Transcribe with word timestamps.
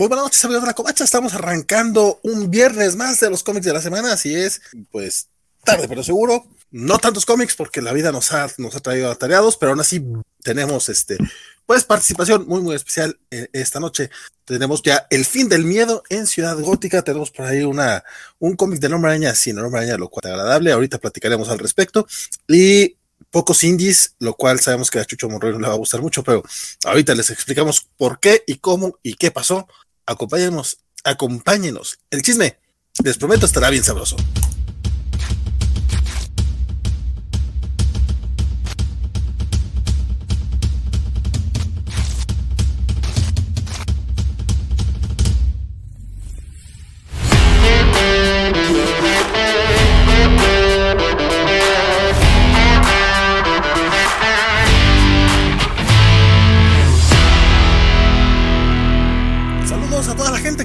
Muy 0.00 0.08
buenas 0.08 0.24
noches, 0.24 0.42
amigos 0.46 0.62
de 0.62 0.68
la 0.68 0.72
Covacha. 0.72 1.04
Estamos 1.04 1.34
arrancando 1.34 2.20
un 2.22 2.50
viernes 2.50 2.96
más 2.96 3.20
de 3.20 3.28
los 3.28 3.42
cómics 3.42 3.66
de 3.66 3.74
la 3.74 3.82
semana. 3.82 4.14
Así 4.14 4.34
es, 4.34 4.62
pues 4.90 5.28
tarde, 5.62 5.88
pero 5.88 6.02
seguro. 6.02 6.46
No 6.70 6.98
tantos 6.98 7.26
cómics 7.26 7.54
porque 7.54 7.82
la 7.82 7.92
vida 7.92 8.10
nos 8.10 8.32
ha, 8.32 8.48
nos 8.56 8.74
ha 8.74 8.80
traído 8.80 9.10
atareados, 9.10 9.58
pero 9.58 9.72
aún 9.72 9.80
así 9.80 10.02
tenemos 10.42 10.88
este, 10.88 11.18
pues 11.66 11.84
participación 11.84 12.48
muy, 12.48 12.62
muy 12.62 12.76
especial 12.76 13.18
esta 13.28 13.78
noche. 13.78 14.08
Tenemos 14.46 14.80
ya 14.80 15.06
El 15.10 15.26
fin 15.26 15.50
del 15.50 15.66
miedo 15.66 16.02
en 16.08 16.26
Ciudad 16.26 16.58
Gótica. 16.58 17.02
Tenemos 17.02 17.30
por 17.30 17.44
ahí 17.44 17.62
una, 17.62 18.02
un 18.38 18.56
cómic 18.56 18.80
de 18.80 18.88
Norma 18.88 19.08
Araña 19.08 19.34
sin 19.34 19.56
Norma 19.56 19.80
Araña, 19.80 19.98
lo 19.98 20.08
cual 20.08 20.32
agradable. 20.32 20.72
Ahorita 20.72 20.96
platicaremos 20.96 21.50
al 21.50 21.58
respecto. 21.58 22.06
Y 22.48 22.96
pocos 23.30 23.62
indies, 23.64 24.14
lo 24.18 24.32
cual 24.32 24.60
sabemos 24.60 24.90
que 24.90 24.98
a 24.98 25.04
Chucho 25.04 25.28
Monroy 25.28 25.52
no 25.52 25.58
le 25.58 25.68
va 25.68 25.74
a 25.74 25.76
gustar 25.76 26.00
mucho, 26.00 26.24
pero 26.24 26.42
ahorita 26.86 27.14
les 27.14 27.28
explicamos 27.28 27.86
por 27.98 28.18
qué 28.18 28.42
y 28.46 28.56
cómo 28.56 28.98
y 29.02 29.12
qué 29.16 29.30
pasó 29.30 29.68
acompáñenos, 30.10 30.78
acompáñenos. 31.04 31.98
El 32.10 32.22
chisme, 32.22 32.58
les 33.04 33.16
prometo, 33.16 33.46
estará 33.46 33.70
bien 33.70 33.84
sabroso. 33.84 34.16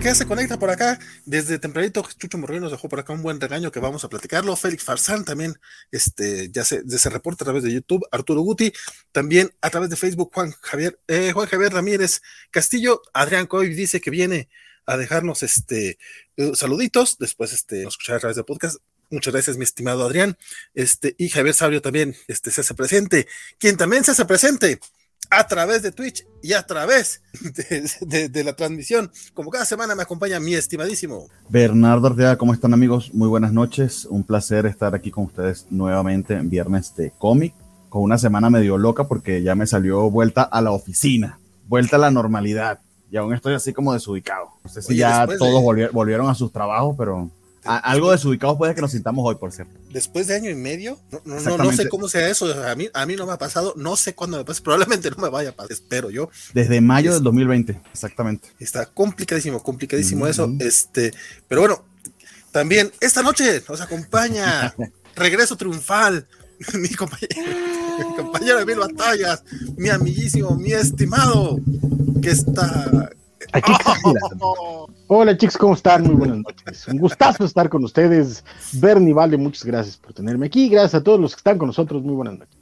Que 0.05 0.13
se 0.13 0.27
conecta 0.27 0.59
por 0.59 0.69
acá. 0.69 0.99
Desde 1.25 1.57
tempranito, 1.57 2.07
Chucho 2.19 2.37
Morrillo 2.37 2.61
nos 2.61 2.71
dejó 2.71 2.87
por 2.87 2.99
acá 2.99 3.11
un 3.11 3.23
buen 3.23 3.41
regaño 3.41 3.71
que 3.71 3.79
vamos 3.79 4.03
a 4.03 4.07
platicarlo. 4.07 4.55
Félix 4.55 4.83
Farsán 4.83 5.25
también, 5.25 5.55
este, 5.91 6.51
ya 6.51 6.63
se, 6.63 6.87
se 6.87 7.09
reporta 7.09 7.43
a 7.43 7.45
través 7.45 7.63
de 7.63 7.73
YouTube. 7.73 8.05
Arturo 8.11 8.41
Guti, 8.41 8.71
también 9.11 9.49
a 9.61 9.71
través 9.71 9.89
de 9.89 9.95
Facebook, 9.95 10.29
Juan 10.31 10.51
Javier, 10.61 10.99
eh, 11.07 11.31
Juan 11.33 11.47
Javier 11.47 11.73
Ramírez 11.73 12.21
Castillo. 12.51 13.01
Adrián 13.13 13.47
Coy 13.47 13.73
dice 13.73 13.99
que 13.99 14.11
viene 14.11 14.47
a 14.85 14.95
dejarnos 14.95 15.41
este 15.41 15.97
eh, 16.37 16.51
saluditos. 16.53 17.17
Después, 17.17 17.51
este, 17.51 17.81
nos 17.81 17.93
escuchará 17.95 18.17
a 18.17 18.19
través 18.19 18.37
de 18.37 18.43
podcast. 18.43 18.77
Muchas 19.09 19.33
gracias, 19.33 19.57
mi 19.57 19.63
estimado 19.63 20.05
Adrián. 20.05 20.37
Este, 20.75 21.15
y 21.17 21.29
Javier 21.29 21.55
Sabrio 21.55 21.81
también, 21.81 22.15
este, 22.27 22.51
se 22.51 22.61
hace 22.61 22.75
presente. 22.75 23.27
Quien 23.57 23.75
también 23.75 24.03
se 24.03 24.11
hace 24.11 24.25
presente 24.25 24.79
a 25.29 25.47
través 25.47 25.81
de 25.81 25.91
Twitch 25.91 26.25
y 26.41 26.53
a 26.53 26.63
través 26.63 27.21
de, 28.01 28.43
la 28.43 28.55
transmisión. 28.55 29.11
Como 29.33 29.49
cada 29.49 29.65
semana 29.65 29.95
me 29.95 30.03
acompaña 30.03 30.39
mi 30.39 30.53
estimadísimo 30.53 31.27
Bernardo 31.49 32.07
Ortega. 32.07 32.37
¿Cómo 32.37 32.53
están 32.53 32.73
amigos? 32.73 33.13
Muy 33.13 33.27
buenas 33.27 33.53
noches. 33.53 34.05
Un 34.05 34.23
placer 34.23 34.65
estar 34.65 34.95
aquí 34.95 35.11
con 35.11 35.25
ustedes 35.25 35.67
nuevamente 35.69 36.35
en 36.35 36.49
viernes 36.49 36.95
de 36.95 37.11
cómic, 37.11 37.53
con 37.89 38.03
una 38.03 38.17
semana 38.17 38.49
medio 38.49 38.77
loca 38.77 39.07
porque 39.07 39.41
ya 39.41 39.55
me 39.55 39.67
salió 39.67 40.09
vuelta 40.09 40.43
a 40.43 40.61
la 40.61 40.71
oficina, 40.71 41.39
vuelta 41.67 41.95
a 41.95 41.99
la 41.99 42.11
normalidad. 42.11 42.79
Y 43.11 43.17
aún 43.17 43.33
estoy 43.33 43.53
así 43.53 43.71
como 43.71 43.93
desubicado. 43.93 44.49
No 44.63 44.69
sé 44.69 44.81
si 44.81 44.97
ya 44.97 45.27
todos 45.39 45.63
volvieron 45.93 46.27
a 46.27 46.35
sus 46.35 46.51
trabajos, 46.51 46.95
pero 46.97 47.29
algo 47.65 48.11
desubicado 48.11 48.57
puede 48.57 48.75
que 48.75 48.81
nos 48.81 48.91
sintamos 48.91 49.25
hoy, 49.27 49.35
por 49.35 49.51
cierto. 49.51 49.73
Después 49.91 50.27
de 50.27 50.35
año 50.35 50.49
y 50.49 50.55
medio, 50.55 50.99
no, 51.11 51.21
no, 51.25 51.57
no, 51.57 51.71
sé 51.71 51.89
cómo 51.89 52.07
sea 52.07 52.29
eso. 52.29 52.53
A 52.65 52.75
mí, 52.75 52.89
a 52.93 53.05
mí 53.05 53.15
no 53.15 53.25
me 53.25 53.33
ha 53.33 53.37
pasado, 53.37 53.73
no 53.75 53.95
sé 53.95 54.13
cuándo 54.13 54.37
me 54.37 54.45
pase, 54.45 54.61
probablemente 54.61 55.09
no 55.09 55.17
me 55.17 55.29
vaya 55.29 55.49
a 55.49 55.53
pasar, 55.53 55.71
espero 55.71 56.09
yo. 56.09 56.29
Desde 56.53 56.79
mayo 56.81 57.13
del 57.13 57.23
2020, 57.23 57.81
exactamente. 57.91 58.49
Está 58.59 58.85
complicadísimo, 58.85 59.61
complicadísimo 59.61 60.27
eso. 60.27 60.53
Este, 60.59 61.13
pero 61.47 61.61
bueno, 61.61 61.83
también 62.51 62.91
esta 63.01 63.21
noche 63.21 63.63
nos 63.67 63.81
acompaña 63.81 64.73
Regreso 65.15 65.55
Triunfal, 65.55 66.27
mi 66.73 66.89
compañero, 66.89 67.41
mi 67.97 68.15
compañero 68.15 68.59
de 68.59 68.65
mil 68.65 68.77
batallas, 68.77 69.43
mi 69.77 69.89
amiguísimo, 69.89 70.55
mi 70.55 70.71
estimado, 70.71 71.59
que 72.21 72.31
está 72.31 73.09
Aquí 73.51 73.71
Hola 75.07 75.37
chicos, 75.37 75.57
¿cómo 75.57 75.73
están? 75.73 76.03
Muy 76.03 76.15
buenas 76.15 76.37
noches. 76.39 76.87
Un 76.87 76.97
gustazo 76.97 77.45
estar 77.45 77.69
con 77.69 77.83
ustedes. 77.83 78.43
Bernie 78.73 79.13
Vale, 79.13 79.37
muchas 79.37 79.63
gracias 79.63 79.97
por 79.97 80.13
tenerme 80.13 80.47
aquí. 80.47 80.69
Gracias 80.69 80.95
a 80.95 81.03
todos 81.03 81.19
los 81.19 81.35
que 81.35 81.39
están 81.39 81.57
con 81.57 81.67
nosotros. 81.67 82.03
Muy 82.03 82.15
buenas 82.15 82.39
noches. 82.39 82.55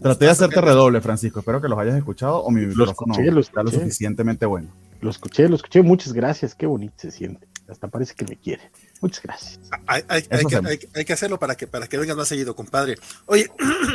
Traté 0.00 0.24
de 0.24 0.30
hacerte 0.30 0.60
redoble, 0.60 1.00
Francisco. 1.00 1.40
Espero 1.40 1.60
que 1.60 1.68
los 1.68 1.78
hayas 1.78 1.96
escuchado 1.96 2.38
o 2.38 2.50
mi 2.50 2.66
micrófono 2.66 3.14
lo 3.18 3.40
está 3.40 3.62
lo 3.62 3.70
suficientemente 3.70 4.46
bueno. 4.46 4.68
Lo 5.00 5.10
escuché, 5.10 5.48
lo 5.48 5.56
escuché. 5.56 5.82
Muchas 5.82 6.12
gracias. 6.12 6.54
Qué 6.54 6.66
bonito 6.66 6.94
se 6.98 7.10
siente. 7.10 7.46
Hasta 7.68 7.88
parece 7.88 8.14
que 8.14 8.24
me 8.24 8.36
quiere. 8.36 8.70
Muchas 9.00 9.22
gracias. 9.22 9.60
Hay, 9.86 10.22
que, 11.04 11.12
hacerlo 11.12 11.38
para 11.38 11.54
que, 11.56 11.66
para 11.66 11.86
que 11.86 11.98
vengas 11.98 12.16
más 12.16 12.28
seguido, 12.28 12.54
compadre. 12.54 12.96
Oye, 13.26 13.50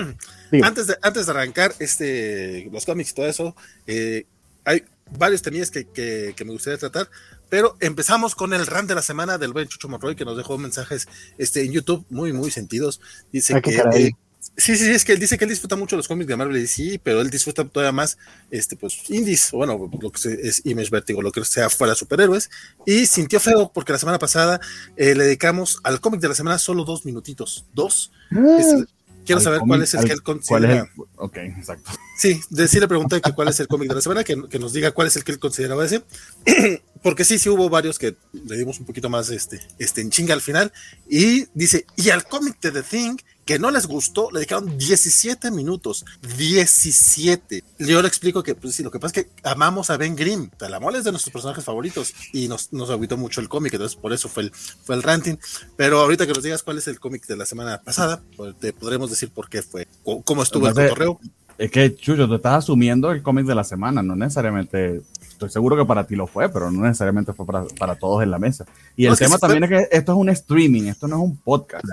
antes 0.64 0.88
de, 0.88 0.98
antes 1.02 1.26
de 1.26 1.32
arrancar 1.32 1.74
este, 1.80 2.70
los 2.72 2.86
cómics 2.86 3.12
y 3.12 3.14
todo 3.14 3.28
eso, 3.28 3.56
eh, 3.86 4.26
hay 4.66 4.84
varios 5.18 5.42
temas 5.42 5.72
que, 5.72 5.86
que, 5.86 6.46
me 6.46 6.52
gustaría 6.52 6.78
tratar, 6.78 7.10
pero 7.50 7.78
empezamos 7.80 8.36
con 8.36 8.54
el 8.54 8.66
run 8.66 8.88
de 8.88 8.96
la 8.96 9.02
semana 9.02 9.38
del 9.38 9.54
buen 9.54 9.68
Chucho 9.68 9.88
Monroy, 9.88 10.16
que 10.16 10.26
nos 10.26 10.38
dejó 10.38 10.58
mensajes 10.58 11.08
este, 11.38 11.64
en 11.64 11.72
YouTube 11.72 12.06
muy, 12.10 12.34
muy 12.34 12.52
sentidos. 12.52 13.00
Dice 13.32 13.62
que. 13.62 14.12
sí, 14.58 14.78
sí, 14.78 14.90
es 14.90 15.06
que 15.06 15.14
él 15.14 15.20
dice 15.20 15.38
que 15.38 15.46
él 15.46 15.50
disfruta 15.50 15.76
mucho 15.76 15.96
los 15.96 16.08
cómics 16.08 16.28
de 16.28 16.36
Marvel 16.36 16.58
y 16.58 16.68
sí, 16.68 17.00
pero 17.02 17.22
él 17.22 17.30
disfruta 17.30 17.64
todavía 17.66 17.92
más, 17.92 18.18
este, 18.52 18.76
pues, 18.76 19.10
indies, 19.10 19.54
o 19.54 19.58
bueno, 19.58 19.90
lo 20.00 20.12
que 20.12 20.40
es 20.44 20.62
Image 20.66 20.90
Vertigo, 20.90 21.22
lo 21.22 21.32
que 21.32 21.44
sea 21.46 21.70
fuera 21.70 21.96
superhéroes, 21.96 22.50
y 22.86 23.06
sintió 23.06 23.40
feo 23.40 23.72
porque 23.74 23.94
la 23.94 24.00
semana 24.00 24.20
pasada 24.20 24.60
eh, 24.96 25.16
le 25.16 25.26
dedicamos 25.26 25.80
al 25.84 26.02
cómic 26.02 26.22
de 26.22 26.30
la 26.30 26.36
semana 26.36 26.58
solo 26.58 26.84
dos 26.84 27.06
minutitos, 27.06 27.66
dos. 27.74 28.12
Ah. 28.32 28.86
Quiero 29.28 29.42
saber 29.42 29.60
cuál 29.60 29.84
es 29.84 29.94
el 29.94 30.06
que 30.06 30.14
él 30.14 30.24
considera. 30.24 30.90
ok, 31.18 31.38
exacto. 31.38 31.92
Sí, 32.18 32.42
sí 32.68 32.80
le 32.80 32.88
pregunté 32.88 33.22
que 33.22 33.32
cuál 33.34 33.50
es 33.50 33.60
el 33.60 33.68
cómic 33.68 33.90
de 33.90 33.96
la 33.96 34.02
semana, 34.02 34.24
que, 34.24 34.36
nos 34.36 34.74
diga 34.74 34.92
cuál 34.92 35.08
es 35.08 35.16
el 35.18 35.24
que 35.24 35.34
él 35.34 35.40
consideraba 35.40 35.86
ese. 35.86 36.04
Porque 37.04 37.24
sí, 37.24 37.38
sí 37.38 37.50
hubo 37.50 37.70
varios 37.70 38.00
que 38.00 38.16
le 38.34 38.58
dimos 38.58 38.80
un 38.80 38.86
poquito 38.86 39.10
más 39.10 39.30
este, 39.30 39.60
este 39.78 40.02
en 40.02 40.10
chinga 40.10 40.34
al 40.34 40.42
final. 40.42 40.72
Y 41.10 41.46
dice, 41.54 41.86
y 41.96 42.10
al 42.10 42.24
cómic 42.24 42.60
de 42.62 42.72
The 42.72 42.84
Thing 42.84 43.18
que 43.48 43.58
no 43.58 43.72
les 43.72 43.88
gustó, 43.88 44.30
le 44.30 44.40
dedicaron 44.40 44.78
17 44.78 45.50
minutos. 45.52 46.06
17. 46.38 47.64
Yo 47.80 48.02
le 48.02 48.08
explico 48.08 48.44
que, 48.44 48.54
pues 48.54 48.76
sí, 48.76 48.84
lo 48.84 48.92
que 48.92 49.00
pasa 49.00 49.22
es 49.22 49.26
que 49.26 49.32
amamos 49.42 49.90
a 49.90 49.96
Ben 49.96 50.18
Grimm. 50.18 50.50
Talamol 50.50 50.96
es 50.98 51.06
de 51.06 51.12
nuestros 51.12 51.32
personajes 51.32 51.64
favoritos 51.64 52.14
y 52.34 52.50
nos, 52.50 52.74
nos 52.74 52.90
agüitó 52.90 53.16
mucho 53.16 53.40
el 53.40 53.48
cómic, 53.48 53.74
entonces 53.74 53.98
por 53.98 54.12
eso 54.12 54.28
fue 54.28 54.44
el, 54.44 54.52
fue 54.52 54.96
el 54.96 55.02
ranting. 55.02 55.38
Pero 55.78 56.02
ahorita 56.02 56.28
que 56.28 56.34
nos 56.34 56.44
digas 56.44 56.62
cuál 56.62 56.78
es 56.78 56.88
el 56.88 57.00
cómic 57.00 57.26
de 57.26 57.38
la 57.38 57.46
semana 57.46 57.82
pasada, 57.82 58.22
pues 58.36 58.54
te 58.60 58.74
podremos 58.74 59.10
decir 59.10 59.32
por 59.32 59.50
qué 59.50 59.62
fue, 59.62 59.88
cómo 60.26 60.44
estuvo 60.44 60.68
el 60.68 60.74
cotorreo. 60.74 61.20
Es 61.58 61.72
que, 61.72 61.96
Chucho, 61.96 62.28
tú 62.28 62.36
estás 62.36 62.66
asumiendo 62.66 63.12
el 63.12 63.24
cómic 63.24 63.46
de 63.46 63.56
la 63.56 63.64
semana, 63.64 64.04
no 64.04 64.16
necesariamente 64.16 65.02
estoy 65.38 65.50
seguro 65.52 65.78
que 65.78 65.86
para 65.86 66.06
ti 66.06 66.16
lo 66.16 66.26
fue, 66.26 66.50
pero 66.50 66.72
no 66.72 66.82
necesariamente 66.82 67.32
fue 67.32 67.46
para, 67.46 67.96
todos 67.96 68.24
en 68.24 68.32
la 68.32 68.40
mesa. 68.40 68.66
Y 68.96 69.06
el 69.06 69.16
tema 69.16 69.38
también 69.38 69.64
es 69.66 69.70
que 69.70 69.88
esto 69.92 70.12
es 70.14 70.18
un 70.18 70.30
streaming, 70.30 70.84
esto 70.84 71.08
no 71.08 71.18
es 71.18 71.22
un 71.22 71.38
podcast. 71.38 71.86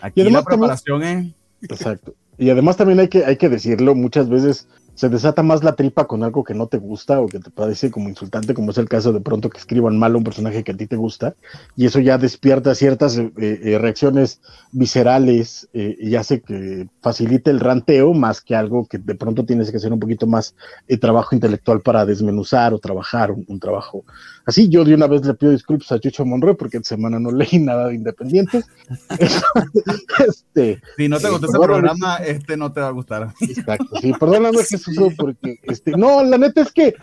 Aquí 0.00 0.22
la 0.24 0.42
preparación 0.42 1.02
es... 1.02 1.26
Exacto. 1.62 2.14
Y 2.38 2.48
además 2.50 2.76
también 2.76 3.00
hay 3.00 3.08
que, 3.08 3.24
hay 3.26 3.36
que 3.36 3.48
decirlo, 3.48 3.94
muchas 3.94 4.28
veces 4.28 4.66
se 4.98 5.08
desata 5.08 5.44
más 5.44 5.62
la 5.62 5.76
tripa 5.76 6.08
con 6.08 6.24
algo 6.24 6.42
que 6.42 6.54
no 6.54 6.66
te 6.66 6.78
gusta 6.78 7.20
o 7.20 7.28
que 7.28 7.38
te 7.38 7.50
parece 7.50 7.88
como 7.88 8.08
insultante, 8.08 8.52
como 8.52 8.72
es 8.72 8.78
el 8.78 8.88
caso 8.88 9.12
de 9.12 9.20
pronto 9.20 9.48
que 9.48 9.58
escriban 9.58 9.96
mal 9.96 10.12
a 10.12 10.18
un 10.18 10.24
personaje 10.24 10.64
que 10.64 10.72
a 10.72 10.76
ti 10.76 10.88
te 10.88 10.96
gusta, 10.96 11.36
y 11.76 11.86
eso 11.86 12.00
ya 12.00 12.18
despierta 12.18 12.74
ciertas 12.74 13.16
eh, 13.16 13.30
eh, 13.36 13.78
reacciones 13.78 14.40
viscerales 14.72 15.68
eh, 15.72 15.96
y 16.00 16.16
hace 16.16 16.40
que 16.40 16.88
facilite 17.00 17.48
el 17.48 17.60
ranteo 17.60 18.12
más 18.12 18.40
que 18.40 18.56
algo 18.56 18.86
que 18.86 18.98
de 18.98 19.14
pronto 19.14 19.44
tienes 19.44 19.70
que 19.70 19.76
hacer 19.76 19.92
un 19.92 20.00
poquito 20.00 20.26
más 20.26 20.56
de 20.88 20.96
trabajo 20.96 21.32
intelectual 21.32 21.80
para 21.80 22.04
desmenuzar 22.04 22.74
o 22.74 22.80
trabajar 22.80 23.30
un, 23.30 23.60
trabajo 23.60 24.04
así. 24.48 24.68
Yo 24.68 24.84
de 24.84 24.94
una 24.94 25.06
vez 25.06 25.24
le 25.24 25.34
pido 25.34 25.52
disculpas 25.52 25.92
a 25.92 26.00
Chucho 26.00 26.24
Monroy 26.24 26.56
porque 26.56 26.78
esta 26.78 26.90
semana 26.90 27.18
no 27.18 27.30
leí 27.30 27.58
nada 27.58 27.88
de 27.88 27.94
Independientes. 27.94 28.66
este, 30.26 30.80
si 30.96 31.08
no 31.08 31.18
te 31.18 31.30
gustó 31.30 31.46
ese 31.46 31.58
programa, 31.58 32.16
este 32.16 32.56
no 32.56 32.72
te 32.72 32.80
va 32.80 32.88
a 32.88 32.92
gustar. 32.92 33.32
Exacto, 33.40 33.96
sí, 34.00 34.12
perdóname 34.18 34.58
que 34.68 35.16
porque, 35.16 35.58
este, 35.62 35.92
no, 35.92 36.24
la 36.24 36.38
neta 36.38 36.62
es 36.62 36.72
que, 36.72 36.94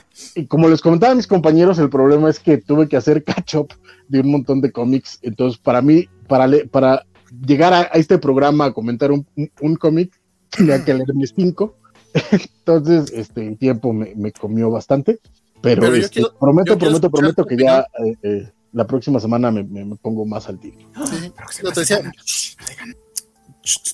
como 0.48 0.68
les 0.68 0.82
comentaba 0.82 1.16
mis 1.16 1.28
compañeros, 1.28 1.80
el 1.80 1.90
problema 1.90 2.30
es 2.30 2.40
que 2.40 2.58
tuve 2.58 2.88
que 2.88 2.98
hacer 2.98 3.24
catch 3.24 3.56
up 3.56 3.74
de 4.08 4.20
un 4.20 4.32
montón 4.32 4.62
de 4.62 4.72
cómics, 4.72 5.20
entonces 5.22 5.60
para 5.60 5.82
mí, 5.82 6.08
para, 6.28 6.50
para 6.72 7.06
llegar 7.46 7.74
a, 7.74 7.82
este 7.94 8.18
programa 8.18 8.66
a 8.66 8.74
comentar 8.74 9.12
un, 9.12 9.26
un, 9.62 9.76
cómic, 9.76 10.12
tenía 10.50 10.84
que 10.84 10.94
leer 10.94 11.14
mis 11.14 11.34
cinco, 11.36 11.78
entonces, 12.32 13.12
este, 13.14 13.48
el 13.48 13.58
tiempo 13.58 13.94
me, 13.94 14.32
comió 14.32 14.70
bastante, 14.70 15.20
pero, 15.66 15.96
este, 15.96 16.22
prometo, 16.40 16.78
prometo, 16.78 17.10
prometo 17.10 17.46
que 17.46 17.58
ya 17.58 17.80
eh, 18.04 18.16
eh, 18.22 18.52
la 18.74 18.86
próxima 18.86 19.20
semana 19.20 19.52
me, 19.52 19.96
pongo 19.98 20.26
más 20.26 20.48
al 20.48 20.60
tiro. 20.60 20.78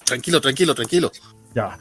tranquilo, 0.06 0.42
tranquilo, 0.42 0.76
tranquilo. 0.76 1.12
Ya. 1.54 1.78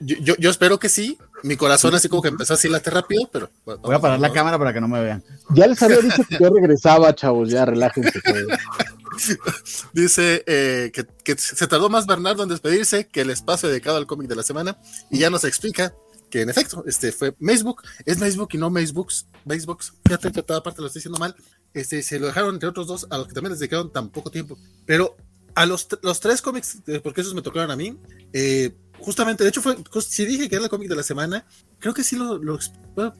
yo, 0.00 0.34
yo, 0.38 0.50
espero 0.50 0.78
que 0.78 0.88
sí, 0.88 1.18
mi 1.42 1.56
corazón 1.56 1.94
así 1.94 2.08
como 2.08 2.20
que 2.20 2.28
empezó 2.28 2.54
así 2.54 2.68
late 2.68 2.90
rápido, 2.90 3.28
pero... 3.32 3.50
Voy 3.64 3.94
a 3.94 3.98
parar 3.98 4.20
la 4.20 4.32
cámara 4.32 4.58
para 4.58 4.72
que 4.72 4.80
no 4.80 4.88
me 4.88 5.02
vean. 5.02 5.22
Ya 5.54 5.66
les 5.66 5.82
había 5.82 5.98
dicho 5.98 6.22
que 6.28 6.38
yo 6.38 6.50
regresaba, 6.50 7.14
chavos, 7.14 7.48
ya 7.48 7.64
relájense. 7.64 8.20
Dice 9.92 10.42
eh, 10.46 10.90
que, 10.92 11.06
que, 11.24 11.38
se 11.38 11.66
tardó 11.66 11.88
más 11.88 12.06
Bernardo 12.06 12.42
en 12.42 12.48
despedirse 12.48 13.06
que 13.06 13.22
el 13.22 13.30
espacio 13.30 13.68
dedicado 13.68 13.96
al 13.96 14.06
cómic 14.06 14.28
de 14.28 14.36
la 14.36 14.42
semana 14.42 14.76
y 15.10 15.18
ya 15.18 15.30
nos 15.30 15.44
explica 15.44 15.94
que 16.34 16.42
en 16.42 16.50
efecto, 16.50 16.82
este 16.84 17.12
fue 17.12 17.32
Facebook, 17.40 17.82
es 18.04 18.18
Facebook 18.18 18.48
y 18.54 18.58
no 18.58 18.68
Facebooks, 18.68 19.28
Facebooks, 19.46 19.92
fíjate 20.04 20.32
que 20.32 20.42
toda 20.42 20.64
parte 20.64 20.80
lo 20.80 20.88
estoy 20.88 20.98
diciendo 20.98 21.20
mal, 21.20 21.32
este, 21.72 22.02
se 22.02 22.18
lo 22.18 22.26
dejaron 22.26 22.54
entre 22.54 22.68
otros 22.68 22.88
dos, 22.88 23.06
a 23.08 23.18
los 23.18 23.28
que 23.28 23.34
también 23.34 23.52
les 23.52 23.60
dedicaron 23.60 23.92
tan 23.92 24.08
poco 24.08 24.32
tiempo, 24.32 24.58
pero 24.84 25.16
a 25.54 25.64
los, 25.64 25.86
los 26.02 26.18
tres 26.18 26.42
cómics, 26.42 26.82
eh, 26.88 26.98
porque 27.00 27.20
esos 27.20 27.36
me 27.36 27.42
tocaron 27.42 27.70
a 27.70 27.76
mí, 27.76 27.96
eh, 28.32 28.72
justamente, 28.98 29.44
de 29.44 29.50
hecho 29.50 29.62
fue, 29.62 29.76
si 30.00 30.26
dije 30.26 30.48
que 30.48 30.56
era 30.56 30.64
el 30.64 30.70
cómic 30.70 30.88
de 30.88 30.96
la 30.96 31.04
semana, 31.04 31.46
creo 31.78 31.94
que 31.94 32.02
sí 32.02 32.16
lo, 32.16 32.36
lo 32.38 32.58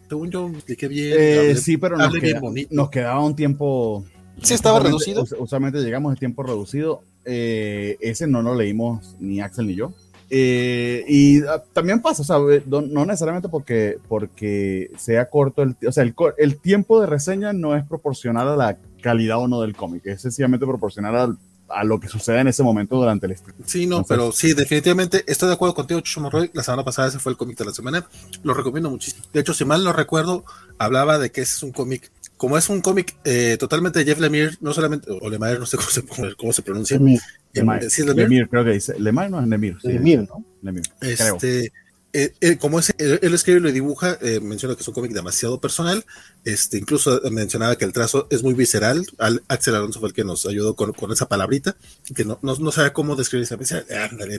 según 0.08 0.32
yo 0.32 0.48
expliqué 0.48 0.88
bien. 0.88 1.14
Eh, 1.16 1.54
sí, 1.54 1.76
pero 1.76 1.96
nos, 1.96 2.12
nos, 2.70 2.90
quedaba 2.90 3.24
un 3.24 3.36
tiempo... 3.36 4.04
Sí, 4.42 4.54
estaba 4.54 4.80
reducido. 4.80 5.24
Usualmente 5.38 5.78
llegamos 5.78 6.12
de 6.14 6.18
tiempo 6.18 6.42
reducido. 6.42 7.04
ese 7.24 8.26
no 8.26 8.42
lo 8.42 8.56
leímos 8.56 9.14
ni 9.20 9.40
Axel 9.40 9.68
ni 9.68 9.76
yo. 9.76 9.94
Eh, 10.30 11.04
y 11.06 11.42
ah, 11.42 11.62
también 11.72 12.00
pasa, 12.00 12.22
o 12.22 12.24
sea, 12.24 12.38
no, 12.66 13.06
necesariamente 13.06 13.48
porque, 13.48 13.98
porque 14.08 14.90
sea 14.96 15.28
corto, 15.28 15.62
el, 15.62 15.76
o 15.86 15.92
sea, 15.92 16.02
el, 16.02 16.14
el, 16.38 16.56
tiempo 16.58 17.00
de 17.00 17.06
reseña 17.06 17.52
no 17.52 17.76
es 17.76 17.84
proporcional 17.86 18.48
a 18.48 18.56
la 18.56 18.78
calidad 19.02 19.38
o 19.38 19.48
no 19.48 19.60
del 19.60 19.76
cómic, 19.76 20.06
es 20.06 20.22
sencillamente 20.22 20.66
proporcional 20.66 21.16
a, 21.16 21.36
a 21.68 21.84
lo 21.84 21.98
que 21.98 22.08
sucede 22.08 22.40
en 22.40 22.48
ese 22.48 22.62
momento 22.62 22.96
durante 22.96 23.26
el 23.26 23.36
stream. 23.36 23.56
Sí, 23.64 23.86
no, 23.86 24.04
pero 24.04 24.32
sí, 24.32 24.54
definitivamente 24.54 25.24
estoy 25.26 25.48
de 25.48 25.54
acuerdo 25.54 25.74
contigo, 25.74 26.00
Chucho 26.00 26.20
Morroy. 26.20 26.50
La 26.52 26.62
semana 26.62 26.84
pasada 26.84 27.08
ese 27.08 27.18
fue 27.18 27.32
el 27.32 27.38
cómic 27.38 27.58
de 27.58 27.64
la 27.64 27.72
semana. 27.72 28.06
Lo 28.42 28.54
recomiendo 28.54 28.90
muchísimo. 28.90 29.24
De 29.32 29.40
hecho, 29.40 29.54
si 29.54 29.64
mal 29.64 29.82
no 29.84 29.92
recuerdo, 29.92 30.44
hablaba 30.78 31.18
de 31.18 31.30
que 31.30 31.42
ese 31.42 31.54
es 31.54 31.62
un 31.62 31.72
cómic 31.72 32.10
como 32.36 32.58
es 32.58 32.68
un 32.68 32.80
cómic 32.80 33.16
eh, 33.24 33.56
totalmente 33.58 33.98
de 33.98 34.04
Jeff 34.04 34.18
Lemire, 34.18 34.52
no 34.60 34.72
solamente, 34.74 35.10
o 35.10 35.30
Lemire, 35.30 35.58
no 35.58 35.66
sé 35.66 35.76
cómo 35.76 35.88
se, 35.90 36.02
cómo 36.36 36.52
se 36.52 36.62
pronuncia. 36.62 36.98
Lemire. 36.98 37.22
Lemire, 38.14 38.48
creo 38.48 38.64
que 38.64 38.72
dice. 38.72 38.98
Lemire 38.98 39.30
no 39.30 39.40
es 39.40 39.48
Lemire. 39.48 39.76
Sí, 39.80 39.88
Lemire, 39.88 40.22
¿no? 40.22 40.44
Lemire, 40.62 40.90
este, 41.00 41.72
eh, 42.12 42.32
eh, 42.40 42.58
como 42.58 42.78
es, 42.78 42.92
él, 42.98 43.34
escribe 43.34 43.58
y 43.58 43.62
lo 43.62 43.72
dibuja, 43.72 44.18
menciona 44.42 44.74
que 44.74 44.82
es 44.82 44.88
un 44.88 44.94
cómic 44.94 45.12
demasiado 45.12 45.60
personal. 45.60 46.04
Este, 46.44 46.78
incluso 46.78 47.20
mencionaba 47.30 47.76
que 47.76 47.84
el 47.84 47.92
trazo 47.92 48.26
es 48.30 48.42
muy 48.42 48.54
visceral. 48.54 49.06
Axel 49.48 49.74
Alonso 49.74 50.00
fue 50.00 50.08
el 50.08 50.14
que 50.14 50.24
nos 50.24 50.46
ayudó 50.46 50.74
con, 50.74 50.92
con 50.92 51.12
esa 51.12 51.28
palabrita, 51.28 51.76
que 52.14 52.24
no, 52.24 52.38
no, 52.42 52.56
no 52.56 52.72
sabe 52.72 52.92
cómo 52.92 53.16
describir 53.16 53.44
esa 53.44 53.56
visceral, 53.56 53.84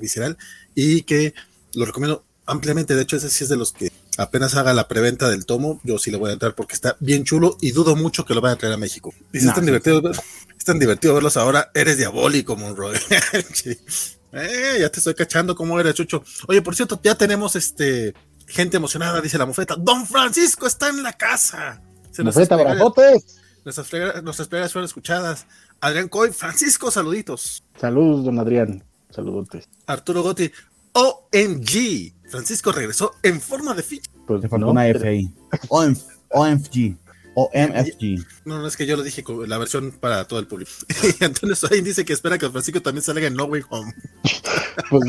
visceral, 0.01 0.37
y 0.73 1.03
que 1.03 1.33
lo 1.73 1.85
recomiendo 1.85 2.23
ampliamente. 2.45 2.95
De 2.95 3.01
hecho, 3.01 3.17
ese 3.17 3.29
sí 3.29 3.43
es 3.43 3.49
de 3.49 3.57
los 3.57 3.71
que 3.71 3.91
apenas 4.17 4.55
haga 4.55 4.73
la 4.73 4.87
preventa 4.87 5.29
del 5.29 5.45
tomo, 5.45 5.79
yo 5.83 5.97
sí 5.97 6.11
le 6.11 6.17
voy 6.17 6.29
a 6.29 6.33
entrar 6.33 6.55
porque 6.55 6.73
está 6.73 6.95
bien 6.99 7.23
chulo 7.23 7.57
y 7.61 7.71
dudo 7.71 7.95
mucho 7.95 8.25
que 8.25 8.33
lo 8.33 8.41
vayan 8.41 8.55
a 8.55 8.59
traer 8.59 8.73
a 8.75 8.77
México. 8.77 9.13
Dice, 9.31 9.47
es 9.47 9.53
tan 9.53 9.65
divertido, 9.65 10.01
es 10.11 10.65
tan 10.65 10.79
divertido 10.79 11.13
verlos 11.13 11.37
ahora, 11.37 11.71
eres 11.73 11.97
diabólico, 11.97 12.55
Monroy. 12.55 12.95
eh, 14.31 14.77
ya 14.79 14.89
te 14.89 14.99
estoy 14.99 15.13
cachando 15.15 15.55
cómo 15.55 15.79
eres, 15.79 15.95
Chucho. 15.95 16.23
Oye, 16.47 16.61
por 16.61 16.75
cierto, 16.75 16.99
ya 17.03 17.15
tenemos 17.15 17.55
este 17.55 18.13
gente 18.47 18.77
emocionada, 18.77 19.21
dice 19.21 19.37
la 19.37 19.45
mofeta. 19.45 19.75
Don 19.75 20.05
Francisco 20.05 20.67
está 20.67 20.89
en 20.89 21.03
la 21.03 21.13
casa. 21.13 21.81
Se 22.11 22.23
mofeta, 22.23 22.55
brazotes. 22.55 23.41
Nuestras, 23.63 24.23
nuestras 24.23 24.47
plegas 24.47 24.71
fueron 24.71 24.85
escuchadas. 24.85 25.47
Adrián 25.81 26.07
Coy, 26.07 26.31
Francisco, 26.31 26.91
saluditos. 26.91 27.63
Saludos, 27.79 28.23
don 28.25 28.39
Adrián. 28.39 28.83
Saludotes. 29.09 29.67
Arturo 29.87 30.23
Gotti, 30.23 30.51
OMG. 30.95 32.13
Francisco 32.29 32.71
regresó 32.71 33.11
en 33.21 33.41
forma 33.41 33.73
de 33.73 33.83
ficha. 33.83 34.09
Pues 34.25 34.41
le 34.41 34.49
faltó 34.49 34.71
una 34.71 34.87
F 34.87 35.07
ahí. 35.07 35.29
OMG. 35.69 36.97
O 37.37 37.51
MFG. 37.53 38.25
No, 38.45 38.59
no, 38.59 38.67
es 38.67 38.77
que 38.77 38.85
yo 38.85 38.95
lo 38.95 39.03
dije 39.03 39.21
con 39.21 39.47
la 39.47 39.57
versión 39.57 39.91
para 39.91 40.25
todo 40.25 40.39
el 40.39 40.47
público. 40.47 40.71
y 41.19 41.23
Antonio 41.23 41.55
Soain 41.55 41.83
dice 41.83 42.05
que 42.05 42.13
espera 42.13 42.37
que 42.37 42.49
Francisco 42.49 42.81
también 42.81 43.03
salga 43.03 43.27
en 43.27 43.35
No 43.35 43.43
Way 43.45 43.63
Home. 43.69 43.93
pues 44.89 45.03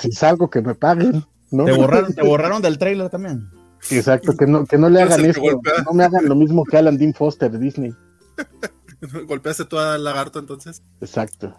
si, 0.00 0.12
salgo, 0.12 0.48
que 0.48 0.62
me 0.62 0.76
paguen. 0.76 1.24
¿no? 1.50 1.64
¿Te, 1.64 1.72
borraron, 1.72 2.14
¿Te 2.14 2.22
borraron 2.22 2.62
del 2.62 2.78
trailer 2.78 3.10
también? 3.10 3.50
Exacto, 3.90 4.36
que 4.36 4.46
no, 4.46 4.64
que 4.64 4.78
no 4.78 4.88
le 4.88 5.02
hagan 5.02 5.24
eso. 5.24 5.42
No 5.84 5.92
me 5.92 6.04
hagan 6.04 6.26
lo 6.26 6.36
mismo 6.36 6.64
que 6.64 6.76
Alan 6.76 6.96
Dean 6.96 7.12
Foster 7.12 7.50
de 7.50 7.58
Disney. 7.58 7.92
¿Golpeaste 9.26 9.64
toda 9.64 9.98
lagarto 9.98 10.38
entonces? 10.38 10.80
Exacto. 11.00 11.54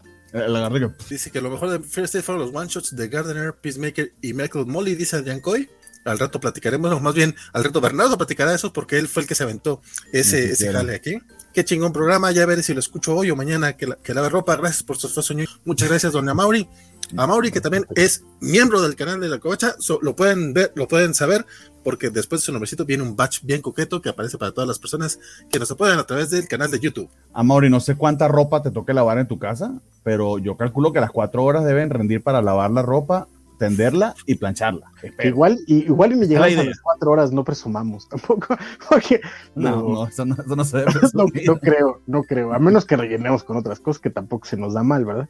Dice 1.09 1.31
que 1.31 1.39
lo 1.41 1.49
mejor 1.49 1.69
de 1.69 1.79
First 1.79 2.13
Day 2.13 2.21
fueron 2.21 2.45
los 2.45 2.53
one 2.53 2.67
shots 2.67 2.95
de 2.95 3.07
Gardener, 3.07 3.53
Peacemaker 3.53 4.13
y 4.21 4.33
Michael 4.33 4.65
Molly, 4.65 4.95
dice 4.95 5.15
Adrian 5.15 5.39
Coy. 5.39 5.69
Al 6.03 6.19
rato 6.19 6.39
platicaremos, 6.39 6.91
o 6.91 6.99
más 6.99 7.15
bien 7.15 7.35
al 7.51 7.63
rato 7.63 7.81
Bernardo 7.81 8.15
platicará 8.15 8.53
eso 8.53 8.71
porque 8.71 8.99
él 8.99 9.07
fue 9.07 9.23
el 9.23 9.27
que 9.27 9.33
se 9.33 9.43
aventó 9.43 9.81
ese, 10.11 10.51
ese 10.51 10.71
jale 10.71 10.93
aquí. 10.93 11.17
Qué 11.51 11.65
chingón 11.65 11.93
programa, 11.93 12.31
ya 12.31 12.45
veré 12.45 12.61
si 12.61 12.73
lo 12.73 12.79
escucho 12.79 13.15
hoy 13.15 13.31
o 13.31 13.35
mañana 13.35 13.77
que, 13.77 13.87
la, 13.87 13.95
que 13.95 14.13
lave 14.13 14.29
ropa. 14.29 14.55
Gracias 14.55 14.83
por 14.83 14.97
su 14.97 15.07
esfuerzo. 15.07 15.33
Muchas 15.63 15.89
gracias, 15.89 16.13
doña 16.13 16.33
Mauri. 16.33 16.69
A 17.15 17.27
Mauri, 17.27 17.51
que 17.51 17.61
también 17.61 17.85
es 17.95 18.23
miembro 18.41 18.81
del 18.81 18.95
canal 18.95 19.19
de 19.19 19.29
la 19.29 19.39
covacha, 19.39 19.75
lo 20.01 20.15
pueden 20.15 20.53
ver, 20.53 20.71
lo 20.75 20.87
pueden 20.87 21.13
saber, 21.13 21.45
porque 21.83 22.09
después 22.09 22.41
de 22.41 22.45
su 22.45 22.51
nombrecito 22.51 22.85
viene 22.85 23.03
un 23.03 23.15
batch 23.15 23.43
bien 23.43 23.61
coqueto 23.61 24.01
que 24.01 24.09
aparece 24.09 24.37
para 24.37 24.51
todas 24.51 24.67
las 24.67 24.79
personas 24.79 25.19
que 25.49 25.59
nos 25.59 25.69
apoyan 25.71 25.99
a 25.99 26.05
través 26.05 26.31
del 26.31 26.47
canal 26.47 26.71
de 26.71 26.79
YouTube. 26.79 27.09
A 27.33 27.43
Mauri, 27.43 27.69
no 27.69 27.79
sé 27.79 27.95
cuánta 27.95 28.27
ropa 28.27 28.61
te 28.61 28.71
toque 28.71 28.93
lavar 28.93 29.19
en 29.19 29.27
tu 29.27 29.37
casa, 29.37 29.79
pero 30.03 30.39
yo 30.39 30.57
calculo 30.57 30.91
que 30.91 30.99
las 30.99 31.11
cuatro 31.11 31.43
horas 31.43 31.63
deben 31.63 31.89
rendir 31.89 32.23
para 32.23 32.41
lavar 32.41 32.71
la 32.71 32.81
ropa 32.81 33.27
tenderla 33.57 34.15
y 34.25 34.35
plancharla. 34.35 34.91
Igual, 35.23 35.59
y, 35.67 35.85
igual 35.85 36.13
y 36.13 36.15
me 36.15 36.27
llegamos 36.27 36.57
a 36.57 36.63
las 36.63 36.79
cuatro 36.79 37.11
horas, 37.11 37.31
no 37.31 37.43
presumamos 37.43 38.07
tampoco. 38.09 38.57
Porque, 38.89 39.21
no, 39.55 39.81
no, 39.81 40.07
eso 40.07 40.25
no, 40.25 40.35
eso 40.35 40.55
no 40.55 40.65
se 40.65 40.77
debe 40.77 40.91
no, 41.13 41.25
no, 41.45 41.59
creo, 41.59 42.01
no 42.05 42.23
creo. 42.23 42.53
A 42.53 42.59
menos 42.59 42.85
que 42.85 42.97
rellenemos 42.97 43.43
con 43.43 43.57
otras 43.57 43.79
cosas 43.79 44.01
que 44.01 44.09
tampoco 44.09 44.45
se 44.45 44.57
nos 44.57 44.73
da 44.73 44.83
mal, 44.83 45.05
¿verdad? 45.05 45.29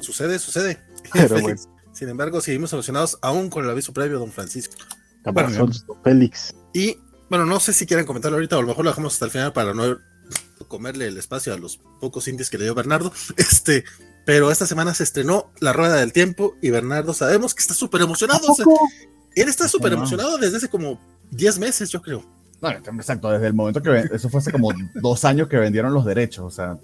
Sucede, 0.00 0.38
sucede. 0.38 0.78
Sin 1.92 2.08
embargo, 2.08 2.40
seguimos 2.40 2.72
emocionados 2.72 3.18
aún 3.20 3.50
con 3.50 3.64
el 3.64 3.70
aviso 3.70 3.92
previo, 3.92 4.18
don 4.18 4.30
Francisco. 4.30 4.76
Bueno, 5.24 5.68
Félix. 6.02 6.54
Y 6.72 6.96
bueno, 7.28 7.46
no 7.46 7.60
sé 7.60 7.72
si 7.72 7.86
quieren 7.86 8.06
comentarlo 8.06 8.36
ahorita, 8.36 8.56
o 8.56 8.58
a 8.60 8.62
lo 8.62 8.68
mejor 8.68 8.84
lo 8.84 8.90
dejamos 8.90 9.14
hasta 9.14 9.26
el 9.26 9.30
final 9.30 9.52
para 9.52 9.74
no 9.74 9.98
comerle 10.68 11.06
el 11.06 11.18
espacio 11.18 11.52
a 11.52 11.58
los 11.58 11.80
pocos 12.00 12.28
indies 12.28 12.50
que 12.50 12.58
le 12.58 12.64
dio 12.64 12.74
Bernardo. 12.74 13.12
Este, 13.36 13.84
pero 14.24 14.50
esta 14.50 14.66
semana 14.66 14.94
se 14.94 15.04
estrenó 15.04 15.50
La 15.60 15.72
Rueda 15.72 15.96
del 15.96 16.12
Tiempo 16.12 16.56
y 16.60 16.70
Bernardo 16.70 17.14
sabemos 17.14 17.54
que 17.54 17.62
está 17.62 17.74
súper 17.74 18.02
emocionado. 18.02 18.46
él 19.34 19.48
está 19.48 19.68
súper 19.68 19.92
emocionado 19.92 20.38
desde 20.38 20.58
hace 20.58 20.68
como 20.68 21.00
10 21.30 21.58
meses, 21.58 21.90
yo 21.90 22.02
creo. 22.02 22.24
No, 22.60 22.68
exacto, 22.68 23.30
desde 23.30 23.46
el 23.46 23.54
momento 23.54 23.82
que 23.82 24.04
eso 24.12 24.28
fue 24.28 24.40
hace 24.40 24.52
como 24.52 24.70
dos 24.94 25.24
años 25.24 25.48
que 25.48 25.56
vendieron 25.56 25.94
los 25.94 26.04
derechos, 26.04 26.44
o 26.44 26.50
sea, 26.50 26.78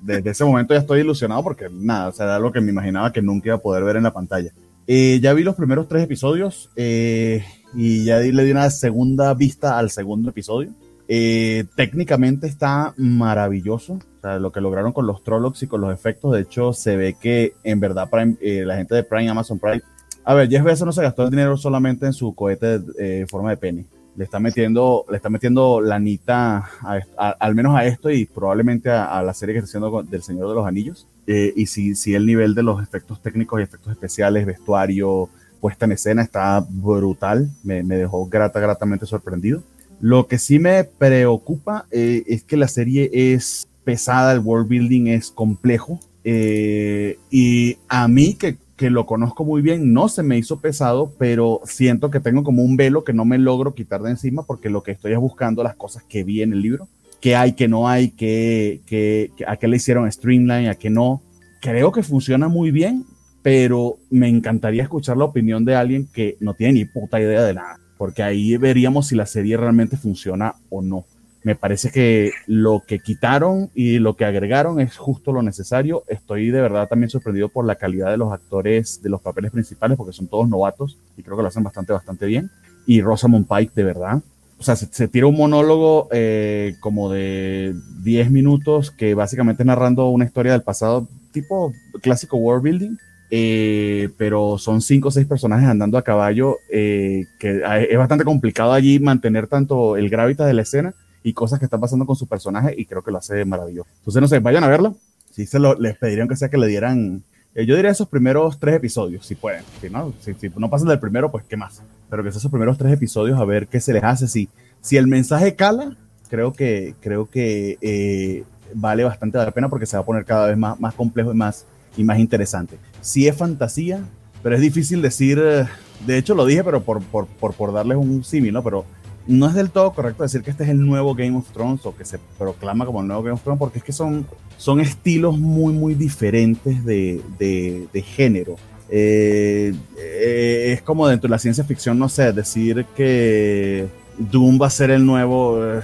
desde 0.00 0.30
ese 0.30 0.44
momento 0.44 0.74
ya 0.74 0.80
estoy 0.80 1.00
ilusionado 1.00 1.42
porque 1.42 1.68
nada, 1.70 2.08
o 2.08 2.12
sea, 2.12 2.26
era 2.26 2.36
algo 2.36 2.52
que 2.52 2.60
me 2.60 2.70
imaginaba 2.70 3.12
que 3.12 3.22
nunca 3.22 3.48
iba 3.48 3.56
a 3.56 3.62
poder 3.62 3.84
ver 3.84 3.96
en 3.96 4.04
la 4.04 4.12
pantalla. 4.12 4.52
Eh, 4.86 5.20
ya 5.22 5.32
vi 5.32 5.44
los 5.44 5.54
primeros 5.54 5.88
tres 5.88 6.02
episodios 6.02 6.70
eh, 6.76 7.44
y 7.74 8.04
ya 8.04 8.18
le 8.18 8.44
di 8.44 8.50
una 8.50 8.68
segunda 8.70 9.32
vista 9.34 9.78
al 9.78 9.90
segundo 9.90 10.30
episodio. 10.30 10.70
Eh, 11.08 11.64
técnicamente 11.76 12.46
está 12.46 12.94
maravilloso. 12.96 13.94
O 13.94 14.20
sea, 14.20 14.38
lo 14.38 14.52
que 14.52 14.60
lograron 14.60 14.92
con 14.92 15.06
los 15.06 15.22
Trollocs 15.22 15.64
y 15.64 15.66
con 15.66 15.80
los 15.80 15.92
efectos. 15.92 16.32
De 16.32 16.40
hecho, 16.40 16.72
se 16.72 16.96
ve 16.96 17.16
que 17.20 17.54
en 17.64 17.80
verdad 17.80 18.08
la 18.10 18.76
gente 18.76 18.94
de 18.94 19.04
Prime, 19.04 19.28
Amazon 19.28 19.58
Prime. 19.58 19.82
A 20.24 20.34
ver, 20.34 20.48
Jeff 20.48 20.62
Bezos 20.62 20.86
no 20.86 20.92
se 20.92 21.02
gastó 21.02 21.24
el 21.24 21.30
dinero 21.30 21.56
solamente 21.56 22.06
en 22.06 22.12
su 22.12 22.34
cohete 22.34 22.78
de 22.78 23.26
forma 23.28 23.50
de 23.50 23.56
pene. 23.56 23.86
Le 24.16 24.24
está 24.24 24.38
metiendo, 24.40 25.04
le 25.10 25.16
está 25.16 25.30
metiendo 25.30 25.80
lanita 25.80 26.68
al 27.16 27.54
menos 27.54 27.74
a 27.74 27.86
esto 27.86 28.10
y 28.10 28.26
probablemente 28.26 28.90
a, 28.90 29.22
la 29.22 29.32
serie 29.32 29.54
que 29.54 29.60
está 29.60 29.68
haciendo 29.68 30.02
del 30.02 30.22
Señor 30.22 30.48
de 30.48 30.54
los 30.54 30.66
Anillos. 30.66 31.06
Eh, 31.26 31.52
y 31.56 31.66
si, 31.66 31.94
si 31.94 32.14
el 32.14 32.26
nivel 32.26 32.54
de 32.54 32.62
los 32.62 32.82
efectos 32.82 33.22
técnicos 33.22 33.60
y 33.60 33.62
efectos 33.62 33.92
especiales, 33.92 34.44
vestuario, 34.44 35.30
puesta 35.60 35.84
en 35.86 35.92
escena 35.92 36.22
está 36.22 36.64
brutal, 36.68 37.48
me, 37.62 37.82
me 37.82 37.96
dejó 37.96 38.26
grata, 38.26 38.60
gratamente 38.60 39.06
sorprendido. 39.06 39.62
Lo 40.02 40.26
que 40.26 40.38
sí 40.38 40.58
me 40.58 40.82
preocupa 40.82 41.86
eh, 41.92 42.24
es 42.26 42.42
que 42.42 42.56
la 42.56 42.66
serie 42.66 43.08
es 43.12 43.68
pesada, 43.84 44.32
el 44.32 44.40
world 44.40 44.68
building 44.68 45.06
es 45.06 45.30
complejo. 45.30 46.00
Eh, 46.24 47.18
y 47.30 47.78
a 47.88 48.08
mí, 48.08 48.34
que, 48.34 48.56
que, 48.76 48.90
lo 48.90 49.06
conozco 49.06 49.44
muy 49.44 49.62
bien, 49.62 49.92
no 49.92 50.08
se 50.08 50.22
me 50.22 50.38
hizo 50.38 50.60
pesado, 50.60 51.12
pero 51.18 51.60
siento 51.64 52.10
que 52.10 52.20
tengo 52.20 52.42
como 52.42 52.62
un 52.62 52.76
velo 52.76 53.04
que 53.04 53.12
no 53.12 53.24
me 53.24 53.38
logro 53.38 53.74
quitar 53.74 54.02
de 54.02 54.10
encima 54.10 54.42
porque 54.44 54.70
lo 54.70 54.82
que 54.82 54.92
estoy 54.92 55.12
es 55.12 55.18
buscando 55.18 55.62
las 55.62 55.76
cosas 55.76 56.02
que 56.02 56.24
vi 56.24 56.42
en 56.42 56.52
el 56.52 56.62
libro 56.62 56.88
qué 57.22 57.36
hay, 57.36 57.52
qué 57.52 57.68
no 57.68 57.88
hay, 57.88 58.10
qué, 58.10 58.82
qué, 58.84 59.30
a 59.46 59.56
qué 59.56 59.68
le 59.68 59.76
hicieron 59.76 60.10
Streamline, 60.10 60.68
a 60.68 60.74
qué 60.74 60.90
no. 60.90 61.22
Creo 61.60 61.92
que 61.92 62.02
funciona 62.02 62.48
muy 62.48 62.72
bien, 62.72 63.06
pero 63.42 63.96
me 64.10 64.28
encantaría 64.28 64.82
escuchar 64.82 65.16
la 65.16 65.24
opinión 65.24 65.64
de 65.64 65.76
alguien 65.76 66.08
que 66.12 66.36
no 66.40 66.54
tiene 66.54 66.74
ni 66.74 66.84
puta 66.84 67.20
idea 67.20 67.44
de 67.44 67.54
nada, 67.54 67.78
porque 67.96 68.24
ahí 68.24 68.56
veríamos 68.56 69.06
si 69.06 69.14
la 69.14 69.26
serie 69.26 69.56
realmente 69.56 69.96
funciona 69.96 70.56
o 70.68 70.82
no. 70.82 71.06
Me 71.44 71.56
parece 71.56 71.90
que 71.90 72.32
lo 72.46 72.84
que 72.86 73.00
quitaron 73.00 73.70
y 73.74 73.98
lo 73.98 74.14
que 74.14 74.24
agregaron 74.24 74.80
es 74.80 74.96
justo 74.96 75.32
lo 75.32 75.42
necesario. 75.42 76.04
Estoy 76.06 76.50
de 76.50 76.60
verdad 76.60 76.88
también 76.88 77.10
sorprendido 77.10 77.48
por 77.48 77.64
la 77.64 77.74
calidad 77.74 78.10
de 78.10 78.16
los 78.16 78.32
actores 78.32 79.02
de 79.02 79.10
los 79.10 79.20
papeles 79.20 79.50
principales, 79.50 79.96
porque 79.96 80.12
son 80.12 80.28
todos 80.28 80.48
novatos 80.48 80.98
y 81.16 81.22
creo 81.22 81.36
que 81.36 81.42
lo 81.42 81.48
hacen 81.48 81.64
bastante, 81.64 81.92
bastante 81.92 82.26
bien. 82.26 82.50
y 82.86 83.00
Rosamund 83.00 83.46
Pike, 83.48 83.72
de 83.74 83.84
verdad. 83.84 84.22
O 84.58 84.64
sea, 84.64 84.76
se, 84.76 85.08
tira 85.08 85.26
un 85.26 85.36
monólogo 85.36 86.08
eh, 86.12 86.76
como 86.78 87.10
de 87.10 87.74
10 88.04 88.30
minutos 88.30 88.92
que 88.92 89.14
básicamente 89.14 89.64
narrando 89.64 90.08
una 90.10 90.24
historia 90.24 90.52
del 90.52 90.62
pasado, 90.62 91.08
tipo 91.32 91.72
clásico 92.00 92.36
world 92.36 92.62
building, 92.62 92.96
eh, 93.32 94.10
pero 94.16 94.58
son 94.58 94.80
cinco 94.80 95.08
o 95.08 95.10
seis 95.10 95.26
personajes 95.26 95.66
andando 95.66 95.98
a 95.98 96.02
caballo, 96.02 96.58
eh, 96.70 97.24
que 97.40 97.62
es 97.90 97.98
bastante 97.98 98.24
complicado 98.24 98.72
allí 98.72 99.00
mantener 99.00 99.48
tanto 99.48 99.96
el 99.96 100.08
gravitas 100.08 100.46
de 100.46 100.54
la 100.54 100.62
escena 100.62 100.94
y 101.22 101.32
cosas 101.32 101.58
que 101.58 101.66
están 101.66 101.80
pasando 101.80 102.06
con 102.06 102.16
su 102.16 102.26
personaje 102.26 102.74
y 102.76 102.86
creo 102.86 103.02
que 103.02 103.10
lo 103.10 103.18
hace 103.18 103.44
maravilloso. 103.44 103.88
Entonces, 103.98 104.22
no 104.22 104.28
sé, 104.28 104.38
vayan 104.40 104.64
a 104.64 104.68
verlo. 104.68 104.96
Si 105.30 105.46
se 105.46 105.58
lo, 105.58 105.74
les 105.74 105.96
pedirían 105.96 106.28
que 106.28 106.36
sea 106.36 106.48
que 106.48 106.58
le 106.58 106.66
dieran 106.66 107.24
eh, 107.54 107.66
yo 107.66 107.76
diría 107.76 107.90
esos 107.90 108.08
primeros 108.08 108.58
tres 108.58 108.76
episodios, 108.76 109.26
si 109.26 109.34
pueden. 109.34 109.62
Si 109.80 109.90
no, 109.90 110.12
si, 110.20 110.34
no 110.56 110.70
pasan 110.70 110.88
del 110.88 110.98
primero, 110.98 111.30
pues 111.30 111.44
qué 111.44 111.56
más. 111.56 111.82
Pero 112.08 112.22
que 112.22 112.30
esos 112.30 112.50
primeros 112.50 112.78
tres 112.78 112.92
episodios 112.92 113.38
a 113.38 113.44
ver 113.44 113.66
qué 113.68 113.80
se 113.80 113.92
les 113.92 114.02
hace. 114.02 114.26
Si, 114.28 114.48
si 114.80 114.96
el 114.96 115.06
mensaje 115.06 115.54
cala, 115.54 115.96
creo 116.30 116.52
que, 116.52 116.94
creo 117.00 117.28
que 117.28 117.78
eh, 117.82 118.44
vale 118.74 119.04
bastante 119.04 119.38
la 119.38 119.50
pena 119.50 119.68
porque 119.68 119.86
se 119.86 119.96
va 119.96 120.02
a 120.02 120.06
poner 120.06 120.24
cada 120.24 120.46
vez 120.46 120.56
más, 120.56 120.80
más 120.80 120.94
complejo 120.94 121.32
y 121.32 121.36
más, 121.36 121.66
y 121.96 122.04
más 122.04 122.18
interesante. 122.18 122.78
Si 123.02 123.28
es 123.28 123.36
fantasía, 123.36 124.02
pero 124.42 124.54
es 124.54 124.60
difícil 124.62 125.02
decir, 125.02 125.38
eh, 125.42 125.66
de 126.06 126.18
hecho 126.18 126.34
lo 126.34 126.46
dije, 126.46 126.64
pero 126.64 126.82
por, 126.82 127.02
por, 127.02 127.26
por, 127.26 127.52
por 127.52 127.72
darles 127.72 127.98
un 127.98 128.24
símil, 128.24 128.54
¿no? 128.54 128.62
Pero 128.62 128.86
no 129.26 129.46
es 129.46 129.54
del 129.54 129.70
todo 129.70 129.92
correcto 129.92 130.22
decir 130.22 130.42
que 130.42 130.50
este 130.50 130.64
es 130.64 130.70
el 130.70 130.84
nuevo 130.84 131.14
Game 131.14 131.36
of 131.36 131.50
Thrones 131.52 131.86
o 131.86 131.94
que 131.94 132.04
se 132.04 132.18
proclama 132.38 132.84
como 132.84 133.00
el 133.00 133.06
nuevo 133.06 133.22
Game 133.22 133.34
of 133.34 133.42
Thrones, 133.42 133.58
porque 133.58 133.78
es 133.78 133.84
que 133.84 133.92
son, 133.92 134.26
son 134.56 134.80
estilos 134.80 135.38
muy, 135.38 135.72
muy 135.72 135.94
diferentes 135.94 136.84
de, 136.84 137.20
de, 137.38 138.02
género. 138.02 138.56
Eh, 138.88 139.72
eh, 139.96 140.72
es 140.72 140.82
como 140.82 141.06
dentro 141.06 141.28
de 141.28 141.30
la 141.30 141.38
ciencia 141.38 141.64
ficción, 141.64 141.98
no 141.98 142.08
sé, 142.08 142.32
decir 142.32 142.84
que 142.96 143.86
Doom 144.18 144.60
va 144.60 144.66
a 144.66 144.70
ser 144.70 144.90
el 144.90 145.06
nuevo, 145.06 145.58
eh, 145.64 145.82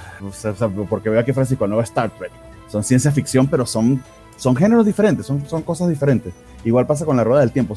porque 0.89 1.09
veo 1.09 1.21
aquí 1.21 1.33
Francisco, 1.33 1.65
el 1.65 1.71
nuevo 1.71 1.83
Star 1.83 2.11
Trek. 2.11 2.33
Son 2.69 2.83
ciencia 2.85 3.11
ficción, 3.13 3.47
pero 3.47 3.65
son, 3.65 4.03
son 4.37 4.55
géneros 4.57 4.85
diferentes, 4.85 5.25
son, 5.25 5.49
son 5.49 5.63
cosas 5.63 5.89
diferentes. 5.89 6.35
Igual 6.65 6.87
pasa 6.87 7.05
con 7.05 7.17
la 7.17 7.25
rueda 7.25 7.41
del 7.41 7.53
tiempo. 7.53 7.77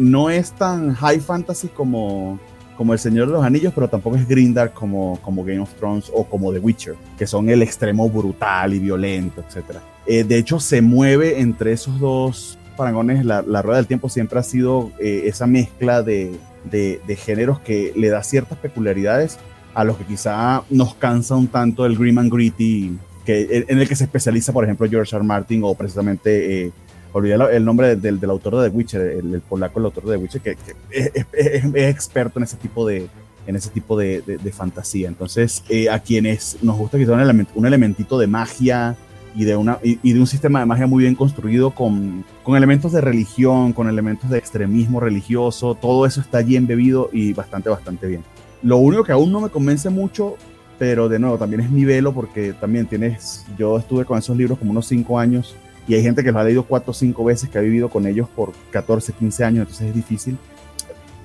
no 0.00 0.28
es 0.28 0.50
tan 0.52 0.92
high 0.94 1.20
fantasy 1.20 1.68
como, 1.68 2.38
como 2.76 2.92
El 2.92 2.98
Señor 2.98 3.26
de 3.26 3.34
los 3.34 3.44
Anillos, 3.44 3.72
pero 3.74 3.88
tampoco 3.88 4.16
es 4.16 4.26
Grindark 4.26 4.72
como, 4.72 5.18
como 5.22 5.44
Game 5.44 5.60
of 5.60 5.72
Thrones 5.74 6.10
o 6.12 6.24
como 6.24 6.52
The 6.52 6.58
Witcher, 6.58 6.94
que 7.18 7.26
son 7.26 7.48
el 7.48 7.62
extremo 7.62 8.08
brutal 8.08 8.74
y 8.74 8.78
violento, 8.78 9.42
etc. 9.42 9.78
Eh, 10.06 10.24
de 10.24 10.38
hecho, 10.38 10.58
se 10.58 10.82
mueve 10.82 11.40
entre 11.40 11.72
esos 11.72 11.98
dos 12.00 12.58
parangones. 12.76 13.24
La, 13.24 13.42
Rueda 13.62 13.76
del 13.76 13.86
Tiempo 13.86 14.08
siempre 14.08 14.38
ha 14.38 14.42
sido 14.42 14.90
eh, 14.98 15.22
esa 15.26 15.46
mezcla 15.46 16.02
de, 16.02 16.38
de, 16.70 17.16
géneros 17.16 17.60
que 17.60 17.92
le 17.96 18.08
da 18.08 18.22
ciertas 18.22 18.58
peculiaridades 18.58 19.38
a 19.74 19.84
los 19.84 19.96
que 19.96 20.04
quizá 20.04 20.62
nos 20.70 20.94
cansa 20.94 21.34
un 21.36 21.48
tanto 21.48 21.86
el 21.86 21.96
grim 21.96 22.18
and 22.18 22.32
gritty, 22.32 22.98
que, 23.24 23.64
en 23.68 23.78
el 23.78 23.88
que 23.88 23.96
se 23.96 24.04
especializa, 24.04 24.52
por 24.52 24.64
ejemplo, 24.64 24.88
George 24.88 25.14
R. 25.14 25.24
Martin 25.24 25.62
o 25.64 25.74
precisamente 25.74 26.66
eh, 26.66 26.72
olvidé 27.12 27.34
el 27.34 27.64
nombre 27.64 27.96
del, 27.96 28.18
del, 28.18 28.30
autor 28.30 28.56
de 28.56 28.70
The 28.70 28.76
Witcher, 28.76 29.00
el, 29.00 29.40
polaco, 29.40 29.78
el 29.78 29.86
autor 29.86 30.04
de 30.04 30.16
The 30.16 30.22
Witcher, 30.22 30.40
que, 30.40 30.56
es, 30.90 31.74
experto 31.74 32.38
en 32.38 32.44
ese 32.44 32.56
tipo 32.56 32.86
de, 32.86 33.08
en 33.46 33.56
ese 33.56 33.70
tipo 33.70 33.98
de, 33.98 34.22
de, 34.22 34.52
fantasía. 34.52 35.08
Entonces, 35.08 35.62
eh, 35.68 35.90
a 35.90 35.98
quienes 36.00 36.58
nos 36.62 36.76
gusta 36.76 36.98
quitar 36.98 37.14
un, 37.14 37.20
elemento, 37.20 37.52
un 37.54 37.66
elementito 37.66 38.18
de 38.18 38.26
magia 38.26 38.96
y 39.34 39.44
de, 39.44 39.56
una, 39.56 39.78
y, 39.82 40.12
de 40.12 40.20
un 40.20 40.26
sistema 40.26 40.60
de 40.60 40.66
magia 40.66 40.86
muy 40.86 41.04
bien 41.04 41.14
construido 41.14 41.70
con, 41.70 42.24
con, 42.42 42.56
elementos 42.56 42.92
de 42.92 43.00
religión, 43.00 43.72
con 43.72 43.88
elementos 43.88 44.30
de 44.30 44.38
extremismo 44.38 45.00
religioso, 45.00 45.74
todo 45.74 46.06
eso 46.06 46.20
está 46.20 46.38
allí 46.38 46.56
embebido 46.56 47.08
y 47.12 47.32
bastante, 47.32 47.70
bastante 47.70 48.06
bien. 48.06 48.24
Lo 48.62 48.76
único 48.76 49.04
que 49.04 49.12
aún 49.12 49.32
no 49.32 49.40
me 49.40 49.48
convence 49.48 49.90
mucho, 49.90 50.36
pero 50.78 51.08
de 51.08 51.18
nuevo, 51.18 51.38
también 51.38 51.60
es 51.60 51.70
mi 51.70 51.84
velo 51.84 52.12
porque 52.12 52.52
también 52.52 52.86
tienes, 52.86 53.44
yo 53.58 53.78
estuve 53.78 54.04
con 54.04 54.18
esos 54.18 54.36
libros 54.36 54.58
como 54.58 54.70
unos 54.70 54.86
cinco 54.86 55.18
años 55.18 55.56
y 55.86 55.94
hay 55.94 56.02
gente 56.02 56.22
que 56.22 56.30
los 56.30 56.40
ha 56.40 56.44
leído 56.44 56.64
cuatro 56.64 56.92
o 56.92 56.94
cinco 56.94 57.24
veces, 57.24 57.48
que 57.48 57.58
ha 57.58 57.62
vivido 57.62 57.88
con 57.88 58.06
ellos 58.06 58.28
por 58.28 58.52
14, 58.70 59.12
15 59.12 59.44
años, 59.44 59.60
entonces 59.62 59.88
es 59.88 59.94
difícil. 59.94 60.38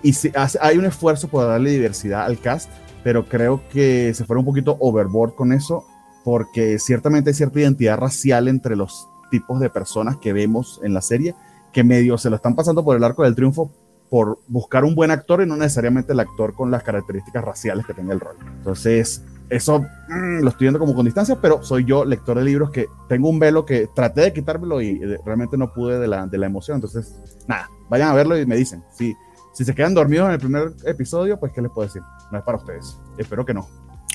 Y 0.02 0.14
si, 0.14 0.32
hay 0.62 0.78
un 0.78 0.86
esfuerzo 0.86 1.28
por 1.28 1.46
darle 1.46 1.72
diversidad 1.72 2.26
al 2.26 2.40
cast, 2.40 2.70
pero 3.04 3.28
creo 3.28 3.62
que 3.72 4.14
se 4.14 4.26
fueron 4.26 4.42
un 4.42 4.48
poquito 4.48 4.78
overboard 4.80 5.36
con 5.36 5.54
eso, 5.54 5.86
porque 6.24 6.80
ciertamente 6.80 7.30
hay 7.30 7.34
cierta 7.36 7.60
identidad 7.60 7.98
racial 7.98 8.48
entre 8.48 8.76
los 8.76 9.08
tipos 9.32 9.60
de 9.60 9.70
personas 9.70 10.18
que 10.18 10.34
vemos 10.34 10.80
en 10.84 10.94
la 10.94 11.02
serie, 11.02 11.36
que 11.72 11.84
medio 11.84 12.18
se 12.18 12.30
lo 12.30 12.36
están 12.36 12.56
pasando 12.56 12.84
por 12.84 12.98
el 12.98 13.04
arco 13.04 13.24
del 13.24 13.36
triunfo 13.36 13.72
por 14.10 14.40
buscar 14.48 14.86
un 14.86 14.96
buen 14.96 15.12
actor 15.12 15.42
y 15.42 15.46
no 15.46 15.58
necesariamente 15.58 16.14
el 16.14 16.20
actor 16.20 16.54
con 16.54 16.72
las 16.72 16.84
características 16.84 17.44
raciales 17.44 17.86
que 17.86 17.94
tenga 17.94 18.14
el 18.14 18.20
rol. 18.20 18.38
Entonces, 18.58 19.22
eso 19.50 19.80
mm, 19.80 20.42
lo 20.42 20.50
estoy 20.50 20.66
viendo 20.66 20.80
como 20.80 20.94
con 20.94 21.06
distancia, 21.06 21.38
pero 21.42 21.64
soy 21.64 21.86
yo, 21.86 22.04
lector 22.06 22.38
de 22.38 22.44
libros, 22.44 22.72
que 22.72 22.88
tengo 23.08 23.30
un 23.30 23.40
velo 23.40 23.66
que 23.66 23.88
traté 23.96 24.22
de 24.22 24.34
quitármelo 24.34 24.82
y 24.82 25.00
realmente 25.26 25.58
no 25.58 25.74
pude 25.74 26.00
de 26.00 26.08
la, 26.08 26.28
de 26.28 26.38
la 26.38 26.46
emoción. 26.46 26.76
Entonces, 26.76 27.16
nada, 27.48 27.70
vayan 27.90 28.10
a 28.10 28.14
verlo 28.14 28.38
y 28.38 28.46
me 28.46 28.56
dicen. 28.56 28.84
Si, 28.92 29.16
si 29.54 29.66
se 29.66 29.74
quedan 29.74 29.94
dormidos 29.94 30.28
en 30.28 30.34
el 30.34 30.40
primer 30.40 30.74
episodio, 30.86 31.40
pues, 31.40 31.54
¿qué 31.54 31.62
les 31.62 31.72
puedo 31.72 31.88
decir? 31.88 32.02
No 32.32 32.38
es 32.38 32.44
para 32.44 32.58
ustedes. 32.58 33.00
Espero 33.18 33.46
que 33.46 33.54
no. 33.54 33.68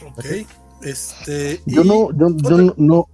Ok. 0.06 0.24
Este, 0.82 1.60
yo 1.66 1.84
no, 1.84 2.10
yo, 2.12 2.36
yo 2.36 2.74
no, 2.76 3.06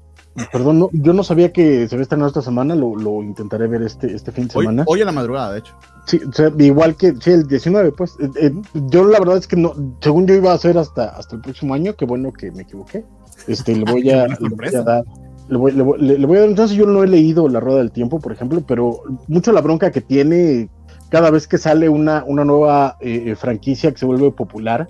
Perdón, 0.52 0.78
no, 0.78 0.90
yo 0.92 1.12
no 1.12 1.22
sabía 1.22 1.52
que 1.52 1.88
se 1.88 1.96
ve 1.96 2.02
estrenado 2.02 2.28
esta 2.28 2.42
semana, 2.42 2.74
lo, 2.74 2.96
lo, 2.96 3.22
intentaré 3.22 3.66
ver 3.66 3.82
este, 3.82 4.14
este 4.14 4.32
fin 4.32 4.46
de 4.46 4.52
semana. 4.52 4.84
Hoy, 4.86 5.02
a 5.02 5.04
la 5.04 5.12
madrugada, 5.12 5.52
de 5.52 5.60
hecho. 5.60 5.74
Sí, 6.06 6.20
igual 6.58 6.96
que 6.96 7.14
sí, 7.20 7.30
el 7.30 7.46
19, 7.46 7.92
pues. 7.92 8.16
Eh, 8.20 8.30
eh, 8.40 8.52
yo 8.90 9.04
la 9.04 9.18
verdad 9.18 9.36
es 9.36 9.46
que 9.46 9.56
no, 9.56 9.74
según 10.00 10.26
yo 10.26 10.34
iba 10.34 10.52
a 10.52 10.58
ser 10.58 10.78
hasta, 10.78 11.10
hasta 11.10 11.36
el 11.36 11.42
próximo 11.42 11.74
año, 11.74 11.94
qué 11.94 12.04
bueno 12.04 12.32
que 12.32 12.50
me 12.50 12.62
equivoqué. 12.62 13.04
Este, 13.46 13.74
le 13.74 13.90
voy 13.90 14.10
a, 14.10 14.26
le 14.26 14.48
voy 14.48 14.74
a 14.74 14.82
dar. 14.82 15.04
Le 15.48 15.56
voy, 15.56 15.72
le, 15.72 15.82
voy, 16.26 16.36
a 16.36 16.40
dar, 16.40 16.48
entonces 16.50 16.76
yo 16.76 16.86
no 16.86 17.02
he 17.02 17.06
leído 17.06 17.48
La 17.48 17.60
Rueda 17.60 17.78
del 17.78 17.90
Tiempo, 17.90 18.20
por 18.20 18.32
ejemplo, 18.32 18.62
pero 18.66 19.00
mucho 19.28 19.50
la 19.50 19.62
bronca 19.62 19.90
que 19.90 20.02
tiene 20.02 20.68
cada 21.08 21.30
vez 21.30 21.48
que 21.48 21.56
sale 21.56 21.88
una, 21.88 22.22
una 22.26 22.44
nueva 22.44 22.98
eh, 23.00 23.34
franquicia 23.34 23.90
que 23.90 23.98
se 23.98 24.04
vuelve 24.04 24.30
popular, 24.30 24.88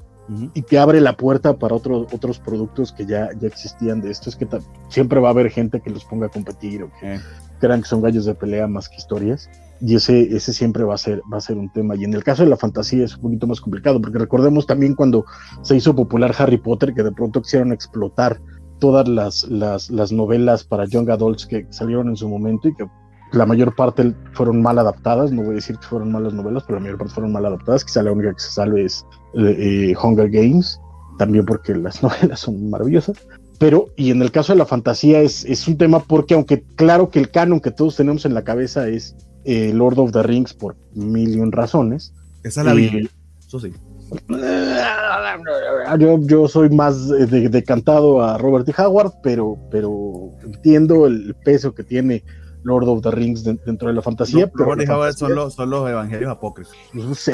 y 0.54 0.62
que 0.62 0.78
abre 0.78 1.00
la 1.00 1.16
puerta 1.16 1.58
para 1.58 1.74
otros 1.74 2.12
otros 2.12 2.38
productos 2.38 2.92
que 2.92 3.06
ya, 3.06 3.30
ya 3.40 3.48
existían 3.48 4.00
de 4.00 4.10
esto. 4.10 4.28
Es 4.28 4.36
que 4.36 4.46
siempre 4.88 5.20
va 5.20 5.28
a 5.28 5.30
haber 5.32 5.50
gente 5.50 5.80
que 5.80 5.90
los 5.90 6.04
ponga 6.04 6.26
a 6.26 6.30
competir 6.30 6.82
o 6.82 6.90
que 7.00 7.18
crean 7.60 7.82
que 7.82 7.88
son 7.88 8.02
gallos 8.02 8.24
de 8.24 8.34
pelea 8.34 8.66
más 8.66 8.88
que 8.88 8.96
historias. 8.96 9.48
Y 9.80 9.94
ese, 9.94 10.22
ese 10.36 10.52
siempre 10.52 10.82
va 10.84 10.94
a, 10.94 10.98
ser, 10.98 11.22
va 11.32 11.38
a 11.38 11.40
ser 11.40 11.56
un 11.56 11.72
tema. 11.72 11.94
Y 11.94 12.04
en 12.04 12.12
el 12.12 12.24
caso 12.24 12.42
de 12.42 12.50
la 12.50 12.56
fantasía 12.56 13.04
es 13.04 13.14
un 13.16 13.22
poquito 13.22 13.46
más 13.46 13.60
complicado, 13.60 14.00
porque 14.00 14.18
recordemos 14.18 14.66
también 14.66 14.94
cuando 14.94 15.24
se 15.62 15.76
hizo 15.76 15.94
popular 15.94 16.34
Harry 16.38 16.58
Potter, 16.58 16.92
que 16.94 17.04
de 17.04 17.12
pronto 17.12 17.40
quisieron 17.40 17.72
explotar 17.72 18.40
todas 18.80 19.08
las, 19.08 19.44
las, 19.44 19.90
las 19.90 20.12
novelas 20.12 20.64
para 20.64 20.84
young 20.84 21.10
adults 21.10 21.46
que 21.46 21.66
salieron 21.70 22.08
en 22.08 22.16
su 22.16 22.28
momento 22.28 22.68
y 22.68 22.74
que 22.74 22.86
la 23.32 23.46
mayor 23.46 23.74
parte 23.74 24.14
fueron 24.32 24.62
mal 24.62 24.78
adaptadas, 24.78 25.32
no 25.32 25.42
voy 25.42 25.52
a 25.52 25.54
decir 25.56 25.76
que 25.78 25.86
fueron 25.86 26.12
malas 26.12 26.32
novelas, 26.32 26.64
pero 26.66 26.78
la 26.78 26.84
mayor 26.84 26.98
parte 26.98 27.14
fueron 27.14 27.32
mal 27.32 27.44
adaptadas, 27.44 27.84
quizá 27.84 28.02
la 28.02 28.12
única 28.12 28.32
que 28.32 28.40
se 28.40 28.50
salve 28.50 28.84
es 28.84 29.04
eh, 29.34 29.94
Hunger 30.02 30.30
Games, 30.30 30.80
también 31.18 31.44
porque 31.44 31.74
las 31.74 32.02
novelas 32.02 32.40
son 32.40 32.70
maravillosas. 32.70 33.16
Pero, 33.58 33.88
y 33.96 34.10
en 34.12 34.22
el 34.22 34.30
caso 34.30 34.52
de 34.52 34.58
la 34.58 34.66
fantasía 34.66 35.20
es, 35.20 35.44
es 35.44 35.66
un 35.66 35.76
tema 35.76 35.98
porque 35.98 36.34
aunque 36.34 36.62
claro 36.76 37.10
que 37.10 37.18
el 37.18 37.30
canon 37.30 37.60
que 37.60 37.72
todos 37.72 37.96
tenemos 37.96 38.24
en 38.24 38.34
la 38.34 38.44
cabeza 38.44 38.86
es 38.88 39.16
eh, 39.44 39.72
Lord 39.74 39.98
of 39.98 40.12
the 40.12 40.22
Rings 40.22 40.54
por 40.54 40.76
mil 40.94 41.36
y 41.36 41.40
un 41.40 41.50
razones. 41.50 42.14
Esa 42.44 42.60
es 42.60 42.66
la 42.66 42.74
eh, 42.74 43.08
eso 43.46 43.58
sí. 43.58 43.72
Yo, 45.98 46.18
yo 46.20 46.48
soy 46.48 46.70
más 46.70 47.08
decantado 47.08 48.22
a 48.22 48.38
Robert 48.38 48.68
E. 48.68 48.74
Howard, 48.80 49.12
pero, 49.22 49.58
pero 49.70 50.32
entiendo 50.42 51.06
el 51.06 51.34
peso 51.44 51.74
que 51.74 51.82
tiene 51.82 52.22
Lord 52.62 52.88
of 52.88 53.02
the 53.02 53.10
Rings 53.10 53.44
dentro 53.44 53.88
de 53.88 53.94
la 53.94 54.02
fantasía. 54.02 54.50
pero 54.50 54.66
son, 55.12 55.34
los, 55.34 55.54
son, 55.54 55.70
los, 55.70 55.88
evangelios 55.88 56.30
apócrifos. 56.30 56.74
Pues, 56.92 57.30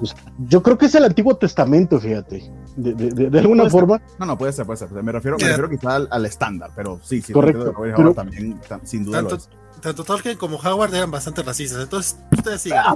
pues, 0.00 0.16
yo 0.48 0.62
creo 0.62 0.78
que 0.78 0.86
es 0.86 0.94
el 0.94 1.04
Antiguo 1.04 1.36
Testamento, 1.36 2.00
fíjate. 2.00 2.50
De, 2.76 2.94
de, 2.94 3.30
de 3.30 3.38
alguna 3.38 3.68
forma. 3.70 4.00
No, 4.18 4.26
no, 4.26 4.38
puede 4.38 4.52
ser, 4.52 4.66
puede 4.66 4.78
ser. 4.78 4.90
Me 4.90 5.12
refiero, 5.12 5.36
me 5.38 5.48
refiero 5.48 5.70
quizá 5.70 5.96
al, 5.96 6.26
estándar, 6.26 6.70
pero 6.74 7.00
sí, 7.02 7.22
sí. 7.22 7.32
Correcto. 7.32 7.74
Pero, 7.80 8.14
también, 8.14 8.60
sin 8.84 9.04
duda. 9.04 9.18
Tanto, 9.18 9.38
tanto 9.80 10.04
Tolkien 10.04 10.36
como 10.36 10.56
Howard 10.56 10.94
eran 10.94 11.10
bastante 11.10 11.42
racistas, 11.42 11.82
entonces 11.82 12.18
ustedes 12.32 12.60
sigan. 12.62 12.84
Ah, 12.86 12.94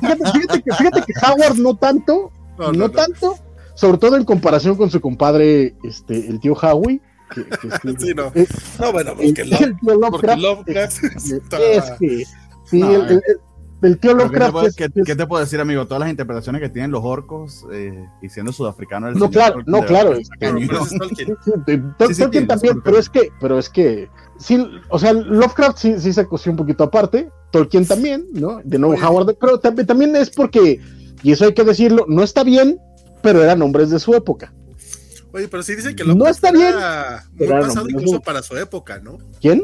fíjate, 0.00 0.32
fíjate, 0.32 0.62
que, 0.62 0.74
fíjate 0.74 1.02
que 1.02 1.12
Howard 1.26 1.58
no 1.58 1.76
tanto, 1.76 2.32
no, 2.74 2.90
tanto, 2.90 3.36
sobre 3.74 3.98
todo 3.98 4.16
en 4.16 4.24
comparación 4.24 4.76
con 4.76 4.90
su 4.90 5.00
compadre, 5.00 5.76
este, 5.84 6.28
el 6.28 6.40
tío 6.40 6.54
Howie 6.54 7.00
sí, 7.98 8.14
no. 8.14 8.32
no, 8.78 8.92
bueno, 8.92 9.12
porque, 9.16 9.44
Lovecraft, 10.36 11.04
es 11.04 11.90
que, 11.98 12.24
sí, 12.64 12.82
el, 13.82 13.98
tío 13.98 14.14
Lovecraft. 14.14 14.76
¿Qué, 14.76 14.88
¿qué, 15.04 15.16
te 15.16 15.26
puedo 15.26 15.40
decir, 15.40 15.60
amigo? 15.60 15.86
Todas 15.86 16.00
las 16.00 16.10
interpretaciones 16.10 16.62
que 16.62 16.68
tienen 16.68 16.92
los 16.92 17.02
orcos 17.02 17.66
eh, 17.72 18.06
y 18.22 18.28
siendo 18.28 18.52
sudafricano. 18.52 19.10
no, 19.12 19.28
claro, 19.30 19.60
no, 19.66 19.80
claro. 19.84 20.16
Tolkien 21.98 22.46
también, 22.46 22.80
pero 22.82 22.98
es 22.98 23.08
que, 23.08 23.30
pero 23.40 23.58
es 23.58 23.68
que, 23.68 24.08
sí, 24.38 24.64
o 24.88 24.98
sea, 24.98 25.12
Lovecraft 25.12 25.78
sí, 25.78 25.94
sí 25.98 26.12
se 26.12 26.26
coció 26.26 26.52
un 26.52 26.58
poquito 26.58 26.84
aparte, 26.84 27.28
Tolkien 27.50 27.86
también, 27.86 28.26
¿no? 28.32 28.60
De 28.64 28.78
nuevo 28.78 28.94
Howard, 29.04 29.36
pero 29.40 29.58
también, 29.58 29.86
también 29.86 30.16
es 30.16 30.30
porque 30.30 30.80
Y 31.22 31.32
eso 31.32 31.44
hay 31.44 31.54
que 31.54 31.64
decirlo, 31.64 32.04
no 32.08 32.22
está 32.22 32.44
bien, 32.44 32.78
pero 33.22 33.42
eran 33.42 33.62
hombres 33.62 33.90
de 33.90 33.98
su 33.98 34.14
época. 34.14 34.52
Oye, 35.32 35.48
pero 35.48 35.62
sí 35.62 35.74
dicen 35.74 35.96
que 35.96 36.04
Lovecraft 36.04 36.42
no 36.42 36.48
está 36.48 36.52
bien, 36.52 36.74
muy 37.38 37.60
pasado 37.60 37.88
incluso 37.88 38.20
para 38.20 38.42
su 38.42 38.56
época, 38.56 39.00
¿no? 39.00 39.18
¿Quién? 39.40 39.62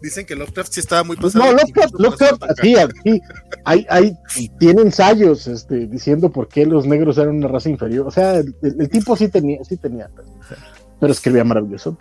Dicen 0.00 0.26
que 0.26 0.34
Lovecraft 0.34 0.72
sí 0.72 0.80
estaba 0.80 1.04
muy 1.04 1.16
pasado. 1.16 1.44
No, 1.44 1.52
Lovecraft, 1.52 1.94
Lovecraft 1.98 2.42
sí, 2.60 2.74
sí. 3.04 3.20
Hay, 3.64 3.86
hay, 3.88 4.16
tiene 4.58 4.82
ensayos 4.82 5.46
este, 5.46 5.86
diciendo 5.86 6.30
por 6.30 6.48
qué 6.48 6.66
los 6.66 6.86
negros 6.86 7.18
eran 7.18 7.36
una 7.36 7.48
raza 7.48 7.68
inferior. 7.68 8.06
O 8.08 8.10
sea, 8.10 8.36
el, 8.36 8.88
tipo 8.90 9.14
sí 9.16 9.28
tenía, 9.28 9.62
sí 9.64 9.76
tenía, 9.76 10.10
pero, 10.98 11.12
escribía 11.12 11.44
maravilloso. 11.44 11.96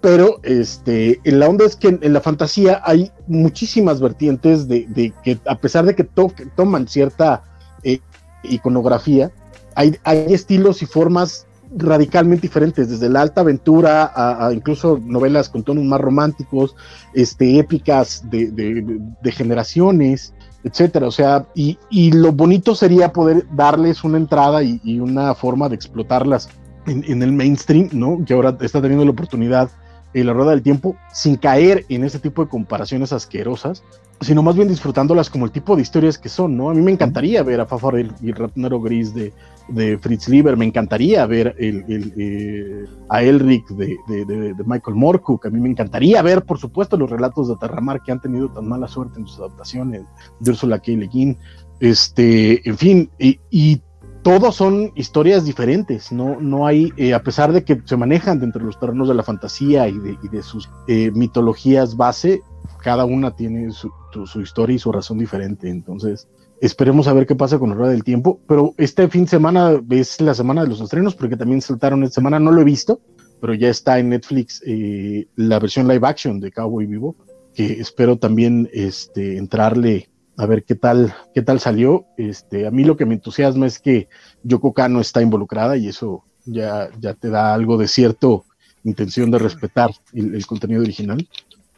Pero, 0.00 0.40
este, 0.44 1.20
en 1.24 1.40
la 1.40 1.48
onda 1.48 1.64
es 1.66 1.76
que 1.76 1.98
en, 2.00 2.12
la 2.12 2.20
fantasía 2.20 2.80
hay 2.84 3.10
muchísimas 3.26 4.00
vertientes 4.00 4.66
de, 4.66 5.12
que, 5.22 5.38
a 5.46 5.58
pesar 5.58 5.84
de 5.84 5.94
que 5.94 6.04
toman 6.04 6.88
cierta 6.88 7.42
eh, 7.82 8.00
iconografía, 8.44 9.30
hay, 9.74 9.96
hay 10.04 10.32
estilos 10.32 10.82
y 10.82 10.86
formas 10.86 11.46
radicalmente 11.76 12.42
diferentes, 12.42 12.88
desde 12.88 13.08
la 13.08 13.22
alta 13.22 13.40
aventura 13.40 14.12
a, 14.14 14.52
incluso 14.52 15.00
novelas 15.02 15.48
con 15.48 15.62
tonos 15.62 15.84
más 15.84 16.00
románticos, 16.00 16.76
este, 17.14 17.58
épicas 17.58 18.28
de, 18.30 18.50
de, 18.50 19.32
generaciones, 19.32 20.34
etcétera. 20.64 21.06
O 21.06 21.10
sea, 21.10 21.46
y, 21.54 21.78
y, 21.90 22.12
lo 22.12 22.32
bonito 22.32 22.74
sería 22.74 23.12
poder 23.12 23.46
darles 23.54 24.04
una 24.04 24.18
entrada 24.18 24.62
y, 24.62 25.00
una 25.00 25.34
forma 25.34 25.68
de 25.68 25.74
explotarlas 25.74 26.48
en, 26.86 27.04
en, 27.06 27.22
el 27.22 27.32
mainstream, 27.32 27.88
¿no? 27.92 28.24
Que 28.24 28.34
ahora 28.34 28.56
está 28.60 28.80
teniendo 28.80 29.04
la 29.04 29.12
oportunidad 29.12 29.70
en 30.14 30.26
la 30.26 30.32
rueda 30.32 30.50
del 30.50 30.62
tiempo 30.62 30.96
sin 31.12 31.36
caer 31.36 31.86
en 31.88 32.04
ese 32.04 32.18
tipo 32.18 32.42
de 32.44 32.50
comparaciones 32.50 33.12
asquerosas, 33.12 33.82
sino 34.22 34.42
más 34.42 34.56
bien 34.56 34.68
disfrutándolas 34.68 35.28
como 35.28 35.44
el 35.44 35.50
tipo 35.50 35.76
de 35.76 35.82
historias 35.82 36.18
que 36.18 36.28
son, 36.28 36.56
¿no? 36.56 36.70
A 36.70 36.74
mí 36.74 36.80
me 36.80 36.92
encantaría 36.92 37.42
ver 37.42 37.60
a 37.60 37.66
Fafar 37.66 37.98
y 37.98 38.28
el 38.28 38.34
ratonero 38.34 38.80
gris 38.80 39.14
de, 39.14 39.32
de 39.68 39.98
Fritz 39.98 40.28
Lieber, 40.28 40.56
me 40.56 40.64
encantaría 40.64 41.26
ver 41.26 41.54
el, 41.58 41.84
eh, 42.16 42.84
a 43.08 43.22
Elric 43.22 43.68
de, 43.70 43.96
de, 44.08 44.54
Michael 44.64 44.96
Moorcook, 44.96 45.46
a 45.46 45.50
mí 45.50 45.60
me 45.60 45.68
encantaría 45.68 46.22
ver, 46.22 46.44
por 46.44 46.58
supuesto, 46.58 46.96
los 46.96 47.10
relatos 47.10 47.48
de 47.48 47.56
Terramar 47.56 48.02
que 48.02 48.12
han 48.12 48.20
tenido 48.20 48.48
tan 48.48 48.68
mala 48.68 48.88
suerte 48.88 49.20
en 49.20 49.26
sus 49.26 49.38
adaptaciones 49.40 50.02
de 50.40 50.50
Ursula 50.50 50.78
K. 50.78 50.92
Le 50.92 51.06
Guin, 51.06 51.38
este, 51.80 52.68
en 52.68 52.78
fin, 52.78 53.10
y, 53.18 53.40
y 53.50 53.82
todos 54.22 54.54
son 54.54 54.92
historias 54.94 55.44
diferentes, 55.44 56.12
no, 56.12 56.40
no 56.40 56.66
hay, 56.66 56.92
eh, 56.96 57.12
a 57.12 57.22
pesar 57.22 57.52
de 57.52 57.64
que 57.64 57.80
se 57.84 57.96
manejan 57.96 58.38
dentro 58.38 58.60
de 58.60 58.66
los 58.66 58.78
terrenos 58.78 59.08
de 59.08 59.14
la 59.14 59.22
fantasía 59.22 59.88
y 59.88 59.98
de, 59.98 60.16
y 60.22 60.28
de 60.28 60.42
sus 60.42 60.70
eh, 60.86 61.10
mitologías 61.12 61.96
base, 61.96 62.42
cada 62.82 63.04
una 63.04 63.34
tiene 63.34 63.72
su, 63.72 63.90
su, 64.26 64.40
historia 64.40 64.76
y 64.76 64.78
su 64.78 64.92
razón 64.92 65.18
diferente, 65.18 65.68
entonces 65.68 66.28
esperemos 66.60 67.08
a 67.08 67.12
ver 67.12 67.26
qué 67.26 67.34
pasa 67.34 67.58
con 67.58 67.70
la 67.70 67.74
rueda 67.74 67.90
del 67.90 68.04
tiempo, 68.04 68.40
pero 68.46 68.74
este 68.78 69.08
fin 69.08 69.22
de 69.24 69.30
semana 69.30 69.80
es 69.90 70.20
la 70.20 70.34
semana 70.34 70.62
de 70.62 70.68
los 70.68 70.80
estrenos, 70.80 71.16
porque 71.16 71.36
también 71.36 71.60
saltaron 71.60 72.04
esta 72.04 72.16
semana, 72.16 72.38
no 72.38 72.52
lo 72.52 72.60
he 72.60 72.64
visto, 72.64 73.00
pero 73.40 73.54
ya 73.54 73.68
está 73.68 73.98
en 73.98 74.10
Netflix 74.10 74.62
eh, 74.64 75.26
la 75.34 75.58
versión 75.58 75.88
live 75.88 76.06
action 76.06 76.38
de 76.38 76.52
Cowboy 76.52 76.86
Vivo, 76.86 77.16
que 77.54 77.72
espero 77.80 78.16
también 78.16 78.70
este, 78.72 79.36
entrarle 79.36 80.11
a 80.36 80.46
ver 80.46 80.64
qué 80.64 80.74
tal, 80.74 81.14
qué 81.34 81.42
tal 81.42 81.60
salió. 81.60 82.06
Este, 82.16 82.66
a 82.66 82.70
mí 82.70 82.84
lo 82.84 82.96
que 82.96 83.06
me 83.06 83.14
entusiasma 83.14 83.66
es 83.66 83.78
que 83.78 84.08
Yoko 84.42 84.72
Kano 84.72 85.00
está 85.00 85.22
involucrada 85.22 85.76
y 85.76 85.88
eso 85.88 86.24
ya, 86.44 86.90
ya 86.98 87.14
te 87.14 87.28
da 87.28 87.54
algo 87.54 87.76
de 87.76 87.88
cierto 87.88 88.44
intención 88.84 89.30
de 89.30 89.38
respetar 89.38 89.90
el, 90.12 90.44
contenido 90.46 90.82
original. 90.82 91.26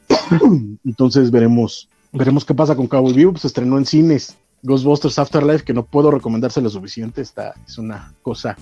Entonces 0.85 1.31
veremos, 1.31 1.89
veremos 2.13 2.45
qué 2.45 2.55
pasa 2.55 2.77
con 2.77 2.87
Cowboy 2.87 3.13
Vivo. 3.13 3.37
Se 3.37 3.47
estrenó 3.47 3.79
en 3.79 3.87
cines 3.87 4.37
Ghostbusters 4.63 5.19
Afterlife, 5.19 5.65
que 5.65 5.75
no 5.75 5.85
puedo 5.85 6.11
recomendarse 6.11 6.63
lo 6.63 6.71
suficiente. 6.71 7.21
Está, 7.21 7.55
es 7.67 7.79
una 7.79 8.15
cosa 8.23 8.57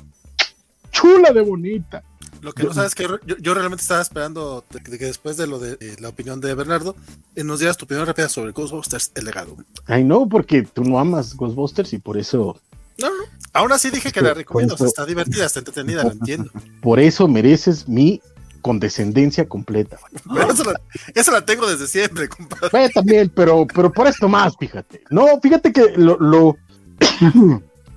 chula 0.91 1.33
de 1.33 1.43
bonita. 1.43 2.03
Lo 2.43 2.53
que 2.53 2.65
no 2.65 2.75
sabes 2.75 2.89
es 2.89 2.95
que 2.97 3.07
yo, 3.41 3.55
realmente 3.55 3.83
estaba 3.83 4.03
esperando 4.03 4.65
que 4.85 4.99
después 4.99 5.37
de 5.37 5.47
lo 5.47 5.61
de 5.61 5.97
la 6.01 6.09
opinión 6.09 6.41
de 6.41 6.53
Bernardo, 6.57 6.97
eh, 7.37 7.45
nos 7.45 7.61
dieras 7.61 7.77
tu 7.77 7.85
opinión 7.85 8.05
rápida 8.05 8.29
sobre 8.29 8.51
Ghostbusters, 8.51 9.13
el 9.15 9.27
legado. 9.27 9.57
Ay, 9.87 10.03
no, 10.03 10.29
porque 10.29 10.63
tú 10.63 10.83
no 10.83 10.99
amas 10.99 11.37
Ghostbusters 11.37 11.93
y 11.93 11.99
por 11.99 12.19
eso. 12.19 12.61
No, 12.99 13.09
no. 13.11 13.25
Aún 13.53 13.71
así 13.71 13.91
dije 13.91 14.11
que 14.11 14.21
la 14.21 14.35
recomiendo, 14.35 14.75
está 14.85 15.07
divertida, 15.07 15.47
está 15.47 15.61
entretenida, 15.61 16.03
lo 16.03 16.11
entiendo. 16.11 16.51
Por 16.81 16.99
eso 16.99 17.29
mereces 17.29 17.89
mi 17.89 18.21
condescendencia 18.61 19.49
completa. 19.49 19.99
Eso 21.15 21.33
la, 21.33 21.45
tengo 21.45 21.69
desde 21.69 21.87
siempre, 21.87 22.29
compadre. 22.29 22.89
también, 22.91 23.31
pero, 23.35 23.67
pero 23.67 23.93
por 23.93 24.07
esto 24.07 24.29
más, 24.29 24.55
fíjate. 24.57 25.03
No, 25.11 25.27
fíjate 25.43 25.73
que 25.73 25.95
lo, 25.97 26.17
lo, 26.19 26.57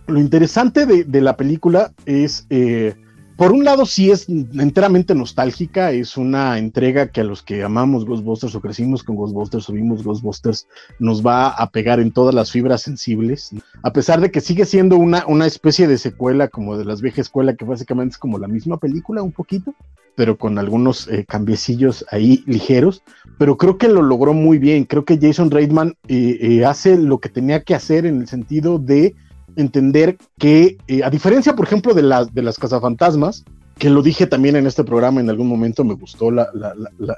interesante 0.18 0.86
de, 0.88 1.04
de, 1.04 1.22
la 1.22 1.38
película 1.38 1.94
es 2.06 2.48
eh, 2.50 2.96
por 3.36 3.52
un 3.52 3.66
lado 3.66 3.86
sí 3.86 4.12
es 4.12 4.30
enteramente 4.30 5.14
nostálgica, 5.14 5.92
es 5.92 6.16
una 6.16 6.58
entrega 6.58 7.08
que 7.08 7.22
a 7.22 7.26
los 7.26 7.44
que 7.44 7.64
amamos 7.64 8.06
Ghostbusters 8.06 8.56
o 8.56 8.62
crecimos 8.62 9.04
con 9.04 9.16
Ghostbusters 9.16 9.70
o 9.70 9.74
vimos 9.74 10.04
Ghostbusters 10.04 10.68
nos 11.00 11.26
va 11.26 11.50
a 11.50 11.70
pegar 11.70 12.00
en 12.00 12.12
todas 12.12 12.34
las 12.34 12.52
fibras 12.52 12.82
sensibles, 12.82 13.52
a 13.84 13.92
pesar 13.92 14.22
de 14.22 14.32
que 14.32 14.42
sigue 14.42 14.66
siendo 14.66 14.96
una, 14.98 15.26
una 15.28 15.46
especie 15.46 15.88
de 15.88 15.98
secuela 15.98 16.48
como 16.48 16.78
de 16.78 16.86
las 16.86 17.02
viejas 17.02 17.26
escuela 17.26 17.56
que 17.56 17.66
básicamente 17.66 18.14
es 18.14 18.18
como 18.18 18.38
la 18.38 18.48
misma 18.48 18.78
película 18.78 19.22
un 19.22 19.32
poquito, 19.32 19.74
pero 20.16 20.38
con 20.38 20.58
algunos 20.58 21.08
eh, 21.08 21.26
cambiecillos 21.28 22.06
ahí 22.12 22.44
ligeros, 22.46 23.04
pero 23.38 23.58
creo 23.58 23.78
que 23.78 23.88
lo 23.88 24.02
logró 24.02 24.34
muy 24.34 24.58
bien, 24.58 24.86
creo 24.86 25.06
que 25.06 25.20
Jason 25.22 25.52
Reitman 25.52 25.96
eh, 26.08 26.38
eh, 26.40 26.66
hace 26.66 26.98
lo 26.98 27.20
que 27.20 27.30
tenía 27.30 27.64
que 27.64 27.76
hacer 27.76 28.06
en 28.06 28.22
el 28.22 28.28
sentido 28.28 28.80
de 28.80 29.16
entender 29.56 30.18
que, 30.38 30.78
eh, 30.88 31.04
a 31.04 31.10
diferencia, 31.10 31.56
por 31.56 31.66
ejemplo, 31.66 31.94
de, 31.94 32.04
las 32.04 32.34
de 32.34 32.42
las 32.42 32.58
cazafantasmas, 32.58 33.44
que 33.78 33.90
lo 33.90 34.02
dije 34.02 34.26
también 34.26 34.56
en 34.56 34.68
este 34.68 34.84
programa 34.84 35.20
en 35.20 35.30
algún 35.30 35.48
momento, 35.48 35.84
me 35.84 35.96
gustó 35.96 36.30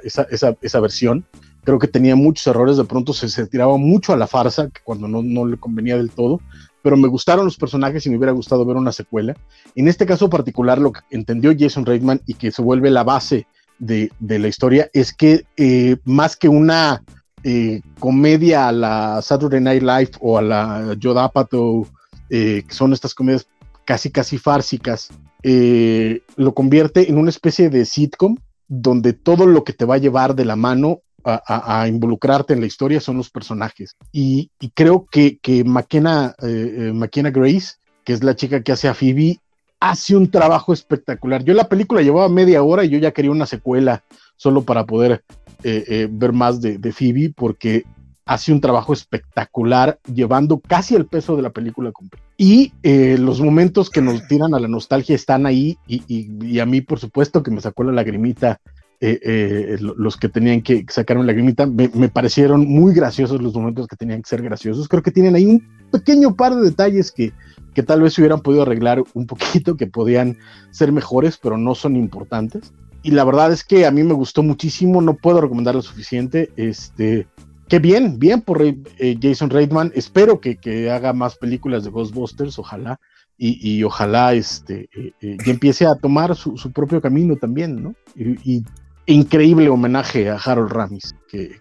esa, 0.04 0.24
esa, 0.24 0.58
esa, 0.62 0.80
versión. 0.80 1.26
Creo 1.64 1.78
que 1.78 1.88
tenía 1.88 2.16
muchos 2.16 2.48
errores, 2.48 2.78
de 2.78 2.86
pronto 2.86 3.14
se, 3.14 3.30
se 3.30 3.46
tiraba 3.48 3.78
mucho 3.78 4.14
a 4.14 4.18
la 4.18 4.28
farsa, 4.28 4.70
cuando 4.84 5.08
no, 5.08 5.22
no, 5.22 5.46
le 5.46 5.58
convenía 5.58 5.98
del 5.98 6.10
todo, 6.10 6.42
pero 6.82 6.98
me 6.98 7.08
gustaron 7.08 7.46
los 7.46 7.58
personajes 7.58 8.06
y 8.06 8.10
me 8.10 8.18
hubiera 8.18 8.32
gustado 8.32 8.66
ver 8.66 8.78
una 8.78 8.92
secuela. 8.92 9.36
En 9.76 9.88
este 9.88 10.06
caso 10.06 10.30
particular, 10.30 10.80
lo 10.80 10.94
que 10.94 11.02
entendió 11.12 11.54
Jason 11.58 11.86
Reitman 11.86 12.22
y 12.26 12.34
que 12.34 12.52
se 12.52 12.62
vuelve 12.62 12.90
la 12.90 13.04
base 13.04 13.46
de, 13.78 14.12
de 14.20 14.40
la 14.40 14.48
historia 14.48 14.90
es 14.94 15.14
que 15.14 15.46
eh, 15.58 15.98
más 16.06 16.36
que 16.36 16.50
una 16.50 17.04
eh, 17.44 17.82
comedia 18.00 18.68
a 18.68 18.72
la 18.72 19.22
Saturday 19.22 19.62
Night 19.62 19.84
Live 19.84 20.12
o 20.20 20.38
a 20.40 20.42
la 20.42 20.98
Joe 21.02 21.20
Apatow 21.20 21.88
eh, 22.30 22.64
son 22.70 22.94
estas 22.94 23.14
comedias 23.14 23.48
casi 23.86 24.12
casi 24.12 24.38
fársicas, 24.38 25.10
eh, 25.44 26.22
lo 26.36 26.54
convierte 26.54 27.10
en 27.10 27.18
una 27.18 27.30
especie 27.30 27.70
de 27.70 27.86
sitcom 27.86 28.36
donde 28.68 29.14
todo 29.14 29.46
lo 29.46 29.64
que 29.64 29.72
te 29.72 29.86
va 29.86 29.96
a 29.96 30.00
llevar 30.00 30.36
de 30.36 30.44
la 30.44 30.58
mano 30.58 31.02
a, 31.24 31.86
involucrarte 31.90 32.54
en 32.54 32.62
la 32.62 32.68
historia 32.68 33.02
son 33.02 33.18
los 33.18 33.30
personajes. 33.30 33.98
Y, 34.14 34.50
creo 34.74 35.06
que, 35.12 35.40
que 35.40 35.66
McKenna, 35.66 36.34
eh, 36.42 36.94
Grace, 37.34 37.76
que 38.06 38.14
es 38.14 38.24
la 38.24 38.36
chica 38.36 38.64
que 38.64 38.72
hace 38.72 38.88
a 38.88 38.94
Phoebe, 38.94 39.40
hace 39.82 40.16
un 40.16 40.32
trabajo 40.32 40.72
espectacular. 40.72 41.44
Yo 41.44 41.54
la 41.54 41.68
película 41.68 42.02
llevaba 42.02 42.30
media 42.30 42.64
hora 42.64 42.86
y 42.86 42.90
yo 42.90 42.98
ya 42.98 43.12
quería 43.12 43.32
una 43.32 43.46
secuela 43.46 44.06
solo 44.38 44.64
para 44.64 44.86
poder 44.86 45.24
ver 45.64 46.32
más 46.32 46.62
de 46.62 46.92
Phoebe, 46.94 47.34
porque 47.36 47.84
hace 48.28 48.52
un 48.52 48.62
trabajo 48.62 48.94
espectacular, 48.94 50.00
llevando 50.14 50.60
casi 50.60 50.96
el 50.96 51.06
peso 51.06 51.36
de 51.36 51.42
la 51.42 51.50
película 51.50 51.92
completa. 51.92 52.24
Y 52.38 52.74
eh, 52.84 53.18
los 53.18 53.42
momentos 53.42 53.90
que 53.90 54.02
nos 54.02 54.28
tiran 54.28 54.54
a 54.54 54.60
la 54.60 54.68
nostalgia 54.68 55.16
están 55.16 55.46
ahí, 55.46 55.78
y, 55.88 56.60
a 56.60 56.66
mí, 56.66 56.82
por 56.82 57.00
supuesto, 57.00 57.42
que 57.42 57.52
me 57.52 57.62
sacó 57.62 57.84
la 57.84 57.94
lagrimita. 57.94 58.60
Eh, 59.00 59.20
eh, 59.24 59.78
los 59.80 60.18
que 60.18 60.28
tenían 60.28 60.64
que 60.64 60.84
sacar 60.90 61.18
una 61.18 61.28
lagrimita 61.28 61.68
me, 61.68 61.88
me, 61.94 62.10
parecieron 62.10 62.68
muy 62.68 62.96
graciosos 62.96 63.40
los 63.40 63.54
momentos 63.54 63.86
que 63.86 63.96
tenían 63.96 64.24
que 64.24 64.30
ser 64.30 64.42
graciosos. 64.42 64.88
Creo 64.88 65.04
que 65.04 65.12
tienen 65.12 65.36
ahí 65.36 65.46
un 65.46 65.64
pequeño 65.92 66.36
par 66.36 66.56
de 66.56 66.64
detalles 66.64 67.12
que, 67.12 67.32
que 67.76 67.84
tal 67.84 68.02
vez 68.02 68.18
hubieran 68.18 68.42
podido 68.42 68.64
arreglar 68.64 69.04
un 69.14 69.28
poquito, 69.28 69.78
que 69.78 69.86
podían 69.86 70.40
ser 70.72 70.92
mejores, 70.92 71.38
pero 71.38 71.60
no 71.60 71.76
son 71.76 71.96
importantes. 71.96 72.74
Y 73.04 73.12
la 73.12 73.24
verdad 73.24 73.52
es 73.52 73.64
que 73.64 73.86
a 73.86 73.92
mí 73.92 74.04
me 74.04 74.16
gustó 74.16 74.42
muchísimo, 74.42 75.00
no 75.00 75.14
puedo 75.14 75.40
recomendar 75.40 75.76
lo 75.76 75.84
suficiente. 75.84 76.50
Este, 76.58 77.28
Qué 77.68 77.80
bien, 77.80 78.18
bien 78.18 78.42
por 78.42 78.62
eh, 78.62 79.18
Jason 79.22 79.50
Reitman. 79.50 79.92
Espero 79.94 80.40
que, 80.40 80.90
haga 80.90 81.12
más 81.14 81.36
películas 81.36 81.84
de 81.84 81.90
Ghostbusters, 81.90 82.58
ojalá. 82.60 83.00
Y, 83.40 83.84
ojalá 83.84 84.34
este, 84.34 84.90
eh, 84.96 85.14
eh, 85.22 85.38
y 85.46 85.50
empiece 85.52 85.86
a 85.86 85.94
tomar 85.94 86.36
su, 86.36 86.56
propio 86.74 87.00
camino 87.02 87.36
también, 87.36 87.84
¿no? 87.84 87.94
Y, 88.16 88.64
increíble 89.06 89.70
homenaje 89.70 90.30
a 90.30 90.36
Harold 90.38 90.72
Ramis. 90.72 91.16
Que, 91.30 91.60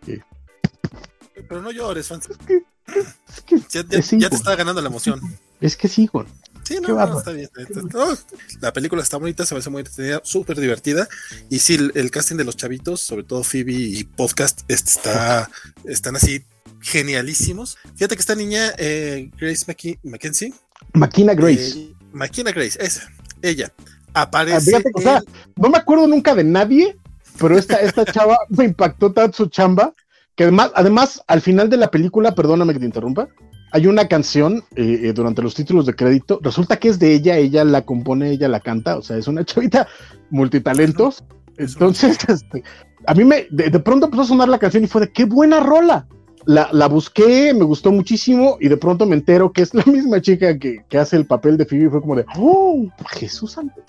Pero 1.49 1.61
no 1.61 1.71
llores, 1.71 2.09
Francis. 2.09 2.39
ya, 3.69 3.85
te 3.85 3.99
está 3.99 4.57
ganando 4.57 4.81
la 4.81 4.89
emoción. 4.89 5.21
Es 5.61 5.77
que 5.77 5.89
sigo. 5.89 6.25
Sí, 6.67 6.79
no, 6.81 7.19
está 7.19 7.31
bien. 7.31 7.49
la 8.61 8.73
película 8.73 9.01
está 9.01 9.19
bonita, 9.19 9.47
se 9.47 9.55
me 9.55 9.61
hace 9.61 9.71
muy 9.71 9.81
entretenida, 9.83 10.21
súper 10.25 10.59
divertida. 10.59 11.09
Y 11.49 11.61
sí, 11.61 11.79
el, 11.95 12.11
casting 12.11 12.35
de 12.35 12.43
los 12.43 12.57
chavitos, 12.57 13.01
sobre 13.01 13.23
todo 13.23 13.45
Phoebe 13.45 13.73
y 13.73 14.03
Podcast, 14.03 14.63
está, 14.67 15.49
están 15.85 16.17
así 16.17 16.43
genialísimos. 16.81 17.79
Fíjate 17.95 18.17
que 18.17 18.21
esta 18.21 18.35
niña, 18.35 18.73
eh, 18.79 19.31
Grace 19.39 19.65
McKenzie, 20.03 20.55
Maquina 20.93 21.35
Grace. 21.35 21.79
Eh, 21.79 21.95
Maquina 22.13 22.51
Grace, 22.51 22.85
esa, 22.85 23.09
ella. 23.43 23.73
Aparece. 24.13 24.83
Ah, 25.07 25.21
no 25.55 25.69
me 25.69 25.79
acuerdo 25.79 26.09
nunca 26.09 26.35
de 26.35 26.43
nadie, 26.43 26.97
pero 27.39 27.57
esta, 27.57 27.77
esta 27.77 28.05
chava 28.13 28.39
me 28.49 28.65
impactó 28.65 29.13
tanto 29.13 29.37
su 29.37 29.47
chamba 29.47 29.93
que 30.35 30.43
además, 30.43 30.73
además, 30.75 31.23
al 31.29 31.43
final 31.43 31.71
de 31.71 31.77
la 31.77 31.93
película, 31.93 32.35
perdóname 32.35 32.73
que 32.73 32.81
te 32.81 32.87
interrumpa, 32.87 33.29
hay 33.73 33.87
una 33.87 34.09
canción 34.09 34.65
eh, 34.77 35.01
eh, 35.05 35.13
durante 35.13 35.43
los 35.43 35.55
títulos 35.55 35.87
de 35.87 35.95
crédito, 35.95 36.41
resulta 36.43 36.79
que 36.79 36.89
es 36.89 36.99
de 36.99 37.13
ella, 37.13 37.37
ella 37.37 37.65
la 37.65 37.83
compone, 37.83 38.31
ella 38.31 38.49
la 38.49 38.61
canta, 38.61 38.97
o 38.97 39.03
sea, 39.03 39.17
es 39.17 39.29
una 39.29 39.45
chavita 39.45 39.87
multitalentos. 40.31 41.25
Entonces, 41.59 42.19
este, 42.29 42.63
a 43.07 43.15
mí 43.15 43.25
me, 43.25 43.47
de, 43.51 43.71
pronto 43.81 44.07
empezó 44.07 44.23
a 44.23 44.27
sonar 44.27 44.49
la 44.49 44.59
canción 44.59 44.85
y 44.85 44.87
fue 44.87 45.03
de 45.03 45.13
qué 45.13 45.25
buena 45.25 45.61
rola. 45.61 46.07
La, 46.45 46.69
la, 46.71 46.87
busqué, 46.87 47.53
me 47.55 47.65
gustó 47.65 47.91
muchísimo 47.91 48.57
y 48.61 48.69
de 48.69 48.77
pronto 48.77 49.05
me 49.05 49.17
entero 49.17 49.53
que 49.53 49.63
es 49.63 49.75
la 49.75 49.85
misma 49.87 50.21
chica 50.21 50.59
que, 50.59 50.85
que 50.89 50.99
hace 50.99 51.17
el 51.17 51.27
papel 51.27 51.57
de 51.57 51.67
Phoebe 51.67 51.87
y 51.87 51.89
fue 51.89 52.01
como 52.01 52.15
de, 52.15 52.25
oh, 52.39 52.87
Jesús 53.11 53.53
santo. 53.53 53.83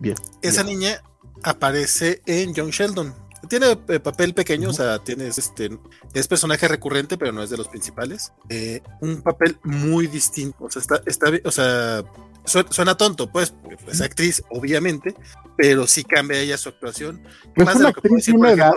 Bien. 0.00 0.16
Esa 0.42 0.64
niña 0.64 1.02
aparece 1.42 2.22
en 2.26 2.52
John 2.54 2.70
Sheldon. 2.70 3.14
Tiene 3.50 3.76
eh, 3.88 3.98
papel 3.98 4.32
pequeño, 4.32 4.70
o 4.70 4.72
sea, 4.72 5.00
tiene 5.00 5.26
este, 5.26 5.76
es 6.14 6.28
personaje 6.28 6.68
recurrente, 6.68 7.18
pero 7.18 7.32
no 7.32 7.42
es 7.42 7.50
de 7.50 7.56
los 7.56 7.66
principales. 7.66 8.32
Eh, 8.48 8.80
un 9.00 9.22
papel 9.22 9.58
muy 9.64 10.06
distinto, 10.06 10.64
o 10.64 10.70
sea, 10.70 10.80
está, 10.80 11.00
está 11.04 11.32
o 11.44 11.50
sea, 11.50 12.04
suena, 12.44 12.96
tonto, 12.96 13.28
pues, 13.32 13.52
es 13.88 14.00
actriz, 14.00 14.40
obviamente, 14.50 15.16
pero 15.56 15.88
sí 15.88 16.04
cambia 16.04 16.38
ella 16.38 16.56
su 16.56 16.68
actuación. 16.68 17.22
Es 17.56 17.74
una 17.74 17.88
actriz 17.88 18.26
de 18.26 18.32
una 18.32 18.52
edad. 18.52 18.72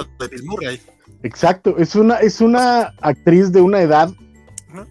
Exacto, 1.21 1.77
es 1.77 1.95
una, 1.95 2.17
es 2.17 2.41
una 2.41 2.95
actriz 2.99 3.51
de 3.51 3.62
una 3.62 3.79
edad 3.79 4.09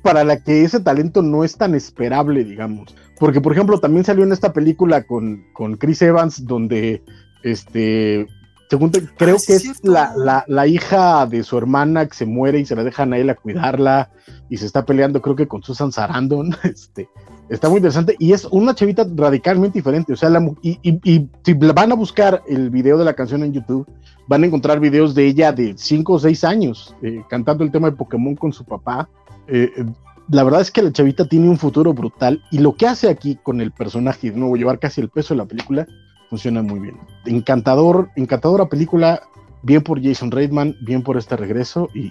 para 0.02 0.22
la 0.22 0.40
que 0.44 0.62
ese 0.62 0.78
talento 0.78 1.22
no 1.22 1.42
es 1.42 1.56
tan 1.56 1.74
esperable, 1.74 2.44
digamos. 2.44 2.94
Porque, 3.18 3.40
por 3.40 3.52
ejemplo, 3.52 3.80
también 3.80 4.04
salió 4.04 4.22
en 4.22 4.30
esta 4.30 4.52
película 4.52 5.02
con, 5.02 5.44
con 5.54 5.76
Chris 5.76 6.02
Evans, 6.02 6.46
donde 6.46 7.02
este 7.42 8.28
según 8.72 8.88
creo 8.90 9.36
ah, 9.36 9.42
que 9.46 9.52
es 9.52 9.84
la, 9.84 10.46
la, 10.48 10.66
hija 10.66 11.26
de 11.26 11.42
su 11.42 11.58
hermana 11.58 12.06
que 12.06 12.14
se 12.14 12.24
muere 12.24 12.58
y 12.58 12.64
se 12.64 12.74
la 12.74 12.82
dejan 12.82 13.12
a 13.12 13.18
él 13.18 13.28
a 13.28 13.34
cuidarla 13.34 14.10
y 14.48 14.56
se 14.56 14.64
está 14.64 14.86
peleando, 14.86 15.20
creo 15.20 15.36
que 15.36 15.46
con 15.46 15.62
Susan 15.62 15.92
Sarandon. 15.92 16.56
Este, 16.64 17.06
está 17.50 17.68
muy 17.68 17.76
interesante 17.76 18.16
y 18.18 18.32
es 18.32 18.46
una 18.46 18.74
chavita 18.74 19.06
radicalmente 19.14 19.78
diferente. 19.78 20.14
O 20.14 20.16
sea, 20.16 20.30
la, 20.30 20.40
y, 20.62 20.78
y, 20.82 21.28
si 21.44 21.52
van 21.52 21.92
a 21.92 21.94
buscar 21.94 22.42
el 22.48 22.70
video 22.70 22.96
de 22.96 23.04
la 23.04 23.12
canción 23.12 23.44
en 23.44 23.52
YouTube, 23.52 23.86
van 24.26 24.42
a 24.42 24.46
encontrar 24.46 24.80
videos 24.80 25.14
de 25.14 25.26
ella 25.26 25.52
de 25.52 25.74
5 25.76 26.10
o 26.10 26.18
6 26.18 26.42
años 26.44 26.96
eh, 27.02 27.22
cantando 27.28 27.64
el 27.64 27.70
tema 27.70 27.90
de 27.90 27.96
Pokémon 27.96 28.34
con 28.36 28.54
su 28.54 28.64
papá. 28.64 29.06
Eh, 29.48 29.70
eh, 29.76 29.84
la 30.30 30.44
verdad 30.44 30.62
es 30.62 30.70
que 30.70 30.80
la 30.80 30.92
chavita 30.92 31.26
tiene 31.26 31.50
un 31.50 31.58
futuro 31.58 31.92
brutal 31.92 32.42
y 32.50 32.56
lo 32.56 32.74
que 32.74 32.86
hace 32.86 33.10
aquí 33.10 33.38
con 33.42 33.60
el 33.60 33.70
personaje 33.70 34.30
de 34.30 34.38
nuevo 34.38 34.56
llevar 34.56 34.78
casi 34.78 35.02
el 35.02 35.10
peso 35.10 35.34
de 35.34 35.38
la 35.38 35.44
película 35.44 35.86
funciona 36.32 36.62
muy 36.62 36.80
bien. 36.80 36.98
Encantador, 37.26 38.08
encantadora 38.16 38.66
película, 38.66 39.22
bien 39.60 39.82
por 39.82 40.02
Jason 40.02 40.30
Reitman, 40.30 40.74
bien 40.80 41.02
por 41.02 41.18
este 41.18 41.36
regreso 41.36 41.90
y, 41.94 42.10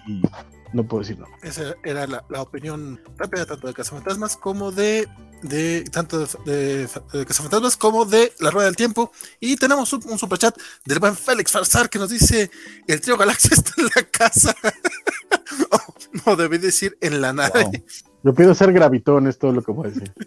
no 0.73 0.87
puedo 0.87 1.01
decir 1.01 1.17
nada. 1.19 1.33
Esa 1.41 1.73
era 1.83 2.05
la, 2.05 2.23
opinión 2.39 3.01
rápida 3.17 3.47
tanto 3.47 3.65
de 3.65 3.73
Cazafantasmas 3.73 4.37
como 4.37 4.71
de, 4.71 5.07
de 5.41 5.83
tanto 5.91 6.19
de, 6.19 6.87
de, 7.11 7.25
Cazafantasmas 7.25 7.77
como 7.77 8.05
de 8.05 8.31
La 8.39 8.51
Rueda 8.51 8.67
del 8.67 8.75
Tiempo. 8.75 9.11
Y 9.39 9.55
tenemos 9.55 9.91
un, 9.91 10.19
superchat 10.19 10.55
del 10.85 10.99
buen 10.99 11.15
Félix 11.15 11.51
Farsar 11.51 11.89
que 11.89 11.97
nos 11.97 12.11
dice: 12.11 12.51
El 12.87 13.01
trío 13.01 13.17
Galaxia 13.17 13.49
está 13.53 13.71
en 13.81 13.85
la 13.85 14.03
casa. 14.03 14.55
no, 16.27 16.35
debí 16.35 16.59
decir 16.59 16.95
en 17.01 17.21
la 17.21 17.33
nave. 17.33 17.83
Yo 18.23 18.35
pido 18.35 18.53
ser 18.53 18.71
gravitón, 18.71 19.25
es 19.25 19.39
todo 19.39 19.51
lo 19.51 19.63
que 19.63 19.73
puedo 19.73 19.89
decir. 19.89 20.13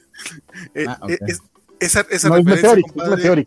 Eh, 0.74 0.86
ah, 0.88 0.98
eh, 1.08 1.18
esa, 1.80 2.06
esa 2.10 2.28
referencia, 2.30 2.82
compadre, 2.82 3.46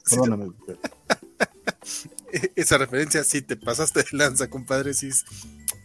esa 2.55 2.77
referencia, 2.77 3.23
sí, 3.23 3.41
te 3.41 3.55
pasaste 3.55 4.01
de 4.03 4.09
lanza, 4.11 4.49
compadre. 4.49 4.93
Sí, 4.93 5.09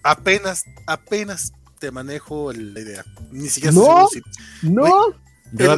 apenas, 0.03 0.65
apenas 0.87 1.53
te 1.79 1.91
manejo 1.91 2.53
la 2.53 2.81
idea. 2.81 3.05
Ni 3.31 3.49
siquiera 3.49 3.75
No, 3.75 4.09
no. 4.63 5.23
Yo 5.55 5.77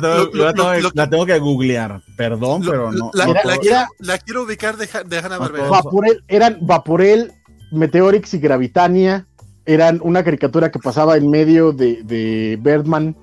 la 0.95 1.11
tengo, 1.11 1.27
que 1.27 1.39
googlear, 1.39 2.01
perdón, 2.17 2.63
pero 2.65 2.93
no. 2.93 3.11
La, 3.13 4.19
quiero, 4.19 4.43
ubicar 4.43 4.77
de, 4.77 4.89
de 5.07 5.19
Hanna 5.19 5.39
Barbera. 5.39 5.69
Vaporel, 5.69 6.23
eran 6.29 6.59
Vaporel, 6.61 7.33
Meteorix 7.73 8.35
y 8.35 8.39
Gravitania. 8.39 9.27
Eran 9.67 9.99
una 10.03 10.23
caricatura 10.23 10.71
que 10.71 10.79
pasaba 10.79 11.17
en 11.17 11.29
medio 11.31 11.73
de, 11.73 12.03
de 12.05 12.59
Birdman. 12.61 13.17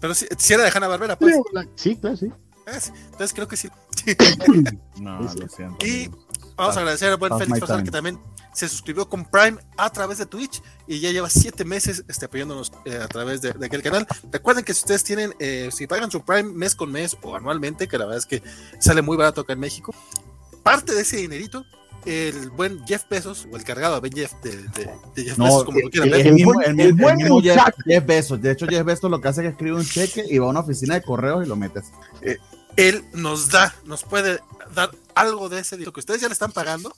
Pero 0.00 0.14
si, 0.14 0.26
era 0.52 0.62
de 0.62 0.70
Hanna 0.72 0.86
Barbera, 0.86 1.16
pues. 1.16 1.34
Sí, 1.74 1.96
claro, 1.96 2.16
sí. 2.16 2.30
Entonces 2.70 3.32
creo 3.34 3.48
que 3.48 3.56
sí. 3.56 3.68
no, 5.00 5.20
lo 5.20 5.48
siento. 5.48 5.84
Y 5.84 6.10
vamos 6.56 6.76
a 6.76 6.80
agradecer 6.80 7.10
al 7.10 7.16
buen 7.16 7.36
Félix 7.38 7.60
Fasar 7.60 7.82
que 7.82 7.90
también 7.90 8.18
se 8.52 8.68
suscribió 8.68 9.08
con 9.08 9.24
Prime 9.24 9.58
a 9.76 9.90
través 9.90 10.18
de 10.18 10.26
Twitch 10.26 10.62
y 10.86 11.00
ya 11.00 11.10
lleva 11.12 11.30
siete 11.30 11.64
meses 11.64 12.04
este, 12.08 12.26
apoyándonos 12.26 12.72
eh, 12.84 12.96
a 12.96 13.06
través 13.06 13.40
de, 13.40 13.50
aquel 13.50 13.82
canal. 13.82 14.06
Recuerden 14.32 14.64
que 14.64 14.74
si 14.74 14.80
ustedes 14.80 15.04
tienen, 15.04 15.34
eh, 15.38 15.70
si 15.72 15.86
pagan 15.86 16.10
su 16.10 16.24
Prime 16.24 16.52
mes 16.52 16.74
con 16.74 16.90
mes 16.90 17.16
o 17.22 17.36
anualmente, 17.36 17.86
que 17.86 17.98
la 17.98 18.06
verdad 18.06 18.18
es 18.18 18.26
que 18.26 18.42
sale 18.80 19.02
muy 19.02 19.16
barato 19.16 19.42
acá 19.42 19.52
en 19.52 19.60
México, 19.60 19.94
parte 20.62 20.94
de 20.94 21.02
ese 21.02 21.18
dinerito 21.18 21.64
el 22.08 22.50
buen 22.50 22.84
Jeff 22.86 23.04
Bezos, 23.08 23.46
o 23.52 23.56
el 23.56 23.64
cargado 23.64 23.96
a 23.96 24.00
Ben 24.00 24.12
Jeff 24.12 24.32
de, 24.42 24.52
Jeff 25.14 25.36
Bezos, 25.36 25.64
como 25.64 25.78
lo 25.78 25.90
quieran 25.90 26.10
ver. 26.10 26.26
El, 26.26 26.34
mismo, 26.34 26.60
el, 26.60 26.74
mismo 26.74 27.40
Jeff, 27.42 27.58
Jeff, 27.84 28.06
Bezos. 28.06 28.40
De 28.40 28.52
hecho, 28.52 28.66
Jeff 28.66 28.84
Bezos 28.84 29.10
lo 29.10 29.20
que 29.20 29.28
hace 29.28 29.40
es 29.40 29.46
que 29.46 29.50
escribe 29.50 29.76
un 29.76 29.84
cheque 29.84 30.24
y 30.28 30.38
va 30.38 30.46
a 30.46 30.50
una 30.50 30.60
oficina 30.60 30.94
de 30.94 31.02
correos 31.02 31.44
y 31.44 31.48
lo 31.48 31.56
metes. 31.56 31.92
Eh, 32.22 32.38
él 32.78 33.04
nos 33.12 33.50
da, 33.50 33.74
nos 33.84 34.04
puede 34.04 34.38
dar 34.72 34.92
algo 35.16 35.48
de 35.48 35.58
ese 35.58 35.76
dinero 35.76 35.92
que 35.92 35.98
ustedes 35.98 36.20
ya 36.20 36.28
le 36.28 36.32
están 36.32 36.52
pagando. 36.52 36.94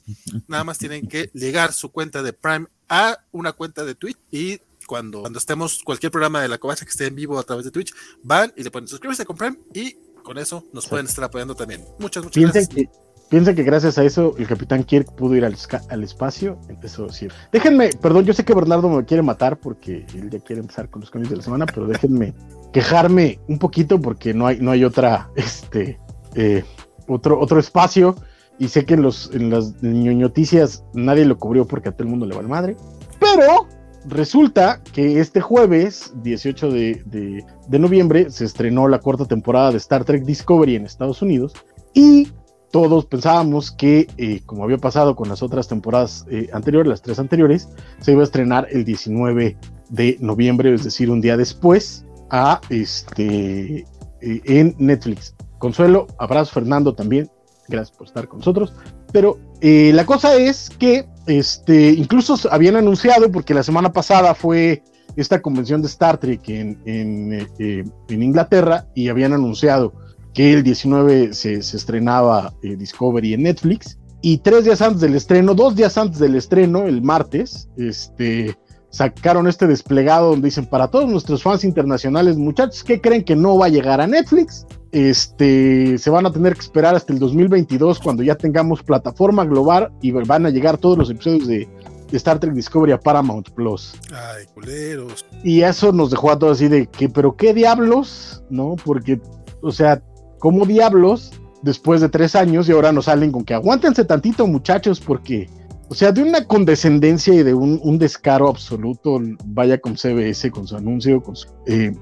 Nada 0.46 0.62
más 0.62 0.76
tienen 0.76 1.08
que 1.08 1.30
ligar 1.32 1.72
su 1.72 1.90
cuenta 1.90 2.22
de 2.22 2.34
Prime 2.34 2.66
a 2.90 3.18
una 3.32 3.52
cuenta 3.52 3.82
de 3.82 3.94
Twitch 3.94 4.18
y 4.30 4.60
cuando, 4.86 5.22
cuando 5.22 5.38
estemos 5.38 5.80
cualquier 5.82 6.12
programa 6.12 6.42
de 6.42 6.48
la 6.48 6.58
covacha 6.58 6.84
que 6.84 6.90
esté 6.90 7.06
en 7.06 7.14
vivo 7.14 7.38
a 7.38 7.44
través 7.44 7.64
de 7.64 7.70
Twitch, 7.70 7.94
van 8.22 8.52
y 8.56 8.62
le 8.62 8.70
ponen 8.70 8.88
suscríbete 8.88 9.24
con 9.24 9.38
Prime 9.38 9.56
y 9.72 9.96
con 10.22 10.36
eso 10.36 10.66
nos 10.74 10.86
pueden 10.86 11.06
estar 11.06 11.24
apoyando 11.24 11.54
también. 11.54 11.82
Muchas, 11.98 12.24
muchas 12.24 12.42
gracias. 12.42 12.68
Que, 12.68 12.90
piensen 13.30 13.54
que 13.54 13.62
gracias 13.62 13.96
a 13.96 14.04
eso 14.04 14.34
el 14.36 14.46
Capitán 14.46 14.84
Kirk 14.84 15.14
pudo 15.14 15.36
ir 15.36 15.44
al, 15.46 15.56
al 15.88 16.04
espacio. 16.04 16.58
A 16.68 17.02
decir, 17.06 17.32
déjenme, 17.50 17.90
perdón, 18.02 18.26
yo 18.26 18.34
sé 18.34 18.44
que 18.44 18.52
Bernardo 18.52 18.90
me 18.90 19.04
quiere 19.06 19.22
matar 19.22 19.58
porque 19.58 20.04
él 20.14 20.28
ya 20.28 20.40
quiere 20.40 20.60
empezar 20.60 20.90
con 20.90 21.00
los 21.00 21.10
cambios 21.10 21.30
de 21.30 21.36
la 21.36 21.42
semana, 21.42 21.64
pero 21.64 21.86
déjenme 21.86 22.34
quejarme 22.72 23.38
un 23.48 23.58
poquito 23.58 24.00
porque 24.00 24.34
no 24.34 24.46
hay, 24.46 24.58
no 24.60 24.72
hay 24.72 24.84
otra, 24.84 25.30
este, 25.36 25.98
eh, 26.34 26.64
otro, 27.06 27.40
otro 27.40 27.58
espacio. 27.58 28.16
Y 28.58 28.68
sé 28.68 28.84
que 28.84 28.92
en, 28.92 29.00
los, 29.00 29.30
en 29.32 29.48
las 29.48 29.82
noticias 29.82 30.84
nadie 30.92 31.24
lo 31.24 31.38
cubrió 31.38 31.66
porque 31.66 31.88
a 31.88 31.92
todo 31.92 32.02
el 32.02 32.10
mundo 32.10 32.26
le 32.26 32.36
va 32.36 32.42
la 32.42 32.48
madre. 32.48 32.76
Pero 33.18 33.66
resulta 34.06 34.82
que 34.92 35.18
este 35.18 35.40
jueves, 35.40 36.12
18 36.22 36.70
de, 36.70 37.44
noviembre, 37.70 38.30
se 38.30 38.44
estrenó 38.44 38.86
la 38.86 38.98
cuarta 38.98 39.24
temporada 39.24 39.70
de 39.70 39.78
Star 39.78 40.04
Trek 40.04 40.24
Discovery 40.24 40.76
en 40.76 40.84
Estados 40.84 41.22
Unidos. 41.22 41.54
Y 41.94 42.28
todos 42.70 43.06
pensábamos 43.06 43.70
que, 43.72 44.06
eh, 44.16 44.40
como 44.46 44.64
había 44.64 44.78
pasado 44.78 45.16
con 45.16 45.28
las 45.28 45.42
otras 45.42 45.68
temporadas 45.68 46.24
eh, 46.30 46.48
anteriores, 46.52 46.88
las 46.88 47.02
tres 47.02 47.18
anteriores, 47.18 47.68
se 48.00 48.12
iba 48.12 48.20
a 48.20 48.24
estrenar 48.24 48.68
el 48.70 48.84
19 48.84 49.56
de 49.88 50.16
noviembre, 50.20 50.72
es 50.72 50.84
decir, 50.84 51.10
un 51.10 51.20
día 51.20 51.36
después 51.36 52.04
a 52.30 52.60
este 52.70 53.84
eh, 54.20 54.40
en 54.44 54.74
Netflix. 54.78 55.34
Consuelo, 55.58 56.06
abrazo 56.18 56.52
Fernando 56.52 56.94
también, 56.94 57.28
gracias 57.68 57.96
por 57.96 58.06
estar 58.06 58.28
con 58.28 58.38
nosotros. 58.38 58.72
Pero 59.12 59.38
la 59.60 60.06
cosa 60.06 60.36
es 60.36 60.70
que 60.70 61.06
este, 61.26 61.90
incluso 61.90 62.38
habían 62.50 62.76
anunciado, 62.76 63.30
porque 63.30 63.52
la 63.52 63.64
semana 63.64 63.92
pasada 63.92 64.34
fue 64.36 64.84
esta 65.16 65.42
convención 65.42 65.82
de 65.82 65.88
Star 65.88 66.18
Trek 66.18 66.48
en, 66.48 66.80
en, 66.86 68.22
Inglaterra 68.22 68.86
y 68.94 69.08
habían 69.08 69.32
anunciado 69.32 69.92
que 70.34 70.52
el 70.52 70.62
19 70.62 71.34
se, 71.34 71.62
se 71.62 71.76
estrenaba 71.76 72.52
Discovery 72.62 73.34
en 73.34 73.44
Netflix. 73.44 73.98
Y 74.22 74.38
tres 74.38 74.64
días 74.64 74.82
antes 74.82 75.00
del 75.00 75.14
estreno, 75.14 75.54
dos 75.54 75.74
días 75.74 75.96
antes 75.96 76.18
del 76.18 76.34
estreno, 76.34 76.86
el 76.86 77.00
martes, 77.00 77.68
este, 77.78 78.56
sacaron 78.90 79.46
este 79.46 79.66
desplegado 79.66 80.30
donde 80.30 80.48
dicen 80.48 80.66
para 80.66 80.88
todos 80.88 81.08
nuestros 81.08 81.42
fans 81.42 81.64
internacionales, 81.64 82.36
muchachos, 82.36 82.84
¿qué 82.84 83.00
creen 83.00 83.24
que 83.24 83.36
no 83.36 83.56
va 83.56 83.66
a 83.66 83.70
llegar 83.70 84.00
a 84.00 84.06
Netflix? 84.06 84.66
Este, 84.92 85.96
se 85.98 86.10
van 86.10 86.26
a 86.26 86.32
tener 86.32 86.54
que 86.54 86.60
esperar 86.60 86.94
hasta 86.96 87.12
el 87.12 87.18
2022 87.20 88.00
cuando 88.00 88.22
ya 88.22 88.34
tengamos 88.34 88.82
plataforma 88.82 89.44
global 89.44 89.92
y 90.02 90.10
van 90.10 90.46
a 90.46 90.50
llegar 90.50 90.78
todos 90.78 90.98
los 90.98 91.10
episodios 91.10 91.46
de, 91.46 91.68
Star 92.12 92.40
Trek 92.40 92.54
Discovery 92.54 92.90
a 92.90 92.98
Paramount 92.98 93.50
Plus. 93.50 93.94
Ay, 94.12 94.44
culeros. 94.52 95.24
Y 95.44 95.60
eso 95.60 95.92
nos 95.92 96.10
dejó 96.10 96.32
a 96.32 96.38
todos 96.40 96.58
así 96.58 96.66
de 96.66 96.88
que, 96.88 97.08
pero 97.08 97.36
qué 97.36 97.54
diablos, 97.54 98.42
¿no? 98.50 98.74
Porque, 98.84 99.20
o 99.62 99.70
sea, 99.70 100.02
¿cómo 100.40 100.66
diablos 100.66 101.30
después 101.62 102.00
de 102.00 102.08
tres 102.08 102.34
años 102.34 102.68
y 102.68 102.72
ahora 102.72 102.90
nos 102.90 103.04
salen 103.04 103.30
con 103.30 103.44
que 103.44 103.54
aguántense 103.54 104.04
tantito, 104.04 104.46
muchachos, 104.48 104.98
porque 104.98 105.48
o 105.90 105.94
sea, 105.94 106.12
de 106.12 106.22
una 106.22 106.46
condescendencia 106.46 107.34
y 107.34 107.42
de 107.42 107.52
un, 107.52 107.98
descaro 107.98 108.48
absoluto, 108.48 109.20
vaya 109.44 109.80
con 109.80 109.96
CBS, 109.96 110.48
con 110.52 110.68
su 110.68 110.76
anuncio, 110.76 111.20
con 111.20 111.34
su, 111.34 111.48
eh, 111.66 111.92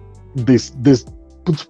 pues, 0.45 0.75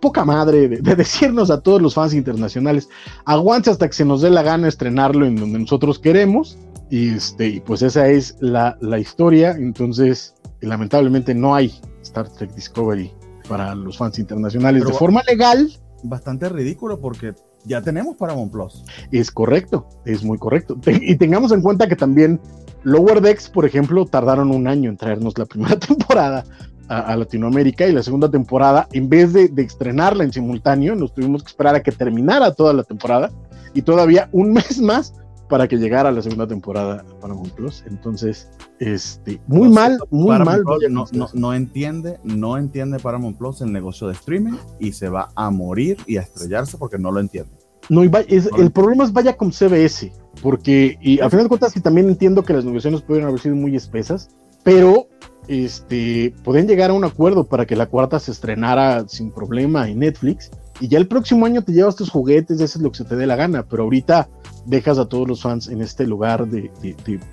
poca 0.00 0.24
madre 0.24 0.68
de, 0.68 0.96
decirnos 0.96 1.48
a 1.52 1.60
todos 1.60 1.80
los 1.80 1.94
fans 1.94 2.14
internacionales, 2.14 2.88
aguante 3.24 3.70
hasta 3.70 3.86
que 3.86 3.92
se 3.92 4.04
nos 4.04 4.20
dé 4.20 4.30
la 4.30 4.42
gana 4.42 4.66
estrenarlo 4.66 5.26
en 5.26 5.36
donde 5.36 5.60
nosotros 5.60 6.00
queremos. 6.00 6.58
Y, 6.90 7.10
este, 7.10 7.46
y 7.46 7.60
pues 7.60 7.82
esa 7.82 8.08
es 8.08 8.34
la, 8.40 8.76
la 8.80 8.98
historia. 8.98 9.52
Entonces, 9.52 10.34
lamentablemente 10.60 11.36
no 11.36 11.54
hay 11.54 11.72
Star 12.02 12.28
Trek 12.28 12.52
Discovery 12.52 13.12
para 13.48 13.76
los 13.76 13.96
fans 13.96 14.18
internacionales 14.18 14.84
de 14.84 14.92
forma 14.92 15.22
legal. 15.28 15.70
Bastante 16.02 16.48
ridículo 16.48 17.00
porque 17.00 17.34
ya 17.64 17.82
tenemos 17.82 18.16
Paramount 18.16 18.52
Plus. 18.52 18.84
Es 19.10 19.30
correcto, 19.30 19.88
es 20.04 20.22
muy 20.22 20.38
correcto. 20.38 20.76
y 20.86 21.16
tengamos 21.16 21.52
en 21.52 21.62
cuenta 21.62 21.88
que 21.88 21.96
también 21.96 22.40
Lower 22.84 23.20
Decks, 23.20 23.50
por 23.50 23.66
ejemplo, 23.66 24.06
tardaron 24.06 24.50
un 24.50 24.68
año 24.68 24.90
en 24.90 24.96
traernos 24.96 25.36
la 25.38 25.46
primera 25.46 25.78
temporada 25.78 26.44
a, 26.88 27.16
Latinoamérica 27.16 27.86
y 27.86 27.92
la 27.92 28.02
segunda 28.02 28.30
temporada, 28.30 28.88
en 28.92 29.08
vez 29.08 29.32
de, 29.32 29.48
de, 29.48 29.62
estrenarla 29.62 30.24
en 30.24 30.32
simultáneo, 30.32 30.94
nos 30.94 31.12
tuvimos 31.12 31.42
que 31.42 31.48
esperar 31.48 31.74
a 31.74 31.82
que 31.82 31.92
terminara 31.92 32.54
toda 32.54 32.72
la 32.72 32.82
temporada 32.82 33.30
y 33.74 33.82
todavía 33.82 34.28
un 34.32 34.52
mes 34.54 34.80
más 34.80 35.14
para 35.48 35.66
que 35.68 35.76
llegara 35.76 36.12
la 36.12 36.22
segunda 36.22 36.46
temporada 36.46 37.04
para 37.20 37.34
Plus. 37.56 37.84
Entonces, 37.86 38.50
este, 38.78 39.40
muy 39.46 39.68
mal, 39.68 39.98
muy 40.10 40.38
mal. 40.38 40.62
no, 40.90 41.06
no, 41.12 41.28
no, 41.32 41.54
entiende, 41.54 42.18
no 42.22 42.58
entiende 42.58 42.98
Paramount 42.98 43.38
Plus 43.38 43.60
el 43.62 43.72
negocio 43.72 44.06
de 44.06 44.14
streaming 44.14 44.54
y 44.78 44.92
se 44.92 45.08
va 45.08 45.30
a 45.34 45.50
morir 45.50 45.96
y 46.06 46.16
a 46.16 46.22
estrellarse 46.22 46.76
porque 46.78 46.98
no 46.98 47.10
lo 47.10 47.20
entiende. 47.20 47.50
No, 47.88 48.02
es, 48.02 48.50
el 48.58 48.70
problema 48.70 49.04
es 49.04 49.12
vaya 49.12 49.36
con 49.36 49.50
CBS, 49.50 50.12
porque, 50.42 50.98
y 51.00 51.20
a 51.20 51.30
final 51.30 51.46
de 51.46 51.48
cuentas, 51.48 51.74
y 51.74 51.80
también 51.80 52.08
entiendo 52.08 52.42
que 52.42 52.52
las 52.52 52.64
negociaciones 52.64 53.00
pueden 53.00 53.24
haber 53.24 53.40
sido 53.40 53.56
muy 53.56 53.74
espesas, 53.74 54.28
pero 54.62 55.06
este, 55.46 56.34
pueden 56.44 56.68
llegar 56.68 56.90
a 56.90 56.92
un 56.92 57.04
acuerdo 57.04 57.44
para 57.44 57.64
que 57.64 57.76
la 57.76 57.86
cuarta 57.86 58.20
se 58.20 58.32
estrenara 58.32 59.08
sin 59.08 59.30
problema 59.30 59.88
en 59.88 60.00
Netflix 60.00 60.50
y 60.80 60.88
ya 60.88 60.98
el 60.98 61.08
próximo 61.08 61.46
año 61.46 61.62
te 61.62 61.72
llevas 61.72 61.96
tus 61.96 62.10
juguetes, 62.10 62.60
eso 62.60 62.78
es 62.78 62.82
lo 62.82 62.90
que 62.90 62.98
se 62.98 63.04
te 63.04 63.16
dé 63.16 63.26
la 63.26 63.36
gana, 63.36 63.64
pero 63.64 63.84
ahorita 63.84 64.28
dejas 64.66 64.98
a 64.98 65.08
todos 65.08 65.26
los 65.26 65.42
fans 65.42 65.68
en 65.68 65.80
este 65.80 66.06
lugar 66.06 66.46
de, 66.46 66.70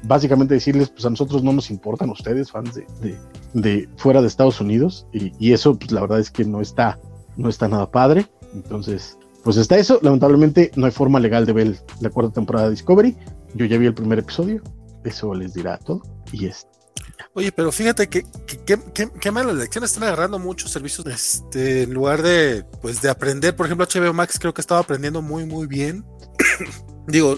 básicamente 0.03 0.53
decirles, 0.53 0.89
pues 0.89 1.05
a 1.05 1.09
nosotros 1.09 1.43
no 1.43 1.53
nos 1.53 1.69
importan 1.69 2.09
ustedes, 2.09 2.51
fans 2.51 2.79
de, 3.53 3.89
fuera 3.97 4.21
de 4.21 4.27
Estados 4.27 4.59
Unidos, 4.61 5.07
y, 5.13 5.53
eso 5.53 5.77
pues 5.77 5.91
la 5.91 6.01
verdad 6.01 6.19
es 6.19 6.31
que 6.31 6.45
no 6.45 6.61
está, 6.61 6.99
no 7.37 7.49
está 7.49 7.67
nada 7.67 7.89
padre, 7.89 8.27
entonces 8.53 9.17
pues 9.43 9.57
está 9.57 9.77
eso, 9.77 9.99
lamentablemente 10.01 10.71
no 10.75 10.85
hay 10.85 10.91
forma 10.91 11.19
legal 11.19 11.45
de 11.45 11.53
ver 11.53 11.77
la 12.01 12.09
cuarta 12.09 12.33
temporada 12.33 12.65
de 12.65 12.71
Discovery, 12.71 13.15
yo 13.53 13.65
ya 13.65 13.77
vi 13.77 13.85
el 13.85 13.93
primer 13.93 14.19
episodio, 14.19 14.61
eso 15.03 15.33
les 15.33 15.53
dirá 15.53 15.77
todo, 15.77 16.01
y 16.31 16.47
es 16.47 16.67
Oye, 17.33 17.51
pero 17.51 17.69
fíjate 17.71 18.07
que, 18.07 18.25
qué 18.65 19.31
malas 19.31 19.55
lecciones 19.55 19.91
están 19.91 20.03
agarrando 20.03 20.39
muchos 20.39 20.71
servicios 20.71 21.05
este, 21.07 21.83
en 21.83 21.93
lugar 21.93 22.21
de, 22.21 22.63
pues, 22.81 23.01
de 23.01 23.09
aprender. 23.09 23.55
Por 23.55 23.65
ejemplo, 23.65 23.85
HBO 23.85 24.13
Max 24.13 24.39
creo 24.39 24.53
que 24.53 24.61
estaba 24.61 24.79
aprendiendo 24.79 25.21
muy, 25.21 25.45
muy 25.45 25.67
bien. 25.67 26.05
Digo, 27.07 27.37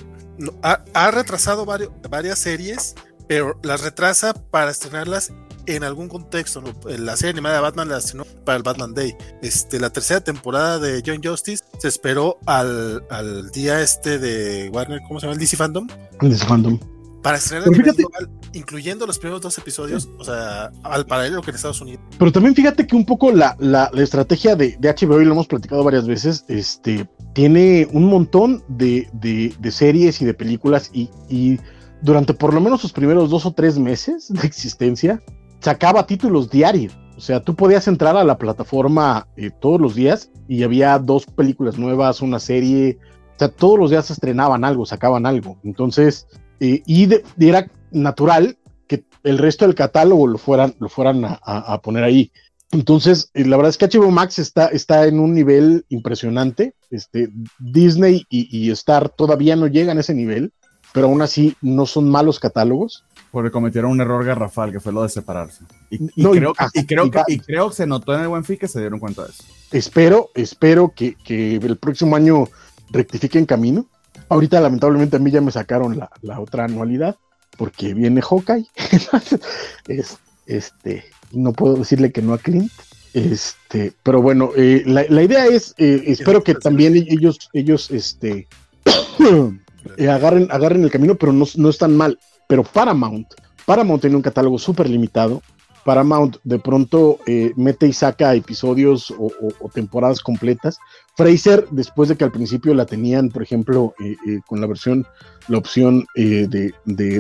ha, 0.62 1.12
retrasado 1.12 1.66
varias 1.66 2.40
series, 2.40 2.96
pero 3.28 3.60
las 3.64 3.82
retrasa 3.82 4.34
para 4.34 4.72
estrenarlas 4.72 5.34
en 5.66 5.84
algún 5.84 6.08
contexto. 6.08 6.64
La 6.86 7.18
serie 7.18 7.32
animada 7.32 7.56
de 7.56 7.62
Batman 7.62 7.90
la 7.90 7.98
estrenó 7.98 8.26
para 8.46 8.58
el 8.58 8.64
Batman 8.64 8.94
Day. 8.94 9.16
Este, 9.42 9.80
la 9.80 9.90
tercera 9.90 10.22
temporada 10.22 10.80
de 10.80 11.04
John 11.06 11.22
Justice 11.24 11.64
se 11.80 11.88
esperó 11.88 12.38
al, 12.46 13.04
al 13.10 13.52
día 13.52 13.82
este 13.82 14.20
de 14.20 14.70
Warner, 14.70 15.02
¿cómo 15.08 15.20
se 15.20 15.26
llama? 15.26 15.34
El 15.34 15.40
DC 15.40 15.58
Fandom. 15.58 15.88
El 16.22 16.30
DC 16.30 16.46
Fandom 16.46 16.80
para 17.28 17.40
estrenar 17.40 17.68
el 17.68 17.74
global, 17.74 18.30
incluyendo 18.54 19.06
los 19.06 19.20
primeros 19.20 19.42
dos 19.42 19.58
episodios, 19.58 20.08
o 20.18 20.24
sea, 20.24 20.72
al 20.84 21.06
paralelo 21.06 21.42
que 21.42 21.50
en 21.52 21.56
Estados 21.56 21.82
Unidos. 21.82 22.02
Pero 22.18 22.32
también 22.32 22.56
fíjate 22.56 22.88
que 22.88 22.96
un 22.96 23.06
poco 23.06 23.34
la, 23.34 23.58
la, 23.60 23.90
estrategia 23.96 24.56
de, 24.56 24.78
de, 24.80 24.96
HBO, 24.96 25.22
y 25.22 25.26
lo 25.26 25.34
hemos 25.34 25.48
platicado 25.48 25.84
varias 25.84 26.08
veces, 26.08 26.46
este, 26.48 27.06
tiene 27.38 27.88
un 27.92 28.06
montón 28.06 28.64
de, 28.68 29.08
de, 29.14 29.72
series 29.72 30.20
y 30.24 30.26
de 30.26 30.34
películas 30.34 30.90
y, 30.92 31.08
y, 31.30 31.60
durante 32.02 32.34
por 32.34 32.52
lo 32.52 32.60
menos 32.60 32.82
sus 32.82 32.92
primeros 32.92 33.30
dos 33.30 33.46
o 33.46 33.52
tres 33.52 33.78
meses 33.78 34.34
de 34.34 34.48
existencia, 34.48 35.22
sacaba 35.60 36.08
títulos 36.08 36.50
diarios. 36.50 36.98
O 37.16 37.22
sea, 37.22 37.40
tú 37.40 37.56
podías 37.56 37.88
entrar 37.88 38.18
a 38.18 38.24
la 38.24 38.40
plataforma 38.40 39.28
eh, 39.38 39.52
todos 39.52 39.80
los 39.80 39.94
días 39.94 40.32
y 40.48 40.64
había 40.64 40.98
dos 40.98 41.28
películas 41.28 41.78
nuevas, 41.78 42.24
una 42.24 42.40
serie, 42.40 42.98
o 43.36 43.38
sea, 43.38 43.50
todos 43.50 43.78
los 43.78 43.92
días 43.92 44.10
estrenaban 44.10 44.64
algo, 44.64 44.88
sacaban 44.88 45.28
algo. 45.28 45.60
Entonces, 45.64 46.26
eh, 46.60 46.82
y, 46.88 47.08
era 47.40 47.70
natural 47.92 48.58
que 48.88 49.06
el 49.22 49.38
resto 49.38 49.66
del 49.68 49.76
catálogo 49.76 50.26
lo 50.26 50.40
fueran, 50.40 50.74
lo 50.80 50.90
fueran 50.90 51.22
a, 51.24 51.82
poner 51.84 52.04
ahí. 52.04 52.32
Entonces, 52.72 53.32
eh, 53.34 53.46
la 53.46 53.58
verdad 53.58 53.70
es 53.70 53.78
que 53.78 53.88
HBO 53.88 54.12
Max 54.12 54.40
está, 54.40 54.68
está 54.68 55.06
en 55.08 55.20
un 55.20 55.34
nivel 55.34 55.86
impresionante. 55.90 56.74
Este, 56.90 57.30
Disney 57.60 58.26
y, 58.30 58.70
Star 58.72 59.10
todavía 59.10 59.56
no 59.56 59.68
llegan 59.68 59.98
a 59.98 60.02
ese 60.02 60.14
nivel, 60.14 60.52
pero 60.94 61.08
aún 61.08 61.22
así 61.22 61.56
no 61.62 61.86
son 61.86 62.10
malos 62.10 62.40
catálogos. 62.40 63.04
Porque 63.32 63.52
cometieron 63.52 63.92
un 63.92 64.02
error 64.02 64.26
garrafal, 64.26 64.72
que 64.72 64.80
fue 64.80 64.92
lo 64.92 65.04
de 65.04 65.10
separarse. 65.10 65.64
Y, 65.90 66.08
creo, 66.08 66.54
y, 66.74 66.86
creo, 66.86 67.12
que, 67.12 67.40
creo 67.46 67.70
que 67.70 67.76
se 67.76 67.88
notó 67.88 68.16
en 68.16 68.22
el 68.22 68.28
buen 68.28 68.44
fin 68.44 68.58
que 68.58 68.68
se 68.68 68.80
dieron 68.80 69.00
cuenta 69.00 69.24
de 69.24 69.30
eso. 69.30 69.44
Espero, 69.72 70.30
espero 70.34 70.94
que, 70.96 71.16
que 71.16 71.56
el 71.56 71.78
próximo 71.78 72.16
año 72.16 72.48
rectifiquen 72.92 73.46
camino 73.46 73.88
Ahorita, 74.30 74.60
lamentablemente, 74.60 75.16
a 75.16 75.20
mí 75.20 75.32
ya 75.32 75.42
me 75.42 75.52
sacaron 75.52 75.98
la, 76.22 76.40
otra 76.40 76.66
anualidad 76.66 77.16
porque 77.58 77.94
viene 77.94 78.22
Hawkeye. 78.22 78.68
es, 79.88 80.18
este, 80.46 81.06
no 81.32 81.54
puedo 81.54 81.76
decirle 81.76 82.12
que 82.12 82.22
no 82.22 82.34
a 82.34 82.38
Clint. 82.38 82.72
Este, 83.14 83.94
pero 84.04 84.22
bueno, 84.22 84.52
eh, 84.56 84.84
la, 84.86 85.24
idea 85.24 85.48
es, 85.48 85.74
eh, 85.78 86.04
espero 86.06 86.44
que 86.44 86.54
también 86.54 86.96
ellos, 86.96 87.50
ellos, 87.54 87.90
este, 87.90 88.48
eh, 89.98 90.10
agarren, 90.10 90.48
agarren 90.52 90.84
el 90.84 90.92
camino, 90.92 91.16
pero 91.16 91.34
no, 91.34 91.46
no 91.56 91.70
están 91.70 91.96
mal. 91.96 92.20
Pero 92.48 92.64
Paramount, 92.64 93.28
Paramount 93.66 94.02
tiene 94.02 94.16
un 94.16 94.22
catálogo 94.22 94.60
súper 94.60 94.90
limitado 94.90 95.42
Paramount 95.88 96.36
de 96.44 96.60
pronto 96.60 97.20
eh, 97.28 97.54
mete 97.56 97.88
y 97.88 97.94
saca 97.94 98.36
episodios 98.36 99.10
o, 99.18 99.32
temporadas 99.74 100.20
completas. 100.20 100.80
Fraser, 101.16 101.66
después 101.72 102.10
de 102.10 102.18
que 102.18 102.26
al 102.26 102.34
principio 102.34 102.74
la 102.74 102.86
tenían, 102.86 103.30
por 103.30 103.42
ejemplo, 103.42 103.96
eh, 104.04 104.18
con 104.46 104.60
la 104.60 104.68
versión, 104.68 105.08
la 105.48 105.60
opción 105.60 106.06
de, 106.14 106.74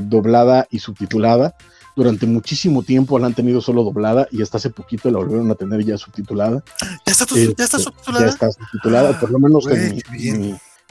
doblada 0.03 0.67
y 0.69 0.79
subtitulada, 0.79 1.55
durante 1.97 2.27
muchísimo 2.27 2.83
tiempo 2.83 3.17
la 3.17 3.25
han 3.25 3.33
tenido 3.33 3.59
solo 3.59 3.83
doblada 3.83 4.27
y 4.31 4.43
hasta 4.43 4.57
hace 4.57 4.69
poquito 4.69 5.09
la 5.09 5.17
volvieron 5.17 5.49
a 5.49 5.55
tener 5.55 5.83
ya 5.83 5.97
subtitulada. 5.97 6.63
¿Ya 7.07 7.11
está, 7.11 7.23
este, 7.23 7.79
subtitulada? 7.79 8.25
Ya 8.25 8.31
está 8.31 8.51
subtitulada, 8.51 9.19
por 9.19 9.31
lo 9.31 9.39
menos 9.39 9.67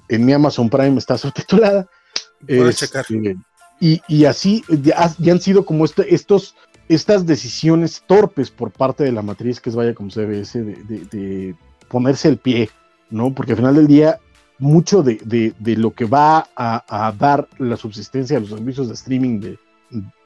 en 0.08 0.26
mi, 0.26 0.32
Amazon 0.32 0.68
Prime 0.68 0.98
está 0.98 1.16
subtitulada. 1.26 1.88
Voy 2.40 2.68
a 2.68 2.72
checar. 2.72 3.06
Este, 3.08 3.36
y, 4.08 4.24
así 4.24 4.64
ya, 4.82 5.14
han 5.32 5.40
sido 5.40 5.64
como 5.64 5.84
este, 5.84 6.12
estos 6.12 6.56
estas 6.88 7.24
decisiones 7.24 8.02
torpes 8.06 8.50
por 8.50 8.72
parte 8.72 9.04
de 9.04 9.12
la 9.12 9.22
matriz 9.22 9.60
que 9.60 9.70
es 9.70 9.76
Vaya 9.76 9.94
como 9.94 10.10
CBS 10.10 10.60
de, 10.60 10.74
de, 10.84 11.54
ponerse 11.88 12.28
el 12.28 12.38
pie, 12.38 12.68
¿no? 13.10 13.32
Porque 13.32 13.52
al 13.52 13.58
final 13.58 13.76
del 13.76 13.86
día, 13.86 14.18
mucho 14.58 15.04
de, 15.04 15.20
de 15.56 15.76
lo 15.76 15.94
que 15.94 16.04
va 16.04 16.48
a, 16.56 17.14
dar 17.16 17.48
la 17.58 17.76
subsistencia 17.76 18.38
a 18.38 18.40
los 18.40 18.50
servicios 18.50 18.88
de 18.88 18.94
streaming 18.94 19.38
de 19.38 19.58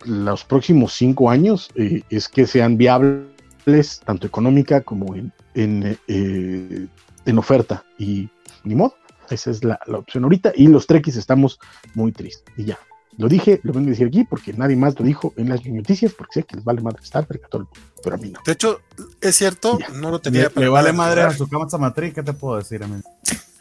los 0.04 0.44
próximos 0.44 0.92
cinco 0.94 1.30
años 1.30 1.70
eh, 1.74 2.02
es 2.10 2.28
que 2.28 2.46
sean 2.46 2.76
viables, 2.76 4.00
tanto 4.04 4.26
económica 4.26 4.80
como 4.80 5.14
en, 5.14 5.32
en, 5.54 5.98
eh, 6.08 6.86
en 7.26 7.38
oferta. 7.38 7.84
Y 7.98 8.28
ni 8.64 8.74
modo, 8.74 8.94
esa 9.28 9.50
es 9.50 9.64
la, 9.64 9.78
la 9.86 9.98
opción 9.98 10.24
ahorita. 10.24 10.52
Y 10.54 10.68
los 10.68 10.86
trequis 10.86 11.16
estamos 11.16 11.58
muy 11.94 12.12
tristes. 12.12 12.44
Y 12.56 12.64
ya, 12.64 12.78
lo 13.16 13.28
dije, 13.28 13.60
lo 13.64 13.72
vengo 13.72 13.88
a 13.88 13.90
decir 13.90 14.06
aquí 14.06 14.24
porque 14.24 14.52
nadie 14.52 14.76
más 14.76 14.98
lo 14.98 15.04
dijo 15.04 15.34
en 15.36 15.48
las 15.48 15.64
noticias, 15.66 16.12
porque 16.12 16.40
sé 16.40 16.42
que 16.44 16.56
les 16.56 16.64
vale 16.64 16.80
madre 16.80 17.00
Star 17.02 17.26
Trek 17.26 17.44
a 17.44 17.48
todo 17.48 17.62
el 17.62 17.66
mundo, 17.66 17.92
pero 18.02 18.16
a 18.16 18.18
mí 18.18 18.30
no. 18.30 18.40
De 18.46 18.52
hecho, 18.52 18.80
es 19.20 19.36
cierto, 19.36 19.78
no 19.94 20.10
lo 20.10 20.20
tenía. 20.20 20.50
Le, 20.54 20.62
le 20.62 20.68
vale 20.68 20.92
madre 20.92 21.22
a 21.22 21.30
su 21.32 21.48
cama 21.48 21.66
matriz, 21.78 22.14
¿qué 22.14 22.22
te 22.22 22.32
puedo 22.32 22.56
decir, 22.56 22.82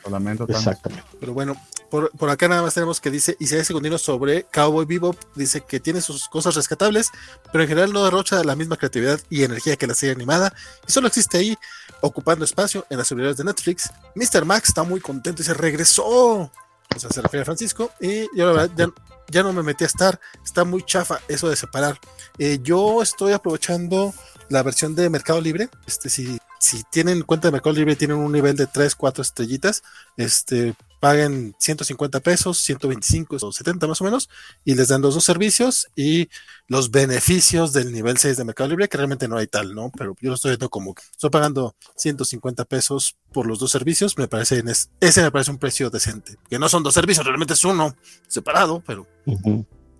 mí? 0.05 0.11
Lamento 0.11 0.45
Exactamente. 0.47 1.05
Pero 1.19 1.33
bueno, 1.33 1.55
por, 1.89 2.11
por, 2.11 2.29
acá 2.29 2.47
nada 2.47 2.61
más 2.61 2.73
tenemos 2.73 3.01
que 3.01 3.09
dice, 3.09 3.35
y 3.39 3.47
se 3.47 3.59
hace 3.59 3.73
continuo 3.73 3.97
sobre 3.97 4.43
Cowboy 4.43 4.85
Bebop, 4.85 5.17
dice 5.35 5.61
que 5.61 5.79
tiene 5.79 6.01
sus 6.01 6.27
cosas 6.27 6.55
rescatables, 6.55 7.11
pero 7.51 7.63
en 7.63 7.69
general 7.69 7.93
no 7.93 8.03
derrocha 8.03 8.43
la 8.43 8.55
misma 8.55 8.77
creatividad 8.77 9.19
y 9.29 9.43
energía 9.43 9.75
que 9.75 9.87
la 9.87 9.95
serie 9.95 10.15
animada, 10.15 10.53
y 10.87 10.91
solo 10.91 11.07
existe 11.07 11.37
ahí, 11.37 11.57
ocupando 12.01 12.45
espacio 12.45 12.85
en 12.89 12.97
las 12.97 13.07
seguridades 13.07 13.37
de 13.37 13.43
Netflix. 13.43 13.91
Mr. 14.15 14.45
Max 14.45 14.69
está 14.69 14.83
muy 14.83 14.99
contento 14.99 15.41
y 15.41 15.45
se 15.45 15.53
regresó. 15.53 16.05
O 16.05 16.99
sea, 16.99 17.09
se 17.09 17.21
refiere 17.21 17.41
a 17.41 17.45
Francisco, 17.45 17.91
y 17.99 18.23
yo 18.35 18.45
la 18.45 18.51
verdad 18.51 18.71
ya, 18.75 18.89
ya 19.29 19.43
no 19.43 19.53
me 19.53 19.63
metí 19.63 19.83
a 19.83 19.87
estar, 19.87 20.19
está 20.43 20.63
muy 20.63 20.83
chafa 20.83 21.19
eso 21.27 21.49
de 21.49 21.55
separar. 21.55 21.99
Eh, 22.37 22.59
yo 22.61 23.01
estoy 23.01 23.33
aprovechando 23.33 24.13
la 24.49 24.63
versión 24.63 24.95
de 24.95 25.09
Mercado 25.09 25.39
Libre, 25.41 25.69
este, 25.87 26.09
si, 26.09 26.39
si 26.59 26.83
tienen 26.91 27.21
cuenta 27.21 27.47
de 27.47 27.51
Mercado 27.51 27.75
Libre, 27.75 27.95
tienen 27.95 28.17
un 28.17 28.31
nivel 28.31 28.55
de 28.55 28.67
3, 28.67 28.95
4 28.95 29.21
estrellitas, 29.21 29.83
este, 30.17 30.75
paguen 30.99 31.55
150 31.59 32.19
pesos, 32.19 32.57
125 32.57 33.37
o 33.39 33.51
70 33.51 33.87
más 33.87 34.01
o 34.01 34.03
menos, 34.03 34.29
y 34.65 34.75
les 34.75 34.87
dan 34.89 35.01
los 35.01 35.13
dos 35.13 35.23
servicios 35.23 35.87
y 35.95 36.29
los 36.67 36.91
beneficios 36.91 37.73
del 37.73 37.91
nivel 37.91 38.17
6 38.17 38.37
de 38.37 38.43
Mercado 38.43 38.69
Libre, 38.69 38.89
que 38.89 38.97
realmente 38.97 39.27
no 39.27 39.37
hay 39.37 39.47
tal, 39.47 39.73
¿no? 39.73 39.91
Pero 39.95 40.15
yo 40.19 40.29
lo 40.29 40.35
estoy 40.35 40.51
viendo 40.51 40.69
como 40.69 40.93
que 40.93 41.03
estoy 41.11 41.29
pagando 41.29 41.75
150 41.95 42.65
pesos 42.65 43.17
por 43.31 43.45
los 43.45 43.59
dos 43.59 43.71
servicios, 43.71 44.17
me 44.17 44.27
parece, 44.27 44.63
ese 44.99 45.21
me 45.21 45.31
parece 45.31 45.51
un 45.51 45.59
precio 45.59 45.89
decente, 45.89 46.37
que 46.49 46.59
no 46.59 46.67
son 46.69 46.83
dos 46.83 46.93
servicios, 46.93 47.25
realmente 47.25 47.53
es 47.53 47.63
uno 47.63 47.95
separado, 48.27 48.83
pero... 48.85 49.07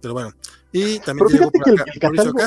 Pero 0.02 0.14
bueno, 0.14 0.34
y 0.72 1.00
también 1.00 1.30
fíjate 1.30 1.60
que 1.60 1.70
el, 1.72 1.78
catálogo, 2.00 2.40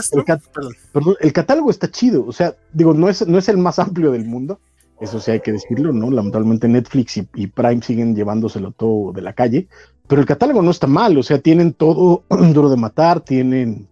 el, 1.21 1.33
catálogo, 1.33 1.71
está 1.71 1.91
chido, 1.91 2.25
o 2.27 2.33
sea, 2.33 2.55
digo, 2.73 2.95
no 2.95 3.09
es, 3.09 3.27
no 3.27 3.39
es 3.39 3.49
el 3.49 3.59
más 3.59 3.79
amplio 3.79 4.13
del 4.13 4.25
mundo, 4.25 4.61
eso 5.01 5.19
sí 5.21 5.33
hay 5.33 5.41
que 5.41 5.53
decirlo, 5.53 5.93
¿no? 5.93 6.11
Lamentablemente 6.11 6.69
Netflix 6.69 7.17
y, 7.17 7.47
Prime 7.49 7.83
siguen 7.83 8.15
llevándoselo 8.15 8.71
todo 8.71 9.13
de 9.13 9.23
la 9.23 9.33
calle, 9.33 9.67
pero 10.07 10.21
el 10.21 10.27
catálogo 10.27 10.63
no 10.63 10.71
está 10.71 10.87
mal, 10.87 11.19
o 11.19 11.23
sea, 11.23 11.39
tienen 11.39 11.73
todo 11.73 12.23
Duro 12.53 12.71
de 12.71 12.77
Matar, 12.77 13.21
tienen 13.21 13.89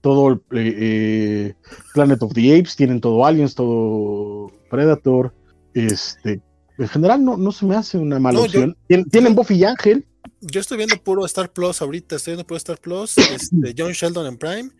todo 0.00 0.28
el 0.28 0.36
eh, 0.58 0.74
eh, 0.78 1.54
Planet 1.92 2.22
of 2.22 2.32
the 2.32 2.58
Apes, 2.58 2.76
tienen 2.76 3.00
todo 3.00 3.26
Aliens, 3.26 3.54
todo 3.54 4.50
Predator, 4.70 5.34
este, 5.74 6.40
en 6.78 6.88
general 6.88 7.24
no, 7.24 7.36
no 7.36 7.52
se 7.52 7.66
me 7.66 7.76
hace 7.76 7.98
una 7.98 8.18
mala 8.18 8.40
opción. 8.40 8.76
tienen, 8.88 9.34
Buffy 9.34 9.54
y 9.54 9.64
Ángel. 9.64 10.06
Yo 10.46 10.60
estoy 10.60 10.76
viendo 10.76 10.96
puro 11.02 11.24
Star 11.24 11.52
Plus 11.52 11.80
ahorita, 11.80 12.16
estoy 12.16 12.32
viendo 12.32 12.46
puro 12.46 12.58
Star 12.58 12.78
Plus, 12.78 13.16
este, 13.32 13.74
John 13.76 13.92
Sheldon 13.92 14.26
en 14.26 14.36
Prime 14.36 14.70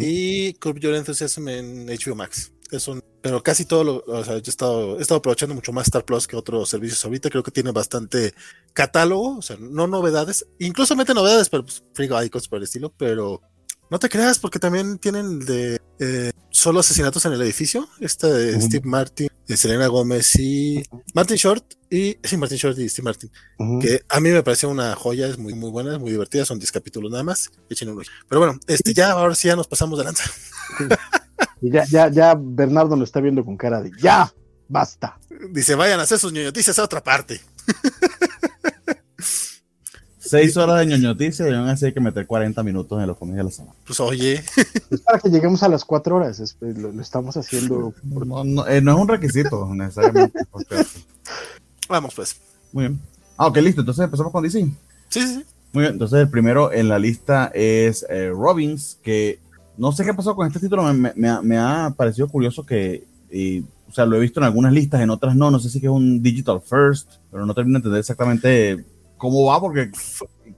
y 0.00 0.54
Curb 0.54 0.78
Your 0.80 0.94
Enthusiasm 0.94 1.48
en 1.48 1.86
HBO 1.86 2.14
Max. 2.16 2.52
Pero 3.22 3.42
casi 3.42 3.64
todo 3.64 3.84
lo, 3.84 4.04
o 4.06 4.24
sea, 4.24 4.38
yo 4.38 4.42
he 4.46 4.50
estado, 4.50 4.98
he 4.98 5.02
estado 5.02 5.18
aprovechando 5.18 5.54
mucho 5.54 5.72
más 5.72 5.86
Star 5.86 6.04
Plus 6.04 6.26
que 6.26 6.36
otros 6.36 6.68
servicios 6.68 7.04
ahorita, 7.04 7.30
creo 7.30 7.42
que 7.42 7.50
tiene 7.50 7.70
bastante 7.70 8.34
catálogo, 8.72 9.38
o 9.38 9.42
sea, 9.42 9.56
no 9.58 9.86
novedades, 9.86 10.46
incluso 10.58 10.96
mete 10.96 11.14
novedades, 11.14 11.48
pero 11.48 11.64
pues, 11.64 11.84
frigo 11.94 12.16
hay 12.16 12.28
cosas 12.28 12.48
por 12.48 12.58
el 12.58 12.64
estilo, 12.64 12.92
pero 12.96 13.40
no 13.90 13.98
te 13.98 14.08
creas 14.08 14.38
porque 14.38 14.58
también 14.58 14.98
tienen 14.98 15.38
de 15.40 15.80
eh, 16.00 16.32
solo 16.50 16.80
asesinatos 16.80 17.24
en 17.26 17.32
el 17.32 17.42
edificio, 17.42 17.88
esta 18.00 18.28
de 18.28 18.60
Steve 18.60 18.88
Martin, 18.88 19.28
de 19.46 19.56
Selena 19.56 19.86
Gómez 19.88 20.34
y 20.38 20.82
Martin 21.14 21.36
Short 21.36 21.64
y 21.90 22.16
sí, 22.22 22.36
Martin 22.36 22.58
Short 22.58 22.78
y 22.78 22.88
Steve 22.88 23.04
Martin, 23.04 23.30
que 23.80 24.02
a 24.08 24.20
mí 24.20 24.30
me 24.30 24.42
pareció 24.42 24.68
una 24.68 24.94
joya, 24.94 25.28
es 25.28 25.38
muy 25.38 25.54
muy 25.54 25.70
buena, 25.70 25.98
muy 25.98 26.10
divertida, 26.10 26.44
son 26.44 26.58
10 26.58 26.72
capítulos 26.72 27.10
nada 27.10 27.22
más, 27.22 27.50
Pero 27.68 28.40
bueno, 28.40 28.58
este 28.66 28.94
ya 28.94 29.12
ahora 29.12 29.34
sí 29.34 29.48
ya 29.48 29.56
nos 29.56 29.68
pasamos 29.68 29.98
de 29.98 30.04
lanza. 30.04 30.24
Y 31.60 31.70
ya, 31.70 31.84
ya, 31.86 32.10
ya 32.10 32.34
Bernardo 32.38 32.96
lo 32.96 33.04
está 33.04 33.20
viendo 33.20 33.44
con 33.44 33.56
cara 33.56 33.80
de 33.80 33.90
ya, 33.98 34.32
basta. 34.68 35.18
Dice, 35.50 35.74
vayan 35.74 36.00
a 36.00 36.02
hacer 36.02 36.18
sus 36.18 36.32
ñoñoticias 36.32 36.78
a 36.78 36.84
otra 36.84 37.02
parte. 37.02 37.40
Seis 40.24 40.56
horas 40.56 40.78
de 40.78 40.86
ñoñoticias 40.86 41.48
y 41.48 41.52
aún 41.52 41.68
así 41.68 41.86
hay 41.86 41.92
que 41.92 42.00
meter 42.00 42.26
40 42.26 42.62
minutos 42.62 43.00
en 43.00 43.06
los 43.06 43.18
comidas 43.18 43.38
de 43.38 43.44
la 43.44 43.50
semana. 43.50 43.74
Pues 43.86 44.00
oye. 44.00 44.42
Es 44.90 45.00
para 45.00 45.18
que 45.18 45.28
lleguemos 45.28 45.62
a 45.62 45.68
las 45.68 45.84
cuatro 45.84 46.16
horas. 46.16 46.56
lo, 46.60 47.00
estamos 47.00 47.36
haciendo. 47.36 47.92
No, 48.02 48.66
eh, 48.66 48.80
no, 48.80 48.92
es 48.92 48.98
un 48.98 49.08
requisito 49.08 49.74
necesariamente. 49.74 50.38
Vamos 51.88 52.14
pues. 52.14 52.36
Muy 52.72 52.88
bien. 52.88 53.00
Ah, 53.36 53.48
ok, 53.48 53.56
listo. 53.58 53.82
Entonces 53.82 54.04
empezamos 54.04 54.32
con 54.32 54.42
DC. 54.42 54.60
Sí, 54.60 55.20
sí, 55.20 55.26
sí. 55.26 55.44
Muy 55.72 55.82
bien. 55.82 55.92
Entonces 55.92 56.20
el 56.20 56.30
primero 56.30 56.72
en 56.72 56.88
la 56.88 56.98
lista 56.98 57.50
es 57.54 58.06
eh, 58.08 58.30
Robbins, 58.30 58.98
que 59.02 59.40
no 59.76 59.92
sé 59.92 60.04
qué 60.04 60.14
pasó 60.14 60.34
con 60.34 60.46
este 60.46 60.60
título, 60.60 60.84
me, 60.94 61.58
ha 61.58 61.94
parecido 61.96 62.28
curioso 62.28 62.64
que, 62.64 63.04
o 63.88 63.92
sea, 63.92 64.06
lo 64.06 64.16
he 64.16 64.20
visto 64.20 64.40
en 64.40 64.44
algunas 64.44 64.72
listas, 64.72 65.00
en 65.00 65.10
otras 65.10 65.34
no, 65.34 65.50
no 65.50 65.58
sé 65.58 65.68
si 65.68 65.78
es 65.78 65.84
un 65.84 66.22
digital 66.22 66.60
first, 66.60 67.14
pero 67.30 67.44
no 67.44 67.54
termino 67.54 67.74
de 67.74 67.78
entender 67.80 68.00
exactamente 68.00 68.84
cómo 69.16 69.44
va 69.46 69.60
porque 69.60 69.90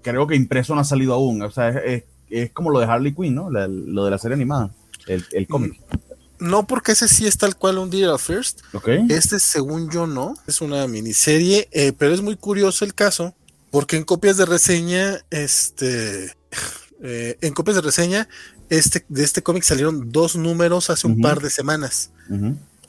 creo 0.02 0.26
que 0.26 0.36
impreso 0.36 0.74
no 0.74 0.80
ha 0.80 0.84
salido 0.84 1.14
aún, 1.14 1.42
o 1.42 1.50
sea, 1.50 1.68
es, 1.68 2.04
como 2.52 2.70
lo 2.70 2.80
de 2.80 2.86
Harley 2.86 3.14
Quinn, 3.14 3.34
¿no? 3.34 3.50
lo 3.50 4.04
de 4.04 4.10
la 4.10 4.18
serie 4.18 4.34
animada, 4.34 4.70
el, 5.06 5.24
el 5.32 5.46
cómic. 5.46 5.72
Mm, 5.72 6.06
no, 6.38 6.66
porque 6.66 6.92
ese 6.92 7.08
sí 7.08 7.26
es 7.26 7.38
tal 7.38 7.56
cual 7.56 7.78
un 7.78 7.90
Digital 7.90 8.18
First. 8.18 8.60
Este, 9.08 9.38
según 9.38 9.90
yo, 9.90 10.06
no. 10.06 10.34
Es 10.46 10.60
una 10.60 10.86
miniserie, 10.86 11.68
eh, 11.72 11.92
pero 11.96 12.14
es 12.14 12.20
muy 12.20 12.36
curioso 12.36 12.84
el 12.84 12.94
caso, 12.94 13.34
porque 13.70 13.96
en 13.96 14.04
copias 14.04 14.36
de 14.36 14.46
reseña, 14.46 15.24
este, 15.30 16.34
eh, 17.02 17.38
en 17.40 17.54
copias 17.54 17.76
de 17.76 17.82
reseña, 17.82 18.28
este, 18.68 19.04
de 19.08 19.24
este 19.24 19.42
cómic 19.42 19.62
salieron 19.62 20.10
dos 20.10 20.36
números 20.36 20.90
hace 20.90 21.06
un 21.06 21.20
par 21.20 21.40
de 21.40 21.50
semanas. 21.50 22.10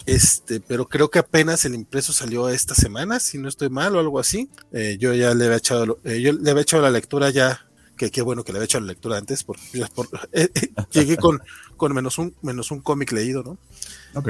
Este, 0.08 0.62
pero 0.62 0.88
creo 0.88 1.12
que 1.12 1.20
apenas 1.20 1.66
el 1.66 1.76
impreso 1.76 2.14
salió 2.14 2.48
esta 2.48 2.74
semana, 2.74 3.20
si 3.20 3.38
no 3.38 3.50
estoy 3.50 3.70
mal 3.70 3.94
o 3.94 4.00
algo 4.00 4.20
así. 4.20 4.50
Eh, 4.72 4.96
yo 4.98 5.14
ya 5.14 5.34
le 5.36 5.46
había 5.46 5.58
echado, 5.58 6.00
eh, 6.06 6.22
yo 6.22 6.32
le 6.32 6.50
había 6.50 6.64
echado 6.64 6.82
la 6.82 6.90
lectura 6.90 7.30
ya, 7.30 7.68
que 7.98 8.10
qué 8.10 8.22
bueno 8.22 8.46
que 8.46 8.54
le 8.54 8.60
había 8.60 8.66
echado 8.66 8.86
la 8.86 8.94
lectura 8.94 9.18
antes, 9.18 9.44
porque 9.44 9.62
llegué 10.92 11.18
con, 11.18 11.42
con 11.76 11.94
menos 11.94 12.18
un, 12.20 12.34
menos 12.42 12.72
un 12.72 12.80
cómic 12.80 13.12
leído, 13.12 13.44
¿no? 13.44 13.58
Ok. 14.14 14.30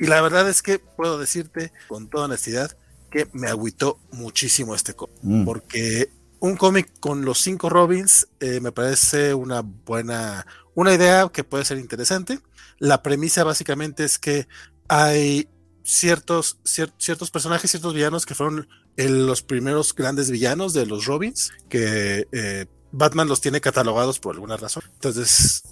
Y 0.00 0.06
la 0.08 0.20
verdad 0.22 0.48
es 0.48 0.60
que 0.60 0.80
puedo 0.80 1.20
decirte 1.20 1.72
con 1.86 2.08
toda 2.08 2.24
honestidad 2.24 2.76
que 3.08 3.28
me 3.32 3.48
agüitó 3.48 4.00
muchísimo 4.10 4.74
este 4.74 4.94
cómic, 4.94 5.16
mm. 5.22 5.44
porque 5.44 6.10
un 6.40 6.56
cómic 6.56 6.98
con 6.98 7.24
los 7.24 7.38
cinco 7.38 7.68
Robins 7.68 8.26
eh, 8.40 8.58
me 8.58 8.72
parece 8.72 9.34
una 9.34 9.60
buena, 9.60 10.44
una 10.74 10.92
idea 10.92 11.28
que 11.32 11.44
puede 11.44 11.64
ser 11.64 11.78
interesante. 11.78 12.40
La 12.78 13.04
premisa 13.04 13.44
básicamente 13.44 14.02
es 14.02 14.18
que 14.18 14.48
hay 14.92 15.48
ciertos, 15.84 16.58
ciertos 16.64 17.30
personajes, 17.30 17.70
ciertos 17.70 17.94
villanos 17.94 18.26
que 18.26 18.34
fueron 18.34 18.68
los 18.98 19.42
primeros 19.42 19.94
grandes 19.94 20.30
villanos 20.30 20.74
de 20.74 20.84
los 20.84 21.06
Robins, 21.06 21.50
que 21.70 22.26
eh, 22.30 22.66
Batman 22.90 23.26
los 23.26 23.40
tiene 23.40 23.62
catalogados 23.62 24.18
por 24.18 24.34
alguna 24.34 24.58
razón. 24.58 24.82
Entonces, 24.92 25.62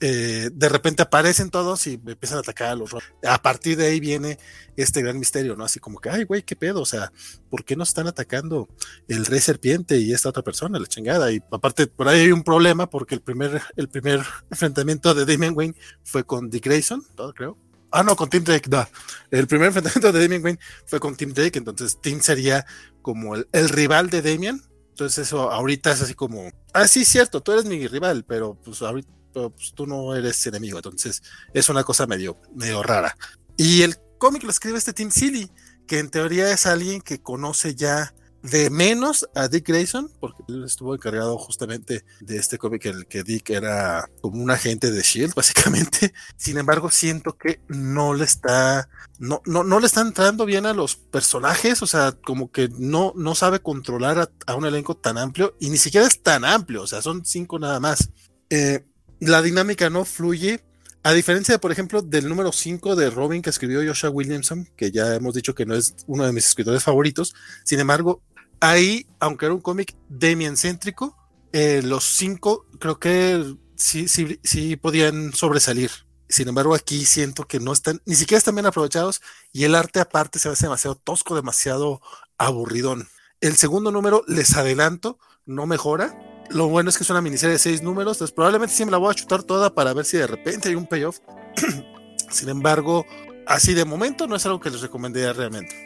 eh, 0.00 0.50
de 0.52 0.68
repente 0.68 1.02
aparecen 1.02 1.48
todos 1.48 1.86
y 1.86 1.94
empiezan 1.94 2.36
a 2.36 2.40
atacar 2.42 2.68
a 2.68 2.74
los 2.74 2.94
A 3.26 3.40
partir 3.40 3.78
de 3.78 3.86
ahí 3.86 3.98
viene 3.98 4.38
este 4.76 5.00
gran 5.00 5.18
misterio, 5.18 5.56
¿no? 5.56 5.64
Así 5.64 5.80
como 5.80 5.98
que, 5.98 6.10
ay, 6.10 6.24
güey, 6.24 6.42
qué 6.42 6.54
pedo, 6.54 6.82
o 6.82 6.86
sea, 6.86 7.10
¿por 7.48 7.64
qué 7.64 7.76
no 7.76 7.82
están 7.82 8.08
atacando 8.08 8.68
el 9.08 9.24
rey 9.24 9.40
serpiente 9.40 9.96
y 9.96 10.12
esta 10.12 10.28
otra 10.28 10.42
persona, 10.42 10.78
la 10.78 10.86
chingada? 10.86 11.32
Y 11.32 11.42
aparte, 11.50 11.86
por 11.86 12.08
ahí 12.08 12.20
hay 12.20 12.32
un 12.32 12.44
problema 12.44 12.90
porque 12.90 13.14
el 13.14 13.22
primer, 13.22 13.62
el 13.74 13.88
primer 13.88 14.20
enfrentamiento 14.50 15.14
de 15.14 15.24
Damian 15.24 15.56
Wayne 15.56 15.76
fue 16.04 16.24
con 16.24 16.50
Dick 16.50 16.66
Grayson, 16.66 17.02
creo. 17.34 17.56
Ah, 17.90 18.02
no, 18.02 18.16
con 18.16 18.28
Tim 18.28 18.44
Drake, 18.44 18.68
no. 18.68 18.86
El 19.30 19.46
primer 19.46 19.66
enfrentamiento 19.68 20.12
de 20.12 20.22
Damian 20.22 20.44
Wayne 20.44 20.58
fue 20.86 21.00
con 21.00 21.16
Tim 21.16 21.32
Drake, 21.32 21.58
entonces 21.58 21.98
Tim 22.00 22.20
sería 22.20 22.66
como 23.02 23.36
el, 23.36 23.68
rival 23.68 24.10
de 24.10 24.22
Damian 24.22 24.60
entonces 24.96 25.26
eso 25.26 25.52
ahorita 25.52 25.92
es 25.92 26.00
así 26.00 26.14
como, 26.14 26.50
ah, 26.72 26.88
sí, 26.88 27.04
cierto, 27.04 27.42
tú 27.42 27.52
eres 27.52 27.66
mi 27.66 27.86
rival, 27.86 28.24
pero 28.26 28.58
pues 28.64 28.80
ahorita 28.80 29.10
pues, 29.34 29.74
tú 29.74 29.86
no 29.86 30.14
eres 30.14 30.46
enemigo. 30.46 30.78
Entonces 30.78 31.22
es 31.52 31.68
una 31.68 31.84
cosa 31.84 32.06
medio, 32.06 32.40
medio 32.54 32.82
rara. 32.82 33.14
Y 33.58 33.82
el 33.82 33.96
cómic 34.16 34.42
lo 34.44 34.48
escribe 34.48 34.78
este 34.78 34.94
Tim 34.94 35.10
Silly, 35.10 35.50
que 35.86 35.98
en 35.98 36.08
teoría 36.08 36.50
es 36.50 36.64
alguien 36.64 37.02
que 37.02 37.20
conoce 37.20 37.74
ya 37.74 38.14
de 38.50 38.70
menos 38.70 39.28
a 39.34 39.48
Dick 39.48 39.66
Grayson, 39.68 40.10
porque 40.20 40.42
él 40.48 40.64
estuvo 40.64 40.94
encargado 40.94 41.36
justamente 41.36 42.04
de 42.20 42.36
este 42.36 42.58
cómic 42.58 42.86
en 42.86 42.98
el 42.98 43.06
que 43.06 43.22
Dick 43.22 43.50
era 43.50 44.08
como 44.20 44.42
un 44.42 44.50
agente 44.50 44.90
de 44.90 45.02
Shield, 45.02 45.34
básicamente. 45.36 46.12
Sin 46.36 46.58
embargo, 46.58 46.90
siento 46.90 47.36
que 47.36 47.60
no 47.68 48.14
le 48.14 48.24
está, 48.24 48.88
no, 49.18 49.42
no, 49.46 49.64
no 49.64 49.80
le 49.80 49.86
está 49.86 50.00
entrando 50.00 50.46
bien 50.46 50.66
a 50.66 50.74
los 50.74 50.96
personajes, 50.96 51.82
o 51.82 51.86
sea, 51.86 52.12
como 52.12 52.50
que 52.50 52.68
no, 52.78 53.12
no 53.16 53.34
sabe 53.34 53.60
controlar 53.60 54.30
a, 54.46 54.54
un 54.54 54.64
elenco 54.66 54.96
tan 54.96 55.18
amplio, 55.18 55.56
y 55.58 55.70
ni 55.70 55.78
siquiera 55.78 56.06
es 56.06 56.22
tan 56.22 56.44
amplio, 56.44 56.82
o 56.82 56.86
sea, 56.86 57.02
son 57.02 57.24
cinco 57.24 57.58
nada 57.58 57.80
más. 57.80 58.10
Eh, 58.50 58.84
la 59.20 59.42
dinámica 59.42 59.90
no 59.90 60.04
fluye. 60.04 60.62
A 61.02 61.12
diferencia, 61.12 61.58
por 61.58 61.70
ejemplo, 61.70 62.02
del 62.02 62.28
número 62.28 62.50
5 62.50 62.96
de 62.96 63.10
Robin 63.10 63.40
que 63.40 63.50
escribió 63.50 63.80
Joshua 63.86 64.10
Williamson, 64.10 64.68
que 64.76 64.90
ya 64.90 65.14
hemos 65.14 65.34
dicho 65.34 65.54
que 65.54 65.64
no 65.64 65.76
es 65.76 65.94
uno 66.08 66.26
de 66.26 66.32
mis 66.32 66.48
escritores 66.48 66.82
favoritos, 66.82 67.32
sin 67.62 67.78
embargo, 67.78 68.22
ahí, 68.60 69.06
aunque 69.20 69.46
era 69.46 69.54
un 69.54 69.60
cómic 69.60 69.96
Demian-céntrico, 70.08 71.16
eh, 71.52 71.80
los 71.82 72.04
cinco 72.04 72.66
creo 72.78 72.98
que 72.98 73.56
sí, 73.76 74.08
sí, 74.08 74.40
sí 74.42 74.76
podían 74.76 75.32
sobresalir. 75.32 75.90
Sin 76.28 76.48
embargo, 76.48 76.74
aquí 76.74 77.04
siento 77.06 77.46
que 77.46 77.60
no 77.60 77.72
están, 77.72 78.02
ni 78.04 78.16
siquiera 78.16 78.38
están 78.38 78.56
bien 78.56 78.66
aprovechados 78.66 79.22
y 79.52 79.64
el 79.64 79.74
arte 79.74 80.00
aparte 80.00 80.38
se 80.38 80.48
hace 80.48 80.66
demasiado 80.66 80.96
tosco, 80.96 81.36
demasiado 81.36 82.00
aburridón. 82.36 83.08
El 83.40 83.56
segundo 83.56 83.92
número, 83.92 84.24
les 84.26 84.56
adelanto, 84.56 85.18
no 85.44 85.66
mejora. 85.66 86.18
Lo 86.50 86.68
bueno 86.68 86.90
es 86.90 86.96
que 86.96 87.04
es 87.04 87.10
una 87.10 87.20
miniserie 87.20 87.54
de 87.54 87.58
seis 87.58 87.82
números, 87.82 88.16
entonces 88.16 88.34
probablemente 88.34 88.74
sí 88.74 88.84
me 88.84 88.90
la 88.90 88.98
voy 88.98 89.10
a 89.10 89.14
chutar 89.14 89.42
toda 89.42 89.74
para 89.74 89.92
ver 89.92 90.04
si 90.04 90.16
de 90.16 90.26
repente 90.26 90.68
hay 90.68 90.74
un 90.74 90.86
payoff. 90.86 91.18
Sin 92.30 92.48
embargo, 92.48 93.06
así 93.46 93.74
de 93.74 93.84
momento 93.84 94.26
no 94.26 94.36
es 94.36 94.44
algo 94.46 94.60
que 94.60 94.70
les 94.70 94.80
recomendaría 94.80 95.32
realmente. 95.32 95.85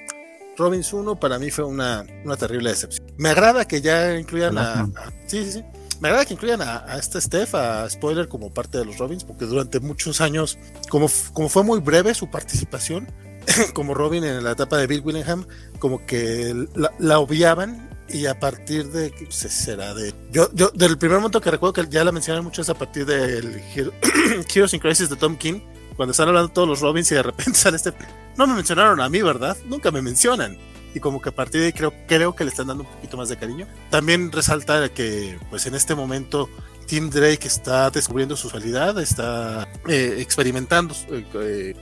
Robins 0.61 0.92
1 0.92 1.18
para 1.18 1.38
mí 1.38 1.50
fue 1.50 1.64
una, 1.64 2.04
una 2.24 2.36
terrible 2.36 2.70
decepción. 2.70 3.06
Me 3.16 3.30
agrada 3.30 3.66
que 3.66 3.80
ya 3.80 4.18
incluyan 4.18 4.56
a, 4.58 4.86
Sí, 5.26 5.44
sí, 5.44 5.52
sí. 5.52 5.64
Me 6.00 6.08
agrada 6.08 6.24
que 6.24 6.34
incluyan 6.34 6.62
a, 6.62 6.84
a 6.86 6.98
este 6.98 7.20
Steph, 7.20 7.54
a 7.54 7.88
Spoiler, 7.90 8.28
como 8.28 8.54
parte 8.54 8.78
de 8.78 8.84
los 8.84 8.98
Robins, 8.98 9.24
porque 9.24 9.44
durante 9.44 9.80
muchos 9.80 10.20
años, 10.20 10.58
como, 10.88 11.08
como 11.32 11.48
fue 11.48 11.62
muy 11.62 11.80
breve 11.80 12.14
su 12.14 12.30
participación 12.30 13.08
como 13.74 13.94
Robin 13.94 14.24
en 14.24 14.44
la 14.44 14.52
etapa 14.52 14.78
de 14.78 14.86
Bill 14.86 15.02
Willingham, 15.04 15.46
como 15.78 16.04
que 16.06 16.66
la, 16.98 17.18
obviaban 17.18 17.88
y 18.08 18.26
a 18.26 18.38
partir 18.38 18.88
de 18.88 19.12
se 19.28 19.48
será 19.48 19.94
de 19.94 20.12
yo 20.32 20.50
yo 20.52 20.70
del 20.70 20.98
primer 20.98 21.18
momento 21.18 21.40
que 21.40 21.50
recuerdo 21.50 21.72
que 21.74 21.86
ya 21.88 22.02
la 22.02 22.11
mencioné 22.11 22.40
mucho 22.40 22.62
es 22.62 22.68
a 22.68 22.74
partir 22.74 23.06
del 23.06 23.62
Heroes 24.52 24.74
in 24.74 24.80
Crisis 24.80 25.08
de 25.08 25.14
Tom 25.14 25.36
King 25.36 25.61
cuando 25.94 26.11
están 26.11 26.26
hablando 26.26 26.50
todos 26.50 26.66
los 26.66 26.80
Robins 26.80 27.11
y 27.12 27.14
de 27.14 27.22
repente 27.22 27.54
sale 27.54 27.76
este 27.76 27.92
no 28.36 28.46
me 28.46 28.54
mencionaron 28.54 29.00
a 29.00 29.08
mí 29.08 29.22
verdad 29.22 29.56
nunca 29.66 29.90
me 29.90 30.02
mencionan 30.02 30.58
y 30.94 31.00
como 31.00 31.20
que 31.20 31.28
a 31.28 31.32
partir 31.32 31.60
de 31.60 31.68
ahí 31.68 31.72
creo 31.72 31.92
creo 32.06 32.34
que 32.34 32.44
le 32.44 32.50
están 32.50 32.66
dando 32.66 32.84
un 32.84 32.90
poquito 32.90 33.16
más 33.16 33.28
de 33.28 33.36
cariño 33.36 33.66
también 33.90 34.32
resalta 34.32 34.88
que 34.88 35.38
pues 35.50 35.66
en 35.66 35.74
este 35.74 35.94
momento 35.94 36.48
Tim 36.90 37.08
Drake 37.08 37.46
está 37.46 37.88
descubriendo 37.88 38.36
su 38.36 38.50
sexualidad, 38.50 38.98
está 38.98 39.68
eh, 39.86 40.16
experimentando 40.18 40.92
eh, 41.34 41.76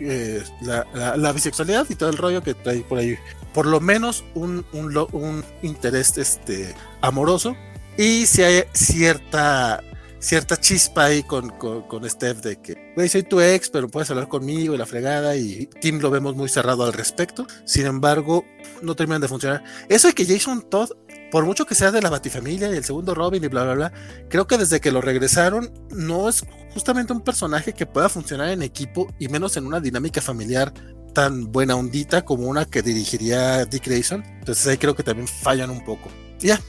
eh, 0.00 0.42
la, 0.62 1.32
bisexualidad 1.32 1.84
y 1.90 1.94
todo 1.94 2.08
el 2.08 2.16
rollo 2.16 2.42
que 2.42 2.54
trae 2.54 2.80
por 2.80 3.00
ahí. 3.00 3.18
Por 3.52 3.66
lo 3.66 3.80
menos 3.80 4.24
un, 4.32 4.64
un, 4.72 5.44
interés 5.60 6.16
este, 6.16 6.74
amoroso. 7.02 7.54
Y 7.98 8.24
si 8.24 8.42
hay 8.42 8.64
cierta 8.72 9.82
cierta 10.24 10.56
chispa 10.56 11.04
ahí 11.04 11.22
con, 11.22 11.50
con, 11.50 12.08
Steph 12.08 12.38
de 12.38 12.60
que, 12.60 12.92
güey, 12.96 13.08
soy 13.08 13.22
tu 13.22 13.40
ex, 13.40 13.68
pero 13.68 13.88
puedes 13.88 14.10
hablar 14.10 14.28
conmigo 14.28 14.74
y 14.74 14.78
la 14.78 14.86
fregada, 14.86 15.36
y 15.36 15.66
Tim 15.80 16.00
lo 16.00 16.10
vemos 16.10 16.34
muy 16.34 16.48
cerrado 16.48 16.84
al 16.84 16.92
respecto. 16.92 17.46
Sin 17.64 17.86
embargo, 17.86 18.44
no 18.82 18.96
terminan 18.96 19.20
de 19.20 19.28
funcionar. 19.28 19.62
Eso 19.88 20.08
de 20.08 20.14
que 20.14 20.26
Jason 20.26 20.68
Todd 20.68 20.90
por 21.30 21.44
mucho 21.44 21.66
que 21.66 21.74
sea 21.74 21.90
de 21.90 22.00
la 22.00 22.10
Batifamilia 22.10 22.72
y 22.72 22.76
el 22.76 22.84
segundo 22.84 23.12
Robin 23.12 23.42
y 23.42 23.48
bla, 23.48 23.64
bla, 23.64 23.74
bla, 23.74 23.92
creo 24.28 24.46
que 24.46 24.56
desde 24.56 24.80
que 24.80 24.92
lo 24.92 25.00
regresaron 25.00 25.72
no 25.90 26.28
es 26.28 26.44
justamente 26.72 27.12
un 27.12 27.22
personaje 27.22 27.72
que 27.72 27.86
pueda 27.86 28.08
funcionar 28.08 28.50
en 28.50 28.62
equipo 28.62 29.12
y 29.18 29.26
menos 29.26 29.56
en 29.56 29.66
una 29.66 29.80
dinámica 29.80 30.20
familiar 30.20 30.72
tan 31.12 31.50
buena 31.50 31.74
ondita 31.74 32.24
como 32.24 32.48
una 32.48 32.66
que 32.66 32.82
dirigiría 32.82 33.64
Dick 33.64 33.84
Grayson. 33.84 34.22
Entonces 34.22 34.64
ahí 34.68 34.78
creo 34.78 34.94
que 34.94 35.02
también 35.02 35.26
fallan 35.26 35.70
un 35.70 35.84
poco. 35.84 36.08
Ya, 36.38 36.60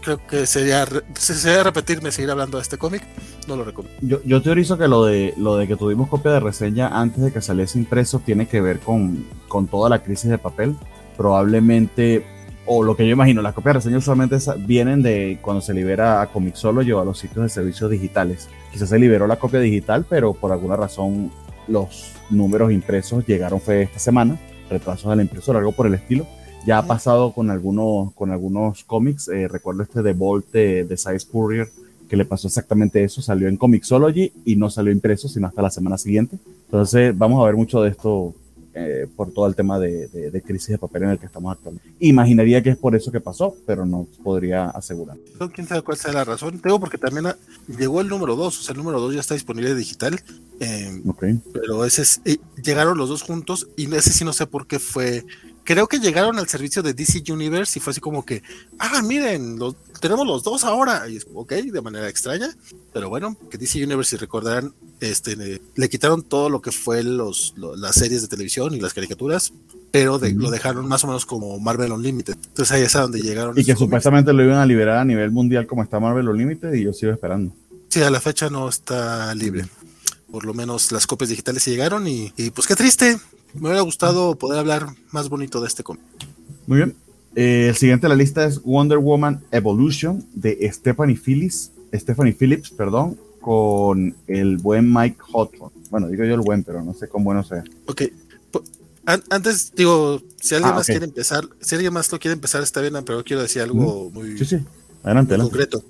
creo 0.00 0.26
que 0.26 0.46
sería, 0.46 0.86
sería 1.14 1.62
repetirme 1.62 2.12
seguir 2.12 2.30
hablando 2.30 2.58
de 2.58 2.62
este 2.62 2.78
cómic. 2.78 3.02
No 3.46 3.56
lo 3.56 3.64
recomiendo. 3.64 3.98
Yo, 4.00 4.22
yo, 4.24 4.42
teorizo 4.42 4.78
que 4.78 4.88
lo 4.88 5.04
de, 5.04 5.34
lo 5.36 5.56
de 5.56 5.66
que 5.66 5.76
tuvimos 5.76 6.08
copia 6.08 6.32
de 6.32 6.40
reseña 6.40 6.88
antes 6.88 7.22
de 7.22 7.32
que 7.32 7.40
saliese 7.40 7.78
impreso 7.78 8.20
tiene 8.20 8.46
que 8.46 8.60
ver 8.60 8.80
con, 8.80 9.24
con 9.48 9.66
toda 9.66 9.88
la 9.88 10.02
crisis 10.02 10.30
de 10.30 10.38
papel. 10.38 10.76
Probablemente 11.16 12.24
o 12.72 12.84
lo 12.84 12.96
que 12.96 13.04
yo 13.04 13.12
imagino, 13.12 13.42
las 13.42 13.52
copias 13.54 13.74
de 13.74 13.78
reseña 13.78 13.98
usualmente 13.98 14.36
vienen 14.58 15.02
de 15.02 15.38
cuando 15.42 15.60
se 15.60 15.74
libera 15.74 16.22
a 16.22 16.26
Comixology 16.28 16.92
o 16.92 17.00
a 17.00 17.04
los 17.04 17.18
sitios 17.18 17.42
de 17.42 17.48
servicios 17.48 17.90
digitales. 17.90 18.48
Quizás 18.70 18.90
se 18.90 18.98
liberó 18.98 19.26
la 19.26 19.40
copia 19.40 19.58
digital, 19.58 20.06
pero 20.08 20.34
por 20.34 20.52
alguna 20.52 20.76
razón 20.76 21.32
los 21.66 22.12
números 22.30 22.70
impresos 22.70 23.26
llegaron 23.26 23.60
fue 23.60 23.82
esta 23.82 23.98
semana, 23.98 24.38
retrasos 24.68 25.10
de 25.10 25.16
la 25.16 25.22
impresora, 25.22 25.58
algo 25.58 25.72
por 25.72 25.88
el 25.88 25.94
estilo. 25.94 26.26
Ya 26.66 26.78
ha 26.78 26.86
pasado 26.86 27.32
con 27.32 27.50
algunos, 27.50 28.12
con 28.12 28.30
algunos 28.30 28.84
cómics, 28.84 29.28
eh, 29.28 29.48
recuerdo 29.48 29.82
este 29.82 30.02
de 30.02 30.12
Bolt 30.12 30.50
de, 30.52 30.84
de 30.84 30.96
Size 30.96 31.26
Courier, 31.30 31.68
que 32.08 32.16
le 32.16 32.24
pasó 32.24 32.48
exactamente 32.48 33.02
eso, 33.02 33.22
salió 33.22 33.48
en 33.48 33.56
Comixology 33.56 34.32
y 34.44 34.56
no 34.56 34.68
salió 34.68 34.92
impreso 34.92 35.28
sino 35.28 35.46
hasta 35.46 35.62
la 35.62 35.70
semana 35.70 35.96
siguiente. 35.96 36.38
Entonces 36.66 37.16
vamos 37.16 37.42
a 37.42 37.46
ver 37.46 37.56
mucho 37.56 37.82
de 37.82 37.90
esto 37.90 38.34
eh, 38.72 39.08
por 39.16 39.32
todo 39.32 39.48
el 39.48 39.56
tema 39.56 39.80
de, 39.80 40.06
de, 40.06 40.42
crisis 40.42 40.68
de 40.68 40.78
papel 40.78 41.02
en 41.02 41.10
el 41.10 41.18
que 41.18 41.26
estamos 41.26 41.52
actualmente. 41.52 41.90
Imaginaría 41.98 42.62
que 42.62 42.70
es 42.70 42.76
por 42.76 42.94
eso 42.94 43.10
que 43.10 43.20
pasó, 43.20 43.56
pero 43.66 43.84
no 43.84 44.06
podría 44.22 44.70
asegurar. 44.70 45.16
¿Quién 45.52 45.66
sabe 45.66 45.82
cuál 45.82 45.96
sea 45.96 46.12
la 46.12 46.22
razón? 46.22 46.60
Tengo 46.60 46.78
porque 46.78 46.96
también 46.96 47.34
llegó 47.66 48.00
el 48.00 48.06
número 48.06 48.36
2, 48.36 48.60
o 48.60 48.62
sea, 48.62 48.72
el 48.72 48.78
número 48.78 49.00
2 49.00 49.14
ya 49.14 49.20
está 49.20 49.34
disponible 49.34 49.74
digital. 49.74 50.20
Eh, 50.60 51.02
Pero 51.52 51.84
ese 51.84 52.02
es, 52.02 52.20
eh, 52.24 52.38
llegaron 52.62 52.96
los 52.96 53.08
dos 53.08 53.22
juntos 53.22 53.66
y 53.76 53.92
ese 53.92 54.12
sí 54.12 54.24
no 54.24 54.32
sé 54.32 54.46
por 54.46 54.68
qué 54.68 54.78
fue 54.78 55.24
creo 55.64 55.86
que 55.88 55.98
llegaron 55.98 56.38
al 56.38 56.48
servicio 56.48 56.82
de 56.82 56.94
DC 56.94 57.22
Universe 57.32 57.78
y 57.78 57.82
fue 57.82 57.92
así 57.92 58.00
como 58.00 58.24
que, 58.24 58.42
ah, 58.78 59.02
miren, 59.02 59.58
tenemos 60.00 60.26
los 60.26 60.42
dos 60.42 60.64
ahora. 60.64 61.08
Y 61.08 61.16
es, 61.16 61.26
ok, 61.32 61.52
de 61.52 61.80
manera 61.80 62.08
extraña. 62.08 62.54
Pero 62.92 63.08
bueno, 63.08 63.36
que 63.50 63.58
DC 63.58 63.82
Universe, 63.84 64.10
si 64.10 64.16
recordarán, 64.16 64.72
este, 65.00 65.36
le, 65.36 65.88
quitaron 65.88 66.22
todo 66.22 66.50
lo 66.50 66.60
que 66.60 66.72
fue 66.72 67.02
los, 67.02 67.54
las 67.56 67.94
series 67.94 68.22
de 68.22 68.28
televisión 68.28 68.74
y 68.74 68.80
las 68.80 68.94
caricaturas, 68.94 69.52
pero 69.90 70.18
lo 70.18 70.50
dejaron 70.50 70.86
más 70.88 71.04
o 71.04 71.06
menos 71.06 71.26
como 71.26 71.58
Marvel 71.58 71.92
Unlimited. 71.92 72.34
Entonces 72.34 72.72
ahí 72.72 72.82
es 72.82 72.96
a 72.96 73.02
donde 73.02 73.20
llegaron. 73.20 73.58
Y 73.58 73.64
que 73.64 73.76
supuestamente 73.76 74.32
lo 74.32 74.42
iban 74.42 74.58
a 74.58 74.66
liberar 74.66 74.98
a 74.98 75.04
nivel 75.04 75.30
mundial 75.30 75.66
como 75.66 75.82
está 75.82 76.00
Marvel 76.00 76.28
Unlimited 76.28 76.72
y 76.74 76.84
yo 76.84 76.92
sigo 76.92 77.12
esperando. 77.12 77.54
Sí, 77.88 78.02
a 78.02 78.10
la 78.10 78.20
fecha 78.20 78.50
no 78.50 78.68
está 78.68 79.34
libre. 79.34 79.66
Por 80.30 80.44
lo 80.44 80.54
menos 80.54 80.92
las 80.92 81.08
copias 81.08 81.30
digitales 81.30 81.64
llegaron 81.64 82.06
y, 82.06 82.32
y 82.36 82.50
pues 82.50 82.68
qué 82.68 82.76
triste, 82.76 83.18
me 83.54 83.68
hubiera 83.68 83.82
gustado 83.82 84.36
poder 84.36 84.58
hablar 84.58 84.86
más 85.10 85.28
bonito 85.28 85.60
de 85.60 85.68
este 85.68 85.82
cómic. 85.82 86.02
Muy 86.66 86.78
bien. 86.78 86.96
Eh, 87.34 87.68
el 87.68 87.76
siguiente 87.76 88.06
de 88.06 88.08
la 88.08 88.16
lista 88.16 88.44
es 88.44 88.62
Wonder 88.62 88.98
Woman 88.98 89.42
Evolution 89.52 90.26
de 90.34 90.68
Stephanie 90.72 91.16
Phillips, 91.16 91.70
Stephanie 91.94 92.32
Phillips, 92.32 92.70
perdón, 92.70 93.18
con 93.40 94.14
el 94.26 94.56
buen 94.58 94.92
Mike 94.92 95.18
Hawthorne. 95.32 95.80
Bueno, 95.90 96.08
digo 96.08 96.24
yo 96.24 96.34
el 96.34 96.40
buen, 96.40 96.64
pero 96.64 96.82
no 96.82 96.94
sé 96.94 97.08
cómo 97.08 97.26
bueno 97.26 97.42
sea. 97.42 97.64
Ok. 97.86 98.02
Antes, 99.06 99.72
digo, 99.74 100.22
si 100.40 100.54
alguien 100.54 100.72
ah, 100.72 100.76
más 100.76 100.86
quiere 100.86 101.04
empezar, 101.04 101.48
si 101.60 101.74
alguien 101.74 101.92
más 101.92 102.12
lo 102.12 102.20
quiere 102.20 102.34
empezar, 102.34 102.62
está 102.62 102.80
bien, 102.80 102.94
pero 103.04 103.24
quiero 103.24 103.42
decir 103.42 103.62
algo 103.62 104.10
muy, 104.10 104.38
sí, 104.38 104.44
sí. 104.44 104.58
Adelante, 105.02 105.36
concreto. 105.36 105.82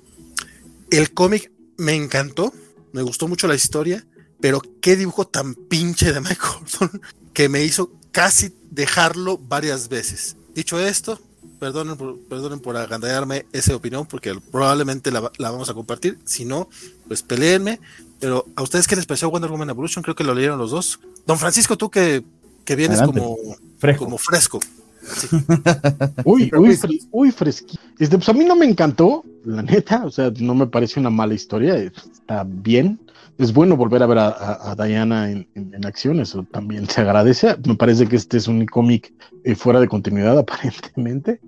El 0.89 1.11
cómic 1.11 1.51
me 1.77 1.93
encantó, 1.93 2.51
me 2.93 3.03
gustó 3.03 3.27
mucho 3.27 3.47
la 3.47 3.53
historia, 3.53 4.07
pero 4.39 4.61
qué 4.81 4.95
dibujo 4.95 5.27
tan 5.27 5.53
pinche 5.53 6.13
de 6.13 6.21
Mike 6.21 6.39
Hawthorne 6.41 6.99
que 7.33 7.49
me 7.49 7.63
hizo 7.63 7.91
casi 8.11 8.53
dejarlo 8.69 9.37
varias 9.37 9.89
veces. 9.89 10.35
Dicho 10.53 10.79
esto, 10.79 11.19
perdonen 11.59 11.95
por, 11.95 12.19
perdonen 12.19 12.59
por 12.59 12.75
agandallarme 12.77 13.45
esa 13.53 13.75
opinión, 13.75 14.05
porque 14.05 14.33
probablemente 14.51 15.11
la, 15.11 15.31
vamos 15.39 15.69
a 15.69 15.73
compartir. 15.73 16.19
Si 16.25 16.45
no, 16.45 16.69
pues 17.07 17.21
peleenme. 17.23 17.79
Pero 18.19 18.45
a 18.55 18.61
ustedes, 18.61 18.87
¿qué 18.87 18.95
les 18.95 19.05
pareció 19.05 19.29
Wonder 19.29 19.49
Woman 19.49 19.69
Evolution? 19.69 20.03
Creo 20.03 20.15
que 20.15 20.23
lo 20.23 20.33
leyeron 20.33 20.59
los 20.59 20.71
dos. 20.71 20.99
Don 21.25 21.39
Francisco, 21.39 21.77
tú 21.77 21.89
que, 21.89 22.23
que 22.65 22.75
vienes 22.75 23.01
como 23.01 23.37
fresco. 23.77 24.05
Como 24.05 24.17
fresco. 24.17 24.59
uy, 26.25 26.51
uy, 26.55 26.79
uy, 27.11 27.31
fresquito. 27.31 27.81
Este, 27.97 28.17
pues 28.17 28.29
a 28.29 28.33
mí 28.33 28.45
no 28.45 28.55
me 28.55 28.65
encantó, 28.65 29.23
la 29.43 29.63
neta. 29.63 30.05
O 30.05 30.11
sea, 30.11 30.31
no 30.39 30.53
me 30.53 30.67
parece 30.67 30.99
una 30.99 31.09
mala 31.09 31.33
historia. 31.33 31.75
Está 31.75 32.43
bien 32.45 32.99
es 33.43 33.53
bueno 33.53 33.75
volver 33.75 34.03
a 34.03 34.07
ver 34.07 34.19
a, 34.19 34.75
Diana 34.85 35.31
en, 35.31 35.85
acción, 35.85 36.19
eso 36.19 36.45
también 36.51 36.87
se 36.87 37.01
agradece. 37.01 37.55
Me 37.65 37.75
parece 37.75 38.07
que 38.07 38.15
este 38.15 38.37
es 38.37 38.47
un 38.47 38.65
cómic 38.65 39.13
eh, 39.43 39.55
fuera 39.55 39.79
de 39.79 39.87
continuidad, 39.87 40.37
aparentemente. 40.39 41.41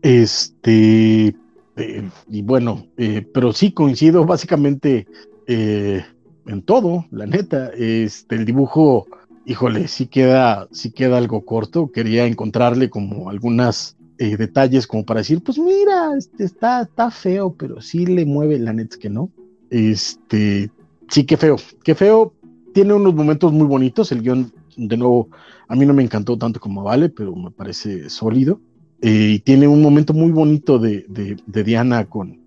Este, 0.00 1.34
eh, 1.76 2.10
y 2.28 2.42
bueno, 2.42 2.86
eh, 2.96 3.26
pero 3.32 3.52
sí 3.52 3.72
coincido 3.72 4.24
básicamente 4.24 5.06
en 5.46 6.62
todo, 6.64 7.04
la 7.10 7.26
neta. 7.26 7.70
Este, 7.76 8.36
el 8.36 8.46
dibujo, 8.46 9.06
híjole, 9.44 9.88
sí 9.88 10.06
queda, 10.06 10.66
sí 10.72 10.92
queda 10.92 11.18
algo 11.18 11.44
corto. 11.44 11.90
Quería 11.92 12.26
encontrarle 12.26 12.88
como 12.88 13.28
algunas 13.28 13.96
detalles 14.16 14.86
como 14.86 15.04
para 15.04 15.20
decir, 15.20 15.42
pues 15.42 15.58
mira, 15.58 16.12
este 16.16 16.44
está, 16.44 16.82
está 16.82 17.10
feo, 17.10 17.52
pero 17.52 17.82
sí 17.82 18.06
le 18.06 18.24
mueve, 18.24 18.58
la 18.58 18.72
neta 18.72 18.96
que 18.96 19.10
no. 19.10 19.28
Este, 19.68 20.70
sí, 21.14 21.24
qué 21.24 21.36
feo, 21.36 21.56
qué 21.84 21.94
feo. 21.94 22.34
Tiene 22.72 22.92
unos 22.92 23.14
momentos 23.14 23.52
muy 23.52 23.68
bonitos. 23.68 24.10
El 24.10 24.22
guion, 24.22 24.52
de 24.76 24.96
nuevo, 24.96 25.28
a 25.68 25.76
mí 25.76 25.86
no 25.86 25.94
me 25.94 26.02
encantó 26.02 26.36
tanto 26.36 26.58
como 26.58 26.82
Vale, 26.82 27.08
pero 27.08 27.34
me 27.36 27.52
parece 27.52 28.10
sólido. 28.10 28.60
Eh, 29.00 29.34
y 29.34 29.38
tiene 29.38 29.68
un 29.68 29.80
momento 29.80 30.12
muy 30.12 30.32
bonito 30.32 30.80
de, 30.80 31.04
Diana 31.46 32.06
con, 32.06 32.40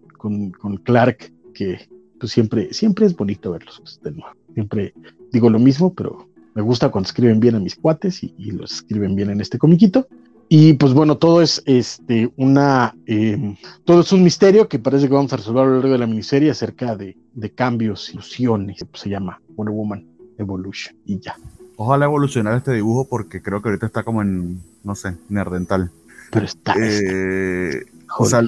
Clark, 0.84 1.32
que 1.54 1.88
pues 2.20 2.32
siempre, 2.32 2.74
siempre 2.74 3.06
es 3.06 3.16
bonito 3.16 3.52
verlos 3.52 3.80
pues, 3.80 4.02
de 4.04 4.12
nuevo. 4.12 4.36
Siempre 4.54 4.94
digo 5.32 5.50
lo 5.50 5.60
mismo, 5.60 5.94
pero 5.94 6.28
me 6.54 6.62
gusta 6.62 6.90
cuando 6.90 7.08
escriben 7.08 7.40
bien 7.40 7.56
a 7.56 7.60
mis 7.60 7.76
cuates 7.76 8.22
y, 8.22 8.34
y 8.38 8.52
los 8.52 8.74
escriben 8.74 9.16
bien 9.16 9.30
en 9.30 9.40
este 9.40 9.58
comiquito. 9.58 10.08
Y 10.50 10.74
pues 10.74 10.94
bueno, 10.94 11.18
todo 11.18 11.42
es 11.42 11.62
este 11.66 12.32
una 12.38 12.96
em, 13.06 13.58
todo 13.84 14.02
es 14.02 14.12
un 14.14 14.24
misterio 14.24 14.68
que 14.70 14.80
parece 14.80 15.08
que 15.08 15.14
vamos 15.14 15.34
a 15.34 15.38
resolver 15.38 15.64
a 15.64 15.66
lo 15.66 15.74
largo 15.74 15.92
de 15.92 15.98
la 15.98 16.08
miniserie 16.08 16.52
acerca 16.52 16.96
de, 16.96 17.18
de 17.34 17.52
cambios, 17.52 18.14
ilusiones, 18.14 18.86
pues 18.90 19.02
se 19.02 19.10
llama 19.10 19.42
Wonder 19.56 19.76
Woman 19.76 20.06
Evolution 20.38 20.96
y 21.06 21.20
ya. 21.20 21.36
Ojalá 21.76 22.06
evolucionar 22.06 22.56
este 22.58 22.74
dibujo 22.74 23.08
porque 23.08 23.42
creo 23.42 23.62
que 23.62 23.70
ahorita 23.70 23.86
está 23.86 24.04
como 24.04 24.22
en, 24.22 24.62
no 24.84 24.96
sé, 24.96 25.16
nerdental. 25.30 25.92
Pero 26.32 26.46
está. 26.46 26.76
Eh, 26.80 27.86
o 28.18 28.26
sea, 28.26 28.42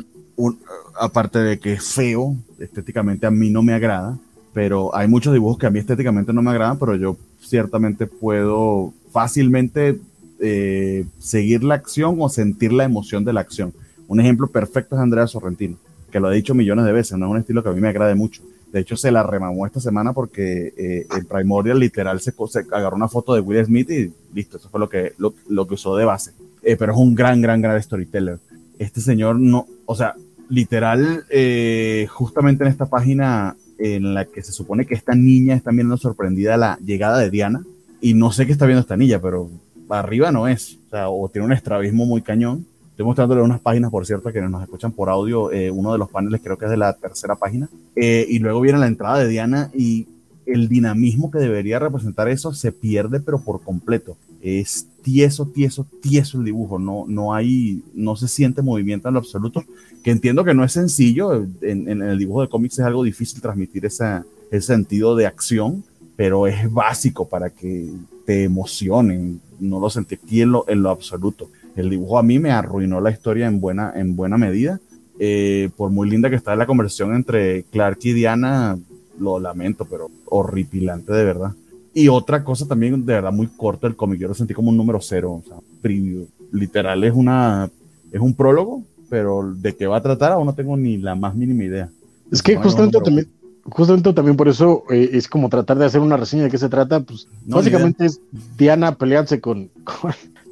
aparte 1.00 1.40
de 1.40 1.60
que 1.60 1.74
es 1.74 1.94
feo, 1.94 2.36
estéticamente 2.60 3.28
a 3.28 3.32
mí 3.32 3.50
no 3.50 3.62
me 3.62 3.74
agrada, 3.74 4.18
pero 4.54 4.96
hay 4.96 5.08
muchos 5.08 5.34
dibujos 5.34 5.58
que 5.58 5.68
a 5.68 5.70
mí 5.70 5.80
estéticamente 5.80 6.34
no 6.34 6.42
me 6.42 6.52
agradan, 6.52 6.80
pero 6.80 6.96
yo 6.96 7.18
ciertamente 7.40 8.08
puedo 8.08 8.94
fácilmente 9.12 10.00
eh, 10.42 11.06
seguir 11.20 11.64
la 11.64 11.76
acción 11.76 12.18
o 12.20 12.30
sentir 12.30 12.74
la 12.74 12.84
emoción 12.84 13.24
de 13.26 13.34
la 13.34 13.42
acción. 13.42 13.74
Un 14.08 14.20
ejemplo 14.20 14.48
perfecto 14.48 14.96
es 14.96 15.02
Andrea 15.02 15.28
Sorrentino, 15.28 15.78
que 16.12 16.20
lo 16.20 16.28
ha 16.28 16.32
dicho 16.32 16.56
millones 16.56 16.86
de 16.86 16.92
veces, 16.92 17.18
no 17.18 17.28
es 17.28 17.32
un 17.32 17.38
estilo 17.38 17.64
que 17.64 17.70
a 17.70 17.74
mí 17.74 17.82
me 17.82 17.90
agrade 17.90 18.16
mucho. 18.16 18.42
De 18.72 18.80
hecho, 18.80 18.96
se 18.96 19.12
la 19.12 19.24
remamó 19.24 19.66
esta 19.66 19.80
semana 19.80 20.14
porque 20.14 20.74
eh, 20.78 21.08
en 21.16 21.26
Primordial 21.26 21.80
literal 21.80 22.20
se, 22.20 22.34
agarró 22.72 22.96
una 22.96 23.08
foto 23.08 23.34
de 23.34 23.42
Will 23.42 23.66
Smith 23.66 23.90
y 23.90 24.14
listo, 24.34 24.58
eso 24.58 24.70
fue 24.70 24.80
lo 24.80 24.90
que, 24.90 25.14
lo, 25.18 25.68
que 25.68 25.74
usó 25.74 25.96
de 25.96 26.06
base. 26.06 26.32
Eh, 26.62 26.76
pero 26.78 26.94
es 26.94 27.00
un 27.00 27.16
gran, 27.16 27.42
gran, 27.42 27.62
gran 27.62 27.82
storyteller. 27.82 28.40
este 28.78 29.02
señor 29.02 29.40
no, 29.40 29.66
o 29.86 29.96
sea, 29.96 30.16
literal, 30.50 31.24
eh, 31.30 32.08
justamente 32.10 32.64
en 32.64 32.70
esta 32.70 32.86
página 32.86 33.56
en 33.80 34.14
la 34.14 34.26
que 34.26 34.44
se 34.44 34.52
supone 34.52 34.86
que 34.86 34.94
esta 34.94 35.16
niña 35.16 35.56
está 35.56 35.72
viendo 35.72 35.98
sorprendida 35.98 36.58
la 36.58 36.78
llegada 36.84 37.18
de 37.20 37.30
Diana, 37.30 37.64
y 38.02 38.14
no 38.14 38.32
sé 38.32 38.46
qué 38.46 38.52
está 38.52 38.66
viendo 38.66 38.82
esta 38.82 38.98
niña, 38.98 39.20
pero 39.20 39.50
arriba 39.90 40.32
no 40.32 40.48
es, 40.48 40.78
o 40.92 41.30
tiene 41.30 41.46
un 41.46 41.54
estrabismo 41.54 42.06
muy 42.06 42.22
cañón. 42.22 42.66
Estoy 42.92 43.06
mostrándole 43.06 43.42
unas 43.42 43.62
páginas, 43.62 43.92
por 43.92 44.06
cierto, 44.06 44.32
que 44.32 44.42
nos 44.42 44.62
escuchan 44.62 44.92
por 44.92 45.10
audio, 45.10 45.52
eh, 45.52 45.72
uno 45.72 45.94
de 45.94 45.98
los 45.98 46.10
paneles 46.10 46.42
creo 46.44 46.58
que 46.58 46.66
es 46.66 46.72
de 46.72 46.78
la 46.78 46.94
tercera 46.94 47.36
página, 47.36 47.70
eh, 47.96 48.26
y 48.28 48.40
luego 48.40 48.60
viene 48.60 48.78
la 48.78 48.88
entrada 48.88 49.20
de 49.20 49.30
Diana 49.30 49.72
y 49.74 50.08
el 50.46 50.68
dinamismo 50.68 51.32
que 51.32 51.40
debería 51.40 51.80
representar 51.80 52.28
eso 52.28 52.54
se 52.54 52.72
pierde, 52.72 53.20
pero 53.20 53.40
por 53.40 53.62
completo. 53.62 54.18
Es 54.42 54.88
tieso, 55.02 55.46
tieso, 55.46 55.86
tieso 56.02 56.40
el 56.40 56.46
dibujo. 56.46 56.80
No, 56.80 57.06
no 57.08 57.34
hay, 57.34 57.84
no 57.94 58.16
se 58.16 58.28
siente 58.28 58.62
movimiento 58.62 59.08
en 59.08 59.14
lo 59.14 59.20
absoluto. 59.20 59.64
Que 60.04 60.12
entiendo 60.12 60.44
que 60.44 60.54
no 60.54 60.64
es 60.64 60.72
sencillo. 60.72 61.34
En, 61.62 61.88
en 61.88 62.02
el 62.02 62.18
dibujo 62.18 62.42
de 62.42 62.50
cómics 62.50 62.80
es 62.80 62.86
algo 62.86 63.04
difícil 63.04 63.42
transmitir 63.42 63.86
ese 63.86 64.24
sentido 64.62 65.16
de 65.16 65.28
acción, 65.28 65.84
pero 66.16 66.48
es 66.48 66.72
básico 66.72 67.28
para 67.28 67.50
que 67.50 67.92
te 68.26 68.46
emocionen. 68.46 69.42
No 69.60 69.80
lo 69.80 69.90
sentí 69.90 70.16
aquí 70.16 70.42
en 70.42 70.52
lo, 70.52 70.66
en 70.68 70.82
lo 70.84 70.90
absoluto. 70.90 71.50
El 71.76 71.90
dibujo 71.90 72.20
a 72.20 72.24
mí 72.24 72.40
me 72.40 72.52
arruinó 72.52 73.02
la 73.02 73.12
historia 73.12 73.48
en 73.48 73.60
buena, 73.60 73.94
en 73.96 74.16
buena 74.16 74.38
medida. 74.38 74.80
Eh, 75.20 75.70
por 75.76 75.92
muy 75.92 76.10
linda 76.10 76.30
que 76.30 76.36
está 76.36 76.56
la 76.56 76.66
conversación 76.66 77.14
entre 77.14 77.64
Clark 77.64 78.00
y 78.04 78.14
Diana, 78.14 78.78
lo 79.20 79.40
lamento, 79.40 79.86
pero 79.86 80.10
horripilante 80.26 81.12
de 81.12 81.26
verdad. 81.26 81.54
Y 81.94 82.08
otra 82.08 82.44
cosa 82.44 82.68
también, 82.68 83.06
de 83.06 83.14
verdad, 83.14 83.34
muy 83.34 83.48
corto 83.48 83.88
el 83.88 83.96
cómic. 83.96 84.20
Yo 84.20 84.28
lo 84.28 84.34
sentí 84.34 84.54
como 84.54 84.70
un 84.70 84.78
número 84.78 85.00
cero, 85.02 85.42
o 85.44 85.44
sea, 85.48 85.58
preview. 85.82 86.28
Literal 86.52 87.04
es 87.04 87.14
una, 87.14 87.70
es 88.12 88.22
un 88.22 88.34
prólogo, 88.34 88.84
pero 89.10 89.54
de 89.54 89.76
qué 89.76 89.88
va 89.88 89.98
a 89.98 90.02
tratar 90.02 90.32
aún 90.32 90.46
no 90.46 90.54
tengo 90.54 90.78
ni 90.78 90.98
la 90.98 91.16
más 91.16 91.36
mínima 91.36 91.64
idea. 91.64 91.90
Es 92.32 92.42
que 92.42 92.56
justamente 92.56 93.00
también, 93.02 93.28
justamente 93.72 94.14
también 94.14 94.38
por 94.38 94.48
eso 94.48 94.84
eh, 94.90 95.10
es 95.14 95.28
como 95.28 95.50
tratar 95.50 95.78
de 95.78 95.86
hacer 95.86 96.02
una 96.02 96.18
reseña 96.18 96.44
de 96.44 96.50
qué 96.50 96.58
se 96.58 96.70
trata. 96.70 97.02
Pues 97.02 97.28
básicamente 97.46 98.06
es 98.06 98.22
Diana 98.58 98.96
peleándose 98.96 99.42
con, 99.42 99.70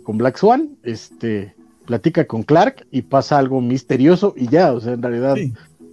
con, 0.04 0.18
Black 0.18 0.38
Swan, 0.38 0.78
este, 0.84 1.56
platica 1.86 2.26
con 2.26 2.44
Clark 2.44 2.88
y 2.92 3.04
pasa 3.04 3.38
algo 3.38 3.62
misterioso 3.62 4.34
y 4.36 4.48
ya, 4.48 4.74
o 4.74 4.80
sea, 4.80 4.94
en 4.94 5.02
realidad 5.02 5.36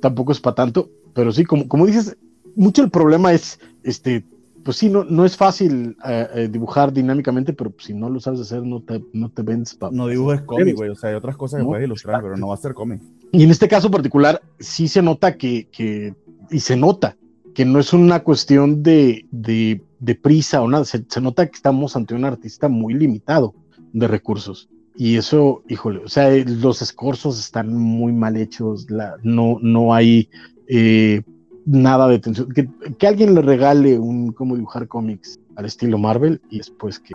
tampoco 0.00 0.32
es 0.32 0.40
para 0.40 0.56
tanto. 0.56 0.90
Pero 1.14 1.32
sí, 1.32 1.44
como, 1.44 1.68
como 1.68 1.86
dices, 1.86 2.16
mucho 2.56 2.82
el 2.82 2.90
problema 2.90 3.32
es, 3.32 3.60
este, 3.82 4.24
pues 4.64 4.78
sí, 4.78 4.88
no, 4.88 5.04
no 5.04 5.24
es 5.24 5.36
fácil 5.36 5.96
eh, 6.06 6.26
eh, 6.34 6.48
dibujar 6.50 6.92
dinámicamente, 6.92 7.52
pero 7.52 7.72
si 7.78 7.92
no 7.92 8.08
lo 8.08 8.18
sabes 8.18 8.40
hacer, 8.40 8.62
no 8.62 8.80
te, 8.80 9.04
no 9.12 9.28
te 9.28 9.42
vendes. 9.42 9.78
no 9.92 10.08
dibujes 10.08 10.40
cómic, 10.42 10.74
güey, 10.74 10.90
o 10.90 10.94
sea, 10.94 11.10
hay 11.10 11.16
otras 11.16 11.36
cosas 11.36 11.60
que 11.60 11.66
puedes 11.66 11.84
ilustrar, 11.84 12.22
pero 12.22 12.36
no 12.36 12.48
va 12.48 12.54
a 12.54 12.58
ser 12.58 12.72
cómic. 12.72 13.00
Y 13.30 13.44
en 13.44 13.50
este 13.50 13.68
caso 13.68 13.90
particular, 13.90 14.40
sí 14.58 14.88
se 14.88 15.02
nota 15.02 15.36
que, 15.36 15.68
que 15.70 16.14
y 16.50 16.60
se 16.60 16.76
nota 16.76 17.16
que 17.54 17.64
no 17.64 17.78
es 17.78 17.92
una 17.92 18.20
cuestión 18.20 18.82
de, 18.82 19.26
de, 19.30 20.14
prisa 20.16 20.60
o 20.60 20.68
nada, 20.68 20.84
se, 20.84 21.04
nota 21.20 21.46
que 21.46 21.56
estamos 21.56 21.96
ante 21.96 22.14
un 22.14 22.24
artista 22.24 22.68
muy 22.68 22.94
limitado 22.94 23.54
de 23.92 24.08
recursos. 24.08 24.68
Y 24.96 25.16
eso, 25.16 25.62
híjole, 25.68 26.00
o 26.04 26.08
sea, 26.08 26.30
los 26.30 26.82
escorzos 26.82 27.38
están 27.38 27.74
muy 27.74 28.12
mal 28.12 28.36
hechos, 28.36 28.86
no, 29.22 29.58
no 29.60 29.94
hay 29.94 30.28
eh, 30.68 31.22
nada 31.64 32.08
de 32.08 32.18
tensión. 32.18 32.48
Que, 32.52 32.68
que, 32.98 33.06
alguien 33.06 33.34
le 33.34 33.42
regale 33.42 33.98
un 33.98 34.32
cómo 34.32 34.54
dibujar 34.54 34.86
cómics 34.86 35.38
al 35.56 35.64
estilo 35.64 35.98
Marvel 35.98 36.40
y 36.50 36.58
después 36.58 36.98
que... 36.98 37.14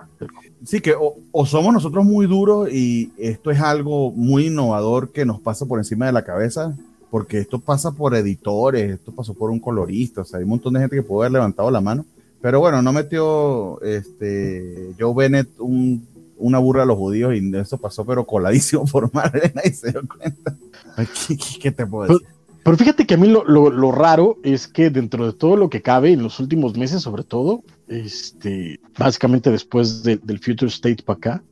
Sí, 0.63 0.81
que 0.81 0.93
o, 0.93 1.15
o, 1.31 1.45
somos 1.45 1.73
nosotros 1.73 2.03
muy 2.05 2.27
duros 2.27 2.71
y 2.71 3.11
esto 3.17 3.51
es 3.51 3.59
algo 3.59 4.11
muy 4.11 4.47
innovador 4.47 5.11
que 5.11 5.25
nos 5.25 5.39
pasa 5.39 5.65
por 5.65 5.79
encima 5.79 6.05
de 6.05 6.13
la 6.13 6.23
cabeza, 6.23 6.75
porque 7.09 7.39
esto 7.39 7.59
pasa 7.59 7.91
por 7.91 8.15
editores, 8.15 8.91
esto 8.91 9.11
pasó 9.11 9.33
por 9.33 9.49
un 9.49 9.59
colorista, 9.59 10.21
o 10.21 10.25
sea, 10.25 10.37
hay 10.37 10.43
un 10.43 10.51
montón 10.51 10.73
de 10.73 10.81
gente 10.81 10.95
que 10.95 11.03
puede 11.03 11.25
haber 11.25 11.33
levantado 11.33 11.71
la 11.71 11.81
mano. 11.81 12.05
Pero 12.41 12.59
bueno, 12.59 12.81
no 12.81 12.93
metió 12.93 13.81
este 13.81 14.93
Joe 14.97 15.13
Bennett 15.13 15.49
un, 15.59 16.07
una 16.37 16.59
burra 16.59 16.83
a 16.83 16.85
los 16.85 16.97
judíos 16.97 17.33
y 17.35 17.55
eso 17.55 17.77
pasó, 17.77 18.05
pero 18.05 18.25
coladísimo 18.25 18.85
por 18.85 19.11
Marvel, 19.13 19.51
y 19.63 19.69
se 19.71 19.91
dio 19.91 20.01
cuenta. 20.07 20.55
¿Qué, 20.95 21.37
qué, 21.37 21.59
qué 21.59 21.71
te 21.71 21.85
puedo 21.85 22.07
decir? 22.07 22.27
Pero 22.63 22.77
fíjate 22.77 23.05
que 23.05 23.15
a 23.15 23.17
mí 23.17 23.27
lo, 23.27 23.43
lo, 23.45 23.69
lo, 23.69 23.91
raro 23.91 24.37
es 24.43 24.67
que 24.67 24.89
dentro 24.89 25.25
de 25.25 25.33
todo 25.33 25.55
lo 25.55 25.69
que 25.69 25.81
cabe 25.81 26.11
en 26.11 26.21
los 26.21 26.39
últimos 26.39 26.77
meses, 26.77 27.01
sobre 27.01 27.23
todo, 27.23 27.63
este, 27.87 28.79
básicamente 28.97 29.49
después 29.49 30.03
de, 30.03 30.17
del 30.17 30.39
Future 30.39 30.67
State 30.67 31.03
para 31.03 31.17
acá. 31.17 31.43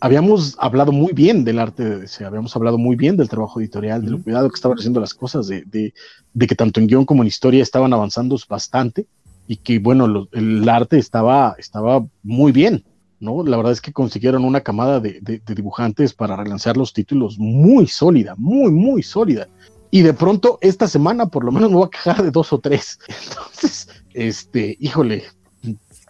Habíamos 0.00 0.56
hablado 0.58 0.92
muy 0.92 1.12
bien 1.12 1.44
del 1.44 1.58
arte 1.58 1.84
de 1.84 1.98
DC, 1.98 2.24
habíamos 2.24 2.54
hablado 2.56 2.78
muy 2.78 2.96
bien 2.96 3.16
del 3.16 3.28
trabajo 3.28 3.60
editorial, 3.60 4.00
uh 4.00 4.02
-huh. 4.02 4.04
de 4.06 4.10
lo 4.12 4.22
cuidado 4.22 4.48
que 4.48 4.54
estaban 4.54 4.78
haciendo 4.78 5.00
las 5.00 5.14
cosas, 5.14 5.46
de, 5.46 5.62
de, 5.66 5.92
de, 6.32 6.46
que 6.46 6.54
tanto 6.54 6.80
en 6.80 6.86
guion 6.86 7.04
como 7.04 7.22
en 7.22 7.28
historia 7.28 7.62
estaban 7.62 7.92
avanzando 7.92 8.36
bastante 8.48 9.06
y 9.46 9.56
que, 9.56 9.78
bueno, 9.78 10.06
lo, 10.06 10.28
el 10.32 10.68
arte 10.68 10.98
estaba, 10.98 11.54
estaba 11.58 12.04
muy 12.22 12.52
bien. 12.52 12.84
¿no? 13.20 13.42
La 13.42 13.56
verdad 13.56 13.72
es 13.72 13.80
que 13.80 13.92
consiguieron 13.92 14.44
una 14.44 14.60
camada 14.60 15.00
de, 15.00 15.18
de, 15.22 15.40
de, 15.44 15.54
dibujantes 15.54 16.12
para 16.12 16.36
relanzar 16.36 16.76
los 16.76 16.92
títulos 16.92 17.38
muy 17.38 17.86
sólida, 17.86 18.34
muy, 18.36 18.70
muy 18.70 19.02
sólida 19.02 19.48
y 19.94 20.02
de 20.02 20.12
pronto 20.12 20.58
esta 20.60 20.88
semana 20.88 21.26
por 21.26 21.44
lo 21.44 21.52
menos 21.52 21.70
me 21.70 21.76
voy 21.76 21.86
a 21.86 21.90
quejar 21.90 22.20
de 22.20 22.32
dos 22.32 22.52
o 22.52 22.58
tres. 22.58 22.98
Entonces, 23.28 23.88
este, 24.12 24.76
híjole, 24.80 25.22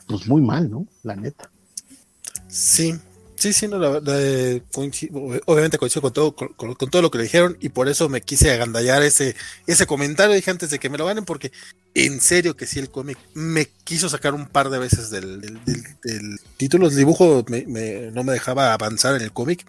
pues 0.06 0.26
muy 0.26 0.40
mal, 0.40 0.70
¿no? 0.70 0.86
La 1.02 1.14
neta. 1.16 1.50
Sí, 2.48 2.94
sí, 3.37 3.53
sí, 3.53 3.68
no, 3.68 3.78
la, 3.78 4.01
la, 4.01 4.61
coincido, 4.72 5.20
obviamente 5.47 5.78
coincido 5.78 6.03
con 6.03 6.12
todo, 6.12 6.35
con, 6.35 6.49
con, 6.55 6.74
con, 6.74 6.91
todo 6.91 7.03
lo 7.03 7.11
que 7.11 7.18
le 7.18 7.24
dijeron 7.24 7.57
y 7.61 7.68
por 7.68 7.89
eso 7.89 8.09
me 8.09 8.20
quise 8.20 8.51
agandallar 8.51 9.03
ese, 9.03 9.37
ese 9.66 9.87
comentario, 9.87 10.35
dije 10.35 10.51
antes 10.51 10.70
de 10.70 10.78
que 10.78 10.91
me 10.91 10.99
lo 10.99 11.07
ganen, 11.07 11.24
porque 11.24 11.53
en 11.95 12.20
serio 12.20 12.57
que 12.57 12.66
sí 12.66 12.78
el 12.78 12.91
cómic 12.91 13.18
me 13.35 13.66
quiso 13.85 14.09
sacar 14.09 14.35
un 14.35 14.47
par 14.47 14.70
de 14.70 14.78
veces 14.78 15.11
del, 15.11 15.41
del, 15.41 15.64
del, 15.64 15.82
del 16.03 16.41
título, 16.57 16.89
el 16.89 16.97
dibujo 16.97 17.45
me, 17.49 17.64
me, 17.66 18.11
no 18.11 18.24
me 18.24 18.32
dejaba 18.32 18.72
avanzar 18.72 19.14
en 19.16 19.22
el 19.22 19.32
cómic 19.32 19.64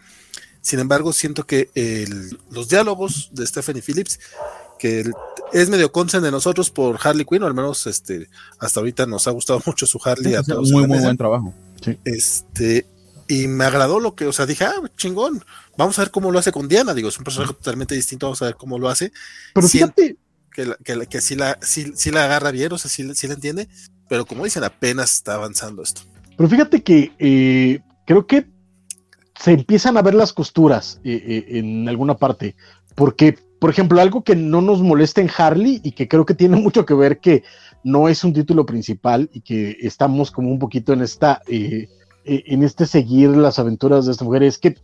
sin 0.66 0.80
embargo, 0.80 1.14
siento 1.14 1.46
que 1.46 1.70
el, 1.76 2.40
los 2.50 2.70
diálogos 2.70 3.30
de 3.34 3.46
Stephanie 3.46 3.84
Phillips, 3.84 4.20
que 4.80 5.02
el, 5.02 5.14
es 5.54 5.70
medio 5.70 5.92
consen 5.92 6.24
de 6.24 6.32
nosotros 6.32 6.72
por 6.72 6.98
Harley 7.04 7.24
Quinn, 7.24 7.44
o 7.44 7.46
al 7.46 7.54
menos 7.54 7.86
este, 7.86 8.30
hasta 8.58 8.80
ahorita 8.80 9.06
nos 9.06 9.28
ha 9.28 9.32
gustado 9.32 9.62
mucho 9.68 9.86
su 9.86 10.02
Harley. 10.04 10.32
Sí, 10.32 10.36
a 10.36 10.42
todos 10.42 10.72
muy, 10.72 10.88
muy 10.88 10.98
buen 10.98 11.18
trabajo. 11.18 11.54
Sí. 11.84 12.00
Este, 12.04 12.88
y 13.28 13.48
me 13.48 13.66
agradó 13.66 14.00
lo 14.00 14.16
que, 14.16 14.26
o 14.28 14.34
sea, 14.34 14.46
dije, 14.46 14.66
ah, 14.66 14.82
chingón, 14.98 15.44
vamos 15.78 15.98
a 15.98 16.04
ver 16.04 16.12
cómo 16.12 16.32
lo 16.32 16.40
hace 16.40 16.52
con 16.52 16.68
Diana. 16.68 16.94
Digo, 16.94 17.10
es 17.10 17.18
un 17.18 17.24
personaje 17.24 17.54
totalmente 17.54 17.96
distinto, 17.96 18.28
vamos 18.28 18.42
a 18.42 18.46
ver 18.46 18.56
cómo 18.56 18.78
lo 18.78 18.90
hace. 18.90 19.12
Pero 19.54 19.68
fíjate. 19.68 20.18
Que, 20.52 20.66
la, 20.66 20.78
que, 20.78 21.08
que 21.08 21.20
sí, 21.20 21.36
la, 21.36 21.58
sí, 21.62 21.92
sí, 21.96 22.12
la 22.12 22.24
agarra 22.24 22.52
bien, 22.52 22.72
o 22.72 22.78
sea, 22.78 22.90
sí, 22.90 23.06
sí, 23.14 23.28
la 23.28 23.34
entiende, 23.34 23.68
pero 24.08 24.26
como 24.26 24.46
dicen, 24.46 24.64
apenas 24.64 25.14
está 25.14 25.34
avanzando 25.34 25.84
esto. 25.84 26.04
Pero 26.38 26.48
fíjate 26.48 26.82
que 26.82 27.12
eh, 27.20 27.82
creo 28.06 28.26
que 28.26 28.48
se 29.38 29.52
empiezan 29.52 29.98
a 29.98 30.02
ver 30.02 30.14
las 30.14 30.32
costuras 30.32 31.02
eh, 31.04 31.22
eh, 31.28 31.60
en 31.60 31.90
alguna 31.90 32.16
parte, 32.16 32.56
porque, 32.96 33.38
por 33.60 33.70
ejemplo, 33.70 34.00
algo 34.00 34.24
que 34.24 34.38
no 34.38 34.62
nos 34.62 34.82
molesta 34.82 35.20
en 35.20 35.30
Harley 35.36 35.82
y 35.84 35.92
que 35.92 36.08
creo 36.08 36.26
que 36.26 36.36
tiene 36.36 36.56
mucho 36.62 36.86
que 36.86 36.94
ver 36.94 37.20
que 37.20 37.44
no 37.84 38.10
es 38.10 38.24
un 38.24 38.34
título 38.34 38.66
principal 38.66 39.30
y 39.32 39.42
que 39.42 39.78
estamos 39.82 40.32
como 40.32 40.50
un 40.52 40.58
poquito 40.58 40.94
en 40.94 41.02
esta, 41.02 41.42
eh, 41.48 41.88
en 42.26 42.64
este 42.64 42.86
seguir 42.86 43.30
las 43.30 43.60
aventuras 43.60 44.06
de 44.06 44.12
esta 44.12 44.26
mujer, 44.26 44.44
es 44.44 44.58
que 44.58 44.76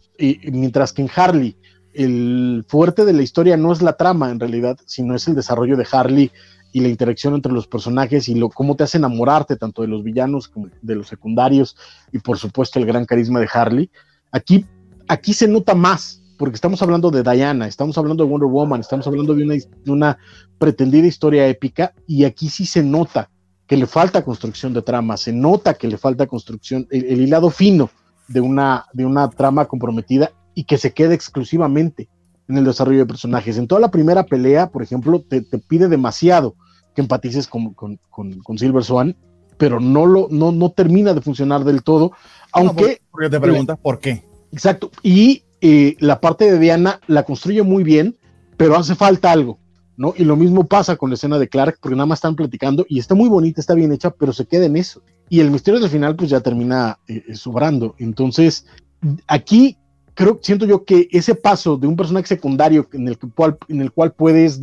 mientras 0.52 0.94
que 0.94 1.02
en 1.02 1.10
Harley 1.14 1.56
el 1.94 2.64
fuerte 2.68 3.04
de 3.04 3.14
la 3.14 3.22
historia 3.22 3.58
no 3.58 3.72
es 3.72 3.82
la 3.82 3.98
trama 3.98 4.30
en 4.30 4.40
realidad, 4.40 4.78
sino 4.86 5.16
es 5.16 5.28
el 5.28 5.36
desarrollo 5.36 5.76
de 5.76 5.88
Harley 5.92 6.32
y 6.72 6.80
la 6.80 6.88
interacción 6.88 7.34
entre 7.34 7.52
los 7.52 7.68
personajes 7.68 8.30
y 8.30 8.36
lo, 8.36 8.50
cómo 8.50 8.76
te 8.76 8.84
hace 8.84 8.98
enamorarte 8.98 9.58
tanto 9.58 9.82
de 9.82 9.90
los 9.90 10.04
villanos 10.04 10.48
como 10.48 10.70
de 10.82 10.96
los 10.96 11.08
secundarios 11.08 11.76
y 12.14 12.20
por 12.20 12.38
supuesto 12.38 12.80
el 12.80 12.86
gran 12.86 13.06
carisma 13.06 13.40
de 13.40 13.50
Harley. 13.52 13.90
Aquí, 14.32 14.66
aquí 15.08 15.34
se 15.34 15.48
nota 15.48 15.76
más, 15.76 16.22
porque 16.38 16.56
estamos 16.56 16.82
hablando 16.82 17.12
de 17.12 17.24
Diana, 17.24 17.68
estamos 17.68 17.98
hablando 17.98 18.24
de 18.24 18.30
Wonder 18.30 18.50
Woman, 18.50 18.80
estamos 18.80 19.06
hablando 19.06 19.36
de 19.36 19.44
una, 19.44 19.56
de 19.56 19.92
una 19.92 20.18
pretendida 20.58 21.08
historia 21.08 21.48
épica, 21.48 21.94
y 22.08 22.24
aquí 22.24 22.48
sí 22.50 22.66
se 22.66 22.82
nota 22.82 23.30
que 23.68 23.78
le 23.78 23.88
falta 23.88 24.24
construcción 24.24 24.74
de 24.74 24.82
trama, 24.82 25.18
se 25.18 25.32
nota 25.32 25.74
que 25.74 25.88
le 25.88 25.98
falta 25.98 26.28
construcción, 26.28 26.88
el, 26.92 27.06
el 27.06 27.22
hilado 27.22 27.50
fino 27.50 27.90
de 28.28 28.42
una, 28.42 28.86
de 28.94 29.06
una 29.06 29.30
trama 29.30 29.66
comprometida 29.66 30.32
y 30.54 30.66
que 30.66 30.78
se 30.78 30.94
queda 30.94 31.14
exclusivamente 31.14 32.10
en 32.48 32.58
el 32.58 32.66
desarrollo 32.66 33.00
de 33.00 33.06
personajes. 33.06 33.58
En 33.58 33.68
toda 33.68 33.82
la 33.82 33.92
primera 33.92 34.26
pelea, 34.26 34.70
por 34.70 34.84
ejemplo, 34.84 35.22
te, 35.22 35.42
te 35.42 35.58
pide 35.58 35.88
demasiado 35.88 36.56
que 36.96 37.02
empatices 37.02 37.48
con, 37.48 37.74
con, 37.74 38.00
con, 38.10 38.40
con, 38.42 38.58
Silver 38.58 38.84
Swan, 38.84 39.16
pero 39.58 39.80
no, 39.80 40.06
lo, 40.06 40.28
no, 40.30 40.52
no 40.52 40.72
termina 40.72 41.14
de 41.14 41.22
funcionar 41.22 41.64
del 41.64 41.84
todo, 41.84 42.12
aunque... 42.52 42.84
No, 42.84 43.12
porque 43.12 43.30
te 43.30 43.40
preguntas 43.40 43.78
por 43.82 44.00
qué. 44.00 44.26
Exacto, 44.52 44.92
y 45.02 45.44
eh, 45.62 45.96
la 46.00 46.20
parte 46.20 46.52
de 46.52 46.60
Diana 46.60 47.00
la 47.08 47.24
construye 47.24 47.64
muy 47.64 47.84
bien, 47.84 48.18
pero 48.58 48.76
hace 48.76 48.96
falta 48.96 49.32
algo, 49.32 49.60
¿no? 50.02 50.16
Y 50.18 50.24
lo 50.24 50.36
mismo 50.36 50.66
pasa 50.66 50.96
con 50.96 51.12
la 51.12 51.14
escena 51.14 51.38
de 51.38 51.48
Clark, 51.48 51.78
porque 51.80 51.96
nada 51.96 52.08
más 52.08 52.18
están 52.18 52.36
platicando 52.36 52.88
y 52.90 52.98
está 52.98 53.14
muy 53.14 53.30
bonita, 53.30 53.62
está 53.62 53.76
bien 53.76 53.92
hecha, 53.92 54.10
pero 54.10 54.34
se 54.34 54.48
queda 54.48 54.66
en 54.66 54.76
eso. 54.76 55.04
Y 55.30 55.42
el 55.42 55.52
misterio 55.52 55.80
del 55.80 55.92
final, 55.92 56.16
pues 56.16 56.32
ya 56.32 56.40
termina 56.40 56.98
eh, 57.08 57.36
sobrando. 57.36 57.94
Entonces, 58.00 58.66
aquí 59.28 59.78
creo, 60.16 60.40
siento 60.42 60.66
yo 60.66 60.86
que 60.86 61.08
ese 61.12 61.36
paso 61.36 61.78
de 61.78 61.86
un 61.86 61.96
personaje 61.96 62.26
secundario 62.26 62.90
en 62.94 63.08
el 63.10 63.20
cual, 63.20 63.60
en 63.68 63.82
el 63.82 63.92
cual 63.92 64.12
puedes 64.14 64.60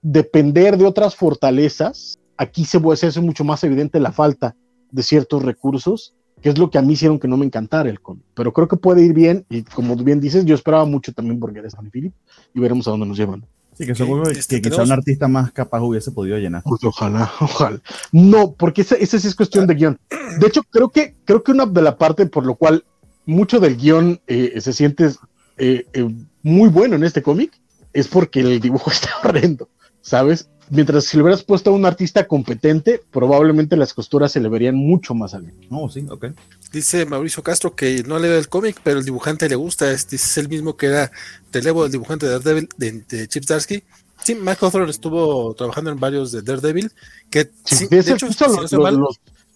depender 0.00 0.78
de 0.78 0.86
otras 0.86 1.14
fortalezas, 1.14 2.18
aquí 2.38 2.64
se, 2.64 2.80
se 2.96 3.08
hace 3.08 3.20
mucho 3.20 3.44
más 3.44 3.62
evidente 3.64 4.00
la 4.00 4.12
falta 4.12 4.56
de 4.90 5.02
ciertos 5.02 5.42
recursos, 5.42 6.14
que 6.40 6.48
es 6.48 6.56
lo 6.56 6.70
que 6.70 6.78
a 6.78 6.82
mí 6.82 6.94
hicieron 6.94 7.18
que 7.18 7.28
no 7.28 7.36
me 7.36 7.44
encantara 7.44 7.90
el 7.90 8.00
cómic. 8.00 8.24
Pero 8.32 8.50
creo 8.54 8.66
que 8.66 8.76
puede 8.78 9.04
ir 9.04 9.12
bien, 9.12 9.44
y 9.50 9.62
como 9.62 9.94
bien 9.94 10.20
dices, 10.20 10.46
yo 10.46 10.54
esperaba 10.54 10.86
mucho 10.86 11.12
también 11.12 11.38
porque 11.38 11.58
eres 11.58 11.74
San 11.74 11.90
Philip, 11.90 12.14
y 12.54 12.60
veremos 12.60 12.88
a 12.88 12.92
dónde 12.92 13.06
nos 13.06 13.18
llevan. 13.18 13.44
Sí, 13.76 13.84
que 13.84 13.92
este, 13.92 14.62
que 14.62 14.70
quizá 14.70 14.82
un 14.82 14.92
artista 14.92 15.28
más 15.28 15.52
capaz 15.52 15.82
hubiese 15.82 16.10
podido 16.10 16.38
llenar. 16.38 16.62
Pues 16.62 16.82
ojalá, 16.82 17.30
ojalá. 17.40 17.78
No, 18.10 18.52
porque 18.52 18.80
esa, 18.80 18.94
esa 18.94 19.18
sí 19.18 19.28
es 19.28 19.34
cuestión 19.34 19.66
de 19.66 19.74
guion. 19.74 19.98
De 20.40 20.46
hecho, 20.46 20.62
creo 20.62 20.88
que, 20.88 21.14
creo 21.24 21.42
que 21.42 21.52
una 21.52 21.66
de 21.66 21.82
la 21.82 21.98
parte 21.98 22.24
por 22.26 22.46
lo 22.46 22.54
cual 22.54 22.84
mucho 23.26 23.60
del 23.60 23.76
guion 23.76 24.20
eh, 24.26 24.58
se 24.60 24.72
siente 24.72 25.10
eh, 25.58 25.86
eh, 25.92 26.14
muy 26.42 26.68
bueno 26.70 26.96
en 26.96 27.04
este 27.04 27.22
cómic 27.22 27.52
es 27.92 28.08
porque 28.08 28.40
el 28.40 28.60
dibujo 28.60 28.90
está 28.92 29.10
horrendo, 29.22 29.68
¿sabes? 30.00 30.48
Mientras 30.70 31.04
si 31.04 31.16
le 31.16 31.22
hubieras 31.22 31.44
puesto 31.44 31.70
a 31.70 31.72
un 31.72 31.86
artista 31.86 32.26
competente, 32.26 33.00
probablemente 33.10 33.76
las 33.76 33.94
costuras 33.94 34.32
se 34.32 34.40
le 34.40 34.48
verían 34.48 34.74
mucho 34.74 35.14
más 35.14 35.34
al 35.34 35.52
No, 35.70 35.88
sí, 35.88 36.04
ok. 36.08 36.26
Dice 36.72 37.06
Mauricio 37.06 37.42
Castro 37.42 37.74
que 37.74 38.02
no 38.02 38.18
le 38.18 38.28
ve 38.28 38.38
el 38.38 38.48
cómic, 38.48 38.80
pero 38.82 38.98
el 38.98 39.04
dibujante 39.04 39.48
le 39.48 39.54
gusta. 39.54 39.90
Es, 39.92 40.12
es 40.12 40.38
el 40.38 40.48
mismo 40.48 40.76
que 40.76 40.86
era 40.86 41.10
Televo, 41.50 41.84
el 41.84 41.92
dibujante 41.92 42.26
de 42.26 42.32
Daredevil, 42.32 42.68
de, 42.76 43.28
Chip 43.28 43.44
Darsky. 43.44 43.82
Sí, 44.24 44.34
Mike 44.34 44.58
Hawthorne 44.60 44.90
estuvo 44.90 45.54
trabajando 45.54 45.90
en 45.90 46.00
varios 46.00 46.32
de 46.32 46.42
Daredevil. 46.42 46.90
Que, 47.30 47.50
sí, 47.64 47.86
de, 47.86 48.00
hecho, 48.00 48.26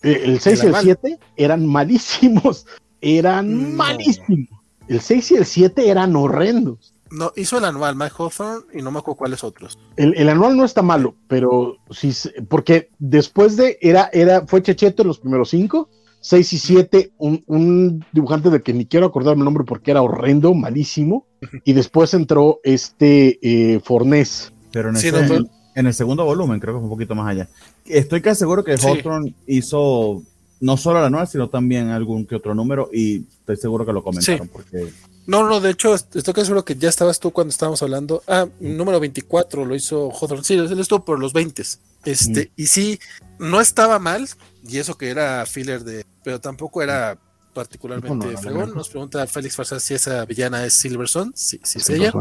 el 0.02 0.40
6 0.40 0.62
y 0.62 0.66
el 0.66 0.74
7 0.76 1.18
eran 1.36 1.66
malísimos. 1.66 2.66
Eran 3.00 3.74
malísimos. 3.74 4.48
El 4.88 5.00
6 5.00 5.30
y 5.30 5.34
el 5.36 5.46
7 5.46 5.88
eran 5.88 6.14
horrendos. 6.16 6.92
No, 7.10 7.32
hizo 7.36 7.58
el 7.58 7.64
anual 7.64 7.96
Mike 7.96 8.14
Hawthorne 8.16 8.66
y 8.72 8.82
no 8.82 8.90
me 8.90 8.98
acuerdo 8.98 9.18
cuáles 9.18 9.42
otros. 9.42 9.78
El, 9.96 10.28
anual 10.28 10.56
no 10.56 10.64
está 10.64 10.82
malo, 10.82 11.14
pero 11.26 11.76
sí, 11.90 12.12
porque 12.48 12.90
después 12.98 13.56
de, 13.56 13.78
era, 13.80 14.10
era, 14.12 14.46
fue 14.46 14.62
Checheto 14.62 15.02
los 15.02 15.18
primeros 15.18 15.50
cinco, 15.50 15.88
6 16.20 16.52
y 16.52 16.58
7, 16.58 17.12
un, 17.18 18.04
dibujante 18.12 18.50
de 18.50 18.62
que 18.62 18.74
ni 18.74 18.84
quiero 18.84 19.06
acordarme 19.06 19.40
el 19.40 19.46
nombre 19.46 19.64
porque 19.64 19.90
era 19.90 20.02
horrendo, 20.02 20.54
malísimo, 20.54 21.26
y 21.64 21.72
después 21.72 22.12
entró 22.14 22.60
este 22.62 23.38
eh, 23.42 23.80
Fornés. 23.80 24.52
Pero 24.70 24.90
en, 24.90 25.48
en, 25.74 25.86
el 25.86 25.94
segundo 25.94 26.24
volumen, 26.24 26.60
creo 26.60 26.74
que 26.74 26.78
fue 26.78 26.84
un 26.84 26.94
poquito 26.94 27.14
más 27.14 27.28
allá. 27.28 27.48
Estoy 27.86 28.20
casi 28.20 28.40
seguro 28.40 28.62
que 28.62 28.74
Hawthorne 28.74 29.34
hizo 29.46 30.22
no 30.60 30.76
solo 30.76 30.98
el 30.98 31.06
anual, 31.06 31.26
sino 31.26 31.48
también 31.48 31.88
algún 31.88 32.26
que 32.26 32.36
otro 32.36 32.54
número, 32.54 32.90
y 32.92 33.24
estoy 33.40 33.56
seguro 33.56 33.86
que 33.86 33.92
lo 33.94 34.02
comentaron, 34.02 34.48
porque 34.48 34.88
no, 35.30 35.48
no, 35.48 35.60
de 35.60 35.70
hecho, 35.70 35.94
estoy 35.94 36.34
casi 36.34 36.46
seguro 36.46 36.64
que 36.64 36.74
ya 36.74 36.88
estabas 36.88 37.20
tú 37.20 37.30
cuando 37.30 37.52
estábamos 37.52 37.80
hablando. 37.84 38.20
Ah, 38.26 38.48
número 38.58 38.98
24 38.98 39.64
lo 39.64 39.76
hizo 39.76 40.10
Jodron. 40.10 40.42
Sí, 40.42 40.54
él 40.54 40.80
estuvo 40.80 41.04
por 41.04 41.20
los 41.20 41.32
20. 41.32 41.62
Este, 42.04 42.50
y 42.56 42.66
sí, 42.66 42.98
no 43.38 43.60
estaba 43.60 44.00
mal, 44.00 44.28
y 44.66 44.78
eso 44.78 44.98
que 44.98 45.08
era 45.08 45.46
filler 45.46 45.84
de. 45.84 46.04
Pero 46.24 46.40
tampoco 46.40 46.82
era 46.82 47.16
particularmente 47.52 48.36
fregón. 48.36 48.74
Nos 48.74 48.88
pregunta 48.88 49.26
Félix 49.26 49.56
Farsad 49.56 49.78
si 49.78 49.94
esa 49.94 50.24
villana 50.24 50.64
es 50.64 50.74
Silverson, 50.74 51.32
si, 51.34 51.60
si 51.62 51.78
es 51.78 51.90
ella. 51.90 52.12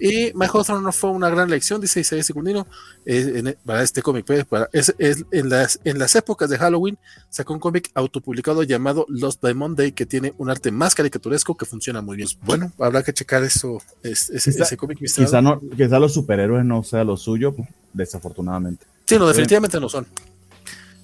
Y 0.00 0.32
My 0.34 0.46
Hawthorne 0.46 0.82
no 0.82 0.92
fue 0.92 1.10
una 1.10 1.28
gran 1.28 1.50
lección, 1.50 1.80
dice 1.80 2.00
Isaías 2.00 2.26
Secundino, 2.26 2.66
eh, 3.04 3.56
para 3.64 3.82
este 3.82 4.02
cómic. 4.02 4.24
Pues, 4.24 4.44
para, 4.44 4.68
es, 4.72 4.94
en, 4.98 5.48
las, 5.48 5.80
en 5.84 5.98
las 5.98 6.14
épocas 6.16 6.48
de 6.50 6.58
Halloween 6.58 6.98
sacó 7.28 7.52
un 7.52 7.60
cómic 7.60 7.90
autopublicado 7.94 8.62
llamado 8.62 9.06
Lost 9.08 9.40
by 9.40 9.54
Monday 9.54 9.92
que 9.92 10.06
tiene 10.06 10.34
un 10.38 10.50
arte 10.50 10.70
más 10.70 10.94
caricaturesco 10.94 11.56
que 11.56 11.66
funciona 11.66 12.02
muy 12.02 12.16
bien. 12.16 12.28
Bueno, 12.42 12.72
habrá 12.78 13.02
que 13.02 13.12
checar 13.12 13.42
eso, 13.44 13.82
ese 14.02 14.76
cómic. 14.76 14.98
Quizá, 14.98 15.42
no, 15.42 15.60
quizá 15.76 15.98
los 15.98 16.14
superhéroes 16.14 16.64
no 16.64 16.82
sea 16.82 17.04
lo 17.04 17.16
suyo, 17.16 17.54
desafortunadamente. 17.92 18.86
Sí, 19.06 19.18
no, 19.18 19.26
definitivamente 19.26 19.80
no 19.80 19.88
son 19.88 20.06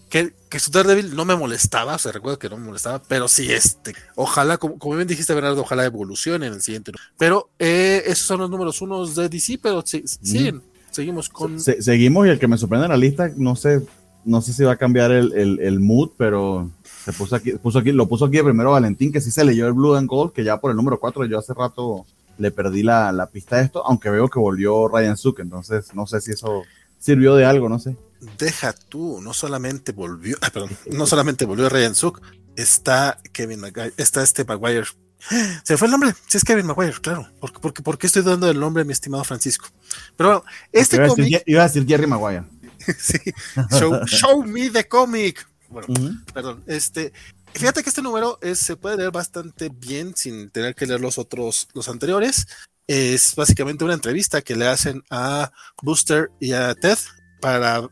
que, 0.09 0.33
que 0.49 0.61
su 0.61 0.71
Daredevil 0.71 1.17
no 1.17 1.25
me 1.25 1.37
molestaba, 1.37 1.97
o 1.97 1.99
sea, 1.99 2.13
recuerdo 2.13 2.39
que 2.39 2.49
no 2.49 2.57
me 2.57 2.67
molestaba, 2.67 3.03
pero 3.03 3.29
sí, 3.29 3.51
este, 3.53 3.95
ojalá, 4.15 4.57
como, 4.59 4.79
como 4.79 4.97
bien 4.97 5.09
dijiste, 5.09 5.35
Bernardo, 5.35 5.63
ojalá 5.63 5.85
evolucione 5.85 6.47
en 6.47 6.55
el 6.55 6.63
siguiente. 6.63 6.93
Pero 7.19 7.51
eh, 7.59 8.03
esos 8.07 8.27
son 8.27 8.41
los 8.41 8.51
números 8.51 8.81
unos 8.81 9.17
de 9.17 9.29
DC, 9.29 9.59
pero 9.61 9.83
sí, 9.85 10.05
seguimos 10.91 11.29
con. 11.29 11.59
seguimos 11.61 12.27
y 12.27 12.31
el 12.31 12.39
que 12.39 12.49
me 12.49 12.59
sorprende 12.59 12.87
en 12.87 12.93
la 12.93 12.97
lista, 12.97 13.31
no 13.37 13.57
sé, 13.57 13.83
no 14.25 14.41
sé 14.41 14.53
si 14.53 14.63
va 14.63 14.73
a 14.73 14.77
cambiar 14.77 15.11
el, 15.11 15.33
el, 15.61 15.81
mood, 15.81 16.11
pero 16.17 16.71
se 17.05 17.13
puso 17.13 17.37
aquí, 17.37 17.53
puso 17.53 17.81
aquí, 17.81 17.93
lo 17.93 18.09
puso 18.09 18.27
aquí 18.27 18.41
primero 18.43 18.73
Valentín, 18.73 19.13
que 19.13 19.21
sí 19.21 19.31
se 19.31 19.45
leyó 19.45 19.67
el 19.67 19.73
Blue 19.73 19.95
and 19.95 20.09
Gold, 20.09 20.33
que 20.33 20.45
ya 20.45 20.61
por 20.61 20.71
el 20.71 20.77
número 20.77 21.01
4 21.01 21.25
yo 21.27 21.39
hace 21.39 21.53
rato 21.53 22.07
le 22.39 22.51
perdí 22.51 22.83
la, 22.83 23.13
la 23.13 23.27
pista 23.27 23.57
de 23.57 23.65
esto, 23.65 23.85
aunque 23.87 24.11
veo 24.11 24.29
que 24.29 24.39
volvió 24.39 24.89
Ryan 24.89 25.17
Zook, 25.17 25.41
entonces 25.41 25.95
no 25.95 26.07
sé 26.07 26.21
si 26.21 26.33
eso 26.33 26.63
sirvió 26.99 27.35
de 27.35 27.45
algo, 27.45 27.69
no 27.69 27.79
sé 27.79 27.97
deja 28.39 28.73
tú, 28.73 29.21
no 29.21 29.33
solamente 29.35 29.93
volvió, 29.93 30.37
ah, 30.41 30.51
perdón, 30.51 30.77
no 30.91 31.07
solamente 31.07 31.45
volvió 31.45 31.69
Ryan 31.69 31.95
Suk, 31.95 32.21
está 32.57 33.21
Kevin 33.33 33.61
Maguire, 33.61 33.93
está 33.97 34.23
este 34.23 34.45
Maguire. 34.45 34.87
Se 35.65 35.77
fue 35.77 35.87
el 35.87 35.93
nombre, 35.93 36.15
sí 36.29 36.37
es 36.37 36.45
Kevin 36.45 36.67
Maguire, 36.67 36.95
claro. 37.01 37.29
Porque, 37.41 37.83
porque, 37.83 38.07
estoy 38.07 38.23
dando 38.23 38.49
el 38.51 38.61
nombre 38.61 38.83
a 38.83 38.85
mi 38.85 38.93
estimado 38.93 39.25
Francisco. 39.25 39.69
Pero 40.17 40.29
bueno, 40.29 40.45
este 40.73 41.05
cómic. 41.07 41.43
Iba 41.47 41.63
a 41.63 41.67
decir 41.67 41.87
Jerry 41.87 42.07
Maguire. 42.07 42.45
sí, 42.99 43.19
show, 44.07 44.45
me 44.45 44.71
the 44.71 44.87
comic. 44.87 45.47
Bueno, 45.69 45.89
perdón, 46.33 46.63
este. 46.67 47.13
Fíjate 47.55 47.83
que 47.83 47.89
este 47.89 48.03
número 48.03 48.39
es, 48.43 48.59
se 48.59 48.77
puede 48.77 48.99
leer 48.99 49.11
bastante 49.11 49.71
bien 49.71 50.15
sin 50.15 50.51
tener 50.51 50.75
que 50.75 50.87
leer 50.87 51.01
los 51.01 51.19
otros, 51.19 51.69
los 51.73 51.89
anteriores. 51.89 52.47
Es 52.87 53.35
básicamente 53.35 53.83
una 53.83 53.95
entrevista 53.95 54.43
que 54.43 54.55
le 54.55 54.69
hacen 54.69 55.03
a 55.11 55.51
Booster 55.83 56.31
y 56.39 56.53
a 56.53 56.75
Ted 56.75 56.99
para, 57.41 57.89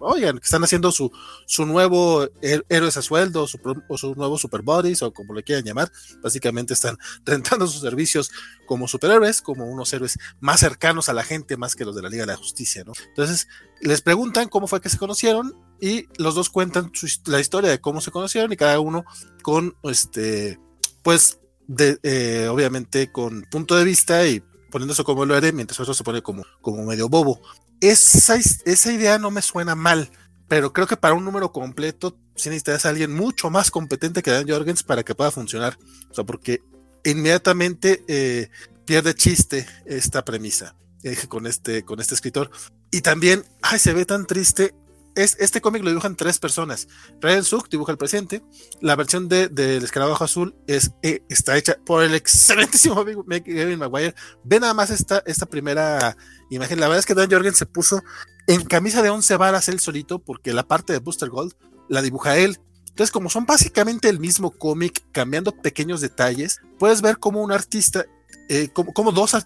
oigan, 0.00 0.38
que 0.38 0.44
están 0.44 0.64
haciendo 0.64 0.90
su, 0.90 1.10
su 1.46 1.66
nuevo 1.66 2.26
héroes 2.40 2.96
a 2.96 3.02
sueldo 3.02 3.46
o 3.88 3.98
su 3.98 4.14
nuevo 4.14 4.38
super 4.38 4.62
bodies 4.62 5.02
o 5.02 5.12
como 5.12 5.34
le 5.34 5.42
quieran 5.42 5.64
llamar. 5.64 5.90
Básicamente 6.22 6.74
están 6.74 6.96
rentando 7.24 7.66
sus 7.66 7.82
servicios 7.82 8.30
como 8.66 8.88
superhéroes, 8.88 9.42
como 9.42 9.66
unos 9.66 9.92
héroes 9.92 10.18
más 10.40 10.60
cercanos 10.60 11.08
a 11.08 11.12
la 11.12 11.24
gente, 11.24 11.56
más 11.56 11.74
que 11.74 11.84
los 11.84 11.94
de 11.94 12.02
la 12.02 12.08
Liga 12.08 12.22
de 12.22 12.32
la 12.32 12.36
Justicia, 12.36 12.84
¿no? 12.84 12.92
Entonces, 13.08 13.48
les 13.80 14.00
preguntan 14.00 14.48
cómo 14.48 14.66
fue 14.66 14.80
que 14.80 14.88
se 14.88 14.98
conocieron 14.98 15.54
y 15.80 16.06
los 16.18 16.34
dos 16.34 16.50
cuentan 16.50 16.90
la 17.26 17.40
historia 17.40 17.70
de 17.70 17.80
cómo 17.80 18.00
se 18.00 18.10
conocieron 18.10 18.52
y 18.52 18.56
cada 18.56 18.80
uno 18.80 19.04
con, 19.42 19.76
este, 19.82 20.58
pues, 21.02 21.38
de, 21.68 21.98
eh, 22.02 22.48
obviamente 22.48 23.10
con 23.10 23.42
punto 23.50 23.74
de 23.74 23.84
vista 23.84 24.26
y 24.26 24.42
poniéndose 24.70 25.04
como 25.04 25.24
lo 25.24 25.36
eres, 25.36 25.52
mientras 25.52 25.80
otro 25.80 25.94
se 25.94 26.04
pone 26.04 26.22
como, 26.22 26.44
como 26.60 26.84
medio 26.84 27.08
bobo 27.08 27.40
esa, 27.80 28.36
esa 28.36 28.92
idea 28.92 29.18
no 29.18 29.30
me 29.30 29.42
suena 29.42 29.74
mal, 29.74 30.10
pero 30.48 30.72
creo 30.72 30.86
que 30.86 30.96
para 30.96 31.14
un 31.14 31.24
número 31.24 31.52
completo 31.52 32.18
sí 32.36 32.48
necesitas 32.48 32.86
a 32.86 32.90
alguien 32.90 33.14
mucho 33.14 33.50
más 33.50 33.70
competente 33.70 34.22
que 34.22 34.30
Dan 34.30 34.48
Jorgens 34.48 34.82
para 34.82 35.02
que 35.02 35.14
pueda 35.14 35.30
funcionar. 35.30 35.78
O 36.10 36.14
sea, 36.14 36.24
porque 36.24 36.62
inmediatamente 37.04 38.04
eh, 38.08 38.50
pierde 38.84 39.14
chiste 39.14 39.66
esta 39.84 40.24
premisa 40.24 40.74
eh, 41.02 41.16
con, 41.28 41.46
este, 41.46 41.84
con 41.84 42.00
este 42.00 42.14
escritor. 42.14 42.50
Y 42.90 43.00
también, 43.00 43.44
ay, 43.62 43.78
se 43.78 43.92
ve 43.92 44.04
tan 44.04 44.26
triste. 44.26 44.74
Es, 45.16 45.36
este 45.40 45.60
cómic 45.60 45.82
lo 45.82 45.88
dibujan 45.88 46.14
tres 46.14 46.38
personas. 46.38 46.86
Ryan 47.20 47.42
Suk 47.42 47.68
dibuja 47.68 47.90
el 47.90 47.98
presente. 47.98 48.42
La 48.80 48.94
versión 48.94 49.28
de, 49.28 49.48
del 49.48 49.82
escarabajo 49.82 50.22
azul 50.22 50.54
es, 50.66 50.92
eh, 51.02 51.22
está 51.28 51.56
hecha 51.56 51.76
por 51.84 52.04
el 52.04 52.14
excelentísimo 52.14 53.04
Kevin 53.04 53.78
Maguire. 53.78 54.14
Ve 54.44 54.60
nada 54.60 54.74
más 54.74 54.90
esta, 54.90 55.22
esta 55.26 55.46
primera 55.46 56.16
imagen. 56.50 56.78
La 56.78 56.86
verdad 56.86 57.00
es 57.00 57.06
que 57.06 57.14
Dan 57.14 57.30
Jorgen 57.30 57.54
se 57.54 57.66
puso 57.66 58.02
en 58.46 58.64
camisa 58.64 59.02
de 59.02 59.10
11 59.10 59.36
varas 59.36 59.68
él 59.68 59.80
solito, 59.80 60.18
porque 60.20 60.52
la 60.52 60.68
parte 60.68 60.92
de 60.92 61.00
Booster 61.00 61.28
Gold 61.28 61.54
la 61.88 62.02
dibuja 62.02 62.36
él. 62.36 62.60
Entonces, 62.96 63.12
como 63.12 63.28
son 63.28 63.44
básicamente 63.44 64.08
el 64.08 64.20
mismo 64.20 64.52
cómic, 64.52 65.04
cambiando 65.12 65.52
pequeños 65.52 66.00
detalles, 66.00 66.60
puedes 66.78 67.02
ver 67.02 67.18
cómo 67.18 67.42
un 67.42 67.52
artista, 67.52 68.06
eh, 68.48 68.68
como, 68.72 69.12
dos, 69.12 69.36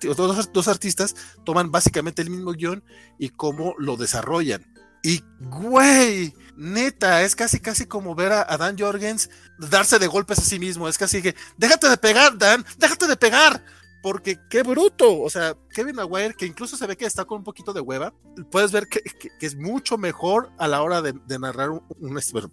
dos, 0.52 0.68
artistas 0.68 1.16
toman 1.44 1.72
básicamente 1.72 2.22
el 2.22 2.30
mismo 2.30 2.52
guion 2.52 2.84
y 3.18 3.30
cómo 3.30 3.74
lo 3.78 3.96
desarrollan. 3.96 4.69
Y, 5.02 5.22
güey, 5.40 6.34
neta, 6.56 7.22
es 7.22 7.34
casi, 7.34 7.60
casi 7.60 7.86
como 7.86 8.14
ver 8.14 8.32
a, 8.32 8.56
Dan 8.56 8.78
Jorgens 8.78 9.30
darse 9.58 9.98
de 9.98 10.06
golpes 10.06 10.38
a 10.38 10.42
sí 10.42 10.58
mismo. 10.58 10.88
Es 10.88 10.98
casi 10.98 11.22
que, 11.22 11.34
déjate 11.56 11.88
de 11.88 11.96
pegar, 11.96 12.36
Dan, 12.36 12.64
déjate 12.78 13.06
de 13.06 13.16
pegar 13.16 13.62
porque 14.02 14.38
qué 14.48 14.62
bruto. 14.62 15.20
O 15.20 15.30
sea, 15.30 15.56
Kevin 15.70 15.96
Maguire, 15.96 16.34
que 16.34 16.46
incluso 16.46 16.76
se 16.76 16.86
ve 16.86 16.96
que 16.96 17.06
está 17.06 17.24
con 17.24 17.38
un 17.38 17.44
poquito 17.44 17.72
de 17.72 17.80
hueva, 17.80 18.12
puedes 18.50 18.72
ver 18.72 18.88
que, 18.88 19.02
es 19.40 19.56
mucho 19.56 19.98
mejor 19.98 20.50
a 20.58 20.68
la 20.68 20.82
hora 20.82 21.02
de, 21.02 21.14
narrar 21.38 21.70
un, 21.70 21.82
una 21.98 22.20
historia. 22.20 22.50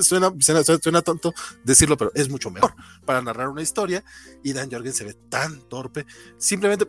Suena, 0.00 0.32
suena, 0.40 1.02
tonto 1.02 1.32
decirlo, 1.64 1.96
pero 1.96 2.12
es 2.14 2.28
mucho 2.28 2.50
mejor 2.50 2.74
para 3.04 3.22
narrar 3.22 3.48
una 3.48 3.62
historia. 3.62 4.04
Y 4.42 4.52
Dan 4.52 4.70
Jorgen 4.70 4.92
se 4.92 5.04
ve 5.04 5.14
tan 5.14 5.60
torpe. 5.68 6.06
Simplemente 6.38 6.86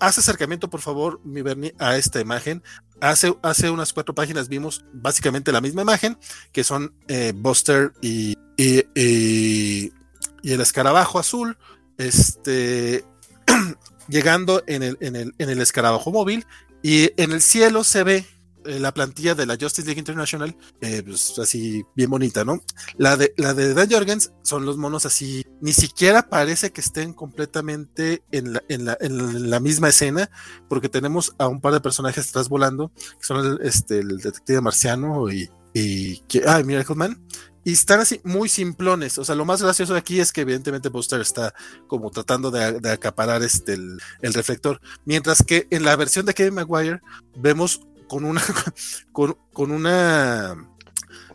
haz 0.00 0.18
acercamiento, 0.18 0.68
por 0.68 0.80
favor, 0.80 1.20
mi 1.24 1.42
Bernie, 1.42 1.74
a 1.78 1.96
esta 1.96 2.20
imagen. 2.20 2.62
Hace, 3.00 3.34
hace 3.42 3.70
unas 3.70 3.92
cuatro 3.92 4.14
páginas 4.14 4.48
vimos 4.48 4.84
básicamente 4.92 5.52
la 5.52 5.60
misma 5.60 5.82
imagen, 5.82 6.16
que 6.52 6.64
son 6.64 6.94
eh, 7.08 7.32
Buster 7.34 7.92
y, 8.00 8.36
y, 8.56 8.84
y 8.94 10.52
el 10.52 10.60
escarabajo 10.60 11.18
azul 11.18 11.56
este, 11.98 13.04
llegando 14.08 14.62
en 14.66 14.82
el, 14.82 14.98
en, 15.00 15.16
el, 15.16 15.34
en 15.38 15.50
el 15.50 15.60
escarabajo 15.60 16.10
móvil 16.10 16.46
y 16.82 17.10
en 17.20 17.32
el 17.32 17.40
cielo 17.40 17.84
se 17.84 18.04
ve 18.04 18.26
la 18.64 18.92
plantilla 18.92 19.34
de 19.34 19.46
la 19.46 19.56
Justice 19.60 19.86
League 19.86 19.98
International, 19.98 20.56
eh, 20.80 21.02
pues 21.04 21.38
así 21.38 21.84
bien 21.94 22.10
bonita, 22.10 22.44
¿no? 22.44 22.60
La 22.96 23.16
de, 23.16 23.32
la 23.36 23.54
de 23.54 23.74
Dan 23.74 23.90
Jorgens 23.90 24.32
son 24.42 24.64
los 24.64 24.76
monos 24.76 25.06
así, 25.06 25.44
ni 25.60 25.72
siquiera 25.72 26.28
parece 26.28 26.72
que 26.72 26.80
estén 26.80 27.12
completamente 27.12 28.22
en 28.32 28.54
la, 28.54 28.62
en 28.68 28.84
la, 28.84 28.96
en 29.00 29.50
la 29.50 29.60
misma 29.60 29.88
escena, 29.88 30.30
porque 30.68 30.88
tenemos 30.88 31.34
a 31.38 31.48
un 31.48 31.60
par 31.60 31.72
de 31.72 31.80
personajes 31.80 32.28
atrás 32.28 32.48
volando, 32.48 32.92
que 33.18 33.26
son 33.26 33.44
el, 33.44 33.66
este, 33.66 34.00
el 34.00 34.18
detective 34.18 34.60
marciano 34.60 35.30
y, 35.30 35.48
y 35.72 36.18
que, 36.28 36.42
ah, 36.46 36.62
Miracle 36.62 36.94
Man, 36.94 37.20
y 37.64 37.72
están 37.72 38.00
así 38.00 38.20
muy 38.24 38.48
simplones. 38.48 39.18
O 39.18 39.24
sea, 39.24 39.34
lo 39.34 39.46
más 39.46 39.62
gracioso 39.62 39.94
de 39.94 39.98
aquí 39.98 40.20
es 40.20 40.32
que 40.32 40.42
evidentemente 40.42 40.90
Buster 40.90 41.20
está 41.20 41.54
como 41.88 42.10
tratando 42.10 42.50
de, 42.50 42.78
de 42.78 42.90
acaparar 42.90 43.42
este 43.42 43.72
el, 43.72 43.98
el, 44.20 44.34
reflector. 44.34 44.80
Mientras 45.06 45.42
que 45.42 45.66
en 45.70 45.84
la 45.84 45.96
versión 45.96 46.26
de 46.26 46.34
Kevin 46.34 46.54
Maguire 46.54 47.00
vemos 47.36 47.80
con 48.06 48.24
una 48.24 48.40
con, 49.12 49.36
con 49.52 49.70
una 49.70 50.56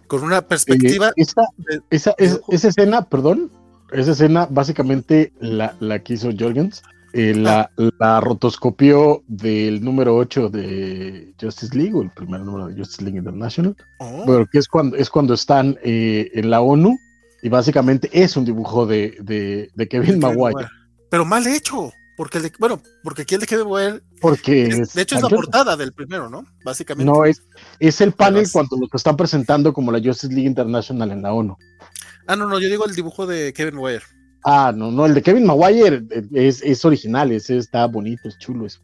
con 0.07 0.24
una 0.24 0.41
perspectiva. 0.41 1.09
Eh, 1.09 1.13
esa, 1.17 1.41
de, 1.57 1.82
esa, 1.91 2.15
esa, 2.17 2.39
esa, 2.49 2.67
escena, 2.67 3.03
perdón, 3.03 3.51
esa 3.91 4.11
escena 4.11 4.47
básicamente 4.49 5.32
la, 5.39 5.76
la 5.80 5.99
que 5.99 6.13
hizo 6.13 6.32
Jorgens. 6.38 6.82
Eh, 7.11 7.34
la, 7.34 7.72
ah. 7.76 7.89
la, 7.99 8.22
rotoscopió 8.22 9.24
del 9.28 9.84
número 9.84 10.15
8 10.15 10.49
de 10.49 11.34
Justice 11.41 11.76
League, 11.76 11.93
o 11.95 12.03
el 12.03 12.11
primer 12.11 12.41
número 12.41 12.67
de 12.67 12.76
Justice 12.76 13.03
League 13.03 13.17
International, 13.17 13.76
oh. 13.97 14.24
pero 14.28 14.45
que 14.45 14.59
es 14.59 14.67
cuando, 14.67 14.95
es 14.95 15.09
cuando 15.09 15.34
están 15.34 15.80
eh, 15.84 16.30
en 16.36 16.51
la 16.51 16.61
ONU 16.61 16.95
y 17.41 17.49
básicamente 17.49 18.09
es 18.11 18.38
un 18.38 18.45
dibujo 18.45 18.86
de, 18.86 19.17
de, 19.22 19.72
de 19.74 19.88
Kevin 19.88 20.20
Maguire. 20.20 20.67
Pero 21.09 21.26
mal 21.26 21.47
hecho. 21.47 21.91
Porque 22.20 22.38
el 22.38 22.43
de, 22.43 22.51
bueno, 22.59 22.82
porque 23.01 23.22
aquí 23.22 23.36
el 23.36 23.39
de 23.39 23.47
Kevin 23.47 23.70
Maguire. 23.70 24.01
Porque 24.20 24.63
es, 24.63 24.93
de 24.93 25.03
hecho 25.03 25.15
es 25.15 25.22
la 25.22 25.30
portada 25.30 25.78
del 25.78 25.93
primero, 25.93 26.30
¿no? 26.30 26.45
Básicamente. 26.65 27.09
No, 27.09 27.24
es, 27.24 27.41
es 27.80 28.01
el 28.01 28.11
panel 28.11 28.45
cuando 28.51 28.76
lo 28.76 28.89
están 28.91 29.15
presentando 29.15 29.72
como 29.72 29.89
la 29.89 30.01
Justice 30.03 30.28
League 30.28 30.45
International 30.45 31.11
en 31.11 31.22
la 31.22 31.32
ONU. 31.32 31.55
Ah, 32.28 32.36
no, 32.36 32.45
no, 32.45 32.59
yo 32.59 32.67
digo 32.67 32.84
el 32.84 32.93
dibujo 32.93 33.26
de 33.26 33.53
Kevin 33.53 33.76
Maguire. 33.76 34.03
Ah, 34.43 34.74
no, 34.76 34.91
no, 34.91 35.05
el 35.05 35.13
de 35.13 35.22
Kevin 35.22 35.45
Maguire 35.45 36.03
es, 36.34 36.61
es 36.61 36.84
original, 36.84 37.32
ese 37.32 37.55
está 37.55 37.86
bonito, 37.86 38.28
es 38.28 38.38
chulo. 38.38 38.65
Es, 38.65 38.82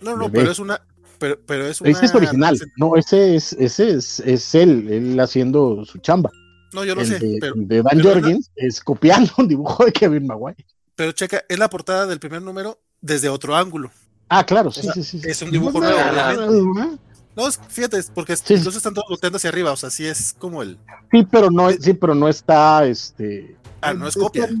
no, 0.00 0.16
no, 0.16 0.32
pero 0.32 0.50
es 0.50 0.58
una. 0.58 0.80
Pero, 1.18 1.38
pero 1.44 1.66
es 1.66 1.82
una, 1.82 1.90
ese 1.90 2.06
es 2.06 2.14
original, 2.14 2.58
no, 2.78 2.96
ese 2.96 3.36
es, 3.36 3.52
ese 3.52 3.90
es, 3.90 4.20
es 4.20 4.54
él, 4.54 4.90
él 4.90 5.20
haciendo 5.20 5.84
su 5.84 5.98
chamba. 5.98 6.30
No, 6.72 6.82
yo 6.86 6.94
lo 6.94 7.02
el 7.02 7.08
sé. 7.08 7.18
De, 7.18 7.36
pero, 7.42 7.52
de 7.56 7.82
Dan 7.82 8.02
Jorgens 8.02 8.50
es 8.56 8.80
copiando 8.80 9.30
un 9.36 9.48
dibujo 9.48 9.84
de 9.84 9.92
Kevin 9.92 10.26
Maguire. 10.26 10.64
Pero 11.00 11.12
checa, 11.12 11.42
es 11.48 11.58
la 11.58 11.70
portada 11.70 12.04
del 12.04 12.20
primer 12.20 12.42
número 12.42 12.78
desde 13.00 13.30
otro 13.30 13.56
ángulo. 13.56 13.90
Ah, 14.28 14.44
claro, 14.44 14.70
sí, 14.70 14.80
o 14.80 14.82
sea, 14.82 14.92
sí, 14.92 15.02
sí, 15.02 15.22
Es 15.24 15.40
un 15.40 15.50
dibujo 15.50 15.80
nuevo, 15.80 15.98
obviamente. 15.98 16.98
No, 17.34 17.50
fíjate, 17.50 18.02
porque 18.14 18.36
sí. 18.36 18.52
entonces 18.52 18.76
están 18.76 18.92
todos 18.92 19.08
volteando 19.08 19.38
hacia 19.38 19.48
arriba, 19.48 19.72
o 19.72 19.76
sea, 19.78 19.88
sí 19.88 20.04
es 20.04 20.36
como 20.38 20.62
el. 20.62 20.76
Sí, 21.10 21.26
pero 21.30 21.50
no, 21.50 21.70
sí, 21.70 21.94
pero 21.94 22.14
no 22.14 22.28
está, 22.28 22.84
este. 22.84 23.56
Ah, 23.80 23.94
no 23.94 24.06
es 24.08 24.14
copia. 24.14 24.46
Sí. 24.46 24.54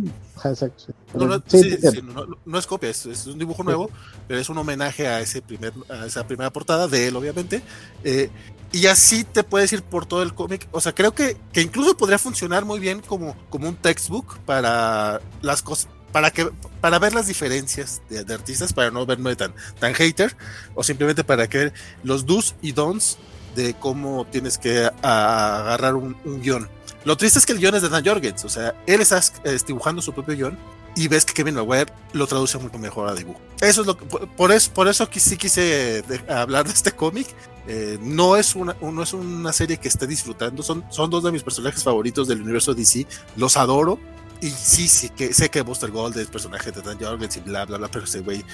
No, 1.12 1.26
no, 1.26 1.42
sí, 1.46 1.76
sí, 1.76 2.00
no, 2.02 2.26
no, 2.46 2.58
es 2.58 2.66
copia, 2.66 2.88
es, 2.88 3.04
es, 3.04 3.26
un 3.26 3.38
dibujo 3.38 3.62
nuevo, 3.62 3.90
pero 4.26 4.40
es 4.40 4.48
un 4.48 4.56
homenaje 4.56 5.08
a 5.08 5.20
ese 5.20 5.42
primer, 5.42 5.74
a 5.90 6.06
esa 6.06 6.26
primera 6.26 6.50
portada 6.50 6.88
de 6.88 7.08
él, 7.08 7.16
obviamente. 7.16 7.62
Eh, 8.02 8.30
y 8.72 8.86
así 8.86 9.24
te 9.24 9.44
puedes 9.44 9.70
ir 9.74 9.82
por 9.82 10.06
todo 10.06 10.22
el 10.22 10.32
cómic. 10.32 10.68
O 10.72 10.80
sea, 10.80 10.94
creo 10.94 11.12
que, 11.12 11.36
que 11.52 11.60
incluso 11.60 11.98
podría 11.98 12.18
funcionar 12.18 12.64
muy 12.64 12.80
bien 12.80 13.02
como, 13.02 13.36
como 13.50 13.68
un 13.68 13.76
textbook 13.76 14.38
para 14.46 15.20
las 15.42 15.60
cosas 15.60 15.90
para 16.12 16.30
que 16.30 16.50
para 16.80 16.98
ver 16.98 17.14
las 17.14 17.26
diferencias 17.26 18.02
de, 18.08 18.24
de, 18.24 18.34
artistas, 18.34 18.72
para 18.72 18.90
no 18.90 19.06
verme 19.06 19.36
tan, 19.36 19.54
tan 19.78 19.94
hater, 19.94 20.36
o 20.74 20.82
simplemente 20.82 21.24
para 21.24 21.48
que 21.48 21.58
ver 21.58 21.72
los 22.02 22.26
do's 22.26 22.54
y 22.62 22.72
don'ts 22.72 23.18
de 23.54 23.74
cómo 23.74 24.26
tienes 24.30 24.58
que 24.58 24.84
a, 24.84 24.92
a 25.02 25.60
agarrar 25.60 25.94
un, 25.94 26.16
un, 26.24 26.40
guion. 26.40 26.68
Lo 27.04 27.16
triste 27.16 27.38
es 27.38 27.46
que 27.46 27.52
el 27.52 27.58
guion 27.58 27.74
es 27.74 27.82
de 27.82 27.88
Dan 27.88 28.04
Jorgens, 28.04 28.44
o 28.44 28.48
sea, 28.48 28.74
él 28.86 29.00
está 29.00 29.20
es, 29.44 29.66
dibujando 29.66 30.02
su 30.02 30.12
propio 30.12 30.36
guion 30.36 30.58
y 30.96 31.08
ves 31.08 31.24
que 31.24 31.32
Kevin 31.32 31.54
Maguire 31.54 31.92
lo 32.12 32.26
traduce 32.26 32.58
mucho 32.58 32.78
mejor 32.78 33.08
a 33.08 33.14
dibujo. 33.14 33.40
Eso 33.60 33.82
es 33.82 33.86
lo 33.86 33.96
que, 33.96 34.04
por 34.04 34.52
eso, 34.52 34.72
por 34.72 34.88
eso 34.88 35.08
sí 35.12 35.36
quise 35.36 36.02
de, 36.02 36.32
hablar 36.32 36.66
de 36.66 36.72
este 36.72 36.92
cómic. 36.92 37.28
Eh, 37.66 37.98
no, 38.00 38.36
es 38.36 38.56
una, 38.56 38.74
no 38.80 39.02
es 39.02 39.12
una 39.12 39.52
serie 39.52 39.76
que 39.76 39.88
esté 39.88 40.06
disfrutando, 40.06 40.62
son, 40.62 40.84
son 40.90 41.10
dos 41.10 41.22
de 41.22 41.30
mis 41.30 41.42
personajes 41.42 41.84
favoritos 41.84 42.26
del 42.26 42.42
universo 42.42 42.74
DC, 42.74 43.06
los 43.36 43.56
adoro, 43.56 43.98
y 44.40 44.50
sí, 44.50 44.88
sí, 44.88 45.10
que 45.10 45.34
sé 45.34 45.50
que 45.50 45.60
Buster 45.62 45.90
Gold 45.90 46.16
es 46.16 46.28
personaje 46.28 46.72
de 46.72 46.80
Dan 46.80 46.98
Jorgens 46.98 47.36
y 47.36 47.40
bla, 47.40 47.64
bla, 47.66 47.78
bla, 47.78 47.88
pero 47.88 48.04
ese 48.04 48.20
güey, 48.20 48.44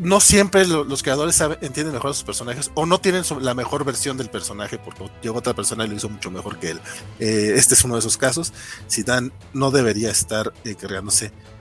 no 0.00 0.20
siempre 0.20 0.66
lo, 0.66 0.84
los 0.84 1.02
creadores 1.02 1.40
entienden 1.60 1.94
mejor 1.94 2.10
a 2.10 2.14
sus 2.14 2.24
personajes 2.24 2.70
o 2.74 2.86
no 2.86 3.00
tienen 3.00 3.24
la 3.40 3.54
mejor 3.54 3.84
versión 3.84 4.16
del 4.16 4.28
personaje 4.28 4.78
porque 4.78 5.10
llegó 5.22 5.38
otra 5.38 5.54
persona 5.54 5.84
y 5.84 5.88
lo 5.88 5.96
hizo 5.96 6.08
mucho 6.08 6.30
mejor 6.30 6.58
que 6.58 6.72
él. 6.72 6.80
Eh, 7.18 7.54
este 7.56 7.74
es 7.74 7.84
uno 7.84 7.94
de 7.94 8.00
esos 8.00 8.18
casos. 8.18 8.52
Si 8.86 9.02
Dan 9.02 9.32
no 9.52 9.70
debería 9.70 10.10
estar 10.10 10.52
eh, 10.64 10.76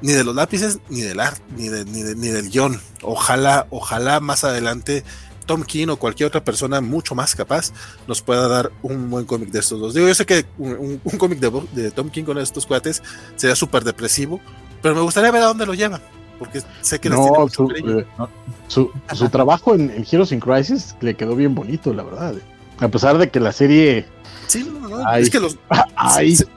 ni 0.02 0.14
de 0.14 0.24
los 0.24 0.36
lápices, 0.36 0.80
ni 0.90 1.02
del 1.02 1.20
art, 1.20 1.42
ni, 1.56 1.70
de, 1.70 1.86
ni, 1.86 2.04
de, 2.04 2.16
ni 2.16 2.28
del 2.28 2.50
guion. 2.50 2.82
Ojalá, 3.02 3.68
ojalá 3.70 4.20
más 4.20 4.44
adelante 4.44 5.04
Tom 5.50 5.64
King 5.64 5.88
o 5.88 5.98
cualquier 5.98 6.28
otra 6.28 6.44
persona 6.44 6.80
mucho 6.80 7.16
más 7.16 7.34
capaz 7.34 7.74
nos 8.08 8.22
pueda 8.22 8.48
dar 8.48 8.72
un 8.84 9.10
buen 9.10 9.26
cómic 9.26 9.50
de 9.50 9.58
estos 9.58 9.80
dos. 9.80 9.96
Digo, 9.96 10.08
yo 10.08 10.14
sé 10.14 10.24
que 10.24 10.46
un, 10.60 11.02
un 11.04 11.18
cómic 11.18 11.40
de, 11.40 11.50
de, 11.72 11.90
Tom 11.90 12.12
King 12.12 12.24
con 12.24 12.38
estos 12.38 12.68
cuates 12.68 13.02
sería 13.36 13.56
súper 13.56 13.84
depresivo, 13.84 14.40
pero 14.80 14.94
me 14.94 15.02
gustaría 15.02 15.32
ver 15.32 15.42
a 15.42 15.46
dónde 15.48 15.66
lo 15.66 15.74
llevan, 15.74 16.02
porque 16.38 16.62
sé 16.82 17.00
que 17.00 17.10
les 17.10 17.18
no, 17.18 17.24
tiene 17.24 17.40
mucho 17.40 17.68
su, 17.68 17.72
eh, 17.72 18.06
no, 18.20 18.30
su, 18.68 18.92
su, 19.16 19.30
trabajo 19.30 19.74
en, 19.74 19.90
en, 19.90 20.06
Heroes 20.08 20.32
in 20.32 20.40
Crisis 20.40 20.96
le 21.02 21.16
quedó 21.16 21.36
bien 21.36 21.56
bonito, 21.56 21.96
la 21.96 22.04
verdad. 22.04 22.36
A 22.80 22.88
pesar 22.88 23.18
de 23.18 23.32
que 23.32 23.40
la 23.40 23.52
serie. 23.52 24.06
Sí, 24.46 24.64
no, 24.64 24.88
no, 24.88 25.08
ay, 25.08 25.24
es 25.24 25.32
que 25.32 25.40
los. 25.40 25.58
Ay, 25.96 26.36
se, 26.36 26.46
se 26.46 26.50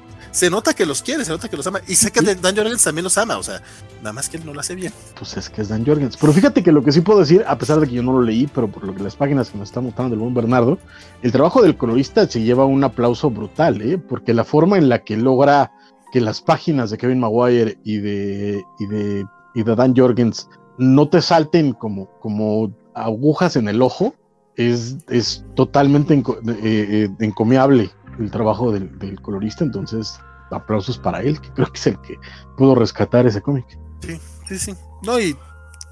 nota 0.50 0.74
que 0.74 0.86
los 0.86 1.02
quiere, 1.02 1.24
se 1.24 1.30
nota 1.30 1.48
que 1.48 1.56
los 1.56 1.66
ama. 1.66 1.80
Y 1.86 1.94
sé 1.94 2.10
que 2.10 2.20
Dan 2.20 2.56
Jorgens 2.56 2.82
también 2.82 3.04
los 3.04 3.16
ama, 3.18 3.36
o 3.36 3.42
sea, 3.42 3.62
nada 3.98 4.12
más 4.12 4.28
que 4.28 4.38
él 4.38 4.46
no 4.46 4.54
lo 4.54 4.60
hace 4.60 4.74
bien. 4.74 4.92
Pues 5.18 5.36
es 5.36 5.48
que 5.48 5.60
es 5.60 5.68
Dan 5.68 5.84
Jorgens. 5.84 6.16
Pero 6.16 6.32
fíjate 6.32 6.62
que 6.62 6.72
lo 6.72 6.82
que 6.82 6.90
sí 6.90 7.02
puedo 7.02 7.20
decir, 7.20 7.44
a 7.46 7.58
pesar 7.58 7.80
de 7.80 7.86
que 7.86 7.94
yo 7.94 8.02
no 8.02 8.12
lo 8.12 8.22
leí, 8.22 8.46
pero 8.46 8.68
por 8.68 8.84
lo 8.84 8.94
que 8.94 9.02
las 9.02 9.14
páginas 9.14 9.50
que 9.50 9.58
nos 9.58 9.68
está 9.68 9.80
mostrando 9.80 10.14
el 10.14 10.20
buen 10.20 10.34
Bernardo, 10.34 10.78
el 11.22 11.32
trabajo 11.32 11.62
del 11.62 11.76
colorista 11.76 12.26
se 12.26 12.42
lleva 12.42 12.64
un 12.64 12.82
aplauso 12.82 13.30
brutal, 13.30 13.82
¿eh? 13.82 13.98
porque 13.98 14.34
la 14.34 14.44
forma 14.44 14.78
en 14.78 14.88
la 14.88 15.04
que 15.04 15.16
logra 15.16 15.72
que 16.12 16.20
las 16.20 16.40
páginas 16.40 16.90
de 16.90 16.98
Kevin 16.98 17.20
Maguire 17.20 17.78
y 17.84 17.98
de, 17.98 18.62
y 18.78 18.86
de, 18.86 19.24
y 19.54 19.62
de 19.62 19.76
Dan 19.76 19.94
Jorgens 19.96 20.48
no 20.78 21.08
te 21.08 21.20
salten 21.22 21.72
como, 21.72 22.08
como 22.20 22.72
agujas 22.94 23.56
en 23.56 23.68
el 23.68 23.82
ojo, 23.82 24.14
es, 24.56 24.96
es 25.08 25.44
totalmente 25.54 26.12
enco 26.14 26.38
eh, 26.46 26.58
eh, 26.62 27.08
encomiable 27.20 27.90
el 28.18 28.30
trabajo 28.30 28.72
del, 28.72 28.98
del, 28.98 29.20
colorista, 29.20 29.64
entonces 29.64 30.20
aplausos 30.50 30.98
para 30.98 31.22
él, 31.22 31.40
que 31.40 31.50
creo 31.50 31.72
que 31.72 31.78
es 31.78 31.86
el 31.86 32.00
que 32.00 32.18
pudo 32.56 32.74
rescatar 32.74 33.26
ese 33.26 33.40
cómic. 33.40 33.66
Sí, 34.00 34.20
sí, 34.48 34.58
sí. 34.58 34.74
No, 35.02 35.18
y 35.18 35.36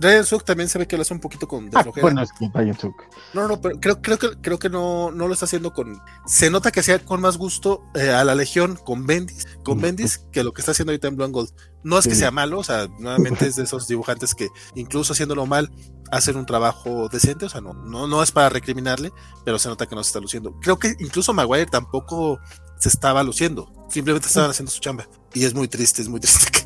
Ryan 0.00 0.24
Suk 0.24 0.44
también 0.44 0.68
se 0.68 0.78
ve 0.78 0.86
que 0.86 0.96
lo 0.96 1.02
hace 1.02 1.12
un 1.12 1.20
poquito 1.20 1.46
con 1.46 1.68
de 1.68 1.78
ah, 1.78 1.84
Bueno, 2.00 2.22
es 2.22 2.32
que 2.32 2.50
Ryan 2.52 2.78
Suk. 2.78 2.94
No, 3.34 3.46
no, 3.46 3.60
pero 3.60 3.78
creo, 3.80 4.00
creo 4.00 4.18
que 4.18 4.28
creo 4.40 4.58
que 4.58 4.70
no, 4.70 5.10
no 5.10 5.26
lo 5.28 5.34
está 5.34 5.44
haciendo 5.44 5.72
con. 5.72 6.00
Se 6.26 6.50
nota 6.50 6.70
que 6.70 6.82
sea 6.82 6.98
con 6.98 7.20
más 7.20 7.36
gusto 7.36 7.84
eh, 7.94 8.10
a 8.10 8.24
la 8.24 8.34
Legión 8.34 8.76
con 8.76 9.06
Bendis, 9.06 9.46
con. 9.62 9.80
Bendis, 9.80 10.18
que 10.32 10.42
lo 10.42 10.52
que 10.52 10.62
está 10.62 10.72
haciendo 10.72 10.92
ahorita 10.92 11.08
en 11.08 11.16
Blue 11.16 11.28
Gold. 11.28 11.50
No 11.82 11.98
es 11.98 12.04
sí. 12.04 12.10
que 12.10 12.16
sea 12.16 12.30
malo, 12.30 12.58
o 12.58 12.64
sea, 12.64 12.88
nuevamente 12.98 13.46
es 13.46 13.56
de 13.56 13.64
esos 13.64 13.88
dibujantes 13.88 14.34
que, 14.34 14.48
incluso 14.74 15.12
haciéndolo 15.12 15.46
mal, 15.46 15.70
hacen 16.11 16.36
un 16.36 16.46
trabajo 16.46 17.08
decente, 17.08 17.46
o 17.46 17.48
sea, 17.48 17.61
no, 17.61 17.74
no, 17.74 18.06
no 18.06 18.22
es 18.22 18.32
para 18.32 18.48
recriminarle, 18.48 19.12
pero 19.44 19.58
se 19.58 19.68
nota 19.68 19.86
que 19.86 19.94
no 19.94 20.02
se 20.02 20.08
está 20.08 20.20
luciendo. 20.20 20.54
Creo 20.61 20.78
que 20.78 20.94
incluso 20.98 21.32
Maguire 21.32 21.66
tampoco 21.66 22.38
se 22.78 22.88
estaba 22.88 23.22
luciendo, 23.22 23.72
simplemente 23.88 24.28
estaban 24.28 24.50
haciendo 24.50 24.72
su 24.72 24.80
chamba. 24.80 25.06
Y 25.34 25.44
es 25.44 25.54
muy 25.54 25.68
triste, 25.68 26.02
es 26.02 26.08
muy 26.08 26.20
triste 26.20 26.50
que 26.50 26.64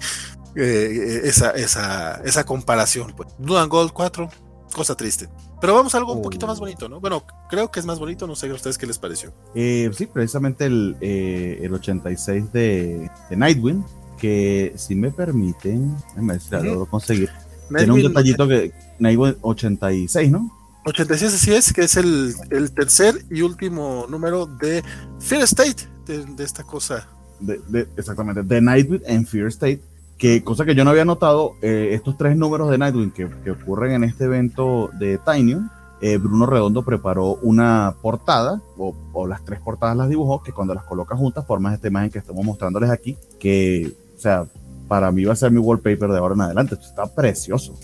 eh, 0.57 1.21
esa, 1.25 1.51
esa, 1.51 2.21
esa 2.25 2.45
comparación. 2.45 3.15
Pues. 3.17 3.29
And 3.39 3.71
Gold 3.71 3.93
4, 3.93 4.29
cosa 4.73 4.95
triste. 4.95 5.29
Pero 5.61 5.75
vamos 5.75 5.95
a 5.95 5.99
algo 5.99 6.13
un 6.13 6.23
poquito 6.23 6.47
más 6.47 6.61
bonito, 6.61 6.89
¿no? 6.89 7.01
Bueno, 7.01 7.25
creo 7.49 7.71
que 7.71 7.81
es 7.81 7.87
más 7.87 7.99
bonito, 7.99 8.27
no 8.27 8.37
sé 8.37 8.51
a 8.51 8.55
ustedes 8.55 8.77
qué 8.77 8.87
les 8.87 8.99
pareció. 8.99 9.33
Eh, 9.55 9.91
sí, 9.97 10.07
precisamente 10.07 10.67
el, 10.67 10.97
eh, 11.01 11.61
el 11.63 11.73
86 11.73 12.53
de, 12.53 13.11
de, 13.31 13.37
Nightwing, 13.37 13.85
que 14.19 14.75
si 14.77 14.95
me 14.95 15.11
permiten, 15.11 15.97
si 16.39 16.51
lo 16.63 16.87
conseguir. 16.87 17.31
Nightwing, 17.71 17.77
Tiene 17.79 17.93
un 17.93 18.03
detallito 18.03 18.47
que 18.47 18.73
Nightwing 18.99 19.37
86, 19.43 20.31
¿no? 20.31 20.51
86 20.87 21.35
así 21.35 21.53
es, 21.53 21.73
que 21.73 21.83
es 21.83 21.97
el, 21.97 22.35
el 22.51 22.73
tercer 22.73 23.25
y 23.31 23.43
último 23.43 24.07
número 24.09 24.47
de 24.47 24.83
Fear 25.19 25.43
State, 25.43 25.89
de, 26.07 26.25
de 26.25 26.45
esta 26.45 26.63
cosa. 26.63 27.09
De, 27.41 27.61
de, 27.69 27.89
exactamente, 27.97 28.43
de 28.43 28.61
Nightwing 28.61 29.03
en 29.07 29.27
Fear 29.27 29.49
State, 29.49 29.81
que 30.19 30.45
cosa 30.45 30.65
que 30.65 30.75
yo 30.75 30.85
no 30.85 30.91
había 30.91 31.05
notado, 31.05 31.55
eh, 31.63 31.91
estos 31.93 32.19
tres 32.19 32.37
números 32.37 32.71
de 32.71 32.79
Nightwing 32.79 33.13
que, 33.13 33.29
que, 33.43 33.51
ocurren 33.53 33.93
en 33.93 34.05
este 34.05 34.25
evento 34.25 34.91
de 34.99 35.19
Tiny, 35.19 35.57
eh, 36.01 36.19
Bruno 36.19 36.45
Redondo 36.45 36.83
preparó 36.83 37.37
una 37.37 37.95
portada, 38.03 38.61
o, 38.77 38.95
o, 39.15 39.27
las 39.27 39.43
tres 39.45 39.61
portadas 39.61 39.97
las 39.97 40.09
dibujó, 40.09 40.43
que 40.43 40.53
cuando 40.53 40.75
las 40.75 40.85
coloca 40.85 41.17
juntas 41.17 41.47
forman 41.47 41.73
esta 41.73 41.89
imagen 41.89 42.11
que 42.11 42.19
estamos 42.19 42.45
mostrándoles 42.45 42.91
aquí, 42.91 43.17
que, 43.41 43.97
o 44.17 44.21
sea, 44.21 44.47
para 44.89 45.11
mí 45.11 45.25
va 45.25 45.33
a 45.33 45.37
ser 45.37 45.51
mi 45.51 45.59
wallpaper 45.59 46.11
de 46.11 46.19
ahora 46.19 46.35
en 46.35 46.41
adelante. 46.43 46.75
Está 46.75 47.07
precioso. 47.07 47.75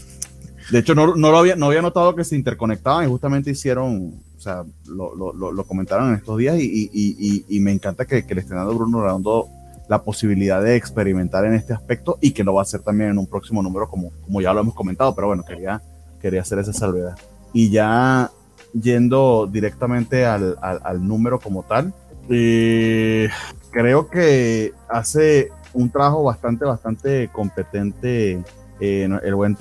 De 0.70 0.78
hecho, 0.78 0.94
no, 0.94 1.16
no, 1.16 1.30
lo 1.30 1.38
había, 1.38 1.56
no 1.56 1.66
había 1.66 1.82
notado 1.82 2.14
que 2.14 2.24
se 2.24 2.36
interconectaban 2.36 3.04
y 3.04 3.08
justamente 3.08 3.50
hicieron, 3.50 4.20
o 4.36 4.40
sea, 4.40 4.64
lo, 4.86 5.14
lo, 5.14 5.32
lo 5.32 5.64
comentaron 5.64 6.10
en 6.10 6.14
estos 6.14 6.38
días 6.38 6.58
y, 6.58 6.64
y, 6.64 6.90
y, 6.92 7.44
y 7.48 7.60
me 7.60 7.72
encanta 7.72 8.04
que, 8.04 8.24
que, 8.24 8.32
el 8.32 8.38
estrenado 8.38 8.74
Bruno 8.74 9.02
Redondo 9.02 9.48
la 9.88 10.02
posibilidad 10.04 10.62
de 10.62 10.76
experimentar 10.76 11.44
en 11.44 11.54
este 11.54 11.72
aspecto 11.72 12.18
y 12.20 12.30
que 12.30 12.44
lo 12.44 12.54
va 12.54 12.60
a 12.60 12.62
hacer 12.62 12.80
también 12.82 13.10
en 13.10 13.18
un 13.18 13.26
próximo 13.26 13.60
número 13.60 13.88
como, 13.88 14.12
como 14.24 14.40
ya 14.40 14.52
lo 14.52 14.60
hemos 14.60 14.74
comentado, 14.74 15.12
pero 15.16 15.26
bueno, 15.26 15.42
quería, 15.44 15.82
quería 16.20 16.42
hacer 16.42 16.60
esa 16.60 16.72
salvedad. 16.72 17.18
Y 17.52 17.70
ya 17.70 18.30
yendo 18.72 19.48
directamente 19.50 20.24
al, 20.24 20.56
al, 20.62 20.80
al 20.84 21.06
número 21.06 21.40
como 21.40 21.64
tal, 21.64 21.92
eh, 22.28 23.28
creo 23.72 24.08
que 24.08 24.72
hace 24.88 25.48
un 25.72 25.90
trabajo 25.90 26.22
bastante, 26.22 26.64
bastante 26.64 27.28
competente 27.32 28.44
eh, 28.80 29.08
el 29.22 29.34
buen 29.34 29.56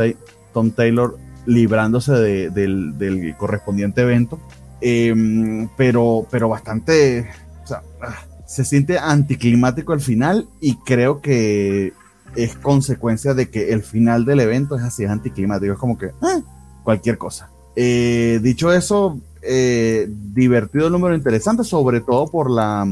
Tom 0.54 0.72
Taylor 0.72 1.18
librándose 1.45 2.14
de, 2.14 2.50
del, 2.50 3.36
correspondiente 3.38 4.02
evento, 4.02 4.39
eh, 4.82 5.68
pero, 5.78 6.28
pero 6.30 6.50
bastante, 6.50 7.30
sea, 7.66 7.82
se 8.45 8.66
siente 8.66 8.97
anticlimático 8.97 9.93
al 9.93 10.02
final 10.02 10.47
y 10.60 10.76
creo 10.78 11.22
que 11.22 11.93
es 12.36 12.56
consecuencia 12.56 13.34
de 13.34 13.50
que 13.50 13.72
el 13.74 13.84
final 13.84 14.26
del 14.26 14.39
evento 14.39 14.76
es 14.76 14.84
así, 14.84 15.04
es 15.04 15.10
anticlimático, 15.10 15.74
es 15.74 15.80
como 15.80 15.97
que 15.97 16.12
ah, 16.22 16.39
cualquier 16.84 17.18
cosa. 17.18 17.50
Eh, 17.76 18.39
dicho 18.41 18.74
eso, 18.74 19.20
eh, 19.41 20.08
divertido 20.10 20.88
el 20.88 20.91
número 20.91 21.16
interesante, 21.16 21.64
sobre 21.64 22.02
todo 22.02 22.28
por 22.28 22.50
la, 22.50 22.88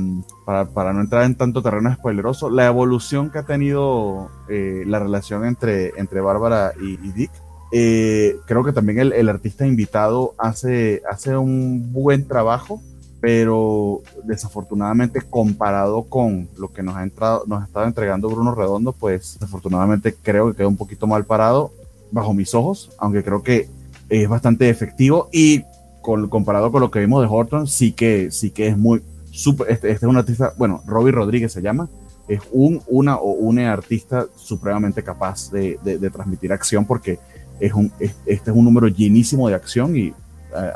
para, 0.46 0.66
para, 0.66 0.94
no 0.94 1.02
entrar 1.02 1.24
en 1.24 1.36
tanto 1.36 1.62
terreno 1.62 1.94
spoileroso, 1.94 2.50
la 2.50 2.68
evolución 2.68 3.30
que 3.32 3.40
ha 3.40 3.44
tenido 3.44 4.30
eh, 4.48 4.84
la 4.86 5.00
relación 5.00 5.46
entre, 5.46 5.90
entre 5.98 6.22
Bárbara 6.22 6.74
y 6.80 6.98
Dick. 7.12 7.32
Eh, 7.72 8.38
creo 8.46 8.64
que 8.64 8.72
también 8.72 9.00
el, 9.00 9.14
el, 9.14 9.28
artista 9.28 9.68
invitado 9.68 10.34
hace, 10.38 11.02
hace 11.10 11.36
un 11.36 11.92
buen 11.92 12.26
trabajo, 12.26 12.82
pero 13.20 14.02
desafortunadamente 14.24 15.22
comparado 15.22 16.04
con 16.04 16.48
lo 16.58 16.72
que 16.72 16.84
nos 16.84 16.96
ha, 16.96 17.04
entrado, 17.04 17.44
nos 17.48 17.62
ha 17.62 17.66
estado 17.66 17.86
entregando 17.86 18.30
Bruno 18.30 18.56
Redondo, 18.56 18.94
pues 18.94 19.34
desafortunadamente 19.34 20.16
creo 20.16 20.52
que 20.52 20.58
queda 20.58 20.68
un 20.68 20.78
poquito 20.78 21.08
mal 21.08 21.26
parado 21.26 21.72
bajo 22.12 22.34
mis 22.34 22.54
ojos, 22.54 22.92
aunque 23.00 23.24
creo 23.24 23.44
que 23.44 23.70
es 24.08 24.30
bastante 24.30 24.70
efectivo 24.70 25.28
y 25.34 25.64
con, 26.02 26.30
comparado 26.30 26.72
con 26.72 26.82
lo 26.82 26.92
que 26.92 27.00
vimos 27.00 27.22
de 27.22 27.28
Horton, 27.30 27.68
sí 27.68 27.92
que, 27.92 28.32
sí 28.32 28.52
que 28.52 28.68
es 28.68 28.78
muy 28.78 29.02
super, 29.32 29.70
este, 29.70 29.92
este 29.92 30.06
es 30.06 30.10
un 30.10 30.18
artista, 30.18 30.54
bueno, 30.58 30.82
Robbie 30.86 31.12
Rodríguez 31.12 31.52
se 31.52 31.62
llama, 31.62 31.90
es 32.30 32.42
un, 32.52 32.82
una 32.88 33.18
o 33.18 33.32
una 33.32 33.74
artista 33.74 34.28
supremamente 34.36 35.04
capaz 35.04 35.52
de, 35.52 35.80
de, 35.84 35.98
de 35.98 36.10
transmitir 36.10 36.54
acción 36.54 36.86
porque 36.86 37.20
es 37.60 37.74
un, 37.74 37.92
es, 38.00 38.16
este 38.26 38.52
es 38.52 38.58
un 38.58 38.66
número 38.66 38.88
llenísimo 38.88 39.48
de 39.48 39.56
acción 39.56 39.96
y 39.96 40.14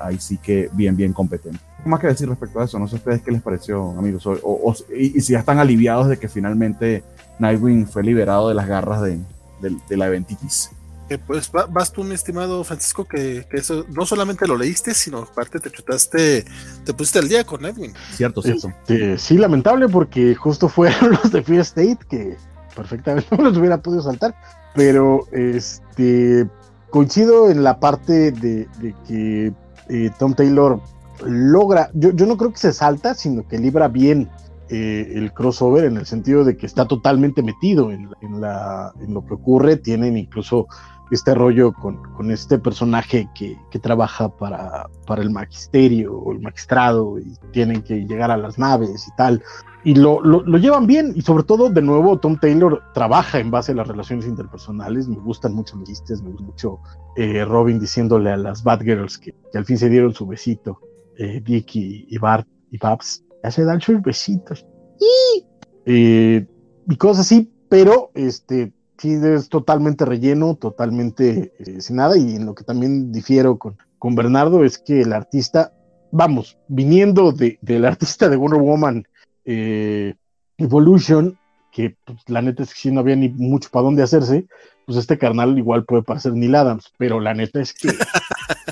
ahí 0.01 0.19
sí 0.19 0.37
que 0.37 0.69
bien, 0.73 0.95
bien 0.95 1.13
competente. 1.13 1.59
¿Qué 1.83 1.89
más 1.89 1.99
que 1.99 2.07
decir 2.07 2.29
respecto 2.29 2.59
a 2.59 2.65
eso? 2.65 2.77
No 2.77 2.87
sé 2.87 2.95
a 2.95 2.99
ustedes 2.99 3.21
qué 3.21 3.31
les 3.31 3.41
pareció, 3.41 3.89
amigos, 3.91 4.25
o, 4.27 4.33
o, 4.43 4.75
y, 4.95 5.17
y, 5.17 5.21
si 5.21 5.33
ya 5.33 5.39
están 5.39 5.57
aliviados 5.57 6.07
de 6.09 6.17
que 6.17 6.27
finalmente 6.27 7.03
Nightwing 7.39 7.87
fue 7.87 8.03
liberado 8.03 8.49
de 8.49 8.55
las 8.55 8.67
garras 8.67 9.01
de, 9.01 9.19
de, 9.61 9.75
de 9.89 9.97
la 9.97 10.07
eventitis 10.07 10.69
pues 11.17 11.51
vas 11.51 11.91
tú, 11.91 12.03
mi 12.03 12.13
estimado 12.13 12.63
Francisco, 12.63 13.05
que, 13.05 13.45
que, 13.49 13.57
eso 13.57 13.85
no 13.89 14.05
solamente 14.05 14.47
lo 14.47 14.57
leíste, 14.57 14.93
sino 14.93 15.19
aparte 15.19 15.59
te 15.59 15.69
chutaste, 15.69 16.45
te 16.85 16.93
pusiste 16.93 17.19
al 17.19 17.27
día 17.27 17.43
con 17.43 17.65
Edwin. 17.65 17.93
Cierto, 18.13 18.41
cierto. 18.41 18.69
Este, 18.69 19.17
sí, 19.17 19.37
lamentable, 19.37 19.87
porque 19.87 20.35
justo 20.35 20.69
fueron 20.69 21.11
los 21.23 21.31
de 21.31 21.43
Fear 21.43 21.61
State 21.61 21.99
que 22.09 22.37
perfectamente 22.75 23.27
no 23.37 23.43
los 23.43 23.57
hubiera 23.57 23.81
podido 23.81 24.01
saltar, 24.01 24.35
pero 24.75 25.27
este 25.31 26.47
coincido 26.91 27.49
en 27.49 27.63
la 27.63 27.79
parte 27.79 28.31
de, 28.31 28.67
que 29.07 29.53
eh, 29.89 30.11
Tom 30.19 30.33
Taylor 30.33 30.79
logra, 31.25 31.89
yo, 31.93 32.11
yo 32.11 32.25
no 32.25 32.37
creo 32.37 32.51
que 32.51 32.59
se 32.59 32.73
salta, 32.73 33.15
sino 33.15 33.47
que 33.47 33.57
libra 33.57 33.87
bien 33.87 34.29
eh, 34.69 35.13
el 35.15 35.33
crossover 35.33 35.85
en 35.85 35.97
el 35.97 36.05
sentido 36.05 36.43
de 36.43 36.55
que 36.55 36.65
está 36.65 36.87
totalmente 36.87 37.41
metido 37.43 37.91
en, 37.91 38.09
en, 38.21 38.39
la, 38.39 38.93
en 39.01 39.13
lo 39.13 39.25
que 39.25 39.33
ocurre, 39.33 39.77
tienen 39.77 40.17
incluso 40.17 40.67
este 41.11 41.35
rollo 41.35 41.73
con, 41.73 42.31
este 42.31 42.57
personaje 42.57 43.27
que, 43.35 43.57
que, 43.69 43.79
trabaja 43.79 44.29
para, 44.29 44.87
para 45.05 45.21
el 45.21 45.29
magisterio 45.29 46.15
o 46.15 46.31
el 46.31 46.39
magistrado 46.39 47.19
y 47.19 47.35
tienen 47.51 47.81
que 47.81 48.05
llegar 48.05 48.31
a 48.31 48.37
las 48.37 48.57
naves 48.57 49.07
y 49.07 49.15
tal. 49.17 49.43
Y 49.83 49.95
lo, 49.95 50.21
lo, 50.21 50.43
lo, 50.43 50.57
llevan 50.57 50.85
bien 50.85 51.11
y 51.15 51.21
sobre 51.21 51.43
todo, 51.43 51.69
de 51.69 51.81
nuevo, 51.81 52.19
Tom 52.19 52.37
Taylor 52.39 52.83
trabaja 52.93 53.39
en 53.39 53.49
base 53.49 53.71
a 53.71 53.75
las 53.75 53.87
relaciones 53.87 54.25
interpersonales. 54.27 55.07
Me 55.07 55.15
gustan 55.15 55.55
mucho 55.55 55.75
los 55.77 55.87
chistes, 55.87 56.21
me 56.21 56.29
gusta 56.29 56.45
mucho 56.45 56.79
eh, 57.15 57.43
Robin 57.45 57.79
diciéndole 57.79 58.31
a 58.31 58.37
las 58.37 58.63
Batgirls 58.63 59.17
que, 59.17 59.33
que, 59.51 59.57
al 59.57 59.65
fin 59.65 59.77
se 59.77 59.89
dieron 59.89 60.13
su 60.13 60.27
besito, 60.27 60.79
eh, 61.17 61.41
Dick 61.43 61.75
y, 61.75 62.05
y, 62.09 62.17
Bart 62.19 62.47
y 62.69 62.77
Babs. 62.77 63.23
Ya 63.43 63.49
se 63.49 63.63
dan 63.65 63.81
sus 63.81 64.01
besitos. 64.01 64.65
Y, 64.99 65.45
eh, 65.85 66.47
y 66.87 66.95
cosas 66.97 67.25
así, 67.25 67.51
pero 67.67 68.11
este 68.13 68.73
sí 69.01 69.13
es 69.13 69.49
totalmente 69.49 70.05
relleno, 70.05 70.55
totalmente 70.55 71.53
eh, 71.57 71.81
sin 71.81 71.95
nada, 71.95 72.17
y 72.17 72.35
en 72.35 72.45
lo 72.45 72.53
que 72.53 72.63
también 72.63 73.11
difiero 73.11 73.57
con, 73.57 73.77
con 73.97 74.13
Bernardo 74.13 74.63
es 74.63 74.77
que 74.77 75.01
el 75.01 75.11
artista, 75.11 75.73
vamos, 76.11 76.59
viniendo 76.67 77.31
de, 77.31 77.57
del 77.61 77.85
artista 77.85 78.29
de 78.29 78.35
Wonder 78.35 78.61
Woman 78.61 79.05
eh, 79.45 80.15
Evolution, 80.57 81.37
que 81.71 81.95
pues, 82.05 82.19
la 82.27 82.41
neta 82.41 82.63
es 82.63 82.73
que 82.73 82.79
sí 82.79 82.91
no 82.91 82.99
había 82.99 83.15
ni 83.15 83.29
mucho 83.29 83.69
para 83.71 83.83
dónde 83.83 84.03
hacerse, 84.03 84.45
pues 84.85 84.97
este 84.97 85.17
carnal 85.17 85.57
igual 85.57 85.85
puede 85.85 86.03
parecer 86.03 86.33
Neil 86.33 86.55
Adams, 86.55 86.91
pero 86.97 87.19
la 87.19 87.33
neta 87.33 87.61
es 87.61 87.73
que 87.73 87.89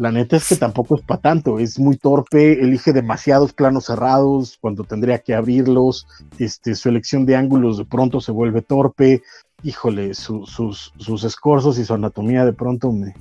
La 0.00 0.10
neta 0.10 0.38
es 0.38 0.48
que 0.48 0.56
tampoco 0.56 0.94
es 0.94 1.02
para 1.02 1.20
tanto, 1.20 1.58
es 1.58 1.78
muy 1.78 1.98
torpe, 1.98 2.52
elige 2.52 2.94
demasiados 2.94 3.52
planos 3.52 3.84
cerrados 3.84 4.56
cuando 4.58 4.82
tendría 4.82 5.18
que 5.18 5.34
abrirlos, 5.34 6.06
este, 6.38 6.74
su 6.74 6.88
elección 6.88 7.26
de 7.26 7.36
ángulos 7.36 7.76
de 7.76 7.84
pronto 7.84 8.18
se 8.22 8.32
vuelve 8.32 8.62
torpe, 8.62 9.22
híjole, 9.62 10.14
su, 10.14 10.46
sus, 10.46 10.94
sus 10.96 11.24
escorzos 11.24 11.78
y 11.78 11.84
su 11.84 11.92
anatomía 11.92 12.46
de 12.46 12.54
pronto 12.54 12.90
me... 12.92 13.14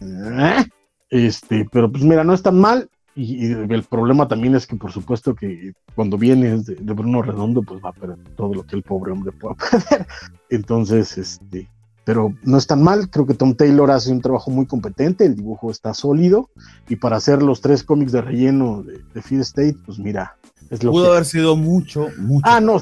Este, 1.09 1.67
pero 1.69 1.91
pues 1.91 2.05
mira, 2.05 2.23
no 2.23 2.33
es 2.33 2.43
tan 2.43 2.57
mal, 2.57 2.89
y, 3.20 3.47
y, 3.47 3.51
el 3.51 3.84
problema 3.84 4.28
también 4.28 4.55
es 4.55 4.65
que 4.65 4.76
por 4.76 4.91
supuesto 4.91 5.36
que 5.36 5.74
cuando 5.95 6.17
vienes 6.17 6.65
de, 6.65 6.76
de 6.76 6.93
Bruno 6.93 7.22
Redondo, 7.22 7.61
pues 7.61 7.84
va 7.84 7.89
a 7.89 7.93
perder 7.93 8.17
todo 8.36 8.53
lo 8.53 8.63
que 8.63 8.76
el 8.76 8.84
pobre 8.84 9.11
hombre 9.11 9.32
pueda 9.32 9.55
perder. 9.55 10.07
Entonces, 10.49 11.17
este, 11.17 11.70
pero 12.05 12.34
no 12.43 12.57
es 12.57 12.65
tan 12.65 12.82
mal. 12.82 13.09
Creo 13.09 13.26
que 13.26 13.34
Tom 13.34 13.55
Taylor 13.55 13.91
hace 13.91 14.11
un 14.11 14.22
trabajo 14.22 14.51
muy 14.51 14.65
competente, 14.65 15.26
el 15.26 15.36
dibujo 15.36 15.70
está 15.70 15.93
sólido 15.93 16.49
y 16.88 16.95
para 16.95 17.17
hacer 17.17 17.43
los 17.43 17.61
tres 17.61 17.84
cómics 17.84 18.11
de 18.11 18.22
relleno 18.22 18.84
de, 18.84 19.03
de 19.13 19.22
Fear 19.22 19.41
State, 19.41 19.78
pues 19.86 19.99
mira, 19.99 20.38
es 20.70 20.84
lo 20.84 20.91
pudo 20.91 21.05
que... 21.05 21.11
haber 21.11 21.26
sido 21.26 21.55
mucho, 21.55 22.07
mucho. 22.17 22.45
Ah, 22.47 22.61
no, 22.61 22.82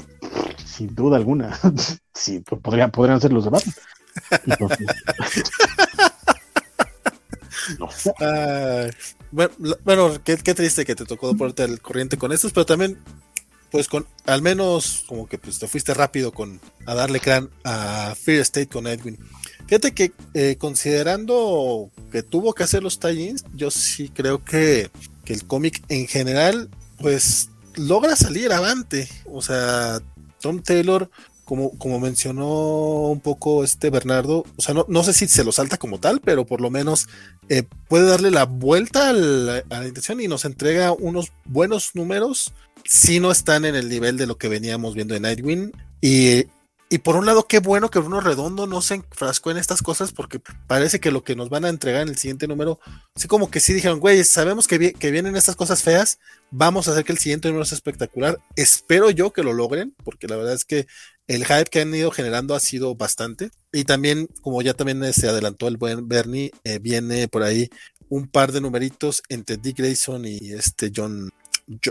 sin 0.66 0.94
duda 0.94 1.18
alguna. 1.18 1.58
sí, 2.14 2.40
podría, 2.62 2.90
podrían 2.90 3.22
ser 3.22 3.34
los 3.34 3.46
de 3.46 3.50
Batman. 3.50 3.76
Entonces, 4.46 4.88
no. 7.80 7.90
bueno, 9.84 10.24
qué, 10.24 10.38
triste 10.38 10.86
que 10.86 10.96
te 10.96 11.06
tocó 11.06 11.36
ponerte 11.36 11.64
al 11.64 11.82
corriente 11.82 12.18
con 12.18 12.32
estos, 12.32 12.54
pero 12.54 12.66
también 12.66 13.00
pues 13.72 13.90
con 13.90 14.08
al 14.26 14.42
menos 14.42 15.04
como 15.08 15.28
que 15.28 15.38
pues 15.38 15.60
te 15.60 15.68
fuiste 15.68 15.94
rápido 15.94 16.32
con 16.32 16.62
a 16.86 16.96
darle 16.96 17.20
crán 17.20 17.50
a 17.64 18.16
Fear 18.16 18.42
State 18.42 18.68
con 18.68 18.88
Edwin. 18.88 19.18
Fíjate 19.68 19.94
que 19.94 20.14
eh, 20.34 20.56
considerando 20.58 21.92
que 22.12 22.24
tuvo 22.24 22.54
que 22.54 22.64
hacer 22.64 22.82
los 22.82 23.00
tie-ins, 23.00 23.44
yo 23.54 23.70
sí 23.70 24.10
creo 24.10 24.44
que, 24.46 24.90
que 25.26 25.34
el 25.34 25.46
cómic 25.46 25.84
en 25.90 26.08
general 26.08 26.70
pues 27.00 27.50
logra 27.76 28.16
salir 28.16 28.52
avante. 28.52 29.10
O 29.26 29.42
sea, 29.42 30.00
Tom 30.42 30.62
Taylor, 30.62 31.10
como, 31.48 31.78
como 31.78 31.98
mencionó 31.98 33.08
un 33.08 33.22
poco 33.22 33.64
este 33.64 33.90
Bernardo, 33.90 34.44
o 34.58 34.62
sea, 34.62 34.74
no, 34.74 34.86
no 34.90 35.02
sé 35.02 35.14
si 35.14 35.30
se 35.30 35.46
lo 35.46 35.54
salta 35.54 35.78
como 35.78 35.98
tal, 35.98 36.20
pero 36.20 36.46
por 36.46 36.60
lo 36.60 36.70
menos 36.70 37.08
eh, 37.48 37.64
puede 37.88 38.06
darle 38.06 38.32
la 38.32 38.44
vuelta 38.44 39.12
a 39.12 39.14
la, 39.14 39.64
intención 39.88 40.20
y 40.20 40.28
nos 40.28 40.44
entrega 40.44 40.92
unos 40.92 41.32
buenos 41.46 41.96
números 41.96 42.54
sí 42.84 43.22
no 43.22 43.32
están 43.32 43.64
en 43.64 43.76
el 43.76 43.88
nivel 43.88 44.18
de 44.18 44.28
lo 44.28 44.38
que 44.38 44.50
veníamos 44.50 44.94
viendo 44.94 45.16
en 45.16 45.24
Nightwing. 45.24 45.72
Y, 46.02 46.48
y 46.90 46.98
por 47.00 47.16
un 47.16 47.26
lado, 47.26 47.48
qué 47.48 47.60
bueno 47.60 47.90
que 47.90 48.00
Bruno 48.00 48.20
Redondo 48.20 48.68
no 48.68 48.82
se 48.82 48.96
enfrascó 48.96 49.52
en 49.52 49.58
estas 49.58 49.82
cosas 49.82 50.12
porque 50.12 50.42
parece 50.68 51.00
que 51.00 51.12
lo 51.12 51.24
que 51.24 51.36
nos 51.36 51.50
van 51.50 51.66
a 51.66 51.70
entregar 51.70 52.02
en 52.02 52.10
el 52.10 52.18
siguiente 52.18 52.48
número, 52.48 52.80
sí 53.16 53.28
como 53.28 53.50
que 53.50 53.60
sí 53.62 53.74
dijeron, 53.74 54.00
güey, 54.00 54.24
sabemos 54.24 54.68
que, 54.68 54.94
que 54.94 55.12
vienen 55.12 55.36
estas 55.38 55.56
cosas 55.56 55.82
feas, 55.82 56.20
vamos 56.52 56.88
a 56.88 56.92
hacer 56.92 57.06
que 57.06 57.14
el 57.14 57.18
siguiente 57.18 57.48
número 57.48 57.66
sea 57.66 57.78
espectacular. 57.78 58.40
Espero 58.56 59.10
yo 59.12 59.32
que 59.32 59.44
lo 59.44 59.54
logren, 59.54 59.96
porque 60.04 60.28
la 60.28 60.38
verdad 60.38 60.54
es 60.54 60.66
que 60.66 60.88
el 61.28 61.46
hype 61.46 61.66
que 61.66 61.82
han 61.82 61.94
ido 61.94 62.12
generando 62.12 62.56
ha 62.56 62.60
sido 62.60 62.96
bastante. 62.96 63.52
Y 63.72 63.84
también, 63.84 64.28
como 64.42 64.62
ya 64.62 64.74
también 64.74 65.14
se 65.14 65.28
adelantó 65.28 65.68
el 65.68 65.78
buen 65.78 66.08
Bernie, 66.08 66.52
eh, 66.64 66.80
viene 66.80 67.28
por 67.28 67.44
ahí 67.44 67.70
un 68.10 68.28
par 68.28 68.52
de 68.52 68.62
numeritos 68.62 69.22
entre 69.30 69.58
Dick 69.58 69.78
Grayson 69.78 70.26
y 70.26 70.54
este 70.54 70.92
John, 70.96 71.30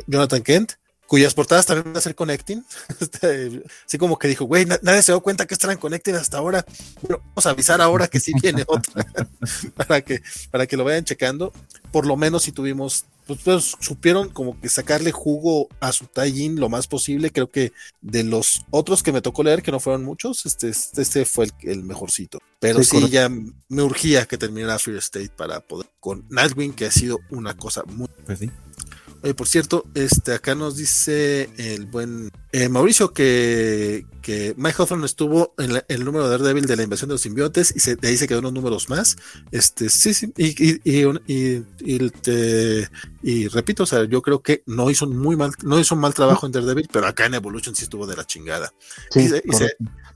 Jonathan 0.06 0.42
Kent 0.42 0.72
cuyas 1.06 1.34
portadas 1.34 1.66
también 1.66 1.84
van 1.84 1.96
a 1.96 2.00
ser 2.00 2.14
Connecting. 2.14 2.64
Este, 3.00 3.62
así 3.86 3.98
como 3.98 4.18
que 4.18 4.28
dijo, 4.28 4.44
güey, 4.44 4.64
nadie 4.64 5.02
se 5.02 5.12
dio 5.12 5.20
cuenta 5.20 5.46
que 5.46 5.54
estaban 5.54 5.76
Connecting 5.76 6.14
hasta 6.14 6.38
ahora. 6.38 6.64
Bueno, 7.02 7.22
vamos 7.28 7.46
a 7.46 7.50
avisar 7.50 7.80
ahora 7.80 8.08
que 8.08 8.20
sí 8.20 8.32
viene 8.42 8.64
otra 8.66 9.06
para, 9.76 10.00
que, 10.00 10.22
para 10.50 10.66
que 10.66 10.76
lo 10.76 10.84
vayan 10.84 11.04
checando. 11.04 11.52
Por 11.92 12.06
lo 12.06 12.16
menos 12.16 12.42
si 12.42 12.52
tuvimos, 12.52 13.06
pues, 13.26 13.40
pues, 13.44 13.76
supieron 13.80 14.28
como 14.30 14.60
que 14.60 14.68
sacarle 14.68 15.12
jugo 15.12 15.68
a 15.80 15.92
su 15.92 16.06
tie 16.06 16.50
lo 16.50 16.68
más 16.68 16.86
posible. 16.86 17.30
Creo 17.30 17.50
que 17.50 17.72
de 18.00 18.24
los 18.24 18.64
otros 18.70 19.02
que 19.02 19.12
me 19.12 19.22
tocó 19.22 19.42
leer, 19.42 19.62
que 19.62 19.72
no 19.72 19.80
fueron 19.80 20.04
muchos, 20.04 20.46
este, 20.46 20.70
este 20.70 21.24
fue 21.24 21.48
el, 21.62 21.84
mejorcito. 21.84 22.38
Pero 22.60 22.82
sí, 22.82 23.08
ya 23.08 23.28
me 23.28 23.82
urgía 23.82 24.26
que 24.26 24.38
terminara 24.38 24.78
Fear 24.78 24.98
State 24.98 25.30
para 25.36 25.60
poder 25.60 25.88
con 26.00 26.26
Nightwing, 26.30 26.72
que 26.72 26.86
ha 26.86 26.90
sido 26.90 27.18
una 27.30 27.56
cosa 27.56 27.82
muy. 27.84 28.08
Pues 28.24 28.38
sí 28.40 28.50
por 29.34 29.48
cierto, 29.48 29.84
este, 29.94 30.32
acá 30.32 30.54
nos 30.54 30.76
dice 30.76 31.48
el 31.56 31.86
buen 31.86 32.30
eh, 32.52 32.68
Mauricio 32.68 33.12
que, 33.12 34.04
que 34.22 34.54
Mike 34.56 34.82
Hoffman 34.82 35.04
estuvo 35.04 35.54
en 35.58 35.82
el 35.88 36.04
número 36.04 36.24
de 36.24 36.30
Daredevil 36.30 36.66
de 36.66 36.76
la 36.76 36.82
invasión 36.82 37.08
de 37.08 37.14
los 37.14 37.22
simbiontes 37.22 37.72
y 37.74 37.80
se, 37.80 37.96
de 37.96 38.08
ahí 38.08 38.16
se 38.16 38.28
quedó 38.28 38.40
unos 38.40 38.52
números 38.52 38.88
más. 38.88 39.16
Este, 39.50 39.88
sí, 39.88 40.14
sí, 40.14 40.32
y, 40.36 40.80
y, 40.84 41.64
y, 43.22 43.48
repito, 43.48 43.82
o 43.82 43.86
sea, 43.86 44.04
yo 44.04 44.22
creo 44.22 44.42
que 44.42 44.62
no 44.66 44.90
hizo 44.90 45.06
muy 45.06 45.36
mal, 45.36 45.50
no 45.64 45.80
hizo 45.80 45.94
un 45.94 46.02
mal 46.02 46.14
trabajo 46.14 46.46
en 46.46 46.52
Daredevil, 46.52 46.88
pero 46.92 47.06
acá 47.06 47.26
en 47.26 47.34
Evolution 47.34 47.74
sí 47.74 47.84
estuvo 47.84 48.06
de 48.06 48.16
la 48.16 48.24
chingada. 48.24 48.72
Sí, 49.10 49.30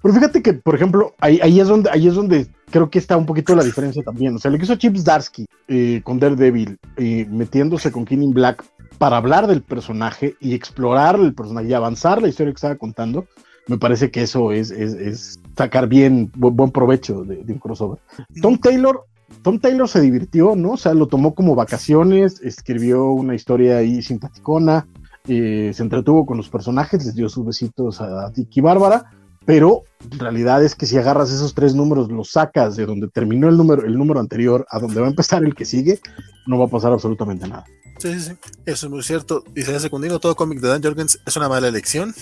pero 0.02 0.14
fíjate 0.14 0.42
que, 0.42 0.54
por 0.54 0.74
ejemplo, 0.74 1.14
ahí, 1.18 1.40
ahí, 1.42 1.60
es 1.60 1.68
donde, 1.68 1.90
ahí 1.90 2.08
es 2.08 2.14
donde 2.14 2.46
creo 2.70 2.88
que 2.88 2.98
está 2.98 3.16
un 3.16 3.26
poquito 3.26 3.54
la 3.54 3.64
diferencia 3.64 4.02
también. 4.02 4.34
O 4.34 4.38
sea, 4.38 4.50
lo 4.50 4.56
que 4.56 4.64
hizo 4.64 4.76
Chips 4.76 5.04
Darsky 5.04 5.46
eh, 5.68 6.00
con 6.04 6.18
Daredevil, 6.18 6.78
eh, 6.96 7.26
metiéndose 7.30 7.92
con 7.92 8.06
King 8.06 8.32
Black 8.32 8.64
para 9.00 9.16
hablar 9.16 9.46
del 9.46 9.62
personaje 9.62 10.36
y 10.40 10.52
explorar 10.52 11.18
el 11.18 11.32
personaje 11.32 11.68
y 11.68 11.72
avanzar 11.72 12.20
la 12.20 12.28
historia 12.28 12.52
que 12.52 12.56
estaba 12.56 12.74
contando, 12.76 13.24
me 13.66 13.78
parece 13.78 14.10
que 14.10 14.20
eso 14.20 14.52
es, 14.52 14.70
es, 14.70 15.40
sacar 15.56 15.88
bien, 15.88 16.30
buen, 16.36 16.70
provecho 16.70 17.24
de, 17.24 17.42
un 17.50 17.58
crossover. 17.58 17.98
Tom 18.42 18.58
Taylor, 18.58 19.06
Tom 19.40 19.58
Taylor 19.58 19.88
se 19.88 20.02
divirtió, 20.02 20.54
¿no? 20.54 20.72
O 20.72 20.76
sea, 20.76 20.92
lo 20.92 21.06
tomó 21.08 21.34
como 21.34 21.54
vacaciones, 21.54 22.42
escribió 22.42 23.06
una 23.06 23.34
historia 23.34 23.78
ahí 23.78 24.02
simpaticona, 24.02 24.86
eh, 25.26 25.70
se 25.72 25.82
entretuvo 25.82 26.26
con 26.26 26.36
los 26.36 26.50
personajes, 26.50 27.02
les 27.06 27.14
dio 27.14 27.30
sus 27.30 27.46
besitos 27.46 28.02
a 28.02 28.28
Dick 28.28 28.54
y 28.54 28.60
Bárbara, 28.60 29.12
pero 29.50 29.82
en 30.12 30.18
realidad 30.20 30.64
es 30.64 30.76
que 30.76 30.86
si 30.86 30.96
agarras 30.96 31.32
esos 31.32 31.54
tres 31.54 31.74
números, 31.74 32.08
los 32.08 32.30
sacas 32.30 32.76
de 32.76 32.86
donde 32.86 33.08
terminó 33.08 33.48
el 33.48 33.56
número, 33.56 33.84
el 33.84 33.98
número 33.98 34.20
anterior 34.20 34.64
a 34.70 34.78
donde 34.78 35.00
va 35.00 35.08
a 35.08 35.10
empezar 35.10 35.42
el 35.42 35.56
que 35.56 35.64
sigue, 35.64 35.98
no 36.46 36.56
va 36.56 36.66
a 36.66 36.68
pasar 36.68 36.92
absolutamente 36.92 37.48
nada. 37.48 37.64
Sí, 37.98 38.14
sí, 38.14 38.20
sí. 38.20 38.32
Eso 38.64 38.86
es 38.86 38.92
muy 38.92 39.02
cierto. 39.02 39.42
Y 39.56 39.62
se 39.62 39.78
secundino, 39.80 40.20
todo 40.20 40.36
cómic 40.36 40.60
de 40.60 40.68
Dan 40.68 40.82
Jorgens 40.84 41.20
es 41.26 41.36
una 41.36 41.48
mala 41.48 41.66
elección. 41.66 42.14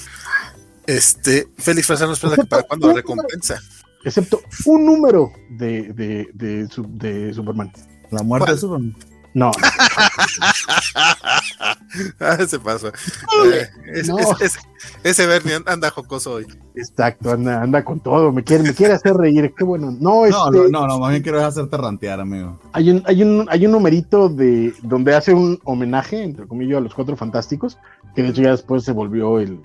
Este, 0.86 1.46
Félix 1.58 1.86
Frazano 1.86 2.14
espera 2.14 2.34
que 2.34 2.44
para 2.44 2.62
cuando 2.62 2.88
la 2.88 2.94
recompensa. 2.94 3.60
Excepto 4.04 4.40
un 4.64 4.86
número 4.86 5.30
de, 5.58 5.92
de, 5.92 6.28
de, 6.32 6.66
de 6.88 7.34
Superman. 7.34 7.70
La 8.10 8.22
muerte 8.22 8.52
de 8.52 8.58
Superman. 8.58 8.96
No. 9.34 9.50
ah, 12.20 12.38
se 12.46 12.58
pasa. 12.58 12.92
Eh, 13.46 13.68
ese 15.04 15.26
Bernie 15.26 15.54
anda 15.66 15.90
jocoso 15.90 16.34
hoy. 16.34 16.46
Exacto, 16.74 17.32
anda, 17.32 17.62
anda 17.62 17.84
con 17.84 18.00
todo. 18.00 18.32
Me 18.32 18.42
quiere, 18.42 18.64
me 18.64 18.74
quiere 18.74 18.94
hacer 18.94 19.14
reír. 19.14 19.52
Qué 19.56 19.64
bueno. 19.64 19.90
No, 19.90 20.26
no, 20.26 20.26
este, 20.26 20.70
no, 20.70 20.86
no, 20.86 20.98
más 20.98 21.10
bien 21.10 21.22
quiero 21.22 21.44
hacerte 21.44 21.76
rantear, 21.76 22.20
amigo. 22.20 22.58
Hay 22.72 22.90
un, 22.90 23.02
hay 23.06 23.22
un, 23.22 23.46
hay 23.50 23.66
un 23.66 23.72
numerito 23.72 24.28
de 24.28 24.72
donde 24.82 25.14
hace 25.14 25.34
un 25.34 25.58
homenaje, 25.64 26.22
entre 26.22 26.46
comillas, 26.46 26.78
a 26.78 26.80
los 26.80 26.94
cuatro 26.94 27.16
fantásticos, 27.16 27.78
que 28.14 28.22
de 28.22 28.28
hecho 28.28 28.42
ya 28.42 28.52
después 28.52 28.84
se 28.84 28.92
volvió 28.92 29.38
el 29.38 29.60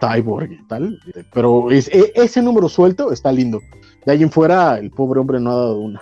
Cyborg 0.00 0.52
y 0.52 0.68
tal. 0.68 1.00
Pero 1.32 1.70
es, 1.70 1.88
e, 1.88 2.12
ese 2.14 2.42
número 2.42 2.68
suelto 2.68 3.12
está 3.12 3.32
lindo. 3.32 3.60
De 4.04 4.12
ahí 4.12 4.22
en 4.22 4.30
fuera, 4.30 4.78
el 4.78 4.90
pobre 4.90 5.20
hombre 5.20 5.40
no 5.40 5.50
ha 5.50 5.56
dado 5.56 5.78
una. 5.78 6.00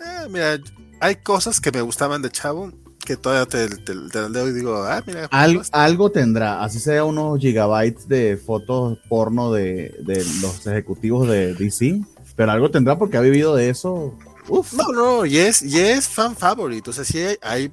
Eh, 0.00 0.28
mira, 0.30 0.58
hay 1.00 1.16
cosas 1.16 1.60
que 1.60 1.72
me 1.72 1.80
gustaban 1.80 2.22
de 2.22 2.30
Chavo 2.30 2.70
que 3.04 3.16
todavía 3.16 3.46
te, 3.46 3.68
te, 3.76 3.94
leo 3.94 4.48
y 4.48 4.52
digo, 4.52 4.76
ah, 4.84 5.02
mira. 5.06 5.28
algo 5.72 6.10
tendrá, 6.10 6.62
así 6.62 6.78
sea 6.78 7.04
unos 7.04 7.40
gigabytes 7.40 8.06
de 8.06 8.36
fotos 8.36 8.98
porno 9.08 9.52
de, 9.52 9.96
de 10.00 10.24
los 10.42 10.66
ejecutivos 10.66 11.26
de 11.26 11.54
DC, 11.54 12.02
pero 12.36 12.52
algo 12.52 12.70
tendrá 12.70 12.98
porque 12.98 13.16
ha 13.16 13.22
vivido 13.22 13.56
de 13.56 13.70
eso 13.70 14.14
no, 14.48 14.92
no, 14.92 15.26
y 15.26 15.38
es, 15.38 15.62
y 15.62 15.78
es 15.78 16.08
fan 16.08 16.36
favorito. 16.36 16.90
O 16.90 16.94
sea, 16.94 17.04
sí 17.04 17.20
hay, 17.42 17.70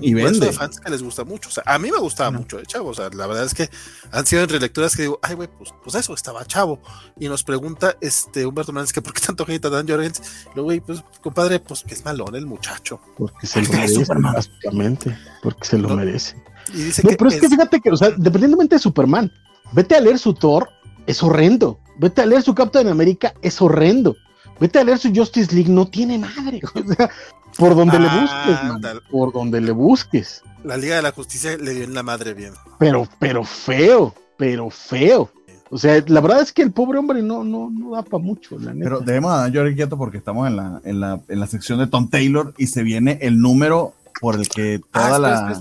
y 0.00 0.14
vende. 0.14 0.52
fans 0.52 0.80
que 0.80 0.90
les 0.90 1.02
gusta 1.02 1.24
mucho. 1.24 1.48
O 1.48 1.52
sea, 1.52 1.62
a 1.66 1.78
mí 1.78 1.90
me 1.90 1.98
gustaba 1.98 2.30
mucho 2.30 2.58
el 2.58 2.66
chavo. 2.66 2.90
O 2.90 2.94
sea, 2.94 3.08
la 3.10 3.26
verdad 3.26 3.44
es 3.44 3.54
que 3.54 3.68
han 4.12 4.26
sido 4.26 4.42
en 4.42 4.48
relecturas 4.48 4.96
que 4.96 5.02
digo, 5.02 5.18
ay, 5.22 5.34
güey, 5.34 5.48
pues, 5.48 5.70
pues 5.82 5.94
eso, 5.96 6.14
estaba 6.14 6.44
chavo. 6.44 6.80
Y 7.18 7.28
nos 7.28 7.42
pregunta 7.42 7.96
este 8.00 8.46
Humberto 8.46 8.72
Hernández 8.72 8.92
que 8.92 9.02
por 9.02 9.12
qué 9.12 9.20
tanto 9.20 9.44
hate 9.46 9.64
a 9.64 9.70
Dan 9.70 9.88
Jorgens. 9.88 10.22
Luego, 10.54 10.64
güey, 10.64 10.80
pues, 10.80 11.02
compadre, 11.20 11.60
pues 11.60 11.82
que 11.82 11.94
es 11.94 12.04
malón 12.04 12.34
el 12.34 12.46
muchacho. 12.46 13.00
Porque 13.16 13.46
se 13.46 13.62
lo 13.62 13.68
merece, 13.70 14.04
básicamente. 14.08 15.18
Porque 15.42 15.64
se 15.64 15.78
lo 15.78 15.88
merece. 15.90 16.36
Y 16.74 16.82
dice 16.82 17.02
no, 17.02 17.10
pero 17.16 17.30
es, 17.30 17.40
que 17.40 17.48
fíjate 17.48 17.80
que, 17.80 17.90
o 17.90 17.96
sea, 17.96 18.10
dependientemente 18.10 18.76
de 18.76 18.80
Superman, 18.80 19.32
vete 19.72 19.96
a 19.96 20.00
leer 20.00 20.18
su 20.18 20.34
Thor, 20.34 20.68
es 21.06 21.22
horrendo. 21.22 21.80
Vete 21.98 22.22
a 22.22 22.26
leer 22.26 22.42
su 22.42 22.54
Captain 22.54 22.88
América, 22.88 23.34
es 23.42 23.60
horrendo. 23.60 24.16
Vete 24.60 24.78
a 24.78 24.84
leer 24.84 24.98
su 24.98 25.12
Justice 25.14 25.54
League, 25.54 25.70
no 25.70 25.86
tiene 25.86 26.18
madre. 26.18 26.60
O 26.74 26.94
sea, 26.94 27.10
por 27.58 27.74
donde 27.74 27.98
le 27.98 28.06
ah, 28.08 28.20
busques, 28.20 29.00
por 29.10 29.32
donde 29.32 29.60
le 29.60 29.72
busques. 29.72 30.42
La 30.62 30.76
Liga 30.76 30.96
de 30.96 31.02
la 31.02 31.10
Justicia 31.10 31.56
le 31.56 31.74
dio 31.74 31.84
en 31.84 31.94
la 31.94 32.02
madre 32.02 32.32
bien. 32.32 32.52
Pero, 32.78 33.08
pero 33.18 33.44
feo, 33.44 34.14
pero 34.38 34.70
feo. 34.70 35.30
O 35.70 35.78
sea, 35.78 36.02
la 36.06 36.20
verdad 36.20 36.42
es 36.42 36.52
que 36.52 36.62
el 36.62 36.72
pobre 36.72 36.98
hombre 36.98 37.22
no, 37.22 37.44
no, 37.44 37.70
no 37.70 37.90
da 37.92 38.02
para 38.02 38.22
mucho, 38.22 38.58
la 38.58 38.72
neta. 38.72 38.84
Pero 38.84 39.00
debemos 39.00 39.32
a 39.32 39.50
Dan 39.50 39.74
quieto 39.74 39.96
porque 39.96 40.18
estamos 40.18 40.46
en 40.48 40.56
la, 40.56 40.80
en, 40.84 41.00
la, 41.00 41.20
en 41.28 41.40
la 41.40 41.46
sección 41.46 41.78
de 41.78 41.86
Tom 41.86 42.08
Taylor 42.08 42.54
y 42.56 42.66
se 42.66 42.82
viene 42.82 43.18
el 43.22 43.40
número 43.40 43.94
por 44.20 44.34
el 44.34 44.48
que 44.48 44.80
toda 44.92 45.18
la. 45.18 45.60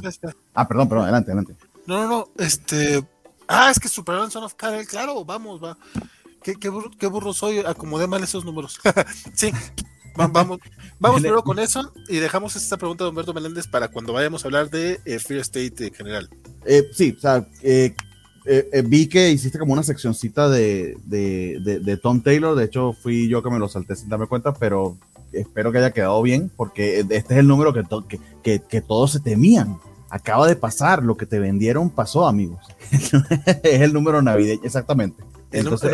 ah, 0.56 0.68
perdón, 0.68 0.90
perdón, 0.90 1.04
adelante, 1.06 1.32
adelante. 1.32 1.56
No, 1.86 2.04
no, 2.04 2.08
no, 2.08 2.28
este. 2.38 3.04
Ah, 3.48 3.70
es 3.72 3.80
que 3.80 3.88
Superman 3.88 4.30
Son 4.30 4.44
of 4.44 4.54
Kal 4.54 4.86
claro, 4.86 5.26
vamos, 5.26 5.64
va. 5.64 5.78
¿Qué, 6.56 7.08
burro, 7.08 7.34
soy? 7.34 7.60
Acomodé 7.60 8.08
mal 8.08 8.24
esos 8.24 8.46
números. 8.46 8.80
sí, 9.34 9.52
vamos, 10.16 10.60
vamos 11.00 11.22
primero 11.22 11.44
con 11.44 11.60
eso 11.60 11.92
y 12.08 12.18
dejamos 12.18 12.56
esta 12.56 12.78
pregunta 12.78 13.04
de 13.04 13.10
Humberto 13.10 13.34
Meléndez 13.34 13.68
para 13.68 13.90
cuando 13.90 14.14
vayamos 14.14 14.44
a 14.44 14.48
hablar 14.48 14.70
de 14.70 15.00
eh, 15.06 15.20
Free 15.20 15.40
State 15.40 15.88
en 15.88 15.94
general. 15.94 16.30
Eh, 16.66 16.90
sí, 16.94 17.16
o 17.18 17.20
sea, 17.20 17.48
eh, 17.62 17.94
vi 18.86 19.08
que 19.08 19.32
hiciste 19.32 19.60
como 19.60 19.74
una 19.74 19.84
seccioncita 19.84 20.50
de, 20.50 20.98
de, 21.06 22.00
Tom 22.02 22.22
Taylor. 22.22 22.56
De 22.56 22.66
hecho, 22.66 22.94
fui 22.94 23.28
yo 23.28 23.44
que 23.44 23.50
me 23.50 23.60
lo 23.60 23.68
salté 23.68 23.96
sin 23.96 24.10
darme 24.10 24.28
cuenta, 24.28 24.54
pero 24.54 24.98
espero 25.32 25.72
que 25.72 25.78
haya 25.78 25.92
quedado 25.92 26.22
bien 26.22 26.52
porque 26.56 27.00
este 27.00 27.18
es 27.18 27.40
el 27.40 27.48
número 27.48 27.74
que, 27.74 27.84
que, 28.42 28.62
que 28.62 28.82
todos 28.82 29.12
se 29.12 29.20
temían 29.20 29.80
acaba 30.10 30.48
de 30.48 30.56
pasar, 30.56 31.04
lo 31.04 31.16
que 31.16 31.26
te 31.26 31.40
vendieron 31.40 31.90
pasó, 31.90 32.28
amigos. 32.28 32.66
es 32.92 33.82
el 33.82 33.94
número 33.94 34.22
navideño, 34.22 34.62
exactamente. 34.64 35.24
Entonces, 35.52 35.92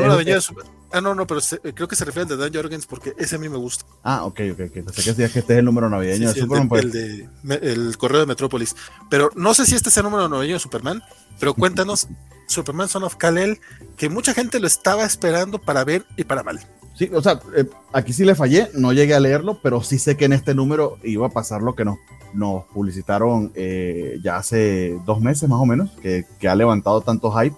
Ah, 0.96 1.02
no, 1.02 1.14
no, 1.14 1.28
pero 1.28 1.42
creo 1.74 1.90
que 1.90 1.96
se 1.98 2.06
refiere 2.06 2.22
al 2.24 2.30
de 2.30 2.38
Dan 2.38 2.54
Jorgens 2.54 2.86
porque 2.86 3.14
ese 3.18 3.36
a 3.36 3.40
mí 3.40 3.50
me 3.50 3.58
gusta. 3.58 3.86
Ah, 4.02 4.24
ok, 4.24 4.40
ok, 4.54 4.60
ok. 4.70 4.76
Entonces, 4.78 5.04
que 5.04 5.40
este 5.40 5.54
es 5.54 5.60
el 5.60 5.66
número 5.66 5.90
navideño 5.90 6.32
de 6.32 6.40
Superman. 6.40 6.70
El, 6.80 6.92
de, 6.92 7.30
el, 7.62 7.98
correo 7.98 8.22
de 8.22 8.26
Metrópolis. 8.26 8.78
Pero 9.10 9.30
no 9.36 9.54
sé 9.54 9.66
si 9.66 9.76
este 9.76 9.90
es 9.90 9.98
el 9.98 10.04
número 10.04 10.30
navideño 10.30 10.54
de 10.54 10.60
Superman, 10.60 11.04
pero 11.38 11.54
cuéntanos, 11.54 12.08
Superman 12.48 12.88
Son 12.88 13.04
of 13.04 13.18
Kal-El, 13.18 13.60
que 13.98 14.08
mucha 14.08 14.34
gente 14.34 14.58
lo 14.62 14.68
estaba 14.68 15.04
esperando 15.04 15.60
para 15.60 15.84
ver 15.84 16.06
y 16.16 16.24
para 16.24 16.44
mal. 16.44 16.66
Sí, 16.98 17.10
o 17.14 17.22
sea, 17.22 17.42
eh, 17.58 17.66
aquí 17.92 18.14
sí 18.14 18.24
le 18.24 18.36
fallé, 18.36 18.70
no 18.74 18.94
llegué 18.94 19.16
a 19.16 19.20
leerlo, 19.20 19.60
pero 19.62 19.84
sí 19.84 20.00
sé 20.00 20.16
que 20.16 20.24
en 20.24 20.32
este 20.32 20.56
número 20.56 20.98
iba 21.04 21.28
a 21.28 21.30
pasar 21.30 21.62
lo 21.62 21.76
que 21.76 21.84
nos, 21.84 21.98
nos 22.34 22.64
publicitaron 22.68 23.52
eh, 23.54 24.18
ya 24.24 24.38
hace 24.38 24.98
dos 25.06 25.20
meses 25.20 25.50
más 25.50 25.60
o 25.60 25.66
menos, 25.66 25.92
que, 26.02 26.24
que 26.40 26.48
ha 26.48 26.56
levantado 26.56 27.02
tanto 27.02 27.34
hype 27.34 27.58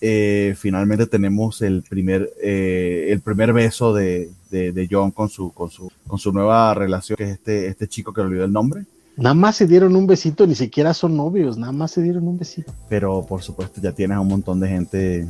eh, 0.00 0.54
finalmente 0.56 1.06
tenemos 1.06 1.60
el 1.62 1.82
primer, 1.82 2.30
eh, 2.42 3.08
el 3.10 3.20
primer 3.20 3.52
beso 3.52 3.92
de, 3.92 4.30
de, 4.50 4.88
John 4.90 5.10
con 5.10 5.28
su, 5.28 5.52
con, 5.52 5.70
su, 5.70 5.90
con 6.06 6.18
su 6.18 6.32
nueva 6.32 6.72
relación, 6.74 7.16
que 7.16 7.24
es 7.24 7.30
este, 7.30 7.66
este 7.66 7.88
chico 7.88 8.12
que 8.12 8.20
olvidó 8.20 8.44
el 8.44 8.52
nombre. 8.52 8.84
Nada 9.16 9.34
más 9.34 9.56
se 9.56 9.66
dieron 9.66 9.96
un 9.96 10.06
besito, 10.06 10.46
ni 10.46 10.54
siquiera 10.54 10.94
son 10.94 11.16
novios, 11.16 11.58
nada 11.58 11.72
más 11.72 11.90
se 11.90 12.02
dieron 12.02 12.28
un 12.28 12.38
besito. 12.38 12.72
Pero 12.88 13.26
por 13.26 13.42
supuesto 13.42 13.80
ya 13.80 13.90
tienes 13.90 14.16
a 14.16 14.20
un 14.20 14.28
montón 14.28 14.60
de 14.60 14.68
gente 14.68 15.28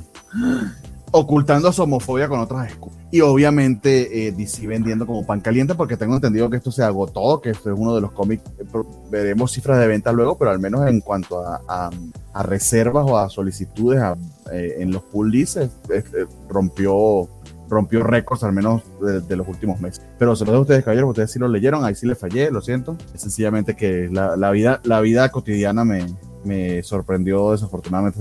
ocultando 1.13 1.73
su 1.73 1.83
homofobia 1.83 2.29
con 2.29 2.41
otras 2.41 2.69
excusas. 2.69 2.99
Y 3.11 3.21
obviamente 3.21 4.29
eh, 4.29 4.33
DC 4.33 4.67
vendiendo 4.67 5.07
como 5.07 5.25
pan 5.25 5.41
caliente 5.41 5.75
porque 5.75 5.97
tengo 5.97 6.15
entendido 6.15 6.51
que 6.51 6.57
esto 6.57 6.71
se 6.71 6.83
agotó, 6.83 7.41
que 7.41 7.51
esto 7.51 7.73
es 7.73 7.79
uno 7.79 7.95
de 7.95 8.01
los 8.01 8.13
cómics, 8.13 8.43
eh, 8.59 8.65
veremos 9.11 9.53
cifras 9.53 9.79
de 9.81 9.87
venta 9.87 10.13
luego, 10.13 10.37
pero 10.37 10.51
al 10.51 10.59
menos 10.59 10.87
en 10.87 11.01
cuanto 11.01 11.43
a, 11.45 11.91
reservas 12.43 13.05
o 13.09 13.19
a 13.19 13.29
solicitudes 13.29 14.01
eh, 14.53 14.77
en 14.79 14.93
los 14.93 15.03
pool 15.03 15.33
lists, 15.33 15.69
rompió 16.49 17.29
rompió 17.69 18.03
récords 18.03 18.43
al 18.45 18.53
menos 18.53 18.83
de, 19.01 19.37
los 19.37 19.47
últimos 19.47 19.81
meses. 19.81 20.03
Pero 20.19 20.35
se 20.35 20.45
los 20.45 20.53
dejo 20.53 20.59
a 20.59 20.63
ustedes, 20.63 20.85
caballeros, 20.85 21.11
ustedes 21.11 21.33
sí 21.33 21.39
lo 21.39 21.49
leyeron, 21.49 21.85
ahí 21.85 21.95
sí 21.95 22.07
les 22.07 22.19
fallé, 22.19 22.51
lo 22.51 22.61
siento. 22.61 22.97
Es 23.15 23.21
sencillamente 23.21 23.77
que 23.77 24.09
la, 24.11 24.51
vida, 24.51 24.81
la 24.85 25.01
vida 25.01 25.31
cotidiana 25.31 25.85
me, 25.85 26.07
me 26.45 26.83
sorprendió 26.83 27.53
desafortunadamente. 27.53 28.21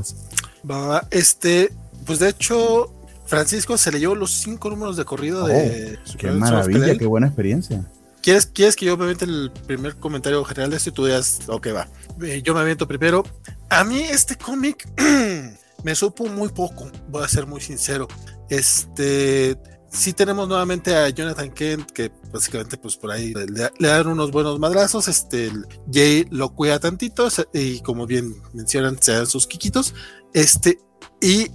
Va, 0.70 1.08
este, 1.12 1.72
pues 2.08 2.20
de 2.20 2.30
hecho, 2.30 2.92
Francisco 3.26 3.78
se 3.78 3.92
leyó 3.92 4.16
los 4.16 4.32
cinco 4.32 4.70
números 4.70 4.96
de 4.98 5.06
corrido 5.06 5.46
de 5.46 6.00
oh, 6.02 6.18
Qué 6.18 6.32
maravilla, 6.32 6.98
qué 6.98 7.06
buena 7.06 7.28
experiencia. 7.28 7.86
¿Quieres, 8.22 8.46
¿Quieres 8.48 8.76
que 8.76 8.86
yo 8.86 8.98
me 8.98 9.04
aviente 9.04 9.26
el 9.26 9.52
primer 9.68 9.98
comentario 9.98 10.44
general 10.44 10.72
de 10.72 10.78
esto 10.78 10.90
y 10.90 10.94
tú 10.94 11.06
digas, 11.06 11.42
ok, 11.48 11.68
va? 11.76 11.88
Eh, 12.24 12.42
yo 12.42 12.54
me 12.54 12.62
aviento 12.62 12.88
primero. 12.88 13.24
A 13.70 13.84
mí 13.84 14.02
este 14.02 14.38
cómic 14.38 14.90
me 15.84 15.96
supo 15.96 16.26
muy 16.26 16.50
poco, 16.50 16.90
voy 17.10 17.24
a 17.24 17.28
ser 17.28 17.46
muy 17.46 17.62
sincero. 17.62 18.08
Este, 18.50 19.58
sí 19.92 20.14
tenemos 20.14 20.48
nuevamente 20.48 20.96
a 20.96 21.10
Jonathan 21.10 21.52
Kent, 21.52 21.92
que 21.92 22.12
básicamente 22.32 22.78
pues 22.78 22.98
por 22.98 23.12
ahí 23.12 23.34
le, 23.34 23.88
dan 23.88 24.08
unos 24.08 24.32
buenos 24.32 24.60
madrazos, 24.60 25.08
este, 25.08 25.52
Jay 25.92 26.26
lo 26.30 26.54
cuida 26.54 26.80
tantito 26.80 27.28
y 27.54 27.82
como 27.82 28.06
bien 28.06 28.36
mencionan, 28.54 28.98
se 29.02 29.14
dan 29.14 29.28
sus 29.28 29.48
quiquitos, 29.48 29.94
este, 30.34 30.80
y 31.22 31.52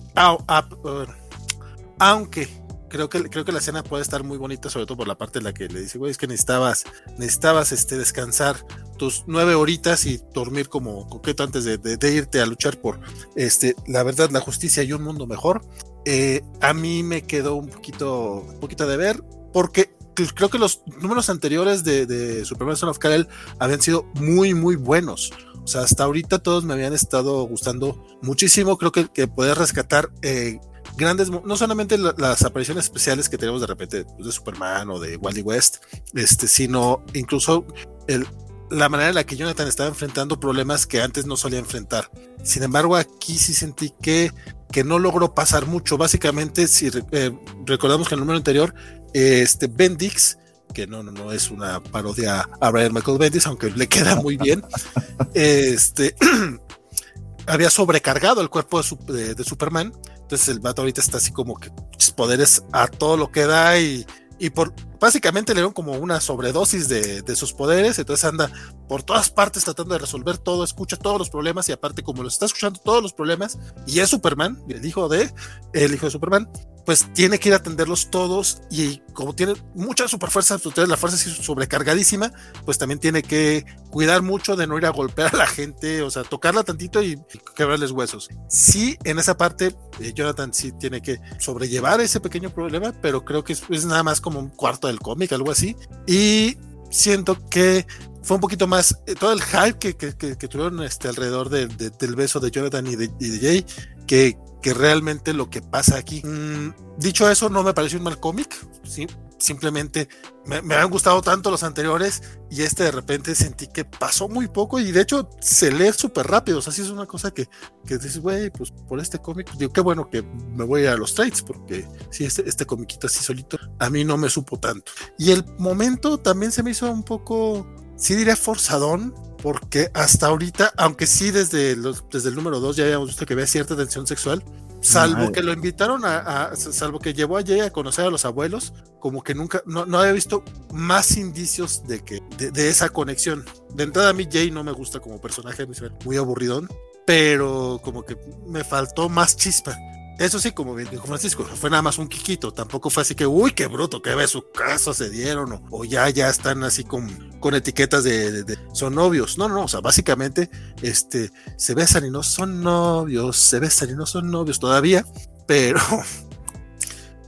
aunque 1.98 2.48
creo 2.92 3.08
que, 3.08 3.22
creo 3.30 3.44
que 3.44 3.52
la 3.52 3.58
escena 3.58 3.82
puede 3.82 4.02
estar 4.02 4.22
muy 4.22 4.36
bonita, 4.36 4.68
sobre 4.68 4.84
todo 4.84 4.98
por 4.98 5.08
la 5.08 5.16
parte 5.16 5.38
en 5.38 5.44
la 5.44 5.54
que 5.54 5.66
le 5.66 5.80
dice, 5.80 5.98
güey, 5.98 6.10
es 6.10 6.18
que 6.18 6.26
necesitabas, 6.26 6.84
necesitabas 7.16 7.72
este, 7.72 7.96
descansar 7.96 8.56
tus 8.98 9.24
nueve 9.26 9.54
horitas 9.54 10.04
y 10.04 10.20
dormir 10.34 10.68
como 10.68 11.08
coqueto 11.08 11.42
antes 11.42 11.64
de, 11.64 12.12
irte 12.12 12.40
a 12.40 12.46
luchar 12.46 12.78
por 12.80 13.00
este, 13.34 13.74
la 13.86 14.02
verdad, 14.02 14.30
la 14.30 14.40
justicia 14.40 14.82
y 14.82 14.92
un 14.92 15.02
mundo 15.02 15.26
mejor. 15.26 15.62
Eh, 16.04 16.42
a 16.60 16.74
mí 16.74 17.02
me 17.02 17.22
quedó 17.22 17.54
un 17.54 17.68
poquito, 17.68 18.44
un 18.46 18.60
poquito 18.60 18.86
de 18.86 18.96
ver, 18.98 19.22
porque 19.52 19.94
creo 20.14 20.50
que 20.50 20.58
los 20.58 20.82
números 21.00 21.30
anteriores 21.30 21.84
de, 21.84 22.06
de 22.06 22.44
Superman 22.44 22.76
Son 22.76 22.88
of 22.88 22.98
Kal 22.98 23.28
habían 23.58 23.80
sido 23.80 24.04
muy, 24.14 24.54
muy 24.54 24.76
buenos. 24.76 25.32
O 25.62 25.66
sea, 25.66 25.82
hasta 25.82 26.04
ahorita 26.04 26.40
todos 26.40 26.64
me 26.64 26.74
habían 26.74 26.92
estado 26.92 27.44
gustando 27.44 28.04
muchísimo. 28.20 28.78
Creo 28.78 28.92
que, 28.92 29.08
que 29.08 29.28
poder 29.28 29.56
rescatar 29.58 30.10
eh, 30.22 30.58
grandes, 30.96 31.30
no 31.30 31.56
solamente 31.56 31.98
las 31.98 32.42
apariciones 32.42 32.84
especiales 32.84 33.28
que 33.28 33.38
tenemos 33.38 33.60
de 33.60 33.66
repente 33.66 34.04
pues, 34.04 34.26
de 34.26 34.32
Superman 34.32 34.90
o 34.90 34.98
de 34.98 35.16
Wally 35.16 35.42
West, 35.42 35.76
este, 36.14 36.48
sino 36.48 37.04
incluso 37.14 37.64
el, 38.08 38.26
la 38.70 38.88
manera 38.88 39.10
en 39.10 39.14
la 39.14 39.24
que 39.24 39.36
Jonathan 39.36 39.68
estaba 39.68 39.88
enfrentando 39.88 40.40
problemas 40.40 40.86
que 40.86 41.00
antes 41.00 41.26
no 41.26 41.36
solía 41.36 41.58
enfrentar. 41.58 42.10
Sin 42.42 42.62
embargo, 42.62 42.96
aquí 42.96 43.38
sí 43.38 43.54
sentí 43.54 43.92
que, 44.02 44.32
que 44.70 44.82
no 44.82 44.98
logró 44.98 45.34
pasar 45.34 45.66
mucho. 45.66 45.98
Básicamente, 45.98 46.66
si 46.66 46.90
eh, 47.12 47.38
recordamos 47.66 48.08
que 48.08 48.14
en 48.14 48.18
el 48.18 48.20
número 48.20 48.38
anterior, 48.38 48.74
este 49.12 49.66
Bendix, 49.66 50.38
que 50.74 50.86
no, 50.86 51.02
no, 51.02 51.12
no 51.12 51.32
es 51.32 51.50
una 51.50 51.82
parodia 51.82 52.48
a 52.60 52.70
Brian 52.70 52.92
Michael 52.92 53.18
Bendix, 53.18 53.46
aunque 53.46 53.70
le 53.70 53.88
queda 53.88 54.16
muy 54.16 54.36
bien, 54.36 54.64
este 55.34 56.14
había 57.46 57.70
sobrecargado 57.70 58.40
el 58.40 58.48
cuerpo 58.48 58.82
de, 58.82 59.44
Superman. 59.44 59.92
Entonces 60.22 60.48
el 60.48 60.60
vato 60.60 60.82
ahorita 60.82 61.00
está 61.00 61.18
así 61.18 61.30
como 61.32 61.58
que 61.58 61.70
poderes 62.16 62.62
a 62.72 62.88
todo 62.88 63.16
lo 63.16 63.30
que 63.30 63.46
da 63.46 63.78
y, 63.78 64.06
y 64.38 64.50
por 64.50 64.74
básicamente 65.02 65.52
le 65.52 65.58
dieron 65.58 65.72
como 65.72 65.94
una 65.94 66.20
sobredosis 66.20 66.88
de, 66.88 67.22
de, 67.22 67.34
sus 67.34 67.52
poderes, 67.52 67.98
entonces 67.98 68.24
anda 68.24 68.52
por 68.88 69.02
todas 69.02 69.30
partes 69.30 69.64
tratando 69.64 69.94
de 69.94 69.98
resolver 69.98 70.38
todo, 70.38 70.62
escucha 70.62 70.96
todos 70.96 71.18
los 71.18 71.28
problemas 71.28 71.68
y 71.68 71.72
aparte 71.72 72.04
como 72.04 72.22
lo 72.22 72.28
está 72.28 72.46
escuchando 72.46 72.78
todos 72.78 73.02
los 73.02 73.12
problemas 73.12 73.58
y 73.84 73.98
es 73.98 74.10
Superman, 74.10 74.62
el 74.68 74.86
hijo 74.86 75.08
de 75.08 75.28
el 75.72 75.92
hijo 75.92 76.06
de 76.06 76.12
Superman, 76.12 76.48
pues 76.84 77.12
tiene 77.14 77.38
que 77.38 77.48
ir 77.48 77.54
a 77.54 77.58
atenderlos 77.58 78.10
todos 78.10 78.62
y 78.70 79.00
como 79.12 79.34
tiene 79.34 79.54
mucha 79.74 80.08
superfuerza, 80.08 80.58
pues, 80.58 80.88
la 80.88 80.96
fuerza 80.96 81.16
es 81.16 81.36
sobrecargadísima, 81.36 82.32
pues 82.64 82.78
también 82.78 82.98
tiene 82.98 83.22
que 83.22 83.64
cuidar 83.90 84.22
mucho 84.22 84.56
de 84.56 84.66
no 84.66 84.78
ir 84.78 84.86
a 84.86 84.90
golpear 84.90 85.34
a 85.34 85.38
la 85.38 85.46
gente, 85.46 86.02
o 86.02 86.10
sea, 86.10 86.24
tocarla 86.24 86.62
tantito 86.62 87.02
y, 87.02 87.20
quebrarles 87.54 87.90
huesos. 87.90 88.28
Sí, 88.48 88.98
en 89.04 89.18
esa 89.18 89.36
parte, 89.36 89.76
eh, 90.00 90.12
Jonathan 90.14 90.52
sí 90.52 90.72
tiene 90.72 91.02
que 91.02 91.20
sobrellevar 91.38 92.00
ese 92.00 92.20
pequeño 92.20 92.50
problema, 92.50 92.92
pero 93.00 93.24
creo 93.24 93.44
que 93.44 93.52
es, 93.52 93.84
nada 93.84 94.02
más 94.02 94.20
como 94.20 94.38
un 94.40 94.48
cuarto 94.48 94.88
del 94.92 95.00
cómic, 95.00 95.32
algo 95.32 95.50
así. 95.50 95.76
Y 96.06 96.56
siento 96.90 97.36
que 97.48 97.86
fue 98.22 98.36
un 98.36 98.40
poquito 98.40 98.66
más 98.66 98.96
eh, 99.06 99.14
todo 99.14 99.32
el 99.32 99.42
hype 99.42 99.78
que, 99.78 99.96
que, 99.96 100.48
tuvieron 100.48 100.82
este, 100.82 101.08
alrededor 101.08 101.48
del 101.48 102.14
beso 102.14 102.38
de 102.38 102.50
Jonathan 102.50 102.86
y 102.86 102.96
de, 102.96 103.10
y 103.18 103.28
de 103.28 103.38
Jay, 103.40 103.66
que, 104.06 104.36
que 104.62 104.72
realmente 104.72 105.32
lo 105.34 105.50
que 105.50 105.60
pasa 105.60 105.98
aquí. 105.98 106.22
Mm, 106.24 106.74
dicho 106.98 107.28
eso, 107.30 107.48
no 107.48 107.62
me 107.62 107.74
pareció 107.74 107.98
un 107.98 108.04
mal 108.04 108.20
cómic, 108.20 108.56
¿sí? 108.84 109.06
simplemente 109.42 110.08
me, 110.46 110.74
han 110.74 110.90
gustado 110.90 111.20
tanto 111.22 111.50
los 111.50 111.62
anteriores 111.62 112.22
y 112.50 112.62
este 112.62 112.84
de 112.84 112.90
repente 112.90 113.34
sentí 113.34 113.66
que 113.66 113.84
pasó 113.84 114.28
muy 114.28 114.48
poco 114.48 114.80
y 114.80 114.90
de 114.90 115.02
hecho 115.02 115.28
se 115.40 115.70
lee 115.70 115.92
súper 115.92 116.26
rápido, 116.26 116.58
o 116.58 116.62
sea, 116.62 116.72
sí 116.72 116.82
es 116.82 116.90
una 116.90 117.06
cosa 117.06 117.32
que, 117.32 117.48
que 117.86 117.98
dices, 117.98 118.18
güey, 118.18 118.50
pues 118.50 118.70
por 118.70 119.00
este 119.00 119.18
cómic, 119.18 119.52
digo, 119.56 119.72
qué 119.72 119.80
bueno 119.80 120.08
que 120.08 120.22
me 120.22 120.64
voy 120.64 120.86
a 120.86 120.96
los 120.96 121.14
trades 121.14 121.42
porque 121.42 121.86
sí, 122.10 122.24
este, 122.24 122.48
este 122.48 122.66
comiquito 122.66 123.06
así 123.06 123.22
solito 123.22 123.58
a 123.78 123.90
mí 123.90 124.04
no 124.04 124.16
me 124.16 124.30
supo 124.30 124.58
tanto. 124.58 124.92
Y 125.18 125.30
el 125.30 125.44
momento 125.58 126.18
también 126.18 126.52
se 126.52 126.62
me 126.62 126.70
hizo 126.70 126.90
un 126.90 127.02
poco, 127.02 127.66
sí 128.02 128.16
diría 128.16 128.34
forzadón, 128.34 129.14
porque 129.40 129.90
hasta 129.94 130.26
ahorita, 130.26 130.72
aunque 130.76 131.06
sí 131.06 131.30
desde, 131.30 131.76
los, 131.76 132.04
desde 132.10 132.30
el 132.30 132.34
número 132.34 132.58
2 132.58 132.76
ya 132.76 132.84
habíamos 132.84 133.08
visto 133.08 133.24
que 133.24 133.34
había 133.34 133.46
cierta 133.46 133.76
tensión 133.76 134.08
sexual, 134.08 134.44
salvo 134.80 135.30
que 135.30 135.40
lo 135.40 135.52
invitaron 135.52 136.02
a, 136.04 136.50
salvo 136.56 136.98
que 136.98 137.14
llevó 137.14 137.38
a 137.38 137.44
Jay 137.44 137.60
a 137.60 137.70
conocer 137.70 138.04
a 138.04 138.10
los 138.10 138.24
abuelos, 138.24 138.72
como 138.98 139.22
que 139.22 139.36
nunca, 139.36 139.62
no, 139.66 139.86
no 139.86 140.00
había 140.00 140.12
visto 140.12 140.42
más 140.72 141.16
indicios 141.16 141.86
de 141.86 142.04
que, 142.04 142.20
de, 142.36 142.68
esa 142.68 142.88
conexión. 142.88 143.44
De 143.72 143.84
entrada 143.84 144.10
a 144.10 144.12
mí 144.12 144.28
Jay 144.30 144.50
no 144.50 144.64
me 144.64 144.72
gusta 144.72 144.98
como 144.98 145.20
personaje, 145.20 145.64
muy 146.04 146.16
aburridón, 146.16 146.68
pero 147.06 147.80
como 147.84 148.04
que 148.04 148.16
me 148.48 148.64
faltó 148.64 149.08
más 149.08 149.36
chispa. 149.36 149.78
Eso 150.22 150.38
sí, 150.38 150.52
como 150.52 150.76
bien 150.76 150.88
dijo 150.88 151.04
Francisco, 151.04 151.44
fue 151.44 151.68
nada 151.68 151.82
más 151.82 151.98
un 151.98 152.06
quiquito, 152.06 152.52
tampoco 152.52 152.90
fue 152.90 153.02
así 153.02 153.16
que, 153.16 153.26
uy, 153.26 153.50
qué 153.50 153.66
bruto, 153.66 154.00
qué 154.00 154.12
su 154.28 154.52
caso 154.52 154.94
se 154.94 155.10
dieron, 155.10 155.64
o, 155.68 155.84
ya, 155.84 156.08
ya 156.10 156.28
están 156.28 156.62
así 156.62 156.84
con, 156.84 157.08
con 157.40 157.56
etiquetas 157.56 158.04
de, 158.04 158.44
de, 158.44 158.56
son 158.72 158.94
novios. 158.94 159.36
No, 159.36 159.48
no, 159.48 159.64
o 159.64 159.68
sea, 159.68 159.80
básicamente, 159.80 160.48
este, 160.80 161.32
se 161.56 161.74
besan 161.74 162.06
y 162.06 162.10
no 162.10 162.22
son 162.22 162.62
novios, 162.62 163.36
se 163.36 163.58
besan 163.58 163.90
y 163.90 163.94
no 163.94 164.06
son 164.06 164.30
novios 164.30 164.60
todavía, 164.60 165.04
pero 165.48 165.80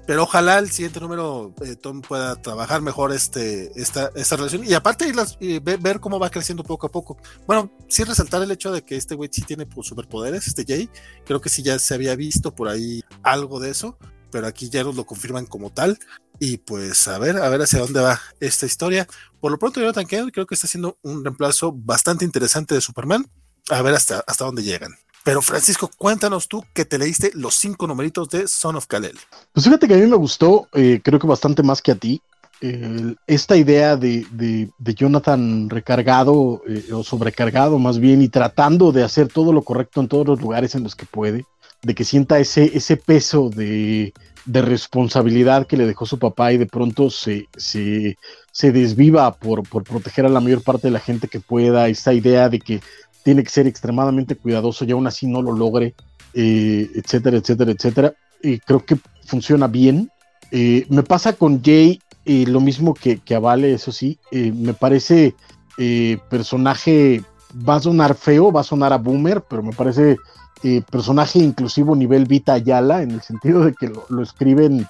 pero 0.06 0.24
ojalá 0.24 0.58
el 0.58 0.70
siguiente 0.70 1.00
número 1.00 1.54
eh, 1.64 1.76
Tom 1.76 2.02
pueda 2.02 2.36
trabajar 2.36 2.82
mejor 2.82 3.12
este, 3.12 3.72
esta, 3.80 4.10
esta 4.14 4.36
relación 4.36 4.64
y 4.64 4.74
aparte 4.74 5.12
ver, 5.62 6.00
cómo 6.00 6.18
va 6.18 6.30
creciendo 6.30 6.62
poco 6.62 6.86
a 6.86 6.90
poco. 6.90 7.16
Bueno, 7.46 7.70
sí 7.88 8.04
resaltar 8.04 8.42
el 8.42 8.50
hecho 8.50 8.72
de 8.72 8.82
que 8.82 8.96
este 8.96 9.14
güey 9.14 9.30
sí 9.32 9.42
tiene 9.42 9.66
superpoderes, 9.82 10.46
este 10.46 10.64
Jay, 10.66 10.90
creo 11.24 11.40
que 11.40 11.48
sí 11.48 11.62
ya 11.62 11.78
se 11.78 11.94
había 11.94 12.16
visto 12.16 12.54
por 12.54 12.68
ahí 12.68 13.02
algo 13.22 13.60
de 13.60 13.70
eso, 13.70 13.98
pero 14.30 14.46
aquí 14.46 14.68
ya 14.68 14.84
nos 14.84 14.96
lo 14.96 15.06
confirman 15.06 15.46
como 15.46 15.70
tal 15.70 15.98
y 16.38 16.58
pues 16.58 17.08
a 17.08 17.18
ver, 17.18 17.36
a 17.36 17.48
ver 17.48 17.62
hacia 17.62 17.78
dónde 17.78 18.00
va 18.00 18.20
esta 18.40 18.66
historia. 18.66 19.06
Por 19.40 19.52
lo 19.52 19.58
pronto 19.58 19.80
Jonathan 19.80 20.06
Kent 20.06 20.32
creo 20.32 20.46
que 20.46 20.54
está 20.54 20.66
haciendo 20.66 20.98
un 21.02 21.24
reemplazo 21.24 21.72
bastante 21.72 22.24
interesante 22.24 22.74
de 22.74 22.80
Superman, 22.80 23.30
a 23.70 23.82
ver 23.82 23.94
hasta, 23.94 24.22
hasta 24.26 24.44
dónde 24.44 24.62
llegan. 24.62 24.92
Pero 25.24 25.42
Francisco, 25.42 25.90
cuéntanos 25.96 26.46
tú 26.48 26.64
que 26.72 26.84
te 26.84 26.98
leíste 26.98 27.32
los 27.34 27.56
cinco 27.56 27.86
numeritos 27.86 28.28
de 28.28 28.46
Son 28.46 28.76
of 28.76 28.86
Kalel. 28.86 29.18
Pues 29.52 29.64
fíjate 29.64 29.88
que 29.88 29.94
a 29.94 29.96
mí 29.96 30.06
me 30.06 30.16
gustó, 30.16 30.68
eh, 30.74 31.00
creo 31.02 31.18
que 31.18 31.26
bastante 31.26 31.62
más 31.62 31.82
que 31.82 31.92
a 31.92 31.96
ti, 31.96 32.22
esta 33.26 33.56
idea 33.56 33.96
de, 33.96 34.70
Jonathan 34.78 35.68
recargado 35.68 36.62
eh, 36.66 36.92
o 36.92 37.02
sobrecargado 37.02 37.78
más 37.78 37.98
bien 37.98 38.22
y 38.22 38.28
tratando 38.28 38.92
de 38.92 39.02
hacer 39.02 39.28
todo 39.28 39.52
lo 39.52 39.62
correcto 39.62 40.00
en 40.00 40.08
todos 40.08 40.26
los 40.26 40.40
lugares 40.40 40.74
en 40.74 40.82
los 40.82 40.94
que 40.94 41.06
puede, 41.06 41.44
de 41.82 41.94
que 41.94 42.04
sienta 42.04 42.38
ese, 42.38 42.76
ese 42.76 42.96
peso 42.96 43.50
de, 43.50 44.12
responsabilidad 44.46 45.66
que 45.66 45.76
le 45.76 45.86
dejó 45.86 46.04
su 46.04 46.18
papá 46.18 46.52
y 46.52 46.58
de 46.58 46.66
pronto 46.66 47.08
se, 47.08 47.48
se, 47.56 48.18
se 48.52 48.72
desviva 48.72 49.34
por, 49.34 49.66
por 49.66 49.84
proteger 49.84 50.26
a 50.26 50.28
la 50.28 50.40
mayor 50.40 50.62
parte 50.62 50.88
de 50.88 50.92
la 50.92 51.00
gente 51.00 51.28
que 51.28 51.40
pueda, 51.40 51.88
esta 51.88 52.12
idea 52.12 52.50
de 52.50 52.60
que 52.60 52.80
tiene 53.24 53.42
que 53.42 53.50
ser 53.50 53.66
extremadamente 53.66 54.36
cuidadoso 54.36 54.84
y 54.84 54.92
aún 54.92 55.06
así 55.06 55.26
no 55.26 55.42
lo 55.42 55.52
logre, 55.52 55.94
eh, 56.34 56.88
etcétera, 56.94 57.38
etcétera, 57.38 57.72
etcétera. 57.72 58.14
Creo 58.66 58.84
que 58.84 58.98
funciona 59.24 59.66
bien. 59.66 60.10
Eh, 60.50 60.86
me 60.90 61.02
pasa 61.02 61.32
con 61.32 61.62
Jay 61.64 62.00
eh, 62.26 62.44
lo 62.46 62.60
mismo 62.60 62.92
que, 62.92 63.18
que, 63.18 63.34
a 63.34 63.40
Vale, 63.40 63.72
eso 63.72 63.90
sí. 63.90 64.18
me 64.30 64.74
parece 64.74 65.34
personaje, 66.28 67.22
va 67.68 67.76
a 67.76 67.80
sonar 67.80 68.14
feo, 68.14 68.52
va 68.52 68.60
a 68.60 68.64
sonar 68.64 68.92
a 68.92 68.98
boomer, 68.98 69.42
pero 69.42 69.62
me 69.62 69.72
parece 69.72 70.16
personaje 70.90 71.40
inclusivo 71.40 71.96
nivel 71.96 72.26
Vita 72.26 72.52
Ayala, 72.52 73.02
en 73.02 73.10
el 73.10 73.22
sentido 73.22 73.64
de 73.64 73.74
que 73.74 73.88
lo, 73.88 74.06
lo 74.08 74.22
escriben 74.22 74.86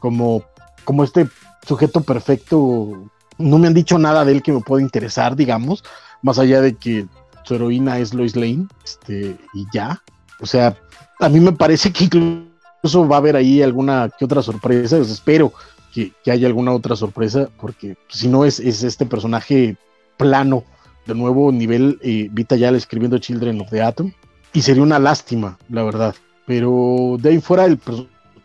como, 0.00 0.42
como 0.84 1.04
este 1.04 1.28
sujeto 1.66 2.00
perfecto. 2.02 3.08
No 3.38 3.58
me 3.58 3.68
han 3.68 3.74
dicho 3.74 3.98
nada 3.98 4.24
de 4.24 4.32
él 4.32 4.42
que 4.42 4.52
me 4.52 4.60
pueda 4.60 4.82
interesar, 4.82 5.36
digamos, 5.36 5.84
más 6.22 6.38
allá 6.38 6.60
de 6.60 6.74
que 6.74 7.06
su 7.44 7.54
heroína 7.54 7.98
es 7.98 8.14
Lois 8.14 8.36
Lane, 8.36 8.66
este, 8.84 9.36
y 9.54 9.66
ya. 9.72 10.02
O 10.40 10.46
sea, 10.46 10.76
a 11.20 11.28
mí 11.28 11.40
me 11.40 11.52
parece 11.52 11.92
que 11.92 12.04
incluso 12.04 13.08
va 13.08 13.16
a 13.16 13.18
haber 13.18 13.36
ahí 13.36 13.62
alguna 13.62 14.10
que 14.18 14.24
otra 14.24 14.42
sorpresa. 14.42 14.98
espero 14.98 15.52
que, 15.92 16.12
haya 16.30 16.46
alguna 16.46 16.72
otra 16.72 16.96
sorpresa, 16.96 17.48
porque 17.60 17.96
si 18.08 18.28
no 18.28 18.44
es, 18.44 18.58
es 18.60 18.82
este 18.82 19.06
personaje 19.06 19.76
plano 20.16 20.64
de 21.06 21.14
nuevo 21.14 21.52
nivel 21.52 21.98
eh, 22.02 22.28
Vita 22.32 22.56
Yal 22.56 22.74
escribiendo 22.74 23.18
Children 23.18 23.60
of 23.60 23.70
the 23.70 23.82
Atom. 23.82 24.12
Y 24.52 24.62
sería 24.62 24.82
una 24.82 24.98
lástima, 24.98 25.58
la 25.68 25.82
verdad. 25.82 26.14
Pero 26.46 27.16
de 27.20 27.30
ahí 27.30 27.40
fuera 27.40 27.64
el, 27.64 27.78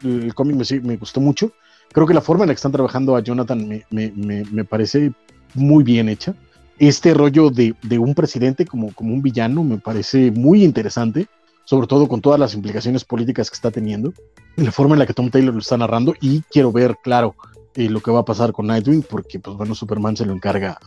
el 0.03 0.33
cómic 0.33 0.55
me, 0.55 0.79
me, 0.81 0.97
gustó 0.97 1.21
mucho. 1.21 1.51
Creo 1.91 2.07
que 2.07 2.13
la 2.13 2.21
forma 2.21 2.43
en 2.43 2.49
la 2.49 2.53
que 2.53 2.57
están 2.57 2.71
trabajando 2.71 3.15
a 3.15 3.21
Jonathan 3.21 3.67
me, 3.67 3.85
me, 3.89 4.43
me 4.51 4.65
parece 4.65 5.11
muy 5.53 5.83
bien 5.83 6.09
hecha. 6.09 6.35
Este 6.79 7.13
rollo 7.13 7.49
de, 7.49 7.75
de, 7.83 7.99
un 7.99 8.15
presidente 8.15 8.65
como, 8.65 8.93
como 8.93 9.13
un 9.13 9.21
villano 9.21 9.63
me 9.63 9.77
parece 9.77 10.31
muy 10.31 10.63
interesante, 10.63 11.27
sobre 11.65 11.87
todo 11.87 12.07
con 12.07 12.21
todas 12.21 12.39
las 12.39 12.53
implicaciones 12.53 13.03
políticas 13.03 13.49
que 13.49 13.55
está 13.55 13.69
teniendo, 13.69 14.13
la 14.55 14.71
forma 14.71 14.95
en 14.95 14.99
la 14.99 15.05
que 15.05 15.13
Tom 15.13 15.29
Taylor 15.29 15.53
lo 15.53 15.59
está 15.59 15.77
narrando. 15.77 16.15
Y 16.21 16.41
quiero 16.49 16.71
ver, 16.71 16.97
claro, 17.03 17.35
eh, 17.75 17.89
lo 17.89 18.01
que 18.01 18.11
va 18.11 18.19
a 18.19 18.25
pasar 18.25 18.53
con 18.53 18.67
Nightwing, 18.67 19.03
porque, 19.03 19.39
pues 19.39 19.57
bueno, 19.57 19.75
Superman 19.75 20.15
se 20.15 20.25
lo 20.25 20.33
encarga 20.33 20.79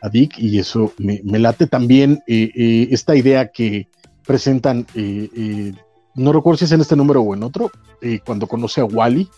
a, 0.00 0.08
Dick, 0.08 0.38
y 0.38 0.60
eso 0.60 0.92
me, 0.98 1.20
me 1.24 1.40
late 1.40 1.66
también 1.66 2.20
eh, 2.28 2.50
eh, 2.54 2.88
esta 2.92 3.16
idea 3.16 3.48
que 3.48 3.88
presentan 4.24 4.86
no 6.16 6.32
recuerdo 6.32 6.58
si 6.58 6.64
es 6.64 6.72
en 6.72 6.80
este 6.80 6.96
número 6.96 7.20
o 7.20 7.34
en 7.34 7.42
otro, 7.42 7.70
eh, 8.00 8.20
cuando 8.24 8.46
conoce 8.46 8.80
a 8.80 8.84
Wally. 8.84 9.28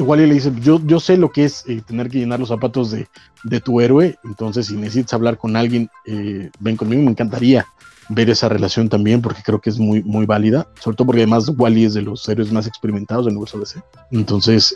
Wally 0.00 0.26
le 0.26 0.34
dice, 0.34 0.52
yo, 0.60 0.80
yo 0.84 1.00
sé 1.00 1.16
lo 1.16 1.30
que 1.30 1.44
es 1.44 1.64
eh, 1.68 1.82
tener 1.86 2.08
que 2.10 2.18
llenar 2.18 2.40
los 2.40 2.48
zapatos 2.48 2.90
de, 2.90 3.08
de, 3.44 3.60
tu 3.60 3.80
héroe, 3.80 4.18
entonces 4.24 4.66
si 4.66 4.74
necesitas 4.74 5.14
hablar 5.14 5.38
con 5.38 5.56
alguien, 5.56 5.88
eh, 6.06 6.50
ven 6.58 6.76
conmigo, 6.76 7.02
me 7.02 7.10
encantaría 7.10 7.66
ver 8.08 8.28
esa 8.28 8.48
relación 8.48 8.88
también, 8.88 9.22
porque 9.22 9.42
creo 9.42 9.60
que 9.60 9.70
es 9.70 9.78
muy, 9.78 10.02
muy 10.02 10.26
válida, 10.26 10.68
sobre 10.80 10.96
todo 10.96 11.06
porque 11.06 11.22
además 11.22 11.50
Wally 11.56 11.84
es 11.84 11.94
de 11.94 12.02
los 12.02 12.28
héroes 12.28 12.52
más 12.52 12.66
experimentados 12.66 13.24
del 13.24 13.34
universo 13.34 13.58
DC. 13.58 13.82
Entonces, 14.10 14.74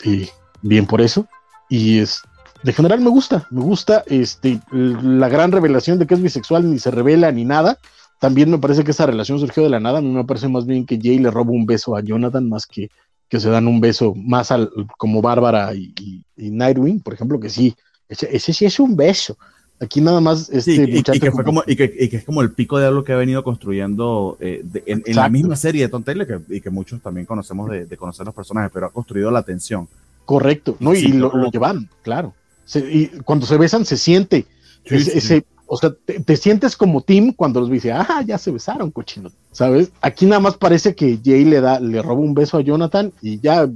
bien 0.63 0.87
por 0.87 1.01
eso. 1.01 1.27
Y 1.69 1.99
es, 1.99 2.23
de 2.63 2.73
general 2.73 3.01
me 3.01 3.11
gusta, 3.11 3.47
me 3.51 3.61
gusta 3.61 4.03
este, 4.07 4.61
la 4.71 5.29
gran 5.29 5.53
revelación 5.53 5.99
de 5.99 6.07
que 6.07 6.15
es 6.15 6.23
bisexual, 6.23 6.71
ni 6.71 6.79
se 6.79 6.91
revela 6.91 7.31
ni 7.31 7.45
nada 7.45 7.79
también 8.19 8.51
me 8.51 8.59
parece 8.59 8.85
que 8.85 8.91
esa 8.91 9.07
relación 9.07 9.39
surgió 9.39 9.63
de 9.63 9.71
la 9.71 9.81
nada. 9.81 9.99
A 9.99 10.03
me 10.03 10.25
parece 10.25 10.49
más 10.49 10.67
bien 10.67 10.87
que 10.87 10.99
Jay 11.01 11.19
le 11.19 11.31
roba 11.31 11.53
un 11.53 11.67
beso 11.67 11.97
a 11.97 12.01
Jonathan 12.01 12.49
más 12.49 12.67
que 12.67 12.91
que 13.29 13.41
se 13.41 13.51
dan 13.51 13.67
un 13.67 13.81
beso 13.81 14.15
más 14.15 14.51
al, 14.51 14.71
como 14.97 15.21
Bárbara 15.23 15.75
y, 15.75 16.25
Nightwing, 16.37 17.01
por 17.01 17.15
ejemplo, 17.15 17.39
que 17.39 17.51
sí, 17.51 17.75
ese, 18.09 18.53
sí 18.53 18.65
es 18.65 18.81
un 18.81 18.97
beso. 18.97 19.37
Aquí 19.81 20.01
nada 20.01 20.21
más 20.21 20.51
este 20.51 20.75
y, 20.75 21.03
que 21.03 21.31
fue 21.31 21.45
como, 21.45 21.63
y, 21.65 21.77
que, 21.77 21.95
es 22.11 22.25
como 22.25 22.43
el 22.43 22.53
pico 22.53 22.79
de 22.79 22.87
algo 22.87 23.05
que 23.05 23.13
ha 23.13 23.17
venido 23.17 23.45
construyendo 23.45 24.37
eh, 24.41 24.65
en, 24.87 25.03
la 25.15 25.29
misma 25.29 25.55
serie 25.55 25.83
de 25.83 25.89
Tom 25.89 26.03
Taylor 26.03 26.43
y 26.49 26.61
que 26.61 26.71
muchos 26.71 27.01
también 27.01 27.27
conocemos 27.27 27.71
de, 27.71 27.97
conocer 27.97 28.27
los 28.27 28.35
personajes, 28.35 28.73
pero 28.75 28.87
ha 28.87 28.91
construido 28.91 29.31
la 29.31 29.43
tensión. 29.43 29.89
Correcto, 30.25 30.77
¿no? 30.81 30.95
y 30.95 31.09
lo, 31.13 31.51
llevan, 31.51 31.89
claro. 32.03 32.35
y 32.75 33.07
cuando 33.23 33.47
se 33.47 33.57
besan 33.57 33.85
se 33.85 33.97
siente 33.97 34.47
ese, 34.85 35.45
o 35.67 35.77
sea, 35.77 35.93
te, 35.93 36.37
sientes 36.37 36.77
como 36.77 37.03
Tim 37.03 37.33
cuando 37.33 37.61
los 37.61 37.71
dice, 37.71 37.93
ah, 37.93 38.23
ya 38.27 38.39
se 38.39 38.51
besaron, 38.51 38.91
cochino, 38.91 39.31
¿sabes? 39.59 39.91
Aquí 40.03 40.25
nada 40.25 40.39
más 40.39 40.57
parece 40.57 40.95
que 40.95 41.19
Jay 41.21 41.45
le 41.45 41.61
da, 41.61 41.81
le 41.81 42.01
roba 42.01 42.21
un 42.21 42.33
beso 42.33 42.59
a 42.59 42.61
Jonathan 42.61 43.13
y 43.21 43.41
ya, 43.41 43.69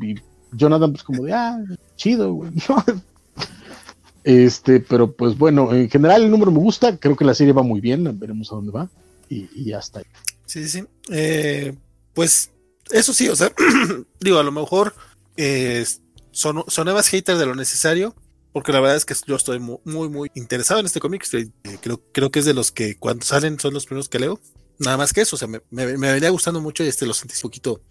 Jonathan 0.53 0.93
pues 0.93 1.03
como 1.03 1.25
de, 1.25 1.33
ah, 1.33 1.59
chido, 1.97 2.35
güey. 2.35 2.53
este, 4.23 4.79
pero 4.79 5.11
pues 5.11 5.37
bueno, 5.37 5.75
en 5.75 5.91
general 5.91 6.23
el 6.23 6.31
número 6.31 6.53
me 6.53 6.61
gusta, 6.61 6.97
creo 6.99 7.17
que 7.17 7.25
la 7.25 7.35
serie 7.35 7.53
va 7.53 7.65
muy 7.65 7.81
bien, 7.81 8.17
veremos 8.17 8.53
a 8.53 8.55
dónde 8.55 8.71
va 8.71 8.89
y, 9.29 9.49
y 9.57 9.65
ya 9.65 9.81
está. 9.81 10.03
Sí, 10.47 10.69
sí, 10.69 10.85
eh, 11.11 11.75
pues 12.15 12.53
eso 12.93 13.13
sí, 13.13 13.29
o 13.29 13.35
sea, 13.35 13.51
digo, 14.21 14.39
a 14.39 14.45
lo 14.45 14.53
mejor 14.53 14.95
eh, 15.37 15.85
son, 16.31 16.63
son 16.69 16.85
nuevas 16.85 17.09
haters 17.09 17.41
de 17.41 17.47
lo 17.47 17.57
necesario, 17.57 18.15
porque 18.53 18.71
la 18.71 18.79
verdad 18.79 18.99
es 18.99 19.05
que 19.05 19.17
yo 19.27 19.35
estoy 19.35 19.59
muy, 19.59 19.81
muy, 20.09 20.31
interesado 20.37 20.79
en 20.79 20.87
este 20.87 21.01
cómic. 21.01 21.27
Eh, 21.33 21.49
creo, 21.81 22.01
creo 22.13 22.31
que 22.31 22.39
es 22.39 22.45
de 22.45 22.55
los 22.55 22.71
que 22.71 22.97
cuando 22.99 23.27
salen 23.27 23.59
son 23.59 23.75
los 23.75 23.87
primeros 23.87 24.09
que 24.09 24.21
leo. 24.21 24.39
Nada 24.79 24.97
más 24.97 25.13
que 25.13 25.21
eso, 25.21 25.37
o 25.37 25.39
sea, 25.39 25.49
me, 25.49 25.61
me, 25.71 25.87
venía 25.87 26.31
gustando 26.31 26.61
mucho 26.61 26.85
y 26.85 26.89
este 26.89 27.07
lo 27.07 27.15
sentí 27.15 27.35
un 27.37 27.43
poquito, 27.43 27.83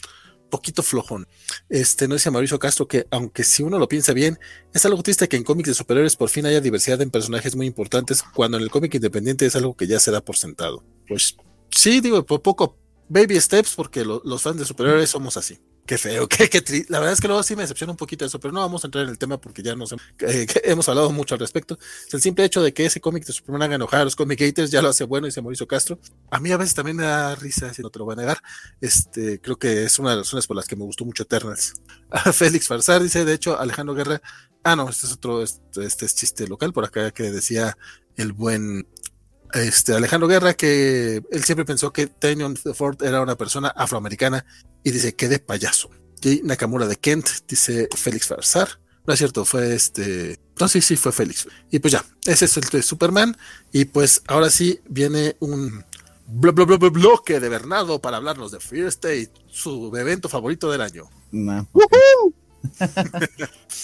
poquito 0.49 0.83
flojón. 0.83 1.27
Este, 1.69 2.07
no 2.07 2.15
dice 2.15 2.31
Mauricio 2.31 2.59
Castro 2.59 2.87
que, 2.87 3.07
aunque 3.11 3.43
si 3.43 3.63
uno 3.63 3.79
lo 3.79 3.87
piensa 3.87 4.13
bien, 4.13 4.39
es 4.73 4.85
algo 4.85 5.01
triste 5.01 5.27
que 5.27 5.37
en 5.37 5.43
cómics 5.43 5.69
de 5.69 5.73
superhéroes 5.73 6.15
por 6.15 6.29
fin 6.29 6.45
haya 6.45 6.61
diversidad 6.61 7.01
en 7.01 7.11
personajes 7.11 7.55
muy 7.55 7.67
importantes, 7.67 8.23
cuando 8.33 8.57
en 8.57 8.63
el 8.63 8.69
cómic 8.69 8.93
independiente 8.93 9.45
es 9.45 9.55
algo 9.55 9.75
que 9.75 9.87
ya 9.87 9.99
se 9.99 10.11
da 10.11 10.21
por 10.21 10.37
sentado. 10.37 10.83
Pues 11.07 11.35
sí, 11.71 12.01
digo, 12.01 12.25
por 12.25 12.41
poco, 12.41 12.77
baby 13.09 13.39
steps, 13.39 13.73
porque 13.75 14.05
los 14.05 14.41
fans 14.41 14.57
de 14.57 14.65
superhéroes 14.65 15.09
somos 15.09 15.37
así. 15.37 15.59
Qué 15.91 15.97
feo, 15.97 16.25
qué, 16.29 16.49
qué. 16.49 16.85
La 16.87 16.99
verdad 16.99 17.11
es 17.11 17.19
que 17.19 17.27
luego 17.27 17.43
sí 17.43 17.53
me 17.53 17.63
decepciona 17.63 17.91
un 17.91 17.97
poquito 17.97 18.23
eso, 18.23 18.39
pero 18.39 18.53
no 18.53 18.61
vamos 18.61 18.81
a 18.81 18.87
entrar 18.87 19.03
en 19.03 19.09
el 19.09 19.17
tema 19.17 19.41
porque 19.41 19.61
ya 19.61 19.75
nos 19.75 19.91
eh, 20.19 20.47
hemos 20.63 20.87
hablado 20.87 21.11
mucho 21.11 21.35
al 21.35 21.39
respecto. 21.39 21.77
el 22.13 22.21
simple 22.21 22.45
hecho 22.45 22.63
de 22.63 22.73
que 22.73 22.85
ese 22.85 23.01
cómic 23.01 23.25
de 23.25 23.33
Superman 23.33 23.63
haga 23.63 23.75
enojar 23.75 23.99
a 23.99 24.03
los 24.05 24.15
comic 24.15 24.39
haters 24.39 24.71
ya 24.71 24.81
lo 24.81 24.87
hace 24.87 25.03
bueno, 25.03 25.25
dice 25.25 25.41
Mauricio 25.41 25.67
Castro. 25.67 25.99
A 26.29 26.39
mí 26.39 26.49
a 26.49 26.55
veces 26.55 26.75
también 26.75 26.95
me 26.95 27.03
da 27.03 27.35
risa, 27.35 27.73
si 27.73 27.81
no 27.81 27.89
te 27.89 27.99
lo 27.99 28.05
voy 28.05 28.13
a 28.13 28.15
negar. 28.15 28.41
Este, 28.79 29.41
creo 29.41 29.59
que 29.59 29.83
es 29.83 29.99
una 29.99 30.11
de 30.11 30.15
las 30.15 30.27
razones 30.27 30.47
por 30.47 30.55
las 30.55 30.65
que 30.65 30.77
me 30.77 30.85
gustó 30.85 31.03
mucho 31.03 31.23
Eternals. 31.23 31.73
Félix 32.31 32.69
Farsar 32.69 33.03
dice, 33.03 33.25
de 33.25 33.33
hecho, 33.33 33.59
Alejandro 33.59 33.93
Guerra. 33.93 34.21
Ah, 34.63 34.77
no, 34.77 34.89
este 34.89 35.07
es 35.07 35.11
otro, 35.11 35.43
este, 35.43 35.83
este 35.83 36.05
es 36.05 36.15
chiste 36.15 36.47
local 36.47 36.71
por 36.71 36.85
acá 36.85 37.11
que 37.11 37.23
decía 37.31 37.77
el 38.15 38.31
buen 38.31 38.87
este, 39.53 39.93
Alejandro 39.93 40.27
Guerra, 40.27 40.53
que 40.53 41.21
él 41.31 41.43
siempre 41.43 41.65
pensó 41.65 41.91
que 41.91 42.07
Tanyon 42.07 42.55
Ford 42.55 43.01
era 43.03 43.21
una 43.21 43.35
persona 43.35 43.69
afroamericana 43.69 44.45
y 44.83 44.91
dice 44.91 45.15
que 45.15 45.27
de 45.27 45.39
payaso. 45.39 45.89
Jay 46.21 46.41
Nakamura 46.43 46.87
de 46.87 46.97
Kent 46.97 47.27
dice 47.47 47.89
Félix 47.95 48.27
Farsar. 48.27 48.79
No 49.05 49.13
es 49.13 49.19
cierto, 49.19 49.45
fue 49.45 49.73
este. 49.73 50.39
No, 50.59 50.67
sí, 50.67 50.81
sí, 50.81 50.95
fue 50.95 51.11
Félix. 51.11 51.47
Y 51.71 51.79
pues 51.79 51.93
ya, 51.93 52.05
ese 52.25 52.45
es 52.45 52.57
el 52.57 52.63
de 52.65 52.83
Superman. 52.83 53.35
Y 53.71 53.85
pues 53.85 54.21
ahora 54.27 54.49
sí 54.49 54.79
viene 54.87 55.35
un 55.39 55.83
bloque 56.27 57.39
de 57.39 57.49
Bernardo 57.49 57.99
para 57.99 58.17
hablarnos 58.17 58.51
de 58.51 58.59
Fear 58.59 58.87
State, 58.87 59.31
su 59.47 59.91
evento 59.95 60.29
favorito 60.29 60.71
del 60.71 60.81
año. 60.81 61.09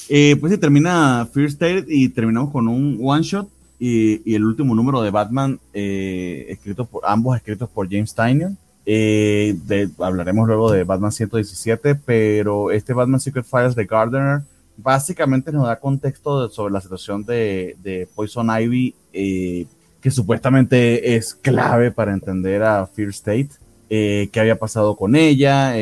Eh, 0.10 0.38
pues 0.39 0.52
se 0.53 0.57
termina 0.57 1.27
Fear 1.34 1.48
State 1.48 1.85
y 1.89 2.10
terminamos 2.10 2.52
con 2.52 2.68
un 2.68 2.99
one 3.02 3.23
shot 3.23 3.49
y, 3.80 4.34
el 4.34 4.45
último 4.45 4.74
número 4.74 5.02
de 5.02 5.12
Batman, 5.12 5.60
eh, 5.74 6.45
escrito 6.49 6.86
por, 6.86 7.04
ambos 7.06 7.38
escritos 7.38 7.70
por 7.70 7.90
James 7.90 8.14
Tynion. 8.14 8.58
Eh, 8.86 9.56
hablaremos 9.99 10.48
luego 10.48 10.72
de 10.72 10.84
Batman 10.84 11.12
117, 11.12 11.95
pero 11.95 12.72
este 12.72 12.94
Batman 12.94 13.20
Secret 13.20 13.45
Files 13.45 13.76
de 13.76 13.86
Gardner 13.86 14.41
básicamente 14.78 15.52
nos 15.52 15.68
da 15.68 15.80
contexto 15.80 16.49
sobre 16.49 16.74
la 16.74 16.82
situación 16.82 17.26
de, 17.26 18.08
Poison 18.16 18.48
Ivy, 18.49 18.95
eh, 19.14 19.66
que 20.02 20.12
supuestamente 20.12 21.16
es 21.16 21.36
clave 21.36 21.91
para 21.91 22.14
entender 22.14 22.64
a 22.64 22.86
Fear 22.88 23.10
State. 23.10 23.49
qué 23.90 24.40
había 24.40 24.58
pasado 24.58 24.95
con 24.95 25.16
ella, 25.16 25.74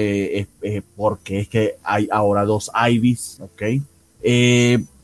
porque 0.95 1.41
es 1.41 1.47
que 1.47 1.75
hay 1.83 2.07
ahora 2.11 2.43
dos 2.45 2.71
Ivys, 2.89 3.39
¿ok? 3.41 3.63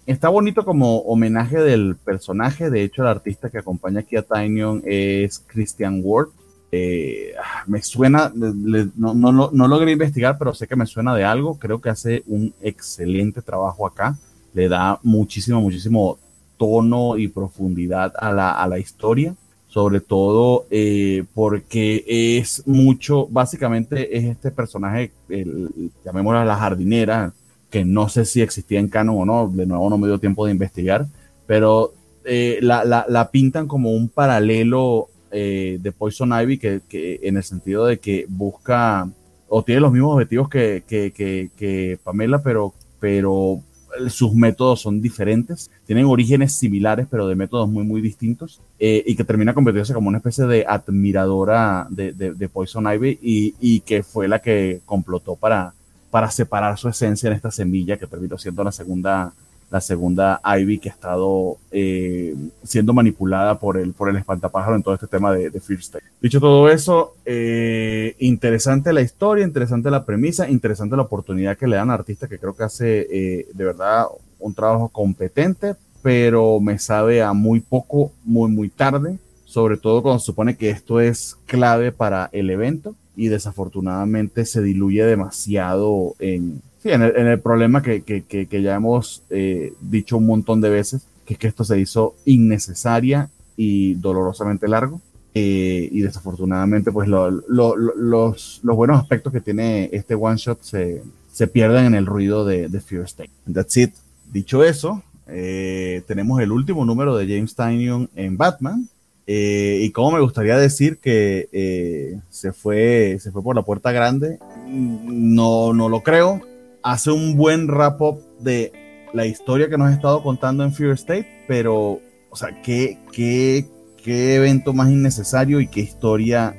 Está 0.06 0.30
bonito 0.30 0.66
como 0.66 1.00
homenaje 1.00 1.60
del 1.60 1.96
personaje. 1.96 2.70
De 2.70 2.84
hecho, 2.84 3.04
el 3.04 3.08
artista 3.08 3.50
que 3.50 3.60
acompaña 3.60 4.00
aquí 4.00 4.16
a 4.18 4.24
Tinyon 4.24 4.82
es 4.86 5.40
Christian 5.48 6.02
Ward. 6.04 6.30
Eh, 6.72 7.34
me 7.68 7.82
suena, 7.82 8.32
no, 8.34 9.14
no, 9.14 9.68
logré 9.68 9.92
investigar, 9.92 10.38
pero 10.38 10.54
sé 10.54 10.68
que 10.68 10.76
me 10.76 10.86
suena 10.86 11.16
de 11.16 11.24
algo. 11.24 11.60
Creo 11.60 11.82
que 11.82 11.90
hace 11.90 12.24
un 12.28 12.54
excelente 12.62 13.42
trabajo 13.42 13.86
acá. 13.86 14.18
Le 14.54 14.68
da 14.68 15.00
muchísimo, 15.04 15.62
muchísimo 15.62 16.18
tono 16.58 17.18
y 17.18 17.28
profundidad 17.28 18.14
a 18.18 18.32
la, 18.32 18.52
a 18.52 18.68
la 18.68 18.80
historia. 18.80 19.36
Sobre 19.68 20.02
todo 20.02 20.66
eh, 20.70 21.24
porque 21.34 22.04
es 22.08 22.64
mucho, 22.66 23.28
básicamente 23.28 24.18
es 24.18 24.26
este 24.26 24.52
personaje, 24.52 25.14
el, 25.30 25.70
llamémoslo 26.04 26.44
la 26.44 26.58
jardinera, 26.58 27.34
que 27.72 27.86
no 27.86 28.10
sé 28.10 28.26
si 28.26 28.42
existía 28.42 28.80
en 28.80 28.90
canon 28.90 29.18
o 29.18 29.26
no, 29.26 29.48
de 29.48 29.66
nuevo 29.66 29.90
no 29.90 29.98
me 29.98 30.08
dio 30.08 30.20
tiempo 30.20 30.46
de 30.46 30.52
investigar, 30.52 31.08
pero 31.48 31.94
eh, 32.24 32.60
la, 32.62 32.86
la, 32.86 33.32
pintan 33.32 33.68
como 33.68 33.92
un 33.92 34.10
paralelo 34.10 35.08
eh, 35.32 35.80
de 35.82 35.92
Poison 35.92 36.32
Ivy 36.40 36.60
que, 36.60 36.82
que, 36.88 37.20
en 37.24 37.38
el 37.38 37.44
sentido 37.44 37.86
de 37.86 37.98
que 37.98 38.26
busca 38.30 39.10
o 39.48 39.64
tiene 39.64 39.82
los 39.82 39.92
mismos 39.92 40.14
objetivos 40.14 40.50
que, 40.50 40.84
que 40.88 42.00
Pamela, 42.04 42.44
pero, 42.44 42.74
pero 43.00 43.64
sus 44.10 44.34
métodos 44.34 44.82
son 44.82 45.02
diferentes, 45.02 45.70
tienen 45.86 46.06
orígenes 46.06 46.54
similares, 46.54 47.08
pero 47.10 47.28
de 47.28 47.36
métodos 47.36 47.70
muy, 47.70 47.84
muy 47.84 48.02
distintos, 48.02 48.62
eh, 48.80 49.04
y 49.06 49.16
que 49.16 49.24
termina 49.24 49.54
convirtiéndose 49.54 49.94
como 49.94 50.10
una 50.10 50.20
especie 50.20 50.46
de 50.46 50.66
admiradora 50.68 51.88
de, 51.90 52.14
de, 52.14 52.34
de 52.34 52.50
Poison 52.50 52.92
Ivy 52.92 53.20
y, 53.22 53.56
y, 53.60 53.82
que 53.82 54.04
fue 54.04 54.28
la 54.28 54.40
que 54.40 54.82
complotó 54.86 55.36
para, 55.36 55.74
para 56.12 56.30
separar 56.30 56.78
su 56.78 56.90
esencia 56.90 57.28
en 57.28 57.36
esta 57.36 57.50
semilla 57.50 57.98
que 57.98 58.06
terminó 58.06 58.38
siendo 58.38 58.64
la 58.64 58.72
segunda, 58.72 59.34
la 59.72 59.82
segunda 59.82 60.42
Ivy 60.44 60.78
que 60.78 60.90
ha 60.90 60.92
estado 60.92 61.58
eh, 61.72 62.36
siendo 62.64 62.94
manipulada 62.94 63.58
por 63.58 63.78
el, 63.78 63.94
por 63.94 64.10
el 64.10 64.18
espantapájaro 64.18 64.76
en 64.76 64.84
todo 64.84 64.94
este 64.94 65.08
tema 65.08 65.34
de, 65.34 65.50
de 65.50 65.60
Fear. 65.62 65.80
Dicho 66.22 66.42
todo 66.42 66.70
eso, 66.70 67.16
eh, 67.26 68.16
interesante 68.20 68.92
la 68.92 69.02
historia, 69.02 69.46
interesante 69.46 69.90
la 69.90 70.06
premisa, 70.06 70.50
interesante 70.50 70.98
la 70.98 71.04
oportunidad 71.04 71.58
que 71.58 71.68
le 71.68 71.78
dan 71.78 71.90
al 71.90 72.00
artista 72.00 72.28
que 72.28 72.38
creo 72.38 72.56
que 72.56 72.66
hace 72.66 73.08
eh, 73.10 73.48
de 73.54 73.64
verdad 73.64 74.06
un 74.38 74.54
trabajo 74.54 74.90
competente, 74.90 75.76
pero 76.02 76.60
me 76.60 76.78
sabe 76.78 77.22
a 77.22 77.32
muy 77.32 77.62
poco, 77.62 78.12
muy, 78.26 78.52
muy 78.52 78.68
tarde, 78.70 79.18
sobre 79.46 79.78
todo 79.78 80.02
cuando 80.02 80.20
se 80.20 80.26
supone 80.26 80.58
que 80.58 80.70
esto 80.70 81.00
es 81.00 81.38
clave 81.46 81.94
para 81.94 82.30
el 82.34 82.50
evento 82.50 82.96
y 83.16 83.28
desafortunadamente 83.28 84.46
se 84.46 84.62
diluye 84.62 85.04
demasiado 85.06 86.16
en, 86.20 86.62
en, 86.84 87.02
el, 87.02 87.40
problema 87.40 87.82
que, 87.82 88.02
que, 88.02 88.24
que, 88.24 88.62
ya 88.62 88.76
hemos 88.76 89.24
eh, 89.30 89.74
dicho 89.82 90.18
un 90.18 90.26
montón 90.26 90.62
de 90.62 90.70
veces, 90.70 91.06
que 91.26 91.34
es 91.34 91.40
que 91.40 91.48
esto 91.48 91.64
se 91.64 91.80
hizo 91.80 92.16
innecesaria 92.26 93.30
y 93.56 93.96
dolorosamente 93.96 94.68
largo. 94.68 95.02
Eh, 95.34 95.88
y 95.92 96.02
desafortunadamente, 96.02 96.92
pues 96.92 97.08
los, 97.08 97.44
los, 97.48 98.62
buenos 98.64 99.00
aspectos 99.00 99.32
que 99.32 99.40
tiene 99.40 99.90
este 99.94 100.16
one 100.16 100.36
shot 100.36 100.62
se, 100.62 101.04
se 101.32 101.48
pierden 101.48 101.86
en 101.86 101.96
el 101.96 102.06
ruido 102.06 102.46
de, 102.46 102.68
de 102.68 102.82
Fear 102.82 103.06
State. 103.06 103.32
That's 103.52 103.78
it. 103.78 103.94
Dicho 104.32 104.64
eso, 104.64 105.04
eh, 105.28 106.04
tenemos 106.08 106.42
el 106.42 106.52
último 106.52 106.84
número 106.86 107.16
de 107.16 107.28
James 107.28 107.56
Tynion 107.56 108.10
en 108.16 108.38
Batman. 108.38 108.90
Eh, 109.28 109.80
y 109.82 109.92
como 109.92 110.12
me 110.12 110.22
gustaría 110.22 110.58
decir 110.58 110.98
que 111.00 111.48
eh, 111.52 112.20
se, 112.30 112.54
fue, 112.54 113.18
se 113.20 113.32
fue 113.32 113.44
por 113.44 113.56
la 113.56 113.62
puerta 113.64 113.92
grande, 113.92 114.40
no, 114.68 115.74
no 115.74 115.90
lo 115.90 116.02
creo. 116.02 116.42
Hace 116.84 117.12
un 117.12 117.38
buen 117.38 117.68
wrap-up 117.68 118.22
de 118.40 118.72
la 119.14 119.26
historia 119.26 119.70
que 119.70 119.78
nos 119.78 119.90
ha 119.90 119.94
estado 119.94 120.24
contando 120.24 120.64
en 120.64 120.74
Fear 120.74 120.92
State, 120.92 121.46
pero, 121.48 122.00
o 122.30 122.36
sea, 122.36 122.62
qué, 122.62 122.98
qué, 123.12 123.68
qué 124.04 124.36
evento 124.36 124.74
más 124.74 124.90
innecesario 124.90 125.60
y 125.60 125.68
qué 125.68 125.82
historia 125.82 126.56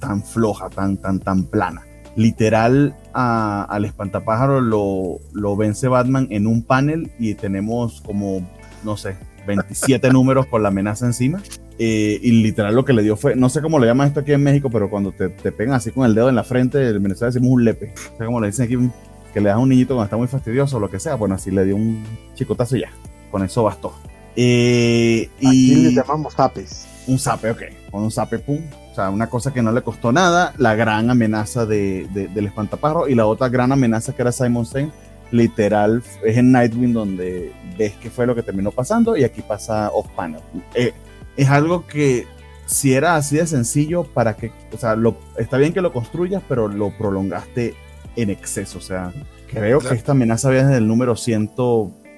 tan 0.00 0.24
floja, 0.24 0.70
tan, 0.70 0.96
tan, 0.96 1.20
tan 1.20 1.44
plana 1.44 1.86
literal 2.14 2.94
al 3.14 3.84
espantapájaro 3.86 4.60
lo 4.60 5.56
vence 5.56 5.88
Batman 5.88 6.28
en 6.30 6.46
un 6.46 6.62
panel 6.62 7.10
y 7.18 7.34
tenemos 7.34 8.00
como, 8.02 8.46
no 8.84 8.96
sé, 8.96 9.16
27 9.46 10.10
números 10.10 10.46
con 10.46 10.62
la 10.62 10.68
amenaza 10.68 11.06
encima. 11.06 11.42
Eh, 11.78 12.18
y 12.22 12.30
literal 12.42 12.74
lo 12.74 12.84
que 12.84 12.92
le 12.92 13.02
dio 13.02 13.16
fue, 13.16 13.34
no 13.34 13.48
sé 13.48 13.60
cómo 13.60 13.78
le 13.78 13.86
llaman 13.86 14.08
esto 14.08 14.20
aquí 14.20 14.32
en 14.32 14.42
México, 14.42 14.70
pero 14.70 14.90
cuando 14.90 15.10
te, 15.12 15.30
te 15.30 15.50
pegan 15.50 15.74
así 15.74 15.90
con 15.90 16.06
el 16.06 16.14
dedo 16.14 16.28
en 16.28 16.36
la 16.36 16.44
frente, 16.44 16.88
en 16.88 17.02
Venezuela 17.02 17.32
decimos 17.32 17.52
un 17.52 17.64
lepe. 17.64 17.92
O 18.14 18.16
sea, 18.16 18.26
como 18.26 18.40
le 18.40 18.48
dicen 18.48 18.66
aquí, 18.66 18.76
que 19.32 19.40
le 19.40 19.48
das 19.48 19.56
a 19.56 19.58
un 19.58 19.68
niñito 19.68 19.94
cuando 19.94 20.04
está 20.04 20.16
muy 20.16 20.28
fastidioso 20.28 20.76
o 20.76 20.80
lo 20.80 20.90
que 20.90 21.00
sea. 21.00 21.14
Bueno, 21.14 21.34
así 21.34 21.50
le 21.50 21.64
dio 21.64 21.76
un 21.76 22.04
chicotazo 22.34 22.76
y 22.76 22.80
ya. 22.80 22.90
Con 23.30 23.42
eso 23.42 23.62
bastó. 23.62 23.94
Eh, 24.36 25.28
y 25.40 25.74
le 25.76 25.92
llamamos 25.92 26.34
zapes. 26.34 26.86
Un 27.06 27.18
zape, 27.18 27.50
ok. 27.50 27.62
Con 27.90 28.02
un 28.02 28.10
zape, 28.10 28.38
pum, 28.38 28.60
o 28.92 28.94
sea, 28.94 29.08
una 29.08 29.28
cosa 29.28 29.52
que 29.52 29.62
no 29.62 29.72
le 29.72 29.82
costó 29.82 30.12
nada, 30.12 30.52
la 30.58 30.74
gran 30.74 31.10
amenaza 31.10 31.64
de, 31.64 32.06
del 32.12 32.46
espantapájaro 32.46 33.08
y 33.08 33.14
la 33.14 33.26
otra 33.26 33.48
gran 33.48 33.72
amenaza 33.72 34.14
que 34.14 34.20
era 34.20 34.32
Simon 34.32 34.66
Saint, 34.66 34.92
literal, 35.32 36.02
es 36.24 36.36
en 36.36 36.52
Nightwing 36.52 36.92
donde 36.92 37.52
ves 37.76 37.94
qué 38.00 38.10
fue 38.10 38.26
lo 38.26 38.34
que 38.34 38.42
terminó 38.42 38.70
pasando 38.70 39.16
y 39.16 39.24
aquí 39.24 39.42
pasa 39.42 39.90
off 39.90 40.06
panel. 40.14 40.40
Eh, 40.74 40.92
es 41.36 41.48
algo 41.48 41.86
que 41.86 42.26
si 42.66 42.94
era 42.94 43.16
así 43.16 43.36
de 43.36 43.46
sencillo, 43.46 44.04
para 44.04 44.36
que, 44.36 44.52
o 44.72 44.78
sea, 44.78 44.94
lo, 44.94 45.16
está 45.36 45.58
bien 45.58 45.72
que 45.72 45.80
lo 45.80 45.92
construyas, 45.92 46.42
pero 46.48 46.68
lo 46.68 46.96
prolongaste 46.96 47.74
en 48.16 48.30
exceso. 48.30 48.78
O 48.78 48.80
sea, 48.80 49.12
creo 49.48 49.80
que 49.80 49.94
esta 49.94 50.12
amenaza 50.12 50.50
viene 50.50 50.66
desde 50.66 50.78
el 50.78 50.88
número 50.88 51.16
100, 51.16 51.50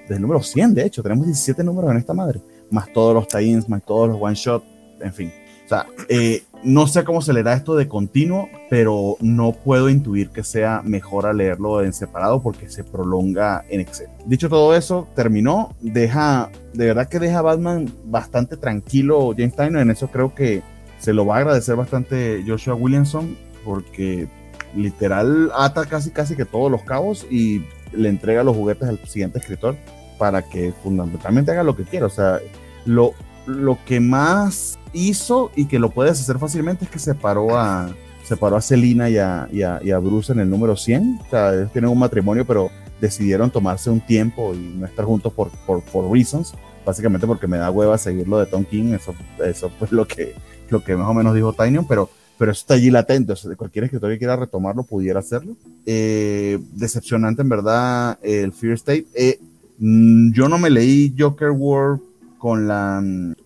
desde 0.03 0.17
el 0.17 0.21
número 0.21 0.43
100, 0.43 0.75
de 0.75 0.85
hecho, 0.85 1.03
tenemos 1.03 1.27
17 1.27 1.65
números 1.65 1.91
en 1.91 1.97
esta 1.97 2.15
madre, 2.15 2.41
más 2.71 2.93
todos 2.93 3.15
los 3.15 3.27
tie-ins, 3.29 3.69
más 3.69 3.83
todos 3.85 4.09
los 4.09 4.19
one-shot, 4.21 4.65
en 5.01 5.13
fin. 5.13 5.33
O 5.65 5.69
sea, 5.69 5.87
eh, 6.09 6.43
no 6.65 6.87
sé 6.87 7.05
cómo 7.05 7.21
se 7.21 7.33
le 7.33 7.43
da 7.43 7.53
esto 7.53 7.77
de 7.77 7.89
continuo, 7.89 8.49
pero 8.71 9.17
no 9.21 9.53
puedo 9.53 9.91
intuir 9.91 10.31
que 10.31 10.43
sea 10.43 10.81
mejor 10.83 11.27
a 11.27 11.33
leerlo 11.33 11.83
en 11.83 11.93
separado 11.93 12.43
porque 12.43 12.71
se 12.71 12.85
prolonga 12.85 13.65
en 13.69 13.81
exceso. 13.81 14.11
Dicho 14.25 14.49
todo 14.49 14.75
eso, 14.75 15.07
terminó. 15.15 15.75
Deja, 15.81 16.51
de 16.73 16.87
verdad 16.87 17.09
que 17.09 17.19
deja 17.19 17.41
a 17.41 17.43
Batman 17.43 17.93
bastante 18.07 18.57
tranquilo 18.57 19.35
James 19.37 19.55
Tynion. 19.55 19.79
En 19.79 19.91
eso 19.91 20.09
creo 20.09 20.35
que 20.35 20.63
se 20.99 21.13
lo 21.13 21.27
va 21.27 21.37
a 21.37 21.39
agradecer 21.41 21.77
bastante 21.77 22.43
Joshua 22.47 22.75
Williamson 22.75 23.37
porque 23.63 24.27
literal 24.75 25.53
ata 25.57 25.85
casi 25.85 26.11
casi 26.11 26.35
que 26.35 26.45
todos 26.45 26.71
los 26.71 26.83
cabos 26.83 27.27
y 27.31 27.63
le 27.93 28.09
entrega 28.09 28.43
los 28.43 28.57
juguetes 28.57 28.89
al 28.89 28.99
siguiente 29.07 29.39
escritor 29.39 29.77
para 30.19 30.43
que 30.43 30.73
fundamentalmente 30.83 31.53
haga 31.53 31.63
lo 31.63 31.77
que 31.77 31.85
quiera. 31.85 32.07
O 32.07 32.11
sea, 32.11 32.41
lo, 32.87 33.13
lo 33.47 33.79
que 33.85 34.01
más 34.01 34.79
hizo 34.95 35.51
y 35.55 35.67
que 35.67 35.79
lo 35.79 35.91
puedes 35.91 36.21
hacer 36.21 36.39
fácilmente 36.39 36.87
es 36.87 36.91
que 36.91 36.99
separó 36.99 37.59
a, 37.59 37.91
separó 38.25 38.57
a 38.57 38.61
Selina 38.61 39.11
y 39.11 39.19
a, 39.19 39.49
y, 39.53 39.63
a, 39.63 39.99
Bruce 39.99 40.33
en 40.33 40.41
el 40.41 40.49
número 40.49 40.77
100. 40.77 41.21
O 41.27 41.31
sea, 41.31 41.55
ellos 41.55 41.73
tienen 41.73 41.91
un 41.91 41.99
matrimonio, 41.99 42.47
pero 42.47 42.71
decidieron 43.01 43.51
tomarse 43.51 43.91
un 43.91 44.01
tiempo 44.01 44.55
y 44.55 44.77
no 44.79 44.87
estar 44.87 45.05
juntos 45.05 45.33
por, 45.33 45.51
por, 45.67 45.83
por 45.83 46.11
reasons. 46.11 46.55
Básicamente 46.87 47.27
porque 47.27 47.47
me 47.47 47.59
da 47.59 47.71
hueva 47.71 47.99
seguirlo 47.99 48.39
de 48.39 48.47
Tom 48.47 48.65
King. 48.65 48.95
Eso, 48.95 49.15
eso 49.45 49.71
fue 49.79 49.89
lo 49.91 50.07
que, 50.07 50.35
lo 50.71 50.83
que 50.83 50.97
más 50.97 51.09
o 51.09 51.15
menos 51.15 51.35
dijo 51.35 51.53
Tynion, 51.53 51.87
pero, 51.87 52.11
pero 52.39 52.53
eso 52.53 52.61
está 52.61 52.75
allí 52.75 52.91
latente. 52.91 53.33
O 53.33 53.37
sea, 53.37 53.55
cualquier 53.57 53.85
escritor 53.85 54.11
que 54.11 54.19
quiera 54.19 54.37
retomarlo 54.37 54.85
pudiera 54.85 55.21
hacerlo. 55.21 55.57
Eh, 55.87 56.59
decepcionante, 56.73 57.43
en 57.43 57.49
verdad, 57.49 58.19
el 58.23 58.53
Fear 58.53 58.75
State. 58.75 59.07
Eh, 59.15 59.39
mm, 59.79 60.33
yo 60.33 60.49
no 60.49 60.59
me 60.59 60.71
leí 60.71 61.15
Joker 61.19 61.51
World 61.51 62.01
con 62.45 62.69
la, 62.69 63.03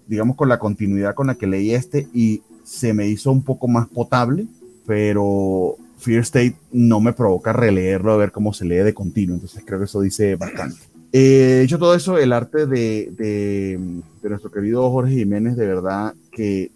digamos, 0.08 0.34
con 0.34 0.48
la 0.48 0.58
continuidad 0.58 1.14
con 1.14 1.28
la 1.28 1.36
que 1.36 1.46
leí 1.46 1.70
este 1.70 2.08
y 2.12 2.42
se 2.64 2.92
me 2.92 3.06
hizo 3.06 3.30
un 3.30 3.44
poco 3.44 3.68
más 3.68 3.86
potable, 3.86 4.48
pero 4.86 5.76
Fear 5.98 6.22
State 6.22 6.56
no 6.72 6.98
me 6.98 7.12
provoca 7.12 7.52
releerlo 7.52 8.12
a 8.12 8.16
ver 8.16 8.32
cómo 8.32 8.52
se 8.52 8.64
lee 8.64 8.78
de 8.78 8.94
continuo, 8.94 9.36
entonces 9.36 9.62
creo 9.64 9.78
que 9.78 9.84
eso 9.84 10.00
dice 10.00 10.34
bastante. 10.34 10.78
Eh, 11.12 11.60
dicho 11.62 11.78
todo 11.78 11.94
eso, 11.94 12.18
el 12.18 12.32
arte 12.32 12.66
de, 12.66 13.12
de, 13.16 14.28
nuestro 14.28 14.50
querido 14.50 14.90
Jorge 14.90 15.14
Jiménez, 15.14 15.56
de 15.56 15.66
verdad 15.68 16.12
que 16.32 16.72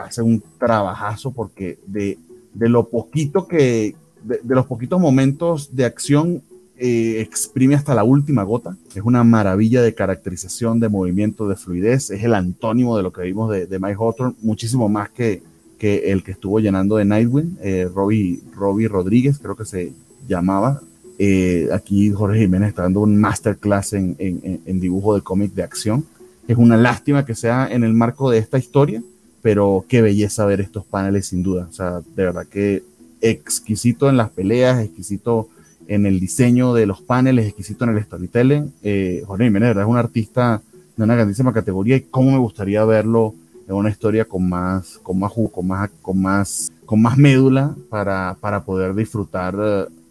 hace 0.00 0.22
un 0.22 0.40
trabajazo 0.60 1.32
porque 1.32 1.80
de, 1.88 2.16
de 2.54 2.68
lo 2.68 2.88
poquito 2.90 3.48
que, 3.48 3.96
de, 4.22 4.54
los 4.54 4.66
poquitos 4.66 5.00
momentos 5.00 5.74
de 5.74 5.84
acción 5.84 6.42
eh, 6.78 7.20
exprime 7.20 7.74
hasta 7.74 7.94
la 7.94 8.04
última 8.04 8.42
gota. 8.42 8.76
Es 8.94 9.02
una 9.02 9.24
maravilla 9.24 9.82
de 9.82 9.94
caracterización, 9.94 10.78
de 10.78 10.88
movimiento, 10.88 11.48
de 11.48 11.56
fluidez. 11.56 12.10
Es 12.10 12.22
el 12.22 12.34
antónimo 12.34 12.96
de 12.96 13.02
lo 13.02 13.12
que 13.12 13.22
vimos 13.22 13.50
de, 13.50 13.78
Mike 13.78 13.96
Hawthorne, 13.98 14.34
muchísimo 14.42 14.88
más 14.88 15.08
que, 15.10 15.42
que 15.78 16.12
el 16.12 16.22
que 16.22 16.32
estuvo 16.32 16.60
llenando 16.60 16.96
de 16.96 17.06
Nightwing, 17.06 17.58
eh, 17.62 17.88
Robbie, 17.92 18.88
Rodríguez, 18.88 19.38
creo 19.38 19.56
que 19.56 19.64
se 19.64 19.92
llamaba. 20.28 20.82
Eh, 21.18 21.68
aquí 21.72 22.10
Jorge 22.10 22.40
Jiménez 22.40 22.68
está 22.68 22.82
dando 22.82 23.00
un 23.00 23.16
masterclass 23.16 23.94
en, 23.94 24.14
en, 24.18 24.60
en 24.66 24.80
dibujo 24.80 25.14
de 25.14 25.22
cómic 25.22 25.54
de 25.54 25.62
acción. 25.62 26.04
Es 26.46 26.58
una 26.58 26.76
lástima 26.76 27.24
que 27.24 27.34
sea 27.34 27.68
en 27.70 27.84
el 27.84 27.94
marco 27.94 28.30
de 28.30 28.38
esta 28.38 28.58
historia, 28.58 29.02
pero 29.40 29.84
qué 29.88 30.02
belleza 30.02 30.44
ver 30.44 30.60
estos 30.60 30.84
paneles 30.84 31.26
sin 31.26 31.42
duda. 31.42 31.68
O 31.70 31.72
sea, 31.72 32.00
de 32.14 32.22
verdad 32.22 32.46
que 32.46 32.82
exquisito 33.20 34.08
en 34.10 34.16
las 34.16 34.30
peleas, 34.30 34.84
exquisito 34.84 35.48
en 35.88 36.06
el 36.06 36.20
diseño 36.20 36.74
de 36.74 36.86
los 36.86 37.02
paneles, 37.02 37.46
exquisito 37.46 37.84
en 37.84 37.96
el 37.96 38.02
storytelling. 38.02 38.72
Eh, 38.82 39.22
Jorge 39.26 39.44
Jiménez, 39.44 39.76
es 39.76 39.84
un 39.84 39.96
artista 39.96 40.62
de 40.96 41.04
una 41.04 41.14
grandísima 41.14 41.52
categoría 41.52 41.96
y 41.96 42.02
cómo 42.02 42.32
me 42.32 42.38
gustaría 42.38 42.84
verlo 42.84 43.34
en 43.68 43.74
una 43.74 43.90
historia 43.90 44.24
con 44.24 44.48
más, 44.48 44.98
con 45.02 45.18
más 45.18 45.32
jugo, 45.32 45.50
con 45.50 45.66
más, 45.66 45.90
con 46.02 46.20
más, 46.20 46.72
con 46.84 47.02
más 47.02 47.18
médula 47.18 47.74
para, 47.88 48.36
para 48.40 48.64
poder 48.64 48.94
disfrutar 48.94 49.56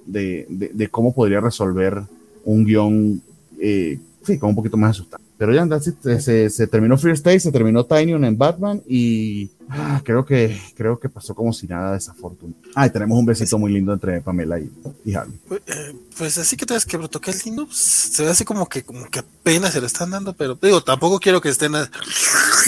de, 0.06 0.46
de, 0.50 0.88
cómo 0.90 1.14
podría 1.14 1.40
resolver 1.40 2.04
un 2.44 2.66
guion, 2.66 3.22
eh, 3.60 4.00
sí, 4.24 4.38
con 4.38 4.50
un 4.50 4.56
poquito 4.56 4.78
más 4.78 4.98
sustancia. 4.98 5.25
Pero 5.38 5.54
ya, 5.54 5.68
se, 5.80 6.50
se, 6.50 6.68
terminó 6.68 6.98
Fear 6.98 7.16
State, 7.16 7.42
se 7.42 7.52
terminó 7.52 7.86
Tinyon 7.86 8.24
en 8.24 8.38
Batman 8.38 8.82
y 8.88 9.52
ah, 9.68 10.02
creo, 10.04 10.26
que, 10.26 10.58
creo 10.76 10.98
que 10.98 11.10
pasó 11.10 11.36
como 11.36 11.52
si 11.52 11.68
nada 11.68 11.94
desafortunado. 11.94 12.58
Ah, 12.74 12.88
y 12.88 12.90
tenemos 12.90 13.20
un 13.20 13.26
besito 13.26 13.58
muy 13.58 13.74
lindo 13.74 13.92
entre 13.92 14.22
Pamela 14.22 14.58
y, 14.60 14.72
y 15.04 15.14
Harley. 15.14 15.38
Pues, 15.46 15.62
eh, 15.68 15.96
pues 16.18 16.38
así 16.38 16.56
que 16.56 16.66
te 16.66 16.74
ves 16.74 16.86
que 16.86 16.96
Bruto, 16.96 17.20
que 17.20 17.32
es 17.32 17.46
lindo, 17.46 17.66
pues, 17.66 17.78
se 17.78 18.24
ve 18.24 18.30
así 18.30 18.46
como 18.46 18.70
que, 18.70 18.84
como 18.84 19.06
que 19.10 19.20
apenas 19.20 19.74
se 19.74 19.82
lo 19.82 19.88
están 19.88 20.10
dando, 20.10 20.34
pero 20.34 20.58
digo, 20.62 20.82
tampoco 20.82 21.20
quiero 21.20 21.42
que 21.42 21.50
estén. 21.50 21.74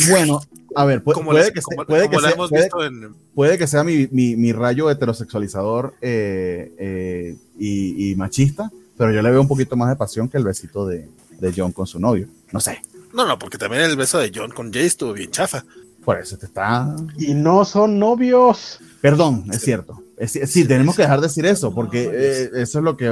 Bueno, 0.09 0.41
a 0.75 0.83
ver, 0.83 1.01
puede, 1.01 1.53
que, 1.53 1.61
sea, 1.61 1.85
puede, 1.85 2.09
que, 2.09 2.19
sea, 2.19 2.35
puede, 3.33 3.57
que 3.57 3.67
sea 3.67 3.83
mi, 3.85 4.09
mi, 4.11 4.35
mi 4.35 4.51
rayo 4.51 4.91
heterosexualizador 4.91 5.93
eh, 6.01 6.73
eh, 6.77 7.37
y, 7.57 8.11
y 8.11 8.15
machista, 8.15 8.69
pero 8.97 9.13
yo 9.13 9.21
le 9.21 9.31
veo 9.31 9.39
un 9.39 9.47
poquito 9.47 9.77
más 9.77 9.87
de 9.89 9.95
pasión 9.95 10.27
que 10.27 10.37
el 10.37 10.43
besito 10.43 10.85
de, 10.85 11.07
de 11.39 11.53
John 11.55 11.71
con 11.71 11.87
su 11.87 11.99
novio. 11.99 12.27
No 12.51 12.59
sé. 12.59 12.81
No, 13.13 13.25
no, 13.25 13.39
porque 13.39 13.57
también 13.57 13.83
el 13.83 13.95
beso 13.95 14.19
de 14.19 14.31
John 14.33 14.51
con 14.51 14.71
Jay 14.71 14.85
estuvo 14.85 15.13
bien 15.13 15.31
chafa. 15.31 15.63
Por 16.07 16.19
eso 16.19 16.37
te 16.37 16.45
está. 16.45 16.95
Y 17.17 17.33
no 17.33 17.65
son 17.65 17.99
novios. 17.99 18.79
Perdón, 19.01 19.43
es 19.51 19.61
cierto. 19.61 20.01
sí, 20.25 20.65
tenemos 20.65 20.95
que 20.95 21.01
dejar 21.01 21.19
de 21.19 21.27
decir 21.27 21.45
eso, 21.45 21.75
porque 21.75 22.09
eh, 22.13 22.49
eso 22.55 22.79
es 22.79 22.83
lo 22.83 22.95
que. 22.95 23.09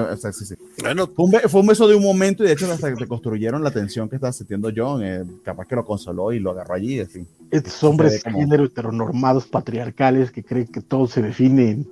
Bueno, 0.81 1.09
fue 1.13 1.59
un, 1.59 1.67
beso 1.67 1.87
de 1.87 1.95
un 1.95 2.03
momento 2.03 2.43
y 2.43 2.47
de 2.47 2.53
hecho 2.53 2.71
hasta 2.71 2.89
que 2.89 2.95
te 2.95 3.05
construyeron 3.05 3.61
la 3.63 3.71
tensión 3.71 4.07
que 4.07 4.15
estaba 4.15 4.31
sintiendo 4.31 4.71
John. 4.73 5.03
Eh, 5.03 5.25
capaz 5.43 5.67
que 5.67 5.75
lo 5.75 5.83
consoló 5.83 6.31
y 6.31 6.39
lo 6.39 6.51
agarró 6.51 6.73
allí. 6.73 7.01
Así. 7.01 7.25
Estos 7.51 7.83
hombres 7.83 8.23
género 8.23 8.63
heteronormados 8.63 9.45
patriarcales 9.45 10.31
que 10.31 10.45
creen 10.45 10.67
que 10.67 10.79
todo 10.79 11.07
se 11.07 11.21
define 11.21 11.85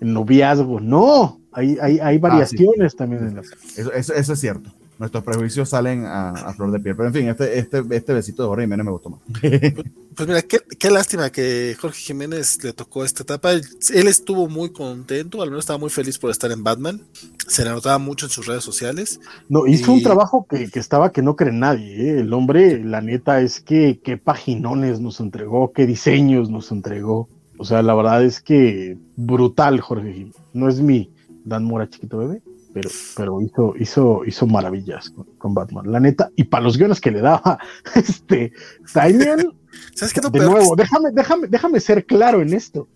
en, 0.00 0.12
noviazgo. 0.12 0.78
No, 0.78 1.40
hay, 1.52 1.78
hay, 1.80 2.00
hay 2.00 2.16
ah, 2.16 2.20
variaciones 2.20 2.94
también 2.94 3.28
en 3.28 3.38
Eso, 3.38 3.92
eso, 3.92 4.12
eso 4.12 4.32
es 4.34 4.40
cierto. 4.40 4.74
Nuestros 4.98 5.24
prejuicios 5.24 5.68
salen 5.68 6.04
a, 6.06 6.52
flor 6.54 6.72
de 6.72 6.80
piel. 6.80 6.96
Pero 6.96 7.08
en 7.08 7.14
fin, 7.14 7.28
este, 7.28 7.58
este, 7.58 7.82
este 7.90 8.12
besito 8.12 8.42
de 8.42 8.48
Jorge 8.48 8.64
Jiménez 8.64 8.84
me 8.84 8.92
gustó 8.92 9.10
más. 9.10 9.20
Pues 10.18 10.26
mira, 10.26 10.42
qué, 10.42 10.90
lástima 10.90 11.30
que 11.30 11.76
Jorge 11.80 12.00
Jiménez 12.00 12.64
le 12.64 12.72
tocó 12.72 13.04
esta 13.04 13.22
etapa. 13.22 13.52
Él 13.52 14.08
estuvo 14.08 14.48
muy 14.48 14.72
contento, 14.72 15.42
al 15.42 15.50
menos 15.50 15.62
estaba 15.62 15.78
muy 15.78 15.90
feliz 15.90 16.18
por 16.18 16.32
estar 16.32 16.50
en 16.50 16.64
Batman. 16.64 17.02
Se 17.46 17.62
le 17.62 17.70
notaba 17.70 17.98
mucho 17.98 18.26
en 18.26 18.30
sus 18.30 18.46
redes 18.48 18.64
sociales. 18.64 19.20
No, 19.48 19.68
hizo 19.68 19.92
un 19.92 20.02
trabajo 20.02 20.44
que, 20.50 20.68
estaba 20.74 21.12
que 21.12 21.22
no 21.22 21.36
cree 21.36 21.52
nadie. 21.52 21.94
¿eh? 21.94 22.20
El 22.22 22.32
hombre, 22.32 22.82
la 22.82 23.00
neta, 23.00 23.40
es 23.42 23.60
que 23.60 24.00
qué 24.02 24.16
paginones 24.16 24.98
nos 24.98 25.20
entregó, 25.20 25.72
qué 25.72 25.86
diseños 25.86 26.50
nos 26.50 26.72
entregó. 26.72 27.28
O 27.56 27.64
sea, 27.64 27.82
la 27.82 27.94
verdad 27.94 28.24
es 28.24 28.40
que 28.40 28.98
brutal, 29.14 29.80
Jorge 29.80 30.12
Jiménez. 30.14 30.36
No 30.52 30.68
es 30.68 30.80
mi 30.80 31.12
Dan 31.44 31.62
Mora 31.62 31.88
chiquito 31.88 32.18
bebé, 32.18 32.42
pero, 32.78 32.90
pero 33.16 33.42
hizo, 33.42 33.74
hizo, 33.76 34.24
hizo 34.24 34.46
maravillas 34.46 35.12
con, 35.38 35.52
Batman, 35.52 35.90
la 35.90 35.98
neta. 35.98 36.30
Y 36.36 36.44
para 36.44 36.62
los 36.62 36.78
guiones 36.78 37.00
que 37.00 37.10
le 37.10 37.20
daba, 37.20 37.58
este, 37.96 38.52
Simon, 38.86 39.56
¿Sabes 39.94 40.14
qué 40.14 40.20
de 40.20 40.38
nuevo, 40.38 40.76
déjame, 40.76 41.10
déjame, 41.12 41.48
déjame 41.48 41.80
ser 41.80 42.06
claro 42.06 42.40
en 42.40 42.54
esto. 42.54 42.86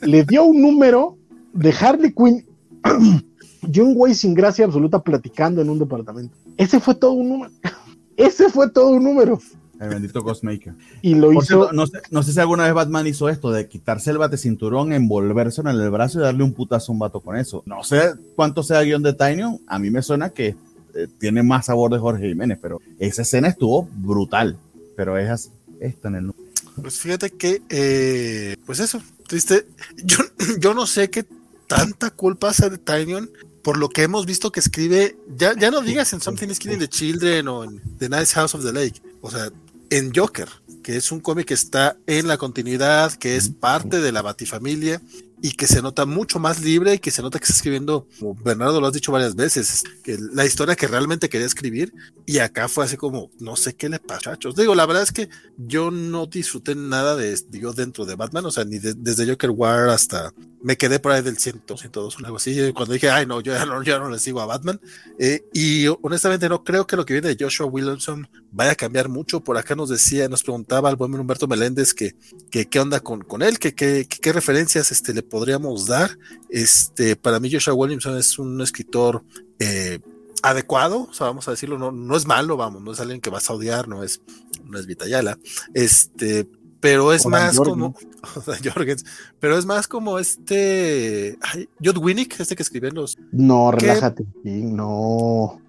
Le 0.00 0.24
dio 0.24 0.44
un 0.44 0.62
número 0.62 1.18
de 1.52 1.74
Harley 1.78 2.14
Quinn 2.14 2.46
y 3.70 3.80
un 3.80 3.94
güey 3.94 4.14
sin 4.14 4.32
gracia 4.32 4.64
absoluta 4.64 5.02
platicando 5.02 5.60
en 5.60 5.68
un 5.68 5.78
departamento. 5.78 6.34
Ese 6.56 6.80
fue 6.80 6.94
todo 6.94 7.12
un 7.12 7.28
número. 7.28 7.52
Ese 8.16 8.48
fue 8.48 8.70
todo 8.70 8.92
un 8.92 9.04
número. 9.04 9.38
El 9.80 9.88
bendito 9.88 10.22
Ghostmaker. 10.22 10.74
Y 11.02 11.14
lo 11.14 11.32
hizo. 11.32 11.72
no, 11.72 11.86
sé, 11.86 11.98
no, 12.10 12.22
sé, 12.22 12.32
si 12.32 12.40
alguna 12.40 12.64
vez 12.64 12.74
Batman 12.74 13.06
hizo 13.06 13.28
esto 13.28 13.50
de 13.50 13.66
quitarse 13.66 14.10
el 14.10 14.18
bate 14.18 14.36
cinturón, 14.36 14.92
envolverse 14.92 15.62
en 15.62 15.68
el 15.68 15.90
brazo 15.90 16.18
y 16.18 16.22
darle 16.22 16.44
un 16.44 16.52
putazo 16.52 16.92
a 16.92 16.94
un 16.94 16.98
vato 16.98 17.20
con 17.20 17.36
eso. 17.36 17.62
No 17.64 17.82
sé 17.82 18.12
cuánto 18.36 18.62
sea 18.62 18.82
guion 18.82 19.02
de 19.02 19.14
Tinyon. 19.14 19.60
A 19.66 19.78
mí 19.78 19.90
me 19.90 20.02
suena 20.02 20.30
que 20.30 20.54
eh, 20.94 21.08
tiene 21.18 21.42
más 21.42 21.66
sabor 21.66 21.90
de 21.90 21.98
Jorge 21.98 22.28
Jiménez, 22.28 22.58
pero 22.60 22.80
esa 22.98 23.22
escena 23.22 23.48
estuvo 23.48 23.88
brutal. 23.90 24.58
Pero 24.96 25.16
es 25.16 25.30
así. 25.30 25.50
Esta 25.80 26.08
en 26.08 26.14
el. 26.14 26.32
Pues 26.80 26.98
fíjate 26.98 27.30
que, 27.30 27.62
eh, 27.70 28.56
pues 28.66 28.80
eso, 28.80 29.00
triste. 29.26 29.66
Yo, 30.04 30.18
yo 30.60 30.74
no 30.74 30.86
sé 30.86 31.08
qué 31.08 31.24
tanta 31.66 32.10
culpa 32.10 32.50
hace 32.50 32.68
de 32.68 32.76
Tinyon 32.76 33.30
por 33.62 33.78
lo 33.78 33.88
que 33.88 34.02
hemos 34.02 34.26
visto 34.26 34.50
que 34.52 34.60
escribe, 34.60 35.16
ya, 35.36 35.54
ya 35.56 35.70
no 35.70 35.80
digas 35.82 36.12
en 36.12 36.20
Something 36.20 36.48
is 36.48 36.58
Killing 36.58 36.78
the 36.78 36.88
Children 36.88 37.48
o 37.48 37.64
en 37.64 37.80
The 37.98 38.08
Nice 38.08 38.34
House 38.34 38.54
of 38.54 38.64
the 38.64 38.72
Lake. 38.72 39.00
O 39.20 39.30
sea, 39.30 39.50
en 39.90 40.12
Joker, 40.14 40.48
que 40.82 40.96
es 40.96 41.12
un 41.12 41.20
cómic 41.20 41.46
que 41.46 41.54
está 41.54 41.96
en 42.06 42.28
la 42.28 42.38
continuidad, 42.38 43.12
que 43.12 43.36
es 43.36 43.50
parte 43.50 44.00
de 44.00 44.12
la 44.12 44.22
Batifamilia 44.22 45.02
y 45.42 45.52
que 45.52 45.66
se 45.66 45.82
nota 45.82 46.06
mucho 46.06 46.38
más 46.38 46.62
libre 46.62 46.94
y 46.94 46.98
que 46.98 47.10
se 47.10 47.22
nota 47.22 47.38
que 47.38 47.44
está 47.44 47.54
escribiendo, 47.54 48.06
como 48.18 48.34
Bernardo 48.34 48.80
lo 48.80 48.86
has 48.86 48.92
dicho 48.92 49.12
varias 49.12 49.34
veces, 49.34 49.82
que 50.02 50.18
la 50.32 50.44
historia 50.44 50.76
que 50.76 50.86
realmente 50.86 51.28
quería 51.28 51.46
escribir 51.46 51.92
y 52.26 52.38
acá 52.38 52.68
fue 52.68 52.84
así 52.84 52.96
como, 52.96 53.30
no 53.38 53.56
sé 53.56 53.74
qué 53.74 53.88
le 53.88 53.98
pasa, 53.98 54.32
chachos. 54.32 54.54
Digo, 54.54 54.74
la 54.74 54.86
verdad 54.86 55.02
es 55.02 55.12
que 55.12 55.28
yo 55.56 55.90
no 55.90 56.26
disfruté 56.26 56.74
nada 56.74 57.16
de 57.16 57.36
yo 57.50 57.72
dentro 57.72 58.04
de 58.04 58.16
Batman, 58.16 58.46
o 58.46 58.50
sea, 58.50 58.64
ni 58.64 58.78
desde 58.78 59.28
Joker 59.28 59.50
War 59.50 59.88
hasta 59.88 60.32
me 60.62 60.76
quedé 60.76 60.98
por 60.98 61.12
ahí 61.12 61.22
del 61.22 61.38
100, 61.38 61.62
102, 61.66 62.16
algo 62.24 62.36
así, 62.36 62.72
cuando 62.72 62.94
dije, 62.94 63.08
ay, 63.08 63.26
no, 63.26 63.40
yo 63.40 63.54
ya 63.54 63.64
no, 63.64 63.80
no 63.82 64.10
le 64.10 64.18
sigo 64.18 64.40
a 64.40 64.46
Batman. 64.46 64.80
Eh, 65.18 65.44
y 65.52 65.86
honestamente 66.02 66.48
no 66.48 66.62
creo 66.64 66.86
que 66.86 66.96
lo 66.96 67.04
que 67.04 67.14
viene 67.14 67.34
de 67.34 67.42
Joshua 67.42 67.66
Williamson 67.66 68.28
vaya 68.52 68.72
a 68.72 68.74
cambiar 68.74 69.08
mucho. 69.08 69.40
Por 69.40 69.56
acá 69.56 69.74
nos 69.74 69.88
decía, 69.88 70.28
nos 70.28 70.42
preguntaba 70.42 70.90
el 70.90 70.96
buen 70.96 71.14
Humberto 71.14 71.48
Meléndez 71.48 71.94
que, 71.94 72.14
que 72.50 72.66
qué 72.66 72.80
onda 72.80 73.00
con, 73.00 73.22
con 73.22 73.42
él, 73.42 73.58
que, 73.58 73.74
qué 73.74 74.32
referencias 74.32 74.92
este, 74.92 75.14
le 75.14 75.22
podríamos 75.22 75.86
dar. 75.86 76.18
Este, 76.50 77.16
para 77.16 77.40
mí 77.40 77.50
Joshua 77.50 77.74
Williamson 77.74 78.18
es 78.18 78.38
un 78.38 78.60
escritor 78.60 79.24
eh, 79.58 80.00
adecuado, 80.42 81.08
o 81.10 81.12
sea, 81.12 81.26
vamos 81.26 81.46
a 81.48 81.52
decirlo, 81.52 81.78
no, 81.78 81.92
no 81.92 82.16
es 82.16 82.26
malo, 82.26 82.56
vamos, 82.56 82.82
no 82.82 82.92
es 82.92 83.00
alguien 83.00 83.20
que 83.20 83.30
vas 83.30 83.50
a 83.50 83.54
odiar, 83.54 83.88
no 83.88 84.02
es, 84.02 84.20
no 84.64 84.78
es 84.78 84.86
Vitayala, 84.86 85.38
este, 85.74 86.46
pero 86.80 87.12
es 87.12 87.26
más 87.26 87.56
como 87.56 87.86
o 87.88 87.94
Jorgens, 88.74 89.04
pero 89.38 89.58
es 89.58 89.66
más 89.66 89.88
como 89.88 90.18
este 90.18 91.38
Judd 91.82 91.98
Winnick, 91.98 92.40
este 92.40 92.56
que 92.56 92.62
escribió 92.62 92.90
los 92.90 93.18
No, 93.32 93.70
relájate, 93.72 94.24
no. 94.44 95.60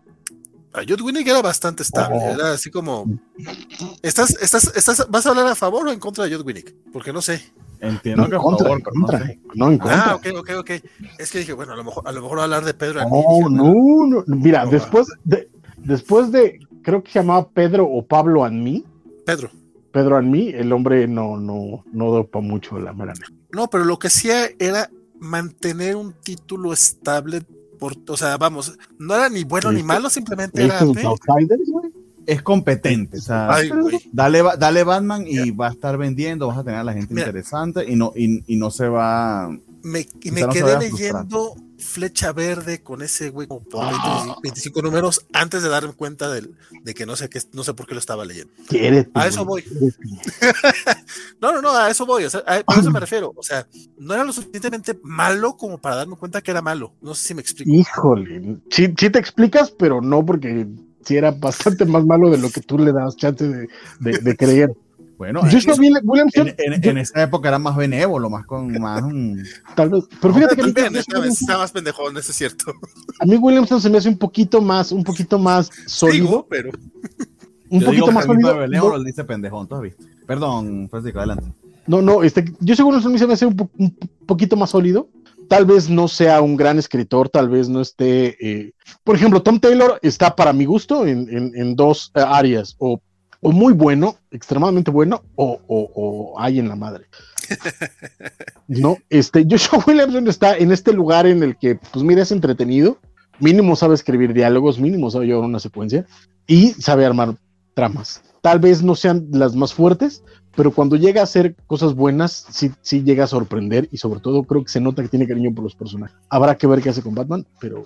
A 0.74 0.84
Judd 0.88 1.02
Winnick 1.02 1.28
era 1.28 1.42
bastante 1.42 1.84
estable, 1.84 2.18
oh. 2.22 2.34
era 2.34 2.54
así 2.54 2.72
como 2.72 3.06
¿estás, 4.02 4.38
estás, 4.42 4.72
estás, 4.76 5.06
¿vas 5.10 5.26
a 5.26 5.30
hablar 5.30 5.48
a 5.48 5.56
favor 5.56 5.88
o 5.88 5.92
en 5.92 6.00
contra 6.00 6.26
de 6.26 6.36
Judd 6.36 6.46
Winnick? 6.46 6.74
Porque 6.94 7.12
no 7.12 7.22
sé. 7.22 7.42
Entiendo 7.82 8.30
que 8.30 8.38
contra, 8.38 8.68
favor, 8.68 8.84
contra, 8.84 9.20
no, 9.20 9.26
sé. 9.26 9.40
no 9.56 9.72
en 9.72 9.78
contra. 9.80 10.12
Ah, 10.12 10.16
ok, 10.16 10.28
ok, 10.38 10.50
ok. 10.60 10.70
Es 11.18 11.32
que 11.32 11.40
dije, 11.40 11.54
bueno, 11.54 11.74
a 11.74 11.76
lo 11.76 11.84
mejor, 11.84 12.08
a 12.08 12.12
lo 12.12 12.22
mejor 12.22 12.40
a 12.40 12.44
hablar 12.44 12.64
de 12.64 12.74
Pedro. 12.74 13.02
No, 13.02 13.50
no, 13.50 14.06
no, 14.06 14.24
mira, 14.28 14.66
después 14.66 15.08
de, 15.24 15.50
después 15.78 16.32
de, 16.32 16.60
creo 16.84 17.04
que 17.04 17.12
se 17.12 17.20
llamaba 17.20 17.50
Pedro 17.50 17.86
o 17.86 18.06
Pablo 18.06 18.46
and 18.46 18.64
me. 18.64 18.84
Pedro. 19.26 19.50
Pedro 19.92 20.20
en 20.20 20.32
mí, 20.32 20.50
el 20.50 20.72
hombre 20.72 21.08
no, 21.08 21.38
no, 21.38 21.84
no 21.92 22.12
dopa 22.12 22.40
mucho 22.40 22.80
la 22.80 22.94
mera 22.94 23.14
No, 23.52 23.70
pero 23.70 23.86
lo 23.86 24.00
que 24.00 24.08
hacía 24.08 24.50
era 24.58 24.90
mantener 25.20 25.96
un 25.96 26.14
título 26.14 26.74
estable. 26.74 27.42
Por, 27.80 27.96
o 28.08 28.18
sea, 28.18 28.38
vamos, 28.38 28.78
no 29.00 29.16
era 29.16 29.30
ni 29.30 29.44
bueno 29.44 29.72
ni 29.72 29.84
malo, 29.84 30.10
simplemente 30.10 30.64
era. 30.64 30.80
Es 32.28 32.42
competente. 32.44 33.18
O 33.18 33.22
sea, 33.22 33.50
dale, 34.12 34.44
dale 34.58 34.84
Batman 34.84 35.26
y 35.28 35.52
va 35.52 35.70
a 35.70 35.72
estar 35.72 35.98
vendiendo, 35.98 36.48
vas 36.48 36.60
a 36.60 36.64
tener 36.64 36.80
a 36.80 36.84
la 36.84 36.94
gente 36.94 37.14
interesante 37.14 37.84
y 37.90 37.96
no, 37.96 38.14
y, 38.16 38.44
y, 38.54 38.58
no 38.58 38.70
se 38.70 38.88
va. 38.88 39.50
Me, 39.84 40.08
y 40.22 40.32
me 40.32 40.48
quedé 40.50 40.78
leyendo 40.78 41.56
flecha 41.82 42.32
verde 42.32 42.82
con 42.82 43.02
ese 43.02 43.30
güey 43.30 43.48
como 43.48 43.62
por 43.62 43.84
25 44.44 44.80
ah. 44.80 44.84
números 44.84 45.26
antes 45.34 45.64
de 45.64 45.70
darme 45.70 45.94
cuenta 45.94 46.30
de, 46.30 46.50
de 46.84 46.94
que 46.94 47.06
no 47.06 47.16
sé 47.16 47.30
qué, 47.30 47.42
no 47.54 47.64
sé 47.64 47.74
por 47.74 47.88
qué 47.88 47.94
lo 47.94 48.00
estaba 48.00 48.24
leyendo. 48.26 48.54
A 49.14 49.28
eso 49.28 49.44
voy. 49.44 49.64
no, 51.42 51.52
no, 51.52 51.62
no, 51.62 51.72
a 51.72 51.90
eso 51.90 52.06
voy. 52.06 52.26
O 52.26 52.30
sea, 52.30 52.44
a, 52.46 52.58
eso 52.60 52.92
me 52.92 53.00
refiero. 53.00 53.34
O 53.36 53.44
sea, 53.44 53.68
no 53.98 54.14
era 54.14 54.24
lo 54.24 54.34
suficientemente 54.34 55.00
malo 55.04 55.58
como 55.58 55.80
para 55.80 55.98
darme 55.98 56.16
cuenta 56.16 56.42
que 56.42 56.52
era 56.52 56.62
malo. 56.62 56.94
No 57.02 57.14
sé 57.14 57.30
si 57.30 57.34
me 57.34 57.42
explico. 57.42 57.72
Híjole, 57.72 58.58
sí, 58.70 58.90
te 58.90 59.20
explicas, 59.20 59.72
pero 59.72 60.02
no 60.02 60.26
porque 60.26 60.68
si 61.04 61.18
era 61.18 61.32
bastante 61.32 61.86
más 61.86 62.06
malo 62.06 62.30
de 62.30 62.38
lo 62.38 62.50
que 62.50 62.62
tú 62.62 62.78
le 62.78 62.92
das 62.92 63.16
chance 63.18 63.48
de, 63.48 63.68
de 64.00 64.38
creer. 64.38 64.72
Bueno, 65.22 65.42
en, 65.46 66.98
esa 66.98 67.22
época 67.22 67.50
era 67.50 67.60
más 67.60 67.76
benévolo, 67.76 68.28
más 68.28 68.44
con 68.48 68.72
más. 68.82 69.04
Tal 69.76 69.90
vez. 69.92 70.06
Pero 70.20 70.34
fíjate 70.34 70.56
que 70.56 70.64
está 71.28 71.60
más 71.60 71.72
pendejón, 71.72 72.18
eso 72.18 72.32
es 72.32 72.38
cierto. 72.38 72.74
A 73.20 73.26
mí 73.28 73.36
Williamson 73.36 73.80
se 73.80 73.92
me 73.92 74.00
hace 74.00 74.10
un 74.10 74.18
poquito 74.18 74.64
más, 74.64 74.92
un 74.92 75.04
poquito 75.04 75.38
más 75.38 75.70
sólido. 75.86 76.48
pero. 76.50 76.72
Un 77.70 77.84
poquito 77.84 78.12
más 78.12 78.26
sólido. 78.26 78.58
Benévolo 78.58 78.98
no. 78.98 79.04
dice 79.04 79.24
pendejón, 79.24 79.68
¿tú 79.68 79.76
has 79.76 79.82
visto? 79.84 80.04
Perdón, 80.26 80.88
Francisco, 80.90 81.20
adelante. 81.20 81.54
No, 81.86 82.02
no, 82.02 82.24
este, 82.24 82.44
yo 82.60 82.76
seguro 82.76 82.98
que 82.98 83.20
se 83.20 83.28
me 83.28 83.34
hace 83.34 83.46
un, 83.46 83.70
un, 83.78 83.96
poquito 84.26 84.56
más 84.56 84.72
sólido. 84.72 85.08
Tal 85.48 85.66
vez 85.66 85.88
no 85.88 86.08
sea 86.08 86.42
un 86.42 86.58
gran 86.58 86.80
escritor, 86.80 87.30
tal 87.30 87.48
vez 87.48 87.70
no 87.70 87.82
esté. 87.82 88.38
Eh, 88.42 88.74
por 89.04 89.16
ejemplo, 89.16 89.44
Tom 89.44 89.60
Taylor 89.60 90.00
está 90.02 90.36
para 90.36 90.52
mi 90.52 90.66
gusto 90.66 91.06
en, 91.06 91.30
en, 91.30 91.52
en 91.56 91.76
dos 91.76 92.12
eh, 92.16 92.24
áreas, 92.26 92.76
o 92.80 93.00
o 93.42 93.52
muy 93.52 93.74
bueno, 93.74 94.16
extremadamente 94.32 94.92
bueno, 94.92 95.24
o, 95.36 95.60
o, 95.68 95.92
o 95.96 96.40
hay 96.40 96.60
en 96.60 96.70
la 96.70 96.76
madre. 96.76 97.06
no, 98.68 98.98
este, 99.10 99.46
Joshua 99.50 99.84
Williamson 99.88 100.28
está 100.28 100.58
en 100.58 100.72
este 100.72 100.94
lugar 100.94 101.26
en 101.26 101.44
el 101.44 101.58
que, 101.58 101.76
pues 101.76 102.04
mira, 102.06 102.22
es 102.22 102.32
entretenido, 102.32 102.98
mínimo 103.40 103.76
sabe 103.76 103.96
escribir 103.96 104.34
diálogos, 104.34 104.80
mínimo 104.80 105.10
sabe 105.10 105.26
llevar 105.26 105.44
una 105.44 105.60
secuencia 105.60 106.06
y 106.48 106.70
sabe 106.74 107.06
armar 107.06 107.36
tramas. 107.74 108.22
Tal 108.42 108.60
vez 108.60 108.82
no 108.82 108.96
sean 108.96 109.28
las 109.32 109.56
más 109.56 109.74
fuertes, 109.74 110.24
pero 110.56 110.72
cuando 110.72 110.96
llega 110.96 111.22
a 111.22 111.26
hacer 111.26 111.56
cosas 111.68 111.96
buenas, 111.96 112.46
sí, 112.50 112.72
sí 112.82 113.04
llega 113.04 113.24
a 113.24 113.28
sorprender 113.28 113.88
y 113.92 113.98
sobre 113.98 114.20
todo 114.20 114.44
creo 114.44 114.64
que 114.64 114.72
se 114.72 114.82
nota 114.82 115.02
que 115.02 115.10
tiene 115.10 115.28
cariño 115.28 115.54
por 115.54 115.64
los 115.64 115.76
personajes. 115.76 116.18
Habrá 116.30 116.56
que 116.56 116.68
ver 116.68 116.82
qué 116.82 116.90
hace 116.90 117.02
con 117.02 117.16
Batman, 117.16 117.46
pero 117.60 117.86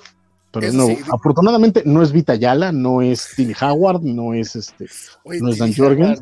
pero 0.59 0.71
no, 0.71 0.87
afortunadamente 1.11 1.83
no 1.85 2.01
es 2.01 2.11
Vita 2.11 2.35
Yala, 2.35 2.71
no 2.71 3.01
es 3.01 3.27
Tim 3.35 3.53
Howard, 3.59 4.01
no 4.03 4.33
es 4.33 4.55
este, 4.55 4.87
no 5.25 5.49
es 5.49 5.57
Dan 5.57 5.73
Jorgens. 5.73 6.21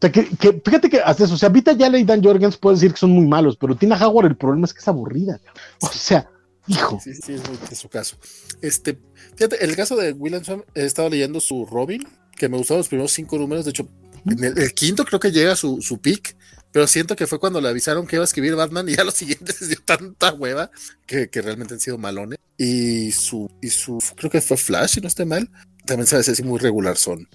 que, 0.00 0.62
fíjate 0.64 0.88
que 0.88 1.00
hasta 1.00 1.24
eso, 1.24 1.34
o 1.34 1.36
sea, 1.36 1.48
Vita 1.48 1.72
Yala 1.72 1.98
y 1.98 2.04
Dan 2.04 2.22
Jorgens 2.22 2.56
pueden 2.56 2.76
decir 2.76 2.92
que 2.92 2.98
son 2.98 3.10
muy 3.10 3.26
malos, 3.26 3.56
pero 3.56 3.76
Tina 3.76 3.96
Howard 3.96 4.26
el 4.26 4.36
problema 4.36 4.66
es 4.66 4.72
que 4.72 4.78
es 4.78 4.88
aburrida. 4.88 5.40
O 5.80 5.88
sea, 5.88 6.30
hijo. 6.68 7.00
Sí, 7.02 7.12
sí, 7.14 7.34
es, 7.70 7.78
su 7.78 7.88
caso. 7.88 8.16
Este, 8.62 8.98
fíjate, 9.34 9.64
el 9.64 9.74
caso 9.74 9.96
de 9.96 10.12
Williamson, 10.12 10.64
he 10.74 10.84
estado 10.84 11.10
leyendo 11.10 11.40
su 11.40 11.66
Robin, 11.66 12.06
que 12.36 12.48
me 12.48 12.56
gustaron 12.56 12.78
los 12.78 12.88
primeros 12.88 13.12
cinco 13.12 13.36
números, 13.36 13.64
de 13.64 13.70
hecho, 13.70 13.88
en 14.26 14.44
el, 14.44 14.74
quinto 14.74 15.04
creo 15.04 15.18
que 15.18 15.32
llega 15.32 15.56
su, 15.56 15.82
su 15.82 15.98
pick, 15.98 16.36
pero 16.72 16.86
siento 16.86 17.16
que 17.16 17.26
fue 17.26 17.40
cuando 17.40 17.60
le 17.60 17.68
avisaron 17.68 18.06
que 18.06 18.16
iba 18.16 18.22
a 18.22 18.24
escribir 18.24 18.54
Batman 18.54 18.88
y 18.88 18.96
ya 18.96 19.04
los 19.04 19.14
siguientes 19.22 19.68
dio 19.68 19.78
tanta 19.84 20.32
hueva 20.32 20.70
que, 21.06 21.28
que, 21.28 21.42
realmente 21.42 21.74
han 21.74 21.80
sido 21.80 21.98
malones. 21.98 22.38
Y 22.56 23.10
su, 23.12 23.50
y 23.62 23.70
su, 23.70 23.98
creo 24.16 24.30
que 24.30 24.40
fue 24.40 24.56
Flash, 24.56 24.94
si 24.94 25.00
no 25.00 25.08
estoy 25.08 25.26
mal, 25.26 25.50
también 25.86 26.06
se 26.06 26.16
así 26.16 26.42
muy 26.42 26.58
regular 26.58 26.96
son. 26.96 27.28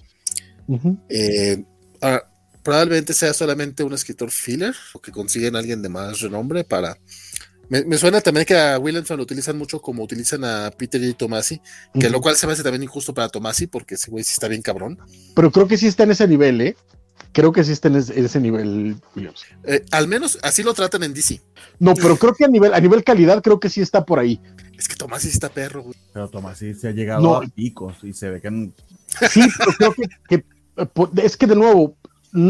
Eh, 1.08 1.64
probablemente 2.62 3.14
sea 3.14 3.32
solamente 3.32 3.84
un 3.84 3.92
escritor 3.92 4.30
filler 4.30 4.74
o 4.92 5.00
que 5.00 5.12
consiguen 5.12 5.54
a 5.54 5.60
alguien 5.60 5.82
de 5.82 5.88
más 5.88 6.20
renombre 6.20 6.64
para, 6.64 6.98
Me, 7.68 7.98
suena 7.98 8.20
también 8.20 8.46
que 8.46 8.56
a 8.56 8.78
Williamson 8.78 9.16
lo 9.16 9.22
utilizan 9.22 9.58
mucho 9.58 9.80
como 9.80 10.02
utilizan 10.02 10.44
a 10.44 10.70
Peter 10.70 11.02
y 11.02 11.14
Tomasi, 11.14 11.60
que 11.98 12.10
lo 12.10 12.20
cual 12.20 12.36
se 12.36 12.46
me 12.46 12.52
hace 12.52 12.62
también 12.62 12.82
injusto 12.82 13.12
para 13.12 13.28
Tomasi, 13.28 13.66
porque 13.66 13.96
ese 13.96 14.10
güey 14.10 14.24
sí 14.24 14.32
está 14.32 14.48
bien 14.48 14.62
cabrón. 14.62 14.98
Pero 15.34 15.50
creo 15.50 15.68
que 15.68 15.76
sí 15.76 15.86
está 15.86 16.04
en 16.04 16.12
ese 16.12 16.26
nivel, 16.26 16.60
¿eh? 16.60 16.76
Creo 17.36 17.52
que 17.52 17.62
sí 17.64 17.72
está 17.72 17.88
en 17.88 17.96
ese, 17.96 18.40
nivel, 18.40 18.96
Williamson. 19.14 19.46
Eh, 19.64 19.84
al 19.90 20.08
menos 20.08 20.38
así 20.42 20.62
lo 20.62 20.72
tratan 20.72 21.02
en 21.02 21.12
DC. 21.12 21.42
No, 21.78 21.92
pero 21.92 22.16
creo 22.16 22.32
que 22.32 22.46
a 22.46 22.48
nivel, 22.48 22.72
a 22.72 22.80
nivel 22.80 23.04
calidad, 23.04 23.42
creo 23.42 23.60
que 23.60 23.68
sí 23.68 23.82
está 23.82 24.06
por 24.06 24.18
ahí. 24.18 24.40
Es 24.78 24.88
que 24.88 24.96
Tomasi 24.96 25.28
sí 25.28 25.34
está 25.34 25.50
perro, 25.50 25.82
güey. 25.82 25.94
Pero 26.14 26.30
Tomasi 26.30 26.72
se 26.72 26.88
ha 26.88 26.92
llegado 26.92 27.36
a 27.36 27.42
picos 27.42 27.96
y 28.04 28.14
se 28.14 28.30
ve 28.30 28.40
que. 28.40 28.72
Sí, 29.28 29.42
pero 29.58 29.72
creo 29.76 29.94
que, 30.26 30.44
es 31.22 31.36
que 31.36 31.46
de 31.46 31.56
nuevo, 31.56 31.98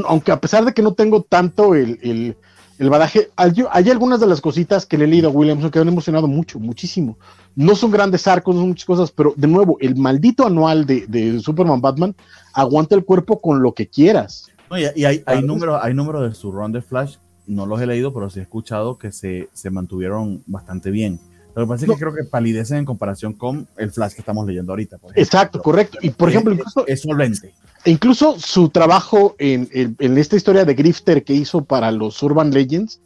aunque 0.05 0.31
a 0.31 0.41
pesar 0.41 0.65
de 0.65 0.73
que 0.73 0.83
no 0.83 0.95
tengo 0.95 1.21
tanto 1.25 1.75
el 1.75 2.37
el 2.79 2.91
badaje, 2.91 3.31
hay, 3.37 3.53
hay, 3.71 3.91
algunas 3.91 4.21
de 4.21 4.27
las 4.27 4.41
cositas 4.41 4.85
que 4.85 4.99
le 4.99 5.05
he 5.05 5.09
leído 5.09 5.29
a 5.29 5.33
Williamson 5.33 5.71
que 5.71 5.79
han 5.79 5.89
emocionado 5.89 6.27
mucho, 6.27 6.59
muchísimo. 6.59 7.19
No 7.55 7.75
son 7.75 7.91
grandes 7.91 8.27
arcos, 8.27 8.55
no 8.55 8.61
son 8.63 8.69
muchas 8.71 8.85
cosas, 8.85 9.11
pero 9.11 9.33
de 9.37 9.47
nuevo, 9.47 9.79
el 9.81 9.97
maldito 9.97 10.47
anual 10.47 10.85
de, 10.85 11.41
Superman 11.43 11.81
Batman 11.81 12.15
aguanta 12.53 12.95
el 12.95 13.05
cuerpo 13.05 13.41
con 13.41 13.63
lo 13.63 13.73
que 13.73 13.89
quieras. 13.89 14.49
Y, 14.71 15.05
hay, 15.05 15.23
hay 15.27 15.43
números 15.43 15.79
hay 15.83 15.95
número 15.95 16.23
de 16.23 16.35
su 16.35 16.53
run 16.53 16.73
de 16.73 16.83
Flash, 16.83 17.17
no 17.47 17.67
los 17.67 17.81
he 17.81 17.87
leído, 17.87 18.13
pero 18.13 18.29
sí 18.31 18.41
he 18.41 18.43
escuchado 18.43 18.99
que 18.99 19.13
se, 19.13 19.49
se 19.53 19.71
mantuvieron 19.71 20.43
bastante 20.47 20.91
bien. 20.91 21.21
Lo 21.55 21.63
que 21.63 21.69
pasa 21.69 21.87
es 21.87 21.93
que 21.93 21.99
creo 21.99 22.15
que 22.15 22.25
palidecen 22.25 22.79
en 22.79 22.85
comparación 22.85 23.33
con 23.33 23.67
el 23.79 23.91
Flash 23.91 24.13
que 24.13 24.21
estamos 24.21 24.47
leyendo 24.47 24.73
ahorita. 24.73 24.99
Exacto, 25.15 25.63
correcto. 25.63 25.97
Y 26.03 26.11
por 26.11 26.29
ejemplo, 26.29 26.53
incluso, 26.53 26.87
es 26.87 27.01
solvente. 27.01 27.55
E 27.83 27.91
incluso 27.91 28.39
su 28.39 28.69
trabajo 28.69 29.35
en, 29.39 29.97
esta 29.99 30.37
historia 30.37 30.67
de 30.67 30.75
Grifter 30.75 31.25
que 31.25 31.33
hizo 31.33 31.65
para 31.65 31.91
los 31.91 32.23
Urban 32.23 32.51
Legends 32.51 33.01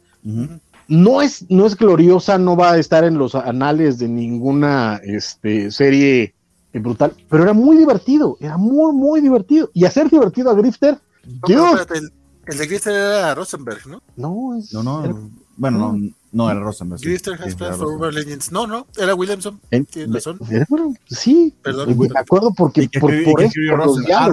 no, 0.89 1.21
es, 1.21 1.49
no 1.49 1.65
es 1.65 1.77
gloriosa, 1.77 2.37
no 2.37 2.57
va 2.57 2.73
a 2.73 2.77
estar 2.77 3.05
en 3.05 3.17
los 3.17 3.35
anales 3.35 3.97
de 3.99 4.09
ninguna 4.09 4.99
este, 5.01 5.71
serie 5.71 6.33
brutal, 6.73 7.13
pero 7.29 7.43
era 7.43 7.53
muy 7.53 7.77
divertido, 7.77 8.37
era 8.41 8.57
muy, 8.57 8.93
muy 8.93 9.21
divertido. 9.21 9.69
Y 9.73 9.85
hacer 9.85 10.09
divertido 10.09 10.51
a 10.51 10.55
Grifter. 10.55 10.97
El, 11.23 12.57
de 12.57 12.67
Grifter 12.67 12.93
era 12.93 13.35
Rosenberg, 13.35 13.87
¿no? 13.87 14.01
No, 14.15 14.61
no, 14.71 14.83
no. 14.83 15.29
bueno, 15.57 15.77
no, 15.77 16.09
no 16.31 16.51
era 16.51 16.59
Rosenberg. 16.59 17.01
Legends. 18.11 18.51
No, 18.51 18.67
no, 18.67 18.87
era 18.97 19.15
Williamson. 19.15 19.59
Tienes 19.69 20.13
razón. 20.13 20.39
Sí, 21.07 21.53
Perdón, 21.61 21.97
me 21.97 22.19
acuerdo 22.19 22.53
porque 22.53 22.89
por, 22.99 23.11
por 23.23 23.41
eso. 23.41 23.59
Ah, 24.15 24.29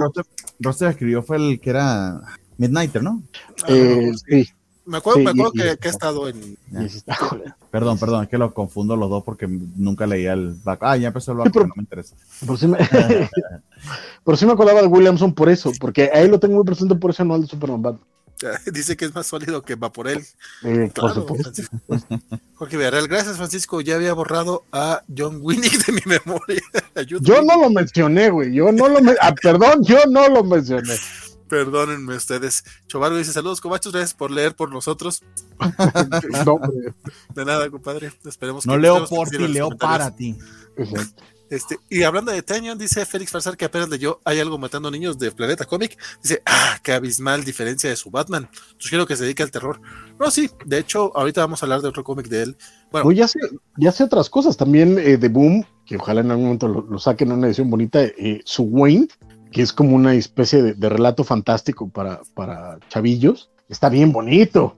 Rosenberg 0.59 0.91
escribió 0.91 1.23
fue 1.23 1.37
el 1.37 1.59
que 1.59 1.69
era 1.69 2.21
Midnighter, 2.57 3.03
¿no? 3.03 3.23
Eh, 3.67 4.11
sí. 4.27 4.49
Me 4.89 4.97
acuerdo, 4.97 5.19
me 5.19 5.29
acuerdo 5.29 5.51
que, 5.51 5.77
que, 5.77 5.87
ha 5.87 5.91
estado 5.91 6.27
en. 6.27 6.57
Perdón, 7.69 7.99
perdón, 7.99 8.23
es 8.23 8.29
que 8.29 8.39
lo 8.39 8.53
confundo 8.53 8.95
los 8.95 9.09
dos 9.09 9.23
porque 9.23 9.47
nunca 9.47 10.07
leía 10.07 10.33
el 10.33 10.55
back. 10.63 10.79
Ah, 10.81 10.97
ya 10.97 11.09
empezó 11.09 11.31
el 11.33 11.37
back, 11.37 11.51
pero, 11.53 11.67
no 11.67 11.73
me 11.75 11.83
interesa. 11.83 12.15
Por 12.45 12.57
si 12.57 12.67
me, 12.67 12.77
por 14.23 14.35
si 14.35 14.47
me 14.47 14.53
acordaba 14.53 14.81
de 14.81 14.87
Williamson 14.87 15.33
por 15.33 15.49
eso, 15.49 15.71
porque 15.79 16.09
ahí 16.11 16.27
lo 16.27 16.39
tengo 16.39 16.55
muy 16.55 16.65
presente 16.65 16.95
por 16.95 17.11
ese 17.11 17.21
anual 17.21 17.41
de 17.41 17.47
Superman 17.47 17.81
Batman. 17.83 18.03
Dice 18.73 18.97
que 18.97 19.05
es 19.05 19.13
más 19.13 19.27
sólido 19.27 19.61
que 19.61 19.75
Vaporel. 19.75 20.25
Eh, 20.63 20.89
claro, 20.93 21.25
Jorge 22.55 22.77
Villarreal, 22.77 23.07
gracias 23.07 23.37
Francisco. 23.37 23.81
Ya 23.81 23.95
había 23.95 24.13
borrado 24.13 24.63
a 24.71 25.03
John 25.15 25.39
Winnick 25.41 25.85
de 25.85 25.93
mi 25.93 26.01
memoria. 26.05 26.61
yo 27.21 27.41
no 27.41 27.61
lo 27.61 27.69
mencioné, 27.69 28.29
güey. 28.29 28.53
Yo 28.53 28.71
no 28.71 28.87
lo 28.87 28.99
ah, 29.21 29.35
perdón, 29.41 29.83
yo 29.83 29.99
no 30.09 30.27
lo 30.29 30.43
mencioné. 30.43 30.95
Perdónenme 31.49 32.15
ustedes. 32.15 32.63
Chobargo 32.87 33.17
dice: 33.17 33.33
Saludos, 33.33 33.59
cobachos. 33.59 33.91
Gracias 33.91 34.13
por 34.13 34.31
leer 34.31 34.55
por 34.55 34.71
nosotros. 34.71 35.23
de 37.35 37.45
nada, 37.45 37.69
compadre. 37.69 38.11
Esperemos 38.25 38.65
no 38.65 38.77
leo 38.77 39.05
por 39.07 39.29
ti, 39.29 39.37
leo 39.47 39.69
para 39.71 40.15
ti. 40.15 40.37
Este, 41.49 41.79
y 41.89 42.03
hablando 42.03 42.31
de 42.31 42.43
Tanyon, 42.43 42.77
dice 42.77 43.05
Félix 43.07 43.31
Farsar 43.31 43.57
que 43.57 43.65
apenas 43.65 43.89
leyó 43.89 44.21
Hay 44.23 44.39
algo 44.39 44.59
matando 44.59 44.91
niños 44.91 45.17
de 45.17 45.31
Planeta 45.31 45.65
Comic. 45.65 45.97
Dice, 46.21 46.41
ah, 46.45 46.77
qué 46.83 46.93
abismal 46.93 47.43
diferencia 47.43 47.89
de 47.89 47.95
su 47.95 48.11
Batman. 48.11 48.49
Sugiero 48.77 49.07
que 49.07 49.15
se 49.15 49.23
dedique 49.23 49.41
al 49.41 49.51
terror. 49.51 49.81
No, 50.19 50.29
sí, 50.29 50.49
de 50.65 50.77
hecho, 50.77 51.11
ahorita 51.17 51.41
vamos 51.41 51.61
a 51.61 51.65
hablar 51.65 51.81
de 51.81 51.87
otro 51.87 52.03
cómic 52.03 52.27
de 52.27 52.43
él. 52.43 52.57
Bueno, 52.91 53.11
ya 53.11 53.27
sé, 53.27 53.39
ya 53.77 53.91
sé 53.91 54.03
otras 54.03 54.29
cosas 54.29 54.57
también 54.57 54.99
eh, 54.99 55.17
de 55.17 55.29
Boom, 55.29 55.65
que 55.85 55.97
ojalá 55.97 56.21
en 56.21 56.31
algún 56.31 56.45
momento 56.45 56.67
lo, 56.67 56.99
saquen 56.99 57.31
en 57.31 57.37
una 57.39 57.47
edición 57.47 57.69
bonita. 57.69 58.03
Eh, 58.03 58.41
su 58.45 58.63
Wayne, 58.63 59.07
que 59.51 59.61
es 59.61 59.73
como 59.73 59.95
una 59.95 60.13
especie 60.13 60.61
de, 60.61 60.89
relato 60.89 61.23
fantástico 61.23 61.89
para, 61.89 62.21
para 62.33 62.79
chavillos. 62.89 63.49
Está 63.67 63.89
bien 63.89 64.11
bonito. 64.11 64.75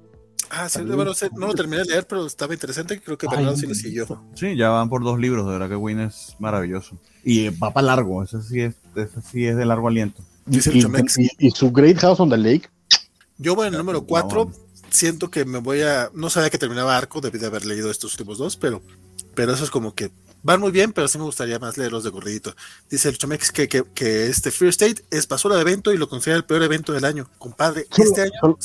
Ah, 0.50 0.68
sí, 0.68 0.82
bueno, 0.82 1.14
no 1.38 1.48
lo 1.48 1.54
terminé 1.54 1.78
de 1.84 1.86
leer, 1.86 2.08
pero 2.08 2.26
estaba 2.26 2.54
interesante. 2.54 3.00
Creo 3.02 3.18
que 3.18 3.28
Bernardo 3.28 3.56
sí 3.56 3.68
lo 3.68 3.76
siguió. 3.76 4.22
Sí, 4.36 4.58
ya 4.58 4.70
van 4.70 4.90
por 4.90 5.02
dos 5.02 5.18
libros, 5.18 5.46
de 5.46 5.54
verdad 5.54 5.70
que 5.70 5.78
Wayne 5.78 6.06
es 6.06 6.36
maravilloso. 6.40 6.98
Y 7.24 7.50
va 7.50 7.72
para 7.72 7.88
largo, 7.88 8.24
eso 8.24 8.42
sí 8.42 8.62
es, 8.62 8.76
eso 8.96 9.22
sí 9.22 9.46
es 9.46 9.56
de 9.56 9.66
largo 9.66 9.88
aliento. 9.88 10.22
Y, 10.50 11.52
su 11.52 11.72
Great 11.72 11.98
House 12.00 12.20
on 12.20 12.30
the 12.30 12.38
Lake. 12.38 12.70
Yo 13.38 13.56
voy 13.56 13.68
en 13.68 13.74
el 13.74 13.78
número 13.80 14.06
4. 14.06 14.52
Siento 14.90 15.32
que 15.32 15.46
me 15.46 15.60
voy 15.60 15.82
a. 15.82 16.10
No 16.14 16.30
sabía 16.30 16.50
que 16.50 16.58
terminaba 16.58 16.98
arco, 16.98 17.22
debí 17.22 17.40
de 17.40 17.48
haber 17.48 17.66
leído 17.66 17.90
estos 17.90 18.14
últimos 18.14 18.38
dos, 18.38 18.58
pero, 18.58 18.82
pero 19.36 19.54
eso 19.54 19.64
es 19.64 19.70
como 19.70 19.96
que 19.96 20.12
van 20.44 20.60
muy 20.60 20.72
bien, 20.72 20.94
pero 20.94 21.08
sí 21.08 21.18
me 21.18 21.24
gustaría 21.24 21.60
más 21.60 21.78
leerlos 21.78 22.04
de 22.04 22.10
gorridito. 22.10 22.56
Dice 22.90 23.10
el 23.10 23.18
Chomex 23.18 23.52
que, 23.52 23.68
que, 23.68 23.84
que, 23.94 24.28
este 24.28 24.52
Fear 24.52 24.70
State 24.70 25.06
es 25.12 25.28
basura 25.28 25.56
de 25.56 25.62
evento 25.62 25.92
y 25.92 25.98
lo 25.98 26.10
considera 26.10 26.38
el 26.38 26.46
peor 26.46 26.64
evento 26.64 26.94
del 26.94 27.06
año. 27.06 27.30
Compadre, 27.38 27.88
este 27.98 28.22
año 28.22 28.58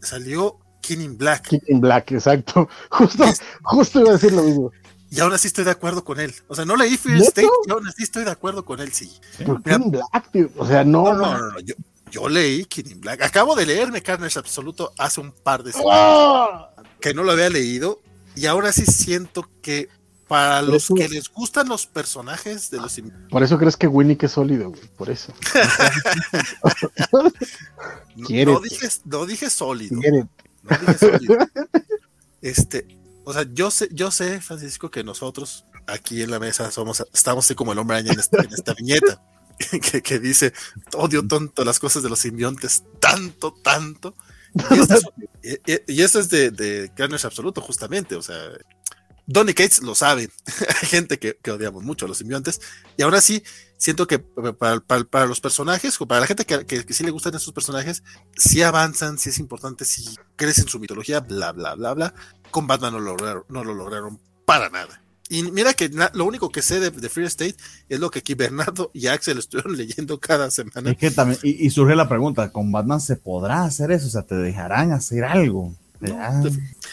salió 0.00 0.58
King 0.80 0.98
in 1.00 1.18
Black. 1.18 1.48
King 1.48 1.60
in 1.68 1.80
Black, 1.80 2.12
exacto. 2.12 2.68
Justo, 2.90 3.24
justo 3.62 4.00
iba 4.00 4.10
a 4.10 4.12
decir 4.14 4.32
lo 4.32 4.42
mismo. 4.42 4.72
Y 5.10 5.20
aún 5.20 5.32
así 5.32 5.46
estoy 5.46 5.64
de 5.64 5.70
acuerdo 5.70 6.04
con 6.04 6.18
él. 6.20 6.34
O 6.48 6.54
sea, 6.54 6.64
no 6.64 6.74
leí 6.74 6.96
Fear 6.96 7.18
State 7.18 7.48
y 7.66 7.70
aún 7.70 7.86
así 7.86 8.02
estoy 8.02 8.24
de 8.24 8.30
acuerdo 8.30 8.64
con 8.64 8.80
él, 8.80 8.92
sí. 8.92 9.12
King 9.36 9.60
in 9.66 9.90
Black, 9.90 10.30
tío. 10.32 10.48
O 10.56 10.66
sea, 10.66 10.84
no. 10.84 11.04
No, 11.04 11.14
no, 11.14 11.50
no. 11.50 11.60
Yo, 11.60 11.74
yo, 12.10 12.28
leí 12.28 12.64
King 12.64 12.84
in 12.92 13.00
Black. 13.00 13.22
Acabo 13.22 13.54
de 13.54 13.66
leerme 13.66 14.02
Carnage 14.02 14.38
Absoluto 14.38 14.92
hace 14.96 15.20
un 15.20 15.32
par 15.32 15.62
de 15.62 15.72
semanas. 15.72 15.94
¡Ah! 15.94 16.70
Que 16.98 17.12
no 17.12 17.24
lo 17.24 17.32
había 17.32 17.50
leído. 17.50 18.00
Y 18.34 18.46
ahora 18.46 18.72
sí 18.72 18.86
siento 18.86 19.46
que 19.60 19.90
para 20.32 20.62
los 20.62 20.88
que 20.88 21.10
les 21.10 21.28
gustan 21.28 21.68
los 21.68 21.86
personajes 21.86 22.70
de 22.70 22.78
los 22.78 22.98
Por 23.28 23.42
eso 23.42 23.58
crees 23.58 23.76
que 23.76 23.86
Winnie 23.86 24.16
es 24.18 24.32
sólido, 24.32 24.70
güey. 24.70 24.80
Por 24.96 25.10
eso. 25.10 25.30
no, 28.16 28.60
dije, 28.60 28.88
no 29.04 29.26
dije 29.26 29.50
sólido. 29.50 30.00
este, 32.40 32.86
o 33.24 33.34
sea, 33.34 33.44
yo 33.52 33.70
sé, 33.70 33.90
yo 33.92 34.10
sé, 34.10 34.40
Francisco, 34.40 34.90
que 34.90 35.04
nosotros 35.04 35.66
aquí 35.86 36.22
en 36.22 36.30
la 36.30 36.38
mesa 36.38 36.70
somos, 36.70 37.06
estamos 37.12 37.44
así 37.44 37.54
como 37.54 37.72
el 37.72 37.78
hombre 37.78 37.98
araña 37.98 38.14
en 38.14 38.20
esta, 38.20 38.72
viñeta, 38.72 39.22
que, 40.02 40.18
dice, 40.18 40.54
odio 40.94 41.28
tonto 41.28 41.62
las 41.62 41.78
cosas 41.78 42.02
de 42.02 42.08
los 42.08 42.20
simbiontes, 42.20 42.84
tanto, 43.00 43.52
tanto. 43.52 44.14
Y 45.42 46.00
esto 46.00 46.20
es, 46.20 46.30
de, 46.30 46.50
de 46.50 46.90
Carnage 46.96 47.26
Absoluto, 47.26 47.60
justamente, 47.60 48.14
o 48.14 48.22
sea, 48.22 48.48
Donny 49.26 49.54
Cates 49.54 49.82
lo 49.82 49.94
sabe, 49.94 50.30
hay 50.82 50.88
gente 50.88 51.18
que, 51.18 51.38
odiamos 51.50 51.82
mucho 51.82 52.06
a 52.06 52.08
los 52.08 52.18
simbiontes, 52.18 52.60
y 52.96 53.02
ahora 53.02 53.20
sí, 53.20 53.42
siento 53.76 54.06
que 54.06 54.18
para, 54.18 55.26
los 55.26 55.40
personajes, 55.40 56.00
o 56.00 56.06
para 56.06 56.20
la 56.20 56.26
gente 56.26 56.44
que, 56.44 56.64
que, 56.66 56.92
sí 56.92 57.04
le 57.04 57.10
gustan 57.10 57.34
esos 57.34 57.52
personajes, 57.52 58.02
si 58.36 58.62
avanzan, 58.62 59.18
si 59.18 59.30
es 59.30 59.38
importante, 59.38 59.84
si 59.84 60.16
crecen 60.36 60.68
su 60.68 60.78
mitología, 60.80 61.20
bla, 61.20 61.52
bla, 61.52 61.74
bla, 61.74 61.94
bla. 61.94 62.14
Con 62.50 62.66
Batman 62.66 62.92
no 62.94 63.00
lo 63.00 63.12
lograron, 63.12 63.44
no 63.48 63.64
lo 63.64 63.74
lograron 63.74 64.18
para 64.44 64.68
nada. 64.68 65.02
Y 65.32 65.44
mira 65.44 65.72
que 65.72 65.90
lo 66.12 66.26
único 66.26 66.50
que 66.50 66.60
sé 66.60 66.78
de, 66.78 66.90
Free 67.08 67.24
State 67.24 67.56
es 67.88 67.98
lo 67.98 68.10
que 68.10 68.18
aquí 68.18 68.34
Bernardo 68.34 68.90
y 68.92 69.06
Axel 69.06 69.38
estuvieron 69.38 69.76
leyendo 69.78 70.20
cada 70.20 70.50
semana. 70.50 70.90
Es 70.90 70.98
que 70.98 71.10
también, 71.10 71.40
y, 71.42 71.70
surge 71.70 71.96
la 71.96 72.06
pregunta, 72.06 72.52
¿con 72.52 72.70
Batman 72.70 73.00
se 73.00 73.16
podrá 73.16 73.64
hacer 73.64 73.92
eso? 73.92 74.08
O 74.08 74.10
sea, 74.10 74.22
¿te 74.22 74.34
dejarán 74.34 74.92
hacer 74.92 75.24
algo? 75.24 75.74
Ah, 76.02 76.42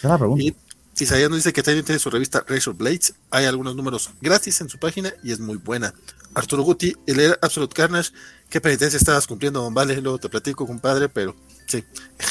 la 0.03 0.18
pregunta. 0.18 0.53
Isaías 1.01 1.30
nos 1.30 1.39
dice 1.39 1.53
que 1.53 1.63
también 1.63 1.85
tiene 1.85 1.99
su 1.99 2.09
revista 2.09 2.43
Razor 2.47 2.76
Blades. 2.76 3.13
Hay 3.31 3.45
algunos 3.45 3.76
números 3.76 4.09
gratis 4.21 4.61
en 4.61 4.69
su 4.69 4.80
página 4.80 5.13
y 5.23 5.31
es 5.31 5.39
muy 5.39 5.57
buena. 5.57 5.93
Arturo 6.34 6.63
Guti, 6.63 6.95
el 7.07 7.17
leer 7.17 7.39
Absolute 7.41 7.73
Carnage, 7.73 8.11
¿qué 8.49 8.61
penitencia 8.61 8.97
estabas 8.97 9.27
cumpliendo, 9.27 9.61
don 9.61 9.73
Vale? 9.73 9.99
Luego 10.01 10.19
te 10.19 10.30
platico, 10.30 10.65
compadre, 10.65 11.09
pero 11.09 11.35
sí, 11.67 11.84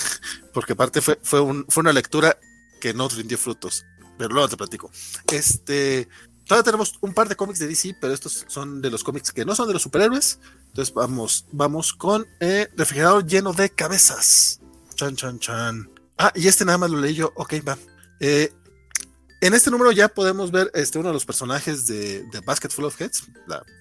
porque 0.53 0.74
aparte 0.74 1.01
fue, 1.01 1.19
fue, 1.23 1.40
fue 1.69 1.81
una 1.81 1.93
lectura 1.93 2.39
que 2.81 2.95
no 2.95 3.09
rindió 3.09 3.39
frutos, 3.39 3.85
pero 4.16 4.31
luego 4.31 4.49
te 4.49 4.57
platico. 4.57 4.90
Este, 5.32 6.09
todavía 6.47 6.65
tenemos 6.65 6.95
un 7.01 7.12
par 7.12 7.28
de 7.28 7.36
cómics 7.36 7.59
de 7.59 7.66
DC, 7.66 7.97
pero 8.01 8.12
estos 8.12 8.45
son 8.49 8.81
de 8.81 8.90
los 8.90 9.03
cómics 9.03 9.32
que 9.32 9.45
no 9.45 9.55
son 9.55 9.66
de 9.66 9.74
los 9.74 9.82
superhéroes. 9.82 10.39
Entonces 10.69 10.95
vamos, 10.95 11.47
vamos 11.53 11.93
con 11.93 12.27
eh, 12.40 12.69
Refrigerador 12.77 13.27
lleno 13.27 13.53
de 13.53 13.70
cabezas. 13.70 14.61
Chan, 14.95 15.16
chan, 15.16 15.39
chan. 15.39 15.90
Ah, 16.16 16.32
y 16.35 16.49
este 16.49 16.65
nada 16.65 16.78
más 16.78 16.90
lo 16.90 17.01
leí 17.01 17.15
yo. 17.15 17.32
Ok, 17.36 17.55
va. 17.66 17.78
Eh, 18.20 18.53
En 19.40 19.55
este 19.55 19.70
número 19.70 19.93
ya 19.93 20.09
podemos 20.09 20.51
ver 20.51 20.69
este, 20.74 20.98
uno 20.98 21.09
de 21.09 21.15
los 21.15 21.24
personajes 21.24 21.86
de, 21.86 22.24
de 22.24 22.40
Basket 22.40 22.70
Full 22.70 22.85
of 22.86 23.01
Heads, 23.01 23.28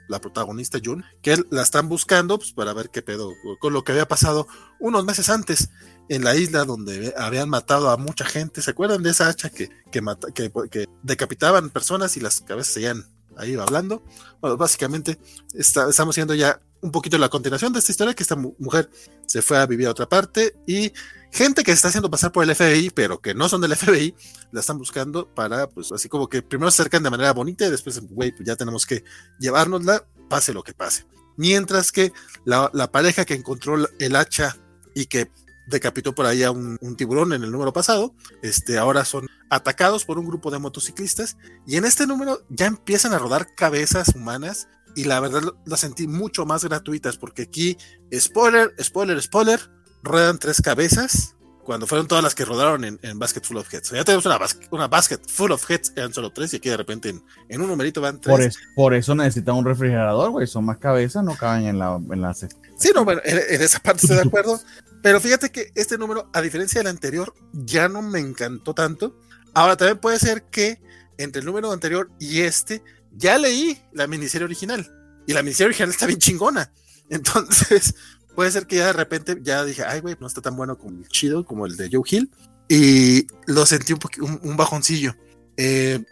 la, 0.08 0.22
protagonista 0.22 0.80
June, 0.84 1.04
que 1.24 1.36
la 1.50 1.64
están 1.64 1.90
buscando 1.90 2.38
pues, 2.38 2.54
para 2.54 2.74
ver 2.74 2.92
qué 2.92 3.02
pedo 3.02 3.34
con 3.60 3.74
lo 3.74 3.84
que 3.84 3.92
había 3.92 4.08
pasado 4.08 4.48
unos 4.80 5.04
meses 5.04 5.30
antes 5.30 5.70
en 6.10 6.24
la 6.24 6.36
isla 6.36 6.64
donde 6.64 7.12
habían 7.18 7.50
matado 7.50 7.90
a 7.90 7.98
mucha 7.98 8.24
gente. 8.24 8.62
¿Se 8.62 8.70
acuerdan 8.70 9.02
de 9.02 9.10
esa 9.10 9.30
hacha 9.30 9.50
que, 9.50 9.70
que, 9.92 10.88
decapitaban 11.02 11.72
personas 11.72 12.16
y 12.18 12.20
las 12.20 12.42
cabezas 12.42 12.74
seguían 12.74 13.04
ahí 13.36 13.56
hablando? 13.56 14.04
Bueno, 14.40 14.58
básicamente 14.58 15.18
estamos 15.56 16.16
viendo 16.16 16.36
ya 16.36 16.62
un 16.82 16.92
poquito 16.92 17.18
la 17.18 17.30
continuación 17.30 17.74
de 17.74 17.80
esta 17.80 17.92
historia, 17.92 18.14
que 18.14 18.22
esta 18.22 18.36
mujer 18.36 18.92
se 19.26 19.42
fue 19.42 19.58
a 19.58 19.66
vivir 19.66 19.88
a 19.88 19.92
otra 19.92 20.08
parte 20.08 20.56
y 20.68 20.94
gente 21.32 21.64
que 21.64 21.72
se 21.72 21.76
está 21.76 21.88
haciendo 21.90 22.10
pasar 22.10 22.32
por 22.32 22.44
el 22.44 22.56
FBI, 22.56 22.90
pero 22.92 23.20
que 23.20 23.34
no 23.34 23.50
son 23.50 23.62
del 23.62 23.76
FBI, 23.76 24.16
la 24.52 24.60
están 24.60 24.78
buscando 24.78 25.34
para, 25.34 25.68
pues 25.70 25.92
así 25.92 26.10
como 26.10 26.28
que 26.28 26.42
primero 26.42 26.72
se 26.72 26.82
acercan 26.82 27.04
de 27.04 27.10
manera 27.10 27.34
bonita 27.34 27.66
y 27.66 27.72
después, 27.72 28.00
güey, 28.10 28.32
pues 28.32 28.46
ya 28.46 28.56
tenemos 28.56 28.86
que 28.86 29.04
llevárnosla, 29.40 30.06
pase 30.30 30.54
lo 30.54 30.64
que 30.64 30.74
pase. 30.74 31.06
Mientras 31.36 31.92
que 31.92 32.12
la, 32.46 32.72
pareja 32.92 33.26
que 33.26 33.36
encontró 33.36 33.78
el 34.00 34.16
hacha 34.16 34.58
y 34.96 35.06
que 35.06 35.30
decapitó 35.68 36.16
por 36.16 36.26
ahí 36.26 36.44
a 36.44 36.52
un, 36.52 36.78
tiburón 36.98 37.34
en 37.34 37.44
el 37.44 37.52
número 37.52 37.74
pasado, 37.74 38.16
este, 38.42 38.78
ahora 38.78 39.06
son 39.06 39.28
atacados 39.50 40.06
por 40.06 40.18
un 40.18 40.26
grupo 40.26 40.50
de 40.50 40.60
motociclistas 40.60 41.38
y 41.68 41.76
en 41.76 41.86
este 41.86 42.08
número 42.08 42.42
ya 42.50 42.66
empiezan 42.66 43.14
a 43.14 43.20
rodar 43.20 43.54
cabezas 43.54 44.16
humanas 44.16 44.68
y 44.96 45.04
la 45.04 45.20
verdad 45.20 45.44
las 45.66 45.82
sentí 45.82 46.08
mucho 46.08 46.46
más 46.46 46.64
gratuitas 46.64 47.18
porque 47.18 47.44
aquí, 47.44 47.78
spoiler, 48.14 48.74
spoiler, 48.82 49.22
spoiler, 49.22 49.60
ruedan 50.08 50.40
tres 50.40 50.62
cabezas 50.62 51.36
cuando 51.68 51.86
fueron 51.86 52.08
todas 52.08 52.24
las 52.24 52.34
que 52.34 52.46
rodaron 52.46 52.86
en, 52.86 53.20
Basket 53.20 53.42
Full 53.42 53.58
of 53.58 53.74
Heads. 53.74 53.92
ya 53.92 54.06
tenemos 54.06 54.26
una, 54.26 54.40
una, 54.72 54.88
Basket 54.88 55.20
Full 55.28 55.52
of 55.52 55.70
Heads, 55.70 55.92
eran 55.98 56.14
solo 56.14 56.32
tres, 56.32 56.54
y 56.54 56.56
aquí 56.56 56.70
de 56.70 56.78
repente 56.78 57.10
en, 57.50 57.62
un 57.62 57.68
numerito 57.68 58.00
van 58.00 58.22
tres. 58.22 58.58
Por, 58.74 58.94
eso 58.94 59.14
necesitan 59.16 59.56
un 59.56 59.66
refrigerador, 59.66 60.32
güey, 60.32 60.48
son 60.48 60.64
más 60.64 60.78
cabezas, 60.78 61.26
no 61.26 61.36
caben 61.36 61.66
en 61.66 61.78
la... 61.78 62.00
En 62.10 62.22
la... 62.22 62.34
Sí, 62.34 62.48
no, 62.96 63.04
bueno, 63.04 63.20
en, 63.26 63.62
esa 63.62 63.80
parte 63.80 64.04
estoy 64.04 64.16
de 64.16 64.24
acuerdo, 64.24 64.62
pero 65.04 65.20
fíjate 65.20 65.52
que 65.52 65.74
este 65.76 65.98
número, 65.98 66.30
a 66.32 66.42
diferencia 66.42 66.80
del 66.80 66.88
anterior, 66.88 67.34
ya 67.52 67.90
no 67.90 68.02
me 68.02 68.20
encantó 68.20 68.74
tanto. 68.74 69.20
Ahora 69.54 69.76
también 69.76 69.98
puede 69.98 70.20
ser 70.20 70.44
que 70.44 70.82
entre 71.18 71.42
el 71.42 71.46
número 71.46 71.70
anterior 71.74 72.10
y 72.18 72.44
este, 72.44 72.82
ya 73.12 73.38
leí 73.38 73.78
la 73.92 74.08
miniserie 74.08 74.46
original, 74.46 74.90
y 75.28 75.34
la 75.34 75.44
miniserie 75.44 75.68
original 75.68 75.90
está 75.90 76.06
bien 76.06 76.20
chingona. 76.20 76.72
Entonces, 77.10 77.94
puede 78.38 78.52
ser 78.52 78.68
que 78.68 78.76
ya 78.76 78.86
de 78.86 78.94
repente 78.94 79.40
ya 79.42 79.66
dije, 79.66 79.82
ay, 79.84 80.00
güey, 80.00 80.16
no 80.20 80.28
está 80.28 80.42
tan 80.42 80.56
bueno 80.56 80.78
como 80.78 81.00
el 81.00 81.08
chido, 81.08 81.44
como 81.44 81.66
el 81.66 81.76
de 81.76 81.90
Joe 81.92 82.04
Hill. 82.08 82.30
Y 82.70 83.26
lo 83.48 83.66
sentí 83.66 83.94
un, 83.94 84.40
un, 84.44 84.56
bajoncillo. 84.56 85.16
Eh, 85.58 86.04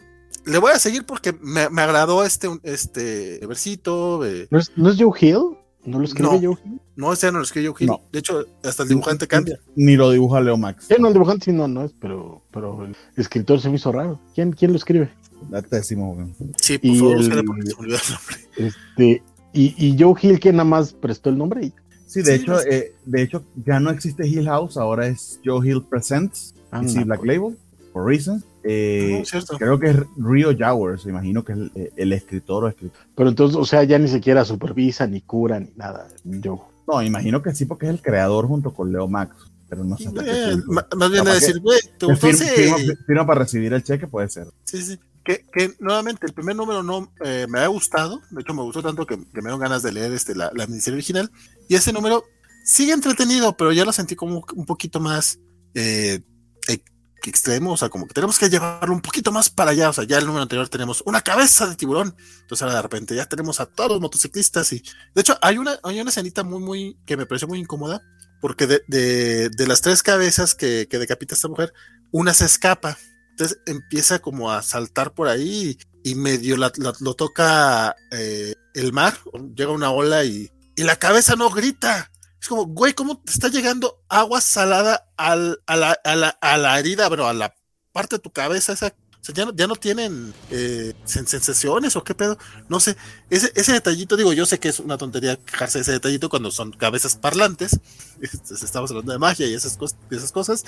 le 0.44 0.58
voy 0.58 0.72
a 0.72 0.80
seguir 0.80 1.06
porque 1.06 1.38
me, 1.40 1.62
agradó 1.62 2.26
este, 2.26 2.50
este 2.64 3.46
versito. 3.46 4.26
Eh. 4.26 4.48
¿No, 4.50 4.58
es, 4.58 4.72
Joe 4.98 5.12
Hill? 5.22 5.56
¿No 5.84 6.00
lo 6.00 6.06
escribe 6.06 6.30
Joe 6.30 6.58
Hill? 6.66 6.82
No, 6.96 7.14
ese 7.14 7.32
no 7.32 7.38
lo 7.38 7.44
escribe 7.44 7.68
Joe 7.68 7.76
Hill. 7.80 7.92
De 8.12 8.18
hecho, 8.18 8.44
hasta 8.64 8.82
el 8.82 8.90
dibujante 8.90 9.28
cambia. 9.28 9.60
Ni 9.76 9.96
lo 9.96 10.10
dibuja 10.10 10.42
Leo 10.42 10.58
Max. 10.58 10.88
no, 10.98 11.10
el 11.10 11.14
dibujante 11.14 11.46
sí 11.46 11.52
no, 11.52 11.68
no 11.68 11.86
es, 11.86 11.94
pero, 12.02 12.42
pero 12.50 12.86
el 12.86 12.96
escritor 13.18 13.62
se 13.62 13.70
me 13.70 13.76
hizo 13.76 13.92
raro. 13.92 14.20
¿Quién, 14.34 14.52
quién 14.52 14.72
lo 14.72 14.78
escribe? 14.78 15.14
La 15.52 15.62
décimo, 15.62 16.18
Sí, 16.60 16.80
por 16.80 16.96
favor, 16.98 17.18
el, 17.22 17.46
porque 17.46 17.62
se 17.68 17.76
me 17.76 17.82
olvidó 17.82 17.98
el 17.98 18.10
nombre. 18.10 18.36
Este, 18.58 19.24
y, 19.54 19.76
y 19.78 19.96
Joe 20.02 20.16
Hill, 20.20 20.40
que 20.40 20.52
nada 20.52 20.64
más 20.64 20.92
prestó 20.94 21.30
el 21.30 21.38
nombre. 21.38 21.72
Sí, 22.16 22.22
de 22.22 22.36
hecho, 22.36 22.62
eh, 22.62 22.96
de 23.04 23.22
hecho, 23.24 23.44
ya 23.66 23.78
no 23.82 23.90
existe 23.90 24.26
Hill 24.26 24.46
House, 24.46 24.78
ahora 24.78 25.06
es 25.06 25.42
Joe 25.44 25.68
Hill 25.68 25.84
Presents, 25.84 26.56
ah, 26.72 26.80
Black 26.80 27.20
pues. 27.20 27.28
Label, 27.28 27.58
for 27.92 28.06
reasons. 28.06 28.46
Eh, 28.64 29.22
creo 29.60 29.78
que 29.78 29.90
es 29.90 29.98
Rio 30.16 30.56
Jowers, 30.58 31.06
imagino 31.08 31.44
que 31.44 31.52
es 31.52 31.60
eh, 31.76 31.92
el, 31.98 32.14
escritor 32.14 32.64
o 32.64 32.68
escritor. 32.70 32.98
Pero 33.18 33.28
entonces, 33.28 33.58
o 33.58 33.66
sea, 33.66 33.84
ya 33.84 34.00
ni 34.00 34.08
siquiera 34.08 34.46
supervisa, 34.46 35.06
ni 35.08 35.20
cura, 35.20 35.60
ni 35.60 35.72
nada, 35.76 36.08
Joe. 36.42 36.62
No, 36.88 37.04
imagino 37.04 37.42
que 37.42 37.54
sí, 37.54 37.66
porque 37.66 37.88
es 37.88 37.92
el 37.92 38.02
creador 38.02 38.48
junto 38.48 38.74
con 38.74 38.94
Leo 38.94 39.10
Max, 39.10 39.36
pero 39.68 39.84
no 39.84 39.98
sé. 39.98 40.10
más 40.96 41.12
bien 41.12 41.28
a 41.28 41.34
decir, 41.34 41.60
güey, 41.60 41.82
¿te 42.00 42.06
gustó 42.06 42.28
firma, 42.28 43.28
para 43.28 43.42
recibir 43.42 43.74
el 43.74 43.84
cheque, 43.84 44.08
puede 44.08 44.30
ser. 44.30 44.48
Sí, 44.64 44.82
sí 44.82 44.98
que, 45.26 45.76
nuevamente 45.80 46.26
el 46.28 46.34
primer 46.34 46.56
número 46.56 46.84
no 46.84 47.12
eh, 47.24 47.48
me 47.50 47.60
ha 47.60 47.68
gustado, 47.68 48.22
de 48.30 48.42
hecho 48.42 48.54
me 48.54 48.62
gustó 48.62 48.82
tanto 48.82 49.06
que, 49.06 49.18
me 49.18 49.26
dieron 49.34 49.60
ganas 49.60 49.84
de 49.84 49.92
leer 49.92 50.14
este, 50.14 50.36
la, 50.36 50.52
la 50.54 50.68
miniserie 50.68 50.98
original, 50.98 51.32
y 51.68 51.76
ese 51.76 51.92
número 51.92 52.24
sigue 52.64 52.94
entretenido, 52.94 53.58
pero 53.58 53.72
ya 53.72 53.86
lo 53.86 53.92
sentí 53.92 54.16
como 54.16 54.46
un 54.56 54.66
poquito 54.66 55.00
más 55.00 55.40
eh, 55.74 56.22
extremo, 57.30 57.72
o 57.72 57.78
sea, 57.78 57.90
como 57.90 58.08
que 58.08 58.14
tenemos 58.14 58.38
que 58.38 58.50
llevarlo 58.50 58.94
un 58.94 59.02
poquito 59.02 59.32
más 59.32 59.50
para 59.50 59.72
allá, 59.72 59.90
o 59.90 59.94
sea, 59.94 60.04
ya 60.04 60.18
el 60.18 60.26
número 60.26 60.44
anterior 60.44 60.70
tenemos 60.70 61.02
una 61.06 61.22
cabeza 61.22 61.68
de 61.68 61.76
tiburón, 61.76 62.16
entonces 62.42 62.62
ahora 62.62 62.76
de 62.76 62.82
repente 62.82 63.16
ya 63.16 63.26
tenemos 63.26 63.60
a 63.60 63.66
todos 63.66 63.92
los 63.92 64.02
motociclistas 64.02 64.72
y, 64.74 64.84
de 65.14 65.22
hecho, 65.22 65.38
hay 65.42 65.58
una, 65.58 65.80
hay 65.84 66.00
una 66.00 66.10
escenita 66.10 66.44
muy, 66.44 66.60
muy, 66.60 66.98
que 67.06 67.18
me 67.18 67.26
pareció 67.26 67.48
muy 67.48 67.60
incómoda, 67.60 68.02
porque 68.42 68.68
de, 68.68 69.50
de, 69.50 69.68
las 69.68 69.82
tres 69.82 70.04
cabezas 70.04 70.54
que, 70.54 70.88
que 70.90 71.00
decapita 71.00 71.36
esta 71.36 71.48
mujer, 71.48 71.74
una 72.12 72.34
se 72.34 72.46
escapa, 72.46 72.98
entonces 73.36 73.60
empieza 73.66 74.20
como 74.20 74.50
a 74.50 74.62
saltar 74.62 75.14
por 75.14 75.28
ahí 75.28 75.78
y, 76.04 76.16
medio 76.16 76.56
lo 76.56 77.14
toca 77.16 77.94
eh, 78.12 78.56
el 78.74 78.94
mar, 78.94 79.18
llega 79.56 79.72
una 79.72 79.92
ola 79.92 80.24
y, 80.24 80.50
la 80.78 80.96
cabeza 80.98 81.36
no 81.36 81.50
grita. 81.50 82.12
Es 82.42 82.48
como, 82.48 82.66
güey, 82.66 82.94
¿cómo 82.94 83.22
te 83.22 83.32
está 83.32 83.50
llegando 83.50 84.04
agua 84.08 84.40
salada 84.40 85.10
al, 85.18 85.62
a, 85.68 85.76
la, 85.76 85.98
a, 86.04 86.16
la, 86.16 86.30
a 86.30 86.58
la 86.58 86.80
herida, 86.80 87.10
pero 87.10 87.28
a 87.28 87.34
la 87.34 87.56
parte 87.92 88.18
de 88.18 88.22
tu 88.22 88.32
cabeza 88.32 88.74
esa 88.74 88.96
ya 89.34 89.46
no, 89.46 89.54
ya 89.54 89.68
no 89.68 89.76
tienen 89.76 90.34
eh, 90.52 90.94
sensaciones 91.06 91.96
o 91.96 92.04
qué 92.04 92.14
pedo. 92.14 92.38
No 92.70 92.80
sé, 92.80 92.96
ese, 93.30 93.52
ese 93.56 93.74
detallito, 93.74 94.18
digo, 94.18 94.34
yo 94.34 94.46
sé 94.46 94.60
que 94.60 94.70
es 94.70 94.80
una 94.80 94.98
tontería 94.98 95.38
quejarse 95.38 95.80
de 95.80 95.84
ese 95.84 95.92
detallito 95.94 96.30
cuando 96.30 96.52
son 96.52 96.72
cabezas 96.72 97.16
parlantes. 97.16 97.80
Estamos 98.22 98.92
hablando 98.92 99.12
de 99.12 99.20
magia 99.20 99.48
y 99.48 99.54
esas, 99.54 99.78
cosas, 99.78 99.98
esas 100.12 100.32
cosas. 100.32 100.64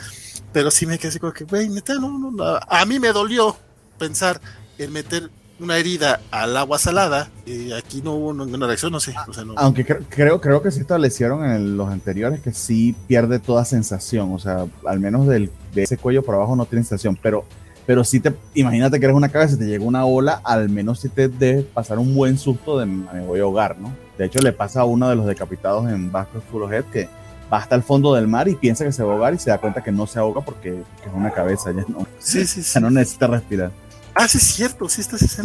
Pero 0.54 0.72
sí 0.72 0.86
me 0.86 0.98
quedé 0.98 1.10
así 1.10 1.20
como 1.20 1.34
que, 1.34 1.44
güey, 1.44 1.70
neta, 1.70 1.96
no, 1.96 2.32
no, 2.32 2.60
a 2.68 2.86
mí 2.86 3.00
me 3.00 3.12
dolió 3.12 3.58
pensar 3.98 4.40
en 4.78 4.92
meter 4.92 5.30
una 5.60 5.78
herida 5.78 6.22
al 6.32 6.56
agua 6.56 6.78
salada 6.78 7.30
y 7.46 7.72
aquí 7.72 8.02
no 8.04 8.14
hubo 8.14 8.34
ninguna 8.34 8.68
reacción, 8.68 8.92
no 8.92 9.00
sé. 9.00 9.14
Aunque 9.56 9.86
creo, 9.86 10.40
creo 10.40 10.62
que 10.62 10.72
se 10.72 10.82
establecieron 10.82 11.44
en 11.44 11.78
los 11.78 11.90
anteriores 11.90 12.42
que 12.42 12.54
sí 12.54 12.96
pierde 13.08 13.40
toda 13.40 13.66
sensación, 13.66 14.34
o 14.34 14.40
sea, 14.40 14.68
al 14.86 15.00
menos 15.00 15.28
del, 15.28 15.52
de 15.74 15.84
ese 15.84 15.98
cuello 15.98 16.24
por 16.24 16.36
abajo 16.36 16.56
no 16.56 16.66
tiene 16.66 16.84
sensación, 16.84 17.18
pero 17.22 17.46
pero 17.88 18.04
si 18.04 18.20
te, 18.20 18.36
imagínate 18.54 19.00
que 19.00 19.06
eres 19.06 19.16
una 19.16 19.30
cabeza 19.30 19.56
y 19.56 19.60
te 19.60 19.66
llega 19.66 19.84
una 19.84 20.06
ola, 20.06 20.42
al 20.44 20.68
menos 20.70 21.00
si 21.00 21.08
te 21.08 21.30
debe 21.30 21.64
pasar 21.64 21.98
un 21.98 22.14
buen 22.14 22.38
susto 22.38 22.78
de 22.78 22.86
me 22.86 23.22
voy 23.22 23.40
a 23.40 23.44
ahogar, 23.44 23.80
¿no? 23.80 23.96
De 24.18 24.26
hecho, 24.26 24.40
le 24.40 24.52
pasa 24.52 24.82
a 24.82 24.84
uno 24.86 25.08
de 25.08 25.16
los 25.16 25.26
decapitados 25.26 25.90
en 25.90 26.12
Basket 26.12 26.42
Full 26.52 26.64
of 26.64 26.72
Head 26.74 26.84
que 26.92 27.08
va 27.52 27.60
hasta 27.60 27.76
el 27.76 27.84
fondo 27.84 28.14
del 28.14 28.28
mar 28.28 28.50
y 28.50 28.56
piensa 28.56 28.84
que 28.84 28.92
se 28.92 29.04
va 29.04 29.12
a 29.12 29.14
ahogar 29.14 29.34
y 29.34 29.40
se 29.40 29.52
da 29.52 29.58
cuenta 29.60 29.82
que 29.82 29.94
no 29.94 30.06
se 30.06 30.20
ahoga 30.20 30.42
porque 30.42 30.72
es 30.72 31.14
una 31.14 31.32
cabeza, 31.32 31.72
ya 31.72 31.86
no, 31.88 32.06
sí, 32.20 32.46
sí, 32.46 32.62
sí. 32.62 32.74
Ya 32.74 32.82
no 32.82 32.92
necesita 32.92 33.28
respirar. 33.28 33.72
Ah, 34.14 34.28
sí, 34.28 34.38
es 34.38 34.44
cierto, 34.44 34.90
sí 34.90 35.00
está 35.00 35.16
esa 35.16 35.44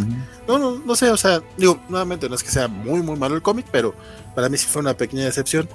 No, 0.48 0.58
no, 0.58 0.78
no 0.84 0.96
sé, 0.96 1.10
o 1.10 1.16
sea, 1.16 1.40
digo, 1.56 1.78
nuevamente 1.88 2.28
no 2.28 2.34
es 2.34 2.42
que 2.42 2.50
sea 2.50 2.66
muy, 2.66 3.02
muy 3.02 3.16
malo 3.16 3.36
el 3.36 3.42
cómic, 3.42 3.66
pero 3.70 3.94
para 4.34 4.48
mí 4.48 4.58
sí 4.58 4.66
fue 4.66 4.80
una 4.80 4.94
pequeña 4.94 5.26
decepción. 5.26 5.68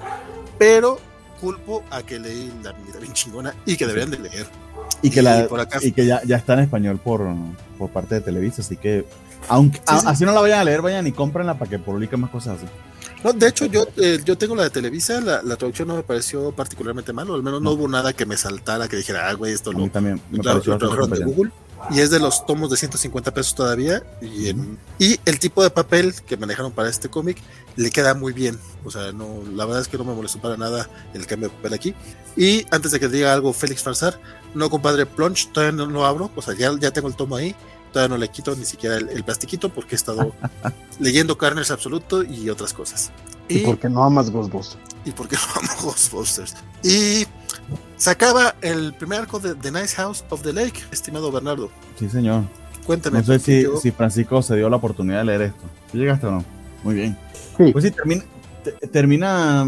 Pero 0.58 0.98
culpo 1.40 1.82
a 1.90 2.02
que 2.02 2.18
leí 2.18 2.52
la 2.62 2.72
vida 2.72 2.98
bien 3.00 3.12
chingona 3.14 3.54
y 3.64 3.76
que 3.76 3.86
deberían 3.86 4.10
de 4.10 4.18
leer. 4.18 4.67
Y 5.02 5.10
que, 5.10 5.22
la, 5.22 5.48
y 5.80 5.92
que 5.92 6.06
ya, 6.06 6.22
ya 6.24 6.36
está 6.36 6.54
en 6.54 6.60
español 6.60 6.98
por, 7.02 7.26
por 7.78 7.90
parte 7.90 8.16
de 8.16 8.20
Televisa, 8.20 8.62
así 8.62 8.76
que 8.76 9.06
aunque 9.48 9.80
así 9.86 10.24
no 10.24 10.32
la 10.32 10.40
vayan 10.40 10.60
a 10.60 10.64
leer, 10.64 10.82
vayan 10.82 11.06
y 11.06 11.12
cómprenla 11.12 11.58
para 11.58 11.70
que 11.70 11.78
publiquen 11.78 12.20
más 12.20 12.30
cosas 12.30 12.58
así. 12.58 12.66
No, 13.24 13.32
de 13.32 13.48
hecho, 13.48 13.66
yo, 13.66 13.86
eh, 13.96 14.20
yo 14.24 14.38
tengo 14.38 14.54
la 14.54 14.64
de 14.64 14.70
Televisa, 14.70 15.20
la, 15.20 15.42
la, 15.42 15.56
traducción 15.56 15.88
no 15.88 15.96
me 15.96 16.02
pareció 16.02 16.52
particularmente 16.52 17.12
malo, 17.12 17.34
al 17.34 17.42
menos 17.42 17.60
no, 17.60 17.72
hubo 17.72 17.88
nada 17.88 18.12
que 18.12 18.26
me 18.26 18.36
saltara, 18.36 18.88
que 18.88 18.96
dijera, 18.96 19.28
ah, 19.28 19.32
güey, 19.32 19.52
esto 19.52 19.72
lo, 19.72 19.88
también 19.90 20.20
me 20.30 20.42
pareció 20.42 20.78
de 20.78 21.24
Google. 21.24 21.50
Y 21.90 22.00
es 22.00 22.10
de 22.10 22.18
los 22.18 22.44
tomos 22.44 22.70
de 22.70 22.76
150 22.76 23.32
pesos 23.32 23.54
todavía. 23.54 24.02
Y, 24.20 24.50
y 24.98 25.20
el 25.24 25.38
tipo 25.38 25.62
de 25.62 25.70
papel 25.70 26.12
que 26.26 26.36
manejaron 26.36 26.72
para 26.72 26.88
este 26.88 27.08
cómic 27.08 27.38
le 27.76 27.90
queda 27.90 28.14
muy 28.14 28.32
bien. 28.32 28.58
O 28.84 28.90
sea, 28.90 29.12
no, 29.12 29.42
la 29.54 29.64
verdad 29.64 29.82
es 29.82 29.88
que 29.88 29.96
no 29.96 30.04
me 30.04 30.12
molestó 30.12 30.40
para 30.40 30.56
nada 30.56 30.88
el 31.14 31.26
cambio 31.26 31.48
de 31.48 31.54
papel 31.54 31.74
aquí. 31.74 31.94
Y 32.36 32.66
antes 32.70 32.90
de 32.90 33.00
que 33.00 33.08
diga 33.08 33.32
algo 33.32 33.52
Félix 33.52 33.82
Farsar, 33.82 34.18
no, 34.54 34.70
compadre, 34.70 35.06
Plunge, 35.06 35.48
todavía 35.52 35.76
no 35.76 35.86
lo 35.86 36.04
abro. 36.04 36.30
O 36.34 36.42
sea, 36.42 36.54
ya, 36.54 36.70
ya 36.78 36.90
tengo 36.90 37.08
el 37.08 37.14
tomo 37.14 37.36
ahí. 37.36 37.54
Todavía 37.92 38.14
no 38.14 38.18
le 38.18 38.28
quito 38.28 38.54
ni 38.54 38.64
siquiera 38.64 38.96
el, 38.96 39.24
plastiquito 39.24 39.70
porque 39.70 39.94
he 39.94 39.96
estado 39.96 40.34
leyendo 41.00 41.38
Carnage 41.38 41.72
Absoluto 41.72 42.22
y 42.22 42.50
otras 42.50 42.72
cosas. 42.72 43.10
Y, 43.48 43.60
porque 43.60 43.88
no 43.88 44.04
amas 44.04 44.30
Ghostbusters. 44.30 44.82
Y 45.04 45.12
porque 45.12 45.36
no 45.36 45.60
amo 45.60 45.82
Ghostbusters. 45.82 46.54
Y 46.82 47.26
se 47.96 48.10
acaba 48.10 48.54
el 48.60 48.92
primer 48.94 49.20
arco 49.20 49.38
de 49.38 49.54
The 49.54 49.72
Nice 49.72 49.96
House 49.96 50.24
of 50.28 50.42
the 50.42 50.52
Lake, 50.52 50.80
estimado 50.90 51.32
Bernardo. 51.32 51.70
Sí, 51.98 52.08
señor. 52.08 52.44
Cuéntame. 52.84 53.18
No 53.18 53.24
sé 53.24 53.38
si, 53.38 53.66
si, 53.80 53.90
Francisco 53.90 54.42
se 54.42 54.56
dio 54.56 54.68
la 54.68 54.76
oportunidad 54.76 55.18
de 55.18 55.24
leer 55.24 55.42
esto. 55.42 55.62
¿Sí 55.90 55.98
llegaste 55.98 56.26
o 56.26 56.30
no? 56.30 56.44
Muy 56.84 56.94
bien. 56.94 57.18
Pues 57.72 57.84
sí, 57.84 57.90
termina. 57.90 58.24
termina 58.92 59.66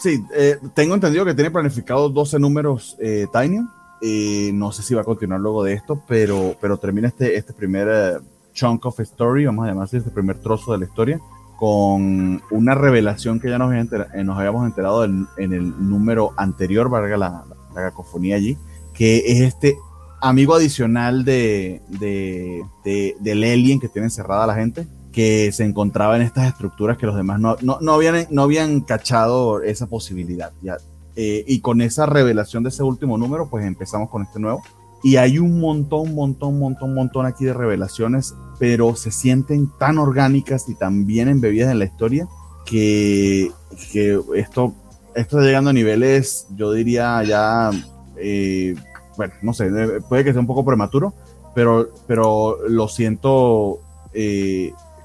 sí, 0.00 0.24
eh, 0.34 0.58
tengo 0.74 0.94
entendido 0.94 1.24
que 1.24 1.34
tiene 1.34 1.50
planificado 1.50 2.08
12 2.08 2.38
números 2.38 2.96
eh, 3.00 3.26
Tiny 3.32 3.60
Eh, 4.02 4.50
no 4.54 4.72
sé 4.72 4.82
si 4.82 4.94
va 4.94 5.02
a 5.02 5.04
continuar 5.04 5.40
luego 5.40 5.62
de 5.62 5.74
esto, 5.74 6.02
pero, 6.08 6.56
pero 6.60 6.78
termina 6.78 7.08
este, 7.08 7.36
este 7.36 7.52
primer 7.52 7.88
eh, 7.90 8.18
chunk 8.54 8.86
of 8.86 8.98
story, 9.00 9.44
vamos 9.44 9.66
a 9.66 9.68
llamarse 9.68 9.98
este 9.98 10.10
primer 10.10 10.38
trozo 10.38 10.72
de 10.72 10.78
la 10.78 10.84
historia, 10.86 11.20
con 11.58 12.42
una 12.50 12.74
revelación 12.74 13.40
que 13.40 13.50
ya 13.50 13.58
nos, 13.58 13.74
eh, 13.74 14.24
nos 14.24 14.38
habíamos 14.38 14.66
enterado 14.66 15.04
en, 15.04 15.26
el 15.36 15.88
número 15.88 16.32
anterior, 16.36 16.88
valga 16.88 17.16
la, 17.18 17.44
cacofonía 17.74 18.36
allí, 18.36 18.56
que 18.94 19.18
es 19.26 19.40
este 19.42 19.76
amigo 20.22 20.54
adicional 20.54 21.24
de, 21.24 21.82
de, 21.88 22.62
de, 22.84 23.16
del 23.20 23.44
alien 23.44 23.80
que 23.80 23.88
tiene 23.88 24.06
encerrada 24.06 24.46
la 24.46 24.54
gente, 24.54 24.86
que 25.12 25.52
se 25.52 25.64
encontraba 25.64 26.16
en 26.16 26.22
estas 26.22 26.48
estructuras 26.48 26.96
que 26.96 27.06
los 27.06 27.16
demás 27.16 27.40
no, 27.40 27.56
no, 27.62 27.78
no 27.80 27.92
habían, 27.94 28.26
no 28.30 28.42
habían 28.42 28.80
cachado 28.80 29.62
esa 29.62 29.86
posibilidad. 29.86 30.52
Ya, 30.62 30.78
eh, 31.22 31.44
y 31.46 31.60
con 31.60 31.82
esa 31.82 32.06
revelación 32.06 32.62
de 32.62 32.70
ese 32.70 32.82
último 32.82 33.18
número, 33.18 33.50
pues 33.50 33.66
empezamos 33.66 34.08
con 34.08 34.22
este 34.22 34.40
nuevo. 34.40 34.62
Y 35.02 35.16
hay 35.16 35.38
un 35.38 35.60
montón, 35.60 36.14
montón, 36.14 36.58
montón, 36.58 36.94
montón 36.94 37.26
aquí 37.26 37.44
de 37.44 37.52
revelaciones, 37.52 38.34
pero 38.58 38.96
se 38.96 39.10
sienten 39.10 39.70
tan 39.78 39.98
orgánicas 39.98 40.66
y 40.70 40.74
tan 40.76 41.04
bien 41.04 41.28
embebidas 41.28 41.70
en 41.70 41.78
la 41.78 41.84
historia 41.84 42.26
que, 42.64 43.52
que 43.92 44.18
esto, 44.34 44.72
esto 45.14 45.36
está 45.36 45.42
llegando 45.42 45.68
a 45.68 45.74
niveles, 45.74 46.46
yo 46.56 46.72
diría 46.72 47.22
ya, 47.22 47.70
eh, 48.16 48.74
bueno, 49.18 49.34
no 49.42 49.52
sé, 49.52 49.66
eh, 49.66 50.00
puede 50.08 50.24
que 50.24 50.32
sea 50.32 50.40
un 50.40 50.46
poco 50.46 50.64
prematuro, 50.64 51.12
pero, 51.54 51.90
pero 52.06 52.56
lo 52.66 52.88
siento 52.88 53.80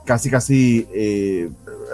casi, 0.05 0.29
casi 0.29 0.87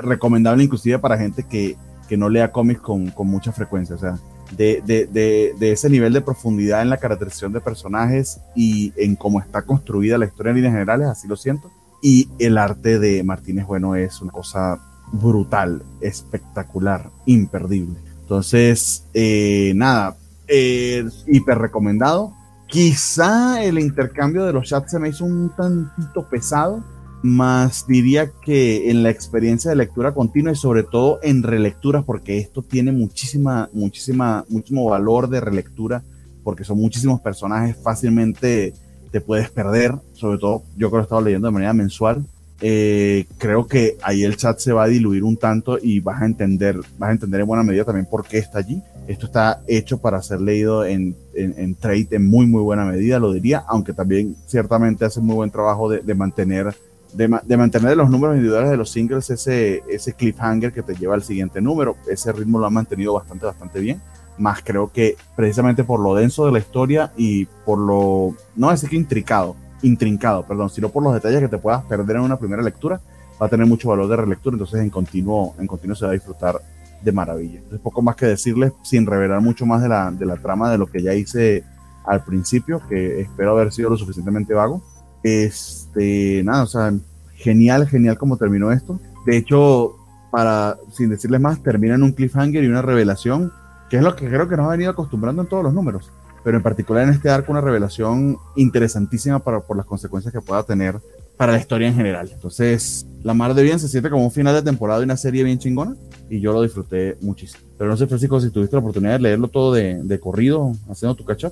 recomendable 0.03 0.63
inclusive 0.63 0.99
para 0.99 1.17
gente 1.17 1.43
que, 1.49 1.75
que 2.11 2.17
no 2.17 2.27
lea 2.27 2.51
cómics 2.51 2.81
con, 2.81 3.09
con 3.11 3.27
mucha 3.27 3.53
frecuencia. 3.53 3.95
O 3.95 3.97
sea, 3.97 4.19
de, 4.57 4.83
de, 4.85 5.53
de, 5.57 5.71
ese 5.71 5.89
nivel 5.89 6.11
de 6.11 6.19
profundidad 6.19 6.81
en 6.81 6.89
la 6.89 6.97
caracterización 6.97 7.53
de 7.53 7.61
personajes 7.61 8.41
y 8.53 8.91
en 8.97 9.15
cómo 9.15 9.39
está 9.39 9.61
construida 9.61 10.17
la 10.17 10.25
historia 10.25 10.49
en 10.49 10.57
líneas 10.57 10.73
generales, 10.73 11.07
así 11.07 11.29
lo 11.29 11.37
siento. 11.37 11.71
Y 12.01 12.27
el 12.37 12.57
arte 12.57 12.99
de 12.99 13.23
Martínez 13.23 13.65
Bueno 13.65 13.95
es 13.95 14.21
una 14.21 14.33
cosa 14.33 14.81
brutal, 15.13 15.83
espectacular, 16.01 17.09
imperdible. 17.27 17.97
Entonces, 18.23 19.05
eh, 19.13 19.71
nada, 19.73 20.17
eh, 20.49 21.05
hiper 21.27 21.59
recomendado. 21.59 22.33
Quizá 22.67 23.63
el 23.63 23.79
intercambio 23.79 24.43
de 24.43 24.51
los 24.51 24.67
chats 24.67 24.91
se 24.91 24.99
me 24.99 25.07
hizo 25.07 25.23
un 25.23 25.49
tantito 25.55 26.27
pesado, 26.27 26.83
más 27.23 27.85
diría 27.87 28.31
que 28.43 28.89
en 28.89 29.03
la 29.03 29.09
experiencia 29.09 29.69
de 29.69 29.77
lectura 29.77 30.13
continua 30.13 30.53
y 30.53 30.55
sobre 30.55 30.83
todo 30.83 31.19
en 31.21 31.43
relecturas, 31.43 32.03
porque 32.03 32.39
esto 32.39 32.63
tiene 32.63 32.91
muchísima, 32.91 33.69
muchísima, 33.73 34.45
muchísimo 34.49 34.85
valor 34.85 35.29
de 35.29 35.39
relectura, 35.39 36.03
porque 36.43 36.63
son 36.63 36.79
muchísimos 36.79 37.21
personajes, 37.21 37.77
fácilmente 37.81 38.73
te 39.11 39.21
puedes 39.21 39.49
perder, 39.51 39.93
sobre 40.13 40.39
todo 40.39 40.63
yo 40.77 40.89
que 40.89 40.95
lo 40.95 41.01
he 41.01 41.03
estado 41.03 41.21
leyendo 41.21 41.47
de 41.47 41.53
manera 41.53 41.73
mensual. 41.73 42.25
Eh, 42.63 43.25
creo 43.39 43.65
que 43.65 43.97
ahí 44.03 44.23
el 44.23 44.37
chat 44.37 44.59
se 44.59 44.71
va 44.71 44.83
a 44.83 44.87
diluir 44.87 45.23
un 45.23 45.35
tanto 45.35 45.79
y 45.81 45.99
vas 45.99 46.21
a 46.21 46.25
entender, 46.25 46.79
vas 46.97 47.09
a 47.09 47.13
entender 47.13 47.41
en 47.41 47.47
buena 47.47 47.63
medida 47.63 47.83
también 47.83 48.05
por 48.05 48.25
qué 48.25 48.37
está 48.37 48.59
allí. 48.59 48.81
Esto 49.07 49.25
está 49.25 49.61
hecho 49.67 49.99
para 49.99 50.21
ser 50.21 50.41
leído 50.41 50.85
en, 50.85 51.15
en, 51.33 51.75
trade 51.75 52.07
en 52.11 52.27
muy, 52.27 52.45
muy 52.45 52.61
buena 52.61 52.85
medida, 52.85 53.19
lo 53.19 53.33
diría, 53.33 53.63
aunque 53.67 53.93
también 53.93 54.35
ciertamente 54.45 55.05
hace 55.05 55.19
muy 55.19 55.35
buen 55.35 55.49
trabajo 55.49 55.89
de, 55.89 55.99
de 56.01 56.15
mantener 56.15 56.73
de, 57.13 57.57
mantener 57.57 57.97
los 57.97 58.09
números 58.09 58.35
individuales 58.35 58.71
de 58.71 58.77
los 58.77 58.89
singles 58.89 59.29
ese, 59.29 59.83
ese 59.89 60.13
cliffhanger 60.13 60.71
que 60.71 60.81
te 60.81 60.95
lleva 60.95 61.15
al 61.15 61.23
siguiente 61.23 61.61
número. 61.61 61.95
Ese 62.07 62.31
ritmo 62.31 62.59
lo 62.59 62.65
ha 62.65 62.69
mantenido 62.69 63.13
bastante, 63.13 63.45
bastante 63.45 63.79
bien. 63.79 64.01
Más 64.37 64.61
creo 64.63 64.91
que 64.91 65.15
precisamente 65.35 65.83
por 65.83 65.99
lo 65.99 66.15
denso 66.15 66.45
de 66.45 66.51
la 66.51 66.59
historia 66.59 67.11
y 67.17 67.45
por 67.65 67.77
lo, 67.79 68.35
no 68.55 68.71
decir 68.71 68.89
que 68.89 68.95
intricado, 68.95 69.55
intrincado, 69.81 70.43
perdón, 70.43 70.69
sino 70.69 70.89
por 70.89 71.03
los 71.03 71.13
detalles 71.13 71.41
que 71.41 71.47
te 71.47 71.57
puedas 71.57 71.83
perder 71.83 72.15
en 72.17 72.23
una 72.23 72.39
primera 72.39 72.63
lectura, 72.63 73.01
va 73.41 73.47
a 73.47 73.49
tener 73.49 73.67
mucho 73.67 73.89
valor 73.89 74.07
de 74.07 74.15
relectura. 74.15 74.55
Entonces 74.55 74.81
en 74.81 74.89
continuo, 74.89 75.55
en 75.59 75.67
continuo 75.67 75.95
se 75.95 76.05
va 76.05 76.11
a 76.11 76.13
disfrutar 76.13 76.59
de 77.01 77.11
maravilla. 77.11 77.57
Entonces 77.57 77.81
poco 77.81 78.01
más 78.01 78.15
que 78.15 78.27
decirles 78.27 78.71
sin 78.83 79.05
revelar 79.05 79.41
mucho 79.41 79.65
más 79.65 79.81
de 79.81 79.89
la, 79.89 80.11
de 80.11 80.25
la 80.25 80.37
trama 80.37 80.71
de 80.71 80.77
lo 80.77 80.87
que 80.87 81.01
ya 81.01 81.13
hice 81.13 81.63
al 82.05 82.23
principio, 82.23 82.81
que 82.87 83.21
espero 83.21 83.51
haber 83.51 83.71
sido 83.71 83.89
lo 83.89 83.97
suficientemente 83.97 84.53
vago 84.53 84.81
este, 85.23 86.41
nada, 86.43 86.63
o 86.63 86.67
sea, 86.67 86.93
genial, 87.35 87.87
genial 87.87 88.17
como 88.17 88.37
terminó 88.37 88.71
esto. 88.71 88.99
De 89.25 89.37
hecho, 89.37 89.95
para, 90.31 90.77
sin 90.91 91.09
decirles 91.09 91.41
más, 91.41 91.61
termina 91.61 91.95
en 91.95 92.03
un 92.03 92.13
cliffhanger 92.13 92.63
y 92.63 92.67
una 92.67 92.81
revelación, 92.81 93.51
que 93.89 93.97
es 93.97 94.03
lo 94.03 94.15
que 94.15 94.27
creo 94.27 94.47
que 94.47 94.57
nos 94.57 94.67
ha 94.67 94.71
venido 94.71 94.91
acostumbrando 94.91 95.41
en 95.41 95.47
todos 95.47 95.63
los 95.63 95.73
números. 95.73 96.11
Pero 96.43 96.57
en 96.57 96.63
particular 96.63 97.03
en 97.03 97.13
este 97.13 97.29
arco, 97.29 97.51
una 97.51 97.61
revelación 97.61 98.37
interesantísima 98.55 99.39
para, 99.39 99.59
por 99.59 99.77
las 99.77 99.85
consecuencias 99.85 100.33
que 100.33 100.41
pueda 100.41 100.63
tener 100.63 100.99
para 101.37 101.53
la 101.53 101.59
historia 101.59 101.87
en 101.87 101.95
general. 101.95 102.29
Entonces, 102.31 103.05
La 103.23 103.33
Mar 103.33 103.53
de 103.53 103.63
Bien 103.63 103.79
se 103.79 103.87
siente 103.87 104.09
como 104.09 104.23
un 104.23 104.31
final 104.31 104.55
de 104.55 104.61
temporada 104.61 105.01
y 105.01 105.03
una 105.03 105.17
serie 105.17 105.43
bien 105.43 105.59
chingona. 105.59 105.95
Y 106.29 106.39
yo 106.39 106.53
lo 106.53 106.61
disfruté 106.61 107.17
muchísimo. 107.21 107.63
Pero 107.77 107.89
no 107.89 107.97
sé, 107.97 108.07
Francisco, 108.07 108.39
si 108.39 108.51
tuviste 108.51 108.75
la 108.75 108.79
oportunidad 108.79 109.13
de 109.13 109.19
leerlo 109.19 109.47
todo 109.49 109.73
de, 109.73 110.01
de 110.03 110.19
corrido, 110.19 110.71
haciendo 110.89 111.15
tu 111.15 111.25
catch 111.25 111.45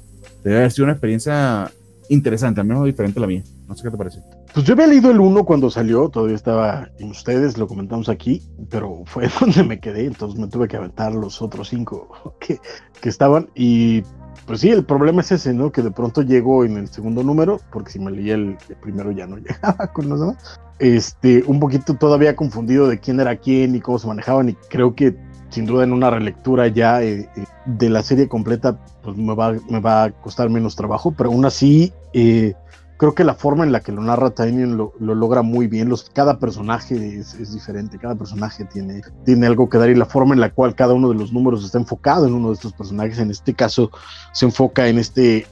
debe 0.43 0.57
haber 0.57 0.71
sido 0.71 0.85
una 0.85 0.93
experiencia 0.93 1.71
interesante, 2.07 2.61
al 2.61 2.67
menos 2.67 2.85
diferente 2.85 3.19
a 3.19 3.21
la 3.21 3.27
mía. 3.27 3.43
No 3.69 3.75
sé 3.75 3.83
qué 3.83 3.91
te 3.91 3.97
parece. 3.97 4.19
Pues 4.51 4.65
yo 4.65 4.73
había 4.73 4.87
leído 4.87 5.11
el 5.11 5.19
1 5.19 5.45
cuando 5.45 5.69
salió, 5.69 6.09
todavía 6.09 6.35
estaba 6.35 6.89
en 6.97 7.11
ustedes, 7.11 7.55
lo 7.59 7.67
comentamos 7.67 8.09
aquí, 8.09 8.41
pero 8.67 9.03
fue 9.05 9.29
donde 9.39 9.63
me 9.63 9.79
quedé, 9.79 10.07
entonces 10.07 10.39
me 10.39 10.47
tuve 10.47 10.67
que 10.67 10.75
aventar 10.75 11.13
los 11.13 11.39
otros 11.39 11.69
5 11.69 12.35
que, 12.39 12.59
que 12.99 13.09
estaban. 13.09 13.47
Y 13.53 14.01
pues 14.47 14.61
sí, 14.61 14.69
el 14.69 14.83
problema 14.85 15.21
es 15.21 15.31
ese, 15.31 15.53
¿no? 15.53 15.71
Que 15.71 15.83
de 15.83 15.91
pronto 15.91 16.23
llego 16.23 16.65
en 16.65 16.77
el 16.77 16.87
segundo 16.87 17.21
número, 17.21 17.59
porque 17.71 17.91
si 17.91 17.99
me 17.99 18.09
leía 18.09 18.33
el, 18.33 18.57
primero 18.81 19.11
ya 19.11 19.27
no 19.27 19.37
llegaba 19.37 19.93
con 19.93 20.09
los 20.09 20.19
demás. 20.19 20.59
Este, 20.79 21.43
un 21.45 21.59
poquito 21.59 21.93
todavía 21.93 22.35
confundido 22.35 22.87
de 22.87 22.99
quién 22.99 23.19
era 23.19 23.35
quién 23.35 23.75
y 23.75 23.81
cómo 23.81 23.99
se 23.99 24.07
manejaban, 24.07 24.49
y 24.49 24.53
creo 24.71 24.95
que 24.95 25.15
sin 25.49 25.67
duda 25.67 25.83
en 25.83 25.93
una 25.93 26.09
relectura 26.09 26.67
ya 26.67 27.03
eh, 27.03 27.29
eh, 27.35 27.45
de 27.67 27.89
la 27.89 28.01
serie 28.01 28.27
completa, 28.27 28.83
pues 29.03 29.15
me 29.15 29.35
va, 29.35 29.53
me 29.69 29.79
va 29.79 30.05
a 30.05 30.11
costar 30.11 30.49
menos 30.49 30.75
trabajo, 30.75 31.13
pero 31.15 31.29
aún 31.29 31.45
así 31.45 31.93
eh, 32.13 32.55
creo 32.99 33.15
que 33.15 33.23
la 33.23 33.33
forma 33.33 33.63
en 33.63 33.71
la 33.71 33.79
que 33.79 33.93
lo 33.93 34.01
narra 34.01 34.31
Tynion 34.31 34.75
lo, 34.75 34.93
logra 34.99 35.41
muy 35.41 35.67
bien. 35.67 35.89
Cada 36.13 36.37
personaje 36.37 37.19
es, 37.19 37.53
diferente, 37.53 37.97
cada 37.97 38.13
personaje 38.13 38.65
tiene, 38.65 39.01
tiene 39.23 39.47
algo 39.47 39.69
que 39.69 39.77
dar 39.77 39.89
y 39.89 39.95
la 39.95 40.05
forma 40.05 40.33
en 40.33 40.41
la 40.41 40.53
cual 40.53 40.75
cada 40.75 40.93
uno 40.93 41.07
de 41.07 41.15
los 41.15 41.31
números 41.31 41.63
está 41.63 41.77
enfocado 41.77 42.27
en 42.27 42.33
uno 42.33 42.49
de 42.49 42.55
estos 42.55 42.73
personajes, 42.73 43.17
en 43.19 43.31
este 43.31 43.53
caso 43.53 43.89
se 44.33 44.45
enfoca 44.45 44.89
en 44.89 44.99
este 44.99 45.47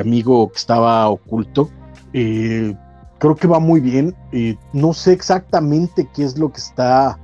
amigo 0.00 0.52
que 0.52 0.58
estaba 0.58 1.08
oculto. 1.08 1.68
creo 2.12 3.34
que 3.34 3.48
va 3.48 3.58
muy 3.58 3.80
bien. 3.80 4.14
no 4.72 4.92
sé 4.92 5.12
exactamente 5.12 6.08
qué 6.14 6.22
es 6.22 6.38
lo 6.38 6.52
que 6.52 6.60
está 6.60 7.18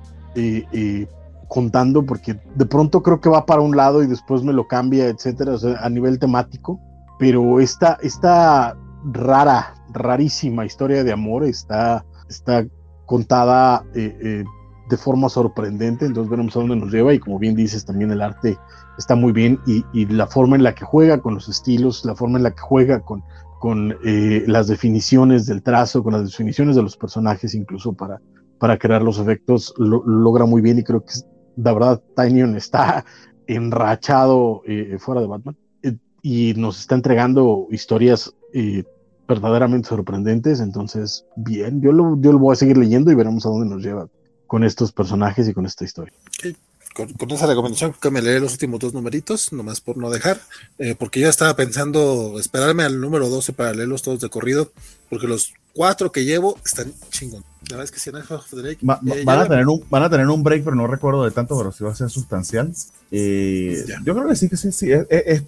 contando 1.47 2.05
porque 2.05 2.37
de 2.57 2.67
pronto 2.67 3.01
creo 3.01 3.21
que 3.21 3.29
va 3.29 3.47
para 3.47 3.61
un 3.61 3.77
lado 3.77 4.03
y 4.03 4.09
después 4.09 4.43
me 4.43 4.53
lo 4.53 4.67
cambia, 4.67 5.07
etcétera, 5.07 5.53
a 5.81 5.89
nivel 5.89 6.19
temático. 6.19 6.81
Pero 7.19 7.61
esta, 7.61 7.97
esta 8.03 8.77
rara, 9.13 9.75
rarísima 9.93 10.67
historia 10.67 11.05
de 11.05 11.13
amor 11.13 11.45
está, 11.45 12.05
está 12.29 12.67
contada 13.07 13.85
eh, 13.95 14.17
eh, 14.21 14.45
de 14.89 14.97
forma 14.97 15.29
sorprendente, 15.29 16.07
entonces 16.07 16.31
veremos 16.31 16.57
a 16.57 16.61
dónde 16.61 16.77
nos 16.77 16.93
lleva 16.93 17.13
y 17.15 17.19
como 17.19 17.39
bien 17.39 17.55
dices, 17.55 17.85
también 17.85 18.11
el 18.11 18.21
arte 18.21 18.57
está 18.99 19.15
muy 19.15 19.33
bien 19.33 19.59
y, 19.67 20.07
la 20.07 20.27
forma 20.27 20.57
en 20.57 20.63
la 20.63 20.75
que 20.75 20.85
juega 20.85 21.21
con 21.21 21.35
los 21.35 21.49
estilos, 21.49 22.05
la 22.05 22.15
forma 22.15 22.39
en 22.39 22.45
la 22.45 22.53
que 22.53 22.61
juega 22.61 23.01
con, 23.01 23.23
con 23.59 23.97
eh, 24.05 24.45
las 24.47 24.69
definiciones 24.69 25.47
del 25.47 25.63
trazo, 25.63 26.03
con 26.03 26.13
las 26.13 26.25
definiciones 26.25 26.77
de 26.77 26.83
los 26.83 26.97
personajes, 26.97 27.55
incluso 27.55 27.93
para, 27.93 28.21
para 28.59 28.79
crear 28.79 29.03
los 29.03 29.19
efectos, 29.19 29.75
lo, 29.77 30.05
logra 30.07 30.47
muy 30.47 30.63
bien 30.63 30.79
y 30.79 30.85
creo 30.85 31.05
que 31.05 31.13
la 31.57 31.73
verdad, 31.73 32.03
Tynion 32.15 32.57
está 32.57 33.05
enrachado 33.47 34.63
fuera 34.99 35.21
de 35.21 35.27
Batman 35.27 35.57
y 36.23 36.55
nos 36.57 36.81
está 36.81 36.97
entregando 36.97 37.69
historias 37.71 38.35
verdaderamente 39.27 39.89
sorprendentes. 39.89 40.61
Entonces, 40.61 41.25
bien, 41.37 41.81
yo 41.81 41.93
lo, 41.93 42.21
yo 42.21 42.33
lo 42.33 42.39
voy 42.39 42.53
a 42.53 42.57
seguir 42.57 42.77
leyendo 42.77 43.11
y 43.11 43.15
veremos 43.15 43.47
a 43.47 43.51
dónde 43.51 43.75
nos 43.75 43.83
lleva 43.83 44.09
con 44.47 44.65
estos 44.65 44.93
personajes 44.93 45.49
y 45.49 45.55
con 45.55 45.67
esta 45.67 45.85
historia. 45.85 46.15
Con, 46.95 47.31
esa 47.31 47.47
recomendación 47.47 47.95
que 48.01 48.11
me 48.11 48.23
leeré 48.23 48.41
los 48.41 48.53
últimos 48.53 48.81
dos 48.81 48.95
numeritos, 48.95 49.53
nomás 49.53 49.83
por 49.83 49.99
no 49.99 50.09
dejar, 50.09 50.41
porque 50.99 51.21
ya 51.21 51.29
estaba 51.29 51.55
pensando 51.55 52.39
esperarme 52.39 52.85
al 52.85 53.01
número 53.01 53.29
12 53.29 53.53
para 53.53 53.75
leerlos 53.75 54.01
todos 54.01 54.21
de 54.21 54.31
corrido, 54.31 54.73
porque 55.11 55.27
los 55.27 55.53
cuatro 55.77 56.11
que 56.11 56.25
llevo 56.25 56.59
están 56.65 56.93
chingón. 57.11 57.45
La 57.69 57.77
verdad 57.77 57.85
es 57.85 57.91
que 57.91 58.01
si 58.01 58.11
Drake, 58.11 58.79
van, 58.81 59.41
a 59.41 59.49
tener 59.49 59.69
un, 59.69 59.85
van 59.91 60.03
a 60.05 60.11
tener 60.11 60.27
un 60.29 60.43
break, 60.43 60.65
pero 60.65 60.75
no 60.75 60.87
recuerdo 60.87 61.25
de 61.25 61.31
tanto, 61.31 61.57
pero 61.59 61.71
sí 61.71 61.85
va 61.85 61.93
a 61.93 61.95
ser 61.95 62.09
sustancial. 62.09 62.73
Eh, 63.11 63.85
yo 64.05 64.15
creo 64.15 64.29
que 64.29 64.37
sí, 64.37 64.49
que 64.49 64.57
sí, 64.57 64.73
sí. 64.73 64.89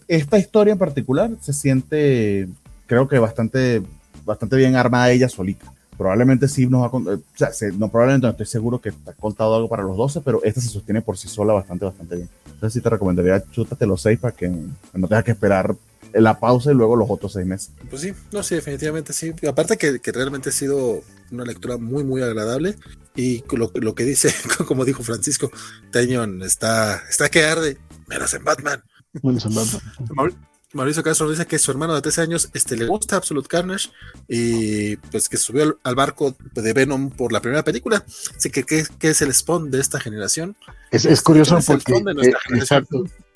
esta 0.06 0.38
historia 0.38 0.72
en 0.72 0.78
particular 0.78 1.30
se 1.40 1.52
siente, 1.52 2.48
creo 2.88 3.06
que 3.06 3.20
bastante, 3.20 3.82
bastante 4.24 4.56
bien 4.56 4.74
armada 4.74 5.12
ella 5.12 5.28
solita. 5.28 5.72
Probablemente 5.96 6.48
sí 6.48 6.66
nos 6.66 6.82
va 6.82 6.86
a 6.86 6.90
contar, 6.90 7.14
o 7.14 7.20
sea, 7.36 7.50
no, 7.76 7.88
probablemente 7.88 8.26
no 8.26 8.30
estoy 8.30 8.46
seguro 8.46 8.80
que 8.80 8.90
te 8.90 9.10
ha 9.10 9.14
contado 9.14 9.54
algo 9.54 9.68
para 9.68 9.82
los 9.82 9.96
12, 9.96 10.22
pero 10.24 10.42
esta 10.42 10.60
se 10.60 10.68
sostiene 10.68 11.02
por 11.02 11.16
sí 11.16 11.28
sola 11.28 11.52
bastante, 11.52 11.84
bastante 11.84 12.16
bien. 12.16 12.28
Entonces 12.46 12.72
sí 12.72 12.80
te 12.80 12.90
recomendaría 12.90 13.44
chútate 13.50 13.86
los 13.86 14.02
6 14.02 14.18
para 14.18 14.34
que 14.34 14.48
no 14.48 15.08
tengas 15.08 15.24
que 15.24 15.32
esperar 15.32 15.76
la 16.12 16.38
pausa 16.38 16.72
y 16.72 16.74
luego 16.74 16.96
los 16.96 17.10
otros 17.10 17.32
seis 17.32 17.46
meses. 17.46 17.70
Pues 17.90 18.02
sí, 18.02 18.12
no, 18.32 18.42
sí, 18.42 18.54
definitivamente 18.54 19.12
sí. 19.12 19.32
Aparte 19.46 19.76
que, 19.76 20.00
que 20.00 20.12
realmente 20.12 20.48
ha 20.48 20.52
sido 20.52 21.02
una 21.30 21.44
lectura 21.44 21.76
muy, 21.76 22.04
muy 22.04 22.22
agradable. 22.22 22.76
Y 23.14 23.42
lo, 23.50 23.70
lo 23.74 23.94
que 23.94 24.04
dice, 24.04 24.32
como 24.66 24.84
dijo 24.84 25.02
Francisco, 25.02 25.50
Teñon 25.90 26.42
está, 26.42 27.02
está 27.08 27.28
que 27.28 27.44
arde, 27.44 27.76
menos 28.06 28.32
en 28.34 28.44
Batman. 28.44 28.82
Menos 29.22 29.44
en 29.44 29.54
Batman. 29.54 30.47
Mauricio 30.74 31.02
Castro 31.02 31.30
dice 31.30 31.46
que 31.46 31.58
su 31.58 31.70
hermano 31.70 31.94
de 31.94 32.02
13 32.02 32.20
años 32.22 32.50
este, 32.52 32.76
le 32.76 32.86
gusta 32.86 33.16
Absolute 33.16 33.48
Carnage 33.48 33.88
y 34.28 34.96
pues 34.96 35.28
que 35.28 35.38
subió 35.38 35.78
al, 35.82 35.94
barco 35.94 36.36
de 36.52 36.72
Venom 36.74 37.08
por 37.10 37.32
la 37.32 37.40
primera 37.40 37.64
película. 37.64 38.04
Así 38.36 38.50
que, 38.50 38.64
¿qué, 38.64 38.86
es 39.00 39.22
el 39.22 39.32
Spawn 39.32 39.70
de 39.70 39.80
esta 39.80 39.98
generación? 39.98 40.56
Es, 40.90 41.06
es 41.06 41.22
curioso 41.22 41.58
porque. 41.66 41.92
De, 41.92 42.28
eh, 42.28 42.82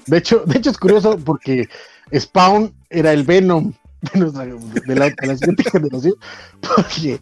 de, 0.07 0.19
hecho, 0.19 0.43
de 0.47 0.59
hecho, 0.59 0.71
es 0.71 0.79
curioso 0.79 1.19
porque 1.25 1.69
Spawn 2.15 2.75
era 2.91 3.13
el 3.15 3.25
Venom 3.25 3.73
de, 4.13 4.95
la, 4.95 5.11
de 5.11 5.27
la, 5.27 5.37
siguiente 5.37 5.65
generación, 5.73 6.15
porque 6.61 7.19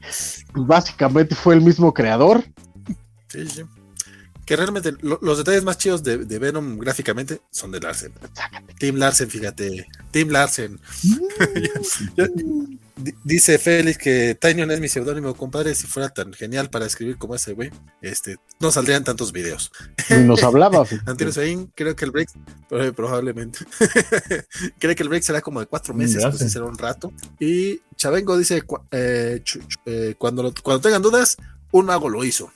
básicamente 0.54 1.36
fue 1.36 1.54
el 1.54 1.60
mismo 1.60 1.94
creador. 1.94 2.42
Sí, 3.28 3.46
sí 3.48 3.62
que 4.50 4.56
realmente 4.56 4.92
los 5.00 5.38
detalles 5.38 5.62
más 5.62 5.78
chidos 5.78 6.02
de, 6.02 6.16
Venom 6.40 6.76
gráficamente 6.76 7.40
son 7.52 7.70
de 7.70 7.78
Larsen. 7.78 8.12
Tim 8.80 8.96
Larsen, 8.96 9.30
fíjate. 9.30 9.86
Tim 10.10 10.28
Larsen. 10.28 10.80
Mm. 11.04 12.78
dice 13.22 13.60
Félix 13.60 13.96
que 13.96 14.34
Tinyon 14.34 14.72
es 14.72 14.80
mi 14.80 14.88
seudónimo, 14.88 15.36
compadre. 15.36 15.76
Si 15.76 15.86
fuera 15.86 16.08
tan 16.08 16.32
genial 16.32 16.68
para 16.68 16.86
escribir 16.86 17.16
como 17.16 17.36
ese 17.36 17.52
güey, 17.52 17.70
este, 18.02 18.38
no 18.58 18.72
saldrían 18.72 19.04
tantos 19.04 19.30
videos. 19.30 19.70
nos 20.24 20.42
hablaba. 20.42 20.84
Antonio 21.06 21.32
Sain, 21.32 21.70
creo 21.76 21.94
que 21.94 22.06
el 22.06 22.10
break, 22.10 22.30
probablemente. 22.96 23.60
creo 24.80 24.96
que 24.96 25.02
el 25.04 25.08
break 25.10 25.22
será 25.22 25.42
como 25.42 25.60
de 25.60 25.66
cuatro 25.66 25.94
meses, 25.94 26.26
pues 26.26 26.50
será 26.50 26.64
un 26.64 26.76
rato. 26.76 27.12
Y 27.38 27.82
Chavengo 27.94 28.36
dice: 28.36 28.64
eh, 28.90 29.44
eh, 29.86 30.14
cuando, 30.18 30.52
cuando 30.60 30.80
tengan 30.80 31.02
dudas, 31.02 31.36
un 31.70 31.86
mago 31.86 32.08
lo 32.08 32.24
hizo. 32.24 32.50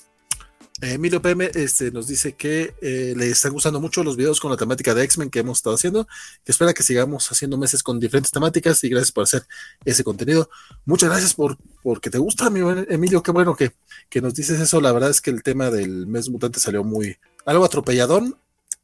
Emilio 0.81 1.23
PM 1.23 1.51
este, 1.55 1.93
nos 1.93 2.09
dice 2.09 2.33
que 2.33 2.75
eh, 2.83 3.15
le 3.17 3.31
están 3.31 3.53
gustando 3.53 3.81
mucho 3.81 4.03
los 4.03 4.17
videos 4.17 4.41
con 4.41 4.51
la 4.51 4.57
temática 4.57 4.93
de 4.93 5.05
X-Men 5.05 5.31
que 5.31 5.39
hemos 5.39 5.59
estado 5.59 5.77
haciendo, 5.77 6.09
que 6.45 6.51
espera 6.51 6.75
que 6.75 6.83
sigamos 6.83 7.31
haciendo 7.31 7.57
meses 7.57 7.83
con 7.83 8.01
diferentes 8.01 8.33
temáticas 8.33 8.83
y 8.83 8.89
gracias 8.89 9.13
por 9.13 9.23
hacer 9.23 9.45
ese 9.85 10.03
contenido. 10.03 10.51
Muchas 10.85 11.11
gracias 11.11 11.35
por 11.35 11.57
porque 11.83 12.11
te 12.11 12.19
gusta, 12.19 12.49
Emilio, 12.49 13.23
qué 13.23 13.31
bueno 13.31 13.55
que, 13.55 13.73
que 14.09 14.21
nos 14.21 14.35
dices 14.35 14.59
eso. 14.61 14.81
La 14.81 14.91
verdad 14.91 15.11
es 15.11 15.21
que 15.21 15.31
el 15.31 15.43
tema 15.43 15.71
del 15.71 16.07
mes 16.07 16.29
mutante 16.29 16.59
salió 16.59 16.83
muy 16.83 17.17
algo 17.47 17.65
atropelladón, 17.65 18.37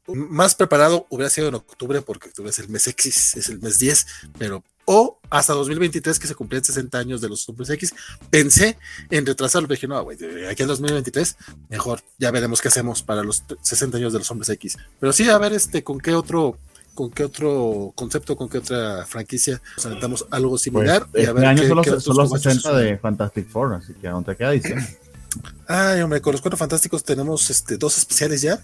más 0.07 0.55
preparado 0.55 1.05
hubiera 1.09 1.29
sido 1.29 1.49
en 1.49 1.55
octubre, 1.55 2.01
porque 2.01 2.29
octubre 2.29 2.49
es 2.49 2.59
el 2.59 2.69
mes 2.69 2.87
X, 2.87 3.35
es 3.35 3.49
el 3.49 3.59
mes 3.59 3.79
10, 3.79 4.07
pero 4.37 4.63
o 4.93 5.17
hasta 5.29 5.53
2023 5.53 6.19
que 6.19 6.27
se 6.27 6.35
cumplían 6.35 6.65
60 6.65 6.97
años 6.97 7.21
de 7.21 7.29
los 7.29 7.47
hombres 7.47 7.69
X, 7.69 7.93
pensé 8.29 8.77
en 9.09 9.25
retrasarlo, 9.25 9.69
dije, 9.69 9.87
no, 9.87 10.03
güey, 10.03 10.17
aquí 10.49 10.63
en 10.63 10.67
2023, 10.67 11.37
mejor, 11.69 12.01
ya 12.19 12.29
veremos 12.29 12.59
qué 12.59 12.67
hacemos 12.67 13.01
para 13.01 13.23
los 13.23 13.41
60 13.61 13.97
años 13.97 14.11
de 14.11 14.19
los 14.19 14.29
hombres 14.29 14.49
X. 14.49 14.77
Pero 14.99 15.13
sí, 15.13 15.29
a 15.29 15.37
ver, 15.37 15.53
este, 15.53 15.81
con 15.81 15.97
qué 15.97 16.13
otro, 16.13 16.57
con 16.93 17.09
qué 17.09 17.23
otro 17.23 17.93
concepto, 17.95 18.35
con 18.35 18.49
qué 18.49 18.57
otra 18.57 19.05
franquicia 19.05 19.61
nos 19.77 19.85
aventamos 19.85 20.25
algo 20.29 20.57
similar. 20.57 21.07
Pues, 21.09 21.23
y 21.23 21.25
a 21.25 21.31
ver 21.31 21.45
este 21.45 21.61
año 21.61 21.99
son 22.01 22.17
los, 22.17 22.29
60 22.29 22.77
de 22.77 22.97
Fantastic 22.97 23.47
Four, 23.47 23.75
así 23.75 23.93
que 23.93 24.09
aún 24.09 24.25
te 24.25 24.35
queda 24.35 24.51
diciendo. 24.51 24.85
Ay, 25.69 26.01
hombre, 26.01 26.19
con 26.19 26.33
los 26.33 26.41
cuatro 26.41 26.57
fantásticos 26.57 27.01
tenemos 27.05 27.49
este, 27.49 27.77
dos 27.77 27.97
especiales 27.97 28.41
ya. 28.41 28.61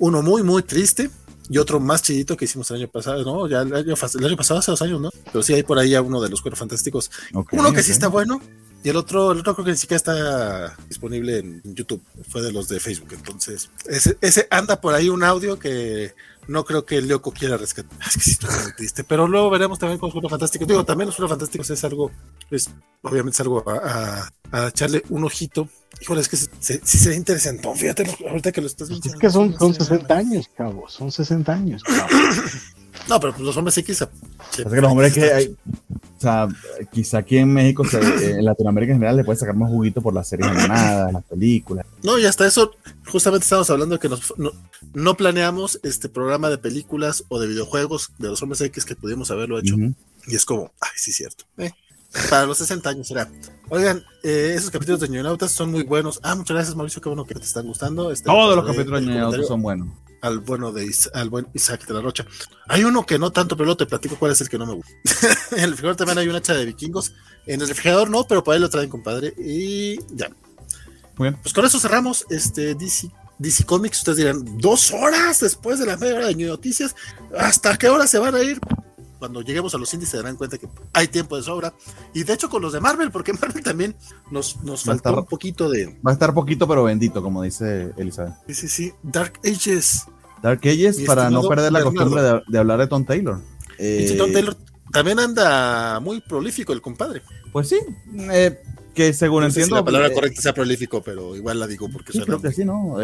Uno 0.00 0.20
muy, 0.20 0.42
muy 0.42 0.64
triste, 0.64 1.10
y 1.50 1.58
otro 1.58 1.80
más 1.80 2.02
chidito 2.02 2.36
que 2.36 2.44
hicimos 2.44 2.70
el 2.70 2.76
año 2.76 2.88
pasado, 2.88 3.24
¿no? 3.24 3.48
Ya 3.48 3.62
el 3.62 3.74
año, 3.74 3.96
pasado, 3.96 4.60
hace 4.60 4.70
dos 4.70 4.82
años, 4.82 5.00
¿no? 5.00 5.10
Pero 5.26 5.42
sí 5.42 5.52
hay 5.52 5.64
por 5.64 5.78
ahí 5.78 5.90
ya 5.90 6.00
uno 6.00 6.22
de 6.22 6.28
los 6.28 6.40
cuatro 6.40 6.56
fantásticos. 6.56 7.10
uno 7.50 7.72
que 7.72 7.82
sí 7.82 7.90
está 7.90 8.06
bueno 8.06 8.40
y 8.82 8.88
el 8.88 8.96
otro, 8.96 9.32
el 9.32 9.40
otro 9.40 9.54
creo 9.54 9.64
que 9.66 9.72
ni 9.72 9.76
siquiera 9.76 9.96
está 9.96 10.76
disponible 10.88 11.38
en 11.38 11.60
YouTube, 11.64 12.02
fue 12.28 12.40
de 12.40 12.52
los 12.52 12.68
de 12.68 12.80
Facebook. 12.80 13.08
Entonces, 13.12 13.68
ese, 13.86 14.16
ese 14.20 14.46
anda 14.50 14.80
por 14.80 14.94
ahí 14.94 15.10
un 15.10 15.22
audio 15.22 15.58
que 15.58 16.14
no 16.50 16.64
creo 16.64 16.84
que 16.84 16.96
el 16.96 17.06
Loco 17.08 17.30
quiera 17.30 17.56
rescatar. 17.56 17.96
Es 18.06 18.14
que 18.14 18.20
sí, 18.20 18.38
muy 18.64 18.72
triste. 18.74 19.04
Pero 19.04 19.28
luego 19.28 19.50
veremos 19.50 19.78
también 19.78 19.98
con 19.98 20.08
los 20.08 20.14
Cuatro 20.14 20.28
Fantásticos. 20.28 20.66
Digo, 20.66 20.84
también 20.84 21.06
los 21.06 21.14
Cuatro 21.14 21.28
Fantásticos 21.28 21.70
es 21.70 21.84
algo, 21.84 22.10
es 22.50 22.68
obviamente 23.02 23.36
es 23.36 23.40
algo 23.40 23.64
a, 23.68 24.28
a, 24.50 24.68
echarle 24.68 25.02
un 25.10 25.24
ojito. 25.24 25.68
Híjole, 26.00 26.20
es 26.20 26.28
que 26.28 26.36
sí 26.36 26.48
se, 26.58 26.84
sería 26.84 27.16
interesante. 27.16 27.68
Fíjate, 27.74 28.16
ahorita 28.28 28.52
que 28.52 28.60
lo 28.60 28.66
estás 28.66 28.88
viendo. 28.88 29.08
Es 29.08 29.14
que 29.14 29.30
son, 29.30 29.56
son 29.58 29.74
60 29.74 30.16
años, 30.16 30.50
cabo. 30.56 30.88
Son 30.88 31.12
60 31.12 31.52
años, 31.52 31.82
cabo. 31.84 32.08
No, 33.08 33.20
pero 33.20 33.34
los 33.38 33.56
hombres 33.56 33.76
X. 33.78 34.02
Es 34.02 34.08
que 34.64 34.80
los 34.80 34.90
hombres 34.90 35.12
que 35.12 35.32
hay, 35.32 35.46
o 35.48 36.20
sea, 36.20 36.48
quizá 36.92 37.18
aquí 37.18 37.38
en 37.38 37.52
México, 37.52 37.84
eh, 37.92 38.36
en 38.38 38.44
Latinoamérica 38.44 38.92
en 38.92 38.98
general, 38.98 39.16
le 39.16 39.24
puede 39.24 39.38
sacar 39.38 39.56
más 39.56 39.70
juguito 39.70 40.00
por 40.00 40.14
las 40.14 40.28
series 40.28 40.48
animadas, 40.48 41.12
las 41.12 41.24
películas. 41.24 41.86
No, 42.02 42.18
y 42.18 42.26
hasta 42.26 42.46
eso, 42.46 42.72
justamente 43.06 43.44
estamos 43.44 43.70
hablando 43.70 43.96
de 43.96 44.00
que 44.00 44.08
nos, 44.08 44.34
no, 44.94 45.16
planeamos 45.16 45.80
este 45.82 46.08
programa 46.08 46.50
de 46.50 46.58
películas 46.58 47.24
o 47.28 47.40
de 47.40 47.48
videojuegos 47.48 48.12
de 48.18 48.28
los 48.28 48.42
hombres 48.42 48.60
X 48.60 48.84
que 48.84 48.96
pudimos 48.96 49.30
haberlo 49.30 49.58
hecho. 49.58 49.76
Y 50.26 50.36
es 50.36 50.44
como, 50.44 50.72
ay, 50.80 50.90
sí, 50.96 51.12
cierto. 51.12 51.44
Eh, 51.58 51.72
para 52.28 52.44
los 52.44 52.58
60 52.58 52.90
años 52.90 53.08
será. 53.08 53.30
Oigan, 53.68 54.04
eh, 54.22 54.54
esos 54.56 54.70
capítulos 54.70 55.00
de 55.00 55.08
Ñoñautas 55.08 55.52
son 55.52 55.70
muy 55.70 55.84
buenos. 55.84 56.20
Ah, 56.22 56.34
muchas 56.34 56.54
gracias, 56.54 56.76
Mauricio, 56.76 57.00
qué 57.00 57.08
bueno 57.08 57.24
que 57.24 57.34
te 57.34 57.44
están 57.44 57.66
gustando. 57.66 58.10
Este, 58.10 58.26
Todos 58.26 58.56
los 58.56 58.66
capítulos 58.66 59.00
de 59.00 59.06
Ñoñautas 59.06 59.46
son 59.46 59.62
buenos 59.62 59.88
al 60.20 60.40
bueno 60.40 60.72
de 60.72 60.92
al 61.14 61.30
buen 61.30 61.48
Isaac 61.54 61.86
de 61.86 61.94
la 61.94 62.00
Rocha. 62.00 62.26
Hay 62.68 62.84
uno 62.84 63.06
que 63.06 63.18
no 63.18 63.30
tanto, 63.30 63.56
pero 63.56 63.66
luego 63.66 63.78
te 63.78 63.86
platico 63.86 64.16
cuál 64.16 64.32
es 64.32 64.40
el 64.40 64.48
que 64.48 64.58
no 64.58 64.66
me 64.66 64.74
gusta. 64.74 64.92
en 65.52 65.64
el 65.64 65.70
refrigerador 65.70 65.96
también 65.96 66.18
hay 66.18 66.28
una 66.28 66.38
hacha 66.38 66.54
de 66.54 66.66
vikingos. 66.66 67.12
En 67.46 67.60
el 67.60 67.68
refrigerador 67.68 68.10
no, 68.10 68.24
pero 68.24 68.44
por 68.44 68.54
ahí 68.54 68.60
lo 68.60 68.70
traen, 68.70 68.90
compadre. 68.90 69.34
Y 69.38 69.98
ya. 70.14 70.28
Muy 71.16 71.30
bien. 71.30 71.38
Pues 71.42 71.52
con 71.52 71.64
eso 71.64 71.78
cerramos 71.80 72.26
este 72.30 72.74
DC, 72.74 73.10
DC 73.38 73.64
Comics. 73.64 73.98
Ustedes 73.98 74.18
dirán, 74.18 74.58
dos 74.58 74.92
horas 74.92 75.40
después 75.40 75.78
de 75.78 75.86
la 75.86 75.96
media 75.96 76.16
hora 76.16 76.26
de 76.26 76.34
noticias. 76.34 76.94
¿Hasta 77.38 77.76
qué 77.76 77.88
hora 77.88 78.06
se 78.06 78.18
van 78.18 78.34
a 78.34 78.42
ir? 78.42 78.60
Cuando 79.20 79.42
lleguemos 79.42 79.74
a 79.74 79.78
los 79.78 79.92
índices 79.94 80.12
se 80.12 80.16
darán 80.16 80.36
cuenta 80.36 80.58
que 80.58 80.66
hay 80.94 81.06
tiempo 81.06 81.36
de 81.36 81.42
sobra. 81.42 81.74
Y 82.14 82.24
de 82.24 82.32
hecho 82.32 82.48
con 82.48 82.62
los 82.62 82.72
de 82.72 82.80
Marvel, 82.80 83.12
porque 83.12 83.32
Marvel 83.40 83.62
también 83.62 83.94
nos, 84.32 84.60
nos 84.64 84.82
faltó 84.82 85.14
un 85.16 85.26
poquito 85.26 85.68
de... 85.68 85.98
Va 86.04 86.10
a 86.10 86.14
estar 86.14 86.34
poquito 86.34 86.66
pero 86.66 86.82
bendito, 86.82 87.22
como 87.22 87.42
dice 87.42 87.92
Elizabeth. 87.96 88.34
Sí, 88.48 88.54
sí, 88.54 88.68
sí. 88.68 88.92
Dark 89.02 89.38
Ages. 89.44 90.06
Dark 90.42 90.60
Ages 90.64 91.02
para 91.02 91.30
no 91.30 91.42
perder 91.42 91.70
la 91.70 91.82
costumbre 91.82 92.22
de, 92.48 92.58
hablar 92.58 92.80
de 92.80 92.86
Tom 92.88 93.04
Taylor. 93.04 93.38
Eh, 93.78 94.14
Tom 94.16 94.32
Taylor 94.32 94.56
también 94.90 95.20
anda 95.20 96.00
muy 96.00 96.20
prolífico 96.22 96.72
el 96.72 96.80
compadre. 96.80 97.22
Pues 97.52 97.68
sí, 97.68 97.78
eh, 98.32 98.58
que 98.94 99.12
según 99.12 99.44
entiendo... 99.44 99.76
la 99.76 99.84
palabra 99.84 100.08
eh, 100.08 100.14
correcta 100.14 100.40
sea 100.40 100.54
prolífico, 100.54 101.02
pero 101.02 101.36
igual 101.36 101.60
la 101.60 101.66
digo 101.66 101.90
porque... 101.90 102.12
Sí, 102.12 102.20
creo 102.22 102.40
que 102.40 102.52
sí, 102.52 102.64
¿no? 102.64 102.96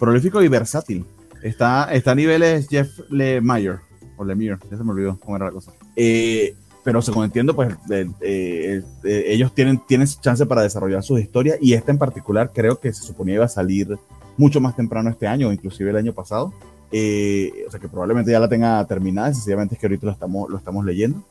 prolífico 0.00 0.42
y 0.42 0.48
versátil. 0.48 1.04
Está, 1.42 1.92
está 1.92 2.12
a 2.12 2.14
niveles 2.14 2.68
Jeff 2.70 2.88
Lemire 3.10 3.80
o 4.16 4.24
Lemire, 4.24 4.56
ya 4.70 4.76
se 4.76 4.84
me 4.84 4.90
olvidó 4.90 5.18
cómo 5.18 5.36
era 5.36 5.46
la 5.46 5.52
cosa. 5.52 5.72
Eh, 5.96 6.54
pero 6.82 7.00
según 7.00 7.24
entiendo, 7.24 7.54
pues 7.54 7.74
eh, 7.90 8.06
eh, 8.20 8.82
ellos 9.26 9.54
tienen, 9.54 9.80
tienen 9.86 10.06
chance 10.06 10.44
para 10.44 10.62
desarrollar 10.62 11.02
sus 11.02 11.20
historias 11.20 11.56
y 11.60 11.72
esta 11.72 11.90
en 11.90 11.98
particular 11.98 12.50
creo 12.54 12.78
que 12.78 12.92
se 12.92 13.02
suponía 13.02 13.36
iba 13.36 13.46
a 13.46 13.48
salir 13.48 13.98
mucho 14.36 14.60
más 14.60 14.76
temprano 14.76 15.08
este 15.08 15.26
año, 15.26 15.50
inclusive 15.52 15.90
el 15.90 15.96
año 15.96 16.12
pasado. 16.12 16.46
o 16.46 17.70
sea 17.70 17.80
que 17.80 17.88
probablemente 17.88 18.30
ya 18.30 18.40
la 18.40 18.48
tenga 18.48 18.84
terminada, 18.86 19.32
sencillamente 19.32 19.74
es 19.74 19.80
que 19.80 19.86
ahorita 19.86 20.06
lo 20.06 20.12
estamos, 20.12 20.50
lo 20.50 20.58
estamos 20.58 20.84
leyendo. 20.84 21.24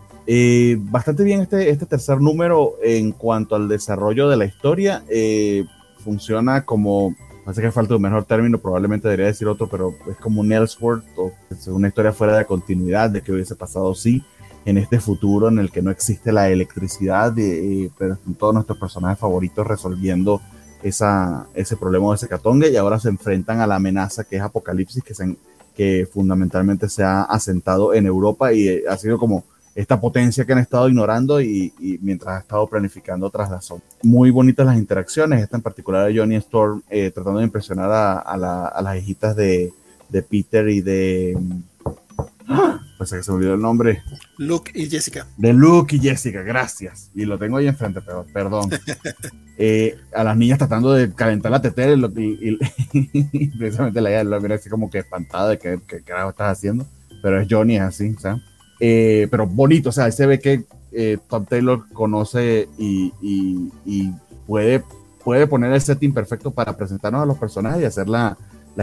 bastante 0.90 1.24
bien 1.24 1.42
este, 1.42 1.70
este 1.70 1.86
tercer 1.86 2.20
número 2.20 2.74
en 2.82 3.12
cuanto 3.12 3.56
al 3.56 3.68
desarrollo 3.68 4.30
de 4.30 4.38
la 4.38 4.46
historia. 4.46 5.04
funciona 6.04 6.66
como 6.66 7.16
Parece 7.45 7.61
que 7.61 7.72
falta 7.72 7.95
un 7.95 8.02
mejor 8.02 8.24
término, 8.24 8.57
probablemente 8.57 9.07
debería 9.07 9.28
decir 9.28 9.48
otro, 9.48 9.68
pero 9.68 9.94
es 10.10 10.15
como 10.18 10.41
un 10.41 10.52
Ellsworth 10.52 11.03
o 11.18 11.34
es 11.49 11.68
una 11.68 11.90
historia 11.90 12.14
fuera 12.14 12.38
de 12.38 12.45
continuidad 12.45 13.10
de 13.10 13.22
que 13.22 13.34
hubiese 13.34 13.56
pasado 13.56 13.94
sí 13.95 14.24
en 14.65 14.78
este 14.78 14.99
futuro 14.99 15.49
en 15.49 15.60
el 15.60 15.70
que 15.70 15.82
no 15.82 15.91
existe 15.91 16.32
la 16.32 16.49
electricidad, 16.49 17.38
eh, 17.38 17.91
pero 17.98 18.18
con 18.24 18.36
todos 18.36 18.53
nuestros 18.53 18.78
personajes 18.78 19.20
favoritos 19.20 19.68
resolviendo 19.68 20.41
esa, 20.84 21.48
ese 21.53 21.76
problema 21.76 22.10
de 22.10 22.15
ese 22.15 22.28
catongue 22.30 22.70
y 22.70 22.78
ahora 22.78 22.99
se 22.99 23.10
enfrentan 23.10 23.60
a 23.60 23.68
la 23.68 23.76
amenaza 23.76 24.24
que 24.24 24.38
es 24.38 24.41
Apocalipsis, 24.41 25.03
que, 25.03 25.14
se, 25.14 25.36
que 25.76 26.07
fundamentalmente 26.11 26.88
se 26.88 27.03
ha 27.03 27.24
asentado 27.24 27.94
en 27.94 28.06
Europa 28.06 28.53
y 28.53 28.70
eh, 28.70 28.84
ha 28.90 28.98
sido 28.98 29.18
como 29.18 29.44
esta 29.76 30.00
potencia 30.00 30.45
que 30.45 30.54
han 30.54 30.60
estado 30.60 30.88
ignorando 30.88 31.41
y, 31.41 31.74
mientras 32.02 32.36
ha 32.36 32.40
estado 32.40 32.68
planificando 32.68 33.28
otras 33.28 33.50
las 33.50 33.74
Muy 34.04 34.30
bonitas 34.30 34.66
las 34.66 34.78
interacciones, 34.78 35.41
esta 35.41 35.58
en 35.58 35.64
particular 35.64 36.08
de 36.08 36.18
Johnny 36.18 36.36
Storm 36.36 36.84
eh, 36.90 37.12
tratando 37.12 37.40
de 37.40 37.45
impresionar 37.45 37.90
a, 37.91 38.82
las 38.82 38.98
hijitas 38.98 39.36
de, 39.36 39.74
Peter 40.30 40.70
y 40.70 40.82
de... 40.82 41.38
¡Ah! 42.48 42.80
Pues 42.98 43.12
que 43.12 43.24
se 43.24 43.32
me 43.32 43.38
olvidó 43.38 43.56
el 43.56 43.62
nombre. 43.62 44.04
Luke 44.38 44.72
y 44.76 44.88
Jessica. 44.90 45.26
De 45.38 45.52
Luke 45.54 45.95
y 45.95 46.00
Jessica, 46.00 46.41
gracias. 46.44 47.10
Y 47.16 47.26
lo 47.26 47.40
tengo 47.40 47.58
ahí 47.58 47.68
enfrente, 47.68 48.02
pero 48.02 48.26
perdón. 48.32 48.70
Eh, 49.56 50.00
a 50.16 50.24
las 50.24 50.36
niñas 50.36 50.58
tratando 50.58 50.91
de 50.94 51.14
calentar 51.14 51.52
la 51.52 51.62
tetera 51.62 51.94
y, 51.94 52.58
precisamente 53.60 54.02
la 54.02 54.10
idea 54.10 54.24
lo 54.24 54.41
mira 54.41 54.56
así 54.56 54.68
como 54.68 54.90
que 54.90 54.98
espantada 54.98 55.50
de 55.50 55.60
que, 55.60 55.80
que 55.86 56.02
carajo 56.02 56.32
estás 56.32 56.58
haciendo. 56.58 56.88
Pero 57.22 57.40
es 57.40 57.48
Johnny, 57.48 57.76
es 57.76 57.84
así, 57.84 58.16
¿sabes? 58.16 58.41
Eh, 58.86 59.30
pero 59.32 59.48
bonito, 59.48 59.88
o 59.88 59.92
sea, 59.94 60.12
se 60.12 60.26
ve 60.26 60.40
que 60.42 60.66
eh, 60.92 61.18
Tom 61.30 61.46
Taylor 61.46 61.86
conoce 61.94 62.68
y, 62.78 63.14
y, 63.22 64.12
puede, 64.46 64.84
puede 65.24 65.48
poner 65.48 65.72
el 65.72 65.80
setting 65.80 66.14
perfecto 66.14 66.52
para 66.52 66.76
presentarnos 66.76 67.24
a 67.24 67.26
los 67.26 67.38
personajes 67.38 67.82
y 67.82 67.86
hacer 67.86 68.10
las 68.10 68.36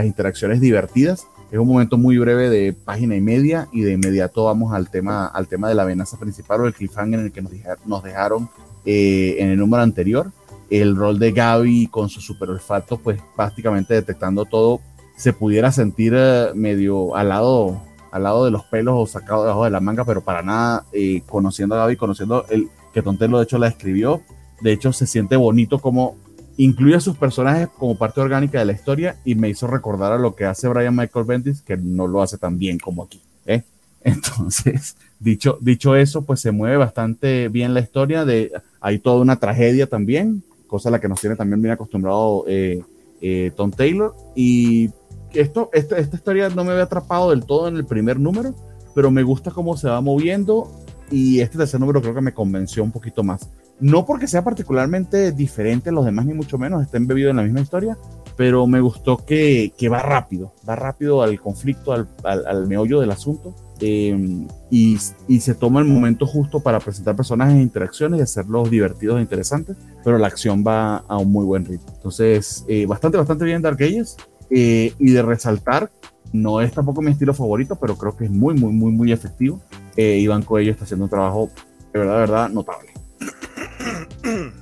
interacciones 0.03 0.59
divertidas. 0.59 1.27
Es 1.51 1.59
un 1.59 1.67
momento 1.67 1.99
muy 1.99 2.17
breve 2.17 2.49
de 2.49 2.73
página 2.73 3.15
y 3.15 3.21
media 3.21 3.67
y 3.71 3.81
de 3.81 3.93
inmediato 3.93 4.45
vamos 4.45 4.73
al 4.73 4.89
tema, 4.89 5.27
al 5.27 5.47
tema 5.47 5.69
de 5.69 5.75
la 5.75 5.83
amenaza 5.83 6.17
principal 6.17 6.61
o 6.61 6.65
el 6.65 6.73
cliffhanger 6.73 7.19
en 7.19 7.25
el 7.27 7.31
que 7.31 7.43
nos, 7.85 8.03
dejaron 8.03 8.49
eh, 8.87 9.35
en 9.37 9.49
el 9.49 9.59
número 9.59 9.83
anterior. 9.83 10.31
El 10.71 10.95
rol 10.95 11.19
de 11.19 11.31
Gaby 11.31 11.89
con 11.91 12.09
su 12.09 12.21
super 12.21 12.49
olfato, 12.49 12.97
pues 12.97 13.21
prácticamente 13.35 13.93
detectando 13.93 14.45
todo, 14.45 14.81
se 15.15 15.31
pudiera 15.31 15.71
sentir 15.71 16.17
medio 16.55 17.15
al 17.15 17.29
lado 17.29 17.83
al 18.11 18.23
lado 18.23 18.45
de 18.45 18.51
los 18.51 18.63
pelos 18.65 18.95
o 18.97 19.05
sacado 19.07 19.43
debajo 19.43 19.63
de 19.63 19.71
la 19.71 19.79
manga, 19.79 20.05
pero 20.05 20.21
para 20.21 20.41
nada 20.41 20.85
eh, 20.91 21.21
conociendo 21.27 21.75
a 21.75 21.79
Gaby, 21.79 21.95
conociendo 21.95 22.45
el 22.49 22.69
que 22.93 23.01
Tontelo 23.01 23.37
de 23.37 23.45
hecho 23.45 23.57
la 23.57 23.67
escribió. 23.67 24.21
De 24.61 24.73
hecho, 24.73 24.93
se 24.93 25.07
siente 25.07 25.35
bonito 25.37 25.79
como 25.79 26.17
incluye 26.57 26.95
a 26.95 26.99
sus 26.99 27.17
personajes 27.17 27.69
como 27.69 27.97
parte 27.97 28.21
orgánica 28.21 28.59
de 28.59 28.65
la 28.65 28.73
historia 28.73 29.15
y 29.25 29.35
me 29.35 29.49
hizo 29.49 29.67
recordar 29.67 30.11
a 30.11 30.17
lo 30.17 30.35
que 30.35 30.45
hace 30.45 30.67
Brian 30.67 30.95
Michael 30.95 31.25
Bendis, 31.25 31.61
que 31.61 31.77
no 31.77 32.07
lo 32.07 32.21
hace 32.21 32.37
tan 32.37 32.57
bien 32.59 32.77
como 32.77 33.03
aquí. 33.03 33.21
¿eh? 33.45 33.63
Entonces, 34.03 34.97
dicho, 35.19 35.57
dicho 35.61 35.95
eso, 35.95 36.23
pues 36.23 36.41
se 36.41 36.51
mueve 36.51 36.77
bastante 36.77 37.49
bien 37.49 37.73
la 37.73 37.79
historia. 37.79 38.25
De, 38.25 38.51
hay 38.79 38.99
toda 38.99 39.21
una 39.21 39.37
tragedia 39.37 39.87
también, 39.87 40.43
cosa 40.67 40.89
a 40.89 40.91
la 40.91 40.99
que 40.99 41.07
nos 41.07 41.21
tiene 41.21 41.35
también 41.35 41.61
bien 41.61 41.73
acostumbrado 41.73 42.45
eh, 42.47 42.83
eh 43.21 43.51
Tom 43.55 43.71
Taylor. 43.71 44.13
Y 44.35 44.89
esto, 45.33 45.69
esta, 45.73 45.97
esta 45.97 46.15
historia 46.15 46.49
no 46.49 46.63
me 46.63 46.71
había 46.71 46.83
atrapado 46.83 47.29
del 47.29 47.45
todo 47.45 47.67
en 47.67 47.77
el 47.77 47.85
primer 47.85 48.19
número, 48.19 48.53
pero 48.93 49.11
me 49.11 49.23
gusta 49.23 49.51
cómo 49.51 49.77
se 49.77 49.87
va 49.87 50.01
moviendo 50.01 50.69
y 51.11 51.41
este 51.41 51.57
tercer 51.57 51.79
número 51.79 52.01
creo 52.01 52.15
que 52.15 52.21
me 52.21 52.33
convenció 52.33 52.83
un 52.83 52.91
poquito 52.91 53.23
más. 53.23 53.49
No 53.79 54.05
porque 54.05 54.27
sea 54.27 54.43
particularmente 54.43 55.31
diferente 55.31 55.89
a 55.89 55.93
los 55.93 56.05
demás, 56.05 56.25
ni 56.25 56.33
mucho 56.33 56.57
menos, 56.57 56.83
está 56.83 56.97
embebido 56.97 57.31
en 57.31 57.37
la 57.37 57.43
misma 57.43 57.61
historia, 57.61 57.97
pero 58.37 58.67
me 58.67 58.79
gustó 58.79 59.17
que, 59.17 59.73
que 59.75 59.89
va 59.89 60.03
rápido, 60.03 60.53
va 60.67 60.75
rápido 60.75 61.21
al 61.23 61.39
conflicto, 61.39 61.91
al, 61.91 62.07
al, 62.23 62.67
meollo 62.67 62.99
del 62.99 63.11
asunto, 63.11 63.55
eh, 63.79 64.45
y, 64.69 64.99
y, 65.27 65.39
se 65.39 65.55
toma 65.55 65.79
el 65.79 65.87
momento 65.87 66.27
justo 66.27 66.59
para 66.59 66.79
presentar 66.79 67.15
personajes 67.15 67.55
e 67.55 67.61
interacciones 67.61 68.19
y 68.19 68.23
hacerlos 68.23 68.69
divertidos 68.69 69.17
e 69.17 69.21
interesantes, 69.21 69.75
pero 70.03 70.19
la 70.19 70.27
acción 70.27 70.63
va 70.65 70.97
a 70.97 71.17
un 71.17 71.31
muy 71.31 71.45
buen 71.45 71.65
ritmo. 71.65 71.87
Entonces, 71.95 72.63
eh, 72.67 72.85
bastante, 72.85 73.17
bastante 73.17 73.45
bien 73.45 73.63
Dark 73.63 73.81
Ages. 73.81 74.15
Eh, 74.51 74.93
y 74.99 75.11
de 75.11 75.21
resaltar, 75.21 75.89
no 76.33 76.61
es 76.61 76.73
tampoco 76.73 77.01
mi 77.01 77.11
estilo 77.11 77.33
favorito, 77.33 77.77
pero 77.79 77.97
creo 77.97 78.15
que 78.15 78.25
es 78.25 78.31
muy, 78.31 78.53
muy, 78.53 78.73
muy, 78.73 78.91
muy 78.91 79.11
efectivo. 79.11 79.61
Eh, 79.95 80.19
Iván 80.19 80.43
Coelho 80.43 80.71
está 80.71 80.83
haciendo 80.83 81.05
un 81.05 81.09
trabajo 81.09 81.49
de 81.93 81.99
verdad, 81.99 82.13
de 82.13 82.19
verdad 82.19 82.49
notable. 82.49 82.91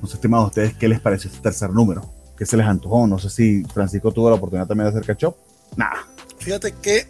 No 0.02 0.08
sé, 0.08 0.16
estimados, 0.16 0.48
ustedes, 0.48 0.74
¿qué 0.76 0.88
les 0.88 1.02
pareció 1.02 1.30
este 1.30 1.42
tercer 1.42 1.72
número? 1.72 2.02
¿Qué 2.38 2.46
se 2.46 2.56
les 2.56 2.66
antojó? 2.66 3.06
No 3.06 3.20
sé 3.20 3.30
si 3.30 3.64
Francisco 3.74 4.12
tuvo 4.12 4.30
la 4.30 4.38
oportunidad 4.38 4.68
también 4.68 4.92
de 4.92 4.98
hacer 4.98 5.06
catch. 5.06 5.34
Nada. 5.76 6.08
Fíjate 6.38 6.74
que 6.82 7.06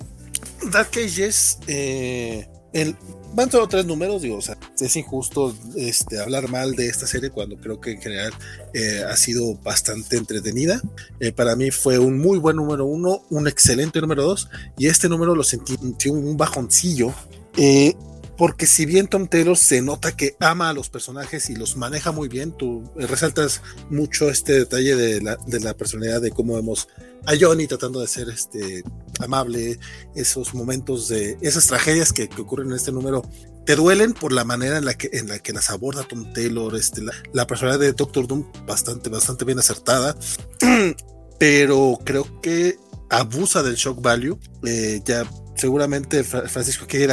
Dark 0.72 0.90
Ages, 0.96 1.60
eh, 1.68 2.48
el, 2.74 2.96
van 3.34 3.52
solo 3.52 3.68
tres 3.68 3.86
números, 3.86 4.22
digo, 4.22 4.38
o 4.38 4.42
sea, 4.42 4.58
es 4.80 4.96
injusto 4.96 5.56
este, 5.76 6.20
hablar 6.20 6.50
mal 6.50 6.76
de 6.76 6.88
esta 6.88 7.08
serie 7.08 7.30
cuando 7.30 7.58
creo 7.58 7.80
que 7.80 7.92
en 7.92 8.02
general 8.02 8.34
eh, 8.74 9.04
ha 9.08 9.16
sido 9.16 9.56
bastante 9.56 10.18
entretenida. 10.18 10.82
Eh, 11.20 11.32
para 11.32 11.56
mí 11.56 11.72
fue 11.72 12.00
un 12.00 12.20
muy 12.20 12.38
buen 12.40 12.56
número 12.56 12.86
uno, 12.86 13.24
un 13.30 13.48
excelente 13.48 14.02
número 14.02 14.24
dos, 14.24 14.50
y 14.78 14.88
este 14.88 15.10
número 15.10 15.36
lo 15.36 15.44
sentí, 15.44 16.10
un 16.10 16.38
bajoncillo. 16.38 17.14
Eh, 17.58 17.96
porque 18.40 18.68
si 18.68 18.86
bien 18.86 19.08
Tom 19.08 19.28
Taylor 19.28 19.58
se 19.58 19.82
nota 19.82 20.16
que 20.16 20.38
ama 20.40 20.70
a 20.70 20.74
los 20.74 20.88
personajes 20.88 21.50
y 21.50 21.58
los 21.58 21.76
maneja 21.76 22.14
muy 22.14 22.30
bien, 22.30 22.54
tú 22.54 22.90
resaltas 22.96 23.62
mucho 23.90 24.30
este 24.30 24.54
detalle 24.54 24.96
de 24.96 25.20
la, 25.20 25.36
de 25.46 25.60
la 25.60 25.76
personalidad 25.76 26.22
de 26.22 26.32
cómo 26.32 26.56
vemos 26.56 26.88
a 27.26 27.34
Johnny 27.38 27.68
tratando 27.68 28.00
de 28.00 28.08
ser 28.08 28.30
este 28.30 28.82
amable, 29.20 29.78
esos 30.16 30.54
momentos 30.54 31.10
de 31.10 31.38
esas 31.42 31.68
tragedias 31.68 32.14
que, 32.14 32.30
ocurren 32.40 32.70
en 32.70 32.78
este 32.78 32.94
número 32.94 33.24
te 33.66 33.76
duelen 33.76 34.14
por 34.14 34.32
la 34.32 34.46
manera 34.46 34.78
en 34.78 34.86
la 34.86 34.94
que 34.94 35.10
en 35.12 35.28
la 35.28 35.40
que 35.40 35.52
las 35.52 35.70
aborda 35.70 36.08
Tom 36.08 36.32
Taylor, 36.32 36.74
este, 36.78 37.02
la, 37.34 37.46
personalidad 37.46 37.82
de 37.82 37.92
Doctor 37.92 38.26
Doom 38.26 38.50
bastante 38.66 39.10
bastante 39.10 39.44
bien 39.44 39.60
acertada, 39.60 40.16
pero 41.40 42.00
creo 42.06 42.40
que 42.42 42.78
abusa 43.10 43.64
del 43.64 43.76
shock 43.76 44.02
value. 44.02 44.40
Eh, 44.64 45.02
ya 45.04 45.30
seguramente 45.56 46.24
Francisco 46.24 46.88
que 46.88 47.04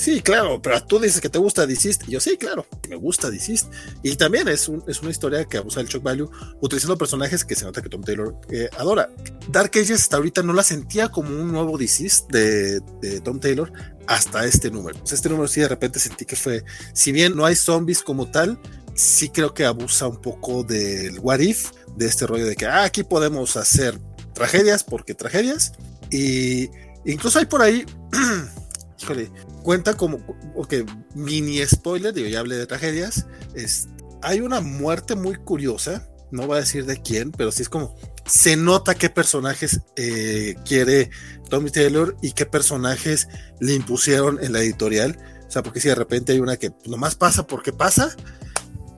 Sí, 0.00 0.22
claro, 0.22 0.62
pero 0.62 0.82
tú 0.82 0.98
dices 0.98 1.20
que 1.20 1.28
te 1.28 1.38
gusta 1.38 1.66
Deceased. 1.66 2.08
Y 2.08 2.12
yo, 2.12 2.20
sí, 2.20 2.38
claro, 2.38 2.66
me 2.88 2.96
gusta 2.96 3.30
Deceased. 3.30 3.66
Y 4.02 4.16
también 4.16 4.48
es, 4.48 4.70
es 4.86 5.02
una 5.02 5.10
historia 5.10 5.44
que 5.44 5.58
abusa 5.58 5.80
del 5.80 5.90
shock 5.90 6.02
value 6.02 6.30
utilizando 6.62 6.96
personajes 6.96 7.44
que 7.44 7.54
se 7.54 7.66
nota 7.66 7.82
que 7.82 7.90
Tom 7.90 8.02
Taylor 8.02 8.34
eh, 8.48 8.70
adora. 8.78 9.10
Dark 9.50 9.72
Ages 9.74 10.00
hasta 10.00 10.16
ahorita 10.16 10.42
no 10.42 10.54
la 10.54 10.62
sentía 10.62 11.10
como 11.10 11.28
un 11.28 11.52
nuevo 11.52 11.76
Deceased 11.76 12.28
de, 12.28 12.80
de 13.02 13.20
Tom 13.20 13.40
Taylor 13.40 13.70
hasta 14.06 14.46
este 14.46 14.70
número. 14.70 14.98
este 15.04 15.28
número 15.28 15.46
sí 15.46 15.60
de 15.60 15.68
repente 15.68 15.98
sentí 15.98 16.24
que 16.24 16.34
fue, 16.34 16.64
si 16.94 17.12
bien 17.12 17.36
no 17.36 17.44
hay 17.44 17.54
zombies 17.54 18.02
como 18.02 18.30
tal, 18.30 18.58
sí 18.94 19.28
creo 19.28 19.52
que 19.52 19.66
abusa 19.66 20.08
un 20.08 20.22
poco 20.22 20.64
del 20.64 21.18
what 21.18 21.40
if, 21.40 21.72
de 21.96 22.06
este 22.06 22.26
rollo 22.26 22.46
de 22.46 22.56
que 22.56 22.64
ah, 22.64 22.84
aquí 22.84 23.02
podemos 23.02 23.54
hacer 23.58 24.00
tragedias 24.32 24.82
porque 24.82 25.12
tragedias. 25.12 25.72
Y 26.10 26.70
incluso 27.04 27.38
hay 27.38 27.44
por 27.44 27.60
ahí, 27.60 27.84
híjole, 29.02 29.30
cuenta 29.62 29.94
como, 29.94 30.18
ok, 30.54 30.74
mini 31.14 31.64
spoiler, 31.66 32.12
digo, 32.12 32.28
ya 32.28 32.40
hablé 32.40 32.56
de 32.56 32.66
tragedias, 32.66 33.26
es, 33.54 33.88
hay 34.22 34.40
una 34.40 34.60
muerte 34.60 35.14
muy 35.14 35.36
curiosa, 35.36 36.08
no 36.30 36.46
voy 36.46 36.58
a 36.58 36.60
decir 36.60 36.86
de 36.86 37.00
quién, 37.00 37.32
pero 37.32 37.50
sí 37.50 37.62
es 37.62 37.68
como, 37.68 37.94
se 38.26 38.56
nota 38.56 38.94
qué 38.94 39.10
personajes 39.10 39.80
eh, 39.96 40.54
quiere 40.64 41.10
Tommy 41.48 41.70
Taylor 41.70 42.16
y 42.22 42.32
qué 42.32 42.46
personajes 42.46 43.28
le 43.58 43.74
impusieron 43.74 44.38
en 44.42 44.52
la 44.52 44.60
editorial. 44.60 45.18
O 45.48 45.50
sea, 45.50 45.64
porque 45.64 45.80
si 45.80 45.88
de 45.88 45.96
repente 45.96 46.32
hay 46.32 46.38
una 46.38 46.56
que 46.56 46.70
nomás 46.86 47.16
pasa 47.16 47.46
porque 47.46 47.72
pasa, 47.72 48.14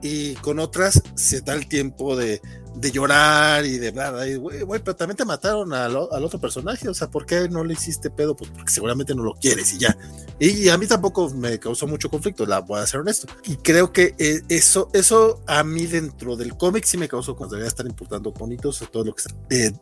y 0.02 0.34
con 0.34 0.58
otras 0.58 1.00
se 1.14 1.40
da 1.40 1.54
el 1.54 1.68
tiempo 1.68 2.16
de, 2.16 2.42
de 2.74 2.90
llorar 2.90 3.66
y 3.66 3.78
de 3.78 3.90
bla, 3.90 4.12
güey, 4.38 4.82
pero 4.82 4.96
también 4.96 5.16
te 5.16 5.24
mataron 5.24 5.72
al, 5.72 5.96
otro 5.96 6.40
personaje, 6.40 6.88
o 6.88 6.94
sea, 6.94 7.10
¿por 7.10 7.26
qué 7.26 7.48
no 7.48 7.64
le 7.64 7.74
hiciste 7.74 8.10
pedo? 8.10 8.36
Pues 8.36 8.50
porque 8.50 8.72
seguramente 8.72 9.14
no 9.14 9.22
lo 9.22 9.34
quieres 9.34 9.72
y 9.74 9.78
ya. 9.78 9.96
Y, 10.38 10.68
a 10.68 10.78
mí 10.78 10.86
tampoco 10.86 11.30
me 11.30 11.58
causó 11.58 11.86
mucho 11.86 12.10
conflicto, 12.10 12.46
la 12.46 12.60
voy 12.60 12.80
a 12.80 12.86
ser 12.86 13.00
honesto. 13.00 13.26
Y 13.44 13.56
creo 13.56 13.92
que 13.92 14.14
eh, 14.18 14.42
eso, 14.48 14.88
eso 14.92 15.42
a 15.46 15.62
mí 15.64 15.86
dentro 15.86 16.36
del 16.36 16.56
cómic 16.56 16.84
sí 16.84 16.96
me 16.96 17.08
causó 17.08 17.36
cuando 17.36 17.56
debería 17.56 17.68
estar 17.68 17.86
importando 17.86 18.32
bonitos, 18.32 18.82
todo 18.90 19.04
lo 19.04 19.14
que 19.14 19.22
sea. 19.22 19.36
Eh, 19.50 19.72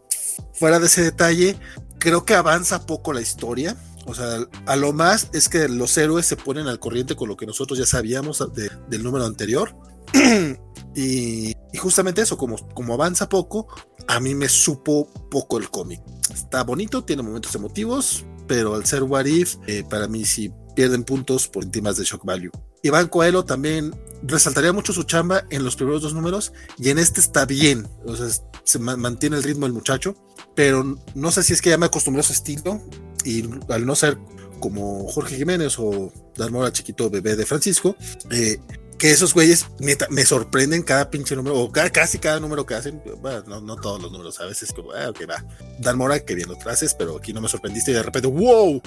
fuera 0.53 0.79
de 0.79 0.87
ese 0.87 1.03
detalle, 1.03 1.57
creo 1.99 2.25
que 2.25 2.35
avanza 2.35 2.87
poco 2.87 3.13
la 3.13 3.21
historia. 3.21 3.77
O 4.07 4.15
sea, 4.15 4.39
a 4.67 4.77
lo 4.77 4.93
más 4.93 5.29
es 5.33 5.49
que 5.49 5.69
los 5.69 5.97
héroes 5.97 6.27
se 6.27 6.37
ponen 6.37 6.67
al 6.67 6.81
corriente 6.81 7.15
con 7.15 7.29
lo 7.29 7.37
que 7.37 7.47
nosotros 7.47 7.79
ya 7.79 7.87
sabíamos 7.87 8.43
del 8.89 9.03
número 9.03 9.25
anterior. 9.27 9.75
y, 10.95 11.55
justamente 11.79 12.23
eso, 12.23 12.37
como, 12.37 12.57
como 12.75 12.95
avanza 12.95 13.29
poco, 13.29 13.69
a 14.09 14.21
mí 14.21 14.35
me 14.35 14.49
supo 14.49 15.09
poco 15.31 15.59
el 15.59 15.71
cómic. 15.71 16.01
Está 16.33 16.65
bonito, 16.65 17.05
tiene 17.05 17.23
momentos 17.23 17.55
emotivos, 17.55 18.25
pero 18.47 18.75
al 18.75 18.87
ser 18.87 19.03
What 19.05 19.27
If, 19.27 19.57
eh, 19.67 19.85
para 19.89 20.09
mí 20.09 20.25
sí 20.25 20.53
pierden 20.75 21.05
puntos 21.05 21.49
por 21.49 21.65
íntimas 21.65 21.97
de 21.97 22.05
shock 22.05 22.25
value. 22.25 22.51
Iván 22.83 23.09
Coelho 23.09 23.45
también 23.45 23.95
resaltaría 24.23 24.73
mucho 24.73 24.93
su 24.93 25.03
chamba 25.05 25.45
en 25.51 25.65
los 25.65 25.77
primeros 25.77 26.03
dos 26.03 26.15
números 26.15 26.53
y 26.79 26.91
en 26.91 26.99
este 26.99 27.21
está 27.21 27.45
bien, 27.45 27.87
o 28.07 28.17
sea, 28.17 28.29
se 28.65 28.79
mantiene 28.79 29.37
el 29.37 29.43
ritmo 29.43 29.67
el 29.67 29.73
muchacho, 29.73 30.15
pero 30.55 30.99
no 31.15 31.31
sé 31.31 31.43
si 31.43 31.53
es 31.53 31.61
que 31.61 31.71
ya 31.71 31.79
me 31.79 31.87
acostumbré 31.87 32.21
a 32.21 32.25
su 32.25 32.33
estilo 32.33 32.81
y 33.25 33.45
al 33.69 33.85
no 33.87 33.95
ser 33.95 34.19
como 34.61 35.07
Jorge 35.09 35.37
Jiménez 35.37 35.79
o 35.79 36.13
Dalmora 36.37 36.73
Chiquito 36.73 37.11
Bebé 37.11 37.37
de 37.37 37.47
Francisco, 37.47 37.97
eh, 38.31 38.59
que 39.01 39.11
esos 39.11 39.33
güeyes 39.33 39.67
me, 39.79 40.25
sorprenden 40.27 40.83
cada 40.83 41.09
pinche 41.09 41.35
número, 41.35 41.59
o 41.59 41.73
casi 41.73 42.19
cada 42.19 42.39
número 42.39 42.67
que 42.67 42.75
hacen. 42.75 43.03
Bueno, 43.23 43.63
no, 43.63 43.77
todos 43.77 44.01
los 44.03 44.13
números, 44.13 44.39
a 44.41 44.45
veces 44.45 44.75
como, 44.75 44.93
ah, 44.93 45.09
ok, 45.09 45.23
va. 45.29 45.43
Dan 45.79 45.97
Mora, 45.97 46.21
que 46.21 46.35
bien 46.35 46.51
lo 46.51 46.57
traces, 46.57 46.93
pero 46.93 47.17
aquí 47.17 47.33
no 47.33 47.41
me 47.41 47.49
sorprendiste 47.49 47.93
y 47.93 47.95
de 47.95 48.03
repente, 48.03 48.29
wow, 48.29 48.83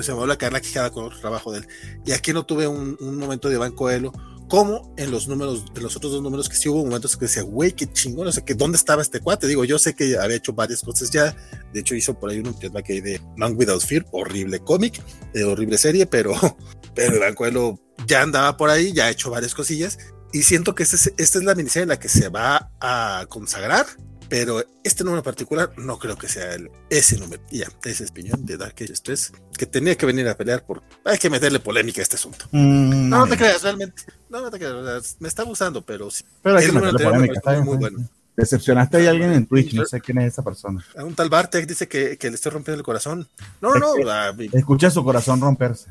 se 0.00 0.12
me 0.12 0.16
vuelve 0.16 0.32
a 0.32 0.38
caer 0.38 0.54
la 0.54 0.62
quijada 0.62 0.90
con 0.90 1.04
otro 1.04 1.20
trabajo 1.20 1.52
de 1.52 1.58
él. 1.58 1.68
Y 2.06 2.12
aquí 2.12 2.32
no 2.32 2.46
tuve 2.46 2.66
un, 2.66 2.96
momento 3.18 3.50
de 3.50 3.58
Banco 3.58 3.90
Elo, 3.90 4.10
como 4.48 4.94
en 4.96 5.10
los 5.10 5.28
números, 5.28 5.66
de 5.74 5.82
los 5.82 5.94
otros 5.96 6.12
dos 6.12 6.22
números 6.22 6.48
que 6.48 6.56
sí 6.56 6.70
hubo 6.70 6.82
momentos 6.82 7.14
que 7.18 7.26
decía, 7.26 7.42
güey, 7.42 7.72
qué 7.72 7.92
chingón, 7.92 8.26
o 8.26 8.32
sea, 8.32 8.42
que 8.46 8.54
dónde 8.54 8.78
estaba 8.78 9.02
este 9.02 9.20
cuate. 9.20 9.46
Digo, 9.48 9.66
yo 9.66 9.78
sé 9.78 9.94
que 9.94 10.16
había 10.16 10.38
hecho 10.38 10.54
varias 10.54 10.80
cosas 10.80 11.10
ya, 11.10 11.36
de 11.74 11.80
hecho 11.80 11.94
hizo 11.94 12.18
por 12.18 12.30
ahí 12.30 12.38
un 12.38 12.54
que 12.58 12.92
hay 12.94 13.00
de 13.02 13.20
Man 13.36 13.54
Without 13.54 13.82
Fear, 13.82 14.06
horrible 14.12 14.60
cómic, 14.60 14.98
eh, 15.34 15.44
horrible 15.44 15.76
serie, 15.76 16.06
pero, 16.06 16.32
pero 16.94 17.16
Iván 17.16 17.34
Coelho 17.34 17.78
ya 18.06 18.22
andaba 18.22 18.56
por 18.56 18.70
ahí, 18.70 18.92
ya 18.92 19.06
ha 19.06 19.10
hecho 19.10 19.30
varias 19.30 19.54
cosillas, 19.54 19.98
y 20.32 20.42
siento 20.42 20.74
que 20.74 20.82
este 20.82 20.96
esta 21.16 21.38
es 21.38 21.44
la 21.44 21.54
miniserie 21.54 21.84
en 21.84 21.88
la 21.88 21.98
que 21.98 22.08
se 22.08 22.28
va 22.28 22.70
a 22.80 23.26
consagrar 23.28 23.86
pero 24.28 24.62
este 24.84 25.04
número 25.04 25.20
en 25.20 25.24
particular 25.24 25.72
no 25.78 25.98
creo 25.98 26.16
que 26.16 26.28
sea 26.28 26.54
el, 26.54 26.70
ese 26.90 27.16
número. 27.16 27.42
Y 27.50 27.58
ya, 27.58 27.68
ese 27.84 28.04
es 28.04 28.10
opinión 28.10 28.44
de 28.44 28.58
Dark 28.58 28.74
Age 28.74 28.92
3, 29.02 29.32
que 29.56 29.66
tenía 29.66 29.96
que 29.96 30.06
venir 30.06 30.28
a 30.28 30.36
pelear 30.36 30.64
por. 30.64 30.82
Hay 31.04 31.18
que 31.18 31.30
meterle 31.30 31.60
polémica 31.60 32.00
a 32.00 32.02
este 32.02 32.16
asunto. 32.16 32.46
Mm, 32.50 33.08
no, 33.08 33.20
no 33.20 33.26
te 33.26 33.36
creas, 33.36 33.62
realmente. 33.62 34.02
No, 34.28 34.42
no 34.42 34.50
te 34.50 34.58
creas, 34.58 35.16
me 35.18 35.28
está 35.28 35.44
gustando, 35.44 35.82
pero 35.82 36.10
sí. 36.10 36.24
Pero 36.42 36.58
hay 36.58 36.66
que 36.66 36.72
meterle 36.72 37.04
polémica, 37.04 37.60
muy 37.62 37.76
bueno. 37.78 38.08
Decepcionaste 38.38 39.04
a 39.04 39.10
alguien 39.10 39.32
en 39.32 39.46
Twitch, 39.46 39.74
no 39.74 39.84
sé 39.84 40.00
quién 40.00 40.18
es 40.18 40.34
esa 40.34 40.44
persona. 40.44 40.84
Un 40.94 41.12
tal 41.16 41.28
Bartek 41.28 41.66
dice 41.66 41.88
que, 41.88 42.16
le 42.22 42.34
estoy 42.36 42.52
rompiendo 42.52 42.78
el 42.78 42.84
corazón. 42.84 43.26
No, 43.60 43.74
no, 43.74 43.96
no. 43.96 44.42
Escucha 44.52 44.92
su 44.92 45.02
corazón 45.02 45.40
romperse. 45.40 45.90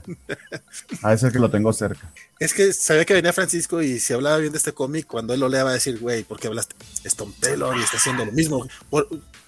A 1.03 1.09
veces 1.09 1.33
que 1.33 1.39
lo 1.39 1.51
tengo 1.51 1.73
cerca. 1.73 2.09
Es 2.39 2.53
que 2.53 2.71
sabía 2.71 3.03
que 3.03 3.15
venía 3.15 3.33
Francisco 3.33 3.81
y 3.81 3.99
si 3.99 4.13
hablaba 4.13 4.37
bien 4.37 4.53
de 4.53 4.59
este 4.59 4.71
cómic, 4.71 5.07
cuando 5.07 5.33
él 5.33 5.41
lo 5.41 5.49
lea 5.49 5.65
va 5.65 5.71
a 5.71 5.73
decir, 5.73 5.99
güey, 5.99 6.23
¿por 6.23 6.39
qué 6.39 6.47
hablaste? 6.47 6.73
Es 7.03 7.17
Tom 7.17 7.33
Taylor 7.37 7.75
y 7.75 7.83
está 7.83 7.97
haciendo 7.97 8.23
lo 8.23 8.31
mismo. 8.31 8.65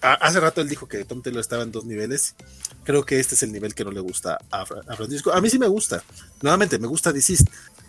hace 0.02 0.40
rato 0.42 0.60
él 0.60 0.68
dijo 0.68 0.86
que 0.90 1.06
Tom 1.06 1.22
Taylor 1.22 1.40
estaba 1.40 1.64
en 1.64 1.72
dos 1.72 1.86
niveles. 1.86 2.36
Creo 2.84 3.06
que 3.06 3.22
este 3.22 3.36
es 3.36 3.44
el 3.44 3.54
nivel 3.54 3.76
que 3.76 3.86
no 3.86 3.92
le 3.92 4.02
gusta 4.02 4.40
a, 4.52 4.66
Francisco. 4.66 5.32
A 5.32 5.40
mí 5.40 5.50
sí 5.50 5.58
me 5.58 5.68
gusta. 5.68 6.04
Nuevamente, 6.42 6.78
me 6.78 6.88
gusta 6.88 7.14
DC 7.14 7.38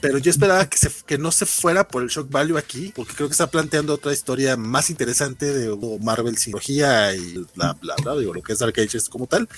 pero 0.00 0.18
yo 0.18 0.30
esperaba 0.30 0.68
que, 0.68 0.78
se, 0.78 0.90
que 1.06 1.18
no 1.18 1.30
se 1.30 1.46
fuera 1.46 1.86
por 1.86 2.02
el 2.02 2.08
shock 2.08 2.30
value 2.30 2.56
aquí, 2.56 2.92
porque 2.94 3.14
creo 3.14 3.28
que 3.28 3.32
está 3.32 3.48
planteando 3.48 3.94
otra 3.94 4.12
historia 4.12 4.56
más 4.56 4.90
interesante 4.90 5.52
de 5.52 5.98
Marvel 6.00 6.38
Cirugía 6.38 7.14
y 7.14 7.44
bla, 7.54 7.76
bla, 7.80 7.94
bla, 8.02 8.16
digo, 8.16 8.34
lo 8.34 8.42
que 8.42 8.52
es 8.52 8.58
Dark 8.58 8.74
Ages 8.78 9.08
como 9.08 9.26
tal. 9.26 9.48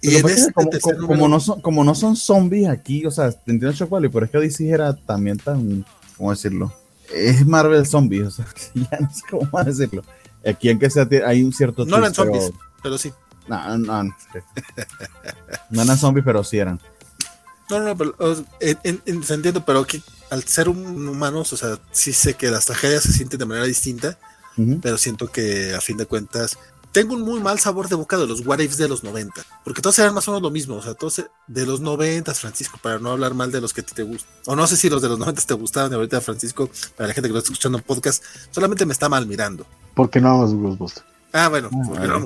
Y 0.00 0.16
en 0.16 0.28
este 0.28 0.52
como, 0.52 0.70
como, 1.06 1.28
no 1.28 1.40
son, 1.40 1.60
como 1.60 1.84
no 1.84 1.94
son 1.94 2.16
zombies 2.16 2.68
aquí, 2.68 3.04
o 3.06 3.10
sea, 3.10 3.26
entiendo 3.46 3.72
shock 3.72 3.90
value, 3.90 4.10
pero 4.10 4.26
es 4.26 4.30
que 4.30 4.38
DC 4.38 4.68
era 4.68 4.94
también 4.94 5.38
tan, 5.38 5.84
¿cómo 6.16 6.30
decirlo? 6.30 6.72
Es 7.12 7.46
Marvel 7.46 7.86
Zombies, 7.86 8.26
o 8.26 8.30
sea, 8.30 8.46
ya 8.74 8.98
no 9.00 9.10
sé 9.12 9.22
cómo 9.30 9.48
más 9.52 9.66
decirlo. 9.66 10.02
Aquí 10.44 10.68
en 10.68 10.78
que 10.78 10.90
sea, 10.90 11.08
hay 11.26 11.42
un 11.42 11.52
cierto... 11.52 11.84
No 11.84 11.96
eran 11.96 12.14
zombies, 12.14 12.52
pero, 12.82 12.98
sí. 12.98 13.12
No, 13.48 13.78
no, 13.78 14.04
no. 14.04 14.16
no 15.70 15.82
eran 15.82 15.98
zombies, 15.98 16.24
pero 16.24 16.44
sí 16.44 16.58
eran. 16.58 16.80
No, 17.68 17.80
no, 17.80 17.96
pero 17.96 18.14
entiendo, 18.60 19.64
pero 19.64 19.84
que 19.84 20.00
al 20.30 20.44
ser 20.44 20.68
un 20.68 21.08
humanos, 21.08 21.52
o 21.52 21.56
sea, 21.56 21.78
sí 21.90 22.12
sé 22.12 22.34
que 22.34 22.50
las 22.50 22.66
tragedias 22.66 23.02
se 23.02 23.12
sienten 23.12 23.38
de 23.38 23.46
manera 23.46 23.66
distinta, 23.66 24.18
pero 24.80 24.96
siento 24.96 25.30
que 25.30 25.74
a 25.74 25.80
fin 25.80 25.96
de 25.96 26.06
cuentas 26.06 26.56
tengo 26.92 27.14
un 27.14 27.20
muy 27.20 27.40
mal 27.40 27.58
sabor 27.58 27.90
de 27.90 27.94
boca 27.94 28.16
de 28.16 28.26
los 28.26 28.46
what 28.46 28.58
ifs 28.58 28.78
de 28.78 28.88
los 28.88 29.04
90, 29.04 29.44
porque 29.64 29.82
todos 29.82 29.98
eran 29.98 30.14
más 30.14 30.26
o 30.28 30.30
menos 30.30 30.42
lo 30.42 30.50
mismo, 30.50 30.76
o 30.76 30.82
sea, 30.82 30.94
todos 30.94 31.22
de 31.46 31.66
los 31.66 31.80
90, 31.80 32.32
Francisco, 32.32 32.78
para 32.80 32.98
no 32.98 33.10
hablar 33.10 33.34
mal 33.34 33.52
de 33.52 33.60
los 33.60 33.74
que 33.74 33.82
te 33.82 34.02
gustan, 34.02 34.30
o 34.46 34.56
no 34.56 34.66
sé 34.66 34.78
si 34.78 34.88
los 34.88 35.02
de 35.02 35.10
los 35.10 35.18
90 35.18 35.42
te 35.42 35.52
gustaban, 35.52 35.90
de 35.90 35.96
ahorita 35.96 36.22
Francisco, 36.22 36.70
para 36.96 37.08
la 37.08 37.14
gente 37.14 37.28
que 37.28 37.34
lo 37.34 37.40
está 37.40 37.52
escuchando 37.52 37.76
en 37.76 37.84
podcast, 37.84 38.24
solamente 38.50 38.86
me 38.86 38.94
está 38.94 39.10
mal 39.10 39.26
mirando. 39.26 39.66
Porque 39.94 40.22
no 40.22 40.36
amas 40.36 40.54
Ghostbusters. 40.54 41.04
Ah, 41.34 41.48
bueno, 41.48 41.68
ah, 41.98 42.20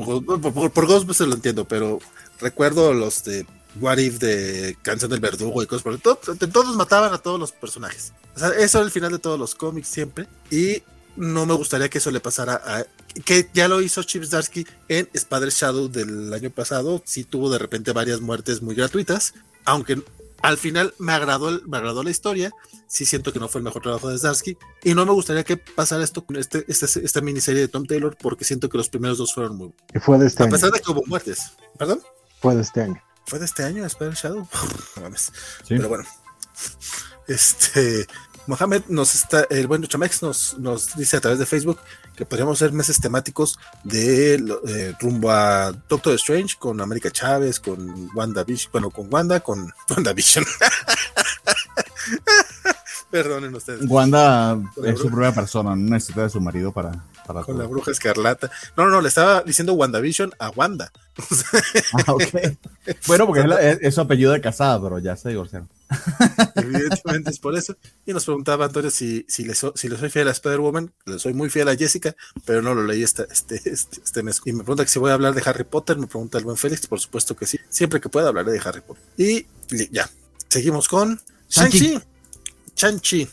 por, 0.52 0.70
por 0.70 0.86
Ghostbusters 0.86 1.28
lo 1.28 1.34
entiendo, 1.34 1.64
pero 1.64 1.98
recuerdo 2.40 2.94
los 2.94 3.24
de 3.24 3.44
What 3.78 3.98
If 3.98 4.18
de 4.18 4.76
Canción 4.82 5.10
del 5.10 5.20
Verdugo 5.20 5.62
y 5.62 5.66
cosas 5.66 5.82
por 5.82 5.92
el 5.92 6.00
todo, 6.00 6.16
todos 6.16 6.76
mataban 6.76 7.12
a 7.12 7.18
todos 7.18 7.38
los 7.38 7.52
personajes. 7.52 8.12
O 8.34 8.38
sea, 8.38 8.48
eso 8.50 8.78
era 8.78 8.86
el 8.86 8.90
final 8.90 9.12
de 9.12 9.18
todos 9.18 9.38
los 9.38 9.54
cómics 9.54 9.88
siempre. 9.88 10.26
Y 10.50 10.82
no 11.16 11.46
me 11.46 11.54
gustaría 11.54 11.88
que 11.88 11.98
eso 11.98 12.10
le 12.10 12.20
pasara 12.20 12.60
a. 12.64 12.84
Que 13.24 13.48
ya 13.52 13.68
lo 13.68 13.80
hizo 13.80 14.02
Chip 14.02 14.24
Zdarsky 14.24 14.66
en 14.88 15.08
Spider 15.12 15.50
Shadow 15.50 15.88
del 15.88 16.32
año 16.32 16.50
pasado. 16.50 17.02
Sí 17.04 17.24
tuvo 17.24 17.50
de 17.50 17.58
repente 17.58 17.92
varias 17.92 18.20
muertes 18.20 18.62
muy 18.62 18.74
gratuitas. 18.74 19.34
Aunque 19.64 20.02
al 20.42 20.56
final 20.56 20.94
me 20.98 21.12
agradó, 21.12 21.60
me 21.66 21.76
agradó 21.76 22.02
la 22.02 22.10
historia. 22.10 22.52
Sí 22.86 23.04
siento 23.04 23.32
que 23.32 23.38
no 23.38 23.48
fue 23.48 23.60
el 23.60 23.64
mejor 23.64 23.82
trabajo 23.82 24.08
de 24.08 24.18
Zdarsky. 24.18 24.56
Y 24.84 24.94
no 24.94 25.04
me 25.06 25.12
gustaría 25.12 25.44
que 25.44 25.56
pasara 25.56 26.02
esto 26.02 26.24
con 26.24 26.36
este, 26.36 26.64
este, 26.68 26.86
esta 27.04 27.20
miniserie 27.20 27.62
de 27.62 27.68
Tom 27.68 27.86
Taylor. 27.86 28.16
Porque 28.20 28.44
siento 28.44 28.68
que 28.68 28.78
los 28.78 28.88
primeros 28.88 29.18
dos 29.18 29.34
fueron 29.34 29.56
muy. 29.56 29.72
Fue 30.00 30.18
de 30.18 30.26
este 30.26 30.44
a 30.44 30.48
pesar 30.48 30.70
de 30.70 30.80
que 30.80 30.90
hubo 30.90 31.04
muertes. 31.06 31.52
¿Perdón? 31.76 32.00
Fue 32.40 32.54
de 32.54 32.62
este 32.62 32.82
año 32.82 33.02
fue 33.30 33.38
de 33.38 33.44
este 33.44 33.62
año, 33.62 33.86
Spider 33.86 34.14
Shadow. 34.14 34.48
Pero 35.68 35.88
bueno, 35.88 36.04
este 37.28 38.08
Mohamed 38.48 38.82
nos 38.88 39.14
está, 39.14 39.46
el 39.48 39.68
buen 39.68 39.86
Chamex 39.86 40.22
nos, 40.22 40.58
nos 40.58 40.96
dice 40.96 41.16
a 41.16 41.20
través 41.20 41.38
de 41.38 41.46
Facebook 41.46 41.78
que 42.16 42.26
podríamos 42.26 42.60
hacer 42.60 42.72
meses 42.72 43.00
temáticos 43.00 43.56
de 43.84 44.34
eh, 44.34 44.94
rumbo 44.98 45.30
a 45.30 45.72
Doctor 45.88 46.14
Strange 46.14 46.56
con 46.58 46.80
América 46.80 47.12
Chávez, 47.12 47.60
con 47.60 48.10
Wanda 48.16 48.44
bueno, 48.72 48.90
con 48.90 49.06
Wanda, 49.12 49.38
con 49.38 49.72
WandaVision. 49.88 50.44
Perdonen 53.10 53.54
ustedes. 53.54 53.88
Wanda 53.88 54.60
es 54.84 54.98
su 54.98 55.10
propia 55.10 55.32
persona, 55.32 55.70
no 55.70 55.76
necesita 55.76 56.22
de 56.22 56.30
su 56.30 56.40
marido 56.40 56.72
para, 56.72 56.92
con 57.44 57.58
la 57.58 57.66
bruja 57.66 57.90
escarlata. 57.90 58.50
No, 58.76 58.86
no, 58.88 59.00
le 59.00 59.08
estaba 59.08 59.42
diciendo 59.42 59.74
WandaVision 59.74 60.32
a 60.38 60.50
Wanda. 60.50 60.92
ah, 62.06 62.14
Bueno, 63.06 63.26
porque 63.26 63.44
es, 63.80 63.94
su 63.94 64.00
apellido 64.00 64.32
de 64.32 64.40
casada, 64.40 64.80
pero 64.80 64.98
ya 64.98 65.16
se 65.16 65.30
divorciaron. 65.30 65.68
Evidentemente 66.54 67.30
es 67.30 67.38
por 67.38 67.56
eso. 67.56 67.76
Y 68.06 68.12
nos 68.12 68.24
preguntaba 68.24 68.66
Antonio 68.66 68.90
si, 68.90 69.24
si, 69.28 69.44
le, 69.44 69.54
si 69.54 69.88
le 69.88 69.96
soy 69.96 70.10
fiel 70.10 70.28
a 70.28 70.32
Spider-Woman. 70.32 70.92
Le 71.06 71.18
soy 71.18 71.34
muy 71.34 71.50
fiel 71.50 71.68
a 71.68 71.76
Jessica, 71.76 72.14
pero 72.44 72.62
no 72.62 72.74
lo 72.74 72.84
leí 72.84 73.02
este, 73.02 73.26
este, 73.30 73.60
este, 73.64 74.00
este, 74.02 74.22
mes. 74.22 74.40
Y 74.44 74.52
me 74.52 74.62
pregunta 74.62 74.84
que 74.84 74.90
si 74.90 74.98
voy 74.98 75.10
a 75.10 75.14
hablar 75.14 75.34
de 75.34 75.42
Harry 75.44 75.64
Potter. 75.64 75.98
Me 75.98 76.06
pregunta 76.06 76.38
el 76.38 76.44
buen 76.44 76.56
Félix. 76.56 76.86
Por 76.86 77.00
supuesto 77.00 77.36
que 77.36 77.46
sí. 77.46 77.58
Siempre 77.68 78.00
que 78.00 78.08
pueda 78.08 78.28
hablaré 78.28 78.52
de 78.52 78.60
Harry 78.64 78.80
Potter. 78.80 79.02
Y 79.16 79.46
ya. 79.90 80.08
Seguimos 80.48 80.88
con 80.88 81.20
Shang-Chi. 81.48 82.00
Shang-Chi. 82.76 83.28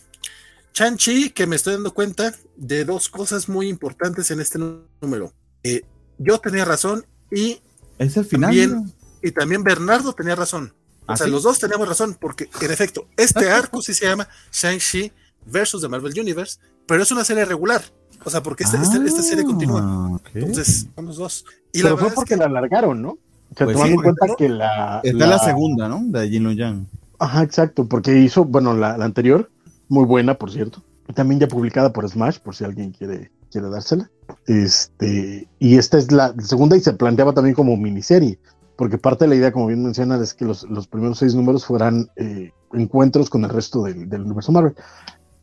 Chanchi, 0.78 1.32
que 1.32 1.48
me 1.48 1.56
estoy 1.56 1.74
dando 1.74 1.92
cuenta 1.92 2.36
de 2.56 2.86
dos 2.86 3.10
cosas 3.10 3.50
muy 3.50 3.68
importantes 3.68 4.30
en 4.30 4.40
este 4.40 4.60
número. 5.02 5.34
Eh, 5.64 5.82
yo 6.20 6.38
tenía 6.38 6.66
razón 6.66 7.04
y. 7.32 7.60
Es 7.98 8.16
el 8.16 8.26
final. 8.26 8.50
También, 8.50 8.94
y 9.24 9.32
también 9.32 9.64
Bernardo 9.64 10.14
tenía 10.14 10.36
razón. 10.36 10.76
o 11.08 11.14
¿Ah, 11.14 11.18
sea, 11.18 11.26
los 11.26 11.42
dos 11.42 11.58
teníamos 11.58 11.88
razón, 11.88 12.16
porque 12.22 12.48
en 12.62 12.72
efecto, 12.72 13.08
este 13.18 13.50
arco 13.50 13.82
sí 13.82 13.96
se 13.96 14.06
llama 14.06 14.28
Shang-Chi 14.52 15.12
versus 15.48 15.82
The 15.82 15.88
Marvel 15.88 16.14
Universe, 16.16 16.60
pero 16.86 17.02
es 17.02 17.12
una 17.12 17.24
serie 17.24 17.44
regular. 17.46 17.82
O 18.24 18.30
sea, 18.30 18.44
porque 18.44 18.64
esta, 18.64 18.84
serie 18.84 19.46
continúa. 19.46 19.82
Ah, 19.84 20.20
Entonces, 20.36 20.88
son 20.94 21.06
los 21.08 21.18
dos. 21.18 21.46
Y 21.74 21.82
pero 21.82 21.98
fue 21.98 22.12
porque 22.12 22.38
la 22.38 22.46
alargaron, 22.46 23.02
¿no? 23.02 23.10
O 23.10 23.56
sea, 23.56 23.66
pues 23.66 23.78
tomando 23.78 23.96
en 23.96 24.02
cuenta 24.04 24.36
que 24.38 24.48
la. 24.48 25.02
Está 25.04 25.26
la, 25.26 25.40
segunda, 25.40 25.90
¿no? 25.90 26.02
De 26.04 26.30
Jin 26.30 26.56
Yang. 26.56 26.88
Ajá, 27.20 27.44
exacto, 27.44 27.88
porque 27.88 28.20
hizo, 28.20 28.46
bueno, 28.46 28.74
la 28.74 28.94
anterior 28.94 29.50
muy 29.90 30.06
buena, 30.06 30.36
por 30.36 30.52
cierto. 30.52 30.84
También 31.14 31.40
ya 31.40 31.48
publicada 31.48 31.94
por 31.94 32.08
Smash, 32.08 32.40
por 32.40 32.56
si 32.56 32.66
alguien 32.66 32.92
quiere, 32.92 33.32
quiere 33.52 33.70
dársela. 33.70 34.10
Este, 34.46 35.48
y 35.60 35.78
esta 35.78 35.98
es 35.98 36.12
la 36.12 36.34
segunda 36.40 36.76
y 36.76 36.82
se 36.82 36.94
planteaba 36.94 37.34
también 37.34 37.56
como 37.56 37.78
miniserie, 37.78 38.40
porque 38.76 38.98
parte 38.98 39.26
de 39.26 39.30
la 39.30 39.36
idea, 39.36 39.52
como 39.52 39.68
bien 39.68 39.84
mencionas, 39.84 40.22
es 40.22 40.34
que 40.34 40.46
los, 40.46 40.64
los 40.64 40.88
primeros 40.88 41.20
seis 41.20 41.34
números 41.34 41.66
fueran 41.66 42.10
eh, 42.18 42.52
encuentros 42.74 43.30
con 43.30 43.44
el 43.46 43.50
resto 43.50 43.84
del, 43.84 44.10
del, 44.10 44.24
universo 44.24 44.52
Marvel. 44.52 44.76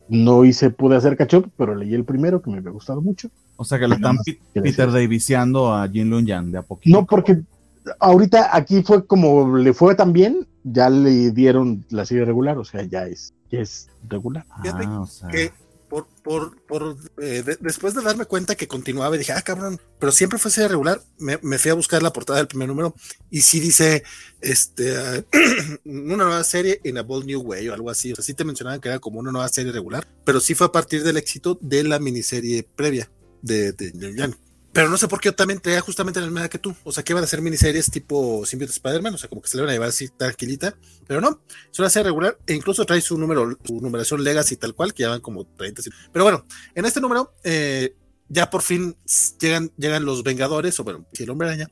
No 0.07 0.45
hice, 0.45 0.69
pude 0.69 0.95
hacer 0.95 1.17
catch 1.17 1.35
pero 1.57 1.73
leí 1.73 1.95
el 1.95 2.05
primero 2.05 2.39
que 2.39 2.51
me 2.51 2.57
había 2.57 2.69
gustado 2.69 3.01
mucho. 3.01 3.29
O 3.55 3.65
sea 3.65 3.79
que 3.79 3.87
lo 3.87 3.95
están 3.95 4.17
Peter 4.53 4.91
Davisiando 4.91 5.73
a 5.73 5.87
Jin 5.87 6.11
Lun 6.11 6.27
Yang 6.27 6.51
de 6.51 6.57
a 6.59 6.61
poquito. 6.61 6.95
No, 6.95 7.07
porque 7.07 7.41
ahorita 7.99 8.55
aquí 8.55 8.83
fue 8.83 9.05
como 9.05 9.57
le 9.57 9.73
fue 9.73 9.95
tan 9.95 10.13
bien, 10.13 10.47
ya 10.63 10.89
le 10.89 11.31
dieron 11.31 11.85
la 11.89 12.05
serie 12.05 12.25
regular, 12.25 12.57
o 12.57 12.65
sea, 12.65 12.83
ya 12.83 13.05
es 13.07 13.33
es 13.51 13.87
regular. 14.07 14.45
Ah, 14.49 15.05
que 15.31 15.51
por, 15.89 16.07
por, 16.23 16.61
por 16.63 16.97
eh, 17.21 17.43
después 17.59 17.93
de 17.93 18.01
darme 18.01 18.25
cuenta 18.25 18.55
que 18.55 18.67
continuaba, 18.67 19.15
dije, 19.17 19.31
ah, 19.31 19.41
cabrón, 19.41 19.79
pero 19.99 20.11
siempre 20.11 20.39
fue 20.39 20.51
serie 20.51 20.69
regular, 20.69 21.01
me, 21.19 21.37
fui 21.57 21.71
a 21.71 21.75
buscar 21.75 22.01
la 22.01 22.11
portada 22.11 22.39
del 22.39 22.47
primer 22.47 22.67
número 22.67 22.95
y 23.29 23.41
sí 23.41 23.59
dice, 23.59 24.03
este, 24.41 25.25
una 25.85 26.17
nueva 26.17 26.43
serie 26.43 26.81
in 26.83 26.97
a 26.97 27.03
bold 27.03 27.25
new 27.25 27.41
way 27.41 27.69
o 27.69 27.73
algo 27.73 27.89
así. 27.89 28.11
O 28.11 28.15
sea, 28.15 28.23
sí 28.23 28.33
te 28.33 28.43
mencionaban 28.43 28.81
que 28.81 28.89
era 28.89 28.99
como 28.99 29.19
una 29.19 29.31
nueva 29.31 29.47
serie 29.49 29.71
regular, 29.71 30.07
pero 30.23 30.39
sí 30.39 30.55
fue 30.55 30.67
a 30.67 30.71
partir 30.71 31.03
del 31.03 31.17
éxito 31.17 31.57
de 31.61 31.83
la 31.83 31.99
miniserie 31.99 32.67
previa 32.75 33.09
de, 33.41 33.71
de, 33.73 33.91
de 33.91 34.35
pero 34.75 34.89
no 34.89 34.97
sé 34.97 35.07
por 35.07 35.21
qué 35.21 35.29
yo 35.29 35.35
también 35.35 35.61
traía 35.61 35.79
justamente 35.79 36.19
la 36.19 36.25
misma 36.25 36.49
que 36.49 36.59
tú. 36.59 36.75
O 36.83 36.91
sea, 36.91 37.01
que 37.01 37.13
iban 37.13 37.23
a 37.23 37.27
ser 37.27 37.41
miniseries 37.41 37.89
tipo 37.89 38.45
Symbiote 38.45 38.73
Spider-Man, 38.73 39.13
o 39.13 39.17
sea, 39.17 39.29
como 39.29 39.41
que 39.41 39.47
se 39.47 39.55
le 39.55 39.61
van 39.63 39.69
a 39.69 39.73
llevar 39.73 39.87
así 39.87 40.09
tranquilita. 40.09 40.75
Pero 41.07 41.21
no, 41.21 41.39
una 41.79 41.89
serie 41.89 42.09
regular 42.09 42.37
e 42.45 42.53
incluso 42.55 42.85
trae 42.85 42.99
su 42.99 43.17
número, 43.17 43.57
su 43.63 43.79
numeración 43.79 44.21
Legacy 44.21 44.57
tal 44.57 44.75
cual, 44.75 44.93
que 44.93 45.03
ya 45.03 45.09
van 45.09 45.21
como 45.21 45.45
30. 45.45 45.81
Pero 46.11 46.25
bueno, 46.25 46.45
en 46.75 46.83
este 46.83 46.99
número, 46.99 47.33
eh, 47.45 47.95
ya 48.27 48.49
por 48.49 48.63
fin 48.63 48.97
llegan, 49.39 49.71
llegan 49.77 50.03
los 50.03 50.23
Vengadores, 50.23 50.77
o 50.81 50.83
bueno, 50.83 51.05
el 51.17 51.29
hombre 51.29 51.47
araña, 51.47 51.71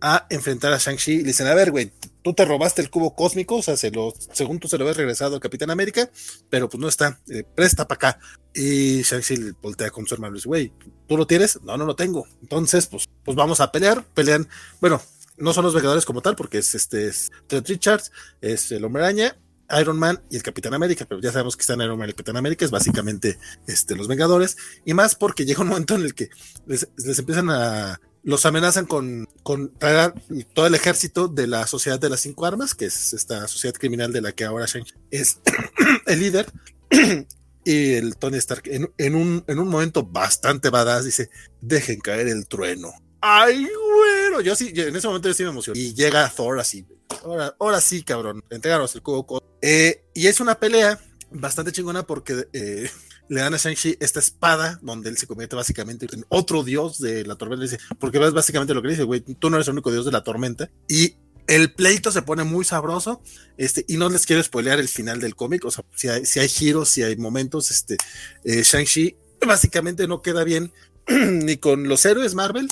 a 0.00 0.26
enfrentar 0.30 0.72
a 0.72 0.78
Shang-Chi 0.78 1.18
le 1.18 1.24
dicen, 1.24 1.46
a 1.46 1.54
ver, 1.54 1.70
güey, 1.70 1.92
tú 2.22 2.34
te 2.34 2.44
robaste 2.44 2.82
el 2.82 2.90
cubo 2.90 3.14
cósmico, 3.14 3.56
o 3.56 3.62
sea, 3.62 3.76
se 3.76 3.90
lo, 3.90 4.12
según 4.32 4.58
tú 4.58 4.68
se 4.68 4.78
lo 4.78 4.84
habías 4.84 4.96
regresado 4.96 5.34
al 5.34 5.40
Capitán 5.40 5.70
América, 5.70 6.10
pero 6.48 6.68
pues 6.68 6.80
no 6.80 6.88
está, 6.88 7.20
eh, 7.28 7.44
presta 7.54 7.86
para 7.86 7.96
acá. 7.96 8.20
Y 8.54 9.02
Shang-Chi 9.02 9.52
voltea 9.62 9.90
con 9.90 10.06
su 10.06 10.14
hermano 10.14 10.34
y 10.34 10.38
dice, 10.38 10.48
güey, 10.48 10.72
¿tú 11.06 11.16
lo 11.16 11.26
tienes? 11.26 11.60
No, 11.62 11.76
no 11.76 11.84
lo 11.84 11.96
tengo. 11.96 12.26
Entonces, 12.42 12.86
pues, 12.86 13.08
pues 13.24 13.36
vamos 13.36 13.60
a 13.60 13.70
pelear, 13.72 14.04
pelean, 14.14 14.48
bueno, 14.80 15.00
no 15.36 15.52
son 15.52 15.64
los 15.64 15.74
Vengadores 15.74 16.04
como 16.04 16.20
tal, 16.22 16.36
porque 16.36 16.58
es 16.58 16.74
este, 16.74 17.06
es 17.06 17.32
Ted 17.46 17.64
Richards, 17.66 18.12
es 18.40 18.70
el 18.72 18.84
Hombre 18.84 19.02
Araña, 19.02 19.36
Iron 19.78 19.98
Man 19.98 20.20
y 20.30 20.36
el 20.36 20.42
Capitán 20.42 20.74
América, 20.74 21.06
pero 21.08 21.20
ya 21.20 21.32
sabemos 21.32 21.56
que 21.56 21.62
están 21.62 21.80
Iron 21.80 21.98
Man 21.98 22.08
y 22.08 22.12
Capitán 22.12 22.36
América, 22.36 22.64
es 22.64 22.70
básicamente 22.70 23.38
este, 23.66 23.96
los 23.96 24.08
Vengadores, 24.08 24.56
y 24.84 24.94
más 24.94 25.14
porque 25.14 25.44
llega 25.44 25.62
un 25.62 25.68
momento 25.68 25.94
en 25.94 26.02
el 26.02 26.14
que 26.14 26.30
les, 26.66 26.88
empiezan 27.18 27.50
a, 27.50 28.00
los 28.22 28.46
amenazan 28.46 28.86
con, 28.86 29.28
con 29.42 29.72
traer 29.78 30.14
todo 30.54 30.66
el 30.66 30.74
ejército 30.74 31.28
de 31.28 31.46
la 31.46 31.66
Sociedad 31.66 31.98
de 31.98 32.10
las 32.10 32.20
Cinco 32.20 32.46
Armas, 32.46 32.74
que 32.74 32.86
es 32.86 33.12
esta 33.12 33.48
sociedad 33.48 33.74
criminal 33.74 34.12
de 34.12 34.20
la 34.20 34.32
que 34.32 34.44
ahora 34.44 34.66
Shang 34.66 34.84
es 35.10 35.40
el 36.06 36.20
líder. 36.20 36.46
y 37.64 37.94
el 37.94 38.16
Tony 38.16 38.38
Stark, 38.38 38.64
en, 38.66 39.14
un, 39.14 39.44
en 39.46 39.58
un 39.58 39.68
momento 39.68 40.02
bastante 40.04 40.70
badass, 40.70 41.04
dice: 41.04 41.30
Dejen 41.60 42.00
caer 42.00 42.28
el 42.28 42.46
trueno. 42.46 42.92
Ay, 43.20 43.68
bueno, 43.94 44.40
yo 44.40 44.56
sí, 44.56 44.72
en 44.74 44.96
ese 44.96 45.06
momento 45.06 45.28
yo 45.28 45.34
sí 45.34 45.42
me 45.42 45.50
emocioné. 45.50 45.78
Y 45.78 45.94
llega 45.94 46.28
Thor 46.30 46.58
así, 46.58 46.86
ahora, 47.22 47.54
ahora 47.58 47.80
sí, 47.80 48.02
cabrón, 48.02 48.42
entregaros 48.50 48.94
el 48.94 49.02
cubo. 49.02 49.42
Eh, 49.60 50.04
y 50.14 50.26
es 50.26 50.40
una 50.40 50.58
pelea 50.58 50.98
bastante 51.30 51.72
chingona 51.72 52.02
porque 52.02 52.46
eh, 52.52 52.90
le 53.30 53.40
dan 53.40 53.54
a 53.54 53.58
Shang-Chi 53.58 53.96
esta 54.00 54.18
espada 54.18 54.80
donde 54.82 55.08
él 55.08 55.16
se 55.16 55.28
convierte 55.28 55.54
básicamente 55.54 56.06
en 56.12 56.26
otro 56.28 56.64
dios 56.64 56.98
de 56.98 57.24
la 57.24 57.36
tormenta. 57.36 57.62
Dice, 57.62 57.78
porque 58.00 58.18
ves 58.18 58.32
básicamente 58.32 58.74
lo 58.74 58.82
que 58.82 58.88
dice, 58.88 59.04
güey, 59.04 59.20
tú 59.20 59.48
no 59.48 59.56
eres 59.56 59.68
el 59.68 59.74
único 59.74 59.92
dios 59.92 60.04
de 60.04 60.10
la 60.10 60.24
tormenta. 60.24 60.68
Y 60.88 61.14
el 61.46 61.72
pleito 61.72 62.10
se 62.10 62.22
pone 62.22 62.42
muy 62.42 62.64
sabroso, 62.64 63.22
este, 63.56 63.84
y 63.86 63.98
no 63.98 64.08
les 64.08 64.26
quiero 64.26 64.42
spoilear 64.42 64.80
el 64.80 64.88
final 64.88 65.20
del 65.20 65.36
cómic, 65.36 65.64
o 65.64 65.70
sea, 65.70 65.84
si 65.94 66.08
hay, 66.08 66.26
si 66.26 66.40
hay 66.40 66.48
giros, 66.48 66.88
si 66.88 67.02
hay 67.02 67.16
momentos, 67.16 67.70
este, 67.70 67.96
eh, 68.44 68.62
Shang-Chi 68.62 69.16
básicamente 69.46 70.08
no 70.08 70.22
queda 70.22 70.42
bien 70.42 70.72
ni 71.08 71.56
con 71.56 71.88
los 71.88 72.04
héroes 72.04 72.34
Marvel, 72.34 72.68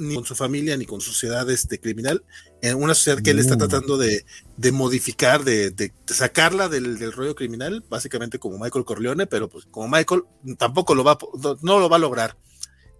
ni 0.00 0.14
con 0.14 0.24
su 0.24 0.34
familia, 0.34 0.76
ni 0.76 0.86
con 0.86 1.00
sociedad 1.00 1.48
este, 1.50 1.78
criminal, 1.78 2.24
en 2.62 2.76
una 2.76 2.94
sociedad 2.94 3.22
que 3.22 3.30
él 3.30 3.38
está 3.38 3.56
tratando 3.56 3.98
de, 3.98 4.24
modificar, 4.72 5.44
de, 5.44 5.92
sacarla 6.06 6.68
del, 6.68 7.12
rollo 7.12 7.34
criminal, 7.34 7.84
básicamente 7.88 8.38
como 8.38 8.58
Michael 8.58 8.84
Corleone, 8.84 9.26
pero 9.26 9.48
pues 9.48 9.66
como 9.70 9.88
Michael 9.88 10.24
tampoco 10.58 10.94
lo 10.94 11.04
va, 11.04 11.18
no 11.62 11.78
lo 11.78 11.88
va 11.88 11.96
a 11.96 12.00
lograr. 12.00 12.36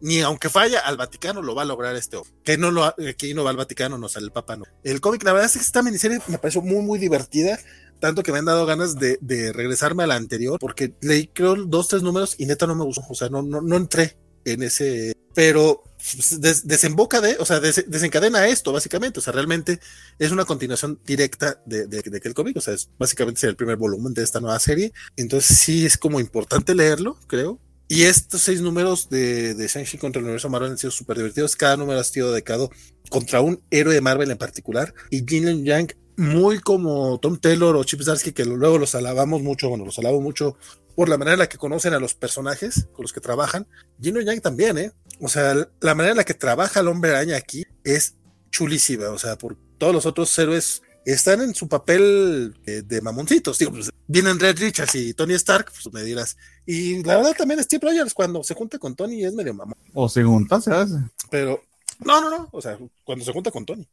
Ni 0.02 0.20
aunque 0.20 0.48
falla 0.48 0.80
al 0.80 0.96
Vaticano, 0.96 1.42
lo 1.42 1.54
va 1.54 1.62
a 1.62 1.66
lograr 1.66 1.94
este 1.94 2.16
hombre. 2.16 2.32
Que 2.42 2.56
no 2.56 2.70
lo 2.70 2.84
aquí 2.84 3.34
no 3.34 3.44
va 3.44 3.50
al 3.50 3.58
Vaticano, 3.58 3.98
no 3.98 4.08
sale 4.08 4.24
el 4.24 4.32
Papa, 4.32 4.56
no. 4.56 4.64
El 4.82 5.00
cómic, 5.02 5.22
la 5.24 5.34
verdad 5.34 5.46
es 5.46 5.52
que 5.52 5.58
esta 5.58 5.82
miniserie 5.82 6.20
me 6.28 6.38
pareció 6.38 6.62
muy, 6.62 6.82
muy 6.82 6.98
divertida 6.98 7.58
tanto 8.00 8.22
que 8.22 8.32
me 8.32 8.38
han 8.38 8.46
dado 8.46 8.64
ganas 8.64 8.96
de, 8.98 9.52
regresarme 9.52 10.02
a 10.02 10.06
la 10.06 10.16
anterior, 10.16 10.58
porque 10.58 10.94
leí 11.02 11.26
creo 11.26 11.54
dos, 11.54 11.88
tres 11.88 12.02
números 12.02 12.34
y 12.38 12.46
neta 12.46 12.66
no 12.66 12.74
me 12.74 12.84
gustó, 12.84 13.02
o 13.08 13.14
sea, 13.14 13.28
no, 13.28 13.42
no, 13.42 13.60
no 13.60 13.76
entré 13.76 14.16
en 14.46 14.62
ese, 14.62 15.12
pero 15.34 15.84
pues, 16.16 16.40
desemboca 16.64 17.20
de, 17.20 17.36
o 17.38 17.44
sea, 17.44 17.60
desencadena 17.60 18.48
esto, 18.48 18.72
básicamente. 18.72 19.20
O 19.20 19.22
sea, 19.22 19.32
realmente 19.32 19.80
es 20.18 20.30
una 20.30 20.44
continuación 20.44 21.00
directa 21.04 21.60
de, 21.66 21.86
de, 21.86 22.02
de 22.02 22.16
aquel 22.16 22.34
cómic. 22.34 22.56
O 22.56 22.60
sea, 22.60 22.74
es 22.74 22.88
básicamente 22.98 23.46
el 23.46 23.56
primer 23.56 23.76
volumen 23.76 24.14
de 24.14 24.22
esta 24.22 24.40
nueva 24.40 24.58
serie. 24.58 24.92
Entonces, 25.16 25.58
sí 25.58 25.86
es 25.86 25.96
como 25.96 26.20
importante 26.20 26.74
leerlo, 26.74 27.18
creo. 27.26 27.58
Y 27.92 28.04
estos 28.04 28.42
seis 28.42 28.60
números 28.60 29.08
de, 29.10 29.52
de 29.54 29.66
Shang-Chi 29.66 29.98
contra 29.98 30.20
el 30.20 30.24
universo 30.24 30.48
Marvel 30.48 30.70
han 30.70 30.78
sido 30.78 30.92
súper 30.92 31.16
divertidos. 31.16 31.56
Cada 31.56 31.76
número 31.76 31.98
ha 31.98 32.04
sido 32.04 32.30
dedicado 32.30 32.70
contra 33.08 33.40
un 33.40 33.60
héroe 33.68 33.92
de 33.92 34.00
Marvel 34.00 34.30
en 34.30 34.38
particular. 34.38 34.94
Y 35.10 35.24
Jin 35.26 35.64
Yang, 35.64 35.96
muy 36.16 36.60
como 36.60 37.18
Tom 37.18 37.36
Taylor 37.38 37.74
o 37.74 37.82
Chip 37.82 38.00
Zdarsky, 38.02 38.30
que 38.30 38.44
luego 38.44 38.78
los 38.78 38.94
alabamos 38.94 39.42
mucho, 39.42 39.68
bueno, 39.68 39.84
los 39.84 39.98
alabo 39.98 40.20
mucho 40.20 40.56
por 40.94 41.08
la 41.08 41.18
manera 41.18 41.32
en 41.32 41.38
la 41.40 41.48
que 41.48 41.58
conocen 41.58 41.92
a 41.92 41.98
los 41.98 42.14
personajes 42.14 42.86
con 42.92 43.02
los 43.02 43.12
que 43.12 43.20
trabajan. 43.20 43.66
Jin 44.00 44.20
Yang 44.20 44.40
también, 44.40 44.78
¿eh? 44.78 44.92
O 45.20 45.28
sea, 45.28 45.54
la 45.80 45.94
manera 45.94 46.12
en 46.12 46.16
la 46.16 46.24
que 46.24 46.34
trabaja 46.34 46.80
el 46.80 46.88
hombre 46.88 47.10
araña 47.10 47.36
aquí 47.36 47.64
es 47.84 48.14
chulísima. 48.50 49.08
O 49.10 49.18
sea, 49.18 49.36
por 49.36 49.56
todos 49.78 49.94
los 49.94 50.06
otros 50.06 50.36
héroes 50.38 50.82
están 51.04 51.40
en 51.40 51.54
su 51.54 51.68
papel 51.68 52.54
de, 52.64 53.00
mamoncitos. 53.02 53.58
Digo, 53.58 53.72
pues, 53.72 53.90
vienen 54.06 54.38
Red 54.38 54.58
Richards 54.58 54.94
y 54.94 55.14
Tony 55.14 55.34
Stark, 55.34 55.70
pues 55.70 55.92
me 55.92 56.02
dirás. 56.02 56.36
Y 56.66 57.02
la 57.02 57.16
verdad 57.16 57.34
también 57.36 57.62
Steve 57.62 57.86
Rogers 57.88 58.14
cuando 58.14 58.42
se 58.42 58.54
junta 58.54 58.78
con 58.78 58.94
Tony 58.94 59.24
es 59.24 59.34
medio 59.34 59.54
mamón. 59.54 59.76
O 59.94 60.08
se 60.08 60.22
junta, 60.22 60.60
se 60.60 60.72
hace. 60.72 60.94
Pero, 61.30 61.62
no, 62.00 62.20
no, 62.20 62.30
no. 62.30 62.48
O 62.52 62.62
sea, 62.62 62.78
cuando 63.04 63.24
se 63.24 63.32
junta 63.32 63.50
con 63.50 63.64
Tony 63.64 63.86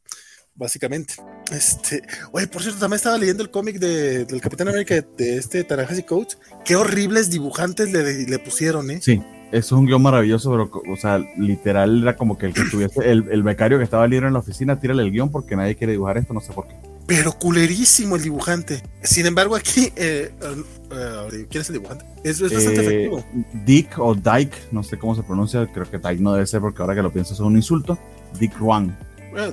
básicamente. 0.56 1.14
Este, 1.52 2.02
oye, 2.32 2.48
por 2.48 2.64
cierto, 2.64 2.80
también 2.80 2.98
estaba 2.98 3.16
leyendo 3.16 3.44
el 3.44 3.52
cómic 3.52 3.78
de, 3.78 4.26
del 4.26 4.42
Capitán 4.42 4.68
América 4.68 4.96
de, 5.16 5.38
este 5.38 5.64
Tarahashi 5.64 6.02
Coach. 6.02 6.34
Qué 6.66 6.76
horribles 6.76 7.30
dibujantes 7.30 7.92
le, 7.92 8.26
le 8.26 8.40
pusieron, 8.40 8.90
¿eh? 8.90 9.00
Sí 9.00 9.22
es 9.52 9.72
un 9.72 9.86
guion 9.86 10.02
maravilloso, 10.02 10.52
pero, 10.52 10.94
o 10.94 10.98
sea, 10.98 11.20
literal 11.38 12.02
era 12.02 12.16
como 12.16 12.38
que 12.38 12.48
el 12.48 12.54
que 12.54 12.64
tuviese, 12.70 13.10
el, 13.10 13.44
becario 13.44 13.78
que 13.78 13.84
estaba 13.84 14.08
libre 14.08 14.28
en 14.28 14.34
la 14.34 14.40
oficina, 14.40 14.80
tírale 14.80 15.04
el 15.04 15.12
guion 15.12 15.30
porque 15.30 15.56
nadie 15.56 15.76
quiere 15.76 15.94
dibujar 15.94 16.18
esto, 16.18 16.34
no 16.34 16.42
sé 16.42 16.54
por 16.54 16.68
qué. 16.68 16.76
Pero 17.06 17.32
culerísimo 17.32 18.18
el 18.18 18.24
dibujante. 18.24 18.84
Sin 19.02 19.26
embargo, 19.26 19.56
aquí, 19.56 19.94
eh, 19.96 20.30
uh, 20.42 21.30
¿quién 21.50 21.62
es 21.62 21.70
el 21.70 21.76
dibujante? 21.76 22.06
Es, 22.24 22.42
bastante 22.42 22.82
eh, 22.82 22.84
efectivo. 22.84 23.24
Dick 23.66 23.98
o 23.98 24.14
Dyke, 24.14 24.58
no 24.72 24.84
sé 24.84 24.98
cómo 24.98 25.16
se 25.16 25.24
pronuncia, 25.24 25.66
creo 25.68 25.90
que 25.90 26.00
Dyke 26.00 26.20
no 26.20 26.34
debe 26.34 26.46
ser 26.46 26.60
porque 26.60 26.82
ahora 26.82 26.96
que 26.96 27.02
lo 27.02 27.12
pienso 27.12 27.34
es 27.34 27.40
un 27.40 27.56
insulto. 27.56 27.98
Dick 28.38 28.58
Juan. 28.60 28.96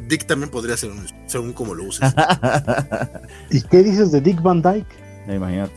Dick 0.08 0.26
también 0.26 0.50
podría 0.50 0.76
ser 0.76 0.90
un 0.90 1.06
según 1.26 1.52
como 1.52 1.74
lo 1.74 1.84
uses. 1.84 2.10
¿Y 3.50 3.62
qué 3.62 3.82
dices 3.82 4.10
de 4.10 4.20
Dick 4.20 4.42
Van 4.42 4.60
Dyke? 4.60 5.03
Imagínate. 5.26 5.72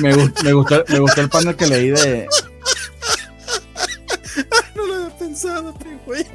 me, 0.00 0.14
me, 0.44 0.52
gustó, 0.52 0.84
me 0.88 0.98
gustó 0.98 1.20
el 1.20 1.28
panel 1.28 1.56
que 1.56 1.66
leí 1.66 1.90
de. 1.90 2.26
no 4.74 4.86
lo 4.86 4.94
había 4.94 5.18
pensado, 5.18 5.74
güey. 6.04 6.26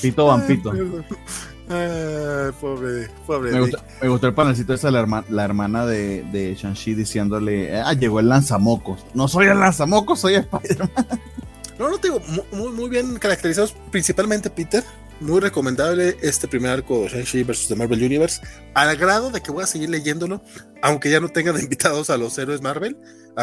Pito 0.00 0.26
Vampito. 0.26 0.72
Ay, 1.68 2.52
pobre, 2.60 3.08
pobre. 3.26 3.52
Me 3.52 3.60
gustó, 3.60 3.78
me 4.00 4.08
gustó, 4.08 4.26
el 4.26 4.34
panelcito 4.34 4.74
esa, 4.74 4.90
la, 4.90 5.24
la 5.28 5.44
hermana 5.44 5.86
de, 5.86 6.22
de 6.30 6.54
Shang-Chi 6.54 6.94
diciéndole: 6.94 7.80
Ah, 7.80 7.94
llegó 7.94 8.20
el 8.20 8.28
lanzamocos. 8.28 9.04
No 9.14 9.26
soy 9.26 9.46
el 9.46 9.58
lanzamocos, 9.58 10.20
soy 10.20 10.34
Spider-Man. 10.34 10.90
No, 11.78 11.90
no 11.90 11.98
te 11.98 12.08
digo, 12.08 12.20
muy, 12.52 12.70
muy 12.70 12.88
bien 12.88 13.18
caracterizados, 13.18 13.74
principalmente 13.90 14.50
Peter 14.50 14.84
muy 15.22 15.40
recomendable 15.40 16.16
este 16.22 16.48
primer 16.48 16.70
arco 16.70 17.06
Shang-Chi 17.08 17.42
vs. 17.44 17.68
The 17.68 17.76
Marvel 17.76 18.02
Universe, 18.02 18.40
al 18.74 18.96
grado 18.96 19.30
de 19.30 19.40
que 19.40 19.50
voy 19.50 19.62
a 19.64 19.66
seguir 19.66 19.90
leyéndolo, 19.90 20.42
aunque 20.82 21.10
ya 21.10 21.20
no 21.20 21.28
tengan 21.28 21.58
invitados 21.60 22.10
a 22.10 22.16
los 22.16 22.36
héroes 22.38 22.60
Marvel, 22.60 22.96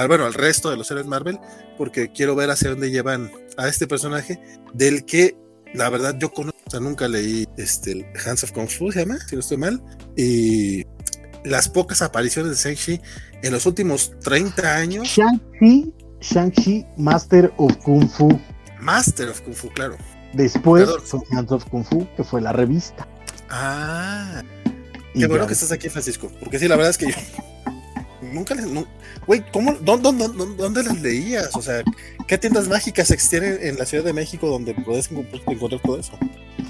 bueno, 0.07 0.25
al 0.25 0.33
resto 0.33 0.69
de 0.69 0.77
los 0.77 0.89
héroes 0.91 1.07
Marvel, 1.07 1.39
porque 1.77 2.11
quiero 2.11 2.35
ver 2.35 2.49
hacia 2.51 2.69
dónde 2.69 2.91
llevan 2.91 3.31
a 3.57 3.67
este 3.67 3.87
personaje, 3.87 4.39
del 4.73 5.05
que 5.05 5.35
la 5.73 5.89
verdad 5.89 6.15
yo 6.19 6.31
conozco, 6.31 6.59
o 6.67 6.71
sea, 6.71 6.79
nunca 6.79 7.07
leí 7.07 7.47
este, 7.57 8.11
Hands 8.25 8.43
of 8.43 8.51
Kung 8.51 8.67
Fu, 8.67 8.91
se 8.91 8.99
llama, 8.99 9.17
si 9.27 9.35
no 9.35 9.41
estoy 9.41 9.57
mal, 9.57 9.81
y 10.15 10.85
las 11.43 11.69
pocas 11.69 12.01
apariciones 12.01 12.51
de 12.51 12.69
Shang-Chi 12.69 13.01
en 13.43 13.51
los 13.51 13.65
últimos 13.65 14.11
30 14.19 14.75
años. 14.75 15.07
Shang-Chi, 15.07 15.93
Shang-Chi, 16.21 16.85
Master 16.97 17.53
of 17.57 17.77
Kung 17.77 18.09
Fu. 18.09 18.39
Master 18.79 19.29
of 19.29 19.41
Kung 19.41 19.53
Fu, 19.53 19.69
claro. 19.69 19.97
Después 20.33 20.89
fue 21.03 21.19
Hands 21.31 21.51
of 21.51 21.65
Kung 21.65 21.83
Fu, 21.83 22.07
que 22.15 22.23
fue 22.23 22.41
la 22.41 22.53
revista. 22.53 23.07
Ah. 23.49 24.43
Qué 25.13 25.27
bueno 25.27 25.47
que 25.47 25.53
estás 25.53 25.71
aquí, 25.71 25.89
Francisco. 25.89 26.29
Porque 26.39 26.59
sí, 26.59 26.67
la 26.67 26.75
verdad 26.75 26.91
es 26.91 26.97
que 26.97 27.07
yo 27.07 27.17
nunca 28.33 28.53
les. 28.55 28.65
güey, 29.25 29.43
¿cómo, 29.51 29.73
dónde, 29.73 30.11
dónde, 30.57 30.83
las 30.83 31.01
leías? 31.01 31.55
O 31.55 31.61
sea, 31.61 31.83
¿qué 32.27 32.37
tiendas 32.37 32.67
mágicas 32.67 33.09
existen 33.11 33.43
en 33.61 33.77
la 33.77 33.85
Ciudad 33.85 34.03
de 34.03 34.13
México 34.13 34.47
donde 34.47 34.73
puedes 34.75 35.09
encontrar 35.11 35.81
todo 35.81 35.99
eso? 35.99 36.13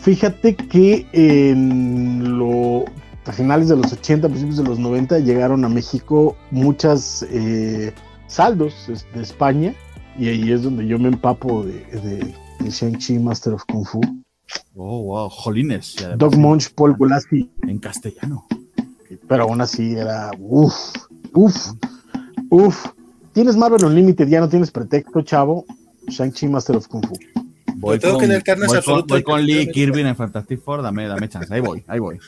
Fíjate 0.01 0.55
que 0.55 1.05
en 1.11 2.39
lo, 2.39 2.85
a 3.25 3.33
finales 3.33 3.67
de 3.67 3.75
los 3.75 3.91
80, 3.91 4.29
principios 4.29 4.57
de 4.57 4.63
los 4.63 4.79
90, 4.79 5.19
llegaron 5.19 5.65
a 5.65 5.69
México 5.69 6.37
muchas 6.51 7.25
eh, 7.29 7.93
saldos 8.27 8.89
de 9.13 9.21
España. 9.21 9.73
Y 10.17 10.27
ahí 10.27 10.51
es 10.51 10.63
donde 10.63 10.85
yo 10.85 10.99
me 10.99 11.07
empapo 11.09 11.63
de 11.63 11.79
de 12.01 12.33
Shang-Chi 12.67 13.19
Master 13.19 13.53
of 13.53 13.63
Kung 13.65 13.85
Fu. 13.85 14.01
Oh, 14.75 15.01
wow, 15.01 15.29
jolines. 15.29 15.95
Doc 16.17 16.35
Munch, 16.35 16.73
Paul 16.73 16.95
Gulassi. 16.95 17.49
En 17.67 17.79
castellano. 17.79 18.45
Pero 19.27 19.43
aún 19.43 19.61
así 19.61 19.95
era 19.95 20.31
uff, 20.39 20.73
uff, 21.33 21.73
uff. 22.49 22.85
Tienes 23.33 23.55
Marvel 23.55 23.85
Unlimited, 23.85 24.27
ya 24.27 24.39
no 24.39 24.49
tienes 24.49 24.71
pretexto, 24.71 25.21
chavo. 25.21 25.65
Shang-Chi 26.07 26.47
Master 26.47 26.77
of 26.77 26.87
Kung 26.87 27.05
Fu. 27.05 27.15
Voy 27.75 27.99
con, 27.99 28.17
voy 29.07 29.23
con, 29.23 29.45
Lee 29.45 29.71
Kirby 29.71 30.01
en 30.01 30.15
Fantastic 30.15 30.61
Four, 30.61 30.81
dame, 30.81 31.07
dame 31.07 31.29
chance. 31.29 31.53
Ahí 31.53 31.61
voy, 31.61 31.83
ahí 31.87 31.99
voy. 31.99 32.19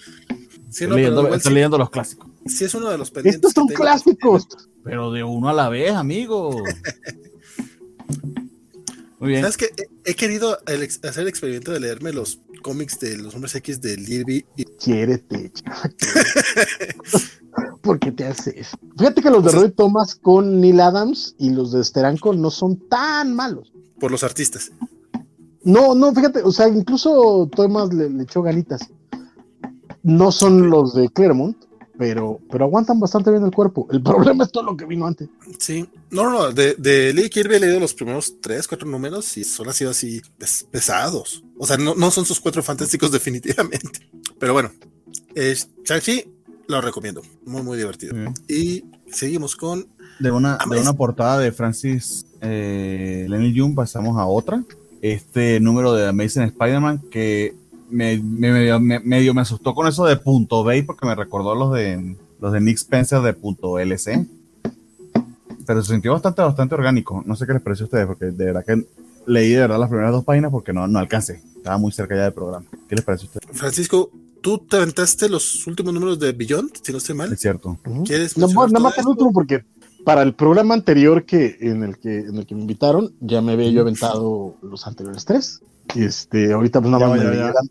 estoy, 0.70 1.54
leyendo, 1.54 1.78
los 1.78 1.90
clásicos. 1.90 2.30
Sí, 2.46 2.66
es 2.66 2.74
uno 2.74 2.90
de 2.90 2.98
los 2.98 3.12
pendientes. 3.12 3.50
Estos 3.50 3.54
son 3.54 3.68
clásicos. 3.68 4.48
Pero 4.84 5.12
de 5.12 5.24
uno 5.24 5.50
a 5.50 5.54
la 5.54 5.68
vez, 5.68 5.92
amigo. 5.92 6.56
Muy 9.22 9.30
bien. 9.30 9.42
¿Sabes 9.42 9.56
que 9.56 9.70
He 10.04 10.16
querido 10.16 10.58
hacer 10.66 11.22
el 11.22 11.28
experimento 11.28 11.72
de 11.72 11.80
leerme 11.80 12.12
los 12.12 12.40
cómics 12.62 13.00
de 13.00 13.18
los 13.18 13.36
hombres 13.36 13.56
X 13.56 13.82
de 13.82 13.98
Lirby. 13.98 14.46
Y... 14.56 14.66
Quiérete, 14.80 15.52
¿Por 17.82 18.00
qué 18.00 18.12
te 18.12 18.26
haces? 18.26 18.70
Fíjate 18.98 19.22
que 19.22 19.30
los 19.30 19.44
de 19.44 19.52
Roy 19.52 19.72
Thomas 19.72 20.16
con 20.16 20.62
Neil 20.62 20.80
Adams 20.80 21.36
y 21.38 21.50
los 21.50 21.72
de 21.72 21.84
Steranko 21.84 22.34
no 22.34 22.52
son 22.52 22.78
tan 22.88 23.36
malos. 23.36 23.74
Por 24.00 24.12
los 24.12 24.24
artistas. 24.24 24.72
No, 25.64 25.96
no, 25.96 26.14
fíjate, 26.14 26.42
o 26.44 26.52
sea, 26.52 26.68
incluso 26.68 27.50
Thomas 27.56 27.94
le, 27.94 28.24
echó 28.24 28.42
ganitas. 28.42 28.82
no 30.04 30.32
son 30.32 30.70
los 30.70 30.96
de 30.96 31.10
Claremont, 31.10 31.58
pero, 32.02 32.40
pero 32.50 32.66
aguantan 32.66 33.00
bastante 33.00 33.30
bien 33.30 33.44
el 33.44 33.52
cuerpo. 33.52 33.88
El 33.92 34.02
problema 34.04 34.44
es 34.44 34.52
todo 34.52 34.64
lo 34.64 34.76
que 34.76 34.86
vino 34.86 35.06
antes. 35.06 35.30
Sí, 35.60 35.88
no, 36.10 36.32
no, 36.32 36.52
de, 36.52 36.74
de 36.74 37.14
Lee 37.14 37.30
Kirby 37.30 37.58
he 37.58 37.60
leído 37.60 37.80
los 37.80 37.94
primeros 37.94 38.42
tres, 38.42 38.68
cuatro 38.68 38.90
números 38.90 39.38
y 39.38 39.44
son 39.44 39.72
sido 39.72 39.92
así 39.92 40.20
pesados. 40.72 41.44
O 41.60 41.68
sea, 41.68 41.78
no, 41.78 41.94
no 41.94 42.10
son 42.10 42.26
sus 42.26 42.40
cuatro 42.40 42.64
fantásticos 42.64 43.12
definitivamente. 43.12 44.10
Pero 44.40 44.54
bueno, 44.54 44.72
eh, 45.36 45.56
Shang-Chi 45.86 46.26
lo 46.68 46.82
recomiendo, 46.82 47.22
muy, 47.46 47.62
muy 47.62 47.78
divertido. 47.78 48.16
Y 48.48 48.84
seguimos 49.12 49.56
con... 49.56 49.86
De 50.20 50.32
una, 50.32 50.58
de 50.58 50.80
una 50.80 50.94
portada 50.94 51.38
de 51.38 51.52
Francis 51.52 52.26
eh, 52.42 53.28
Lenny 53.30 53.56
June 53.56 53.76
pasamos 53.76 54.18
a 54.18 54.26
otra. 54.26 54.64
Este 55.04 55.60
número 55.60 55.94
de 55.94 56.08
Amazing 56.08 56.44
Spider-Man 56.46 57.04
que 57.12 57.54
me, 57.92 58.18
me, 58.18 58.80
medio 58.80 59.34
me 59.34 59.42
asustó 59.42 59.74
con 59.74 59.88
eso 59.88 60.06
de 60.06 60.18
punto 60.18 60.64
B 60.64 60.84
porque 60.84 61.06
me 61.06 61.16
recordó 61.16 61.56
los 61.56 61.74
de 61.74 62.16
los 62.40 62.52
de 62.52 62.60
Nick 62.60 62.78
Spencer 62.78 63.22
de 63.22 63.34
punto 63.34 63.80
LC. 63.80 64.26
Pero 65.66 65.84
se 65.84 65.94
sintió 65.94 66.12
bastante, 66.12 66.42
bastante 66.42 66.76
orgánico. 66.76 67.24
No 67.26 67.36
sé 67.36 67.46
qué 67.46 67.54
les 67.54 67.62
pareció 67.62 67.86
a 67.86 67.88
ustedes, 67.88 68.08
porque 68.08 68.26
de 68.26 68.46
verdad 68.46 68.66
que 68.66 68.84
leí 69.28 69.52
de 69.52 69.62
verdad 69.62 69.80
las 69.80 69.90
primeras 69.90 70.12
dos 70.12 70.26
páginas 70.26 70.52
porque 70.52 70.74
no, 70.74 70.88
no 70.88 71.00
alcancé. 71.00 71.42
Estaba 71.56 71.78
muy 71.78 71.92
cerca 71.92 72.16
ya 72.16 72.24
del 72.24 72.34
programa. 72.34 72.66
¿Qué 72.90 72.96
les 72.96 73.06
pareció 73.06 73.28
a 73.28 73.38
ustedes? 73.38 73.58
Francisco, 73.58 74.10
tú 74.42 74.58
te 74.58 74.78
aventaste 74.78 75.30
los 75.30 75.66
últimos 75.68 75.94
números 75.94 76.20
de 76.20 76.32
Beyond, 76.32 76.72
si 76.82 76.92
no 76.92 76.98
estoy 76.98 77.16
mal. 77.16 77.32
Es 77.32 77.40
cierto. 77.40 77.78
¿Quieres 78.06 78.38
no, 78.38 78.48
nada 78.48 78.80
más 78.80 78.98
el 78.98 79.08
último 79.08 79.32
porque 79.32 79.64
para 80.04 80.24
el 80.24 80.34
programa 80.34 80.74
anterior 80.74 81.26
que 81.26 81.58
en 81.62 81.84
el 81.84 82.00
que 82.00 82.20
en 82.20 82.38
el 82.38 82.46
que 82.48 82.56
me 82.56 82.62
invitaron 82.62 83.14
ya 83.20 83.42
me 83.42 83.54
había 83.54 83.70
yo 83.70 83.82
aventado 83.82 84.56
los 84.64 84.88
anteriores 84.88 85.26
tres. 85.26 85.62
Este, 85.96 86.54
ahorita 86.54 86.82
pues 86.82 86.92
nada 86.92 87.08
más 87.08 87.20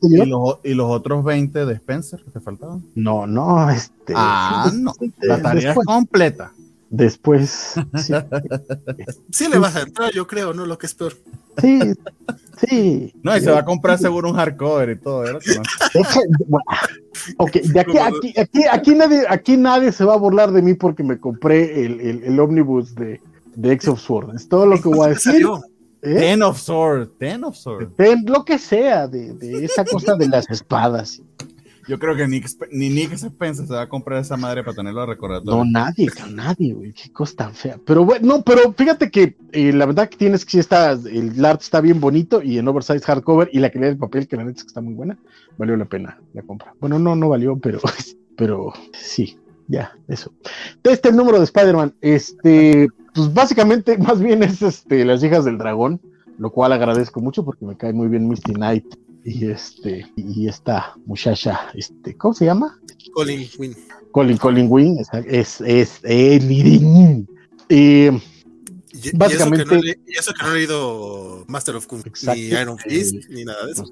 ¿Y, 0.02 0.26
los, 0.26 0.58
¿Y 0.64 0.74
los 0.74 0.90
otros 0.90 1.24
20 1.24 1.64
de 1.66 1.74
Spencer 1.74 2.22
que 2.22 2.30
te 2.30 2.40
faltaban? 2.40 2.84
No, 2.94 3.26
no, 3.26 3.70
este. 3.70 4.12
Ah, 4.16 4.70
no. 4.74 4.92
La 5.20 5.40
tarea 5.40 5.72
es 5.72 5.78
completa. 5.84 6.52
Después. 6.90 7.74
Sí. 7.98 8.14
sí. 9.30 9.48
le 9.48 9.58
vas 9.58 9.76
a 9.76 9.82
entrar, 9.82 10.12
yo 10.12 10.26
creo, 10.26 10.52
¿no? 10.52 10.66
Lo 10.66 10.76
que 10.76 10.86
es 10.86 10.94
peor. 10.94 11.14
Sí, 11.60 11.80
sí. 12.66 13.14
No, 13.22 13.36
y 13.36 13.40
se 13.40 13.50
va 13.50 13.60
a 13.60 13.64
comprar 13.64 13.98
seguro 13.98 14.30
un 14.30 14.36
hardcover 14.36 14.90
y 14.90 14.96
todo, 14.96 15.20
¿verdad? 15.20 15.40
ok, 17.36 17.52
de 17.52 17.80
aquí, 17.80 17.98
aquí, 17.98 18.34
aquí, 18.36 18.64
aquí, 18.70 18.94
nadie, 18.94 19.24
aquí 19.28 19.56
nadie 19.56 19.92
se 19.92 20.04
va 20.04 20.14
a 20.14 20.18
burlar 20.18 20.52
de 20.52 20.62
mí 20.62 20.74
porque 20.74 21.02
me 21.02 21.18
compré 21.18 21.84
el, 21.84 22.00
el, 22.00 22.24
el 22.24 22.40
ómnibus 22.40 22.94
de, 22.94 23.20
de 23.54 23.72
X 23.72 23.88
of 23.88 24.00
Sword. 24.00 24.34
Es 24.34 24.48
todo 24.48 24.66
lo 24.66 24.80
que 24.80 24.88
voy 24.88 25.06
a 25.06 25.08
decir. 25.10 25.46
¿Eh? 26.02 26.14
Ten 26.14 26.42
of 26.42 26.58
Sword, 26.58 27.10
Ten 27.18 27.44
of 27.44 27.56
Sword. 27.56 27.90
Ten, 27.96 28.24
lo 28.26 28.44
que 28.44 28.58
sea, 28.58 29.06
de, 29.06 29.34
de 29.34 29.64
esa 29.64 29.84
cosa 29.84 30.16
de 30.16 30.28
las 30.28 30.48
espadas. 30.50 31.20
Yo 31.90 31.98
creo 31.98 32.14
que 32.14 32.28
Nick, 32.28 32.46
ni 32.70 32.88
Nick 32.88 33.14
Spencer 33.14 33.66
se 33.66 33.74
va 33.74 33.82
a 33.82 33.88
comprar 33.88 34.20
esa 34.20 34.36
madre 34.36 34.62
para 34.62 34.76
tenerlo 34.76 35.00
a 35.00 35.06
recordatorio. 35.06 35.64
No, 35.64 35.64
nadie, 35.68 36.08
nadie, 36.30 36.72
güey. 36.72 36.92
Qué 36.92 37.10
cosa 37.10 37.34
tan 37.36 37.54
fea. 37.54 37.78
Pero 37.84 38.04
bueno, 38.04 38.26
no, 38.26 38.42
pero 38.42 38.72
fíjate 38.72 39.10
que 39.10 39.36
eh, 39.50 39.72
la 39.72 39.86
verdad 39.86 40.08
que 40.08 40.16
tienes 40.16 40.44
que 40.44 40.52
sí 40.52 40.58
está, 40.60 40.92
el 40.92 41.44
art 41.44 41.62
está 41.62 41.80
bien 41.80 42.00
bonito 42.00 42.42
y 42.42 42.58
en 42.58 42.68
oversize 42.68 43.00
hardcover 43.00 43.50
y 43.52 43.58
la 43.58 43.70
calidad 43.70 43.90
del 43.90 43.98
papel, 43.98 44.28
que 44.28 44.36
la 44.36 44.44
neta 44.44 44.58
es 44.58 44.62
que 44.62 44.68
está 44.68 44.80
muy 44.80 44.94
buena, 44.94 45.18
valió 45.58 45.76
la 45.76 45.86
pena 45.86 46.20
la 46.32 46.42
compra. 46.42 46.74
Bueno, 46.78 47.00
no, 47.00 47.16
no 47.16 47.28
valió, 47.28 47.58
pero, 47.58 47.80
pero 48.36 48.72
sí, 48.92 49.36
ya, 49.66 49.92
eso. 50.06 50.32
Este 50.84 51.08
el 51.08 51.16
número 51.16 51.38
de 51.38 51.44
Spider-Man, 51.44 51.94
este, 52.00 52.88
pues 53.14 53.32
básicamente, 53.32 53.98
más 53.98 54.20
bien 54.20 54.42
es 54.42 54.62
este, 54.62 55.04
las 55.04 55.22
hijas 55.22 55.44
del 55.44 55.58
dragón, 55.58 56.00
lo 56.38 56.50
cual 56.50 56.72
agradezco 56.72 57.20
mucho 57.20 57.44
porque 57.44 57.64
me 57.64 57.76
cae 57.76 57.92
muy 57.92 58.08
bien 58.08 58.28
Misty 58.28 58.52
Knight 58.54 58.86
y 59.24 59.50
este 59.50 60.06
y 60.16 60.48
esta 60.48 60.94
muchacha 61.04 61.60
este 61.74 62.16
cómo 62.16 62.32
se 62.32 62.46
llama 62.46 62.78
Colin 63.12 63.46
Wynn 63.58 63.76
Colin 64.12 64.36
Colin 64.38 64.66
Wynn 64.70 64.98
es 64.98 65.10
es, 65.26 65.60
es 65.60 66.00
el 66.04 67.26
eh, 67.68 68.20
y, 69.02 69.16
Básicamente, 69.16 70.00
y 70.06 70.18
eso, 70.18 70.32
que 70.32 70.44
no 70.44 70.52
he 70.52 70.54
leído 70.54 71.44
Master 71.46 71.76
of 71.76 71.86
Kung 71.86 72.02
ni 72.34 72.48
Iron 72.48 72.78
Fist, 72.78 73.28
ni 73.28 73.44
nada 73.44 73.66
de 73.66 73.72
eso. 73.72 73.84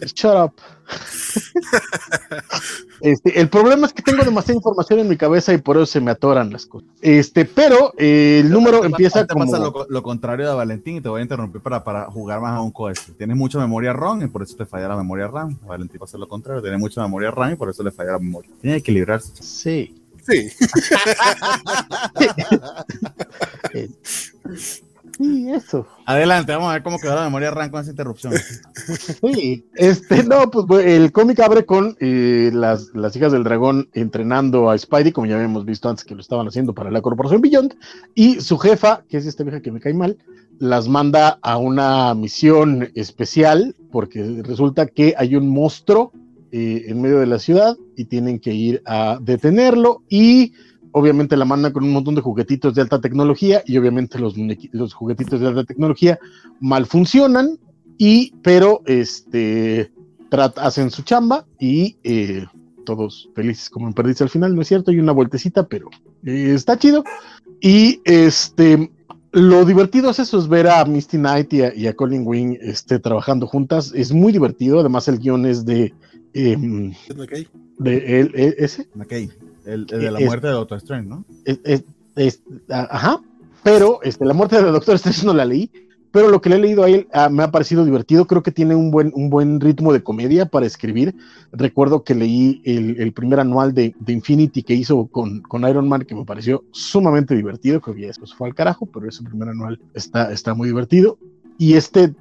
Shut 0.14 0.34
up. 0.34 0.52
este, 3.00 3.40
el 3.40 3.48
problema 3.48 3.86
es 3.86 3.92
que 3.92 4.02
tengo 4.02 4.24
demasiada 4.24 4.56
información 4.56 5.00
en 5.00 5.08
mi 5.08 5.16
cabeza 5.16 5.52
y 5.52 5.58
por 5.58 5.76
eso 5.76 5.86
se 5.86 6.00
me 6.00 6.10
atoran 6.10 6.52
las 6.52 6.66
cosas. 6.66 6.88
Este, 7.00 7.44
pero 7.44 7.92
eh, 7.98 8.40
el 8.40 8.50
número 8.50 8.84
empieza 8.84 9.26
te 9.26 9.34
como... 9.34 9.50
Pasa 9.50 9.70
lo, 9.88 10.02
contrario 10.02 10.48
de 10.48 10.54
Valentín 10.54 10.96
y 10.96 11.00
te 11.00 11.08
voy 11.08 11.20
a 11.20 11.22
interrumpir 11.22 11.60
para, 11.60 11.84
para 11.84 12.10
jugar 12.10 12.40
más 12.40 12.56
a 12.56 12.60
un 12.60 12.70
cohete. 12.70 13.12
Tienes 13.16 13.36
mucha 13.36 13.58
memoria 13.58 13.92
RAM 13.92 14.22
y 14.22 14.28
por 14.28 14.42
eso 14.42 14.56
te 14.56 14.66
falla 14.66 14.88
la 14.88 14.96
memoria 14.96 15.28
RAM. 15.28 15.58
Valentín 15.66 16.00
va 16.00 16.04
a 16.04 16.06
hacer 16.06 16.20
lo 16.20 16.28
contrario, 16.28 16.62
tiene 16.62 16.78
mucha 16.78 17.02
memoria 17.02 17.30
RAM 17.30 17.52
y 17.52 17.56
por 17.56 17.68
eso 17.68 17.82
le 17.82 17.90
falla 17.90 18.12
la 18.12 18.18
memoria. 18.18 18.50
Tiene 18.60 18.76
que 18.76 18.80
equilibrarse. 18.80 19.32
Sí. 19.42 19.94
Sí. 20.28 20.50
Sí, 25.18 25.50
eso. 25.50 25.84
Adelante, 26.06 26.52
vamos 26.52 26.70
a 26.70 26.74
ver 26.74 26.82
cómo 26.84 27.00
quedó 27.00 27.16
la 27.16 27.24
memoria 27.24 27.50
RAM 27.50 27.70
con 27.70 27.80
esa 27.80 27.90
interrupción. 27.90 28.34
Sí, 29.34 29.64
este, 29.74 30.22
no, 30.22 30.48
pues 30.48 30.86
el 30.86 31.10
cómic 31.10 31.40
abre 31.40 31.64
con 31.64 31.96
eh, 31.98 32.50
las, 32.54 32.94
las, 32.94 33.16
hijas 33.16 33.32
del 33.32 33.42
dragón 33.42 33.88
entrenando 33.94 34.70
a 34.70 34.78
Spidey, 34.78 35.10
como 35.10 35.26
ya 35.26 35.34
habíamos 35.34 35.64
visto 35.64 35.88
antes 35.88 36.04
que 36.04 36.14
lo 36.14 36.20
estaban 36.20 36.46
haciendo 36.46 36.72
para 36.72 36.92
la 36.92 37.02
Corporación 37.02 37.40
Beyond, 37.40 37.74
y 38.14 38.40
su 38.40 38.58
jefa, 38.58 39.02
que 39.08 39.16
es 39.16 39.26
esta 39.26 39.42
vieja 39.42 39.60
que 39.60 39.72
me 39.72 39.80
cae 39.80 39.92
mal, 39.92 40.18
las 40.60 40.88
manda 40.88 41.38
a 41.42 41.56
una 41.56 42.14
misión 42.14 42.90
especial, 42.94 43.74
porque 43.90 44.42
resulta 44.44 44.86
que 44.86 45.14
hay 45.16 45.34
un 45.34 45.48
monstruo 45.48 46.12
eh, 46.52 46.84
en 46.86 47.00
medio 47.00 47.18
de 47.18 47.26
la 47.26 47.38
ciudad 47.38 47.76
y 47.96 48.04
tienen 48.04 48.38
que 48.38 48.54
ir 48.54 48.82
a 48.86 49.18
detenerlo 49.20 50.02
y 50.08 50.52
obviamente 50.92 51.36
la 51.36 51.44
mandan 51.44 51.72
con 51.72 51.84
un 51.84 51.92
montón 51.92 52.14
de 52.14 52.20
juguetitos 52.20 52.74
de 52.74 52.82
alta 52.82 53.00
tecnología 53.00 53.62
y 53.66 53.76
obviamente 53.76 54.18
los, 54.18 54.34
los 54.72 54.94
juguetitos 54.94 55.40
de 55.40 55.46
alta 55.46 55.64
tecnología 55.64 56.18
mal 56.60 56.86
funcionan 56.86 57.58
y 57.98 58.32
pero 58.42 58.82
este 58.86 59.90
hacen 60.56 60.90
su 60.90 61.02
chamba 61.02 61.46
y 61.58 61.96
eh, 62.04 62.44
todos 62.84 63.28
felices 63.34 63.68
como 63.68 63.86
en 63.86 63.92
perdiz 63.92 64.22
al 64.22 64.30
final, 64.30 64.54
¿no 64.54 64.62
es 64.62 64.68
cierto? 64.68 64.90
Hay 64.90 64.98
una 64.98 65.12
vueltecita, 65.12 65.66
pero 65.66 65.90
eh, 66.24 66.52
está 66.54 66.78
chido. 66.78 67.04
Y 67.60 68.00
este, 68.04 68.90
lo 69.32 69.64
divertido 69.66 70.10
es 70.10 70.18
eso, 70.18 70.38
es 70.38 70.48
ver 70.48 70.68
a 70.68 70.84
Misty 70.86 71.18
Knight 71.18 71.52
y 71.52 71.86
a, 71.86 71.94
Colin 71.94 72.22
Wing 72.24 72.56
este, 72.62 72.98
trabajando 72.98 73.46
juntas. 73.46 73.92
Es 73.94 74.12
muy 74.12 74.32
divertido. 74.32 74.80
Además, 74.80 75.06
el 75.08 75.18
guion 75.18 75.44
es 75.44 75.66
de 75.66 75.92
eh, 76.34 76.56
de 77.78 78.20
él, 78.20 78.32
e, 78.34 78.54
ese. 78.58 78.88
McKay, 78.94 79.30
el, 79.64 79.86
de 79.86 80.10
la 80.10 80.20
muerte 80.20 80.46
de 80.46 80.52
Doctor 80.52 80.78
Strange, 80.78 81.08
¿no? 81.08 81.24
Es, 81.44 82.42
ajá, 82.68 83.20
pero 83.62 84.00
este, 84.02 84.24
la 84.24 84.34
muerte 84.34 84.56
de 84.56 84.70
Doctor 84.70 84.96
Strange 84.96 85.24
no 85.24 85.34
la 85.34 85.44
leí, 85.44 85.70
pero 86.10 86.28
lo 86.28 86.40
que 86.40 86.48
le 86.48 86.56
he 86.56 86.60
leído 86.60 86.82
a 86.82 86.88
él 86.88 87.06
ah, 87.12 87.28
me 87.28 87.42
ha 87.42 87.50
parecido 87.50 87.84
divertido, 87.84 88.26
creo 88.26 88.42
que 88.42 88.50
tiene 88.50 88.74
un 88.74 88.90
buen, 88.90 89.12
un 89.14 89.30
buen 89.30 89.60
ritmo 89.60 89.92
de 89.92 90.02
comedia 90.02 90.46
para 90.46 90.66
escribir. 90.66 91.14
Recuerdo 91.52 92.02
que 92.02 92.14
leí 92.14 92.62
el, 92.64 93.12
primer 93.12 93.40
anual 93.40 93.74
de, 93.74 93.94
de, 93.98 94.12
Infinity 94.12 94.62
que 94.62 94.74
hizo 94.74 95.06
con, 95.06 95.42
con, 95.42 95.68
Iron 95.68 95.88
Man, 95.88 96.02
que 96.02 96.14
me 96.14 96.24
pareció 96.24 96.64
sumamente 96.72 97.34
divertido, 97.36 97.80
creo 97.80 97.94
que 97.94 98.02
ya 98.02 98.06
después 98.08 98.34
fue 98.34 98.48
al 98.48 98.54
carajo, 98.54 98.86
pero 98.86 99.08
ese 99.08 99.22
primer 99.22 99.50
anual 99.50 99.80
está, 99.94 100.32
está 100.32 100.54
muy 100.54 100.68
divertido. 100.68 101.18
Y 101.58 101.74
este 101.74 102.14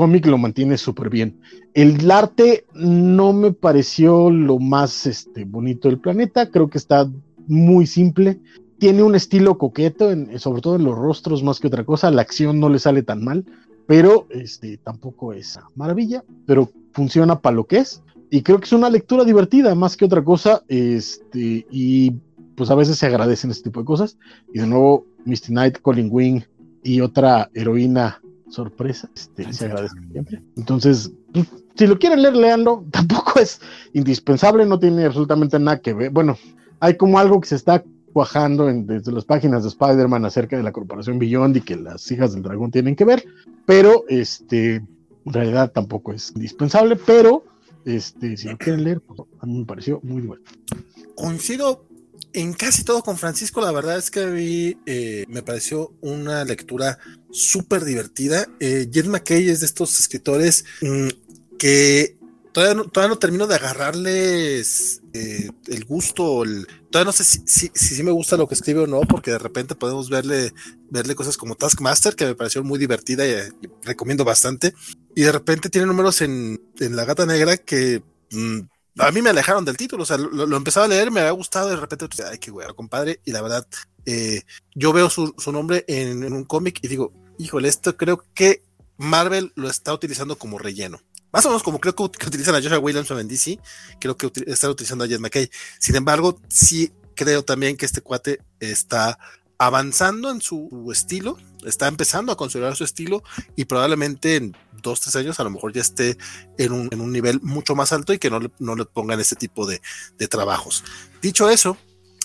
cómic 0.00 0.24
lo 0.24 0.38
mantiene 0.38 0.78
súper 0.78 1.10
bien. 1.10 1.40
El 1.74 2.10
arte 2.10 2.64
no 2.72 3.34
me 3.34 3.52
pareció 3.52 4.30
lo 4.30 4.58
más 4.58 5.04
este, 5.04 5.44
bonito 5.44 5.88
del 5.88 5.98
planeta, 5.98 6.50
creo 6.50 6.70
que 6.70 6.78
está 6.78 7.06
muy 7.46 7.86
simple. 7.86 8.40
Tiene 8.78 9.02
un 9.02 9.14
estilo 9.14 9.58
coqueto, 9.58 10.08
sobre 10.38 10.62
todo 10.62 10.76
en 10.76 10.84
los 10.84 10.96
rostros 10.96 11.42
más 11.42 11.60
que 11.60 11.66
otra 11.66 11.84
cosa. 11.84 12.10
La 12.10 12.22
acción 12.22 12.58
no 12.60 12.70
le 12.70 12.78
sale 12.78 13.02
tan 13.02 13.22
mal, 13.22 13.44
pero 13.86 14.26
este, 14.30 14.78
tampoco 14.78 15.34
es 15.34 15.58
maravilla, 15.76 16.24
pero 16.46 16.70
funciona 16.94 17.38
para 17.38 17.56
lo 17.56 17.66
que 17.66 17.80
es. 17.80 18.02
Y 18.30 18.40
creo 18.40 18.58
que 18.58 18.64
es 18.64 18.72
una 18.72 18.88
lectura 18.88 19.24
divertida 19.24 19.74
más 19.74 19.98
que 19.98 20.06
otra 20.06 20.24
cosa. 20.24 20.62
Este, 20.66 21.66
y 21.70 22.12
pues 22.54 22.70
a 22.70 22.74
veces 22.74 22.96
se 22.96 23.04
agradecen 23.04 23.50
este 23.50 23.64
tipo 23.64 23.80
de 23.80 23.86
cosas. 23.86 24.16
Y 24.54 24.60
de 24.60 24.66
nuevo, 24.66 25.04
Misty 25.26 25.48
Knight, 25.48 25.82
Colin 25.82 26.08
Wing 26.10 26.40
y 26.82 27.02
otra 27.02 27.50
heroína 27.52 28.22
sorpresa, 28.50 29.08
este, 29.14 29.52
se 29.52 29.64
agradece 29.66 29.96
siempre. 30.10 30.42
Entonces, 30.56 31.10
pues, 31.32 31.48
si 31.74 31.86
lo 31.86 31.98
quieren 31.98 32.22
leer, 32.22 32.36
leanlo. 32.36 32.84
Tampoco 32.90 33.40
es 33.40 33.60
indispensable, 33.92 34.66
no 34.66 34.78
tiene 34.78 35.04
absolutamente 35.04 35.58
nada 35.58 35.80
que 35.80 35.94
ver. 35.94 36.10
Bueno, 36.10 36.36
hay 36.80 36.96
como 36.96 37.18
algo 37.18 37.40
que 37.40 37.48
se 37.48 37.56
está 37.56 37.82
cuajando 38.12 38.68
en, 38.68 38.86
desde 38.86 39.12
las 39.12 39.24
páginas 39.24 39.62
de 39.62 39.68
Spider-Man 39.68 40.24
acerca 40.24 40.56
de 40.56 40.62
la 40.62 40.72
corporación 40.72 41.18
Beyond 41.18 41.56
y 41.56 41.60
que 41.60 41.76
las 41.76 42.10
hijas 42.10 42.32
del 42.32 42.42
dragón 42.42 42.70
tienen 42.70 42.96
que 42.96 43.04
ver, 43.04 43.24
pero 43.66 44.04
este, 44.08 44.76
en 44.76 45.32
realidad 45.32 45.70
tampoco 45.72 46.12
es 46.12 46.32
indispensable, 46.34 46.96
pero 46.96 47.44
este, 47.84 48.36
si 48.36 48.48
lo 48.48 48.58
quieren 48.58 48.84
leer, 48.84 49.00
pues, 49.00 49.20
a 49.38 49.46
mí 49.46 49.60
me 49.60 49.64
pareció 49.64 50.00
muy 50.02 50.22
bueno. 50.22 50.42
Coincido 51.14 51.84
en 52.32 52.52
casi 52.52 52.84
todo 52.84 53.02
con 53.02 53.18
Francisco, 53.18 53.60
la 53.60 53.72
verdad 53.72 53.98
es 53.98 54.10
que 54.10 54.26
vi, 54.26 54.78
eh, 54.86 55.24
me 55.28 55.42
pareció 55.42 55.94
una 56.00 56.44
lectura 56.44 56.98
súper 57.30 57.84
divertida. 57.84 58.46
Eh, 58.60 58.88
Jed 58.92 59.06
McKay 59.06 59.48
es 59.48 59.60
de 59.60 59.66
estos 59.66 59.98
escritores 59.98 60.64
mm, 60.80 61.08
que 61.58 62.18
todavía 62.52 62.74
no, 62.74 62.84
todavía 62.88 63.14
no 63.14 63.18
termino 63.18 63.46
de 63.46 63.54
agarrarles 63.54 65.02
eh, 65.12 65.50
el 65.68 65.84
gusto, 65.84 66.42
todavía 66.90 67.06
no 67.06 67.12
sé 67.12 67.24
si, 67.24 67.70
si, 67.72 68.02
me 68.02 68.10
gusta 68.10 68.36
lo 68.36 68.46
que 68.46 68.54
escribe 68.54 68.80
o 68.80 68.86
no, 68.86 69.00
porque 69.02 69.32
de 69.32 69.38
repente 69.38 69.74
podemos 69.74 70.08
verle, 70.10 70.52
verle 70.90 71.14
cosas 71.14 71.36
como 71.36 71.54
Taskmaster, 71.54 72.14
que 72.14 72.26
me 72.26 72.34
pareció 72.34 72.62
muy 72.64 72.78
divertida 72.78 73.26
y, 73.26 73.34
recomiendo 73.82 74.24
bastante, 74.24 74.74
y 75.14 75.22
de 75.22 75.32
repente 75.32 75.70
tiene 75.70 75.86
números 75.86 76.20
en, 76.22 76.60
en 76.78 76.96
La 76.96 77.04
Gata 77.04 77.26
Negra 77.26 77.56
que... 77.56 78.02
Mm, 78.32 78.60
a 78.98 79.10
mí 79.12 79.22
me 79.22 79.30
alejaron 79.30 79.64
del 79.64 79.76
título, 79.76 80.02
o 80.02 80.06
sea, 80.06 80.16
lo, 80.16 80.56
empezaba 80.56 80.86
a 80.86 80.88
leer, 80.88 81.10
me 81.10 81.20
había 81.20 81.32
gustado, 81.32 81.68
de 81.68 81.76
repente, 81.76 82.06
ay, 82.28 82.38
qué 82.38 82.50
güey, 82.50 82.66
compadre, 82.74 83.20
y 83.24 83.32
la 83.32 83.42
verdad, 83.42 83.66
eh, 84.06 84.42
yo 84.74 84.92
veo 84.92 85.10
su, 85.10 85.34
nombre 85.52 85.84
en, 85.88 86.22
en 86.22 86.32
un 86.32 86.44
cómic 86.44 86.80
y 86.82 86.88
digo, 86.88 87.12
híjole, 87.38 87.68
esto 87.68 87.96
creo 87.96 88.24
que 88.34 88.62
Marvel 88.96 89.52
lo 89.54 89.68
está 89.68 89.94
utilizando 89.94 90.36
como 90.36 90.58
relleno. 90.58 91.00
Más 91.32 91.46
o 91.46 91.48
menos 91.48 91.62
como 91.62 91.80
creo 91.80 91.94
que, 91.94 92.02
utilizan 92.02 92.54
a 92.54 92.60
Joshua 92.60 92.78
Williams 92.78 93.10
en 93.10 93.28
DC, 93.28 93.58
creo 94.00 94.16
que 94.16 94.30
están 94.46 94.70
utilizando 94.70 95.04
a 95.04 95.08
Jed 95.08 95.20
McKay. 95.20 95.50
Sin 95.78 95.96
embargo, 95.96 96.40
sí 96.48 96.92
creo 97.14 97.44
también 97.44 97.76
que 97.76 97.86
este 97.86 98.00
cuate 98.00 98.40
está 98.58 99.18
avanzando 99.58 100.30
en 100.30 100.40
su 100.40 100.90
estilo, 100.92 101.38
está 101.64 101.86
empezando 101.86 102.32
a 102.32 102.36
considerar 102.36 102.76
su 102.76 102.84
estilo 102.84 103.22
y 103.56 103.66
probablemente 103.66 104.36
en 104.36 104.56
dos, 104.82 105.00
tres 105.00 105.16
años 105.16 105.40
a 105.40 105.44
lo 105.44 105.50
mejor 105.50 105.72
ya 105.72 105.80
esté 105.80 106.16
en 106.58 106.72
un, 106.72 106.88
en 106.90 107.00
un 107.00 107.12
nivel 107.12 107.40
mucho 107.42 107.74
más 107.74 107.92
alto 107.92 108.12
y 108.12 108.18
que 108.18 108.30
no 108.30 108.40
le, 108.40 108.50
no 108.58 108.74
le 108.74 108.84
pongan 108.84 109.20
este 109.20 109.36
tipo 109.36 109.66
de, 109.66 109.80
de 110.18 110.28
trabajos. 110.28 110.84
Dicho 111.22 111.50
eso, 111.50 111.76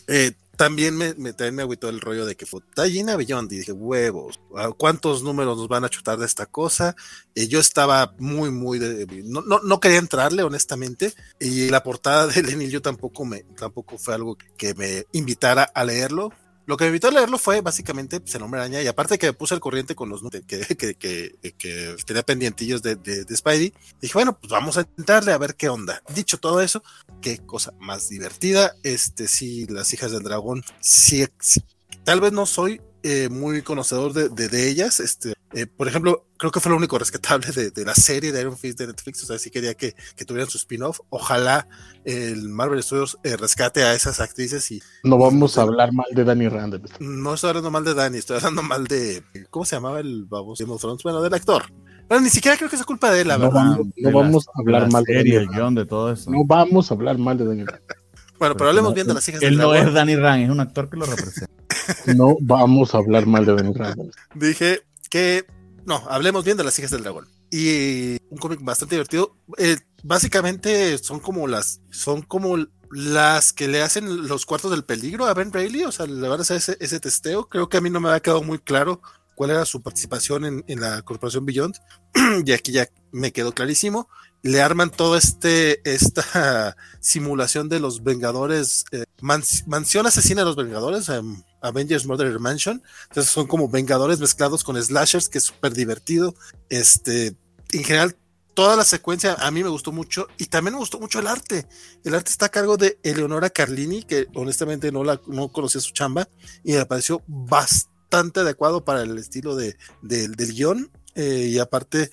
eh, 0.08 0.34
también 0.56 0.96
me, 0.96 1.14
me, 1.16 1.34
también 1.34 1.56
me 1.56 1.62
agüitó 1.64 1.90
el 1.90 2.02
rollo 2.02 2.26
de 2.26 2.36
que 2.36 2.46
fue 2.46 2.62
Tallina 2.74 3.16
Beyond 3.16 3.52
y 3.52 3.58
dije, 3.58 3.72
huevos, 3.72 4.40
¿cuántos 4.78 5.24
números 5.24 5.58
nos 5.58 5.68
van 5.68 5.84
a 5.84 5.90
chutar 5.90 6.18
de 6.18 6.26
esta 6.26 6.46
cosa? 6.46 6.96
Eh, 7.36 7.48
yo 7.48 7.60
estaba 7.60 8.16
muy, 8.20 8.52
muy, 8.52 8.80
de, 8.80 9.06
no, 9.26 9.42
no, 9.42 9.60
no, 9.60 9.80
quería 9.80 9.98
entrarle, 9.98 10.44
honestamente, 10.44 11.14
y 11.40 11.70
la 11.70 11.84
portada 11.84 12.28
de 12.28 12.42
Lenin 12.42 12.70
yo 12.70 12.82
tampoco 12.82 13.26
me, 13.26 13.44
tampoco 13.58 13.98
fue 13.98 14.16
algo 14.16 14.38
que 14.58 14.74
me 14.74 15.06
invitara 15.12 15.64
a 15.64 15.84
leerlo, 15.84 16.32
lo 16.66 16.78
que 16.78 16.86
me 16.86 16.90
invitó 16.90 17.08
a 17.08 17.12
leerlo 17.12 17.38
fue 17.38 17.62
básicamente 17.62 18.20
pues, 18.20 18.34
el 18.36 18.42
hombre 18.42 18.60
araña, 18.60 18.82
y 18.82 18.88
aparte 18.88 19.18
que 19.18 19.28
me 19.28 19.34
puse 19.34 19.54
al 19.54 19.60
corriente 19.60 19.96
con 19.96 20.10
los 20.10 20.22
que, 20.22 20.42
que, 20.46 20.96
que, 20.96 21.96
tenía 22.06 22.24
pendientillos 22.24 22.82
de, 22.82 22.96
de, 22.96 23.24
de, 23.26 23.38
Spidey, 23.38 23.74
dije, 24.02 24.14
bueno, 24.14 24.38
pues 24.38 24.52
vamos 24.52 24.78
a 24.78 24.82
intentarle 24.82 25.32
a 25.32 25.38
ver 25.38 25.56
qué 25.56 25.70
onda. 25.70 26.02
Dicho 26.14 26.38
todo 26.38 26.62
eso, 26.62 26.84
qué 27.22 27.38
cosa 27.40 27.74
más 27.80 28.10
divertida. 28.10 28.76
Este, 28.84 29.28
sí, 29.28 29.66
las 29.68 29.94
hijas 29.94 30.12
del 30.12 30.24
dragón, 30.24 30.64
sí, 30.82 31.26
sí 31.40 31.64
tal 32.06 32.22
vez 32.22 32.32
no 32.32 32.46
soy 32.46 32.82
eh, 33.04 33.30
muy 33.30 33.62
conocedor 33.62 34.14
de, 34.14 34.30
de, 34.30 34.48
de, 34.48 34.70
ellas. 34.70 35.00
Este, 35.02 35.35
eh, 35.56 35.68
por 35.68 35.88
ejemplo, 35.88 36.26
creo 36.36 36.52
que 36.52 36.60
fue 36.60 36.70
lo 36.70 36.78
único 36.78 37.00
rescatable 37.00 37.50
de, 37.50 37.72
de, 37.72 37.86
la 37.86 37.96
serie 37.96 38.34
de 38.34 38.42
Iron 38.42 38.58
Fist 38.58 38.78
de 38.78 38.88
Netflix. 38.88 39.24
O 39.24 39.26
sea, 39.26 39.40
sí 39.40 39.50
quería 39.50 39.74
que, 39.74 39.96
que 40.18 40.26
tuvieran 40.26 40.50
su 40.50 40.58
spin-off. 40.58 41.00
Ojalá 41.10 41.66
el 42.04 42.50
Marvel 42.50 42.84
Studios 42.84 43.18
eh, 43.24 43.38
rescate 43.38 43.84
a 43.84 43.94
esas 43.94 44.20
actrices 44.20 44.70
y. 44.72 44.82
No 45.06 45.18
vamos 45.18 45.58
a 45.58 45.62
hablar 45.62 45.94
mal 45.94 46.08
de 46.12 46.26
Danny 46.26 46.50
Rand. 46.50 46.82
No 47.00 47.36
estoy 47.36 47.52
hablando 47.52 47.72
mal 47.72 47.86
de 47.86 47.94
Danny, 47.94 48.18
estoy 48.18 48.36
hablando 48.36 48.64
mal 48.64 48.86
de. 48.86 49.24
¿Cómo 49.50 49.64
se 49.64 49.78
llamaba 49.78 50.02
el 50.02 50.26
baboso 50.26 50.66
Game 50.66 50.74
of 50.74 50.82
Thrones? 50.82 51.04
Bueno, 51.04 51.22
del 51.22 51.34
actor. 51.34 51.64
Pero 52.10 52.20
ni 52.20 52.30
siquiera 52.30 52.58
creo 52.58 52.70
que 52.70 52.76
es 52.76 52.84
culpa 52.84 53.10
de 53.12 53.22
él, 53.22 53.30
la 53.30 53.38
no 53.38 53.46
verdad. 53.46 53.64
Vamos, 53.64 53.88
no 53.96 54.12
vamos 54.12 54.48
a 54.50 54.60
hablar 54.60 54.92
mal 54.92 55.06
de 55.06 55.14
serie, 55.14 55.48
John, 55.56 55.74
de 55.74 55.86
todo 55.86 56.12
eso. 56.12 56.30
No 56.30 56.44
vamos 56.46 56.92
a 56.92 56.94
hablar 56.94 57.18
mal 57.18 57.38
de 57.38 57.46
Danny 57.46 57.64
Rand. 57.64 57.82
Bueno, 58.38 58.58
pero 58.58 58.70
hablemos 58.70 58.94
bien 58.94 59.08
de 59.08 59.14
las 59.14 59.26
hijas 59.30 59.42
Él 59.42 59.52
del 59.52 59.60
no 59.60 59.74
es 59.74 59.94
Danny 59.94 60.18
Rand, 60.18 60.44
es 60.44 60.50
un 60.50 60.60
actor 60.60 60.90
que 60.90 60.98
lo 60.98 61.06
representa. 61.06 61.50
No 62.18 62.36
vamos 62.42 62.94
a 62.94 62.98
hablar 62.98 63.26
mal 63.26 63.46
de 63.46 63.56
Danny 63.56 63.74
Rand. 63.74 64.12
Dije 64.34 64.82
que 65.10 65.46
no, 65.86 66.04
hablemos 66.10 66.44
bien 66.44 66.58
de 66.58 66.64
las 66.64 66.78
hijas 66.80 66.92
del 66.92 67.04
dragón. 67.04 67.28
Y 67.52 68.18
un 68.30 68.38
cómic 68.40 68.60
bastante 68.62 68.96
divertido. 68.96 69.38
Eh, 69.58 69.78
básicamente 70.04 70.98
son 70.98 71.20
como 71.20 71.48
las, 71.48 71.82
son 71.92 72.24
como 72.24 72.58
las 72.92 73.54
que 73.54 73.68
le 73.68 73.82
hacen 73.82 74.28
los 74.28 74.46
cuartos 74.46 74.72
del 74.72 74.84
peligro 74.84 75.26
a 75.26 75.34
Ben 75.34 75.54
Reilly. 75.54 75.84
O 75.84 75.92
sea, 75.92 76.08
le 76.08 76.28
van 76.28 76.40
a 76.40 76.42
hacer 76.42 76.78
ese, 76.80 77.00
testeo. 77.00 77.48
Creo 77.48 77.70
que 77.70 77.78
a 77.78 77.82
mí 77.82 77.90
no 77.90 78.00
me 78.00 78.10
había 78.10 78.22
quedado 78.22 78.42
muy 78.42 78.60
claro 78.60 79.02
cuál 79.36 79.52
era 79.52 79.66
su 79.66 79.82
participación 79.82 80.64
en, 80.68 80.82
la 80.82 81.02
corporación 81.04 81.46
Beyond. 81.46 81.76
y 82.46 82.52
aquí 82.52 82.72
ya 82.72 82.88
me 83.12 83.32
quedó 83.32 83.54
clarísimo. 83.54 84.10
Le 84.42 84.62
arman 84.62 84.90
toda 84.90 85.18
este, 85.18 85.82
esta 85.90 86.76
simulación 87.00 87.70
de 87.70 87.80
los 87.80 88.04
Vengadores, 88.04 88.86
eh, 88.92 89.06
mans 89.22 89.68
mansión 89.68 90.06
asesina 90.06 90.42
de 90.42 90.46
los 90.46 90.56
Vengadores, 90.56 91.10
um, 91.10 91.42
Avengers 91.68 92.06
Murder 92.06 92.40
Mansion. 92.40 92.82
Entonces 93.10 93.32
son 93.32 93.48
como 93.48 93.70
Vengadores 93.70 94.20
mezclados 94.20 94.64
con 94.64 94.82
slashers, 94.82 95.30
que 95.30 95.40
es 95.40 95.46
súper 95.46 95.74
divertido. 95.74 96.36
Este, 96.70 97.36
en 97.72 97.84
general, 97.84 98.16
toda 98.56 98.76
la 98.76 98.84
secuencia 98.84 99.34
a 99.34 99.52
mí 99.52 99.64
me 99.64 99.70
gustó 99.70 99.92
mucho 99.92 100.28
y 100.38 100.46
también 100.46 100.74
me 100.74 100.80
gustó 100.80 101.00
mucho 101.00 101.20
el 101.20 101.28
arte. 101.28 101.68
El 102.04 102.16
arte 102.16 102.32
está 102.32 102.48
a 102.48 102.50
cargo 102.50 102.78
de 102.78 102.98
Eleonora 103.04 103.50
Carlini, 103.50 104.04
que 104.04 104.28
honestamente 104.34 104.92
no, 104.92 105.04
la, 105.04 105.22
no 105.28 105.50
conocía 105.50 105.82
su 105.82 105.92
chamba 105.92 106.28
y 106.64 106.74
me 106.74 106.86
pareció 106.86 107.22
bastante 107.28 108.40
adecuado 108.40 108.84
para 108.84 109.04
el 109.04 109.18
estilo 109.18 109.56
de, 109.56 109.78
de 110.02 110.30
del 110.30 110.54
guion. 110.54 110.90
Eh, 111.16 111.50
y 111.52 111.60
aparte, 111.60 112.12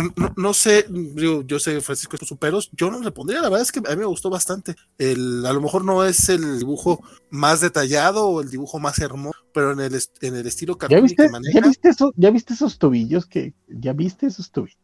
no, 0.00 0.32
no, 0.36 0.54
sé, 0.54 0.86
yo, 1.14 1.42
yo 1.42 1.58
sé 1.58 1.80
Francisco 1.80 2.16
estos 2.16 2.28
superos, 2.28 2.70
yo 2.72 2.90
no 2.90 3.00
le 3.00 3.10
pondría, 3.10 3.42
la 3.42 3.48
verdad 3.48 3.62
es 3.62 3.72
que 3.72 3.80
a 3.80 3.90
mí 3.90 3.96
me 3.96 4.06
gustó 4.06 4.30
bastante. 4.30 4.74
El, 4.96 5.44
a 5.44 5.52
lo 5.52 5.60
mejor 5.60 5.84
no 5.84 6.04
es 6.04 6.28
el 6.28 6.60
dibujo 6.60 7.02
más 7.30 7.60
detallado 7.60 8.26
o 8.26 8.40
el 8.40 8.50
dibujo 8.50 8.78
más 8.78 8.98
hermoso, 9.00 9.38
pero 9.52 9.72
en 9.72 9.80
el, 9.80 10.00
en 10.20 10.36
el 10.36 10.46
estilo 10.46 10.78
¿Ya 10.88 11.00
viste, 11.00 11.24
que 11.24 11.28
maneja, 11.28 11.60
¿ya, 11.60 11.66
viste 11.66 11.88
eso, 11.90 12.12
¿Ya 12.16 12.30
viste 12.30 12.54
esos 12.54 12.78
tobillos 12.78 13.26
que, 13.26 13.54
ya 13.68 13.92
viste 13.92 14.26
esos 14.26 14.50
tobillos? 14.50 14.78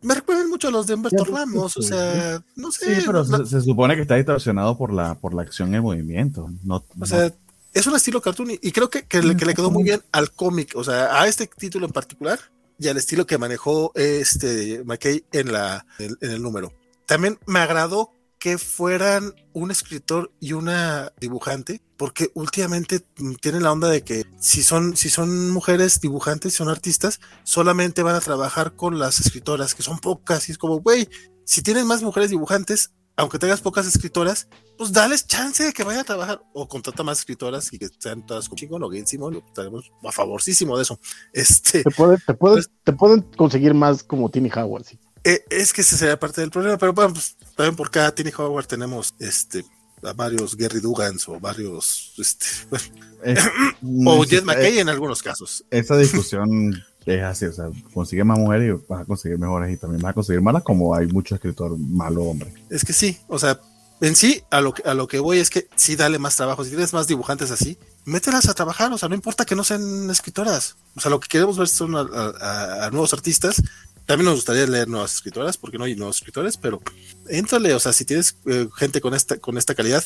Me 0.00 0.14
recuerdan 0.14 0.48
mucho 0.48 0.68
a 0.68 0.70
los 0.70 0.86
de 0.86 0.94
Humberto 0.94 1.24
Ramos, 1.24 1.76
o 1.76 1.82
sea, 1.82 2.40
no 2.54 2.70
sé. 2.70 2.96
Sí, 2.96 3.02
pero 3.04 3.24
no, 3.24 3.38
se, 3.38 3.46
se, 3.46 3.60
supone 3.62 3.96
que 3.96 4.02
está 4.02 4.14
distorsionado 4.14 4.78
por 4.78 4.92
la, 4.92 5.16
por 5.16 5.34
la 5.34 5.42
acción 5.42 5.74
en 5.74 5.82
movimiento. 5.82 6.48
No, 6.62 6.76
o 6.76 6.84
no. 6.94 7.06
sea, 7.06 7.34
es 7.72 7.86
un 7.86 7.96
estilo 7.96 8.20
cartoon 8.20 8.52
y, 8.52 8.58
y 8.62 8.70
creo 8.70 8.88
que, 8.88 9.06
que, 9.06 9.20
le, 9.20 9.36
que 9.36 9.44
le 9.44 9.54
quedó 9.54 9.72
muy 9.72 9.82
bien 9.82 10.00
al 10.12 10.30
cómic, 10.30 10.74
o 10.76 10.84
sea, 10.84 11.20
a 11.20 11.26
este 11.26 11.48
título 11.48 11.86
en 11.86 11.92
particular 11.92 12.38
y 12.78 12.88
al 12.88 12.96
estilo 12.96 13.26
que 13.26 13.38
manejó 13.38 13.92
este 13.94 14.82
McKay 14.84 15.24
en, 15.32 15.52
la, 15.52 15.86
en, 15.98 16.16
el 16.20 16.42
número. 16.42 16.72
También 17.06 17.38
me 17.46 17.58
agradó 17.58 18.12
que 18.38 18.56
fueran 18.56 19.34
un 19.52 19.70
escritor 19.70 20.30
y 20.38 20.52
una 20.52 21.12
dibujante, 21.18 21.82
porque 21.96 22.30
últimamente 22.34 23.00
tienen 23.40 23.64
la 23.64 23.72
onda 23.72 23.88
de 23.88 24.02
que 24.02 24.26
si 24.38 24.62
son, 24.62 24.96
si 24.96 25.10
son 25.10 25.50
mujeres 25.50 26.00
dibujantes, 26.00 26.54
son 26.54 26.68
artistas, 26.68 27.20
solamente 27.42 28.04
van 28.04 28.14
a 28.14 28.20
trabajar 28.20 28.76
con 28.76 28.98
las 28.98 29.18
escritoras, 29.18 29.74
que 29.74 29.82
son 29.82 29.98
pocas, 29.98 30.48
y 30.48 30.52
es 30.52 30.58
como, 30.58 30.78
güey, 30.80 31.08
si 31.44 31.62
tienes 31.62 31.84
más 31.84 32.02
mujeres 32.02 32.30
dibujantes, 32.30 32.92
aunque 33.18 33.38
tengas 33.38 33.60
pocas 33.60 33.84
escritoras, 33.84 34.46
pues 34.78 34.92
dales 34.92 35.26
chance 35.26 35.64
de 35.64 35.72
que 35.72 35.82
vayan 35.82 36.02
a 36.02 36.04
trabajar 36.04 36.40
o 36.54 36.68
contrata 36.68 37.02
más 37.02 37.18
escritoras 37.18 37.72
y 37.72 37.78
que 37.78 37.88
sean 37.98 38.24
todas 38.24 38.48
con 38.48 38.56
chingón 38.56 38.84
o 38.84 38.88
bien 38.88 39.08
Simón, 39.08 39.42
estaremos 39.44 39.90
a 40.04 40.12
favorísimo 40.12 40.76
de 40.76 40.84
eso. 40.84 41.00
Este, 41.32 41.82
te, 41.82 41.90
puede, 41.90 42.18
te, 42.18 42.34
puede, 42.34 42.54
pues, 42.54 42.70
te 42.84 42.92
pueden 42.92 43.22
conseguir 43.36 43.74
más 43.74 44.04
como 44.04 44.30
Tiny 44.30 44.50
Howard, 44.54 44.84
sí. 44.84 45.00
Eh, 45.24 45.44
es 45.50 45.72
que 45.72 45.80
ese 45.80 45.96
sería 45.96 46.18
parte 46.18 46.40
del 46.40 46.52
problema, 46.52 46.78
pero 46.78 46.92
bueno, 46.92 47.12
pues 47.12 47.36
también 47.56 47.74
por 47.74 47.90
cada 47.90 48.14
Tiny 48.14 48.30
Howard 48.38 48.66
tenemos 48.66 49.12
este 49.18 49.64
a 50.04 50.12
varios 50.12 50.56
Gary 50.56 50.78
Dugans 50.78 51.28
o 51.28 51.40
varios 51.40 52.14
este, 52.18 52.46
bueno, 52.70 52.84
es, 53.24 53.50
o 54.06 54.22
Jed 54.22 54.44
McKay 54.44 54.78
en 54.78 54.88
algunos 54.88 55.24
casos. 55.24 55.64
Esa 55.72 55.96
discusión 55.96 56.84
es 57.08 57.22
así, 57.22 57.46
o 57.46 57.52
sea, 57.52 57.70
consigue 57.94 58.24
más 58.24 58.38
mujeres 58.38 58.68
y 58.68 58.86
vas 58.88 59.02
a 59.02 59.04
conseguir 59.04 59.38
mejores 59.38 59.72
y 59.72 59.76
también 59.76 60.02
vas 60.02 60.10
a 60.10 60.14
conseguir 60.14 60.42
malas, 60.42 60.62
como 60.62 60.94
hay 60.94 61.06
mucho 61.06 61.34
escritor 61.34 61.76
malo 61.78 62.24
hombre. 62.24 62.52
Es 62.70 62.84
que 62.84 62.92
sí, 62.92 63.18
o 63.28 63.38
sea, 63.38 63.60
en 64.00 64.14
sí, 64.14 64.42
a 64.50 64.60
lo, 64.60 64.74
a 64.84 64.94
lo 64.94 65.08
que 65.08 65.18
voy 65.18 65.38
es 65.38 65.50
que 65.50 65.68
sí 65.74 65.96
dale 65.96 66.18
más 66.18 66.36
trabajo. 66.36 66.62
Si 66.62 66.70
tienes 66.70 66.92
más 66.92 67.08
dibujantes 67.08 67.50
así, 67.50 67.78
mételas 68.04 68.48
a 68.48 68.54
trabajar, 68.54 68.92
o 68.92 68.98
sea, 68.98 69.08
no 69.08 69.14
importa 69.14 69.44
que 69.44 69.56
no 69.56 69.64
sean 69.64 70.08
escritoras. 70.10 70.76
O 70.94 71.00
sea, 71.00 71.10
lo 71.10 71.18
que 71.18 71.28
queremos 71.28 71.58
ver 71.58 71.68
son 71.68 71.96
a, 71.96 72.00
a, 72.00 72.86
a 72.86 72.90
nuevos 72.90 73.12
artistas. 73.12 73.60
También 74.06 74.24
nos 74.24 74.36
gustaría 74.36 74.66
leer 74.66 74.88
nuevas 74.88 75.16
escritoras, 75.16 75.58
porque 75.58 75.76
no 75.76 75.84
hay 75.84 75.94
nuevos 75.94 76.16
escritores, 76.16 76.56
pero 76.56 76.80
éntrale, 77.28 77.74
o 77.74 77.78
sea, 77.78 77.92
si 77.92 78.06
tienes 78.06 78.36
eh, 78.46 78.66
gente 78.74 79.02
con 79.02 79.12
esta, 79.12 79.36
con 79.36 79.58
esta 79.58 79.74
calidad, 79.74 80.02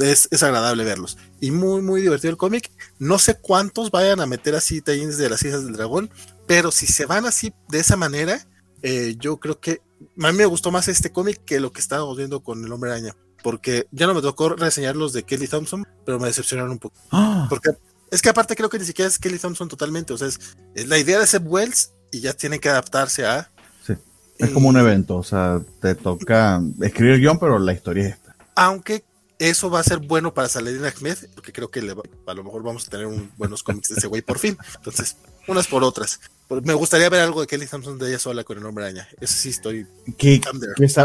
es, 0.00 0.26
es 0.32 0.42
agradable 0.42 0.82
verlos. 0.82 1.18
Y 1.40 1.52
muy, 1.52 1.80
muy 1.80 2.00
divertido 2.00 2.32
el 2.32 2.36
cómic. 2.36 2.72
No 2.98 3.20
sé 3.20 3.36
cuántos 3.36 3.92
vayan 3.92 4.20
a 4.20 4.26
meter 4.26 4.56
así 4.56 4.80
tallines 4.80 5.18
de 5.18 5.30
las 5.30 5.44
hijas 5.44 5.64
del 5.64 5.74
dragón, 5.74 6.10
pero 6.46 6.70
si 6.70 6.86
se 6.86 7.06
van 7.06 7.26
así 7.26 7.52
de 7.68 7.80
esa 7.80 7.96
manera, 7.96 8.46
eh, 8.82 9.16
yo 9.18 9.38
creo 9.38 9.60
que 9.60 9.82
a 10.22 10.32
mí 10.32 10.38
me 10.38 10.46
gustó 10.46 10.70
más 10.70 10.88
este 10.88 11.10
cómic 11.10 11.44
que 11.44 11.60
lo 11.60 11.72
que 11.72 11.80
estábamos 11.80 12.16
viendo 12.16 12.42
con 12.42 12.64
el 12.64 12.72
hombre 12.72 12.90
araña, 12.90 13.16
porque 13.42 13.86
ya 13.90 14.06
no 14.06 14.14
me 14.14 14.22
tocó 14.22 14.50
reseñar 14.50 14.96
los 14.96 15.12
de 15.12 15.22
Kelly 15.22 15.48
Thompson, 15.48 15.86
pero 16.04 16.18
me 16.18 16.26
decepcionaron 16.26 16.72
un 16.72 16.78
poco. 16.78 16.96
¡Ah! 17.10 17.46
Porque 17.48 17.70
es 18.10 18.22
que 18.22 18.28
aparte 18.28 18.56
creo 18.56 18.68
que 18.68 18.78
ni 18.78 18.84
siquiera 18.84 19.08
es 19.08 19.18
Kelly 19.18 19.38
Thompson 19.38 19.68
totalmente, 19.68 20.12
o 20.12 20.18
sea, 20.18 20.28
es, 20.28 20.38
es 20.74 20.88
la 20.88 20.98
idea 20.98 21.18
de 21.18 21.26
Seb 21.26 21.46
Wells 21.46 21.92
y 22.12 22.20
ya 22.20 22.34
tienen 22.34 22.60
que 22.60 22.68
adaptarse 22.68 23.26
a... 23.26 23.50
Sí, 23.86 23.94
es 24.38 24.50
como 24.50 24.68
un 24.68 24.76
evento, 24.76 25.16
o 25.16 25.24
sea, 25.24 25.60
te 25.80 25.94
toca 25.94 26.60
escribir 26.82 27.14
el 27.14 27.20
guion, 27.20 27.38
pero 27.38 27.58
la 27.58 27.72
historia 27.72 28.08
es 28.08 28.14
esta. 28.14 28.36
Aunque 28.54 29.04
eso 29.38 29.70
va 29.70 29.80
a 29.80 29.84
ser 29.84 29.98
bueno 29.98 30.32
para 30.32 30.48
Saladin 30.48 30.84
Ahmed, 30.84 31.18
porque 31.34 31.52
creo 31.52 31.70
que 31.70 31.82
le 31.82 31.94
va, 31.94 32.02
a 32.26 32.34
lo 32.34 32.44
mejor 32.44 32.62
vamos 32.62 32.86
a 32.86 32.90
tener 32.90 33.06
un, 33.06 33.32
buenos 33.36 33.62
cómics 33.62 33.88
de 33.88 33.96
ese 33.96 34.06
güey 34.06 34.22
por 34.22 34.38
fin. 34.38 34.56
Entonces, 34.76 35.16
unas 35.48 35.66
por 35.66 35.82
otras. 35.82 36.20
Pues, 36.48 36.64
me 36.64 36.74
gustaría 36.74 37.08
ver 37.08 37.20
algo 37.20 37.40
de 37.40 37.46
Kelly 37.46 37.66
Thompson 37.66 37.98
de 37.98 38.08
ella 38.08 38.18
sola 38.18 38.44
con 38.44 38.58
el 38.58 38.66
hombre 38.66 38.84
araña. 38.84 39.08
Eso 39.20 39.34
sí 39.34 39.50
estoy. 39.50 39.86
Que, 40.18 40.40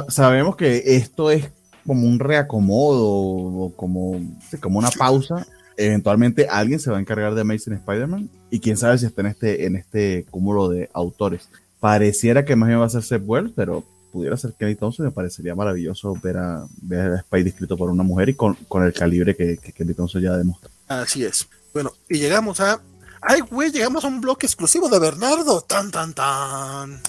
sabemos 0.10 0.56
que 0.56 0.84
esto 0.96 1.32
es 1.32 1.50
como 1.86 2.06
un 2.08 2.20
reacomodo 2.20 3.08
o 3.08 3.74
como, 3.76 4.20
como 4.60 4.80
una 4.80 4.92
pausa. 4.92 5.48
Eventualmente 5.78 6.48
alguien 6.50 6.80
se 6.80 6.92
va 6.92 6.98
a 6.98 7.00
encargar 7.00 7.34
de 7.36 7.42
Amazing 7.42 7.74
Spider-Man 7.74 8.30
y 8.50 8.60
quién 8.60 8.76
sabe 8.76 8.98
si 8.98 9.06
está 9.06 9.22
en 9.22 9.28
este, 9.28 9.66
en 9.66 9.76
este 9.78 10.26
cúmulo 10.30 10.68
de 10.68 10.90
autores. 10.94 11.48
Pareciera 11.80 12.44
que 12.44 12.58
más 12.58 12.68
bien 12.68 12.82
va 12.82 12.86
a 12.86 12.90
ser 12.90 13.04
Seth 13.04 13.24
Wells, 13.26 13.54
pero 13.56 13.86
pudiera 14.12 14.36
ser 14.36 14.54
Kelly 14.60 14.76
Thompson. 14.76 15.06
Me 15.06 15.12
parecería 15.12 15.56
maravilloso 15.56 16.14
ver 16.22 16.38
a, 16.38 16.68
ver 16.82 17.14
a 17.14 17.22
Spidey 17.22 17.48
escrito 17.48 17.78
por 17.78 17.90
una 17.90 18.04
mujer 18.04 18.28
y 18.28 18.34
con, 18.34 18.56
con 18.68 18.84
el 18.84 18.92
calibre 18.92 19.36
que, 19.36 19.58
que 19.58 19.72
Kelly 19.72 19.94
Thompson 19.94 20.22
ya 20.22 20.36
demostrado. 20.36 20.76
Así 20.90 21.24
es. 21.24 21.48
Bueno, 21.74 21.94
y 22.10 22.18
llegamos 22.18 22.60
a 22.60 22.82
Ay, 23.22 23.42
güey, 23.42 23.72
llegamos 23.72 24.04
a 24.04 24.08
un 24.08 24.22
bloque 24.22 24.46
exclusivo 24.46 24.90
de 24.90 25.00
Bernardo. 25.00 25.62
Tan, 25.62 25.92
tan, 25.92 26.14
tan. 26.14 27.02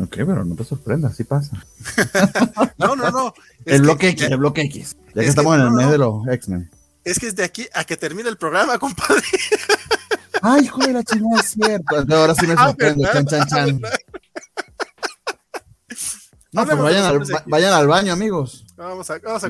Ok, 0.00 0.16
pero 0.16 0.44
no 0.44 0.56
te 0.56 0.64
sorprendas, 0.64 1.12
así 1.12 1.24
pasa. 1.24 1.64
no, 2.78 2.96
no, 2.96 3.10
no. 3.10 3.34
el 3.64 3.82
bloque 3.82 4.08
X, 4.08 4.28
el 4.28 4.36
bloque 4.38 4.62
X. 4.62 4.96
Ya 5.14 5.22
que 5.22 5.28
estamos 5.28 5.54
en 5.54 5.62
el 5.62 5.70
mes 5.70 5.90
de 5.90 5.98
los 5.98 6.26
X-Men. 6.26 6.70
Es 7.04 7.18
que 7.18 7.28
es 7.28 7.36
de 7.36 7.44
aquí 7.44 7.68
a 7.74 7.84
que 7.84 7.96
termine 7.96 8.28
el 8.28 8.36
programa, 8.36 8.78
compadre. 8.80 9.22
Ay, 10.42 10.64
hijo 10.64 10.78
de 10.80 10.92
la 10.92 11.04
chingada, 11.04 11.40
es 11.40 11.50
cierto. 11.50 12.04
Ahora 12.14 12.34
sí 12.34 12.46
me 12.46 12.54
ah, 12.56 12.66
sorprende. 12.66 13.08
chan, 13.12 13.26
chan, 13.26 13.46
chan. 13.46 13.80
No, 16.54 16.64
pues 16.64 16.78
vayan 16.78 17.04
al, 17.04 17.20
vayan 17.46 17.72
al 17.72 17.88
baño, 17.88 18.12
amigos. 18.12 18.64
Vamos 18.76 19.10
a, 19.10 19.18
vamos 19.18 19.42
a 19.42 19.48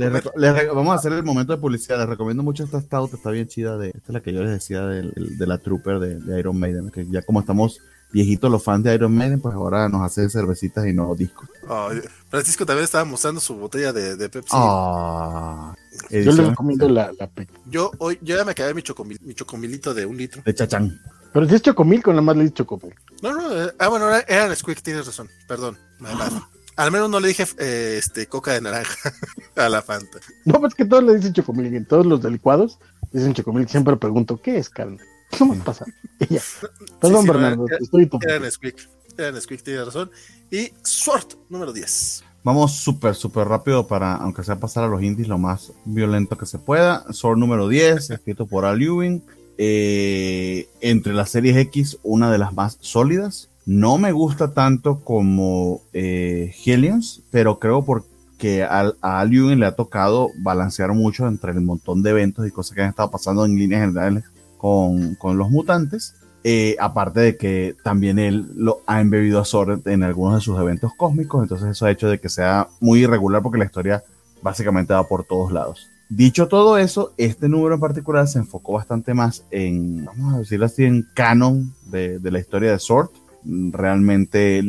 vamos 0.73 0.93
a 0.93 0.95
hacer 0.95 1.13
el 1.13 1.23
momento 1.23 1.53
de 1.53 1.59
publicidad. 1.61 1.99
Les 1.99 2.09
recomiendo 2.09 2.43
mucho 2.43 2.65
esta 2.65 2.81
stout, 2.81 3.13
está 3.13 3.31
bien 3.31 3.47
chida. 3.47 3.77
De, 3.77 3.89
esta 3.89 4.09
es 4.09 4.15
la 4.15 4.21
que 4.23 4.33
yo 4.33 4.43
les 4.43 4.53
decía 4.53 4.87
de, 4.87 5.13
de 5.15 5.47
la 5.47 5.59
Trooper 5.59 5.99
de, 5.99 6.39
Iron 6.39 6.59
Maiden. 6.59 6.91
Que 6.91 7.07
ya 7.11 7.21
como 7.21 7.41
estamos 7.41 7.79
viejitos 8.11 8.51
los 8.51 8.65
fans 8.65 8.85
de 8.85 8.95
Iron 8.95 9.15
Maiden, 9.15 9.39
pues 9.39 9.55
ahora 9.55 9.87
nos 9.91 10.01
hace 10.01 10.31
cervecitas 10.31 10.87
y 10.87 10.95
no 10.95 11.15
discos. 11.15 11.47
Francisco 12.31 12.65
también 12.65 12.85
estaba 12.85 13.05
mostrando 13.05 13.39
su 13.39 13.55
botella 13.55 13.93
de, 13.93 14.17
de 14.17 14.29
Pepsi. 14.31 14.53
Ah, 14.53 15.75
yo 16.11 16.33
le 16.33 16.49
recomiendo 16.49 16.89
la, 16.89 17.13
la 17.19 17.31
Yo 17.67 17.91
hoy 17.99 18.19
yo 18.23 18.35
ya 18.35 18.47
me 18.47 18.53
acabé 18.53 18.73
mi, 18.73 18.83
chocomil, 18.83 19.19
mi 19.21 19.35
chocomilito 19.35 19.93
de 19.93 20.07
un 20.07 20.17
litro. 20.17 20.41
De 20.43 20.55
chachán. 20.55 20.99
Pero 21.35 21.49
si 21.49 21.57
es 21.57 21.63
chocomil, 21.63 22.03
con 22.03 22.17
la 22.17 22.23
más 22.23 22.37
le 22.37 22.51
chocomil. 22.51 22.95
No, 23.21 23.35
no, 23.35 23.63
eh, 23.63 23.75
ah, 23.79 23.89
bueno, 23.89 24.09
era, 24.09 24.47
el 24.47 24.57
Squeak, 24.57 24.81
tienes 24.81 25.05
razón, 25.05 25.29
perdón. 25.47 25.77
Al 26.77 26.91
menos 26.91 27.09
no 27.09 27.21
le 27.21 27.29
dije 27.29 27.47
eh, 27.59 27.97
este 27.99 28.27
coca 28.27 28.53
de 28.53 28.61
naranja 28.61 29.13
a 29.57 29.69
la 29.69 29.83
Fanta. 29.83 30.19
No, 30.45 30.61
pues 30.61 30.75
que 30.75 30.85
todos 30.85 31.05
le 31.05 31.17
dicen 31.17 31.33
chocomil. 31.33 31.75
En 31.75 31.87
todos 31.87 32.07
los 32.07 32.23
licuados 32.25 32.79
dicen 33.13 33.35
chocomil. 33.35 33.69
Siempre 33.69 33.97
pregunto, 33.97 34.41
¿qué 34.41 34.59
es 34.59 34.69
carne? 34.69 34.99
¿Qué 35.31 35.45
más 35.45 35.59
pasa? 35.59 35.85
Perdón, 37.01 37.27
Bernardo, 37.27 37.67
era, 37.69 37.79
estoy 37.81 38.09
Era 38.23 38.39
Nesquik. 38.39 38.89
Era 39.17 39.33
Nesquik, 39.33 39.63
tiene 39.63 39.85
razón. 39.85 40.11
Y 40.51 40.71
Sword, 40.83 41.35
número 41.49 41.73
10. 41.73 42.25
Vamos 42.43 42.73
súper, 42.73 43.15
súper 43.15 43.49
rápido 43.49 43.87
para, 43.87 44.17
aunque 44.17 44.45
sea 44.45 44.61
pasar 44.61 44.85
a 44.85 44.89
los 44.89 45.03
indies 45.03 45.29
lo 45.29 45.39
más 45.39 45.73
violento 45.85 46.37
que 46.37 46.47
se 46.47 46.59
pueda. 46.59 47.05
Sword 47.13 47.39
número 47.39 47.69
10, 47.69 48.11
escrito 48.11 48.47
por 48.47 48.65
Al 48.65 48.83
Ewing. 48.83 49.23
Eh, 49.57 50.69
entre 50.81 51.15
las 51.15 51.31
series 51.31 51.57
X, 51.57 51.99
una 52.03 52.31
de 52.31 52.39
las 52.39 52.53
más 52.53 52.79
sólidas. 52.81 53.49
No 53.67 53.97
me 53.99 54.13
gusta 54.13 54.53
tanto 54.53 55.01
como 55.01 55.81
eh, 55.93 56.53
pero 57.31 57.59
creo 57.59 57.85
porque 57.85 58.63
a, 58.63 58.93
a 59.01 59.21
Al 59.21 59.31
le 59.31 59.67
ha 59.67 59.75
tocado 59.75 60.29
balancear 60.39 60.93
mucho 60.93 61.27
entre 61.27 61.53
el 61.53 61.63
montón 61.63 62.03
de 62.03 62.11
eventos 62.11 62.47
y 62.47 62.51
cosas 62.51 62.75
que 62.75 62.83
han 62.83 62.91
estado 62.91 63.11
pasando 63.11 63.45
en 63.45 63.57
líneas 63.57 63.81
generales 63.81 64.25
con, 64.59 65.15
con 65.15 65.39
los 65.39 65.51
mutantes. 65.51 66.15
Eh, 66.47 66.77
aparte 66.79 67.21
de 67.21 67.37
que 67.39 67.75
también 67.83 68.19
él 68.19 68.47
lo 68.55 68.81
ha 68.87 69.01
embebido 69.01 69.41
a 69.41 69.47
Sword 69.47 69.89
en 69.89 70.03
algunos 70.03 70.35
de 70.35 70.41
sus 70.43 70.61
eventos 70.61 70.93
cósmicos, 70.95 71.43
entonces 71.43 71.71
eso 71.71 71.87
ha 71.87 71.91
hecho 71.91 72.07
de 72.07 72.21
que 72.21 72.29
sea 72.29 72.69
muy 72.81 73.01
irregular 73.01 73.41
porque 73.41 73.57
la 73.57 73.65
historia 73.65 74.05
básicamente 74.43 74.93
va 74.93 75.09
por 75.09 75.25
todos 75.25 75.51
lados. 75.53 75.89
Dicho 76.11 76.47
todo 76.47 76.77
eso, 76.77 77.15
este 77.17 77.49
número 77.49 77.77
en 77.77 77.81
particular 77.81 78.29
se 78.29 78.41
enfocó 78.41 78.75
bastante 78.75 79.15
más 79.15 79.43
en, 79.51 80.05
vamos 80.05 80.35
a 80.35 80.39
decirlo 80.41 80.67
así, 80.67 80.85
en 80.85 81.09
canon 81.15 81.73
de, 81.87 82.19
de 82.19 82.31
la 82.31 82.41
historia 82.41 82.73
de 82.73 82.79
Sword 82.79 83.09
realmente 83.45 84.63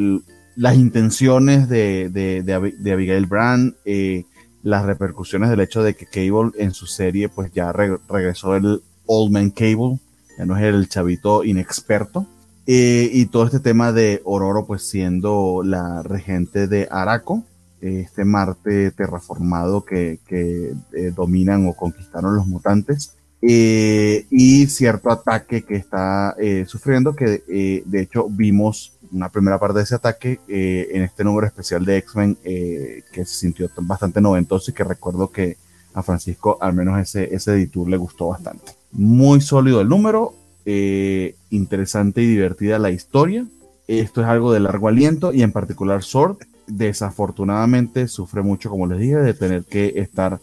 las 0.55 0.75
intenciones 0.75 1.67
de, 1.69 2.09
de, 2.09 2.91
Abigail 2.93 3.25
Brand, 3.25 3.75
eh, 3.85 4.25
las 4.63 4.85
repercusiones 4.85 5.49
del 5.49 5.59
hecho 5.59 5.83
de 5.83 5.95
que 5.95 6.05
Cable 6.05 6.51
en 6.57 6.71
su 6.71 6.87
serie 6.87 7.29
pues 7.29 7.51
ya 7.51 7.71
regresó 7.71 8.55
el 8.55 8.81
Old 9.05 9.31
Man 9.31 9.51
Cable, 9.51 9.99
ya 10.37 10.45
no 10.45 10.57
es 10.57 10.63
el 10.63 10.87
chavito 10.89 11.43
inexperto. 11.43 12.27
Eh, 12.67 13.11
y 13.13 13.27
todo 13.27 13.45
este 13.45 13.59
tema 13.59 13.91
de 13.91 14.21
Ororo 14.25 14.65
pues 14.65 14.87
siendo 14.87 15.61
la 15.63 16.01
regente 16.01 16.67
de 16.67 16.87
Araco, 16.89 17.43
este 17.81 18.25
Marte 18.25 18.89
terraformado 18.91 19.85
que, 19.85 20.19
que 20.25 20.73
eh, 20.93 21.11
dominan 21.15 21.67
o 21.67 21.73
conquistaron 21.73 22.35
los 22.35 22.47
mutantes. 22.47 23.15
Eh, 23.47 24.25
y 24.31 24.65
cierto 24.65 25.11
ataque 25.11 25.61
que 25.61 25.75
está 25.75 26.35
eh, 26.39 26.65
sufriendo, 26.67 27.15
que 27.15 27.43
eh, 27.47 27.83
de 27.85 28.01
hecho 28.01 28.27
vimos 28.27 28.93
una 29.11 29.29
primera 29.29 29.59
parte 29.59 29.77
de 29.77 29.83
ese 29.83 29.93
ataque 29.93 30.39
en 30.47 31.03
este 31.03 31.23
número 31.23 31.45
especial 31.45 31.85
de 31.85 31.97
X-Men 31.97 32.37
que 32.43 33.25
se 33.25 33.25
sintió 33.25 33.69
bastante 33.77 34.19
noventoso 34.19 34.71
y 34.71 34.73
que 34.73 34.83
recuerdo 34.83 35.29
que 35.29 35.57
a 35.93 36.01
Francisco 36.01 36.57
al 36.59 36.73
menos 36.73 36.99
ese, 36.99 37.33
ese 37.33 37.53
editor 37.53 37.87
le 37.87 37.97
gustó 37.97 38.29
bastante. 38.29 38.73
Muy 38.91 39.41
sólido 39.41 39.79
el 39.79 39.87
número, 39.87 40.33
interesante 40.65 42.23
y 42.23 42.25
divertida 42.25 42.79
la 42.79 42.89
historia. 42.89 43.45
Esto 43.87 44.21
es 44.21 44.27
algo 44.27 44.51
de 44.51 44.59
largo 44.59 44.87
aliento 44.87 45.31
y 45.31 45.43
en 45.43 45.51
particular 45.51 46.03
Sword 46.03 46.37
desafortunadamente 46.67 48.07
sufre 48.07 48.41
mucho, 48.41 48.71
como 48.71 48.87
les 48.87 48.99
dije, 48.99 49.17
de 49.17 49.33
tener 49.35 49.63
que 49.63 49.93
estar 49.97 50.41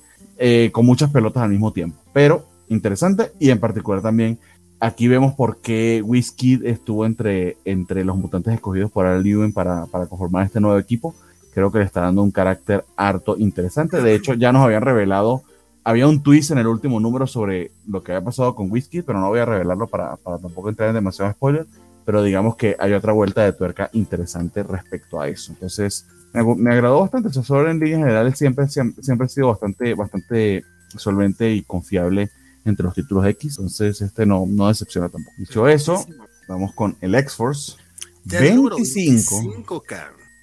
con 0.70 0.86
muchas 0.86 1.10
pelotas 1.10 1.42
al 1.42 1.50
mismo 1.50 1.72
tiempo. 1.72 1.98
Pero 2.14 2.51
interesante 2.68 3.32
y 3.38 3.50
en 3.50 3.60
particular 3.60 4.02
también 4.02 4.38
aquí 4.82 5.06
vemos 5.06 5.34
por 5.34 5.60
qué 5.60 6.02
Whiskey 6.04 6.60
estuvo 6.64 7.06
entre, 7.06 7.56
entre 7.64 8.04
los 8.04 8.16
mutantes 8.16 8.52
escogidos 8.52 8.90
por 8.90 9.06
Al 9.06 9.24
Ewing 9.24 9.52
para, 9.52 9.86
para 9.86 10.06
conformar 10.06 10.46
este 10.46 10.60
nuevo 10.60 10.76
equipo. 10.76 11.14
Creo 11.54 11.70
que 11.70 11.78
le 11.78 11.84
está 11.84 12.00
dando 12.00 12.20
un 12.20 12.32
carácter 12.32 12.84
harto 12.96 13.36
interesante. 13.38 14.02
De 14.02 14.14
hecho, 14.16 14.34
ya 14.34 14.50
nos 14.50 14.64
habían 14.64 14.82
revelado, 14.82 15.44
había 15.84 16.08
un 16.08 16.20
twist 16.20 16.50
en 16.50 16.58
el 16.58 16.66
último 16.66 16.98
número 16.98 17.28
sobre 17.28 17.70
lo 17.86 18.02
que 18.02 18.10
había 18.10 18.24
pasado 18.24 18.56
con 18.56 18.72
Whiskey, 18.72 19.02
pero 19.02 19.20
no 19.20 19.28
voy 19.28 19.38
a 19.38 19.44
revelarlo 19.44 19.86
para, 19.86 20.16
para 20.16 20.38
tampoco 20.38 20.68
entrar 20.68 20.88
en 20.88 20.96
demasiado 20.96 21.30
spoiler. 21.30 21.64
Pero 22.04 22.24
digamos 22.24 22.56
que 22.56 22.74
hay 22.80 22.92
otra 22.92 23.12
vuelta 23.12 23.44
de 23.44 23.52
tuerca 23.52 23.88
interesante 23.92 24.64
respecto 24.64 25.20
a 25.20 25.28
eso. 25.28 25.52
Entonces, 25.52 26.08
me, 26.32 26.72
agradó 26.72 26.98
bastante. 26.98 27.28
El 27.28 27.38
asesor 27.38 27.68
en 27.68 27.78
líneas 27.78 28.00
generales 28.00 28.36
siempre, 28.36 28.66
siempre, 28.66 29.00
siempre 29.00 29.26
ha 29.26 29.28
sido 29.28 29.46
bastante, 29.46 29.94
bastante 29.94 30.64
solvente 30.96 31.52
y 31.52 31.62
confiable 31.62 32.30
entre 32.64 32.84
los 32.84 32.94
títulos 32.94 33.26
X, 33.26 33.56
entonces 33.58 34.00
este 34.00 34.26
no, 34.26 34.44
no 34.46 34.68
decepciona 34.68 35.08
tampoco. 35.08 35.34
Dicho 35.38 35.68
eso, 35.68 36.04
vamos 36.48 36.72
con 36.74 36.96
el 37.00 37.14
X-Force 37.14 37.76
25. 38.24 39.82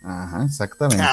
Ajá, 0.04 0.44
exactamente. 0.44 1.04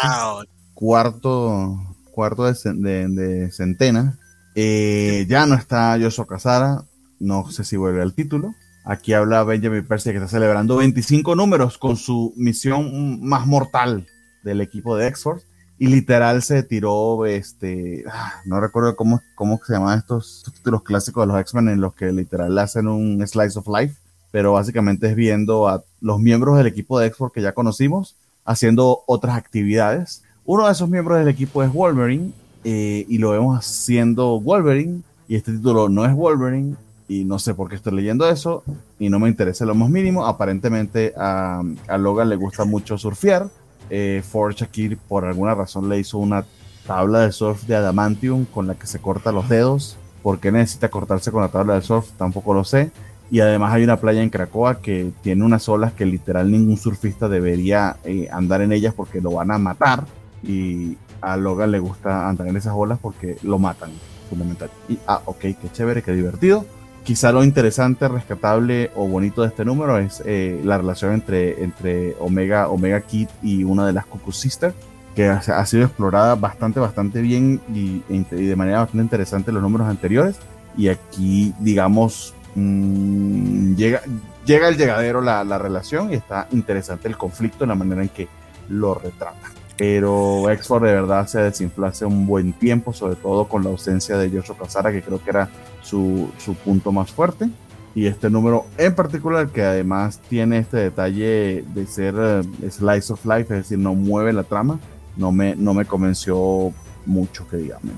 Cuarto, 0.75 1.77
cuarto 2.13 2.45
de, 2.45 3.09
de, 3.09 3.51
centena. 3.53 4.19
Eh, 4.55 5.27
ya 5.29 5.47
no 5.47 5.55
está 5.55 5.99
Joshua 6.01 6.27
Casara, 6.27 6.85
no 7.19 7.51
sé 7.51 7.65
si 7.65 7.77
vuelve 7.77 8.03
al 8.03 8.15
título. 8.15 8.55
Aquí 8.85 9.13
habla 9.13 9.43
Benjamin 9.43 9.87
Percy 9.87 10.11
que 10.11 10.17
está 10.17 10.29
celebrando 10.29 10.77
25 10.77 11.35
números 11.35 11.77
con 11.79 11.97
su 11.97 12.33
misión 12.37 13.21
más 13.21 13.47
mortal 13.47 14.07
del 14.45 14.61
equipo 14.61 14.97
de 14.97 15.09
X-Force 15.09 15.46
y 15.79 15.89
literal 15.89 16.43
se 16.43 16.63
tiró, 16.63 17.27
este, 17.27 18.05
ah, 18.11 18.41
no 18.47 18.61
recuerdo 18.61 18.97
cómo, 18.97 19.21
cómo 19.35 19.61
se 19.65 19.75
llaman 19.75 19.99
estos 19.99 20.45
títulos 20.55 20.83
clásicos 20.83 21.27
de 21.27 21.33
los 21.33 21.41
X-Men 21.41 21.69
en 21.69 21.81
los 21.81 21.95
que 21.95 22.13
literal 22.13 22.59
hacen 22.59 22.89
un 22.89 23.27
slice 23.27 23.59
of 23.59 23.69
life, 23.69 23.95
pero 24.31 24.55
básicamente 24.55 25.09
es 25.09 25.15
viendo 25.15 25.69
a 25.69 25.85
los 26.01 26.19
miembros 26.19 26.57
del 26.57 26.67
equipo 26.67 26.99
de 26.99 27.09
X-Men 27.09 27.31
que 27.35 27.43
ya 27.43 27.53
conocimos 27.53 28.17
haciendo 28.45 29.01
otras 29.07 29.37
actividades. 29.37 30.23
Uno 30.45 30.67
de 30.67 30.73
esos 30.73 30.89
miembros 30.89 31.19
del 31.19 31.29
equipo 31.29 31.63
es 31.63 31.73
Wolverine 31.73 32.33
eh, 32.65 33.05
y 33.09 33.19
lo 33.19 33.31
vemos 33.31 33.59
haciendo 33.59 34.41
Wolverine 34.41 35.03
y 35.29 35.37
este 35.37 35.53
título 35.53 35.89
no 35.89 36.07
es 36.07 36.15
Wolverine 36.15 36.77
y 37.09 37.25
no 37.25 37.39
sé 37.39 37.55
por 37.55 37.69
qué 37.69 37.77
estoy 37.77 37.95
leyendo 37.95 38.29
eso 38.29 38.65
y 38.99 39.11
no 39.11 39.19
me 39.19 39.29
interesa 39.29 39.67
lo 39.67 39.75
más 39.75 39.91
mínimo. 39.91 40.25
Aparentemente 40.27 41.13
a, 41.19 41.63
a 41.87 41.99
Logan 41.99 42.29
le 42.31 42.37
gusta 42.37 42.65
mucho 42.65 42.97
surfear 42.97 43.49
eh, 43.91 44.23
Forge 44.29 44.65
aquí 44.65 44.97
por 44.97 45.25
alguna 45.25 45.55
razón 45.55 45.89
le 45.89 45.99
hizo 45.99 46.19
una 46.19 46.45
tabla 46.87 47.21
de 47.21 47.33
surf 47.33 47.65
de 47.65 47.77
adamantium 47.77 48.45
con 48.45 48.67
la 48.67 48.75
que 48.75 48.87
se 48.87 48.99
corta 48.99 49.33
los 49.33 49.49
dedos. 49.49 49.97
¿Por 50.23 50.41
qué 50.41 50.51
necesita 50.51 50.89
cortarse 50.89 51.31
con 51.31 51.43
la 51.43 51.49
tabla 51.49 51.75
de 51.75 51.83
surf? 51.83 52.11
Tampoco 52.13 52.55
lo 52.55 52.65
sé. 52.65 52.91
Y 53.31 53.41
además 53.41 53.73
hay 53.73 53.85
una 53.85 53.97
playa 53.97 54.23
en 54.23 54.31
Cracoa 54.31 54.81
que 54.81 55.11
tiene 55.23 55.45
unas 55.45 55.69
olas 55.69 55.93
que 55.93 56.07
literal 56.07 56.51
ningún 56.51 56.77
surfista 56.77 57.29
debería 57.29 57.97
eh, 58.05 58.29
andar 58.31 58.63
en 58.63 58.73
ellas 58.73 58.95
porque 58.95 59.21
lo 59.21 59.33
van 59.33 59.51
a 59.51 59.59
matar. 59.59 60.05
Y 60.43 60.97
a 61.21 61.37
Logan 61.37 61.73
le 61.73 61.81
gusta 61.81 62.29
andar 62.29 62.47
en 62.47 62.57
esas 62.57 62.75
olas 62.77 62.99
porque 63.01 63.37
lo 63.43 63.59
matan, 63.59 63.91
fundamental. 64.31 64.71
Y, 64.89 64.99
ah, 65.07 65.23
ok, 65.25 65.39
qué 65.41 65.71
chévere, 65.73 66.03
qué 66.03 66.13
divertido. 66.13 66.65
Quizá 67.07 67.31
lo 67.31 67.45
interesante, 67.45 68.09
rescatable 68.09 68.91
o 68.97 69.07
bonito 69.07 69.43
de 69.43 69.49
este 69.49 69.65
número 69.65 69.97
es 69.97 70.21
eh, 70.27 70.61
la 70.65 70.77
relación 70.77 71.13
entre, 71.13 71.63
entre 71.63 72.17
Omega, 72.19 72.69
Omega 72.69 73.01
Kid 73.01 73.29
y 73.45 73.63
una 73.63 73.87
de 73.87 73.93
las 73.93 74.07
Cuckoo 74.07 74.33
Sisters, 74.33 74.75
que 75.15 75.29
ha, 75.29 75.67
sido 75.67 75.85
explorada 75.85 76.35
bastante, 76.35 76.81
bastante 76.81 77.21
bien 77.21 77.61
y, 77.73 78.03
de 78.09 78.57
manera 78.57 78.81
bastante 78.81 79.05
interesante 79.05 79.51
en 79.51 79.55
los 79.55 79.63
números 79.63 79.89
anteriores. 79.89 80.35
Y 80.77 80.89
aquí, 80.89 81.55
digamos, 81.61 82.35
mmm, 82.57 83.77
llega, 83.77 84.03
llega 84.45 84.69
el 84.69 84.77
llegadero 84.77 85.21
la, 85.21 85.45
la 85.45 85.59
relación 85.59 86.11
y 86.13 86.17
está 86.17 86.49
interesante 86.51 87.07
el 87.07 87.17
conflicto 87.17 87.63
en 87.63 87.69
la 87.69 87.77
manera 87.77 88.03
en 88.03 88.09
que 88.09 88.27
lo 88.69 88.95
retrata 88.95 89.49
pero 89.77 90.49
Exford 90.51 90.85
de 90.85 90.95
verdad 90.95 91.27
se 91.27 91.39
desinfló 91.39 91.87
hace 91.87 92.07
un 92.07 92.27
buen 92.27 92.55
tiempo, 92.55 92.93
sobre 92.93 93.17
todo 93.17 93.47
con 93.47 93.63
la 93.63 93.71
ausencia 93.71 94.17
de 94.17 94.31
Joshua 94.31 94.57
Casara, 94.57 94.91
que 94.91 95.03
creo 95.03 95.23
que 95.23 95.31
era 95.31 95.51
su, 95.87 96.31
su, 96.39 96.55
punto 96.55 96.93
más 96.93 97.11
fuerte. 97.11 97.49
Y 97.95 98.07
este 98.07 98.29
número 98.29 98.67
en 98.77 98.95
particular, 98.95 99.49
que 99.49 99.63
además 99.63 100.21
tiene 100.29 100.59
este 100.59 100.77
detalle 100.77 101.65
de 101.75 101.87
ser 101.87 102.15
eh, 102.19 102.71
slice 102.71 103.13
of 103.13 103.25
life, 103.25 103.55
es 103.55 103.63
decir, 103.63 103.79
no 103.79 103.95
mueve 103.95 104.33
la 104.33 104.43
trama, 104.43 104.79
no 105.17 105.33
me, 105.33 105.57
no 105.57 105.73
me 105.73 105.87
convenció 105.87 106.75
mucho, 107.07 107.49
que 107.49 107.57
digamos. 107.57 107.95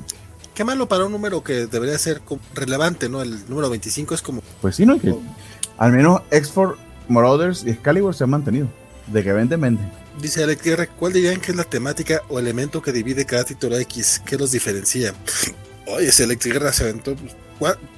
Qué 0.55 0.65
malo 0.65 0.86
para 0.89 1.06
un 1.06 1.12
número 1.12 1.43
que 1.43 1.66
debería 1.66 1.98
ser 1.98 2.20
relevante, 2.55 3.09
¿no? 3.09 3.23
El 3.23 3.48
número 3.48 3.70
25 3.70 4.15
es 4.15 4.23
como... 4.23 4.43
Pues 4.60 4.77
sí, 4.77 4.86
¿no? 4.86 5.01
Que 5.01 5.15
al 5.78 5.93
menos 5.93 6.23
Exford, 6.31 6.77
Marauders 7.09 7.65
y 7.65 7.70
Excalibur 7.70 8.15
se 8.15 8.24
han 8.24 8.31
mantenido. 8.31 8.69
De 9.06 9.24
que 9.24 9.32
venden, 9.32 9.60
venden. 9.60 9.90
Dice 10.20 10.43
Alex 10.43 10.62
Guerra, 10.62 10.86
¿cuál 10.86 11.12
dirían 11.12 11.40
que 11.40 11.52
es 11.52 11.56
la 11.56 11.65
temática 11.65 12.23
o 12.28 12.39
elemento 12.39 12.82
que 12.82 12.93
divide 12.93 13.24
cada 13.24 13.44
título 13.44 13.78
X? 13.78 14.20
¿Qué 14.27 14.36
los 14.36 14.51
diferencia? 14.51 15.15
Oye, 15.86 16.09
ese 16.09 16.24
Alex 16.24 16.44
Guerra 16.44 16.73
se 16.73 16.85
aventó. 16.85 17.15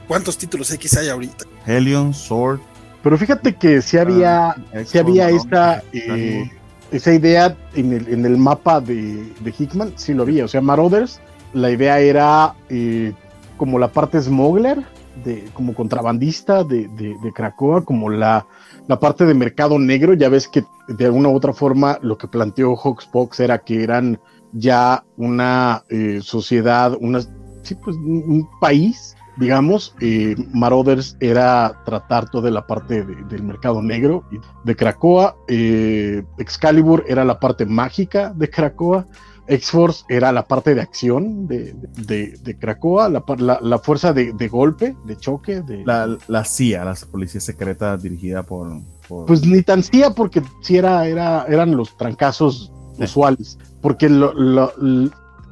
¿Cuántos 0.09 0.37
títulos 0.39 0.71
X 0.73 0.97
hay 0.97 1.09
ahorita? 1.09 1.45
Helion, 1.67 2.13
Sword. 2.15 2.61
Pero 3.03 3.17
fíjate 3.17 3.55
que 3.55 3.81
si 3.81 3.97
había, 3.97 4.51
ah, 4.51 4.57
si 4.85 4.99
había 4.99 5.31
esa, 5.31 5.83
eh, 5.93 6.51
esa 6.91 7.15
idea 7.15 7.57
en 7.75 7.93
el, 7.93 8.09
en 8.09 8.27
el 8.27 8.37
mapa 8.37 8.81
de, 8.81 9.33
de, 9.41 9.55
Hickman, 9.57 9.93
sí 9.97 10.13
lo 10.13 10.25
había. 10.25 10.45
O 10.45 10.49
sea, 10.49 10.61
Marauders, 10.61 11.21
la 11.55 11.71
idea 11.71 12.01
era 12.01 12.55
eh, 12.69 13.13
como 13.57 13.79
la 13.79 13.89
parte 13.89 14.21
smuggler, 14.21 14.85
de, 15.25 15.49
como 15.55 15.75
contrabandista 15.75 16.65
de, 16.65 16.89
de, 16.89 17.17
de 17.23 17.33
Krakoa, 17.33 17.85
como 17.85 18.11
la 18.11 18.47
la 18.91 18.99
parte 18.99 19.25
de 19.25 19.35
mercado 19.35 19.79
negro, 19.79 20.15
ya 20.15 20.29
ves 20.29 20.49
que 20.49 20.65
de 20.89 21.05
alguna 21.05 21.29
u 21.29 21.37
otra 21.37 21.53
forma 21.53 22.01
lo 22.03 22.19
que 22.19 22.27
planteó 22.27 22.75
Hawksbox 22.77 23.39
era 23.39 23.59
que 23.61 23.85
eran 23.85 24.21
ya 24.53 25.05
una 25.17 25.85
eh, 25.91 26.19
sociedad, 26.21 26.97
una, 27.01 27.21
sí, 27.63 27.77
pues, 27.77 27.95
un 27.95 28.49
país, 28.61 29.17
digamos, 29.41 29.95
eh, 30.01 30.37
Marauders 30.53 31.17
era 31.19 31.83
tratar 31.85 32.31
toda 32.31 32.51
la 32.51 32.67
parte 32.67 33.03
del 33.03 33.43
mercado 33.43 33.83
negro 33.83 34.23
de 34.65 34.77
Krakoa, 34.77 35.35
eh, 35.49 36.23
Excalibur 36.39 37.05
era 37.09 37.25
la 37.25 37.41
parte 37.41 37.65
mágica 37.65 38.33
de 38.37 38.51
Krakoa, 38.51 39.07
X-Force 39.49 40.05
era 40.09 40.31
la 40.31 40.47
parte 40.47 40.75
de 40.75 40.83
acción 40.83 41.49
de, 41.49 41.75
de, 42.07 42.59
Krakoa, 42.59 43.09
la, 43.09 43.79
fuerza 43.79 44.13
de, 44.13 44.49
golpe, 44.49 44.95
de 45.07 45.17
choque. 45.17 45.63
De... 45.63 45.83
La, 45.85 46.45
CIA, 46.45 46.85
la 46.85 46.95
policía 47.11 47.41
secreta 47.41 47.97
dirigida 47.97 48.45
por, 48.45 48.81
Pues 49.27 49.45
ni 49.45 49.63
tan 49.63 49.83
CIA, 49.83 50.11
porque 50.11 50.43
sí 50.61 50.77
era, 50.77 51.07
era, 51.09 51.47
eran 51.49 51.77
los 51.77 51.97
trancazos 51.97 52.71
usuales. 52.99 53.59
Porque 53.81 54.09
lo, 54.09 54.73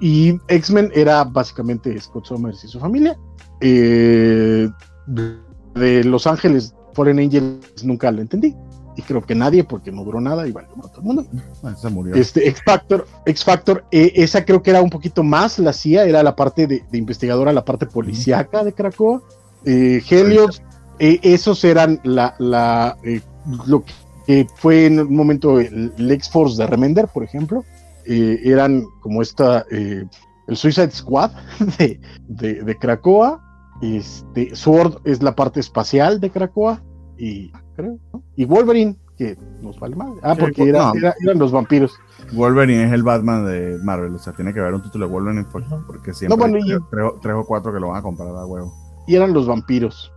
y 0.01 0.39
X-Men 0.47 0.93
era 0.94 1.24
básicamente 1.24 1.98
Scott 2.01 2.27
Summers 2.27 2.62
y 2.65 2.69
su 2.69 2.78
familia. 2.78 3.19
Eh, 3.60 4.68
de 5.74 6.05
Los 6.05 6.26
Ángeles, 6.26 6.74
Foreign 6.93 7.18
Angels 7.18 7.85
nunca 7.85 8.10
lo 8.10 8.20
entendí 8.20 8.55
y 8.98 9.02
creo 9.02 9.24
que 9.24 9.36
nadie 9.36 9.62
porque 9.62 9.93
no 9.93 10.02
duró 10.02 10.20
nada 10.20 10.48
y 10.48 10.51
valió 10.51 10.70
todo 10.72 10.98
el 10.98 11.02
mundo. 11.05 11.24
Ah, 11.62 11.72
se 11.76 11.89
murió. 11.89 12.16
Este 12.16 12.48
X 12.48 12.62
Factor, 12.66 13.06
X 13.26 13.44
Factor, 13.44 13.85
eh, 13.93 14.10
esa 14.16 14.44
creo 14.44 14.60
que 14.60 14.70
era 14.70 14.82
un 14.82 14.90
poquito 14.90 15.22
más 15.22 15.60
la 15.60 15.72
CIA, 15.72 16.06
era 16.06 16.20
la 16.24 16.35
parte 16.35 16.66
de, 16.66 16.82
investigadora, 16.93 17.52
la 17.52 17.64
parte 17.64 17.86
policíaca 17.86 18.64
de 18.64 18.72
Krakoa. 18.72 19.22
Eh, 19.64 20.02
Helios, 20.10 20.62
eh, 20.98 21.20
esos 21.22 21.62
eran 21.62 22.01
la, 22.02 22.35
la 22.40 22.98
lo 23.68 23.85
que 24.26 24.48
fue 24.56 24.86
en 24.86 24.98
un 24.98 25.14
momento 25.14 25.60
el, 25.60 25.93
X-Force 25.97 26.60
de 26.60 26.66
Remender, 26.66 27.06
por 27.06 27.22
ejemplo. 27.22 27.64
eran 28.05 28.85
como 29.01 29.22
esta, 29.22 29.64
el 29.70 30.56
Suicide 30.56 30.90
Squad 30.90 31.30
de, 31.78 32.01
de, 32.26 32.64
de 32.64 32.76
Krakoa. 32.76 33.44
Este, 33.82 34.55
Sword 34.55 35.00
es 35.05 35.22
la 35.22 35.34
parte 35.34 35.60
espacial 35.60 36.20
de 36.20 36.30
Krakoa 36.30 36.82
y 37.16 37.52
y 38.36 38.44
Wolverine, 38.44 38.96
que 39.16 39.36
nos 39.62 39.78
vale 39.78 39.96
mal. 39.96 40.14
Ah, 40.22 40.34
porque 40.38 40.68
eran 40.68 40.92
los 41.36 41.52
vampiros. 41.52 41.98
Wolverine 42.32 42.84
es 42.84 42.92
el 42.92 43.02
Batman 43.02 43.46
de 43.46 43.78
Marvel, 43.82 44.14
o 44.14 44.18
sea, 44.18 44.32
tiene 44.32 44.52
que 44.52 44.60
haber 44.60 44.74
un 44.74 44.82
título 44.82 45.06
de 45.06 45.12
Wolverine 45.12 45.46
porque 45.86 46.12
siempre 46.12 46.44
hay 46.44 46.78
tres, 47.20 47.34
o 47.34 47.44
cuatro 47.46 47.72
que 47.72 47.80
lo 47.80 47.88
van 47.88 47.98
a 47.98 48.02
comprar 48.02 48.28
a 48.28 48.46
huevo. 48.46 48.72
Y 49.06 49.14
eran 49.14 49.32
los 49.32 49.46
vampiros. 49.46 50.12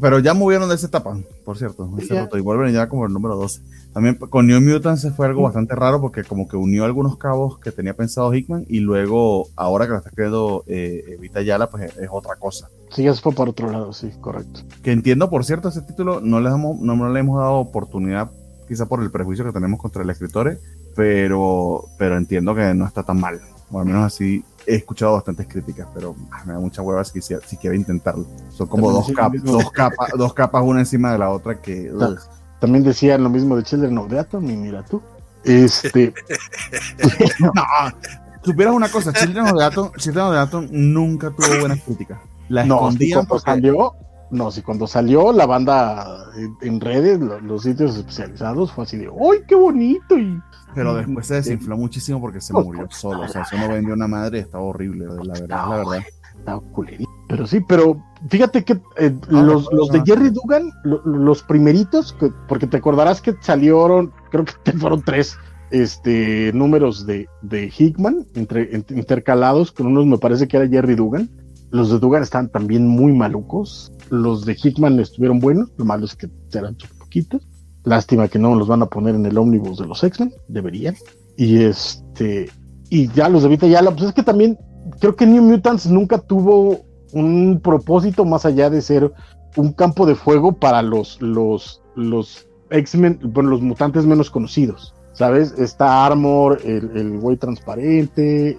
Pero 0.00 0.20
ya 0.20 0.32
movieron 0.34 0.68
de 0.68 0.76
esa 0.76 0.86
etapa, 0.86 1.16
por 1.44 1.58
cierto. 1.58 1.88
y 2.36 2.40
Wolverine 2.40 2.72
ya 2.72 2.88
como 2.88 3.06
el 3.06 3.12
número 3.12 3.36
12. 3.36 3.60
También 3.92 4.16
con 4.16 4.46
New 4.46 4.60
Mutants 4.60 5.00
se 5.00 5.10
fue 5.10 5.26
algo 5.26 5.42
bastante 5.42 5.74
raro 5.74 6.00
porque 6.00 6.22
como 6.22 6.46
que 6.46 6.56
unió 6.56 6.84
algunos 6.84 7.16
cabos 7.16 7.58
que 7.58 7.72
tenía 7.72 7.94
pensado 7.94 8.32
Hickman 8.32 8.64
y 8.68 8.80
luego, 8.80 9.48
ahora 9.56 9.86
que 9.86 9.92
lo 9.92 9.98
está 9.98 10.10
creando 10.10 10.62
eh, 10.66 11.16
Vita 11.20 11.42
Yala, 11.42 11.68
pues 11.68 11.96
es, 11.96 12.08
otra 12.10 12.36
cosa. 12.36 12.68
Sí, 12.90 13.02
se 13.02 13.14
fue 13.14 13.32
por 13.32 13.48
otro 13.48 13.70
lado, 13.70 13.92
sí, 13.92 14.10
correcto. 14.20 14.60
Que 14.82 14.92
entiendo, 14.92 15.30
por 15.30 15.44
cierto, 15.44 15.68
ese 15.68 15.82
título 15.82 16.20
no 16.20 16.40
le, 16.40 16.48
hemos, 16.50 16.78
no, 16.78 17.12
le 17.12 17.20
hemos 17.20 17.40
dado 17.40 17.54
oportunidad, 17.54 18.30
quizá 18.68 18.86
por 18.86 19.02
el 19.02 19.10
prejuicio 19.10 19.44
que 19.44 19.52
tenemos 19.52 19.80
contra 19.80 20.02
el 20.02 20.10
escritor, 20.10 20.58
pero, 20.94 21.86
pero 21.98 22.16
entiendo 22.16 22.54
que 22.54 22.72
no 22.74 22.86
está 22.86 23.02
tan 23.02 23.18
mal. 23.18 23.40
O 23.70 23.80
al 23.80 23.86
menos 23.86 24.04
así 24.04 24.44
he 24.68 24.76
escuchado 24.76 25.14
bastantes 25.14 25.46
críticas, 25.48 25.88
pero 25.94 26.14
ah, 26.30 26.42
me 26.44 26.52
da 26.52 26.60
mucha 26.60 26.82
hueva 26.82 27.02
si, 27.02 27.20
si, 27.22 27.56
quiero 27.56 27.74
intentarlo. 27.74 28.26
Son 28.50 28.66
como 28.68 28.92
dos, 28.92 29.10
capas, 29.12 29.42
dos, 29.42 29.70
capas, 29.70 30.10
dos 30.16 30.34
capas 30.34 30.62
una 30.62 30.80
encima 30.80 31.12
de 31.12 31.18
la 31.18 31.30
otra 31.30 31.60
que... 31.60 31.90
También 32.60 32.84
decían 32.84 33.22
lo 33.22 33.30
mismo 33.30 33.56
de 33.56 33.62
Children 33.62 33.98
of 33.98 34.08
the 34.08 34.18
Atom 34.18 34.50
y 34.50 34.56
mira 34.56 34.84
tú. 34.84 35.00
Este... 35.44 36.12
no, 37.38 37.52
supieras 38.42 38.74
una 38.74 38.90
cosa, 38.90 39.12
Children 39.12 39.46
of 39.46 39.58
the 39.58 39.64
Atom, 39.64 39.92
Children 39.96 40.24
of 40.26 40.32
the 40.32 40.38
Atom 40.38 40.68
nunca 40.70 41.30
tuvo 41.30 41.60
buenas 41.60 41.80
críticas. 41.82 42.18
La 42.48 42.64
no, 42.64 42.90
si 42.92 43.12
cuando 43.12 43.38
salió, 43.38 43.94
no, 44.30 44.50
si 44.50 44.62
cuando 44.62 44.86
salió 44.86 45.32
la 45.32 45.46
banda 45.46 46.24
en 46.60 46.80
redes, 46.80 47.20
los, 47.20 47.62
sitios 47.62 47.96
especializados, 47.96 48.72
fue 48.72 48.84
así 48.84 48.96
de 48.96 49.06
¡ay, 49.06 49.38
qué 49.46 49.54
bonito! 49.54 50.18
Y 50.18 50.40
pero 50.74 50.94
después 50.94 51.26
se 51.26 51.34
desinfló 51.34 51.76
muchísimo 51.76 52.20
porque 52.20 52.40
se 52.40 52.52
murió 52.52 52.86
solo. 52.90 53.22
O 53.22 53.28
sea, 53.28 53.42
eso 53.42 53.56
no 53.56 53.68
vendió 53.68 53.94
una 53.94 54.08
madre, 54.08 54.40
estaba 54.40 54.64
horrible, 54.64 55.06
la 55.06 55.32
verdad, 55.32 55.48
la 55.48 55.76
verdad. 55.76 55.98
Estaba 56.38 56.62
Pero 57.28 57.46
sí, 57.46 57.60
pero 57.66 58.02
fíjate 58.28 58.64
que 58.64 58.80
eh, 58.96 59.14
los, 59.28 59.68
los, 59.72 59.88
de 59.90 60.02
Jerry 60.04 60.30
Dugan, 60.30 60.70
los 60.84 61.42
primeritos, 61.42 62.16
porque 62.46 62.66
te 62.66 62.76
acordarás 62.76 63.20
que 63.20 63.34
salieron, 63.40 64.12
creo 64.30 64.44
que 64.44 64.72
fueron 64.72 65.02
tres 65.02 65.36
este, 65.70 66.52
números 66.54 67.06
de, 67.06 67.28
de 67.42 67.72
Hickman 67.76 68.26
entre, 68.34 68.70
intercalados, 68.90 69.72
con 69.72 69.86
unos 69.86 70.06
me 70.06 70.18
parece 70.18 70.48
que 70.48 70.56
era 70.56 70.68
Jerry 70.68 70.94
Dugan. 70.94 71.28
Los 71.70 71.90
de 71.90 71.98
Dugan 71.98 72.22
están 72.22 72.48
también 72.48 72.86
muy 72.86 73.12
malucos. 73.12 73.92
Los 74.08 74.46
de 74.46 74.56
Hickman 74.62 74.98
estuvieron 75.00 75.38
buenos, 75.38 75.70
lo 75.76 75.84
malo 75.84 76.06
es 76.06 76.14
que 76.14 76.30
eran 76.52 76.76
poquitos. 76.98 77.46
Lástima 77.88 78.28
que 78.28 78.38
no 78.38 78.54
los 78.54 78.68
van 78.68 78.82
a 78.82 78.86
poner 78.86 79.14
en 79.14 79.24
el 79.24 79.38
ómnibus 79.38 79.78
de 79.78 79.86
los 79.86 80.04
X-Men, 80.04 80.34
deberían. 80.46 80.94
Y 81.38 81.62
este, 81.62 82.50
y 82.90 83.08
ya 83.08 83.30
los 83.30 83.42
de 83.42 83.48
Vita 83.48 83.66
Yala, 83.66 83.92
pues 83.92 84.08
es 84.08 84.12
que 84.12 84.22
también 84.22 84.58
creo 85.00 85.16
que 85.16 85.24
New 85.24 85.42
Mutants 85.42 85.86
nunca 85.86 86.18
tuvo 86.18 86.84
un 87.12 87.60
propósito 87.62 88.26
más 88.26 88.44
allá 88.44 88.68
de 88.68 88.82
ser 88.82 89.10
un 89.56 89.72
campo 89.72 90.04
de 90.04 90.14
fuego 90.14 90.52
para 90.52 90.82
los, 90.82 91.20
los, 91.22 91.80
los 91.96 92.46
X-Men, 92.68 93.20
bueno, 93.22 93.48
los 93.48 93.62
mutantes 93.62 94.04
menos 94.04 94.30
conocidos. 94.30 94.94
¿Sabes? 95.14 95.54
Está 95.58 96.04
Armor, 96.04 96.60
el, 96.64 96.90
el 96.94 97.18
güey 97.18 97.38
transparente, 97.38 98.56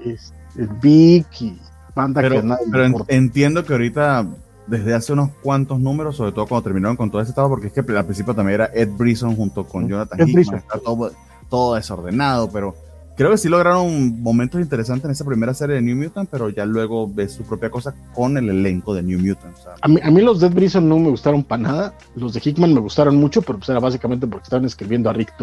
el 0.57 0.67
Big 0.81 1.25
y 1.39 1.55
banda 1.95 2.21
que 2.21 2.29
pero 2.71 3.05
entiendo 3.07 3.63
que 3.63 3.73
ahorita 3.73 4.27
desde 4.69 4.93
hace 4.93 5.13
unos 5.13 5.31
cuantos 5.41 5.79
números, 5.79 6.15
sobre 6.15 6.31
todo 6.31 6.45
cuando 6.47 6.63
terminaron 6.63 6.95
con 6.95 7.09
todo 7.09 7.21
ese 7.21 7.31
estado, 7.31 7.49
porque 7.49 7.67
es 7.67 7.73
que 7.73 7.79
al 7.79 8.05
principio 8.05 8.35
también 8.35 8.61
era 8.61 8.69
Ed 8.73 8.89
Brisson 8.97 9.35
junto 9.35 9.65
con 9.65 9.87
Jonathan 9.87 10.27
Hickman, 10.27 10.59
está 10.59 10.79
todo, 10.79 11.11
todo, 11.49 11.75
desordenado, 11.75 12.49
pero 12.51 12.75
creo 13.17 13.31
que 13.31 13.37
sí 13.37 13.49
lograron 13.49 14.21
momentos 14.21 14.61
interesantes 14.61 15.05
en 15.05 15.11
esa 15.11 15.25
primera 15.25 15.53
serie 15.53 15.75
de 15.75 15.81
New 15.81 15.97
Mutant, 15.97 16.29
pero 16.29 16.49
ya 16.49 16.65
luego 16.65 17.11
ves 17.11 17.33
su 17.33 17.43
propia 17.43 17.69
cosa 17.71 17.95
con 18.13 18.37
el 18.37 18.47
elenco 18.49 18.93
de 18.93 19.01
New 19.01 19.19
Mutant. 19.19 19.55
A, 19.81 19.87
mí, 19.87 19.99
a, 20.03 20.11
mí, 20.11 20.21
los 20.21 20.39
de 20.39 20.47
Ed 20.47 20.53
Brisson 20.53 20.87
no 20.87 20.99
me 20.99 21.09
gustaron 21.09 21.43
para 21.43 21.61
nada, 21.63 21.93
los 22.15 22.33
de 22.33 22.41
Hickman 22.43 22.73
me 22.73 22.79
gustaron 22.79 23.15
mucho, 23.17 23.41
pero 23.41 23.57
pues 23.57 23.69
era 23.69 23.79
básicamente 23.79 24.27
porque 24.27 24.43
estaban 24.43 24.65
escribiendo 24.65 25.09
a 25.09 25.13
Rick 25.13 25.33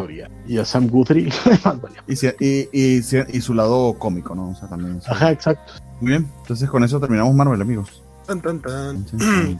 y 0.46 0.58
a 0.58 0.64
Sam 0.64 0.88
Guthrie. 0.88 1.28
y, 2.06 2.26
y, 2.40 2.98
y, 2.98 3.40
su 3.40 3.54
lado 3.54 3.94
cómico, 3.98 4.34
¿no? 4.34 4.50
O 4.50 4.54
sea, 4.54 4.68
también. 4.68 5.00
Ajá, 5.06 5.32
exacto. 5.32 5.72
Muy 6.00 6.10
bien, 6.10 6.28
entonces 6.42 6.68
con 6.70 6.84
eso 6.84 7.00
terminamos 7.00 7.34
Marvel, 7.34 7.60
amigos. 7.60 8.05
Tan, 8.26 8.40
tan, 8.40 8.60
tan. 8.60 9.06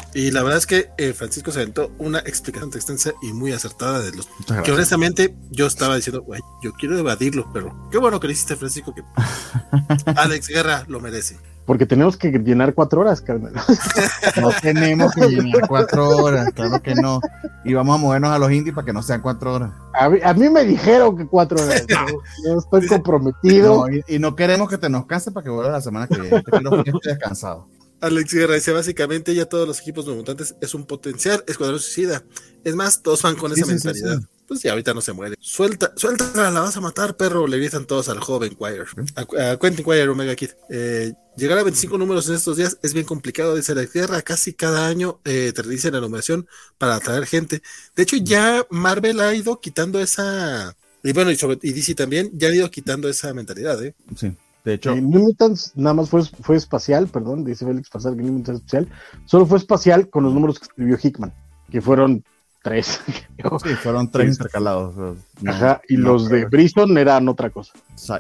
y 0.15 0.31
la 0.31 0.43
verdad 0.43 0.59
es 0.59 0.67
que 0.67 0.91
eh, 0.99 1.13
Francisco 1.13 1.53
se 1.53 1.61
aventó 1.61 1.93
una 1.99 2.19
explicación 2.21 2.71
extensa 2.75 3.13
y 3.23 3.33
muy 3.33 3.53
acertada 3.53 4.01
de 4.01 4.13
los 4.13 4.29
que 4.65 4.73
honestamente 4.73 5.37
yo 5.51 5.67
estaba 5.67 5.97
diciendo, 5.97 6.23
güey, 6.23 6.41
yo 6.63 6.73
quiero 6.73 6.99
evadirlo, 6.99 7.49
pero 7.53 7.89
qué 7.91 7.99
bueno 7.99 8.19
que 8.19 8.27
le 8.27 8.33
hiciste, 8.33 8.57
Francisco, 8.57 8.95
que 8.95 9.03
Alex 10.17 10.49
Guerra 10.49 10.85
lo 10.89 11.01
merece. 11.01 11.37
Porque 11.67 11.85
tenemos 11.85 12.17
que 12.17 12.31
llenar 12.31 12.75
cuatro 12.75 13.01
horas, 13.01 13.21
carnal. 13.21 13.53
No 14.41 14.51
tenemos 14.63 15.13
que 15.13 15.29
llenar 15.29 15.67
cuatro 15.67 16.09
horas, 16.09 16.51
claro 16.55 16.81
que 16.81 16.95
no. 16.95 17.21
Y 17.65 17.75
vamos 17.75 17.97
a 17.97 17.99
movernos 17.99 18.31
a 18.31 18.39
los 18.39 18.53
indies 18.53 18.75
para 18.75 18.85
que 18.85 18.93
no 18.93 19.03
sean 19.03 19.21
cuatro 19.21 19.55
horas. 19.55 19.73
A 19.93 20.35
mí, 20.35 20.49
me 20.49 20.65
dijeron 20.65 21.17
que 21.17 21.27
cuatro 21.27 21.61
horas. 21.61 21.85
Yo 22.47 22.59
estoy 22.59 22.87
comprometido. 22.87 23.87
y, 24.07 24.19
no 24.21 24.37
queremos 24.37 24.69
que 24.69 24.79
te 24.79 24.89
nos 24.89 25.07
canses 25.07 25.33
para 25.33 25.43
que 25.43 25.51
vuelvas 25.51 25.73
la 25.73 25.81
semana 25.81 26.07
que 26.07 26.21
viene. 26.21 26.45
Que 26.45 26.91
estés 26.91 27.19
descansado. 27.19 27.69
Alex 28.01 28.35
Guerra 28.35 28.55
dice, 28.55 28.73
básicamente 28.73 29.35
ya 29.35 29.47
todos 29.47 29.67
los 29.67 29.81
equipos 29.81 30.07
de 30.07 30.15
mutantes 30.15 30.55
es 30.61 30.75
un 30.75 30.87
potencial 30.87 31.43
escuadrón 31.47 31.81
suicida. 31.81 32.25
Es 32.65 32.75
más, 32.75 33.03
todos 33.03 33.23
van 33.23 33.37
con 33.37 33.53
esa 33.53 33.67
mentalidad. 33.67 34.21
pues 34.47 34.63
ya 34.63 34.73
ahorita 34.73 34.93
no 34.93 35.01
se 35.01 35.13
muere. 35.13 35.37
Suelta, 35.41 35.93
suelta, 35.97 36.51
la 36.51 36.61
vas 36.61 36.77
a 36.77 36.81
matar, 36.81 37.17
perro. 37.17 37.47
Le 37.47 37.59
gritan 37.59 37.87
todos 37.87 38.09
al 38.09 38.21
joven 38.21 38.55
Quire. 38.55 38.85
A, 39.15 39.57
Quentin 39.57 39.85
Quire, 39.85 40.09
Omega 40.09 40.35
Kid. 40.37 40.51
Eh, 40.69 41.15
llegar 41.37 41.59
a 41.59 41.63
25 41.63 41.97
números 41.97 42.29
en 42.29 42.35
estos 42.35 42.57
días 42.57 42.79
es 42.83 42.93
bien 42.93 43.07
complicado, 43.07 43.57
dice 43.57 43.75
la 43.75 43.85
guerra. 43.85 44.21
Casi 44.23 44.53
cada 44.53 44.87
año 44.89 45.21
eh, 45.25 45.53
te 45.55 45.63
dicen 45.63 45.95
la 45.95 46.01
numeración 46.01 46.47
para 46.79 46.97
atraer 46.97 47.27
gente. 47.27 47.63
De 47.95 48.03
hecho, 48.03 48.17
ya 48.17 48.67
Marvel 48.71 49.21
ha 49.21 49.35
ido 49.35 49.61
quitando 49.61 50.01
esa. 50.01 50.77
Y 51.03 51.13
bueno, 51.13 51.31
y, 51.31 51.37
sobre, 51.37 51.59
y 51.63 51.73
DC 51.73 51.95
también, 51.95 52.31
ya 52.35 52.49
ha 52.49 52.55
ido 52.55 52.71
quitando 52.71 53.09
esa 53.09 53.33
mentalidad, 53.33 53.83
¿eh? 53.85 53.95
Sí. 54.17 54.33
De 54.67 54.75
hecho, 54.75 54.91
eh, 54.91 55.01
New 55.01 55.21
Mutants 55.21 55.71
nada 55.77 55.95
más 55.95 56.11
fue, 56.11 56.25
fue 56.25 56.57
espacial, 56.57 57.07
perdón, 57.07 57.45
dice 57.45 57.65
Félix 57.65 57.89
Pasar 57.89 58.17
que 58.17 58.23
New 58.25 58.33
Mutants 58.33 58.63
espacial, 58.63 58.89
solo 59.25 59.47
fue 59.47 59.59
espacial 59.59 60.11
con 60.11 60.25
los 60.25 60.35
números 60.35 60.59
que 60.59 60.65
escribió 60.65 60.99
Hickman, 61.01 61.33
que 61.71 61.81
fueron 61.81 62.25
tres. 62.65 63.01
sí, 63.07 63.69
fueron 63.81 64.11
tres 64.11 64.33
intercalados. 64.33 65.17
Ajá, 65.47 65.81
y 65.89 65.97
los 65.97 66.29
de 66.29 66.47
Briston 66.47 66.99
eran 66.99 67.29
otra 67.29 67.49
cosa. 67.51 67.75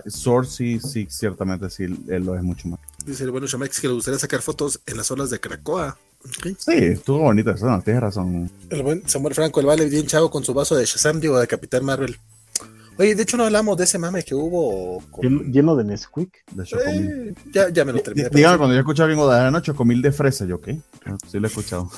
Sword 0.06 0.46
sí, 0.46 0.78
sí, 0.78 1.08
ciertamente 1.10 1.68
sí, 1.68 1.82
él 1.82 2.24
lo 2.24 2.36
es 2.36 2.44
mucho 2.44 2.68
más. 2.68 2.78
Dice 3.04 3.24
el 3.24 3.32
bueno 3.32 3.48
Shamex 3.48 3.80
que 3.80 3.88
le 3.88 3.94
gustaría 3.94 4.20
sacar 4.20 4.40
fotos 4.40 4.80
en 4.86 4.98
las 4.98 5.10
olas 5.10 5.30
de 5.30 5.40
Cracoa. 5.40 5.98
Sí, 6.58 6.74
estuvo 6.76 7.18
bonito 7.18 7.50
eso, 7.50 7.66
no, 7.66 7.82
tienes 7.82 8.02
razón. 8.02 8.48
El 8.70 8.84
buen 8.84 9.08
Samuel 9.08 9.34
Franco, 9.34 9.58
el 9.58 9.66
vale 9.66 9.86
bien 9.86 10.06
chavo 10.06 10.30
con 10.30 10.44
su 10.44 10.54
vaso 10.54 10.76
de 10.76 10.84
Shazam, 10.84 11.18
digo, 11.18 11.40
de 11.40 11.48
Capitán 11.48 11.84
Marvel. 11.84 12.16
Oye, 12.98 13.14
de 13.14 13.22
hecho 13.22 13.36
no 13.36 13.44
hablamos 13.44 13.76
de 13.76 13.84
ese 13.84 13.98
mame 13.98 14.22
que 14.22 14.34
hubo. 14.34 15.02
Lleno 15.20 15.76
de 15.76 15.84
Nesquik. 15.84 16.44
De 16.52 16.64
Chocomil. 16.64 17.10
Eh, 17.10 17.34
ya, 17.52 17.68
ya 17.68 17.84
me 17.84 17.92
lo 17.92 18.00
terminé. 18.00 18.28
Dígame, 18.30 18.56
cuando 18.56 18.74
yo 18.74 18.80
escuchaba 18.80 19.08
bien 19.08 19.18
Guadalajara, 19.18 19.62
Chocomil 19.62 20.00
de 20.00 20.12
fresa, 20.12 20.46
¿yo 20.46 20.60
qué? 20.60 20.80
Ah, 21.04 21.16
sí 21.26 21.38
lo 21.38 21.46
he 21.46 21.48
escuchado. 21.48 21.90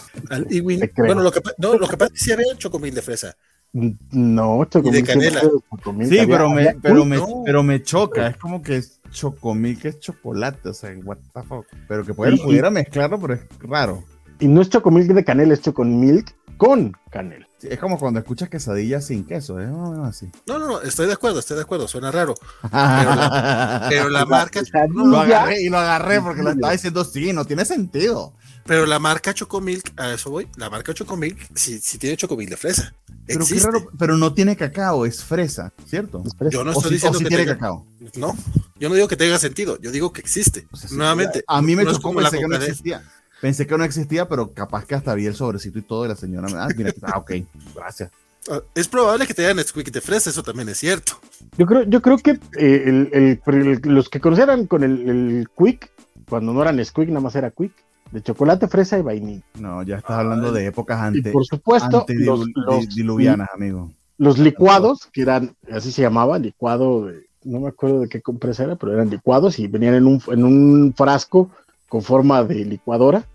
bueno, 0.97 1.23
lo 1.23 1.31
que, 1.31 1.41
no, 1.59 1.75
lo 1.77 1.87
que 1.87 1.97
pasa 1.97 2.13
es 2.13 2.19
que 2.19 2.25
sí 2.25 2.33
había 2.33 2.47
Chocomil 2.57 2.95
de 2.95 3.03
fresa. 3.03 3.37
No, 3.73 4.65
Chocomil 4.65 5.03
de 5.05 5.13
canela. 5.13 5.41
Sí, 5.41 6.19
pero 6.27 6.51
me, 6.51 6.75
pero, 6.83 7.05
me, 7.05 7.19
pero 7.45 7.63
me 7.63 7.83
choca. 7.83 8.29
Es 8.29 8.37
como 8.37 8.61
que 8.61 8.77
es 8.77 9.01
Chocomil, 9.11 9.79
que 9.79 9.89
es 9.89 10.01
chocolate. 10.01 10.71
O 10.71 10.75
sea, 10.75 10.91
what 11.05 11.19
the 11.33 11.43
fuck. 11.43 11.67
Pero 11.87 12.05
que 12.05 12.13
pudiera, 12.13 12.37
pudiera 12.43 12.71
mezclarlo, 12.71 13.21
pero 13.21 13.35
es 13.35 13.41
raro. 13.61 14.03
Y 14.41 14.49
no 14.49 14.63
es 14.63 14.69
Chocomil 14.69 15.07
de 15.07 15.25
canela, 15.25 15.55
es 15.55 15.61
Chocomilk 15.61 16.35
con 16.57 16.93
canela 17.11 17.48
es 17.63 17.79
como 17.79 17.99
cuando 17.99 18.21
escuchas 18.21 18.49
quesadillas 18.49 19.07
sin 19.07 19.25
queso, 19.25 19.61
¿eh? 19.61 19.67
No, 19.67 20.05
así. 20.05 20.31
no, 20.47 20.59
no, 20.59 20.81
estoy 20.83 21.07
de 21.07 21.15
acuerdo, 21.15 21.41
estoy 21.41 21.57
de 21.57 21.63
acuerdo, 21.63 21.89
suena 21.89 22.11
raro. 22.11 22.35
Pero 22.63 24.09
la, 24.09 24.25
marca. 24.29 24.63
lo 24.93 25.19
agarré 25.19 25.63
y 25.63 25.69
lo 25.69 25.79
agarré 25.79 26.21
porque 26.21 26.43
lo 26.43 26.51
estaba 26.51 26.73
diciendo, 26.73 27.05
sí, 27.05 27.33
no 27.33 27.45
tiene 27.45 27.65
sentido. 27.65 28.33
Pero 28.65 28.85
la 28.85 28.99
marca 28.99 29.33
Chocomilk, 29.33 29.99
a 29.99 30.13
eso 30.13 30.31
voy, 30.31 30.47
la 30.57 30.69
marca 30.69 30.93
Chocomilk 30.93 31.39
sí, 31.55 31.81
sí 31.83 31.97
tiene 31.97 32.17
Chocomilk 32.19 32.51
de 32.51 32.57
fresa. 32.57 32.95
Pero 33.27 33.47
qué 33.47 33.61
raro, 33.61 33.89
pero 33.99 34.17
no 34.17 34.35
tiene 34.35 34.57
cacao, 34.57 35.07
es 35.07 35.25
fresa, 35.25 35.73
¿cierto? 35.87 36.23
Yo 36.51 36.65
no 36.65 36.73
estoy 36.73 36.93
diciendo 36.93 37.19
que 37.19 37.27
tiene 37.27 37.47
cacao. 37.47 37.87
No, 38.17 38.37
yo 38.79 38.89
no 38.89 38.95
digo 38.95 39.09
que 39.09 39.17
tenga 39.17 39.39
sentido, 39.39 39.79
yo 39.81 39.91
digo 39.91 40.13
que 40.13 40.21
existe. 40.21 40.67
Pues 40.71 40.93
Nuevamente. 40.93 41.43
A 41.47 41.61
mí 41.63 41.75
me 41.75 41.85
pensé 41.85 42.39
que 42.39 42.49
no 42.49 42.57
existía. 42.57 43.03
Pensé 43.41 43.67
que 43.67 43.79
no 43.79 43.85
existía, 43.85 44.29
pero 44.29 44.53
capaz 44.53 44.85
que 44.85 44.95
hasta 44.95 45.15
vi 45.15 45.27
el 45.27 45.35
sobrecito 45.35 45.79
y 45.79 45.83
todo 45.83 46.03
de 46.03 46.09
la 46.09 46.17
señora. 46.17 46.49
Ah, 46.55 46.69
mira, 46.77 46.93
ah, 47.03 47.19
ok, 47.19 47.33
gracias. 47.75 48.11
Ah, 48.51 48.61
es 48.75 48.89
probable 48.89 49.27
que 49.27 49.35
te 49.35 49.45
hayan 49.45 49.57
Nesquik 49.57 49.93
de 49.93 50.01
fresa, 50.01 50.31
eso 50.31 50.43
también 50.43 50.69
es 50.69 50.79
cierto. 50.79 51.13
Yo 51.57 51.67
creo, 51.67 51.85
yo 51.85 52.03
creo 52.03 52.19
que 52.19 52.39
eh, 52.59 53.39
los 53.85 54.09
que 54.09 54.21
conocieran 54.21 54.67
con 54.67 54.83
el, 54.83 55.09
el, 55.09 55.49
Quick, 55.57 55.91
cuando 56.29 56.53
no 56.53 56.63
era 56.63 56.73
Nesquik, 56.73 57.09
nada 57.09 57.21
más 57.21 57.37
era 57.37 57.51
Quick, 57.51 57.73
de 58.11 58.23
chocolate, 58.23 58.67
fresa 58.67 58.99
y 58.99 59.03
vainilla. 59.03 59.43
No, 59.59 59.83
ya 59.83 59.99
estás 59.99 60.19
hablando 60.19 60.51
de 60.51 60.67
épocas 60.67 61.01
antes. 61.01 61.33
por 61.33 61.45
supuesto, 61.45 62.07
los, 62.09 62.47
diluvianas, 62.95 63.51
amigo. 63.55 63.93
Los 64.17 64.39
licuados, 64.39 65.07
que 65.13 65.23
eran, 65.23 65.55
así 65.71 65.93
se 65.93 66.03
llamaba, 66.03 66.41
licuado, 66.41 67.07
de, 67.07 67.29
no 67.45 67.61
me 67.61 67.69
acuerdo 67.69 68.01
de 68.01 68.09
qué 68.09 68.21
compresa 68.21 68.65
era, 68.65 68.77
pero 68.77 68.93
eran 68.93 69.11
licuados 69.11 69.61
y 69.61 69.69
venían 69.69 69.95
en 69.95 70.07
un, 70.07 70.23
en 70.27 70.45
un 70.45 70.95
frasco 70.97 71.51
con 71.89 72.03
forma 72.03 72.45
de 72.45 72.65
licuadora, 72.65 73.27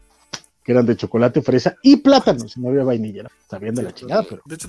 que 0.64 0.72
eran 0.72 0.86
de 0.86 0.96
chocolate, 0.96 1.42
fresa 1.42 1.76
y 1.82 1.98
plátano, 1.98 2.48
si 2.48 2.60
no 2.60 2.70
había 2.70 2.84
vainilla. 2.84 3.30
Sabían 3.50 3.76
de 3.76 3.84
la 3.84 3.94
chingada, 3.94 4.24
pero. 4.24 4.42
De 4.46 4.56
hecho, 4.56 4.68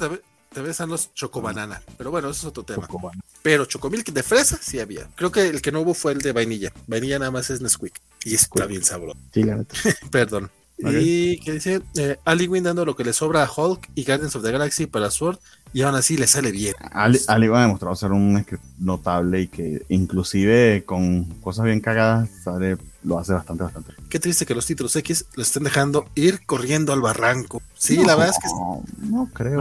te 0.55 0.63
ves 0.63 0.81
a 0.81 0.87
los 0.87 1.13
chocobanana, 1.15 1.83
pero 1.99 2.13
bueno, 2.13 2.31
eso 2.31 2.39
es 2.39 2.45
otro 2.45 2.63
tema. 2.63 2.89
Pero 3.43 3.65
chocomilk 3.65 4.11
de 4.13 4.23
fresa 4.23 4.57
sí 4.61 4.79
había. 4.79 5.09
Creo 5.17 5.33
que 5.33 5.49
el 5.49 5.61
que 5.61 5.73
no 5.73 5.81
hubo 5.81 5.95
fue 5.95 6.13
el 6.13 6.21
de 6.21 6.31
vainilla. 6.31 6.73
Vainilla 6.87 7.19
nada 7.19 7.33
más 7.33 7.51
es 7.51 7.61
Nesquik 7.61 8.01
y 8.25 8.35
está 8.35 8.65
bien 8.67 8.85
sabroso. 8.85 9.19
Sí, 9.33 9.43
la 9.43 9.57
neta. 9.57 9.75
Perdón. 10.13 10.51
Y 10.79 11.39
que 11.39 11.53
dice 11.53 11.83
eh, 11.97 12.17
Ali 12.25 12.49
Wynn 12.49 12.65
dando 12.65 12.85
lo 12.85 12.97
que 12.97 13.05
le 13.05 13.13
sobra 13.13 13.45
a 13.45 13.51
Hulk 13.51 13.91
y 13.95 14.05
Guardians 14.05 14.35
of 14.35 14.43
the 14.43 14.51
Galaxy 14.51 14.87
para 14.87 15.11
Sword 15.11 15.39
y 15.73 15.83
aún 15.83 15.95
así 15.95 16.17
le 16.17 16.27
sale 16.27 16.53
bien. 16.53 16.75
Ali, 16.93 17.21
Ali 17.27 17.49
va 17.49 17.61
a 17.61 17.63
demostrar 17.63 17.97
ser 17.97 18.13
un 18.13 18.45
notable 18.79 19.43
y 19.43 19.49
que 19.49 19.85
inclusive 19.89 20.85
con 20.85 21.25
cosas 21.41 21.65
bien 21.65 21.81
cagadas 21.81 22.29
sale 22.43 22.77
lo 23.05 23.19
hace 23.19 23.35
bastante, 23.35 23.63
bastante. 23.63 23.93
Qué 24.09 24.19
triste 24.19 24.47
que 24.47 24.55
los 24.55 24.67
títulos 24.67 24.97
X 24.97 25.27
lo 25.37 25.43
estén 25.43 25.63
dejando 25.63 26.07
ir 26.15 26.45
corriendo 26.47 26.93
al 26.93 27.01
barranco. 27.01 27.63
Sí, 27.75 27.99
la 27.99 28.17
verdad 28.17 28.31
es 28.31 28.39
que. 28.39 29.07
No, 29.07 29.29
creo. 29.33 29.61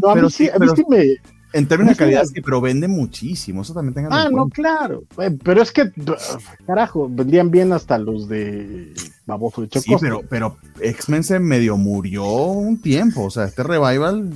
pero, 0.00 0.30
sí, 0.30 0.50
me. 0.88 1.16
En 1.52 1.66
términos 1.66 1.96
de 1.96 1.98
calidad, 1.98 2.24
sí, 2.26 2.40
pero 2.42 2.60
vende 2.60 2.88
muchísimo. 2.88 3.62
Eso 3.62 3.72
también 3.72 3.94
tengan 3.94 4.12
Ah, 4.12 4.28
no, 4.30 4.48
claro. 4.48 5.04
Pero 5.16 5.62
es 5.62 5.72
que, 5.72 5.90
carajo, 6.66 7.08
vendían 7.10 7.50
bien 7.50 7.72
hasta 7.72 7.98
los 7.98 8.28
de 8.28 8.92
Baboso 9.24 9.62
de 9.62 9.68
Choco. 9.68 9.84
Sí, 9.84 9.96
pero, 10.00 10.22
pero 10.28 10.56
X-Men 10.80 11.24
se 11.24 11.38
medio 11.38 11.76
murió 11.78 12.26
un 12.26 12.80
tiempo. 12.80 13.24
O 13.24 13.30
sea, 13.30 13.44
este 13.44 13.62
revival. 13.62 14.30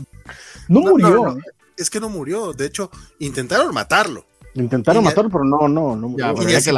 No, 0.69 0.81
murió. 0.81 1.37
es 1.77 1.91
que 1.91 2.01
no 2.01 2.09
murió. 2.09 2.55
De 2.55 2.67
hecho, 2.67 2.91
intentaron 3.19 3.75
matarlo. 3.75 4.25
Intentaron 4.55 5.03
matarlo, 5.03 5.31
pero 5.31 5.45
no, 5.45 5.69
no, 5.69 5.97
no. 5.97 6.17
Ya, 6.17 6.35
que 6.35 6.73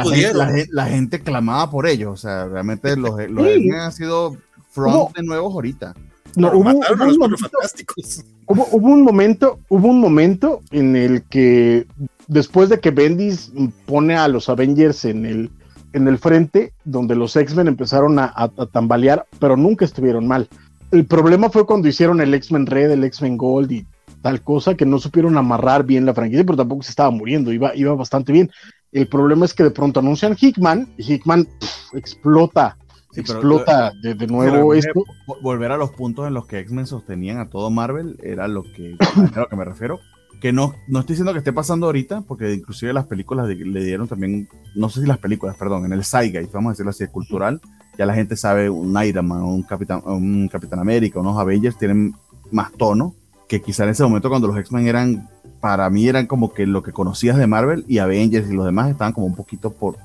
la 0.71 0.85
gente, 0.85 1.19
clamaba 1.19 1.69
por 1.69 1.87
ellos. 1.87 2.13
O 2.13 2.17
sea, 2.17 2.45
realmente 2.45 2.95
los, 2.95 3.29
los 3.29 3.47
han 3.47 3.91
sido 3.91 4.37
front 4.71 5.15
de 5.15 5.23
nuevos 5.23 5.53
ahorita. 5.53 5.93
No, 6.35 6.51
hubo, 6.51 6.69
un, 6.69 7.37
fantásticos. 7.37 8.25
Hubo, 8.45 8.65
un 8.65 9.03
momento, 9.03 9.59
hubo 9.69 9.87
un 9.87 10.01
momento 10.01 10.61
en 10.71 10.95
el 10.95 11.23
que 11.23 11.87
después 12.27 12.69
de 12.69 12.79
que 12.79 12.91
Bendis 12.91 13.51
pone 13.85 14.15
a 14.15 14.27
los 14.27 14.49
Avengers 14.49 15.05
en 15.05 15.25
el, 15.25 15.49
en 15.93 16.07
el 16.07 16.17
frente, 16.17 16.73
donde 16.83 17.15
los 17.15 17.35
X-Men 17.35 17.69
empezaron 17.69 18.19
a, 18.19 18.33
a, 18.35 18.49
tambalear, 18.65 19.25
pero 19.39 19.55
nunca 19.55 19.85
estuvieron 19.85 20.27
mal. 20.27 20.49
El 20.91 21.05
problema 21.05 21.49
fue 21.49 21.65
cuando 21.65 21.87
hicieron 21.87 22.19
el 22.19 22.33
X-Men 22.33 22.65
Red, 22.65 22.91
el 22.91 23.03
X-Men 23.05 23.37
Gold 23.37 23.71
y 23.71 23.87
tal 24.25 24.41
cosa 24.41 24.73
que 24.73 24.87
no 24.87 24.97
supieron 24.97 25.37
amarrar 25.37 25.85
bien 25.85 26.03
la 26.03 26.15
franquicia, 26.15 26.43
pero 26.43 26.57
tampoco 26.57 26.81
se 26.81 26.89
estaba 26.89 27.11
muriendo, 27.11 27.53
iba, 27.53 27.75
iba 27.75 27.93
bastante 27.93 28.31
bien. 28.31 28.49
El 28.91 29.07
problema 29.07 29.45
es 29.45 29.53
que 29.53 29.61
de 29.61 29.69
pronto 29.69 29.99
anuncian 29.99 30.35
Hickman 30.35 30.95
y 30.97 31.13
Hickman 31.13 31.47
explota, 31.93 32.75
explota 33.15 33.93
de, 34.01 34.15
nuevo 34.25 34.73
esto. 34.73 35.03
Volver 35.43 35.71
a 35.71 35.77
los 35.77 35.91
puntos 35.91 36.27
en 36.27 36.33
los 36.33 36.47
que 36.47 36.57
X-Men 36.57 36.87
sostenían 36.87 37.37
a 37.37 37.51
todo 37.51 37.69
Marvel 37.69 38.17
era 38.23 38.47
lo 38.47 38.63
que, 38.63 38.97
a 39.35 39.41
lo 39.41 39.47
que 39.47 39.55
me 39.55 39.63
refiero. 39.63 39.99
Que 40.41 40.51
no, 40.51 40.73
no 40.87 41.01
estoy 41.01 41.13
diciendo 41.13 41.31
que 41.31 41.37
esté 41.37 41.53
pasando 41.53 41.85
ahorita, 41.85 42.21
porque 42.21 42.51
inclusive 42.51 42.93
las 42.93 43.05
películas 43.05 43.47
le 43.47 43.83
dieron 43.83 44.07
también, 44.07 44.49
no 44.73 44.89
sé 44.89 45.01
si 45.01 45.05
las 45.05 45.19
películas, 45.19 45.55
perdón, 45.55 45.85
en 45.85 45.93
el 45.93 46.03
Zeitgeist, 46.03 46.51
vamos 46.51 46.71
a 46.71 46.73
decirlo 46.73 46.89
así, 46.89 47.05
cultural, 47.05 47.61
ya 47.95 48.07
la 48.07 48.15
gente 48.15 48.35
sabe 48.35 48.71
un 48.71 48.99
Iron 49.03 49.27
Man, 49.27 49.43
un 49.43 49.61
Capitán, 49.61 50.01
un 50.03 50.47
Capitán 50.47 50.79
América, 50.79 51.19
unos 51.19 51.37
Avengers 51.37 51.77
tienen 51.77 52.15
más 52.51 52.71
tono 52.71 53.13
que 53.47 53.61
quizá 53.61 53.83
en 53.83 53.91
ese 53.91 54.03
momento 54.03 54.29
cuando 54.29 54.47
los 54.47 54.57
X-Men 54.57 54.87
eran, 54.87 55.29
para 55.59 55.89
mí 55.89 56.07
eran 56.07 56.27
como 56.27 56.53
que 56.53 56.65
lo 56.65 56.83
que 56.83 56.91
conocías 56.91 57.37
de 57.37 57.47
Marvel 57.47 57.85
y 57.87 57.99
Avengers 57.99 58.49
y 58.49 58.53
los 58.53 58.65
demás 58.65 58.89
estaban 58.89 59.13
como 59.13 59.27
un 59.27 59.35
poquito 59.35 59.71
por 59.73 59.97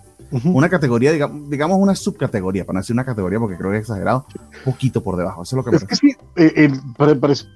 una 0.44 0.68
categoría, 0.68 1.10
digamos, 1.12 1.50
digamos 1.50 1.78
una 1.78 1.94
subcategoría, 1.94 2.64
para 2.64 2.74
no 2.74 2.80
decir 2.82 2.94
una 2.94 3.04
categoría 3.04 3.40
porque 3.40 3.56
creo 3.56 3.70
que 3.70 3.78
es 3.78 3.82
exagerado, 3.82 4.26
un 4.34 4.72
poquito 4.72 5.02
por 5.02 5.16
debajo. 5.16 5.42
Eso 5.42 5.58
es 5.58 5.64
lo 5.64 5.70
que 5.70 5.76
es 5.76 5.84
que 5.84 5.96
sí, 5.96 6.14
eh, 6.36 6.70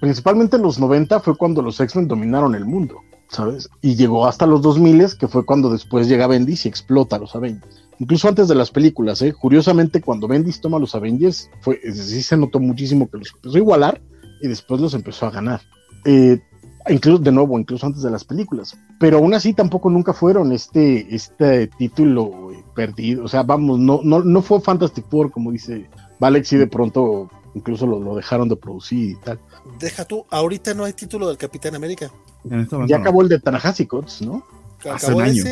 principalmente 0.00 0.56
en 0.56 0.62
los 0.62 0.78
90 0.78 1.20
fue 1.20 1.36
cuando 1.36 1.62
los 1.62 1.78
X-Men 1.78 2.08
dominaron 2.08 2.54
el 2.54 2.64
mundo. 2.64 2.96
¿sabes? 3.28 3.68
Y 3.80 3.96
llegó 3.96 4.26
hasta 4.26 4.46
los 4.46 4.62
2000, 4.62 5.16
que 5.18 5.26
fue 5.26 5.44
cuando 5.44 5.70
después 5.70 6.08
llega 6.08 6.26
Bendis 6.26 6.66
y 6.66 6.68
explota 6.68 7.16
a 7.16 7.18
los 7.18 7.34
Avengers. 7.34 7.84
Incluso 7.98 8.28
antes 8.28 8.48
de 8.48 8.54
las 8.54 8.70
películas, 8.70 9.22
¿eh? 9.22 9.32
Curiosamente, 9.32 10.00
cuando 10.00 10.28
Bendis 10.28 10.60
toma 10.60 10.76
a 10.76 10.80
los 10.80 10.94
Avengers, 10.94 11.50
fue, 11.60 11.80
sí 11.92 12.22
se 12.22 12.36
notó 12.36 12.60
muchísimo 12.60 13.08
que 13.08 13.18
los 13.18 13.32
empezó 13.34 13.56
a 13.56 13.58
igualar 13.58 14.00
y 14.44 14.48
después 14.48 14.78
los 14.78 14.92
empezó 14.92 15.26
a 15.26 15.30
ganar. 15.30 15.62
Eh, 16.04 16.38
incluso, 16.90 17.18
de 17.18 17.32
nuevo, 17.32 17.58
incluso 17.58 17.86
antes 17.86 18.02
de 18.02 18.10
las 18.10 18.24
películas. 18.24 18.76
Pero 19.00 19.16
aún 19.16 19.32
así 19.32 19.54
tampoco 19.54 19.88
nunca 19.88 20.12
fueron 20.12 20.52
este, 20.52 21.14
este 21.14 21.68
título 21.78 22.52
eh, 22.52 22.62
perdido. 22.74 23.24
O 23.24 23.28
sea, 23.28 23.42
vamos, 23.42 23.78
no, 23.78 24.00
no, 24.04 24.22
no 24.22 24.42
fue 24.42 24.60
Fantastic 24.60 25.06
Four, 25.08 25.30
como 25.30 25.50
dice 25.50 25.88
Valex, 26.20 26.52
y 26.52 26.58
de 26.58 26.66
pronto 26.66 27.30
incluso 27.54 27.86
lo, 27.86 27.98
lo, 28.00 28.16
dejaron 28.16 28.50
de 28.50 28.56
producir 28.56 29.12
y 29.12 29.16
tal. 29.16 29.40
Deja 29.78 30.04
tú, 30.04 30.26
ahorita 30.28 30.74
no 30.74 30.84
hay 30.84 30.92
título 30.92 31.28
del 31.28 31.38
Capitán 31.38 31.74
América. 31.74 32.10
Este 32.50 32.76
ya 32.86 32.98
acabó 32.98 33.22
el 33.22 33.30
de 33.30 33.40
Tanahasi 33.40 33.86
Coats, 33.86 34.20
¿no? 34.20 34.44
Hace 34.92 35.14
un 35.14 35.22
año. 35.22 35.42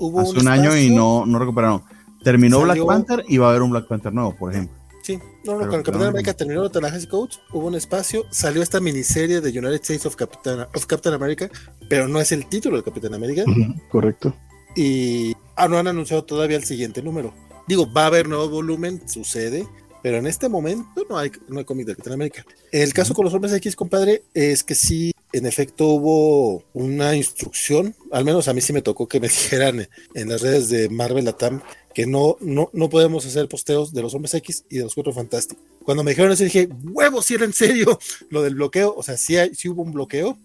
hubo 0.00 0.20
Hace 0.20 0.40
un, 0.40 0.48
año 0.48 0.76
y 0.76 0.92
no, 0.92 1.24
no 1.26 1.38
recuperaron. 1.38 1.82
Terminó 2.24 2.60
Black 2.62 2.84
Panther 2.84 3.24
y 3.28 3.38
va 3.38 3.46
a 3.46 3.50
haber 3.50 3.62
un 3.62 3.70
Black 3.70 3.86
Panther 3.86 4.12
nuevo, 4.12 4.34
por 4.34 4.50
ejemplo. 4.50 4.81
Sí, 5.02 5.18
no, 5.44 5.58
no, 5.58 5.68
con 5.68 5.80
el 5.80 5.82
Capitán 5.82 6.08
América 6.08 6.32
terminó 6.32 6.70
Tanahasi 6.70 7.08
Coats, 7.08 7.40
hubo 7.52 7.66
un 7.66 7.74
espacio, 7.74 8.24
salió 8.30 8.62
esta 8.62 8.80
miniserie 8.80 9.40
de 9.40 9.50
United 9.50 9.74
States 9.74 10.06
of 10.06 10.14
Captain, 10.14 10.60
of 10.60 10.86
Captain 10.86 11.14
America, 11.14 11.50
pero 11.88 12.06
no 12.06 12.20
es 12.20 12.30
el 12.30 12.46
título 12.48 12.76
del 12.76 12.84
Capitán 12.84 13.12
América. 13.14 13.44
correcto. 13.90 14.32
Y 14.76 15.34
ah, 15.56 15.66
no 15.66 15.76
han 15.76 15.88
anunciado 15.88 16.24
todavía 16.24 16.56
el 16.56 16.64
siguiente 16.64 17.02
número. 17.02 17.34
Digo, 17.66 17.92
va 17.92 18.04
a 18.04 18.06
haber 18.06 18.28
nuevo 18.28 18.48
volumen, 18.48 19.02
sucede, 19.08 19.66
pero 20.02 20.18
en 20.18 20.26
este 20.26 20.48
momento 20.48 21.04
no 21.08 21.18
hay, 21.18 21.30
no 21.48 21.58
hay 21.58 21.64
cómic 21.64 21.86
de 21.86 21.92
Capitán 21.94 22.14
América. 22.14 22.44
El 22.70 22.92
caso 22.92 23.14
con 23.14 23.24
los 23.24 23.34
hombres 23.34 23.52
X, 23.54 23.76
compadre, 23.76 24.22
es 24.34 24.64
que 24.64 24.74
sí, 24.74 25.12
en 25.32 25.46
efecto 25.46 25.86
hubo 25.86 26.64
una 26.74 27.14
instrucción, 27.16 27.94
al 28.10 28.24
menos 28.24 28.48
a 28.48 28.52
mí 28.52 28.60
sí 28.60 28.72
me 28.72 28.82
tocó 28.82 29.08
que 29.08 29.20
me 29.20 29.28
dijeran 29.28 29.88
en 30.14 30.28
las 30.28 30.42
redes 30.42 30.68
de 30.68 30.88
Marvel 30.88 31.28
Atam 31.28 31.62
que 31.94 32.06
no, 32.06 32.36
no, 32.40 32.70
no 32.72 32.88
podemos 32.88 33.26
hacer 33.26 33.48
posteos 33.48 33.92
de 33.92 34.02
los 34.02 34.14
hombres 34.14 34.34
X 34.34 34.64
y 34.70 34.78
de 34.78 34.84
los 34.84 34.94
cuatro 34.94 35.12
fantásticos. 35.12 35.64
Cuando 35.84 36.04
me 36.04 36.12
dijeron 36.12 36.32
eso 36.32 36.44
dije, 36.44 36.68
huevos, 36.82 37.26
si 37.26 37.34
era 37.34 37.44
en 37.44 37.52
serio 37.52 37.98
lo 38.30 38.42
del 38.42 38.54
bloqueo, 38.54 38.94
o 38.96 39.02
sea, 39.02 39.16
hay, 39.40 39.54
sí 39.54 39.68
hubo 39.68 39.82
un 39.82 39.92
bloqueo, 39.92 40.38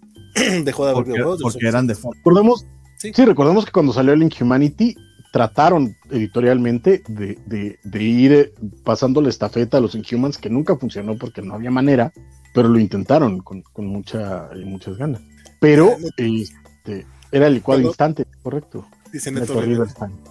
dejó 0.63 0.85
de 0.85 0.91
haber 0.91 1.05
porque, 1.05 1.39
porque 1.41 1.67
eran 1.67 1.87
de 1.87 1.93
Recordemos, 1.95 2.65
sí. 2.97 3.11
sí, 3.13 3.25
recordemos 3.25 3.65
que 3.65 3.71
cuando 3.71 3.93
salió 3.93 4.13
el 4.13 4.23
Inhumanity 4.23 4.95
trataron 5.31 5.95
editorialmente 6.09 7.03
de, 7.07 7.37
de, 7.83 8.03
ir 8.03 8.53
pasando 8.83 9.21
la 9.21 9.29
estafeta 9.29 9.77
a 9.77 9.81
los 9.81 9.93
Inhumans, 9.93 10.37
que 10.37 10.49
nunca 10.49 10.75
funcionó 10.77 11.17
porque 11.17 11.41
no 11.41 11.53
había 11.53 11.69
manera, 11.69 12.11
pero 12.53 12.69
lo 12.69 12.79
intentaron 12.79 13.39
con, 13.41 13.61
con 13.61 13.85
mucha, 13.85 14.49
muchas 14.65 14.97
ganas. 14.97 15.21
Pero 15.59 15.95
este, 16.17 17.05
era 17.31 17.47
el 17.47 17.55
licuado 17.55 17.81
instante, 17.81 18.25
correcto. 18.41 18.87
Dice 19.11 19.31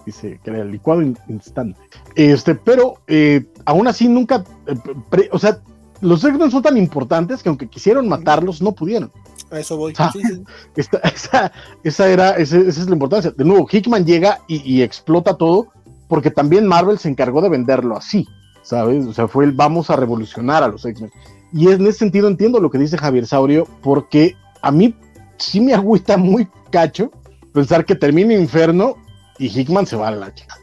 dice 0.05 0.39
que 0.43 0.49
era 0.49 0.61
el 0.61 0.71
licuado 0.71 1.01
instante. 1.01 1.79
Este, 2.15 2.55
pero 2.55 2.99
eh, 3.07 3.45
aún 3.65 3.87
así 3.87 4.07
nunca, 4.07 4.43
eh, 4.67 5.29
o 5.31 5.39
sea, 5.39 5.59
los 6.01 6.23
x 6.23 6.51
son 6.51 6.61
tan 6.61 6.77
importantes 6.77 7.41
que 7.41 7.49
aunque 7.49 7.67
quisieron 7.67 8.07
matarlos, 8.07 8.61
no 8.61 8.73
pudieron. 8.73 9.11
A 9.51 9.59
eso 9.59 9.77
voy. 9.77 9.93
esa, 10.75 12.09
era, 12.09 12.31
esa, 12.31 12.57
es 12.57 12.87
la 12.87 12.93
importancia. 12.93 13.31
De 13.31 13.45
nuevo, 13.45 13.67
Hickman 13.69 14.05
llega 14.05 14.39
y, 14.47 14.81
explota 14.81 15.37
todo 15.37 15.67
porque 16.07 16.31
también 16.31 16.67
Marvel 16.67 16.99
se 16.99 17.09
encargó 17.09 17.41
de 17.41 17.49
venderlo 17.49 17.97
así, 17.97 18.27
¿sabes? 18.61 19.05
O 19.05 19.13
sea, 19.13 19.27
fue 19.27 19.45
el 19.45 19.51
vamos 19.51 19.89
a 19.89 19.95
revolucionar 19.95 20.63
a 20.63 20.67
los 20.67 20.85
X-Men. 20.85 21.11
Y 21.53 21.69
en 21.69 21.85
ese 21.87 21.99
sentido 21.99 22.27
entiendo 22.27 22.59
lo 22.59 22.69
que 22.69 22.77
dice 22.77 22.97
Javier 22.97 23.25
Saurio, 23.25 23.67
porque 23.81 24.35
a 24.61 24.71
mí 24.71 24.95
sí 25.37 25.59
me 25.59 25.73
agüita 25.73 26.17
muy 26.17 26.47
cacho 26.71 27.11
pensar 27.57 27.85
que 27.85 27.95
termina 27.95 28.35
Inferno 28.35 28.97
y 29.39 29.47
Hickman 29.47 29.87
se 29.87 29.95
va 29.95 30.09
a 30.09 30.11
la 30.11 30.31
chica. 30.31 30.55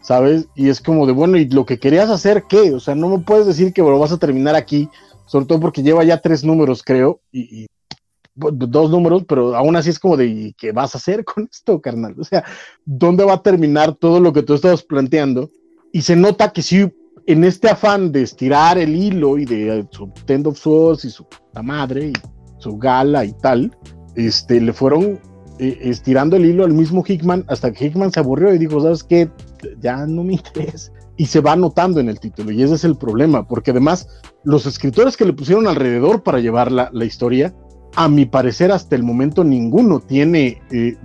¿Sabes? 0.00 0.48
Y 0.56 0.70
es 0.70 0.80
como 0.80 1.06
de, 1.06 1.12
bueno, 1.12 1.36
¿y 1.36 1.48
lo 1.48 1.64
que 1.64 1.78
querías 1.78 2.10
hacer 2.10 2.46
qué? 2.48 2.72
O 2.72 2.80
sea, 2.80 2.96
no 2.96 3.08
me 3.08 3.20
puedes 3.20 3.46
decir 3.46 3.72
que 3.72 3.80
lo 3.80 3.96
vas 3.96 4.10
a 4.10 4.18
terminar 4.18 4.56
aquí, 4.56 4.88
sobre 5.26 5.46
todo 5.46 5.60
porque 5.60 5.84
lleva 5.84 6.02
ya 6.02 6.20
tres 6.20 6.42
números, 6.42 6.82
creo, 6.82 7.20
y, 7.30 7.66
dos 8.34 8.90
números, 8.90 9.24
pero 9.28 9.54
aún 9.54 9.76
así 9.76 9.90
es 9.90 10.00
como 10.00 10.16
de, 10.16 10.52
¿qué 10.58 10.72
vas 10.72 10.96
a 10.96 10.98
hacer 10.98 11.24
con 11.24 11.48
esto, 11.48 11.80
carnal? 11.80 12.16
O 12.18 12.24
sea, 12.24 12.42
¿dónde 12.84 13.24
va 13.24 13.34
a 13.34 13.42
terminar 13.42 13.94
todo 13.94 14.18
lo 14.18 14.32
que 14.32 14.42
tú 14.42 14.54
estabas 14.54 14.82
planteando? 14.82 15.48
Y 15.92 16.02
se 16.02 16.16
nota 16.16 16.52
que 16.52 16.62
sí, 16.62 16.92
en 17.26 17.44
este 17.44 17.68
afán 17.68 18.10
de 18.10 18.22
estirar 18.22 18.78
el 18.78 18.96
hilo 18.96 19.38
y 19.38 19.44
de 19.44 19.86
su 19.92 20.10
Tend 20.26 20.48
of 20.48 20.58
Swords 20.58 21.04
y 21.04 21.10
su 21.10 21.24
madre 21.62 22.08
y 22.08 22.12
su 22.58 22.76
gala 22.78 23.24
y 23.24 23.32
tal, 23.34 23.76
este, 24.16 24.60
le 24.60 24.72
fueron 24.72 25.04
eh, 25.04 25.31
estirando 25.62 26.36
el 26.36 26.46
hilo 26.46 26.64
al 26.64 26.72
mismo 26.72 27.04
Hickman 27.06 27.44
hasta 27.48 27.72
que 27.72 27.86
Hickman 27.86 28.12
se 28.12 28.20
aburrió 28.20 28.54
y 28.54 28.58
dijo, 28.58 28.80
¿sabes 28.80 29.04
qué? 29.04 29.30
Ya 29.80 30.06
no 30.06 30.24
me 30.24 30.34
interesa. 30.34 30.92
Y 31.16 31.26
se 31.26 31.40
va 31.40 31.56
notando 31.56 32.00
en 32.00 32.08
el 32.08 32.18
título, 32.18 32.50
y 32.50 32.62
ese 32.62 32.74
es 32.74 32.84
el 32.84 32.96
problema, 32.96 33.46
porque 33.46 33.70
además 33.70 34.08
los 34.44 34.66
escritores 34.66 35.16
que 35.16 35.26
le 35.26 35.34
pusieron 35.34 35.68
alrededor 35.68 36.22
para 36.22 36.40
llevar 36.40 36.72
la, 36.72 36.88
la 36.92 37.04
historia 37.04 37.54
a 37.96 38.08
mi 38.08 38.24
parecer 38.24 38.72
hasta 38.72 38.96
el 38.96 39.02
momento 39.02 39.44
ninguno 39.44 40.00
tiene, 40.00 40.62
eh, 40.70 40.96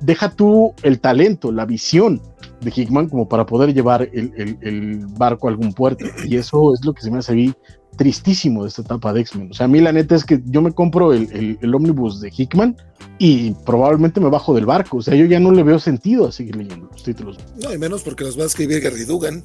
deja 0.00 0.30
tú 0.30 0.72
el 0.82 1.00
talento, 1.00 1.50
la 1.52 1.66
visión 1.66 2.20
de 2.60 2.72
Hickman 2.74 3.08
como 3.08 3.28
para 3.28 3.46
poder 3.46 3.74
llevar 3.74 4.08
el, 4.12 5.06
barco 5.18 5.48
a 5.48 5.50
algún 5.50 5.72
puerto. 5.72 6.06
Y 6.24 6.36
eso 6.36 6.74
es 6.74 6.84
lo 6.84 6.92
que 6.92 7.02
se 7.02 7.10
me 7.10 7.18
hace 7.18 7.32
a 7.32 7.34
mí 7.34 7.52
tristísimo 7.98 8.62
de 8.62 8.68
esta 8.68 8.82
etapa 8.82 9.12
de 9.12 9.20
X-Men. 9.20 9.50
O 9.50 9.54
sea, 9.54 9.66
a 9.66 9.68
mí 9.68 9.80
la 9.80 9.92
neta 9.92 10.14
es 10.14 10.24
que 10.24 10.40
yo 10.46 10.62
me 10.62 10.72
compro 10.72 11.12
el, 11.12 11.58
el, 11.60 11.74
ómnibus 11.74 12.20
de 12.20 12.32
Hickman 12.34 12.76
y 13.18 13.50
probablemente 13.66 14.20
me 14.20 14.30
bajo 14.30 14.54
del 14.54 14.64
barco. 14.64 14.98
O 14.98 15.02
sea, 15.02 15.16
yo 15.16 15.26
ya 15.26 15.40
no 15.40 15.50
le 15.50 15.64
veo 15.64 15.78
sentido 15.80 16.28
a 16.28 16.32
seguir 16.32 16.56
leyendo 16.56 16.88
los 16.90 17.02
títulos. 17.02 17.36
No, 17.62 17.74
y 17.74 17.76
menos 17.76 18.02
porque 18.02 18.24
los 18.24 18.38
va 18.38 18.44
a 18.44 18.46
escribir 18.46 18.80
Gary 18.80 19.04
Dugan. 19.04 19.42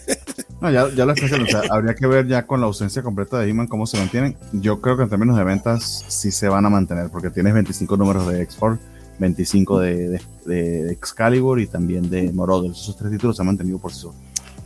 no, 0.60 0.70
ya, 0.70 0.92
ya 0.94 1.06
lo 1.06 1.12
o 1.12 1.16
sea, 1.16 1.62
habría 1.70 1.94
que 1.94 2.06
ver 2.08 2.26
ya 2.26 2.44
con 2.46 2.60
la 2.60 2.66
ausencia 2.66 3.02
completa 3.02 3.38
de 3.38 3.48
Hickman 3.48 3.68
cómo 3.68 3.86
se 3.86 3.96
mantienen. 3.96 4.36
Yo 4.52 4.80
creo 4.80 4.96
que 4.96 5.04
en 5.04 5.08
términos 5.08 5.36
de 5.36 5.44
ventas 5.44 6.04
sí 6.08 6.32
se 6.32 6.48
van 6.48 6.66
a 6.66 6.68
mantener 6.68 7.08
porque 7.10 7.30
tienes 7.30 7.54
25 7.54 7.96
números 7.96 8.26
de 8.26 8.42
Export 8.42 8.80
25 9.18 9.80
de, 9.80 10.20
de, 10.44 10.92
Excalibur 10.92 11.60
y 11.60 11.66
también 11.66 12.10
de 12.10 12.32
Marauders. 12.32 12.78
Esos 12.78 12.98
tres 12.98 13.12
títulos 13.12 13.36
se 13.36 13.42
han 13.42 13.46
mantenido 13.46 13.78
por 13.78 13.92
sí 13.92 14.00
solos 14.00 14.16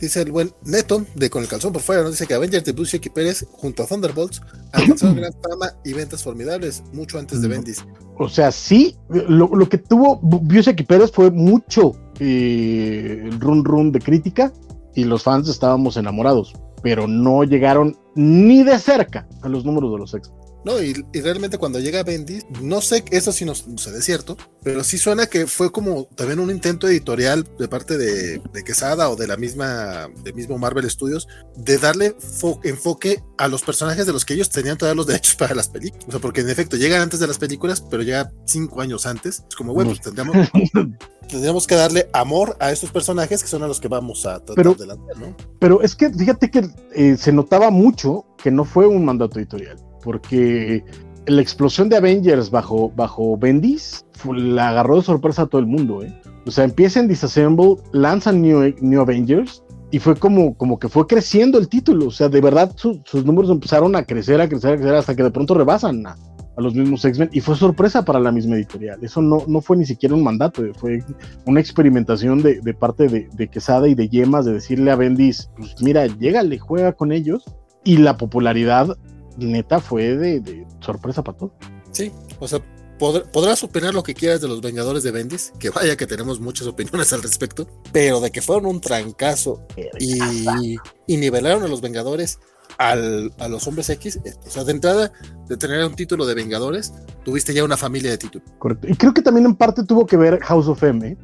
dice 0.01 0.21
el 0.21 0.31
buen 0.31 0.51
Neto, 0.65 1.05
de 1.15 1.29
Con 1.29 1.43
el 1.43 1.47
Calzón 1.47 1.71
por 1.71 1.81
Fuera, 1.81 2.01
nos 2.01 2.11
dice 2.11 2.27
que 2.27 2.33
Avengers 2.33 2.65
de 2.65 2.71
Bruce 2.71 2.99
y 3.01 3.09
Pérez 3.09 3.45
junto 3.51 3.83
a 3.83 3.85
Thunderbolts 3.85 4.41
alcanzaron 4.73 5.15
gran 5.15 5.33
fama 5.33 5.73
y 5.85 5.93
ventas 5.93 6.23
formidables 6.23 6.83
mucho 6.91 7.19
antes 7.19 7.41
de 7.41 7.47
Bendis. 7.47 7.85
O 8.17 8.27
sea, 8.27 8.51
sí, 8.51 8.97
lo, 9.09 9.49
que 9.69 9.77
tuvo 9.77 10.17
Busek 10.21 10.79
y 10.79 10.83
Pérez 10.83 11.11
fue 11.11 11.31
mucho 11.31 11.93
eh, 12.19 13.29
run 13.39 13.63
run 13.63 13.91
de 13.91 13.99
crítica 13.99 14.51
y 14.95 15.05
los 15.05 15.23
fans 15.23 15.47
estábamos 15.47 15.97
enamorados, 15.97 16.53
pero 16.83 17.07
no 17.07 17.43
llegaron 17.43 17.95
ni 18.15 18.63
de 18.63 18.77
cerca 18.79 19.27
a 19.41 19.49
los 19.49 19.65
números 19.65 19.91
de 19.91 19.97
los 19.97 20.13
ex. 20.13 20.31
No, 20.63 20.81
y, 20.81 20.93
realmente 21.13 21.57
cuando 21.57 21.79
llega 21.79 22.03
Bendis, 22.03 22.45
no 22.61 22.81
sé, 22.81 23.03
eso 23.11 23.31
sí 23.31 23.45
no, 23.45 23.55
sé 23.55 23.91
de 23.91 24.01
cierto, 24.01 24.37
pero 24.63 24.83
sí 24.83 24.97
suena 24.97 25.25
que 25.25 25.47
fue 25.47 25.71
como 25.71 26.05
también 26.15 26.39
un 26.39 26.51
intento 26.51 26.87
editorial 26.87 27.47
de 27.57 27.67
parte 27.67 27.97
de, 27.97 28.41
Quesada 28.63 29.09
o 29.09 29.15
de 29.15 29.25
la 29.25 29.37
misma, 29.37 30.07
del 30.23 30.35
mismo 30.35 30.59
Marvel 30.59 30.87
Studios, 30.89 31.27
de 31.55 31.79
darle 31.79 32.15
enfoque 32.63 33.23
a 33.39 33.47
los 33.47 33.63
personajes 33.63 34.05
de 34.05 34.13
los 34.13 34.23
que 34.23 34.35
ellos 34.35 34.51
tenían 34.51 34.77
todos 34.77 34.95
los 34.95 35.07
derechos 35.07 35.35
para 35.35 35.55
las 35.55 35.67
películas. 35.67 36.05
O 36.07 36.11
sea, 36.11 36.19
porque 36.19 36.41
en 36.41 36.49
efecto 36.49 36.77
llegan 36.77 37.01
antes 37.01 37.19
de 37.19 37.25
las 37.25 37.39
películas, 37.39 37.81
pero 37.81 38.03
ya 38.03 38.31
cinco 38.45 38.81
años 38.81 39.07
antes. 39.07 39.43
Es 39.49 39.55
como, 39.55 39.73
bueno, 39.73 39.89
pues 39.89 40.01
tendríamos, 40.01 40.47
tendríamos 41.27 41.65
que 41.65 41.75
darle 41.75 42.07
amor 42.13 42.55
a 42.59 42.71
estos 42.71 42.91
personajes 42.91 43.41
que 43.41 43.49
son 43.49 43.63
a 43.63 43.67
los 43.67 43.79
que 43.79 43.87
vamos 43.87 44.27
a 44.27 44.39
tratar 44.45 44.77
de 44.77 44.85
lanzar, 44.85 45.17
¿no? 45.17 45.35
Pero 45.59 45.81
es 45.81 45.95
que 45.95 46.11
fíjate 46.11 46.51
que 46.51 46.69
eh, 46.93 47.17
se 47.17 47.31
notaba 47.31 47.71
mucho 47.71 48.25
que 48.37 48.51
no 48.51 48.63
fue 48.63 48.85
un 48.85 49.03
mandato 49.03 49.39
editorial 49.39 49.90
porque 50.03 50.83
la 51.27 51.41
explosión 51.41 51.89
de 51.89 51.97
Avengers 51.97 52.49
bajo, 52.49 52.91
bajo 52.95 53.37
Bendis 53.37 54.05
la 54.35 54.69
agarró 54.69 54.97
de 54.97 55.03
sorpresa 55.03 55.43
a 55.43 55.47
todo 55.47 55.59
el 55.59 55.67
mundo. 55.67 56.03
¿eh? 56.03 56.13
O 56.45 56.51
sea, 56.51 56.63
empiezan 56.63 57.07
Disassemble, 57.07 57.77
lanzan 57.91 58.41
New, 58.41 58.73
New 58.81 59.01
Avengers 59.01 59.63
y 59.91 59.99
fue 59.99 60.15
como, 60.15 60.55
como 60.55 60.79
que 60.79 60.89
fue 60.89 61.07
creciendo 61.07 61.57
el 61.57 61.67
título. 61.67 62.07
O 62.07 62.11
sea, 62.11 62.29
de 62.29 62.41
verdad 62.41 62.71
sus 62.75 63.25
números 63.25 63.51
empezaron 63.51 63.95
a 63.95 64.03
crecer, 64.03 64.39
a 64.41 64.47
crecer, 64.47 64.73
a 64.73 64.77
crecer 64.77 64.95
hasta 64.95 65.15
que 65.15 65.23
de 65.23 65.31
pronto 65.31 65.53
rebasan 65.53 66.05
a, 66.05 66.15
los 66.57 66.75
mismos 66.75 67.03
X-Men 67.03 67.29
y 67.33 67.39
fue 67.41 67.55
sorpresa 67.55 68.05
para 68.05 68.19
la 68.19 68.31
misma 68.31 68.55
editorial. 68.55 68.99
Eso 69.01 69.19
no, 69.21 69.43
no 69.47 69.61
fue 69.61 69.77
ni 69.77 69.85
siquiera 69.85 70.13
un 70.13 70.23
mandato, 70.23 70.61
fue 70.75 71.03
una 71.47 71.59
experimentación 71.59 72.43
de, 72.43 72.61
de 72.61 72.73
parte 72.75 73.07
de, 73.07 73.27
de, 73.33 73.47
Quesada 73.47 73.87
y 73.87 73.95
de 73.95 74.07
Yemas 74.09 74.45
de 74.45 74.53
decirle 74.53 74.91
a 74.91 74.95
Bendis, 74.95 75.49
pues 75.57 75.73
mira, 75.81 76.05
llégale, 76.05 76.59
juega 76.59 76.93
con 76.93 77.11
ellos. 77.11 77.43
Y 77.83 77.97
la 77.97 78.15
popularidad 78.15 78.95
neta 79.37 79.79
fue 79.79 80.15
de, 80.15 80.65
sorpresa 80.79 81.23
para 81.23 81.37
todos. 81.37 81.53
Sí, 81.91 82.11
o 82.39 82.47
sea, 82.47 82.59
podrás 82.97 83.63
opinar 83.63 83.93
lo 83.93 84.03
que 84.03 84.13
quieras 84.13 84.41
de 84.41 84.47
los 84.47 84.61
Vengadores 84.61 85.03
de 85.03 85.11
Bendis, 85.11 85.53
que 85.59 85.69
vaya 85.69 85.97
que 85.97 86.07
tenemos 86.07 86.39
muchas 86.39 86.67
opiniones 86.67 87.11
al 87.13 87.23
respecto, 87.23 87.67
pero 87.91 88.19
de 88.19 88.31
que 88.31 88.41
fueron 88.41 88.65
un 88.67 88.81
trancazo 88.81 89.65
y, 89.99 90.77
y 91.07 91.17
nivelaron 91.17 91.63
a 91.63 91.67
los 91.67 91.81
Vengadores 91.81 92.39
al, 92.77 93.33
a 93.39 93.47
los 93.47 93.67
hombres 93.67 93.89
X, 93.89 94.19
eh, 94.23 94.33
o 94.45 94.49
sea, 94.49 94.63
de 94.63 94.71
entrada, 94.71 95.11
de 95.47 95.57
tener 95.57 95.85
un 95.85 95.95
título 95.95 96.25
de 96.25 96.35
Vengadores, 96.35 96.93
tuviste 97.23 97.53
ya 97.53 97.63
una 97.63 97.77
familia 97.77 98.11
de 98.11 98.17
títulos. 98.17 98.47
Correcto. 98.57 98.87
Y 98.89 98.95
creo 98.95 99.13
que 99.13 99.21
también 99.21 99.45
en 99.45 99.55
parte 99.55 99.83
tuvo 99.83 100.05
que 100.05 100.17
ver 100.17 100.39
House 100.41 100.67
of 100.67 100.81
M, 100.83 101.07
¿eh? 101.07 101.17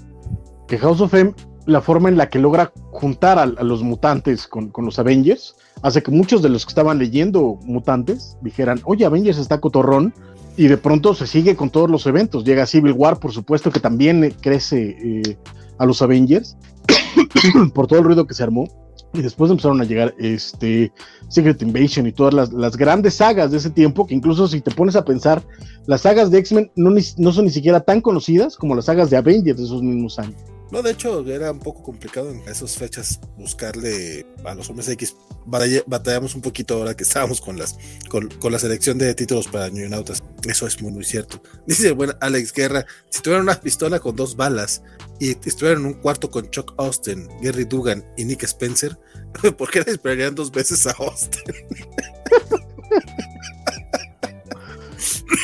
que 0.67 0.77
House 0.77 1.01
of 1.01 1.13
M, 1.13 1.33
la 1.67 1.81
forma 1.81 2.09
en 2.09 2.17
la 2.17 2.29
que 2.29 2.39
logra 2.39 2.71
juntar 2.91 3.37
a, 3.37 3.45
los 3.45 3.83
mutantes 3.83 4.47
con, 4.47 4.71
los 4.77 4.97
Avengers, 4.97 5.55
hace 5.83 6.01
que 6.01 6.11
muchos 6.11 6.41
de 6.41 6.49
los 6.49 6.65
que 6.65 6.69
estaban 6.69 6.97
leyendo 6.97 7.59
mutantes 7.63 8.37
dijeran, 8.41 8.79
oye, 8.85 9.05
Avengers 9.05 9.37
está 9.37 9.59
cotorrón, 9.59 10.13
y 10.55 10.67
de 10.67 10.77
pronto 10.77 11.13
se 11.13 11.27
sigue 11.27 11.55
con 11.55 11.69
todos 11.69 11.87
los 11.87 12.07
eventos. 12.07 12.43
Llega 12.43 12.65
Civil 12.65 12.93
War, 12.93 13.19
por 13.19 13.31
supuesto, 13.31 13.69
que 13.69 13.79
también 13.79 14.33
crece 14.41 14.97
eh, 14.99 15.37
a 15.77 15.85
los 15.85 16.01
Avengers 16.01 16.57
por 17.75 17.85
todo 17.85 17.99
el 17.99 18.05
ruido 18.05 18.25
que 18.25 18.33
se 18.33 18.41
armó. 18.41 18.67
Y 19.13 19.21
después 19.21 19.51
empezaron 19.51 19.79
a 19.81 19.83
llegar 19.83 20.15
este 20.17 20.91
Secret 21.29 21.61
Invasion 21.61 22.07
y 22.07 22.11
todas 22.11 22.51
las, 22.51 22.75
grandes 22.75 23.15
sagas 23.15 23.51
de 23.51 23.57
ese 23.57 23.69
tiempo, 23.69 24.07
que 24.07 24.15
incluso 24.15 24.47
si 24.47 24.59
te 24.61 24.71
pones 24.71 24.95
a 24.95 25.05
pensar, 25.05 25.43
las 25.85 26.01
sagas 26.01 26.31
de 26.31 26.39
X-Men 26.39 26.71
no, 26.75 26.89
no 26.89 27.31
son 27.31 27.45
ni 27.45 27.51
siquiera 27.51 27.79
tan 27.81 28.01
conocidas 28.01 28.57
como 28.57 28.75
las 28.75 28.85
sagas 28.85 29.09
de 29.09 29.17
Avengers 29.17 29.59
de 29.59 29.63
esos 29.63 29.83
mismos 29.83 30.17
años. 30.17 30.41
No, 30.71 30.81
de 30.81 30.91
hecho, 30.91 31.25
era 31.27 31.51
un 31.51 31.59
poco 31.59 31.81
complicado 31.81 32.29
en 32.29 32.41
esas 32.41 32.75
fechas 32.75 33.21
buscarle 33.37 34.25
a 34.43 34.53
los 34.53 34.69
hombres 34.69 34.89
X. 34.89 35.15
Batallamos 35.45 36.35
un 36.35 36.41
poquito 36.41 36.75
ahora 36.75 36.93
que 36.93 37.03
estábamos 37.03 37.39
con 37.39 37.57
las 37.57 37.77
con, 38.09 38.29
la 38.51 38.59
selección 38.59 38.97
de 38.97 39.13
títulos 39.15 39.47
para 39.47 39.69
New 39.69 39.87
Nautas. 39.89 40.21
Eso 40.43 40.67
es 40.67 40.81
muy, 40.81 40.91
muy 40.91 41.05
cierto. 41.05 41.41
Dice 41.67 41.91
bueno 41.91 42.13
Alex 42.19 42.51
Guerra: 42.51 42.85
si 43.09 43.21
tuvieran 43.21 43.43
una 43.43 43.59
pistola 43.59 43.99
con 43.99 44.15
dos 44.15 44.35
balas 44.35 44.83
y 45.19 45.31
estuvieran 45.47 45.83
en 45.83 45.87
un 45.87 45.93
cuarto 45.93 46.29
con 46.29 46.49
Chuck 46.49 46.73
Austin, 46.77 47.29
Gary 47.41 47.63
Dugan 47.63 48.03
y 48.17 48.25
Nick 48.25 48.43
Spencer, 48.43 48.99
¿por 49.57 49.71
qué 49.71 49.79
esperarían 49.87 50.35
dos 50.35 50.51
veces 50.51 50.85
a 50.85 50.91
Austin? 50.91 51.43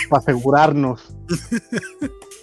Para 0.10 0.22
asegurarnos. 0.22 1.02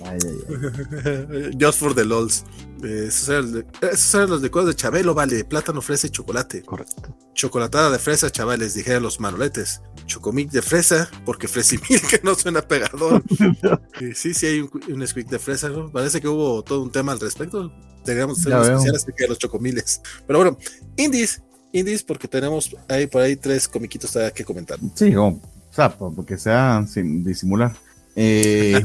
Just 1.59 1.79
for 1.79 1.95
the 1.95 2.05
LOLs. 2.05 2.45
esos, 2.83 3.29
eran, 3.29 4.31
los 4.31 4.43
decorados 4.43 4.75
de 4.75 4.77
Chabelo, 4.77 5.15
vale. 5.15 5.45
Plátano, 5.45 5.83
fresa 5.83 6.07
y 6.07 6.11
chocolate. 6.11 6.63
Correcto. 6.63 7.17
Chocolatada 7.35 7.91
de 7.91 7.99
fresa, 7.99 8.31
chavales, 8.31 8.75
dijeron 8.75 9.03
los 9.03 9.21
manoletes. 9.21 9.83
Chocomic 10.07 10.51
de 10.51 10.63
fresa, 10.63 11.11
porque 11.25 11.49
fresimil 11.49 12.01
que 12.11 12.21
no 12.23 12.35
suena 12.35 12.63
pegador. 12.63 13.23
sí, 14.15 14.35
sí, 14.35 14.47
hay 14.47 14.61
un, 14.61 14.71
un 14.89 15.07
squeak 15.07 15.29
de 15.29 15.39
fresa. 15.39 15.71
Parece 15.93 16.21
que 16.21 16.29
hubo 16.29 16.63
todo 16.63 16.83
un 16.83 16.91
tema 16.91 17.13
al 17.13 17.21
respecto. 17.21 17.73
Tendríamos 18.05 18.45
que 18.45 18.53
hacer 18.53 18.73
especial 18.73 18.97
acerca 18.97 19.25
de 19.25 19.29
los 19.29 19.39
chocomiles. 19.39 20.01
Pero 20.27 20.39
bueno, 20.39 20.59
indies, 20.97 21.43
indies, 21.73 22.03
porque 22.03 22.27
tenemos 22.27 22.75
ahí 22.89 23.07
por 23.07 23.23
ahí 23.23 23.37
tres 23.37 23.69
comiquitos 23.69 24.17
que 24.35 24.45
comentar. 24.45 24.79
Sí, 24.95 25.15
o 25.15 25.39
sea, 25.71 25.91
porque 25.91 26.39
sea 26.39 26.85
sin 26.89 27.23
disimular. 27.23 27.77
Eh, 28.17 28.83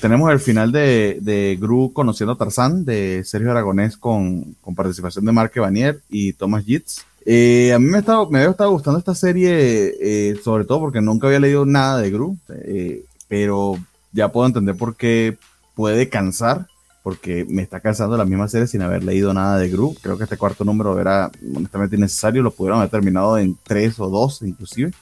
tenemos 0.00 0.30
el 0.30 0.38
final 0.38 0.70
de, 0.72 1.18
de, 1.20 1.58
Gru 1.60 1.92
conociendo 1.92 2.34
a 2.34 2.38
Tarzán 2.38 2.84
de 2.84 3.22
Sergio 3.24 3.50
Aragonés 3.50 3.96
con, 3.96 4.54
con 4.60 4.74
participación 4.74 5.24
de 5.24 5.32
Marque 5.32 5.60
Banier 5.60 6.00
y 6.08 6.32
Thomas 6.34 6.64
Yitz. 6.64 7.04
Eh, 7.26 7.72
a 7.74 7.78
mí 7.78 7.86
me, 7.86 7.98
estaba, 7.98 8.28
me 8.30 8.38
había 8.38 8.50
estado 8.50 8.70
gustando 8.70 8.98
esta 8.98 9.14
serie, 9.14 9.94
eh, 10.00 10.40
sobre 10.42 10.64
todo 10.64 10.80
porque 10.80 11.00
nunca 11.00 11.26
había 11.26 11.40
leído 11.40 11.66
nada 11.66 12.00
de 12.00 12.10
Gru, 12.10 12.38
eh, 12.48 13.04
pero 13.28 13.76
ya 14.12 14.32
puedo 14.32 14.46
entender 14.46 14.76
por 14.76 14.96
qué 14.96 15.36
puede 15.74 16.08
cansar, 16.08 16.66
porque 17.02 17.44
me 17.48 17.62
está 17.62 17.80
cansando 17.80 18.16
la 18.16 18.24
misma 18.24 18.48
serie 18.48 18.66
sin 18.66 18.82
haber 18.82 19.04
leído 19.04 19.34
nada 19.34 19.58
de 19.58 19.68
Gru. 19.68 19.94
Creo 20.02 20.16
que 20.16 20.24
este 20.24 20.36
cuarto 20.36 20.64
número 20.64 20.98
era 21.00 21.30
honestamente 21.54 21.96
innecesario, 21.96 22.42
lo 22.42 22.52
pudieron 22.52 22.78
haber 22.78 22.90
terminado 22.90 23.38
en 23.38 23.56
tres 23.64 23.98
o 23.98 24.08
dos 24.08 24.40
inclusive. 24.42 24.92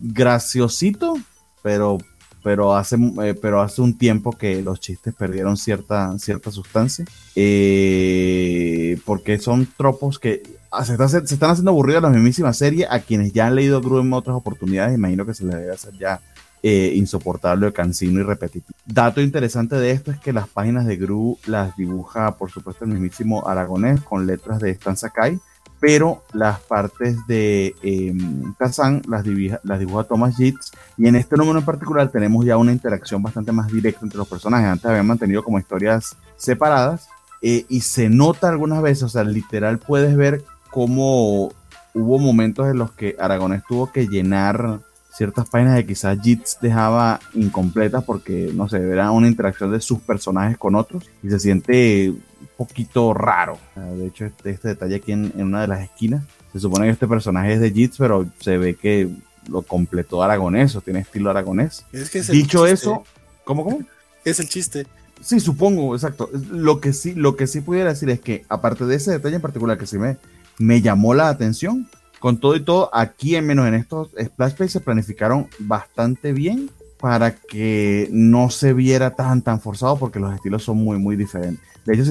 graciosito, 0.00 1.18
pero 1.62 1.98
pero 2.42 2.74
hace, 2.74 2.96
eh, 3.22 3.34
pero 3.40 3.60
hace 3.60 3.82
un 3.82 3.96
tiempo 3.96 4.32
que 4.32 4.62
los 4.62 4.80
chistes 4.80 5.14
perdieron 5.14 5.56
cierta, 5.56 6.18
cierta 6.18 6.50
sustancia, 6.50 7.04
eh, 7.36 8.98
porque 9.04 9.38
son 9.38 9.68
tropos 9.76 10.18
que 10.18 10.42
ah, 10.70 10.84
se, 10.84 10.94
están 10.94 11.50
haciendo 11.50 11.70
aburridos 11.70 12.02
la 12.02 12.10
mismísima 12.10 12.52
serie, 12.52 12.86
a 12.90 13.00
quienes 13.00 13.32
ya 13.32 13.46
han 13.46 13.54
leído 13.54 13.80
Gru 13.80 14.00
en 14.00 14.12
otras 14.12 14.36
oportunidades, 14.36 14.94
imagino 14.96 15.26
que 15.26 15.34
se 15.34 15.44
les 15.44 15.56
debe 15.56 15.72
hacer 15.72 15.94
ya 15.98 16.20
eh, 16.62 16.92
insoportable, 16.94 17.72
cansino 17.72 18.20
y 18.20 18.22
repetitivo. 18.22 18.76
Dato 18.84 19.20
interesante 19.20 19.76
de 19.76 19.92
esto 19.92 20.10
es 20.10 20.18
que 20.18 20.32
las 20.32 20.48
páginas 20.48 20.86
de 20.86 20.96
Gru 20.96 21.38
las 21.46 21.76
dibuja, 21.76 22.36
por 22.36 22.50
supuesto, 22.50 22.84
el 22.84 22.90
mismísimo 22.90 23.48
Aragonés 23.48 24.00
con 24.02 24.26
letras 24.26 24.60
de 24.60 24.70
Stan 24.70 24.96
Sakai, 24.96 25.40
pero 25.80 26.22
las 26.34 26.60
partes 26.60 27.16
de 27.26 27.74
eh, 27.82 28.14
Kazan 28.58 29.02
las, 29.08 29.24
las 29.64 29.78
dibuja 29.78 30.04
Thomas 30.04 30.36
Yates 30.36 30.72
y 30.98 31.08
en 31.08 31.16
este 31.16 31.36
número 31.36 31.58
en 31.58 31.64
particular 31.64 32.10
tenemos 32.10 32.44
ya 32.44 32.58
una 32.58 32.72
interacción 32.72 33.22
bastante 33.22 33.50
más 33.50 33.68
directa 33.68 34.00
entre 34.02 34.18
los 34.18 34.28
personajes. 34.28 34.68
Antes 34.68 34.86
habían 34.86 35.06
mantenido 35.06 35.42
como 35.42 35.58
historias 35.58 36.16
separadas 36.36 37.08
eh, 37.40 37.64
y 37.68 37.80
se 37.80 38.10
nota 38.10 38.50
algunas 38.50 38.82
veces, 38.82 39.04
o 39.04 39.08
sea, 39.08 39.24
literal 39.24 39.78
puedes 39.78 40.14
ver 40.14 40.44
cómo 40.70 41.52
hubo 41.94 42.18
momentos 42.18 42.68
en 42.68 42.78
los 42.78 42.92
que 42.92 43.16
Aragonés 43.18 43.62
tuvo 43.66 43.90
que 43.90 44.06
llenar 44.06 44.80
ciertas 45.20 45.50
páginas 45.50 45.76
que 45.76 45.86
quizás 45.88 46.18
Jits 46.18 46.56
dejaba 46.62 47.20
incompletas 47.34 48.02
porque, 48.04 48.50
no 48.54 48.70
sé, 48.70 48.78
era 48.78 49.10
una 49.10 49.28
interacción 49.28 49.70
de 49.70 49.78
sus 49.78 50.00
personajes 50.00 50.56
con 50.56 50.74
otros 50.74 51.10
y 51.22 51.28
se 51.28 51.38
siente 51.38 52.14
poquito 52.56 53.12
raro. 53.12 53.58
De 53.76 54.06
hecho, 54.06 54.24
este, 54.24 54.48
este 54.48 54.68
detalle 54.68 54.94
aquí 54.94 55.12
en, 55.12 55.30
una 55.36 55.60
de 55.60 55.66
las 55.66 55.82
esquinas, 55.82 56.24
se 56.54 56.60
supone 56.60 56.86
que 56.86 56.92
este 56.92 57.06
personaje 57.06 57.52
es 57.52 57.60
de 57.60 57.70
Jits, 57.70 57.98
pero 57.98 58.26
se 58.40 58.56
ve 58.56 58.76
que 58.76 59.10
lo 59.46 59.60
completó 59.60 60.22
aragonés 60.22 60.74
o 60.74 60.80
tiene 60.80 61.00
estilo 61.00 61.28
aragonés. 61.28 61.84
Dicho 62.30 62.64
eso, 62.64 63.04
¿cómo, 63.44 63.62
cómo? 63.62 63.82
Es 64.24 64.40
el 64.40 64.48
chiste. 64.48 64.86
Sí, 65.20 65.38
supongo, 65.38 65.94
exacto. 65.94 66.30
Lo 66.50 66.80
que 66.80 66.94
sí, 66.94 67.12
lo 67.14 67.36
que 67.36 67.46
sí 67.46 67.60
pudiera 67.60 67.90
decir 67.90 68.08
es 68.08 68.20
que, 68.20 68.46
aparte 68.48 68.86
de 68.86 68.94
ese 68.94 69.10
detalle 69.10 69.36
en 69.36 69.42
particular 69.42 69.76
que 69.76 69.86
sí 69.86 69.98
me, 69.98 70.16
me 70.56 70.80
llamó 70.80 71.12
la 71.12 71.28
atención, 71.28 71.90
con 72.20 72.38
todo 72.38 72.54
y 72.54 72.60
todo, 72.60 72.90
aquí 72.92 73.34
en 73.34 73.46
menos 73.46 73.66
en 73.66 73.74
estos 73.74 74.10
splash 74.10 74.52
pages 74.52 74.72
se 74.72 74.80
planificaron 74.80 75.48
bastante 75.58 76.32
bien 76.32 76.70
para 77.00 77.34
que 77.34 78.08
no 78.12 78.50
se 78.50 78.74
viera 78.74 79.16
tan 79.16 79.40
tan 79.40 79.60
forzado 79.60 79.98
porque 79.98 80.20
los 80.20 80.34
estilos 80.34 80.62
son 80.62 80.76
muy 80.76 80.98
muy 80.98 81.16
diferentes. 81.16 81.60
De 81.84 81.94
hecho, 81.94 82.04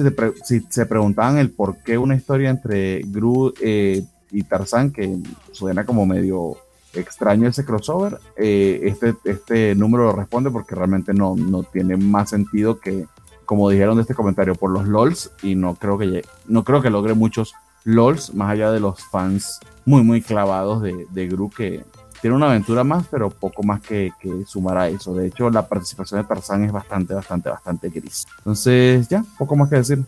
si, 0.44 0.60
se 0.68 0.84
preguntaban 0.84 1.38
el 1.38 1.50
por 1.50 1.78
qué 1.78 1.96
una 1.96 2.16
historia 2.16 2.50
entre 2.50 3.02
Gru 3.06 3.54
eh, 3.60 4.02
y 4.32 4.42
Tarzán, 4.42 4.90
que 4.90 5.16
suena 5.52 5.86
como 5.86 6.06
medio 6.06 6.56
extraño 6.92 7.48
ese 7.48 7.64
crossover, 7.64 8.18
eh, 8.36 8.80
este, 8.82 9.14
este 9.24 9.74
número 9.76 10.04
lo 10.04 10.12
responde 10.12 10.50
porque 10.50 10.74
realmente 10.74 11.14
no, 11.14 11.36
no 11.36 11.62
tiene 11.62 11.96
más 11.96 12.30
sentido 12.30 12.80
que, 12.80 13.06
como 13.46 13.70
dijeron 13.70 13.96
de 13.96 14.02
este 14.02 14.14
comentario, 14.14 14.54
por 14.56 14.70
los 14.70 14.88
LOLs, 14.88 15.30
y 15.42 15.54
no 15.54 15.76
creo 15.76 15.98
que, 15.98 16.24
no 16.46 16.64
creo 16.64 16.82
que 16.82 16.90
logre 16.90 17.14
muchos 17.14 17.54
LOLs, 17.84 18.34
más 18.34 18.50
allá 18.50 18.70
de 18.70 18.80
los 18.80 19.02
fans 19.10 19.60
muy, 19.84 20.02
muy 20.02 20.22
clavados 20.22 20.82
de, 20.82 21.06
de 21.10 21.28
Gru, 21.28 21.50
que 21.50 21.84
tiene 22.20 22.36
una 22.36 22.50
aventura 22.50 22.84
más, 22.84 23.06
pero 23.10 23.30
poco 23.30 23.62
más 23.62 23.80
que, 23.80 24.12
que 24.20 24.44
sumar 24.46 24.76
a 24.78 24.88
eso. 24.88 25.14
De 25.14 25.26
hecho, 25.26 25.48
la 25.50 25.66
participación 25.66 26.20
de 26.20 26.28
Tarzán 26.28 26.64
es 26.64 26.72
bastante, 26.72 27.14
bastante, 27.14 27.48
bastante 27.48 27.88
gris. 27.88 28.26
Entonces, 28.38 29.08
ya, 29.08 29.24
poco 29.38 29.56
más 29.56 29.70
que 29.70 29.76
decir. 29.76 30.04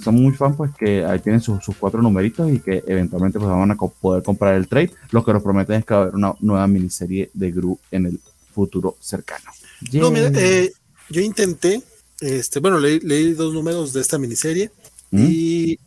Son 0.00 0.14
muy 0.14 0.32
fans, 0.32 0.54
pues 0.56 0.70
que 0.78 1.04
ahí 1.04 1.18
tienen 1.18 1.40
sus, 1.40 1.60
cuatro 1.76 2.00
numeritos 2.00 2.48
y 2.52 2.60
que 2.60 2.84
eventualmente 2.86 3.40
pues 3.40 3.50
van 3.50 3.72
a 3.72 3.74
poder 3.74 4.22
comprar 4.22 4.54
el 4.54 4.68
trade. 4.68 4.92
Lo 5.10 5.24
que 5.24 5.32
nos 5.32 5.42
prometen 5.42 5.80
es 5.80 5.84
que 5.84 5.92
va 5.92 6.00
a 6.00 6.02
haber 6.04 6.14
una 6.14 6.34
nueva 6.38 6.68
miniserie 6.68 7.30
de 7.34 7.50
Gru 7.50 7.76
en 7.90 8.06
el 8.06 8.20
futuro 8.54 8.96
cercano. 9.00 9.50
No, 9.92 10.12
mira, 10.12 10.30
eh, 10.36 10.72
yo 11.10 11.20
intenté, 11.20 11.82
este, 12.20 12.60
bueno, 12.60 12.78
leí, 12.78 13.32
dos 13.32 13.52
números 13.52 13.92
de 13.92 14.02
esta 14.02 14.18
miniserie 14.18 14.70
¿Mm? 15.10 15.26
y 15.28 15.78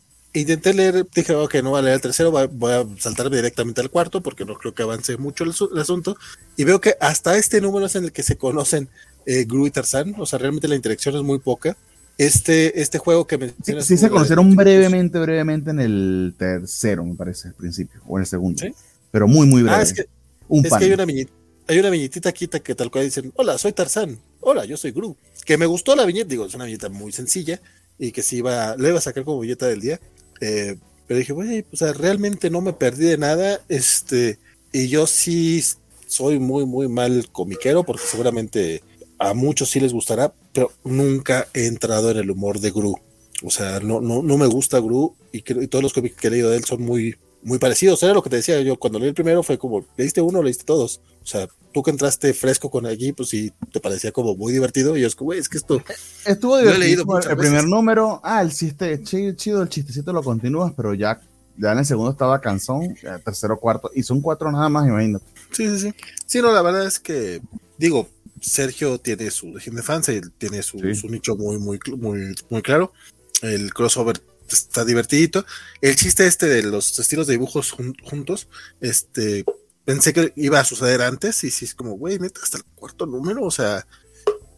intenté 0.42 0.74
leer, 0.74 1.08
dije, 1.14 1.34
ok, 1.34 1.56
no 1.64 1.72
voy 1.72 1.80
a 1.80 1.82
leer 1.84 1.96
el 1.96 2.02
tercero, 2.02 2.32
voy 2.32 2.72
a 2.72 2.86
saltar 3.00 3.30
directamente 3.30 3.82
al 3.82 3.90
cuarto 3.90 4.22
porque 4.22 4.46
no 4.46 4.56
creo 4.56 4.74
que 4.74 4.84
avance 4.84 5.18
mucho 5.18 5.44
el, 5.44 5.80
asunto. 5.80 6.18
Y 6.58 6.64
veo 6.64 6.82
que 6.82 6.96
hasta 7.00 7.38
este 7.38 7.62
número 7.62 7.86
es 7.86 7.96
en 7.96 8.06
el 8.06 8.12
que 8.12 8.24
se 8.24 8.38
conocen 8.38 8.90
eh, 9.26 9.46
Gru 9.46 9.68
y 9.68 9.72
Tarzan, 9.72 10.14
o 10.18 10.26
sea, 10.26 10.40
realmente 10.40 10.68
la 10.68 10.76
interacción 10.76 11.16
es 11.16 11.24
muy 11.24 11.40
poca. 11.40 11.78
Este, 12.18 12.82
este 12.82 12.98
juego 12.98 13.28
que 13.28 13.38
mencionas. 13.38 13.86
Sí, 13.86 13.98
se 13.98 14.10
conocieron 14.10 14.56
brevemente, 14.56 15.20
brevemente 15.20 15.72
en 15.72 15.80
el 15.82 16.34
tercero, 16.38 17.04
me 17.04 17.16
parece, 17.16 17.50
al 17.50 17.56
principio, 17.56 18.02
o 18.08 18.18
en 18.18 18.22
el 18.22 18.28
segundo. 18.28 18.64
Pero 19.12 19.28
muy, 19.28 19.48
muy 19.48 19.64
breve. 19.64 19.78
Ah, 19.78 19.82
es 19.82 19.94
que, 19.94 20.02
es 20.02 20.74
que 20.74 20.86
hay 20.86 20.92
una 20.94 21.06
viñeta. 21.06 21.32
Hay 21.68 21.80
una 21.80 21.90
viñetita 21.90 22.30
aquí 22.30 22.48
que 22.48 22.76
tal 22.76 22.92
cual 22.92 23.06
dicen, 23.06 23.34
hola, 23.36 23.58
soy 23.58 23.74
Tarzán, 23.74 24.20
hola, 24.40 24.66
yo 24.66 24.78
soy 24.78 24.92
Gru. 24.92 25.18
Que 25.46 25.58
me 25.58 25.66
gustó 25.66 25.96
la 25.96 26.06
viñeta, 26.06 26.30
digo, 26.30 26.46
es 26.46 26.54
una 26.54 26.66
viñeta 26.66 26.90
muy 26.90 27.12
sencilla 27.12 27.60
y 27.98 28.12
que 28.12 28.22
sí 28.22 28.38
iba, 28.38 28.76
le 28.78 28.90
iba 28.90 28.98
a 28.98 29.02
sacar 29.02 29.24
como 29.24 29.40
viñeta 29.40 29.68
del 29.68 29.82
día. 29.82 30.00
Eh, 30.42 30.76
pero 31.08 31.20
dije, 31.20 31.34
güey, 31.34 31.66
o 31.72 31.78
sea, 31.78 31.94
realmente 31.94 32.50
no 32.50 32.62
me 32.62 32.74
perdí 32.74 33.06
de 33.06 33.18
nada. 33.18 33.62
Este, 33.70 34.40
y 34.72 34.88
yo 34.88 35.08
sí 35.08 35.64
soy 36.08 36.40
muy, 36.40 36.66
muy 36.66 36.88
mal 36.88 37.30
comiquero, 37.32 37.84
porque 37.84 38.04
seguramente 38.06 38.84
a 39.18 39.34
muchos 39.34 39.70
sí 39.70 39.80
les 39.80 39.94
gustará, 39.94 40.34
pero 40.54 40.72
nunca 40.84 41.48
he 41.54 41.68
entrado 41.68 42.12
en 42.12 42.18
el 42.18 42.32
humor 42.32 42.60
de 42.60 42.72
Gru. 42.72 42.98
O 43.44 43.50
sea, 43.50 43.80
no, 43.80 44.02
no, 44.02 44.24
no 44.24 44.38
me 44.38 44.48
gusta 44.48 44.80
Gru 44.80 45.16
y, 45.32 45.38
y 45.38 45.68
todos 45.68 45.84
los 45.84 45.94
cómics 45.94 46.16
que 46.16 46.28
he 46.28 46.32
leído 46.32 46.50
de 46.50 46.58
él 46.58 46.64
son 46.64 46.82
muy, 46.82 47.16
muy 47.44 47.60
parecidos. 47.60 48.02
Era 48.04 48.14
lo 48.14 48.24
que 48.24 48.30
te 48.30 48.38
decía 48.38 48.60
yo 48.62 48.78
cuando 48.78 49.00
leí 49.00 49.10
el 49.10 49.14
primero, 49.14 49.44
fue 49.44 49.58
como, 49.58 49.86
leíste 49.98 50.22
uno, 50.22 50.42
leíste 50.42 50.66
todos. 50.66 51.02
O 51.24 51.26
sea, 51.26 51.48
tú 51.76 51.84
que 51.84 51.92
entraste 51.92 52.34
fresco 52.34 52.70
con 52.70 52.86
allí, 52.86 53.12
pues 53.12 53.28
sí, 53.28 53.52
te 53.74 53.82
parecía 53.82 54.14
como 54.14 54.34
muy 54.34 54.54
divertido. 54.54 54.96
Y 54.96 55.02
yo 55.02 55.08
es 55.08 55.16
como, 55.16 55.26
güey, 55.26 55.40
es 55.40 55.50
que 55.50 55.58
esto. 55.58 55.84
Estuvo 56.26 56.58
divertido. 56.58 57.04
el 57.30 57.36
primer 57.36 57.66
número, 57.66 58.22
ah, 58.24 58.42
el 58.42 58.54
chiste, 58.54 59.04
chido, 59.04 59.62
el 59.62 59.68
chistecito 59.68 60.14
lo 60.14 60.24
continúas, 60.24 60.72
pero 60.74 60.94
ya, 60.94 61.20
ya 61.58 61.74
en 61.74 61.80
el 61.80 61.86
segundo 61.86 62.12
estaba 62.12 62.40
cansón, 62.40 62.96
tercero, 63.26 63.60
cuarto, 63.60 63.92
y 63.94 64.04
son 64.04 64.22
cuatro 64.22 64.50
nada 64.54 64.70
más, 64.70 64.88
imagínate. 64.88 65.26
Sí, 65.52 65.68
sí, 65.68 65.80
sí. 65.80 65.94
Sí, 66.26 66.42
no, 66.42 66.54
la 66.54 66.62
verdad 66.62 66.88
es 66.88 66.98
que, 66.98 67.42
digo, 67.78 68.08
Sergio 68.40 68.98
tiene 68.98 69.30
su 69.30 69.52
de 69.52 69.84
fans, 69.84 70.08
y 70.08 70.22
tiene 70.38 70.64
su, 70.64 70.80
su 70.96 71.10
nicho 71.10 71.36
muy, 71.36 71.58
muy, 71.58 71.78
muy, 71.98 72.36
muy 72.50 72.62
claro. 72.62 72.94
El 73.42 73.74
crossover 73.74 74.22
está 74.50 74.86
divertidito. 74.86 75.46
El 75.82 75.98
chiste 75.98 76.26
este 76.26 76.48
de 76.48 76.64
los 76.64 76.98
estilos 76.98 77.28
de 77.28 77.34
dibujos 77.34 77.72
juntos, 77.72 78.48
este, 78.80 79.44
pensé 79.86 80.14
que 80.14 80.34
iba 80.36 80.60
a 80.60 80.66
suceder 80.66 81.02
antes 81.02 81.44
y 81.44 81.52
sí 81.52 81.66
es 81.66 81.76
como, 81.76 81.92
güey, 81.94 82.20
neta, 82.20 82.42
hasta 82.44 82.58
el 82.58 82.64
cuarto 82.76 83.06
número, 83.06 83.44
o 83.44 83.52
sea, 83.52 83.86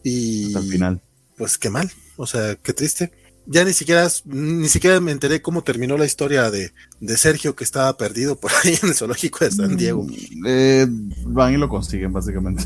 y... 0.02 0.46
Hasta 0.48 0.60
el 0.60 0.72
final. 0.72 1.02
Pues 1.36 1.58
qué 1.58 1.70
mal, 1.70 1.90
o 2.16 2.26
sea, 2.26 2.56
qué 2.56 2.72
triste. 2.72 3.12
Ya 3.46 3.64
ni 3.64 3.72
siquiera, 3.72 4.06
ni 4.26 4.68
siquiera 4.68 5.00
me 5.00 5.12
enteré 5.12 5.40
cómo 5.40 5.62
terminó 5.62 5.96
la 5.96 6.04
historia 6.04 6.50
de, 6.50 6.72
de 7.00 7.16
Sergio 7.16 7.56
que 7.56 7.64
estaba 7.64 7.96
perdido 7.96 8.38
por 8.38 8.50
ahí 8.64 8.78
en 8.82 8.88
el 8.88 8.94
zoológico 8.94 9.44
de 9.44 9.52
San 9.52 9.76
Diego. 9.76 10.04
Mm, 10.04 10.44
eh, 10.46 10.86
van 11.26 11.54
y 11.54 11.56
lo 11.56 11.68
consiguen, 11.68 12.12
básicamente. 12.12 12.64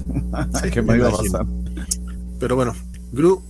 ¿Qué 0.72 0.82
me 0.82 0.96
iba 0.96 1.08
a 1.08 1.12
pasar? 1.12 1.46
Pero 2.40 2.56
bueno, 2.56 2.74
Gru 3.12 3.44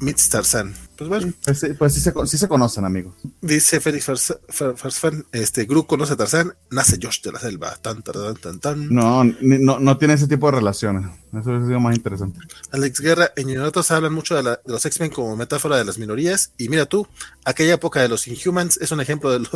meets 0.00 0.28
Tarzan. 0.28 0.74
Pues 1.08 1.22
bueno. 1.22 1.34
Pues, 1.44 1.66
pues 1.78 1.94
sí, 1.94 2.00
se, 2.00 2.12
sí, 2.26 2.38
se, 2.38 2.48
conocen, 2.48 2.84
amigos. 2.84 3.14
Dice 3.40 3.80
Félix 3.80 4.06
Farsfan, 4.48 5.26
este, 5.32 5.64
Gru 5.64 5.86
conoce 5.86 6.12
a 6.12 6.16
Tarzán, 6.16 6.54
nace 6.70 6.98
Josh 7.02 7.22
de 7.22 7.32
la 7.32 7.40
selva. 7.40 7.74
Tan, 7.76 8.02
tan, 8.02 8.36
tan, 8.36 8.60
tan. 8.60 8.88
No, 8.88 9.24
no, 9.24 9.80
no 9.80 9.98
tiene 9.98 10.14
ese 10.14 10.28
tipo 10.28 10.46
de 10.46 10.58
relaciones. 10.58 11.06
Eso 11.32 11.56
es 11.56 11.62
lo 11.62 11.80
más 11.80 11.96
interesante. 11.96 12.38
Alex 12.70 13.00
Guerra, 13.00 13.32
en 13.36 13.52
nosotros 13.54 13.90
hablan 13.90 14.12
mucho 14.12 14.40
de, 14.40 14.58
los 14.64 14.86
X-Men 14.86 15.10
como 15.10 15.36
metáfora 15.36 15.76
de 15.76 15.84
las 15.84 15.98
minorías. 15.98 16.52
Y 16.56 16.68
mira 16.68 16.86
tú, 16.86 17.08
aquella 17.44 17.74
época 17.74 18.00
de 18.00 18.08
los 18.08 18.28
Inhumans 18.28 18.76
es 18.76 18.92
un 18.92 19.00
ejemplo 19.00 19.36
de, 19.36 19.46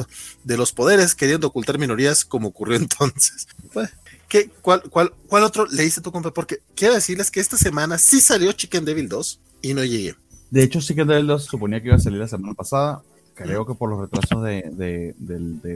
de 0.43 0.57
los 0.57 0.73
poderes 0.73 1.15
queriendo 1.15 1.47
ocultar 1.47 1.79
minorías 1.79 2.25
como 2.25 2.49
ocurrió 2.49 2.77
entonces. 2.79 3.47
Pues, 3.73 3.91
¿qué, 4.29 4.51
cuál, 4.63 4.83
cuál, 4.91 5.13
¿Cuál 5.29 5.45
otro 5.45 5.67
le 5.67 5.85
hice 5.85 6.01
tu 6.01 6.11
compa? 6.11 6.33
Porque 6.33 6.61
quiero 6.75 6.95
decirles 6.95 7.31
que 7.31 7.41
esta 7.41 7.57
semana 7.57 7.99
sí 7.99 8.21
salió 8.21 8.51
Chicken 8.53 8.85
Devil 8.85 9.09
2 9.09 9.41
y 9.63 9.75
no 9.75 9.85
llegué. 9.85 10.17
De 10.51 10.63
hecho, 10.63 10.81
sí 10.81 10.95
que 10.95 11.05
Devil 11.05 11.27
2 11.27 11.45
suponía 11.45 11.81
que 11.81 11.89
iba 11.89 11.97
a 11.97 12.01
salir 12.01 12.21
la 12.21 12.29
semana 12.29 12.55
pasada. 12.55 13.03
Creo 13.35 13.67
que 13.67 13.75
por 13.75 13.91
los 13.91 14.01
retrasos 14.01 14.43
de, 14.43 15.15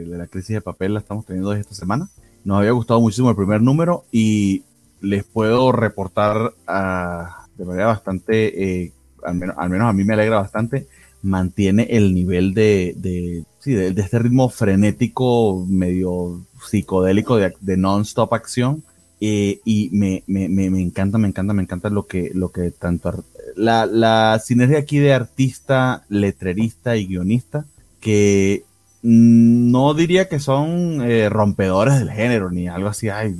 la 0.07 0.27
crisis 0.27 0.55
de 0.55 0.61
papel 0.61 0.93
la 0.93 0.99
estamos 0.99 1.25
teniendo 1.25 1.53
esta 1.53 1.75
semana. 1.75 2.09
Nos 2.43 2.57
había 2.57 2.71
gustado 2.71 2.99
muchísimo 2.99 3.29
el 3.29 3.35
primer 3.35 3.61
número 3.61 4.05
y 4.11 4.63
les 4.99 5.23
puedo 5.23 5.71
reportar 5.71 6.53
ah, 6.67 7.45
de 7.55 7.65
manera 7.65 7.87
bastante, 7.87 8.83
eh, 8.83 8.93
al, 9.23 9.35
menos, 9.35 9.55
a 9.59 9.93
mí 9.93 10.03
me 10.03 10.13
alegra 10.13 10.39
bastante, 10.39 10.87
mantiene 11.21 11.83
el 11.91 12.15
nivel 12.15 12.55
de, 12.55 12.95
de, 12.97 13.45
este 13.63 14.19
ritmo 14.19 14.49
frenético, 14.49 15.63
medio 15.67 16.41
psicodélico 16.67 17.37
de, 17.37 17.53
de 17.59 17.77
non-stop 17.77 18.33
acción. 18.33 18.83
Eh, 19.23 19.59
y 19.65 19.91
me, 19.91 20.23
me, 20.25 20.49
me, 20.49 20.81
encanta, 20.81 21.19
me 21.19 21.27
encanta, 21.27 21.53
me 21.53 21.61
encanta 21.61 21.91
lo 21.91 22.07
que, 22.07 22.31
lo 22.33 22.51
que 22.51 22.71
tanto 22.71 23.23
la, 23.55 23.85
la 23.85 24.39
sinergia 24.43 24.79
aquí 24.79 24.99
de 24.99 25.13
artista, 25.13 26.03
letrerista 26.09 26.97
y 26.97 27.07
guionista, 27.07 27.65
que 27.99 28.63
no 29.03 29.93
diría 29.93 30.29
que 30.29 30.39
son 30.39 31.01
eh, 31.01 31.29
rompedores 31.29 31.97
del 31.99 32.11
género 32.11 32.51
ni 32.51 32.67
algo 32.67 32.89
así, 32.89 33.09
ay, 33.09 33.35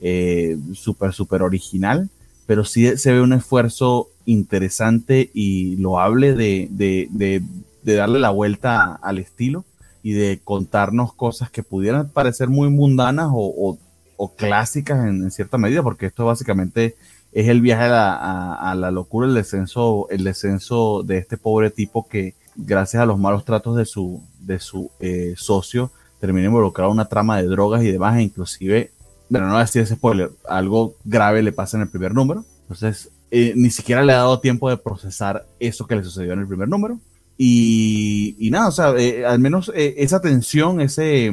eh, 0.00 0.56
súper, 0.72 1.12
súper 1.12 1.42
original, 1.42 2.08
pero 2.46 2.64
sí 2.64 2.96
se 2.96 3.12
ve 3.12 3.20
un 3.20 3.34
esfuerzo 3.34 4.08
interesante 4.24 5.30
y 5.34 5.76
loable 5.76 6.34
de, 6.34 6.68
de, 6.70 7.08
de, 7.10 7.42
de 7.82 7.94
darle 7.94 8.18
la 8.18 8.30
vuelta 8.30 8.98
al 9.02 9.18
estilo 9.18 9.64
y 10.02 10.12
de 10.12 10.38
contarnos 10.44 11.14
cosas 11.14 11.50
que 11.50 11.62
pudieran 11.62 12.10
parecer 12.10 12.48
muy 12.48 12.68
mundanas 12.68 13.30
o, 13.32 13.78
o, 14.16 14.34
clásicas 14.36 15.06
en, 15.06 15.30
cierta 15.30 15.58
medida, 15.58 15.82
porque 15.82 16.06
esto 16.06 16.24
básicamente 16.26 16.96
es 17.34 17.48
el 17.48 17.60
viaje 17.60 17.82
a 17.84 18.74
la, 18.76 18.90
locura, 18.92 19.26
el 19.26 19.34
descenso, 19.34 20.06
el 20.08 20.22
descenso 20.22 21.02
de 21.02 21.18
este 21.18 21.36
pobre 21.36 21.70
tipo 21.70 22.08
que, 22.08 22.34
gracias 22.54 23.02
a 23.02 23.06
los 23.06 23.18
malos 23.18 23.44
tratos 23.44 23.76
de 23.76 23.84
su, 23.84 24.22
de 24.38 24.60
su 24.60 24.92
eh, 25.00 25.34
socio, 25.36 25.90
termina 26.20 26.46
involucrado 26.46 26.90
en 26.90 26.94
una 26.94 27.08
trama 27.08 27.42
de 27.42 27.48
drogas 27.48 27.82
y 27.82 27.90
demás, 27.90 28.16
e 28.16 28.22
inclusive, 28.22 28.92
bueno, 29.28 29.48
no 29.48 29.58
decir 29.58 29.82
ese 29.82 29.96
spoiler, 29.96 30.30
algo 30.48 30.94
grave 31.04 31.42
le 31.42 31.50
pasa 31.50 31.76
en 31.76 31.82
el 31.82 31.88
primer 31.88 32.14
número. 32.14 32.44
Entonces, 32.62 33.10
eh, 33.32 33.52
ni 33.56 33.70
siquiera 33.70 34.04
le 34.04 34.12
ha 34.12 34.18
dado 34.18 34.38
tiempo 34.38 34.70
de 34.70 34.76
procesar 34.76 35.44
eso 35.58 35.88
que 35.88 35.96
le 35.96 36.04
sucedió 36.04 36.34
en 36.34 36.40
el 36.40 36.46
primer 36.46 36.68
número. 36.68 37.00
Y, 37.36 38.36
y 38.38 38.50
nada, 38.52 38.68
o 38.68 38.72
sea, 38.72 38.94
eh, 38.96 39.26
al 39.26 39.40
menos 39.40 39.72
esa 39.74 40.20
tensión, 40.20 40.80
ese, 40.80 41.32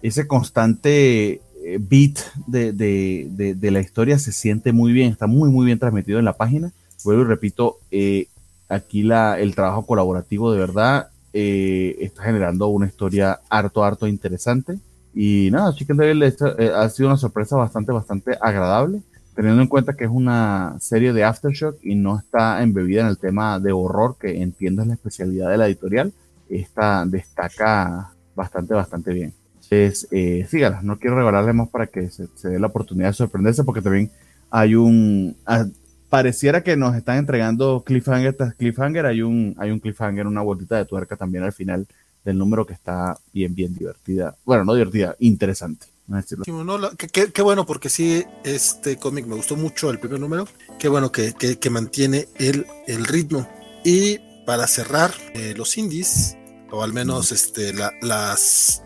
ese 0.00 0.28
constante 0.28 1.42
beat 1.78 2.18
de, 2.46 2.72
de, 2.72 3.54
de, 3.54 3.70
la 3.70 3.80
historia 3.80 4.18
se 4.18 4.32
siente 4.32 4.72
muy 4.72 4.92
bien, 4.92 5.12
está 5.12 5.26
muy, 5.26 5.50
muy 5.50 5.66
bien 5.66 5.78
transmitido 5.78 6.18
en 6.18 6.24
la 6.24 6.36
página. 6.36 6.72
Vuelvo 7.04 7.22
y 7.22 7.26
repito, 7.26 7.78
eh, 7.90 8.28
aquí 8.68 9.02
la, 9.02 9.38
el 9.38 9.54
trabajo 9.54 9.86
colaborativo 9.86 10.52
de 10.52 10.58
verdad 10.58 11.08
eh, 11.32 11.96
está 12.00 12.24
generando 12.24 12.68
una 12.68 12.86
historia 12.86 13.40
harto, 13.48 13.84
harto 13.84 14.06
interesante. 14.06 14.78
Y 15.14 15.48
nada, 15.50 15.74
Chicken 15.74 15.96
Devil 15.96 16.22
ha 16.22 16.88
sido 16.88 17.08
una 17.08 17.16
sorpresa 17.16 17.56
bastante, 17.56 17.92
bastante 17.92 18.38
agradable, 18.40 19.02
teniendo 19.34 19.62
en 19.62 19.68
cuenta 19.68 19.94
que 19.94 20.04
es 20.04 20.10
una 20.10 20.76
serie 20.78 21.12
de 21.12 21.24
Aftershock 21.24 21.78
y 21.82 21.96
no 21.96 22.18
está 22.18 22.62
embebida 22.62 23.02
en 23.02 23.08
el 23.08 23.18
tema 23.18 23.58
de 23.58 23.72
horror, 23.72 24.16
que 24.20 24.40
entiendo 24.40 24.82
es 24.82 24.88
la 24.88 24.94
especialidad 24.94 25.50
de 25.50 25.58
la 25.58 25.66
editorial. 25.66 26.12
Esta 26.48 27.04
destaca 27.06 28.12
bastante, 28.36 28.74
bastante 28.74 29.12
bien. 29.12 29.39
Entonces, 29.70 30.08
eh, 30.10 30.46
sígalas, 30.50 30.82
no 30.82 30.98
quiero 30.98 31.16
regalarle 31.16 31.52
más 31.52 31.68
para 31.68 31.86
que 31.86 32.10
se, 32.10 32.26
dé 32.42 32.58
la 32.58 32.66
oportunidad 32.66 33.08
de 33.10 33.14
sorprenderse, 33.14 33.62
porque 33.62 33.80
también 33.80 34.10
hay 34.50 34.74
un. 34.74 35.36
Ah, 35.46 35.64
pareciera 36.08 36.64
que 36.64 36.76
nos 36.76 36.96
están 36.96 37.18
entregando 37.18 37.84
cliffhanger 37.86 38.34
tras 38.34 38.54
cliffhanger. 38.54 39.06
Hay 39.06 39.22
un, 39.22 39.54
hay 39.58 39.70
un 39.70 39.78
cliffhanger, 39.78 40.26
una 40.26 40.42
vueltita 40.42 40.76
de 40.76 40.86
tuerca 40.86 41.16
también 41.16 41.44
al 41.44 41.52
final 41.52 41.86
del 42.24 42.36
número 42.36 42.66
que 42.66 42.72
está 42.72 43.16
bien, 43.32 43.54
bien 43.54 43.72
divertida. 43.72 44.36
Bueno, 44.44 44.64
no 44.64 44.74
divertida, 44.74 45.14
interesante. 45.20 45.86
qué, 47.32 47.42
bueno, 47.42 47.64
porque 47.64 47.88
sí, 47.88 48.24
este 48.42 48.96
cómic 48.96 49.26
me 49.26 49.36
gustó 49.36 49.54
mucho 49.54 49.88
el 49.90 50.00
primer 50.00 50.18
número. 50.18 50.48
Qué 50.80 50.88
bueno 50.88 51.12
que, 51.12 51.32
que, 51.32 51.70
mantiene 51.70 52.26
el, 52.38 52.66
el 52.88 53.04
ritmo. 53.06 53.48
Y 53.84 54.18
para 54.44 54.66
cerrar, 54.66 55.12
eh, 55.34 55.54
los 55.56 55.78
indies, 55.78 56.36
o 56.72 56.82
al 56.82 56.92
menos 56.92 57.30
este, 57.30 57.72
las 57.72 58.82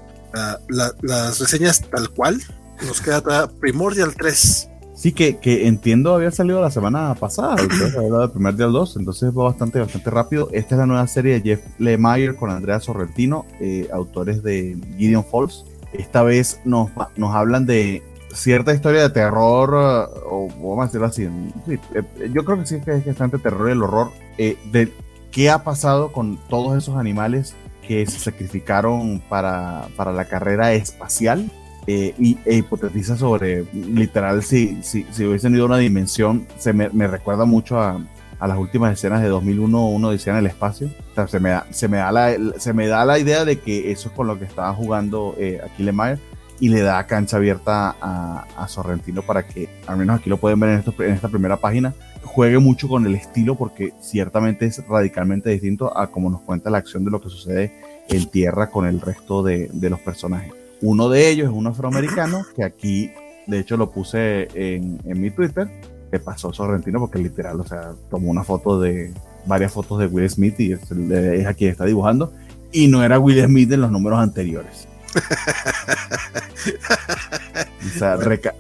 las 0.68 1.38
reseñas 1.38 1.82
tal 1.90 2.10
cual. 2.10 2.40
Nos 2.86 3.00
queda 3.00 3.48
Primordial 3.60 4.14
3. 4.14 4.70
Sí, 4.94 5.12
que, 5.12 5.38
que 5.38 5.66
entiendo 5.66 6.14
había 6.14 6.30
salido 6.30 6.60
la 6.60 6.70
semana 6.70 7.14
pasada, 7.16 7.56
el 7.60 8.30
primer 8.30 8.54
día 8.54 8.66
2, 8.66 8.96
entonces 8.96 9.36
va 9.36 9.44
bastante, 9.44 9.80
bastante 9.80 10.08
rápido. 10.08 10.48
Esta 10.52 10.76
es 10.76 10.78
la 10.78 10.86
nueva 10.86 11.06
serie 11.08 11.34
de 11.34 11.40
Jeff 11.42 11.64
Lemire 11.78 12.36
con 12.36 12.50
Andrea 12.50 12.78
Sorrentino, 12.78 13.44
eh, 13.60 13.88
autores 13.92 14.42
de 14.44 14.78
Gideon 14.96 15.24
Falls. 15.24 15.64
Esta 15.92 16.22
vez 16.22 16.60
nos, 16.64 16.90
nos 17.16 17.34
hablan 17.34 17.66
de 17.66 18.04
cierta 18.32 18.72
historia 18.72 19.02
de 19.02 19.10
terror, 19.10 19.70
eh, 19.74 20.20
o 20.30 20.48
vamos 20.48 20.84
a 20.84 20.86
decirlo 20.86 21.06
así. 21.06 21.28
Eh, 21.68 22.30
yo 22.32 22.44
creo 22.44 22.60
que 22.60 22.66
sí 22.66 22.80
que 22.80 22.92
es 22.92 23.04
bastante 23.04 23.38
terror 23.38 23.68
y 23.68 23.72
el 23.72 23.82
horror 23.82 24.12
de 24.38 24.92
qué 25.32 25.50
ha 25.50 25.64
pasado 25.64 26.12
con 26.12 26.38
todos 26.48 26.78
esos 26.78 26.96
animales 26.96 27.56
que 27.86 28.06
se 28.06 28.18
sacrificaron 28.18 29.22
para, 29.28 29.88
para 29.96 30.12
la 30.12 30.24
carrera 30.24 30.72
espacial 30.72 31.50
eh, 31.86 32.14
y, 32.18 32.38
e 32.44 32.56
hipotetiza 32.56 33.16
sobre, 33.16 33.64
literal, 33.72 34.42
si, 34.42 34.78
si, 34.82 35.06
si 35.10 35.26
hubiesen 35.26 35.54
ido 35.54 35.64
a 35.64 35.66
una 35.66 35.78
dimensión, 35.78 36.46
se 36.58 36.72
me, 36.72 36.88
me 36.90 37.06
recuerda 37.06 37.44
mucho 37.44 37.78
a, 37.78 38.00
a, 38.38 38.48
las 38.48 38.56
últimas 38.56 38.92
escenas 38.94 39.20
de 39.20 39.28
2001, 39.28 39.86
uno 39.86 40.10
decía 40.10 40.32
en 40.32 40.38
el 40.38 40.46
espacio. 40.46 40.88
O 41.12 41.14
sea, 41.14 41.28
se, 41.28 41.40
me 41.40 41.50
da, 41.50 41.66
se, 41.70 41.88
me 41.88 41.98
da 41.98 42.10
la, 42.10 42.36
se 42.58 42.72
me 42.72 42.86
da 42.86 43.04
la 43.04 43.18
idea 43.18 43.44
de 43.44 43.58
que 43.58 43.90
eso 43.90 44.08
es 44.08 44.14
con 44.14 44.26
lo 44.26 44.38
que 44.38 44.46
estaba 44.46 44.72
jugando 44.72 45.34
eh, 45.38 45.60
Aquile 45.62 45.92
Mayer 45.92 46.18
y 46.60 46.68
le 46.68 46.80
da 46.80 47.06
cancha 47.06 47.36
abierta 47.36 47.96
a, 48.00 48.46
a, 48.56 48.68
Sorrentino 48.68 49.22
para 49.22 49.46
que, 49.46 49.68
al 49.86 49.98
menos 49.98 50.20
aquí 50.20 50.30
lo 50.30 50.38
pueden 50.38 50.60
ver 50.60 50.70
en, 50.70 50.78
esto, 50.78 50.94
en 51.02 51.12
esta 51.12 51.28
primera 51.28 51.58
página, 51.58 51.92
juegue 52.34 52.58
mucho 52.58 52.88
con 52.88 53.06
el 53.06 53.14
estilo 53.14 53.54
porque 53.54 53.92
ciertamente 54.00 54.66
es 54.66 54.84
radicalmente 54.88 55.50
distinto 55.50 55.96
a 55.96 56.08
como 56.08 56.30
nos 56.30 56.40
cuenta 56.40 56.68
la 56.68 56.78
acción 56.78 57.04
de 57.04 57.12
lo 57.12 57.20
que 57.20 57.28
sucede 57.28 57.72
en 58.08 58.28
tierra 58.28 58.70
con 58.70 58.86
el 58.86 59.00
resto 59.00 59.44
de, 59.44 59.70
de 59.72 59.88
los 59.88 60.00
personajes. 60.00 60.52
Uno 60.82 61.08
de 61.08 61.28
ellos 61.30 61.48
es 61.48 61.54
un 61.54 61.68
afroamericano 61.68 62.42
que 62.56 62.64
aquí, 62.64 63.10
de 63.46 63.60
hecho, 63.60 63.76
lo 63.76 63.92
puse 63.92 64.48
en, 64.52 64.98
en 65.04 65.20
mi 65.20 65.30
Twitter, 65.30 65.68
que 66.10 66.18
pasó 66.18 66.52
Sorrentino 66.52 66.98
porque 66.98 67.20
literal, 67.20 67.60
o 67.60 67.64
sea, 67.64 67.92
tomó 68.10 68.30
una 68.30 68.42
foto 68.42 68.80
de 68.80 69.14
varias 69.46 69.72
fotos 69.72 70.00
de 70.00 70.06
Will 70.06 70.28
Smith 70.28 70.58
y 70.58 70.72
es, 70.72 70.90
es 70.90 71.46
a 71.46 71.54
quien 71.54 71.70
está 71.70 71.84
dibujando 71.84 72.32
y 72.72 72.88
no 72.88 73.04
era 73.04 73.20
Will 73.20 73.44
Smith 73.44 73.70
en 73.70 73.82
los 73.82 73.92
números 73.92 74.18
anteriores. 74.18 74.88
o 77.94 77.98
sea, 77.98 78.16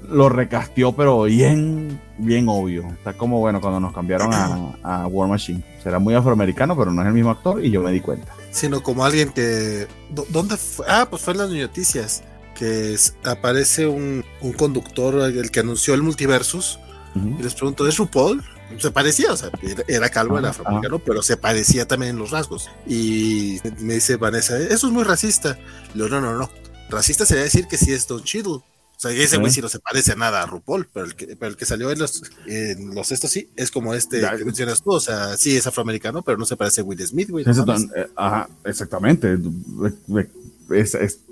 lo 0.08 0.28
recastió, 0.28 0.92
pero 0.92 1.22
bien, 1.22 2.00
bien 2.18 2.46
obvio. 2.48 2.86
Está 2.88 3.14
como, 3.14 3.40
bueno, 3.40 3.60
cuando 3.60 3.80
nos 3.80 3.92
cambiaron 3.92 4.32
a, 4.32 5.06
War 5.06 5.28
Machine. 5.28 5.62
Será 5.82 5.98
muy 5.98 6.14
afroamericano, 6.14 6.76
pero 6.76 6.92
no 6.92 7.02
es 7.02 7.08
el 7.08 7.14
mismo 7.14 7.30
actor 7.30 7.64
y 7.64 7.70
yo 7.70 7.82
me 7.82 7.92
di 7.92 8.00
cuenta. 8.00 8.32
Sino 8.50 8.82
como 8.82 9.04
alguien 9.04 9.30
que... 9.30 9.86
¿Dónde 10.10 10.56
fue? 10.56 10.86
Ah, 10.88 11.06
pues 11.08 11.22
fue 11.22 11.34
en 11.34 11.40
las 11.40 11.50
noticias. 11.50 12.22
Que 12.54 12.96
aparece 13.24 13.86
un, 13.86 14.24
conductor, 14.56 15.16
el 15.16 15.50
que 15.50 15.60
anunció 15.60 15.94
el 15.94 16.02
multiversus. 16.02 16.78
Y 17.14 17.42
les 17.42 17.54
pregunto, 17.54 17.86
¿es 17.86 17.96
RuPaul? 17.96 18.42
Se 18.78 18.90
parecía, 18.90 19.32
o 19.32 19.36
sea, 19.36 19.50
era 19.88 20.08
calvo, 20.08 20.38
era 20.38 20.50
afroamericano, 20.50 20.98
pero 20.98 21.22
se 21.22 21.36
parecía 21.36 21.86
también 21.86 22.12
en 22.12 22.18
los 22.18 22.30
rasgos. 22.30 22.70
Y 22.86 23.58
me 23.80 23.94
dice 23.94 24.16
Vanessa, 24.16 24.58
eso 24.58 24.86
es 24.86 24.92
muy 24.92 25.04
racista. 25.04 25.58
Le 25.94 26.04
digo, 26.04 26.08
no, 26.08 26.20
no, 26.20 26.36
no. 26.36 26.50
Racista 26.90 27.26
sería 27.26 27.44
decir 27.44 27.66
que 27.66 27.76
sí 27.76 27.92
es 27.92 28.06
Don 28.06 28.22
Cheadle. 28.22 28.60
O 28.96 29.00
sea, 29.00 29.10
ese 29.10 29.38
güey 29.38 29.50
sí 29.50 29.60
no 29.60 29.68
se 29.68 29.80
parece 29.80 30.12
a 30.12 30.16
nada 30.16 30.42
a 30.42 30.46
RuPaul, 30.46 30.88
pero 30.92 31.06
el 31.06 31.14
que, 31.16 31.36
pero 31.36 31.50
el 31.50 31.56
que 31.56 31.66
salió 31.66 31.90
en 31.90 31.98
los, 31.98 32.22
en 32.46 32.94
los 32.94 33.10
estos 33.10 33.30
sí, 33.30 33.50
es 33.56 33.70
como 33.70 33.92
este 33.92 34.20
que 34.20 34.44
mencionas 34.44 34.82
tú, 34.82 34.92
o 34.92 35.00
sea, 35.00 35.36
sí 35.36 35.56
es 35.56 35.66
afroamericano, 35.66 36.22
pero 36.22 36.38
no 36.38 36.46
se 36.46 36.56
parece 36.56 36.80
a 36.80 36.84
Will 36.84 37.04
Smith, 37.04 37.28
güey. 37.28 37.44
Eh, 37.44 38.06
ajá, 38.14 38.48
exactamente. 38.64 39.36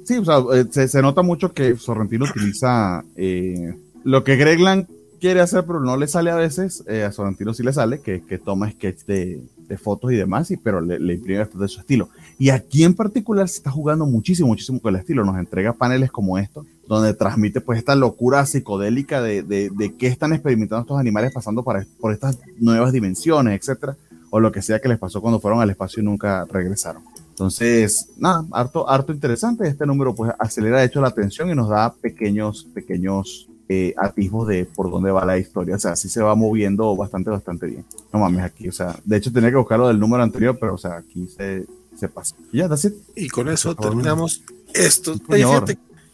sí, 0.05 0.17
o 0.19 0.25
sea, 0.25 0.43
eh, 0.55 0.89
se, 0.89 1.03
nota 1.03 1.23
mucho 1.23 1.53
que 1.53 1.77
Sorrentino 1.77 2.25
utiliza 2.25 3.05
eh, 3.17 3.75
lo 4.03 4.25
que 4.25 4.37
Gregland 4.37 4.89
quiere 5.23 5.41
hacer, 5.41 5.65
pero 5.65 5.79
no 5.79 5.97
le 5.97 6.09
sale 6.09 6.33
a 6.33 6.35
veces, 6.35 6.83
eh, 6.89 7.05
a 7.05 7.13
Sorrentino 7.13 7.55
sí 7.55 7.63
le 7.63 7.73
sale, 7.73 8.01
que, 8.01 8.23
que 8.23 8.39
toma 8.39 8.69
sketch 8.69 9.05
de, 9.05 9.41
de, 9.69 9.79
fotos 9.79 10.11
y 10.11 10.17
demás, 10.17 10.51
y, 10.51 10.57
pero 10.57 10.81
le, 10.81 10.99
le 10.99 11.15
imprime 11.15 11.39
bastante 11.39 11.69
su 11.69 11.79
estilo. 11.79 12.09
Y 12.41 12.51
aquí 12.51 12.83
en 12.83 12.95
particular 12.95 13.49
se 13.49 13.59
está 13.59 13.71
jugando 13.71 14.05
muchísimo, 14.05 14.49
muchísimo 14.49 14.81
con 14.81 14.93
el 14.93 15.01
estilo. 15.01 15.25
Nos 15.25 15.39
entrega 15.39 15.75
paneles 15.75 16.11
como 16.11 16.39
estos, 16.39 16.67
donde 16.89 17.15
transmite 17.15 17.61
pues 17.61 17.79
esta 17.79 17.95
locura 17.95 18.45
psicodélica 18.45 19.23
de, 19.23 19.45
de, 19.45 19.71
de 19.71 19.95
qué 19.95 20.09
están 20.09 20.33
experimentando 20.33 20.83
estos 20.83 20.99
animales 20.99 21.33
pasando 21.33 21.63
para, 21.63 21.87
por 22.01 22.13
estas 22.13 22.41
nuevas 22.59 22.93
dimensiones, 22.93 23.61
etcétera, 23.61 23.97
o 24.31 24.41
lo 24.41 24.51
que 24.51 24.61
sea 24.61 24.81
que 24.81 24.89
les 24.89 24.99
pasó 24.99 25.21
cuando 25.21 25.39
fueron 25.39 25.61
al 25.61 25.71
espacio 25.71 26.03
y 26.03 26.05
nunca 26.05 26.47
regresaron. 26.47 27.05
Entonces, 27.29 28.09
nada, 28.17 28.45
harto, 28.51 28.91
harto 28.91 29.13
interesante. 29.13 29.69
Este 29.69 29.87
número 29.87 30.17
pues 30.17 30.33
acelera 30.41 30.81
de 30.81 30.87
hecho 30.87 31.01
la 31.01 31.09
atención 31.09 31.49
y 31.49 31.55
nos 31.55 31.69
da 31.69 31.95
pequeños, 31.95 32.67
pequeños 32.75 33.49
eh, 33.69 33.95
atisbos 33.97 34.49
de 34.49 34.65
por 34.65 34.91
dónde 34.91 35.11
va 35.11 35.25
la 35.25 35.39
historia. 35.39 35.77
O 35.77 35.79
sea, 35.79 35.97
sí 35.97 36.09
se 36.09 36.23
va 36.23 36.35
moviendo 36.35 36.95
bastante, 36.97 37.31
bastante 37.31 37.67
bien. 37.67 37.85
No 38.13 38.21
mames, 38.21 38.45
aquí, 38.45 38.69
o 38.69 38.73
sea, 38.73 38.99
de 39.05 39.17
hecho 39.17 39.33
tenía 39.33 39.51
que 39.51 39.57
buscarlo 39.57 39.89
del 39.89 39.99
número 39.99 40.23
anterior, 40.23 40.57
pero 40.61 40.75
o 40.75 40.79
sea, 40.79 40.97
aquí 40.97 41.29
se, 41.29 41.67
se 41.99 42.09
pasa. 42.09 42.35
Y 42.53 42.59
ya, 42.59 42.69
that's 42.69 42.91
Y 43.15 43.29
con 43.29 43.49
eso 43.49 43.75
terminamos 43.75 44.43
esto. 44.75 45.15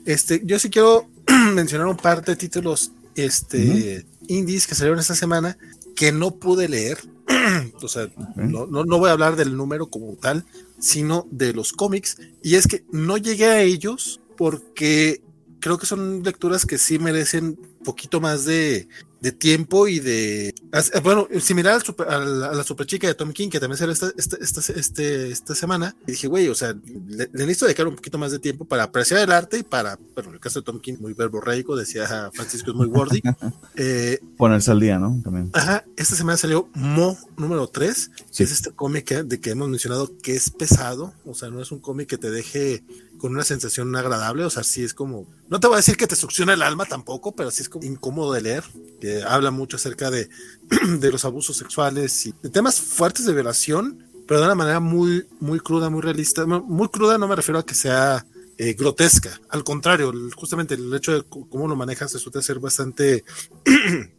este, 0.05 0.43
yo 0.45 0.59
sí 0.59 0.71
quiero 0.71 1.07
mencionar 1.55 1.87
un 1.87 1.97
par 1.97 2.25
de 2.25 2.37
títulos 2.37 2.93
este, 3.15 4.07
indies 4.29 4.67
que 4.67 4.75
salieron 4.75 5.01
esta 5.01 5.15
semana 5.15 5.57
que 5.97 6.13
no 6.13 6.33
pude 6.33 6.69
leer. 6.69 6.99
o 7.83 7.89
sea, 7.89 8.09
no, 8.37 8.67
no, 8.67 8.85
no 8.85 8.99
voy 8.99 9.11
a 9.11 9.13
hablar 9.13 9.37
del 9.37 9.57
número 9.57 9.89
como 9.89 10.15
tal, 10.15 10.45
sino 10.79 11.27
de 11.31 11.53
los 11.53 11.73
cómics. 11.73 12.19
Y 12.43 12.55
es 12.55 12.67
que 12.67 12.85
no 12.93 13.17
llegué 13.17 13.47
a 13.47 13.63
ellos 13.63 14.21
porque 14.37 15.21
creo 15.61 15.79
que 15.79 15.87
son 15.87 16.23
lecturas 16.23 16.67
que 16.67 16.79
sí 16.79 16.99
merecen 16.99 17.59
poquito 17.85 18.21
más 18.21 18.45
de, 18.45 18.89
de 19.21 19.33
tiempo 19.33 19.89
y 19.89 19.99
de. 19.99 20.55
Bueno, 21.03 21.27
similar 21.41 21.81
a, 22.09 22.19
la, 22.19 22.63
super 22.65 22.87
chica 22.87 23.07
de 23.07 23.15
Tom 23.15 23.33
King, 23.33 23.49
que 23.49 23.61
también 23.61 23.79
salió 23.79 23.93
esta, 23.93 24.13
esta, 24.17 24.73
este, 24.73 25.31
esta 25.31 25.55
semana. 25.55 25.97
Y 26.07 26.13
dije, 26.13 26.29
güey, 26.29 26.49
o 26.49 26.55
sea, 26.55 26.75
le, 27.09 27.29
necesito 27.33 27.67
dedicar 27.67 27.89
un 27.89 27.97
poquito 27.97 28.19
más 28.19 28.31
de 28.31 28.39
tiempo 28.39 28.65
para 28.65 28.85
apreciar 28.85 29.21
el 29.21 29.33
arte 29.33 29.59
y 29.59 29.63
para. 29.63 29.99
Bueno, 30.15 30.31
en 30.31 30.35
el 30.35 30.41
caso 30.41 30.61
de 30.61 30.65
Tom 30.65 30.81
King, 30.81 30.97
muy 31.01 31.15
verborreico, 31.15 31.77
decía 31.77 32.31
Francisco, 32.33 32.71
es 32.71 32.77
muy 32.77 32.87
worthy. 32.87 33.23
eh, 33.77 34.21
Ponerse 34.37 34.71
al 34.71 34.81
día, 34.81 34.99
¿no? 34.99 35.21
También. 35.23 35.51
Ajá, 35.53 35.85
esta 35.97 36.15
semana 36.15 36.37
salió 36.37 36.69
Mo 36.75 37.19
número 37.37 37.69
3, 37.69 38.11
que 38.37 38.45
es 38.45 38.53
este 38.53 38.73
cómic 38.73 39.09
de 39.09 39.41
que 39.41 39.51
hemos 39.51 39.69
mencionado 39.69 40.13
que 40.23 40.35
es 40.35 40.51
pesado, 40.51 41.13
o 41.25 41.35
sea, 41.35 41.51
no 41.51 41.63
es 41.63 41.73
un 41.73 41.81
cómic 41.81 42.09
que 42.09 42.19
te 42.19 42.31
deje 42.31 42.85
con 43.19 43.33
una 43.33 43.45
sensación 43.45 43.95
agradable, 43.97 44.45
o 44.45 44.51
sea, 44.51 44.63
sí 44.63 44.85
es 44.85 44.95
como, 44.95 45.27
no 45.49 45.61
te 45.61 45.67
voy 45.67 45.75
a 45.75 45.79
decir 45.79 45.97
que 45.97 46.07
te 46.07 46.17
succiona 46.17 46.53
el 46.53 46.63
alma 46.63 46.85
tampoco, 46.85 47.35
pero 47.35 47.51
sí 47.51 47.63
es 47.63 47.69
como 47.69 47.85
incómodo 47.85 48.33
de 48.33 48.43
leer, 48.43 48.65
que 49.01 49.23
habla 49.23 49.51
mucho 49.51 49.77
acerca 49.77 50.11
de, 50.11 50.29
de 50.99 51.11
los 51.11 51.25
abusos 51.25 51.57
sexuales 51.57 52.27
y 52.27 52.35
de 52.43 52.51
temas 52.51 52.81
fuertes 52.81 53.25
de 53.27 53.35
violación, 53.35 54.05
pero 54.27 54.41
de 54.41 54.47
una 54.47 54.55
manera 54.55 54.81
muy, 54.81 55.27
muy 55.41 55.59
cruda, 55.59 55.89
muy 55.89 56.03
realista. 56.03 56.45
Muy 56.47 56.89
cruda 56.89 57.17
no 57.17 57.29
me 57.29 57.37
refiero 57.37 57.59
a 57.59 57.65
que 57.65 57.75
sea 57.75 58.27
eh, 58.59 58.75
grotesca, 58.75 59.41
al 59.49 59.65
contrario, 59.65 60.13
justamente 60.37 60.75
el 60.75 60.93
hecho 60.93 61.13
de 61.13 61.23
cómo 61.23 61.67
lo 61.67 61.77
manejas 61.77 62.13
resulta 62.13 62.43
ser 62.43 62.59
bastante 62.59 63.25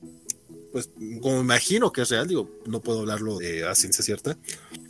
pues 0.72 0.90
como 1.22 1.42
imagino 1.42 1.92
que 1.92 2.02
es 2.02 2.10
real, 2.10 2.28
digo, 2.28 2.50
no 2.66 2.82
puedo 2.82 3.00
hablarlo 3.00 3.38
de 3.38 3.68
a 3.68 3.76
ciencia 3.76 4.04
cierta. 4.04 4.38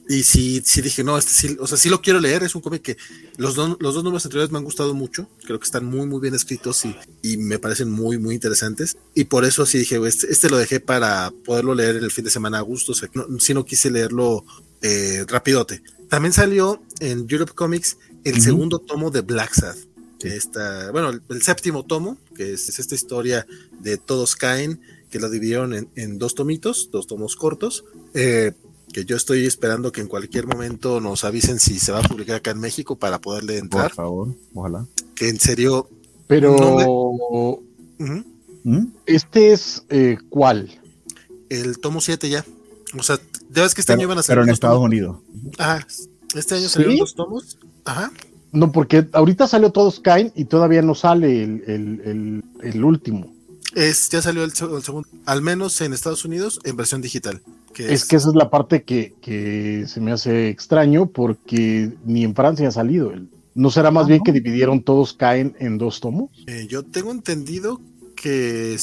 Y 0.09 0.23
sí, 0.23 0.63
sí 0.65 0.81
dije, 0.81 1.03
no, 1.03 1.19
este 1.19 1.31
sí, 1.31 1.57
o 1.59 1.67
sea, 1.67 1.77
sí 1.77 1.88
lo 1.88 2.01
quiero 2.01 2.19
leer, 2.19 2.41
es 2.41 2.55
un 2.55 2.61
cómic 2.61 2.81
que 2.81 2.97
los, 3.38 3.55
los 3.55 3.93
dos 3.93 4.03
números 4.03 4.25
anteriores 4.25 4.51
me 4.51 4.57
han 4.57 4.63
gustado 4.63 4.95
mucho, 4.95 5.29
creo 5.45 5.59
que 5.59 5.65
están 5.65 5.85
muy, 5.85 6.07
muy 6.07 6.19
bien 6.19 6.33
escritos 6.33 6.83
y, 6.83 6.95
y 7.21 7.38
me 7.38 7.59
parecen 7.59 7.91
muy, 7.91 8.17
muy 8.17 8.33
interesantes. 8.33 8.97
Y 9.13 9.25
por 9.25 9.45
eso 9.45 9.67
sí 9.67 9.77
dije, 9.77 9.99
este, 10.07 10.31
este, 10.31 10.49
lo 10.49 10.57
dejé 10.57 10.79
para 10.79 11.31
poderlo 11.45 11.75
leer 11.75 11.97
en 11.97 12.03
el 12.03 12.09
fin 12.09 12.25
de 12.25 12.31
semana 12.31 12.57
a 12.57 12.61
gusto, 12.61 12.93
o 12.93 12.95
sea, 12.95 13.07
no, 13.13 13.39
si 13.39 13.53
no 13.53 13.65
quise 13.65 13.91
leerlo 13.91 14.43
eh, 14.81 15.25
rapidote. 15.27 15.83
También 16.09 16.33
salió 16.33 16.81
en 16.99 17.27
Europe 17.29 17.53
Comics 17.53 17.97
el 18.23 18.41
segundo 18.41 18.79
tomo 18.79 19.11
de 19.11 19.21
Black 19.21 19.53
Sad. 19.53 19.77
Esta, 20.23 20.89
bueno, 20.89 21.11
el, 21.11 21.41
séptimo 21.43 21.85
tomo, 21.85 22.17
que 22.35 22.53
es, 22.53 22.67
es 22.67 22.79
esta 22.79 22.95
historia 22.95 23.45
de 23.79 23.97
Todos 23.97 24.35
Caen, 24.35 24.81
que 25.11 25.19
la 25.19 25.29
dividieron 25.29 25.89
en, 25.95 26.17
dos 26.17 26.33
tomitos, 26.35 26.89
dos 26.91 27.07
tomos 27.07 27.35
cortos, 27.35 27.85
eh, 28.13 28.53
que 28.93 29.06
yo 29.06 29.16
estoy 29.16 29.45
esperando 29.45 29.92
que 29.92 30.01
en 30.01 30.08
cualquier 30.08 30.48
momento 30.48 31.00
nos 31.00 31.24
avisen 31.24 31.59
si 31.59 31.80
se 31.80 31.92
va 31.92 32.00
a 32.00 32.03
publicar 32.03 32.38
acá 32.38 32.51
en 32.51 32.59
México 32.59 32.98
para 32.98 33.19
poderle 33.19 33.58
entrar. 33.58 33.88
Por 33.88 33.95
favor, 33.95 34.35
ojalá. 34.53 34.85
Que 35.16 35.30
en 35.30 35.40
serio. 35.40 35.90
Pero. 36.27 37.61
¿Mm? 38.64 38.85
¿Este 39.06 39.53
es 39.53 39.84
eh, 39.90 40.18
cuál? 40.30 40.80
El 41.50 41.80
tomo 41.80 42.01
7 42.01 42.30
ya. 42.30 42.45
O 42.98 43.03
sea, 43.03 43.19
ya 43.51 43.64
ves 43.64 43.74
que 43.74 43.82
este 43.82 43.93
año 43.93 44.03
iban 44.03 44.18
a 44.18 44.24
ser. 44.24 44.35
Pero 44.35 44.43
en 44.43 44.50
Estados 44.50 44.80
Unidos. 44.80 45.18
Ah, 45.58 45.85
este 46.35 46.56
año 46.56 46.69
salieron 46.69 46.98
dos 46.98 47.16
tomos. 47.16 47.58
Ajá. 47.85 48.11
No, 48.51 48.72
porque 48.72 49.08
ahorita 49.14 49.48
salió 49.48 49.72
Todos 49.72 50.00
Caen 50.00 50.32
y 50.35 50.45
todavía 50.45 50.82
no 50.82 50.95
sale 50.95 51.43
el 51.43 52.84
último. 52.84 53.40
Es, 53.76 54.09
ya 54.09 54.22
salió 54.22 54.43
el, 54.43 54.51
segundo, 54.53 55.08
al 55.26 55.42
menos 55.42 55.80
en 55.82 55.93
Estados 55.93 56.26
Unidos, 56.26 56.59
en 56.64 56.76
versión 56.76 57.01
digital. 57.01 57.42
Es, 57.77 58.06
que 58.06 58.15
esa 58.15 58.30
es 58.30 58.35
la 58.35 58.49
parte 58.49 58.83
que, 58.83 59.85
se 59.88 60.01
me 60.01 60.11
hace 60.11 60.49
extraño 60.49 61.07
porque 61.07 61.93
ni 62.06 62.23
en 62.23 62.35
Francia 62.35 62.67
ha 62.67 62.72
salido. 62.72 63.11
¿No 63.56 63.72
será 63.72 63.91
más 63.91 64.06
ah, 64.06 64.09
bien 64.09 64.22
que 64.23 64.31
dividieron 64.31 64.83
todos 64.83 65.14
caen 65.14 65.56
en 65.59 65.77
dos 65.77 65.99
tomos? 65.99 66.30
Eh, 66.48 66.67
yo 66.69 66.83
tengo 66.83 67.11
entendido 67.11 67.81
que 68.15 68.77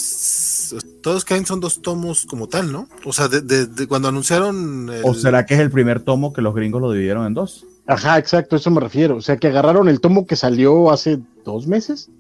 todos 1.03 1.25
caen 1.25 1.47
son 1.47 1.61
dos 1.61 1.83
tomos 1.83 2.27
como 2.27 2.49
tal, 2.49 2.73
¿no? 2.73 2.89
O 3.05 3.13
sea, 3.13 3.29
de, 3.29 3.87
cuando 3.87 4.09
anunciaron... 4.09 4.91
¿O 5.05 5.15
será 5.15 5.45
que 5.47 5.55
es 5.55 5.61
el 5.61 5.71
primer 5.71 6.01
tomo 6.01 6.33
que 6.33 6.43
los 6.43 6.55
gringos 6.55 6.81
lo 6.81 6.91
dividieron 6.91 7.27
en 7.27 7.35
dos? 7.35 7.67
Ajá, 7.87 8.19
exacto, 8.19 8.57
eso 8.57 8.71
me 8.71 8.81
refiero. 8.81 9.17
O 9.17 9.23
sea, 9.23 9.37
que 9.37 9.47
agarraron 9.47 9.89
el 9.89 10.01
tomo 10.01 10.27
que 10.27 10.37
salió 10.37 10.91
hace 10.91 11.21
dos 11.45 11.67
meses, 11.67 12.11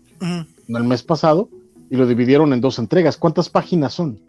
no 0.68 0.78
el 0.78 0.84
mes 0.84 1.02
pasado, 1.02 1.48
y 1.90 1.96
lo 1.96 2.06
dividieron 2.06 2.52
en 2.52 2.60
dos 2.60 2.78
entregas. 2.78 3.16
¿Cuántas 3.16 3.48
páginas 3.48 3.94
son? 3.94 4.20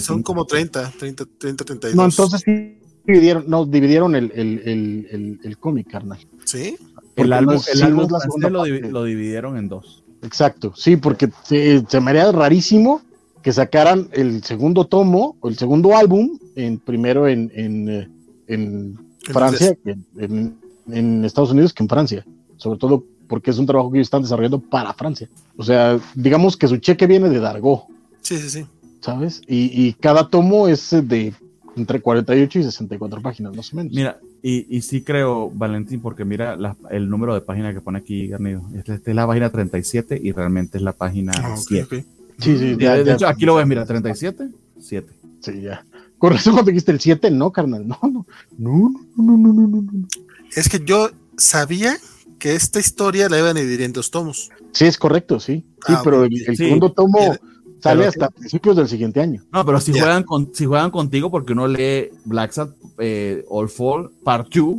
Son 0.00 0.22
como 0.22 0.46
30, 0.46 0.92
30, 0.98 1.26
30, 1.38 1.64
32. 1.64 1.96
No, 1.96 2.04
entonces 2.04 2.42
sí 2.44 2.78
dividieron, 3.06 3.44
no, 3.46 3.64
dividieron 3.66 4.14
el, 4.14 4.32
el, 4.34 4.62
el, 4.64 5.40
el, 5.42 5.58
cómic, 5.58 5.90
carnal. 5.90 6.18
¿Sí? 6.44 6.76
el 7.16 7.32
álbum, 7.32 7.58
el 7.72 7.82
álbum 7.82 8.08
lo, 8.50 8.66
lo, 8.66 9.04
dividieron 9.04 9.56
en 9.56 9.68
dos. 9.68 10.04
Exacto, 10.22 10.72
sí, 10.76 10.96
porque 10.96 11.30
se, 11.44 11.84
se, 11.86 12.00
me 12.00 12.10
haría 12.10 12.30
rarísimo 12.32 13.02
que 13.42 13.52
sacaran 13.52 14.08
el 14.12 14.42
segundo 14.42 14.86
tomo 14.86 15.36
o 15.40 15.48
el 15.48 15.56
segundo 15.56 15.96
álbum 15.96 16.38
en 16.56 16.78
primero 16.78 17.28
en, 17.28 17.50
en, 17.54 17.88
eh, 17.88 18.08
en 18.48 18.98
Francia, 19.22 19.76
en, 19.84 20.58
en 20.88 21.24
Estados 21.24 21.52
Unidos 21.52 21.72
que 21.72 21.82
en 21.82 21.88
Francia. 21.88 22.26
Sobre 22.56 22.78
todo 22.78 23.04
porque 23.28 23.50
es 23.50 23.58
un 23.58 23.66
trabajo 23.66 23.90
que 23.90 23.98
ellos 23.98 24.06
están 24.06 24.22
desarrollando 24.22 24.60
para 24.60 24.92
Francia. 24.94 25.28
O 25.56 25.62
sea, 25.62 25.98
digamos 26.14 26.56
que 26.56 26.68
su 26.68 26.78
cheque 26.78 27.06
viene 27.06 27.28
de 27.28 27.40
Dargo. 27.40 27.86
Sí, 28.20 28.38
sí, 28.38 28.50
sí. 28.50 28.66
¿Sabes? 29.06 29.40
Y, 29.46 29.92
cada 29.94 30.28
tomo 30.28 30.66
es 30.66 30.90
de 30.90 31.32
entre 31.76 32.00
48 32.00 32.58
y 32.58 32.62
64 32.64 33.22
páginas, 33.22 33.54
más 33.54 33.72
o 33.72 33.76
menos. 33.76 33.92
Mira, 33.92 34.18
y, 34.42 34.66
y 34.76 34.82
sí 34.82 35.02
creo, 35.02 35.48
Valentín, 35.50 36.00
porque 36.00 36.24
mira 36.24 36.58
el 36.90 37.08
número 37.08 37.32
de 37.32 37.40
páginas 37.40 37.72
que 37.72 37.80
pone 37.80 37.98
aquí, 37.98 38.26
Garnido. 38.26 38.62
Esta, 38.74 38.94
es 38.94 39.14
la 39.14 39.24
página 39.24 39.50
37 39.50 40.20
y 40.20 40.32
realmente 40.32 40.78
es 40.78 40.82
la 40.82 40.92
página 40.92 41.32
7. 41.56 42.04
Sí, 42.38 42.58
sí, 42.58 42.74
de, 42.74 43.12
hecho, 43.12 43.28
aquí 43.28 43.46
lo 43.46 43.54
ves, 43.54 43.66
mira, 43.68 43.86
37 43.86 44.48
7. 44.80 45.12
Sí, 45.40 45.60
ya. 45.60 45.84
Con 46.18 46.32
razón 46.32 46.54
cuando 46.54 46.72
dijiste 46.72 46.90
el 46.90 46.98
7, 46.98 47.30
no, 47.30 47.52
carnal. 47.52 47.86
No, 47.86 47.98
no, 48.02 48.26
no, 48.58 48.90
no, 49.16 49.36
no, 49.36 49.52
no, 49.52 49.82
no, 49.82 50.08
Es 50.56 50.68
que 50.68 50.82
yo 50.84 51.10
sabía 51.36 51.96
que 52.40 52.56
esta 52.56 52.80
historia 52.80 53.28
la 53.28 53.38
iban 53.38 53.56
a 53.56 53.60
dividir 53.60 53.82
en 53.82 53.92
dos 53.92 54.10
tomos. 54.10 54.50
Sí, 54.72 54.86
es 54.86 54.98
correcto, 54.98 55.38
sí. 55.38 55.64
Sí, 55.86 55.92
ah, 55.96 56.00
pero 56.02 56.24
el, 56.24 56.56
segundo 56.56 56.90
tomo 56.92 57.36
sale 57.80 58.06
hasta 58.06 58.30
principios 58.30 58.76
del 58.76 58.88
siguiente 58.88 59.20
año. 59.20 59.42
No, 59.52 59.64
pero 59.64 59.80
si 59.80 59.92
juegan 59.92 60.22
con, 60.24 60.54
si 60.54 60.66
juegan 60.66 60.90
contigo, 60.90 61.30
porque 61.30 61.52
uno 61.52 61.68
lee 61.68 62.10
Black 62.24 62.52
Sat 62.52 62.70
eh, 62.98 63.44
All 63.48 63.68
Fall 63.68 64.10
Part 64.24 64.52
2. 64.54 64.76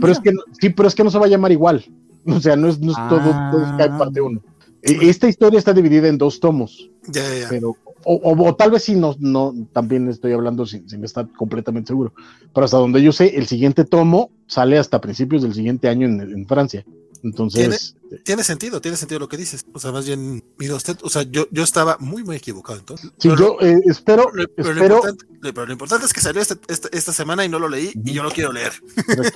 pero 0.00 0.12
es 0.12 0.20
que 0.20 0.32
sí, 0.60 0.70
pero 0.70 0.88
es 0.88 0.94
que 0.94 1.04
no 1.04 1.10
se 1.10 1.18
va 1.18 1.26
a 1.26 1.28
llamar 1.28 1.52
igual. 1.52 1.84
O 2.28 2.40
sea, 2.40 2.56
no 2.56 2.66
es, 2.66 2.80
no 2.80 2.90
es 2.90 2.98
todo, 3.08 3.20
todo 3.52 3.98
parte 3.98 4.20
1. 4.20 4.40
E, 4.82 5.08
esta 5.08 5.28
historia 5.28 5.60
está 5.60 5.72
dividida 5.72 6.08
en 6.08 6.18
dos 6.18 6.40
tomos. 6.40 6.90
Ya, 7.06 7.22
ya. 7.22 7.46
Pero 7.48 7.76
o, 8.08 8.54
tal 8.54 8.70
vez 8.70 8.84
sí, 8.84 8.94
no, 8.94 9.16
no, 9.18 9.52
también 9.72 10.08
estoy 10.08 10.32
hablando 10.32 10.64
sin, 10.64 10.84
estar 11.02 11.28
completamente 11.32 11.88
seguro. 11.88 12.12
Pero 12.54 12.64
hasta 12.64 12.76
donde 12.76 13.02
yo 13.02 13.10
sé, 13.10 13.36
el 13.36 13.46
siguiente 13.46 13.84
tomo 13.84 14.30
sale 14.46 14.78
hasta 14.78 15.00
principios 15.00 15.42
del 15.42 15.54
siguiente 15.54 15.88
año 15.88 16.06
en, 16.06 16.46
Francia. 16.46 16.84
Entonces. 17.26 17.96
¿Tiene, 18.22 18.44
sentido, 18.44 18.80
tiene 18.80 18.96
sentido 18.96 19.18
lo 19.18 19.28
que 19.28 19.36
dices. 19.36 19.66
O 19.72 19.80
sea, 19.80 19.90
más 19.90 20.06
bien, 20.06 20.44
mira 20.58 20.76
usted, 20.76 20.96
o 21.02 21.10
sea, 21.10 21.22
yo, 21.22 21.48
yo 21.50 21.64
estaba 21.64 21.96
muy, 21.98 22.22
muy 22.22 22.36
equivocado 22.36 22.78
entonces. 22.78 23.10
Sí, 23.18 23.28
yo 23.36 23.58
eh, 23.60 23.80
espero. 23.84 24.30
pero, 24.54 25.66
lo 25.66 25.72
importante, 25.72 26.06
es 26.06 26.12
que 26.12 26.20
salió 26.20 26.40
este, 26.40 26.54
este, 26.68 26.96
esta 26.96 27.12
semana 27.12 27.44
y 27.44 27.48
no 27.48 27.58
lo 27.58 27.68
leí 27.68 27.90
y 28.04 28.12
yo 28.12 28.22
lo 28.22 28.30
quiero 28.30 28.52
leer. 28.52 28.72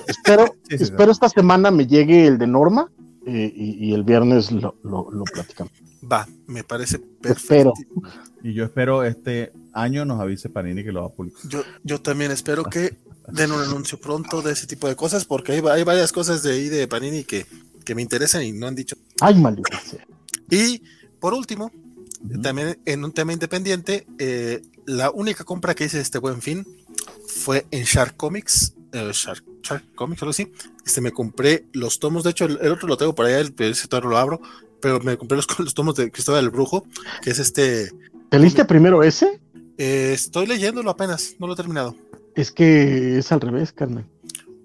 espero, 0.07 0.55
espero 0.69 1.11
esta 1.11 1.27
semana 1.27 1.69
me 1.69 1.85
llegue 1.85 2.27
el 2.27 2.37
de 2.37 2.47
Norma 2.47 2.89
eh, 3.25 3.53
y, 3.53 3.93
el 3.93 4.03
viernes 4.03 4.51
lo, 4.51 4.75
lo, 4.83 5.11
lo 5.11 5.25
platicamos. 5.25 5.73
Va, 6.09 6.27
me 6.47 6.63
parece 6.63 6.99
perfecto. 6.99 7.73
Y 8.41 8.53
yo 8.53 8.63
espero 8.63 9.03
este 9.03 9.51
año 9.73 10.05
nos 10.05 10.19
avise 10.19 10.49
Panini 10.49 10.83
que 10.83 10.91
lo 10.91 11.01
va 11.01 11.07
a 11.07 11.11
publicar. 11.11 11.41
Yo, 11.47 11.63
yo 11.83 12.01
también 12.01 12.31
espero 12.31 12.63
que 12.63 12.97
den 13.27 13.51
un 13.51 13.61
anuncio 13.61 13.99
pronto 13.99 14.41
de 14.41 14.53
ese 14.53 14.67
tipo 14.67 14.87
de 14.87 14.95
cosas, 14.95 15.25
porque 15.25 15.53
hay, 15.53 15.61
hay 15.71 15.83
varias 15.83 16.11
cosas 16.11 16.43
de 16.43 16.53
ahí 16.53 16.69
de 16.69 16.87
Panini 16.87 17.23
que, 17.23 17.45
que 17.83 17.95
me 17.95 18.01
interesan 18.01 18.43
y 18.43 18.51
no 18.51 18.67
han 18.67 18.75
dicho. 18.75 18.95
Ay, 19.19 19.35
maldita 19.35 19.81
Y 20.49 20.81
por 21.19 21.33
último, 21.33 21.71
también 22.41 22.79
en 22.85 23.03
un 23.03 23.11
tema 23.11 23.33
independiente, 23.33 24.07
eh, 24.19 24.61
la 24.85 25.11
única 25.11 25.43
compra 25.43 25.75
que 25.75 25.85
hice 25.85 25.99
este 25.99 26.19
buen 26.19 26.41
fin 26.41 26.65
fue 27.27 27.65
en 27.71 27.83
Shark 27.83 28.15
Comics. 28.17 28.73
Eh, 28.93 29.11
Shark, 29.13 29.43
Shark 29.63 29.95
Comics, 29.95 30.21
algo 30.21 30.31
así. 30.31 30.51
Este, 30.85 31.01
me 31.01 31.11
compré 31.11 31.65
los 31.73 31.99
tomos, 31.99 32.23
de 32.23 32.31
hecho, 32.31 32.45
el, 32.45 32.71
otro 32.71 32.87
lo 32.87 32.97
tengo 32.97 33.15
por 33.15 33.25
allá, 33.25 33.39
el, 33.39 33.53
ese 33.57 33.87
todavía 33.87 34.09
lo 34.09 34.17
abro, 34.17 34.41
pero 34.81 34.99
me 34.99 35.17
compré 35.17 35.37
los, 35.37 35.47
los 35.59 35.73
tomos 35.73 35.95
de 35.95 36.11
Cristóbal 36.11 36.43
el 36.43 36.49
Brujo, 36.49 36.85
que 37.21 37.31
es 37.31 37.39
este 37.39 37.91
¿Te 38.31 38.39
leíste 38.39 38.63
primero 38.63 39.03
ese? 39.03 39.41
Eh, 39.77 40.11
estoy 40.13 40.47
leyéndolo 40.47 40.89
apenas, 40.89 41.35
no 41.37 41.47
lo 41.47 41.53
he 41.53 41.55
terminado. 41.57 41.97
Es 42.33 42.49
que 42.49 43.17
es 43.17 43.29
al 43.33 43.41
revés, 43.41 43.73
carnal. 43.73 44.05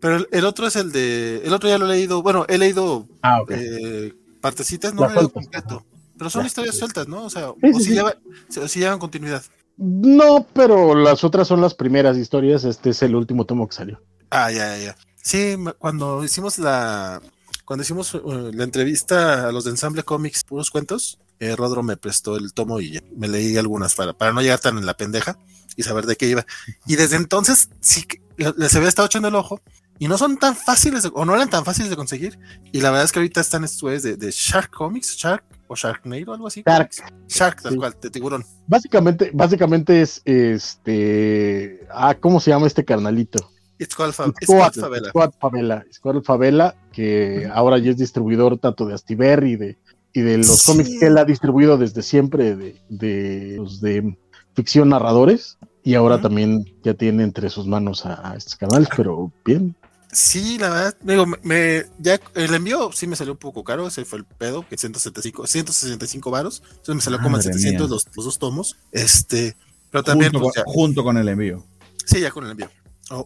Pero 0.00 0.26
el, 0.30 0.44
otro 0.44 0.66
es 0.66 0.76
el 0.76 0.92
de. 0.92 1.42
El 1.44 1.52
otro 1.52 1.68
ya 1.68 1.78
lo 1.78 1.86
he 1.86 1.96
leído. 1.96 2.22
Bueno, 2.22 2.44
he 2.48 2.58
leído 2.58 3.06
ah, 3.22 3.42
eh, 3.48 4.14
partecitas, 4.40 4.94
no 4.94 5.02
lo 5.02 5.10
he 5.10 5.14
leído 5.14 5.32
completo. 5.32 5.84
Pero 6.18 6.30
son 6.30 6.46
historias 6.46 6.76
sueltas, 6.76 7.08
¿no? 7.08 7.24
O 7.24 7.30
sea, 7.30 7.50
o, 7.50 7.56
si 7.78 8.78
llevan 8.80 8.98
continuidad. 8.98 9.42
No, 9.76 10.46
pero 10.54 10.94
las 10.94 11.24
otras 11.24 11.48
son 11.48 11.60
las 11.60 11.74
primeras 11.74 12.16
historias. 12.16 12.64
Este 12.64 12.90
es 12.90 13.02
el 13.02 13.14
último 13.14 13.44
tomo 13.44 13.68
que 13.68 13.74
salió. 13.74 14.00
Ah, 14.30 14.50
ya, 14.50 14.76
ya. 14.78 14.96
Sí, 15.22 15.56
cuando 15.78 16.24
hicimos 16.24 16.58
la. 16.58 17.20
Cuando 17.64 17.82
hicimos 17.82 18.14
uh, 18.14 18.52
la 18.54 18.64
entrevista 18.64 19.48
a 19.48 19.52
los 19.52 19.64
de 19.64 19.70
Ensamble 19.70 20.04
Comics, 20.04 20.44
puros 20.44 20.70
cuentos, 20.70 21.18
eh, 21.40 21.56
Rodro 21.56 21.82
me 21.82 21.96
prestó 21.96 22.36
el 22.36 22.52
tomo 22.52 22.80
y 22.80 23.02
me 23.16 23.26
leí 23.26 23.56
algunas 23.56 23.94
para, 23.94 24.12
para 24.12 24.32
no 24.32 24.40
llegar 24.40 24.60
tan 24.60 24.78
en 24.78 24.86
la 24.86 24.96
pendeja 24.96 25.36
y 25.76 25.82
saber 25.82 26.06
de 26.06 26.16
qué 26.16 26.28
iba. 26.28 26.46
Y 26.86 26.96
desde 26.96 27.16
entonces 27.16 27.68
sí 27.80 28.04
que 28.04 28.22
les 28.56 28.74
había 28.76 28.88
estado 28.88 29.06
echando 29.06 29.28
el 29.28 29.34
ojo 29.34 29.60
y 29.98 30.08
no 30.08 30.18
son 30.18 30.36
tan 30.36 30.54
fáciles 30.54 31.08
o 31.12 31.24
no 31.24 31.34
eran 31.34 31.50
tan 31.50 31.64
fáciles 31.64 31.90
de 31.90 31.96
conseguir. 31.96 32.38
Y 32.72 32.80
la 32.80 32.90
verdad 32.90 33.04
es 33.04 33.12
que 33.12 33.18
ahorita 33.18 33.40
están 33.40 33.64
estos 33.64 34.02
de, 34.02 34.16
de 34.16 34.30
Shark 34.30 34.70
Comics, 34.70 35.16
Shark 35.16 35.44
o 35.68 35.74
Sharknado, 35.74 36.34
algo 36.34 36.46
así. 36.46 36.62
Shark. 36.66 36.90
Shark, 37.28 37.62
tal 37.62 37.76
cual, 37.76 37.96
de 38.00 38.10
tiburón. 38.10 38.44
Básicamente, 38.66 39.30
básicamente 39.32 40.02
es 40.02 40.22
este. 40.24 41.86
Ah, 41.90 42.14
¿cómo 42.14 42.40
se 42.40 42.50
llama 42.50 42.66
este 42.66 42.84
carnalito? 42.84 43.50
It's 43.78 43.94
called, 43.94 44.12
Favela. 44.12 45.12
Favela. 45.38 45.84
Favela, 46.24 46.74
que 46.92 47.48
ahora 47.52 47.78
ya 47.78 47.90
es 47.90 47.98
distribuidor 47.98 48.58
tanto 48.58 48.86
de 48.86 48.94
Astiber 48.94 49.44
y 49.44 49.56
de 49.56 49.78
y 50.16 50.22
de 50.22 50.38
los 50.38 50.62
cómics 50.64 50.98
que 50.98 51.06
él 51.08 51.18
ha 51.18 51.26
distribuido 51.26 51.76
desde 51.76 52.00
siempre 52.00 52.56
de, 52.56 52.80
de, 52.88 53.56
los 53.58 53.82
de 53.82 54.16
ficción 54.54 54.88
narradores 54.88 55.58
y 55.82 55.94
ahora 55.94 56.22
también 56.22 56.64
ya 56.82 56.94
tiene 56.94 57.22
entre 57.22 57.50
sus 57.50 57.66
manos 57.66 58.06
a, 58.06 58.34
este 58.34 58.56
canal, 58.56 58.88
pero 58.96 59.30
bien. 59.44 59.76
Sí, 60.16 60.56
la 60.56 60.70
verdad, 60.70 60.96
digo, 61.02 61.26
me, 61.42 61.84
ya 61.98 62.18
el 62.34 62.54
envío 62.54 62.90
sí 62.90 63.06
me 63.06 63.16
salió 63.16 63.34
un 63.34 63.38
poco 63.38 63.62
caro, 63.62 63.86
ese 63.86 64.06
fue 64.06 64.20
el 64.20 64.24
pedo, 64.24 64.66
que 64.66 64.78
175, 64.78 65.46
165 65.46 66.30
varos, 66.30 66.62
entonces 66.70 66.94
me 66.94 67.00
salió 67.02 67.20
como 67.20 67.36
a 67.36 67.42
700 67.42 67.90
los, 67.90 68.06
dos 68.14 68.38
tomos, 68.38 68.78
este, 68.92 69.58
pero 69.90 70.02
también... 70.02 70.32
Junto, 70.32 70.50
pues, 70.50 70.64
junto 70.64 71.04
con 71.04 71.18
el 71.18 71.28
envío. 71.28 71.66
Sí, 72.06 72.20
ya 72.20 72.30
con 72.30 72.44
el 72.46 72.52
envío 72.52 72.70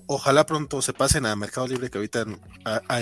ojalá 0.07 0.45
pronto 0.45 0.83
se 0.83 0.93
pasen 0.93 1.25
a 1.27 1.35
Mercado 1.37 1.67
Libre, 1.67 1.91
que 1.91 1.99
ahorita 1.99 2.27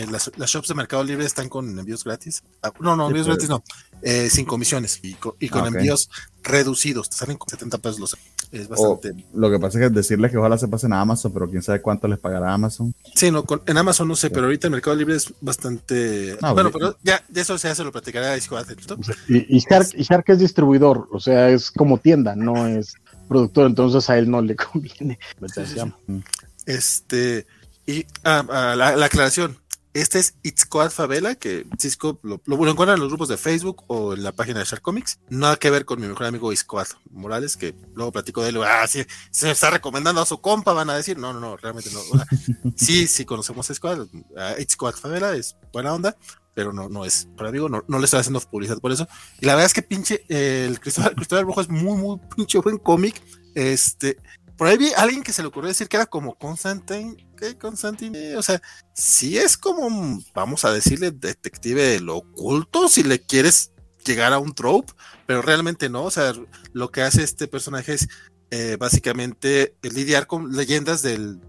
las, 0.07 0.31
shops 0.51 0.69
de 0.69 0.75
Mercado 0.75 1.03
Libre 1.03 1.25
están 1.25 1.49
con 1.49 1.79
envíos 1.79 2.05
gratis. 2.05 2.43
Ah, 2.63 2.73
no, 2.81 2.97
no, 2.97 3.09
envíos 3.09 3.27
gratis 3.27 3.49
no, 3.49 3.65
eh, 4.03 4.31
sin 4.31 4.45
comisiones 4.45 5.01
y 5.03 5.15
con, 5.15 5.35
ah, 5.41 5.67
envíos 5.67 6.09
reducidos. 6.43 7.11
Te 7.11 7.17
salen 7.17 7.37
con 7.37 7.49
70 7.49 7.79
pesos 7.79 7.99
los. 7.99 8.17
Es 8.51 8.69
bastante. 8.69 9.15
lo 9.35 9.51
que 9.51 9.59
pasa 9.59 9.79
es 9.79 9.89
que 9.89 9.95
decirles 9.95 10.31
que 10.31 10.39
ojalá 10.39 10.57
se 10.57 10.69
pasen 10.69 10.93
a 10.93 11.01
Amazon, 11.01 11.33
pero 11.33 11.49
quién 11.51 11.63
sabe 11.63 11.83
cuánto 11.83 12.09
les 12.09 12.19
pagará 12.19 12.53
Amazon. 12.55 12.95
Sí, 13.15 13.31
no, 13.31 13.45
en 13.67 13.77
Amazon 13.77 14.09
no 14.09 14.17
sé, 14.17 14.31
pero 14.31 14.47
ahorita 14.47 14.69
en 14.69 14.73
Mercado 14.73 14.97
Libre 14.97 15.17
es 15.17 15.33
bastante. 15.41 16.37
bueno, 16.41 16.71
pero 16.71 16.97
ya 17.03 17.23
de 17.29 17.41
eso 17.41 17.59
se 17.59 17.69
hace, 17.69 17.85
lo 17.85 17.93
platicará 17.93 18.37
Y, 18.37 19.57
y, 19.57 19.61
Shark, 19.61 19.89
y 19.95 20.03
Shark 20.03 20.25
es 20.29 20.39
distribuidor, 20.39 21.09
o 21.13 21.21
sea, 21.21 21.51
es 21.51 21.71
como 21.71 21.99
tienda, 21.99 22.35
no 22.35 22.67
es 22.67 22.95
productor, 23.29 23.67
entonces 23.67 24.09
a 24.09 24.19
él 24.19 24.31
no 24.31 24.41
le 24.41 24.57
conviene. 24.73 25.19
Este, 26.67 27.47
y 27.87 28.05
ah, 28.25 28.45
ah, 28.51 28.75
la, 28.77 29.05
aclaración. 29.05 29.57
Este 29.95 30.19
es 30.19 30.35
It's 30.43 30.67
Coad 30.67 30.91
Favela, 30.91 31.35
que 31.35 31.67
Cisco 31.79 32.21
lo, 32.23 32.41
lo, 32.45 32.57
encuentran 32.69 32.97
en 32.97 33.01
los 33.01 33.09
grupos 33.09 33.29
de 33.29 33.37
Facebook 33.37 33.85
o 33.89 34.13
en 34.13 34.23
la 34.23 34.33
página 34.33 34.59
de 34.59 34.65
Shark 34.65 34.83
Comics. 34.83 35.19
Nada 35.29 35.57
que 35.57 35.71
ver 35.71 35.85
con 35.85 36.01
mi 36.01 36.07
mejor 36.07 36.27
amigo 36.27 36.53
Iscoad 36.53 36.87
Morales, 37.11 37.57
que 37.57 37.75
luego 37.95 38.13
platico 38.13 38.43
de 38.43 38.51
él. 38.51 38.63
Ah, 38.63 38.87
sí, 38.87 39.05
se 39.31 39.51
está 39.51 39.71
recomendando 39.71 40.21
a 40.21 40.27
su 40.27 40.41
compa, 40.41 40.73
van 40.73 40.91
a 40.91 40.97
decir. 40.97 41.19
No, 41.19 41.33
no, 41.33 41.41
no, 41.41 41.57
realmente 41.57 41.91
no. 41.93 42.01
sí, 42.77 43.07
sí 43.07 43.25
conocemos 43.25 43.71
a. 43.71 44.61
It's 44.61 44.77
Coad 44.77 44.95
Favela 44.95 45.35
es 45.35 45.57
buena 45.73 45.95
onda, 45.95 46.17
pero 46.55 46.73
no, 46.73 46.89
no 46.89 47.05
es 47.05 47.29
por 47.37 47.47
amigo, 47.47 47.69
no, 47.69 47.85
no 47.89 47.99
le 47.99 48.05
estoy 48.05 48.21
haciendo 48.21 48.41
publicidad 48.41 48.79
por 48.79 48.93
eso. 48.93 49.09
Y 49.41 49.47
la 49.47 49.55
verdad 49.55 49.67
es 49.67 49.75
que 49.75 49.83
pinche, 49.83 50.25
el 50.29 50.81
Cristóbal, 50.81 51.15
Cristóbal 51.15 51.47
Rojo 51.47 51.61
es 51.61 51.69
muy, 51.69 51.97
muy 51.97 52.21
pinche 52.37 52.59
buen 52.59 52.79
cómic. 52.79 53.23
Este, 53.55 54.19
por 54.59 54.67
ahí 54.67 54.77
vi 54.77 54.93
a 54.93 55.03
alguien 55.03 55.23
que 55.23 55.33
se 55.33 55.41
le 55.41 55.49
ocurrió 55.49 55.69
decir 55.69 55.89
que 55.89 55.97
era 55.97 56.07
como 56.07 56.37
Constantine. 56.37 57.29
¿Qué 57.37 57.57
Constantine? 57.57 58.37
O 58.37 58.43
sea, 58.43 58.61
si 58.93 59.39
es 59.39 59.57
como, 59.57 60.21
vamos 60.35 60.65
a 60.65 60.73
decirle, 60.73 61.13
detective 61.13 61.81
de 61.81 62.01
lo 62.01 62.17
oculto, 62.17 62.89
si 62.89 63.05
le 63.05 63.21
quieres 63.21 63.71
llegar 64.05 64.33
a 64.33 64.41
un 64.41 64.53
trope, 64.53 64.93
pero 65.27 65.43
realmente 65.43 65.89
no. 65.89 66.03
O 66.03 66.11
sea, 66.11 66.33
lo 66.73 66.91
que 66.91 67.03
hace 67.03 67.23
este 67.23 67.47
personaje 67.47 67.95
es 67.95 68.09
eh, 68.51 68.77
básicamente 68.81 69.77
lidiar 69.83 70.27
con 70.27 70.51
leyendas 70.51 71.03
del. 71.03 71.41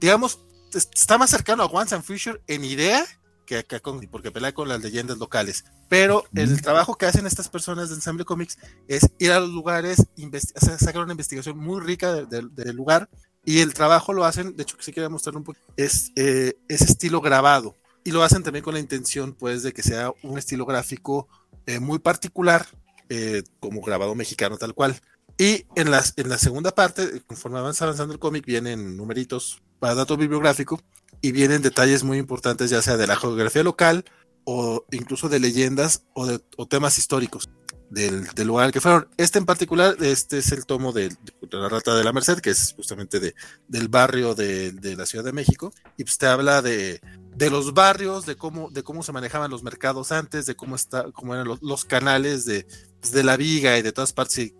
digamos, 0.00 0.40
está 0.72 1.18
más 1.18 1.28
cercano 1.28 1.62
a 1.62 1.66
Once 1.66 1.94
and 1.94 2.02
Future 2.02 2.40
en 2.46 2.64
idea 2.64 3.04
que 3.44 3.58
acá 3.58 3.80
con, 3.80 4.00
porque 4.08 4.30
pelea 4.30 4.52
con 4.52 4.68
las 4.68 4.82
leyendas 4.82 5.18
locales. 5.18 5.64
Pero 5.88 6.24
el 6.34 6.60
trabajo 6.60 6.96
que 6.96 7.06
hacen 7.06 7.26
estas 7.26 7.48
personas 7.48 7.88
de 7.88 7.94
Ensemble 7.94 8.24
Comics 8.24 8.58
es 8.88 9.08
ir 9.18 9.32
a 9.32 9.40
los 9.40 9.50
lugares, 9.50 10.06
sacar 10.78 11.02
una 11.02 11.12
investigación 11.12 11.56
muy 11.58 11.80
rica 11.80 12.12
del 12.24 12.76
lugar 12.76 13.08
y 13.44 13.60
el 13.60 13.72
trabajo 13.72 14.12
lo 14.12 14.26
hacen, 14.26 14.54
de 14.56 14.62
hecho 14.62 14.76
que 14.76 14.82
sí 14.82 14.92
quería 14.92 15.08
mostrar 15.08 15.34
un 15.34 15.44
poco, 15.44 15.58
es 15.78 16.12
eh, 16.16 16.58
ese 16.68 16.84
estilo 16.84 17.22
grabado 17.22 17.74
y 18.04 18.10
lo 18.10 18.22
hacen 18.22 18.42
también 18.42 18.62
con 18.62 18.74
la 18.74 18.80
intención 18.80 19.32
pues 19.32 19.62
de 19.62 19.72
que 19.72 19.82
sea 19.82 20.12
un 20.22 20.36
estilo 20.36 20.66
gráfico 20.66 21.28
eh, 21.64 21.80
muy 21.80 21.98
particular 21.98 22.66
eh, 23.08 23.42
como 23.58 23.80
grabado 23.80 24.14
mexicano 24.14 24.58
tal 24.58 24.74
cual. 24.74 25.00
Y 25.38 25.64
en, 25.76 25.90
las, 25.90 26.12
en 26.16 26.28
la 26.28 26.36
segunda 26.36 26.74
parte, 26.74 27.22
conforme 27.26 27.58
avanza 27.58 27.84
avanzando 27.84 28.12
el 28.12 28.18
cómic, 28.18 28.44
vienen 28.44 28.96
numeritos 28.96 29.62
para 29.78 29.94
dato 29.94 30.16
bibliográfico 30.16 30.80
y 31.22 31.32
vienen 31.32 31.62
detalles 31.62 32.04
muy 32.04 32.18
importantes 32.18 32.70
ya 32.70 32.82
sea 32.82 32.96
de 32.96 33.06
la 33.06 33.16
geografía 33.16 33.62
local, 33.62 34.04
o 34.50 34.86
incluso 34.92 35.28
de 35.28 35.40
leyendas 35.40 36.04
o, 36.14 36.24
de, 36.24 36.40
temas 36.70 36.96
históricos 36.96 37.50
del, 37.90 38.26
lugar 38.46 38.64
al 38.64 38.72
que 38.72 38.80
fueron. 38.80 39.06
Este 39.18 39.38
en 39.38 39.44
particular, 39.44 39.94
este 40.00 40.38
es 40.38 40.52
el 40.52 40.64
tomo 40.64 40.92
de, 40.92 41.14
la 41.50 41.68
Rata 41.68 41.94
de 41.94 42.02
la 42.02 42.14
Merced, 42.14 42.38
que 42.38 42.48
es 42.48 42.72
justamente 42.74 43.20
de, 43.20 43.34
del 43.68 43.88
barrio 43.88 44.34
de, 44.34 44.72
la 44.96 45.04
Ciudad 45.04 45.22
de 45.22 45.34
México, 45.34 45.70
y 45.98 46.04
pues 46.04 46.16
te 46.16 46.26
habla 46.26 46.62
de, 46.62 46.98
los 47.50 47.74
barrios, 47.74 48.24
de 48.24 48.36
cómo, 48.36 48.70
de 48.70 48.82
cómo 48.82 49.02
se 49.02 49.12
manejaban 49.12 49.50
los 49.50 49.62
mercados 49.62 50.12
antes, 50.12 50.46
de 50.46 50.56
cómo, 50.56 50.76
está, 50.76 51.12
cómo 51.12 51.34
eran 51.34 51.46
los, 51.60 51.84
canales 51.84 52.46
de, 52.46 52.66
de 53.12 53.22
la 53.22 53.36
viga 53.36 53.78
y 53.78 53.82
de 53.82 53.92
todas 53.92 54.12
partes 54.12 54.38
y 54.38 54.54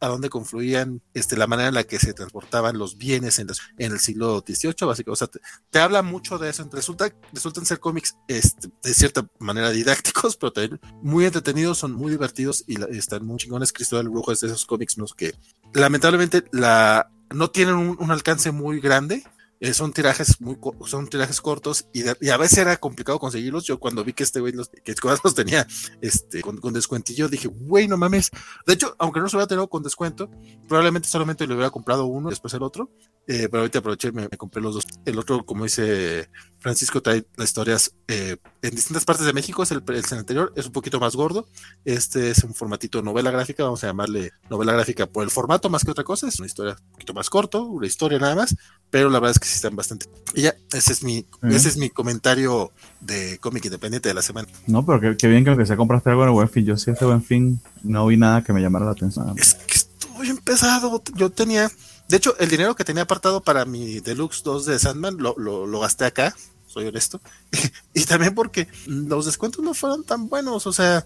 a, 0.00 0.08
dónde, 0.08 0.30
confluían 0.30 1.02
este, 1.14 1.36
la 1.36 1.46
manera 1.46 1.68
en 1.68 1.74
la 1.74 1.84
que 1.84 1.98
se 1.98 2.14
transportaban 2.14 2.78
los 2.78 2.98
bienes 2.98 3.38
en, 3.38 3.48
el 3.78 3.98
siglo 3.98 4.44
XVIII, 4.46 4.86
básicamente. 4.86 5.10
O 5.10 5.16
sea, 5.16 5.28
te, 5.70 5.78
habla 5.78 6.02
mucho 6.02 6.38
de 6.38 6.50
eso. 6.50 6.68
Resulta, 6.72 7.12
resultan 7.32 7.66
ser 7.66 7.80
cómics 7.80 8.16
este, 8.28 8.68
de 8.82 8.94
cierta 8.94 9.26
manera 9.38 9.70
didácticos, 9.70 10.36
pero 10.40 10.52
también 10.52 10.80
muy 11.02 11.26
entretenidos, 11.26 11.78
son 11.78 11.92
muy 11.92 12.10
divertidos 12.10 12.64
y, 12.66 12.80
están 12.96 13.26
muy 13.26 13.38
chingones. 13.38 13.72
Cristóbal 13.72 14.08
Brujo 14.08 14.32
es 14.32 14.40
de 14.40 14.48
esos 14.48 14.66
cómics 14.66 14.96
que 15.16 15.34
lamentablemente 15.74 16.44
la, 16.52 17.10
no 17.30 17.50
tienen 17.50 17.74
un 17.74 18.10
alcance 18.10 18.50
muy 18.52 18.80
grande 18.80 19.24
eh, 19.60 19.74
son 19.74 19.92
tirajes 19.92 20.40
muy 20.40 20.56
son 20.86 21.08
tirajes 21.08 21.40
cortos 21.40 21.88
y, 21.92 22.06
a 22.28 22.36
veces 22.36 22.58
era 22.58 22.76
complicado 22.76 23.18
conseguirlos. 23.18 23.64
Yo 23.64 23.78
cuando 23.78 24.04
vi 24.04 24.12
que 24.12 24.22
este 24.22 24.40
güey 24.40 24.52
los, 24.52 24.68
que 24.68 24.94
los 25.02 25.34
tenía 25.34 25.66
este, 26.00 26.42
con, 26.42 26.72
descuentillo, 26.72 27.28
dije, 27.28 27.48
güey, 27.48 27.88
no 27.88 27.96
mames. 27.96 28.30
De 28.66 28.74
hecho, 28.74 28.94
aunque 28.98 29.20
no 29.20 29.28
se 29.28 29.36
hubiera 29.36 29.48
tenido 29.48 29.68
con 29.68 29.82
descuento, 29.82 30.30
probablemente 30.68 31.08
solamente 31.08 31.46
le 31.46 31.54
hubiera 31.54 31.70
comprado 31.70 32.06
uno, 32.06 32.30
después 32.30 32.54
el 32.54 32.62
otro. 32.62 32.90
Eh, 33.30 33.46
pero 33.50 33.60
ahorita 33.60 33.80
aproveché 33.80 34.08
y 34.08 34.12
me, 34.12 34.28
compré 34.30 34.62
los 34.62 34.74
dos. 34.74 34.86
El 35.04 35.18
otro, 35.18 35.44
como 35.44 35.64
dice 35.64 36.30
Francisco, 36.60 37.02
trae 37.02 37.26
las 37.36 37.48
historias 37.48 37.94
eh, 38.08 38.38
en 38.62 38.74
distintas 38.74 39.04
partes 39.04 39.26
de 39.26 39.34
México. 39.34 39.62
Es 39.62 39.70
el, 39.70 39.82
el 39.86 40.18
anterior, 40.18 40.50
es 40.56 40.64
un 40.64 40.72
poquito 40.72 40.98
más 40.98 41.14
gordo. 41.14 41.46
Este 41.84 42.30
es 42.30 42.42
un 42.42 42.54
formatito 42.54 43.02
novela 43.02 43.30
gráfica, 43.30 43.64
vamos 43.64 43.84
a 43.84 43.88
llamarle 43.88 44.32
novela 44.48 44.72
gráfica 44.72 45.06
por 45.06 45.24
el 45.24 45.30
formato 45.30 45.68
más 45.68 45.84
que 45.84 45.90
otra 45.90 46.04
cosa. 46.04 46.26
Es 46.26 46.38
una 46.38 46.46
historia 46.46 46.76
un 46.80 46.92
poquito 46.92 47.12
más 47.12 47.28
corto, 47.28 47.64
una 47.64 47.86
historia 47.86 48.18
nada 48.18 48.34
más, 48.34 48.56
pero 48.88 49.10
la 49.10 49.20
verdad 49.20 49.32
es 49.32 49.38
que 49.38 49.46
sí 49.46 49.56
están 49.56 49.76
bastante. 49.76 50.06
Y 50.34 50.42
ya, 50.42 50.54
ese 50.72 50.92
es 50.92 51.02
mi, 51.02 51.26
ese 51.42 51.68
es 51.68 51.76
mi 51.76 51.90
comentario 51.90 52.72
de 53.00 53.38
cómic 53.38 53.64
independiente 53.66 54.08
de 54.08 54.14
la 54.14 54.22
semana. 54.22 54.48
No, 54.66 54.86
pero 54.86 55.16
qué, 55.18 55.28
bien 55.28 55.44
que 55.44 55.66
se 55.66 55.76
compraste 55.76 56.08
algo 56.10 56.22
en 56.22 56.28
el 56.28 56.34
buen 56.34 56.48
fin. 56.48 56.64
Yo 56.64 56.76
sí, 56.78 56.90
este 56.90 57.04
buen 57.04 57.22
fin 57.22 57.60
no 57.82 58.06
vi 58.06 58.16
nada 58.16 58.42
que 58.42 58.54
me 58.54 58.62
llamara 58.62 58.86
la 58.86 58.92
atención. 58.92 59.34
Es 59.36 59.54
que 59.54 59.74
estuvo 59.74 60.20
bien 60.20 60.38
pesado. 60.38 61.02
Yo 61.14 61.30
tenía, 61.30 61.70
de 62.08 62.16
hecho, 62.16 62.36
el 62.38 62.48
dinero 62.48 62.74
que 62.74 62.84
tenía 62.84 63.02
apartado 63.02 63.42
para 63.42 63.66
mi 63.66 64.00
Deluxe 64.00 64.42
2 64.42 64.64
de 64.64 64.78
Sandman 64.78 65.18
lo, 65.18 65.36
lo, 65.36 65.80
gasté 65.80 66.06
acá, 66.06 66.34
soy 66.66 66.86
honesto. 66.86 67.20
y 67.94 68.04
también 68.04 68.34
porque 68.34 68.66
los 68.86 69.26
descuentos 69.26 69.62
no 69.62 69.74
fueron 69.74 70.04
tan 70.04 70.28
buenos, 70.28 70.66
o 70.66 70.72
sea. 70.72 71.04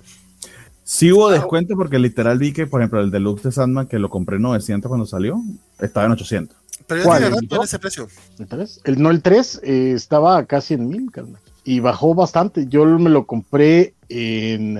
Sí 0.85 1.13
hubo 1.13 1.31
descuento 1.31 1.77
porque 1.77 1.99
literal 1.99 2.39
vi 2.39 2.53
que, 2.53 2.67
por 2.67 2.81
ejemplo, 2.81 3.01
el 3.01 3.11
Deluxe 3.11 3.45
de 3.45 3.53
Sandman 3.53 3.89
que 3.89 3.99
lo 3.99 4.11
compré 4.11 4.37
en 4.37 4.43
900 4.43 4.89
cuando 4.89 5.07
salió, 5.07 5.41
estaba 5.81 6.07
en 6.07 6.13
800. 6.13 6.57
Pero 6.87 7.05
¿Cuál, 7.05 7.25
el 7.25 7.63
ese 7.63 7.79
precio. 7.79 8.09
¿El 8.39 8.47
3? 8.47 8.81
El, 8.85 9.03
no, 9.03 9.11
el 9.11 9.23
3 9.23 9.61
eh, 9.63 9.93
estaba 9.95 10.45
casi 10.47 10.75
en 10.75 10.89
1000, 10.89 11.11
carnal. 11.11 11.41
Y 11.65 11.81
bajó 11.81 12.15
bastante. 12.15 12.67
Yo 12.69 12.85
me 12.85 13.11
lo 13.11 13.27
compré 13.27 13.95
en. 14.09 14.79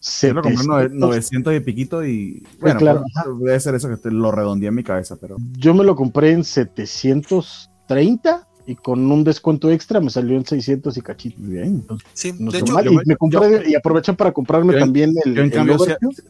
Uh, 0.00 0.26
Yo 0.26 0.34
lo 0.34 0.42
compré 0.42 0.86
en 0.86 0.98
900 0.98 1.54
y 1.54 1.60
piquito 1.60 2.04
y. 2.04 2.42
Bueno, 2.60 2.78
claro, 2.78 3.04
pues, 3.24 3.38
debe 3.40 3.60
ser 3.60 3.74
eso 3.74 3.88
que 3.88 4.10
lo 4.10 4.32
redondeé 4.32 4.68
en 4.68 4.74
mi 4.74 4.82
cabeza, 4.82 5.16
pero. 5.20 5.36
Yo 5.58 5.74
me 5.74 5.84
lo 5.84 5.94
compré 5.94 6.32
en 6.32 6.42
730 6.42 8.48
y 8.66 8.76
con 8.76 9.10
un 9.10 9.24
descuento 9.24 9.70
extra 9.70 10.00
me 10.00 10.10
salió 10.10 10.36
en 10.36 10.46
600 10.46 10.96
y 10.96 11.00
cachito. 11.02 11.36
Bien, 11.40 11.66
entonces, 11.66 12.08
sí, 12.14 12.32
de 12.32 12.58
hecho, 12.58 12.74
y, 12.84 12.98
me 13.04 13.16
compré, 13.16 13.68
y 13.68 13.74
aproveché 13.74 14.14
para 14.14 14.32
comprarme 14.32 14.78
también 14.78 15.12
el. 15.24 15.34
Yo, 15.34 15.42
en 15.42 15.50
cambio, 15.50 15.76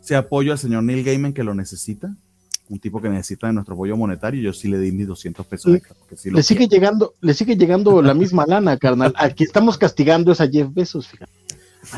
se, 0.00 0.16
apoyo 0.16 0.52
al 0.52 0.58
señor 0.58 0.82
Neil 0.82 1.04
Gaiman 1.04 1.32
que 1.32 1.44
lo 1.44 1.54
necesita 1.54 2.14
un 2.70 2.78
tipo 2.78 3.02
que 3.02 3.08
necesita 3.08 3.48
de 3.48 3.52
nuestro 3.52 3.74
apoyo 3.74 3.96
monetario, 3.96 4.40
yo 4.40 4.52
sí 4.52 4.68
le 4.68 4.78
di 4.78 4.92
mis 4.92 5.08
200 5.08 5.44
pesos. 5.44 5.76
le, 6.24 6.42
sigue 6.44 6.68
llegando, 6.68 7.14
le 7.20 7.34
sigue 7.34 7.56
llegando 7.56 8.00
la 8.00 8.14
misma 8.14 8.44
lana, 8.46 8.76
carnal. 8.76 9.12
Aquí 9.16 9.42
estamos 9.42 9.76
castigando 9.76 10.30
es 10.30 10.40
a 10.40 10.48
Jeff 10.48 10.68
Bezos, 10.72 11.08
fíjate. 11.08 11.32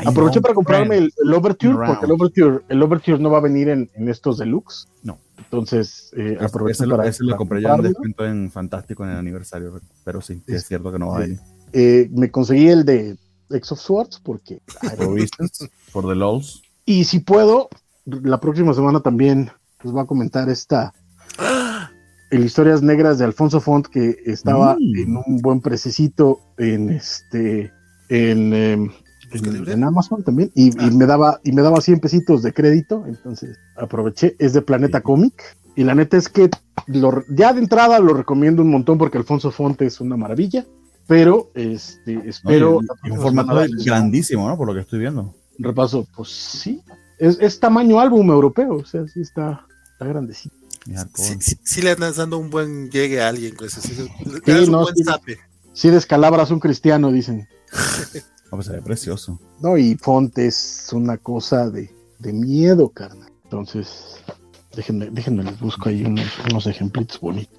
Aproveché 0.05 0.41
para 0.41 0.53
comprarme 0.53 0.97
el, 0.97 1.33
Overture, 1.33 1.85
porque 1.85 2.05
el 2.05 2.11
Overture, 2.11 2.59
el 2.69 2.81
Overture 2.81 3.19
no 3.19 3.29
va 3.29 3.39
a 3.39 3.41
venir 3.41 3.69
en, 3.69 3.89
estos 4.07 4.37
deluxe. 4.37 4.87
No. 5.03 5.19
Entonces, 5.37 6.11
eh, 6.15 6.37
aproveché 6.39 6.87
para. 6.87 7.07
Ese 7.07 7.23
lo 7.23 7.35
compré 7.35 7.61
ya 7.61 7.75
en 7.75 7.81
descuento 7.81 8.25
en 8.25 8.51
Fantástico 8.51 9.03
en 9.03 9.11
el 9.11 9.17
aniversario, 9.17 9.81
pero 10.03 10.21
sí, 10.21 10.41
es, 10.47 10.65
cierto 10.65 10.91
que 10.91 10.99
no 10.99 11.09
va 11.09 11.17
a 11.17 11.19
venir. 11.21 11.39
Eh, 11.73 12.09
me 12.11 12.31
conseguí 12.31 12.69
el 12.69 12.85
de 12.85 13.17
X 13.49 13.71
of 13.73 13.79
Swords 13.79 14.21
porque. 14.23 14.61
por 15.91 16.07
The 16.07 16.15
LOLs. 16.15 16.61
Y 16.85 17.03
si 17.05 17.19
puedo, 17.19 17.69
la 18.05 18.39
próxima 18.39 18.73
semana 18.73 19.01
también 19.01 19.51
les 19.83 19.95
va 19.95 20.03
a 20.03 20.05
comentar 20.05 20.49
esta 20.49 20.93
el 22.33 22.45
Historias 22.45 22.81
Negras 22.81 23.19
de 23.19 23.25
Alfonso 23.25 23.61
Font 23.61 23.87
que 23.87 24.17
estaba 24.25 24.75
mm. 24.75 24.97
en 24.97 25.17
un 25.17 25.37
buen 25.37 25.61
prececito 25.61 26.39
en 26.57 26.89
este 26.89 27.71
en, 28.09 28.91
em, 29.33 29.69
en, 29.69 29.83
Amazon 29.83 30.23
también 30.23 30.51
y, 30.55 30.71
ah. 30.79 30.89
me 30.91 31.05
daba 31.05 31.39
y 31.43 31.51
me 31.51 31.61
daba 31.61 31.81
100 31.81 31.99
pesitos 31.99 32.43
de 32.43 32.53
crédito 32.53 33.03
entonces 33.07 33.57
aproveché 33.75 34.35
es 34.39 34.53
de 34.53 34.61
Planeta 34.61 35.01
Comic 35.01 35.57
y 35.75 35.83
la 35.83 35.95
neta 35.95 36.17
es 36.17 36.29
que 36.29 36.49
ya 37.29 37.53
de 37.53 37.59
entrada 37.59 37.99
lo 37.99 38.13
recomiendo 38.13 38.61
un 38.61 38.69
montón 38.69 38.97
porque 38.97 39.17
Alfonso 39.17 39.51
Font 39.51 39.81
es 39.81 40.01
una 40.01 40.17
maravilla 40.17 40.65
pero 41.07 41.49
este 41.53 42.21
espero 42.27 42.79
un 42.79 43.19
formato 43.19 43.61
grandísimo 43.83 44.47
no 44.47 44.57
por 44.57 44.67
lo 44.67 44.73
que 44.73 44.81
estoy 44.81 44.99
viendo 44.99 45.33
repaso 45.59 46.07
pues 46.15 46.29
sí 46.29 46.81
es, 47.19 47.37
es 47.39 47.59
tamaño 47.59 47.99
álbum 47.99 48.29
europeo 48.29 48.75
o 48.75 48.85
sea 48.85 49.07
sí 49.07 49.21
está 49.21 49.65
grandecito. 50.03 50.55
Si 51.63 51.81
le 51.81 51.91
andas 51.91 52.17
dando 52.17 52.37
un 52.37 52.49
buen 52.49 52.89
llegue 52.89 53.21
a 53.21 53.29
alguien, 53.29 53.55
pues, 53.57 53.73
sí, 53.73 54.01
un 54.01 54.71
buen 54.71 54.95
Si 55.73 55.89
descalabras 55.89 56.51
un 56.51 56.59
cristiano, 56.59 57.11
dicen. 57.11 57.47
no, 58.53 58.57
pues 58.57 58.67
se 58.67 58.73
ve 58.73 58.81
precioso. 58.83 59.39
No, 59.61 59.77
y 59.77 59.95
Fonte 59.95 60.45
es 60.45 60.89
una 60.93 61.17
cosa 61.17 61.71
de, 61.71 61.89
de 62.19 62.33
miedo, 62.33 62.89
carnal. 62.89 63.31
Entonces, 63.45 64.17
déjenme, 64.75 65.09
déjenme 65.09 65.43
les 65.43 65.59
busco 65.59 65.89
ahí 65.89 66.05
unos, 66.05 66.27
unos 66.51 66.67
ejemplitos 66.67 67.19
bonitos. 67.19 67.57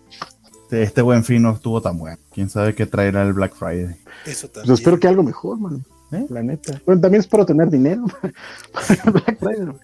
Este, 0.62 0.84
este, 0.84 1.02
buen 1.02 1.24
fin 1.24 1.42
no 1.42 1.52
estuvo 1.52 1.82
tan 1.82 1.98
bueno. 1.98 2.18
Quién 2.32 2.48
sabe 2.48 2.76
qué 2.76 2.86
traerá 2.86 3.24
el 3.24 3.32
Black 3.32 3.56
Friday. 3.56 3.97
Eso 4.24 4.47
también. 4.47 4.66
Pues 4.68 4.78
espero 4.78 5.00
que 5.00 5.08
algo 5.08 5.24
mejor, 5.24 5.58
man. 5.58 5.84
¿Eh? 6.12 6.26
La 6.31 6.44
neta. 6.44 6.81
Bueno, 6.86 7.00
también 7.00 7.23
espero 7.23 7.44
tener 7.44 7.68
dinero. 7.70 8.05
Black 9.12 9.39
Friday. 9.40 9.74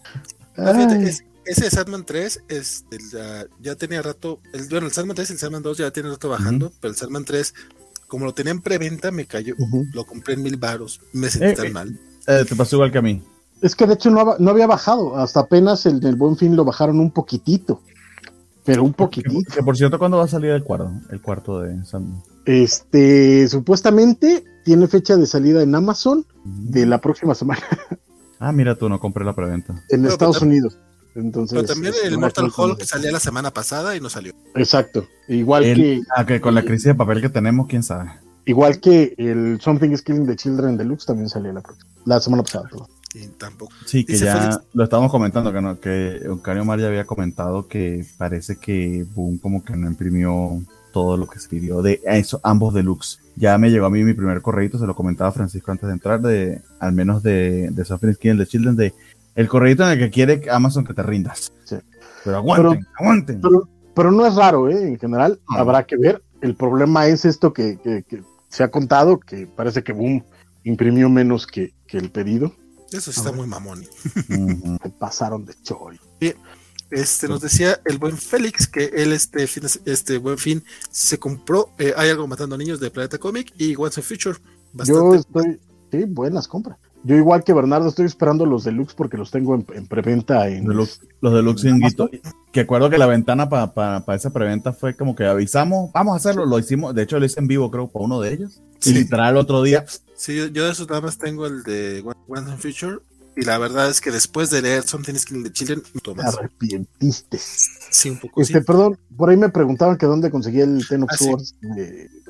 Fíjate, 0.54 1.24
ese 1.44 1.64
de 1.64 1.70
Sandman 1.70 2.04
3 2.04 2.44
es, 2.46 2.84
ya, 3.60 3.74
tenía 3.74 4.00
rato, 4.00 4.38
el, 4.52 4.68
bueno, 4.68 4.86
el 4.86 4.92
Sandman 4.92 5.16
3 5.16 5.30
y 5.30 5.32
el 5.32 5.38
Sandman 5.40 5.62
2 5.64 5.78
ya 5.78 5.90
tiene 5.90 6.10
rato 6.10 6.28
bajando, 6.28 6.72
pero 6.80 6.92
el 6.92 6.96
Sandman 6.96 7.24
3, 7.24 7.54
como 8.10 8.24
lo 8.24 8.34
tenía 8.34 8.50
en 8.50 8.60
preventa, 8.60 9.12
me 9.12 9.24
cayó, 9.24 9.54
lo 9.92 10.04
compré 10.04 10.34
en 10.34 10.42
mil 10.42 10.56
baros, 10.56 11.00
me 11.12 11.30
sentí 11.30 11.46
eh, 11.46 11.54
tan 11.54 11.66
eh, 11.66 11.70
mal. 11.70 12.00
Eh, 12.26 12.44
te 12.46 12.56
pasó 12.56 12.76
igual 12.76 12.90
que 12.90 12.98
a 12.98 13.02
mí. 13.02 13.22
Es 13.62 13.76
que 13.76 13.86
de 13.86 13.94
hecho 13.94 14.10
no, 14.10 14.36
no 14.38 14.50
había 14.50 14.66
bajado, 14.66 15.16
hasta 15.16 15.40
apenas 15.40 15.86
el 15.86 16.00
del 16.00 16.16
Buen 16.16 16.36
Fin 16.36 16.56
lo 16.56 16.64
bajaron 16.64 16.98
un 16.98 17.12
poquitito, 17.12 17.80
pero 18.64 18.82
un 18.82 18.92
poquitito. 18.92 19.54
Que, 19.54 19.62
por 19.62 19.76
cierto, 19.76 19.96
¿cuándo 19.98 20.18
va 20.18 20.24
a 20.24 20.28
salir 20.28 20.50
el 20.50 20.64
cuarto, 20.64 20.90
el 21.10 21.22
cuarto 21.22 21.60
de 21.60 21.84
Sandman? 21.84 22.20
Este, 22.46 23.46
supuestamente 23.46 24.44
tiene 24.64 24.88
fecha 24.88 25.16
de 25.16 25.26
salida 25.26 25.62
en 25.62 25.72
Amazon 25.72 26.26
de 26.44 26.86
la 26.86 27.00
próxima 27.00 27.34
semana. 27.34 27.62
Ah, 28.40 28.52
mira 28.52 28.74
tú, 28.74 28.88
no 28.88 28.98
compré 28.98 29.24
la 29.24 29.34
preventa. 29.34 29.84
En 29.90 30.04
Estados 30.06 30.40
Unidos. 30.40 30.78
Entonces, 31.14 31.56
Pero 31.56 31.66
también 31.66 31.94
el 32.04 32.18
Mortal 32.18 32.50
Hulk 32.56 32.82
salía 32.84 33.10
la 33.10 33.20
semana 33.20 33.50
pasada 33.50 33.96
y 33.96 34.00
no 34.00 34.08
salió. 34.08 34.32
Exacto. 34.54 35.06
Igual 35.28 35.64
que, 35.64 36.00
ah, 36.16 36.24
que. 36.24 36.40
con 36.40 36.54
la 36.54 36.62
crisis 36.62 36.84
de 36.84 36.94
papel 36.94 37.20
que 37.20 37.28
tenemos, 37.28 37.66
quién 37.66 37.82
sabe. 37.82 38.10
Igual 38.44 38.80
que 38.80 39.14
el 39.18 39.60
Something 39.60 39.90
is 39.90 40.02
Killing 40.02 40.26
the 40.26 40.36
Children 40.36 40.76
Deluxe 40.76 41.06
también 41.06 41.28
salió 41.28 41.52
la, 41.52 41.62
la 42.04 42.20
semana 42.20 42.42
pasada. 42.42 42.68
tampoco. 43.38 43.72
Sí, 43.86 44.04
que 44.04 44.16
ya 44.16 44.60
lo 44.72 44.84
estábamos 44.84 45.10
comentando, 45.10 45.52
que, 45.52 45.60
no, 45.60 45.80
que 45.80 46.22
Oncario 46.28 46.64
Mar 46.64 46.80
ya 46.80 46.86
había 46.86 47.04
comentado 47.04 47.68
que 47.68 48.04
parece 48.16 48.56
que 48.56 49.04
Boom 49.14 49.38
como 49.38 49.64
que 49.64 49.76
no 49.76 49.88
imprimió 49.88 50.62
todo 50.92 51.16
lo 51.16 51.26
que 51.26 51.38
se 51.38 51.48
pidió 51.48 51.82
de 51.82 52.00
eso, 52.04 52.40
ambos 52.42 52.74
deluxe. 52.74 53.18
Ya 53.36 53.56
me 53.58 53.70
llegó 53.70 53.86
a 53.86 53.90
mí 53.90 54.02
mi 54.04 54.14
primer 54.14 54.42
correo, 54.42 54.70
se 54.78 54.86
lo 54.86 54.94
comentaba 54.94 55.32
Francisco 55.32 55.70
antes 55.70 55.86
de 55.86 55.92
entrar, 55.92 56.20
de 56.20 56.62
al 56.78 56.92
menos 56.92 57.22
de, 57.22 57.70
de 57.70 57.84
Something 57.84 58.08
is 58.08 58.18
Killing 58.18 58.38
the 58.38 58.46
Children, 58.46 58.76
de 58.76 58.92
el 59.34 59.48
correo 59.48 59.72
en 59.72 59.82
el 59.82 59.98
que 59.98 60.10
quiere 60.10 60.50
Amazon 60.50 60.84
que 60.84 60.94
te 60.94 61.02
rindas. 61.02 61.52
Sí. 61.64 61.76
Pero 62.24 62.36
aguanten, 62.36 62.86
aguanten. 62.98 63.42
Pero, 63.94 64.12
no 64.12 64.26
es 64.26 64.34
raro, 64.34 64.68
¿eh? 64.68 64.88
En 64.88 64.98
general, 64.98 65.40
habrá 65.48 65.84
que 65.84 65.96
ver. 65.96 66.22
El 66.40 66.54
problema 66.54 67.06
es 67.06 67.24
esto 67.24 67.52
que, 67.52 67.78
se 68.48 68.62
ha 68.62 68.70
contado, 68.70 69.18
que 69.20 69.46
parece 69.46 69.82
que 69.82 69.92
Boom 69.92 70.24
imprimió 70.64 71.08
menos 71.08 71.46
que, 71.46 71.72
el 71.88 72.10
pedido. 72.10 72.54
Eso 72.92 73.10
está 73.10 73.32
muy 73.32 73.46
mamón. 73.46 73.84
Se 74.82 74.90
pasaron 74.98 75.44
de 75.44 75.54
choy. 75.62 75.98
Bien. 76.20 76.36
Este, 76.90 77.28
nos 77.28 77.40
decía 77.40 77.80
el 77.84 77.98
buen 77.98 78.16
Félix 78.16 78.66
que 78.66 78.86
él 78.86 79.12
este 79.12 79.46
fin, 79.46 79.62
este 79.84 80.18
buen 80.18 80.38
fin 80.38 80.64
se 80.90 81.20
compró 81.20 81.70
eh, 81.78 81.94
Hay 81.96 82.10
algo 82.10 82.26
matando 82.26 82.56
a 82.56 82.58
niños 82.58 82.80
de 82.80 82.90
Planeta 82.90 83.16
Comic 83.16 83.52
y 83.56 83.76
Once 83.76 84.00
a 84.00 84.02
Future. 84.02 84.38
Yo 84.84 85.14
estoy, 85.14 85.60
sí, 85.92 86.04
buenas 86.04 86.48
compras. 86.48 86.78
Yo 87.02 87.16
igual 87.16 87.44
que 87.44 87.54
Bernardo 87.54 87.88
estoy 87.88 88.06
esperando 88.06 88.44
los 88.44 88.64
deluxe 88.64 88.94
porque 88.94 89.16
los 89.16 89.30
tengo 89.30 89.54
en, 89.54 89.86
preventa 89.86 90.48
en 90.48 90.66
los 90.66 91.00
deluxe 91.20 91.64
en 91.64 91.80
Guito. 91.80 92.10
Que 92.52 92.60
acuerdo 92.60 92.90
que 92.90 92.98
la 92.98 93.06
ventana 93.06 93.48
para 93.48 94.14
esa 94.14 94.30
preventa 94.30 94.72
fue 94.72 94.94
como 94.94 95.14
que 95.14 95.24
avisamos, 95.24 95.90
vamos 95.92 96.14
a 96.14 96.16
hacerlo, 96.16 96.44
lo 96.44 96.58
hicimos, 96.58 96.94
de 96.94 97.02
hecho 97.02 97.18
lo 97.18 97.24
hice 97.24 97.40
en 97.40 97.46
vivo 97.46 97.70
creo 97.70 97.88
para 97.88 98.04
uno 98.04 98.20
de 98.20 98.34
ellos. 98.34 98.60
Y 98.84 98.92
literal 98.92 99.36
otro 99.36 99.62
día. 99.62 99.84
Sí, 100.14 100.36
yo, 100.36 100.64
de 100.64 100.70
esos 100.70 100.88
nada 100.88 101.00
más 101.00 101.16
tengo 101.16 101.46
el 101.46 101.62
de 101.62 102.04
One 102.28 102.56
Future 102.56 102.98
y 103.36 103.42
la 103.42 103.58
verdad 103.58 103.88
es 103.88 104.00
que 104.00 104.10
después 104.10 104.50
de 104.50 104.62
leer 104.62 104.82
Something 104.82 105.14
is 105.14 105.24
Killing 105.24 105.44
the 105.44 105.52
Children, 105.52 105.82
me 106.16 106.22
arrepentiste. 106.22 107.38
Sí, 107.38 108.10
un 108.10 108.18
poco. 108.18 108.40
Este, 108.40 108.60
perdón, 108.62 108.98
por 109.16 109.30
ahí 109.30 109.36
me 109.36 109.48
preguntaban 109.48 109.96
que 109.98 110.06
dónde 110.06 110.30
conseguía 110.30 110.64
el 110.64 110.86
Ten 110.88 111.04
of 111.04 111.10
ah, 111.12 111.36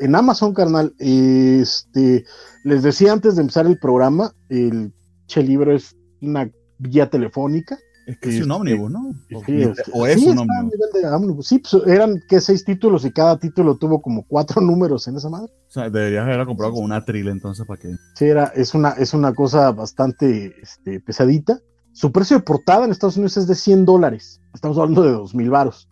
en 0.01 0.15
Amazon, 0.15 0.55
carnal. 0.55 0.95
Este, 0.99 2.25
les 2.65 2.83
decía 2.83 3.13
antes 3.13 3.37
de 3.37 3.43
empezar 3.43 3.67
el 3.67 3.79
programa, 3.79 4.35
el 4.49 4.93
che 5.27 5.43
libro 5.43 5.75
es 5.75 5.97
una 6.21 6.51
guía 6.79 7.09
telefónica 7.09 7.79
es 8.11 8.19
que 8.19 8.29
es 8.31 8.45
un 8.45 8.51
ómnibus, 8.51 8.91
¿no? 8.91 9.15
o 9.93 10.07
es 10.07 10.23
un 10.23 10.39
ómnibus. 10.39 11.47
Sí, 11.47 11.59
pues 11.59 11.83
eran 11.87 12.21
que 12.29 12.41
seis 12.41 12.65
títulos 12.65 13.05
y 13.05 13.13
cada 13.13 13.39
título 13.39 13.77
tuvo 13.77 14.03
como 14.03 14.25
cuatro 14.27 14.61
números 14.61 15.07
en 15.07 15.17
esa 15.17 15.29
madre. 15.29 15.53
O 15.69 15.73
sea, 15.73 15.89
deberías 15.89 16.25
haberla 16.25 16.47
comprado 16.47 16.75
con 16.75 16.85
una 16.85 17.05
tril 17.05 17.29
entonces 17.29 17.65
para 17.67 17.81
que. 17.81 17.95
Sí, 18.17 18.25
era, 18.25 18.47
es 18.57 18.75
una, 18.75 18.91
es 18.91 19.15
una 19.15 19.33
cosa 19.33 19.71
bastante 19.71 20.57
este, 20.61 21.01
pesadita. 21.01 21.61
Su 21.93 22.11
precio 22.11 22.39
de 22.39 22.43
portada 22.43 22.85
en 22.85 22.91
Estados 22.91 23.17
Unidos 23.17 23.37
es 23.37 23.47
de 23.47 23.55
100 23.55 23.85
dólares. 23.85 24.41
Estamos 24.55 24.77
hablando 24.79 25.03
de 25.03 25.13
2000 25.13 25.51
varos. 25.51 25.89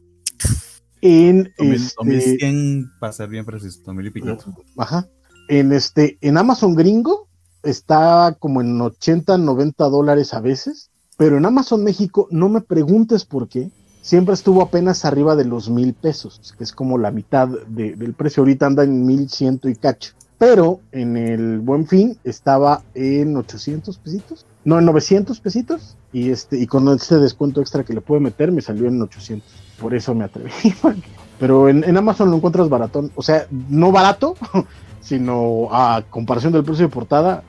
En 1.00 1.52
2100 1.58 2.78
este, 2.80 2.90
para 2.98 3.12
ser 3.12 3.28
bien 3.28 3.44
preciso, 3.44 3.80
2000 3.86 4.06
y 4.06 4.10
piquito. 4.10 4.38
Ajá. 4.76 5.06
En 5.48 5.72
este, 5.72 6.18
en 6.20 6.36
Amazon 6.36 6.74
gringo 6.74 7.28
está 7.62 8.36
como 8.40 8.60
en 8.60 8.80
80, 8.80 9.38
90 9.38 9.84
dólares 9.88 10.34
a 10.34 10.40
veces 10.40 10.90
pero 11.18 11.36
en 11.36 11.44
Amazon 11.44 11.82
México, 11.82 12.28
no 12.30 12.48
me 12.48 12.60
preguntes 12.60 13.24
por 13.24 13.48
qué, 13.48 13.70
siempre 14.00 14.34
estuvo 14.34 14.62
apenas 14.62 15.04
arriba 15.04 15.34
de 15.34 15.44
los 15.44 15.68
mil 15.68 15.92
pesos, 15.92 16.54
que 16.56 16.62
es 16.62 16.72
como 16.72 16.96
la 16.96 17.10
mitad 17.10 17.48
del 17.66 18.14
precio. 18.14 18.40
Ahorita 18.40 18.66
anda 18.66 18.84
en 18.84 19.04
mil 19.04 19.28
ciento 19.28 19.68
y 19.68 19.74
cacho. 19.74 20.12
Pero 20.38 20.78
en 20.92 21.16
el 21.16 21.58
buen 21.58 21.88
fin 21.88 22.16
estaba 22.22 22.82
en 22.94 23.36
800 23.36 23.98
pesitos, 23.98 24.46
no, 24.64 24.78
en 24.78 24.84
900 24.84 25.40
pesitos. 25.40 25.96
Y, 26.12 26.30
este, 26.30 26.56
y 26.56 26.68
con 26.68 26.88
este 26.88 27.16
descuento 27.16 27.60
extra 27.60 27.82
que 27.82 27.94
le 27.94 28.00
puedo 28.00 28.20
meter, 28.20 28.52
me 28.52 28.62
salió 28.62 28.86
en 28.86 29.02
800. 29.02 29.50
Por 29.80 29.96
eso 29.96 30.14
me 30.14 30.24
atreví. 30.24 30.52
Pero 31.40 31.68
en, 31.68 31.82
en 31.82 31.96
Amazon 31.96 32.30
lo 32.30 32.36
encuentras 32.36 32.68
baratón. 32.68 33.10
O 33.16 33.22
sea, 33.22 33.48
no 33.50 33.90
barato, 33.90 34.36
sino 35.00 35.68
a 35.72 36.04
comparación 36.08 36.52
del 36.52 36.64
precio 36.64 36.86
de 36.86 36.92
portada, 36.92 37.42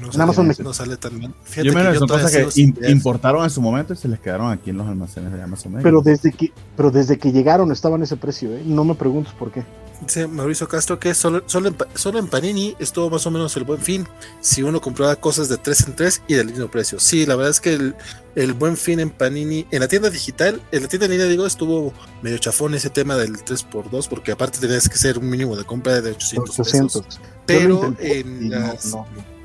no 0.00 0.12
en 0.12 0.20
Amazon 0.20 0.52
no 0.58 0.72
sale 0.72 0.96
tan 0.96 1.18
bien. 1.18 1.34
yo 1.62 1.72
me 1.72 1.94
son 1.96 2.08
cosas 2.08 2.32
que 2.32 2.90
importaron 2.90 3.44
en 3.44 3.50
su 3.50 3.60
momento 3.62 3.94
y 3.94 3.96
se 3.96 4.08
les 4.08 4.20
quedaron 4.20 4.50
aquí 4.50 4.70
en 4.70 4.78
los 4.78 4.86
almacenes 4.86 5.32
de 5.32 5.42
Amazon. 5.42 5.78
Pero 5.82 6.02
desde 6.02 6.32
que, 6.32 6.52
pero 6.76 6.90
desde 6.90 7.18
que 7.18 7.32
llegaron 7.32 7.72
estaban 7.72 8.02
ese 8.02 8.16
precio, 8.16 8.54
¿eh? 8.54 8.62
No 8.64 8.84
me 8.84 8.94
preguntes 8.94 9.32
por 9.34 9.50
qué. 9.50 9.64
Dice 10.00 10.26
Mauricio 10.26 10.68
Castro 10.68 10.98
que 10.98 11.14
solo, 11.14 11.42
solo, 11.46 11.68
en, 11.68 11.76
solo 11.94 12.18
en 12.18 12.28
Panini 12.28 12.76
estuvo 12.78 13.08
más 13.08 13.26
o 13.26 13.30
menos 13.30 13.56
el 13.56 13.64
buen 13.64 13.80
fin. 13.80 14.06
Si 14.40 14.62
uno 14.62 14.80
compraba 14.80 15.16
cosas 15.16 15.48
de 15.48 15.56
3 15.56 15.88
en 15.88 15.96
3 15.96 16.22
y 16.28 16.34
del 16.34 16.48
mismo 16.48 16.68
precio. 16.68 17.00
Sí, 17.00 17.24
la 17.24 17.34
verdad 17.36 17.50
es 17.50 17.60
que 17.60 17.72
el, 17.72 17.94
el 18.34 18.52
buen 18.52 18.76
fin 18.76 19.00
en 19.00 19.10
Panini, 19.10 19.66
en 19.70 19.80
la 19.80 19.88
tienda 19.88 20.10
digital, 20.10 20.60
en 20.70 20.82
la 20.82 20.88
tienda 20.88 21.06
en 21.06 21.12
línea, 21.12 21.26
digo, 21.26 21.46
estuvo 21.46 21.94
medio 22.22 22.36
chafón 22.38 22.74
ese 22.74 22.90
tema 22.90 23.16
del 23.16 23.36
3x2, 23.38 24.08
porque 24.08 24.32
aparte 24.32 24.58
tenías 24.58 24.88
que 24.88 24.98
ser 24.98 25.18
un 25.18 25.30
mínimo 25.30 25.56
de 25.56 25.64
compra 25.64 26.00
de 26.00 26.10
800, 26.10 26.60
800. 26.60 27.02
pesos. 27.02 27.20
Pero 27.46 27.94
en 27.98 28.50
las, 28.50 28.94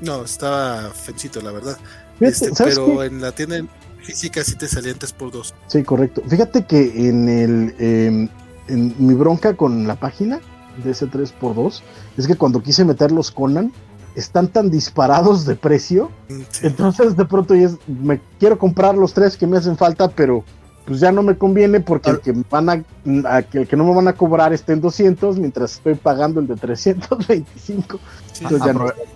no, 0.00 0.24
estaba 0.24 0.90
fencito, 0.90 1.40
la 1.40 1.52
verdad. 1.52 1.78
Este, 2.20 2.50
pero 2.56 3.02
en 3.02 3.20
la 3.20 3.32
tienda 3.32 3.64
física 4.02 4.44
sí 4.44 4.56
te 4.56 4.68
salían 4.68 4.98
3x2. 4.98 5.54
Sí, 5.68 5.82
correcto. 5.82 6.22
Fíjate 6.28 6.66
que 6.66 7.08
en 7.08 7.28
el 7.28 7.74
em, 7.78 8.28
en 8.68 8.94
mi 8.98 9.14
bronca 9.14 9.54
con 9.54 9.86
la 9.86 9.96
página 9.96 10.40
de 10.82 10.90
ese 10.90 11.06
3x2 11.06 11.82
es 12.16 12.26
que 12.26 12.36
cuando 12.36 12.62
quise 12.62 12.84
meter 12.84 13.12
los 13.12 13.30
Conan, 13.30 13.72
están 14.14 14.48
tan 14.48 14.70
disparados 14.70 15.46
de 15.46 15.56
precio. 15.56 16.10
Entonces 16.62 17.16
de 17.16 17.24
pronto 17.24 17.54
es, 17.54 17.76
me 17.86 18.20
quiero 18.38 18.58
comprar 18.58 18.94
los 18.94 19.12
tres 19.12 19.36
que 19.36 19.46
me 19.46 19.56
hacen 19.56 19.76
falta, 19.76 20.08
pero 20.08 20.44
pues 20.84 21.00
ya 21.00 21.12
no 21.12 21.22
me 21.22 21.36
conviene 21.36 21.80
porque 21.80 22.10
el 22.10 22.20
que, 22.20 22.34
van 22.50 22.68
a, 22.68 23.42
que 23.42 23.58
el 23.58 23.68
que 23.68 23.76
no 23.76 23.84
me 23.84 23.94
van 23.94 24.08
a 24.08 24.14
cobrar 24.14 24.52
está 24.52 24.72
en 24.72 24.80
200 24.80 25.38
mientras 25.38 25.74
estoy 25.74 25.94
pagando 25.94 26.40
el 26.40 26.46
de 26.46 26.56
325. 26.56 28.00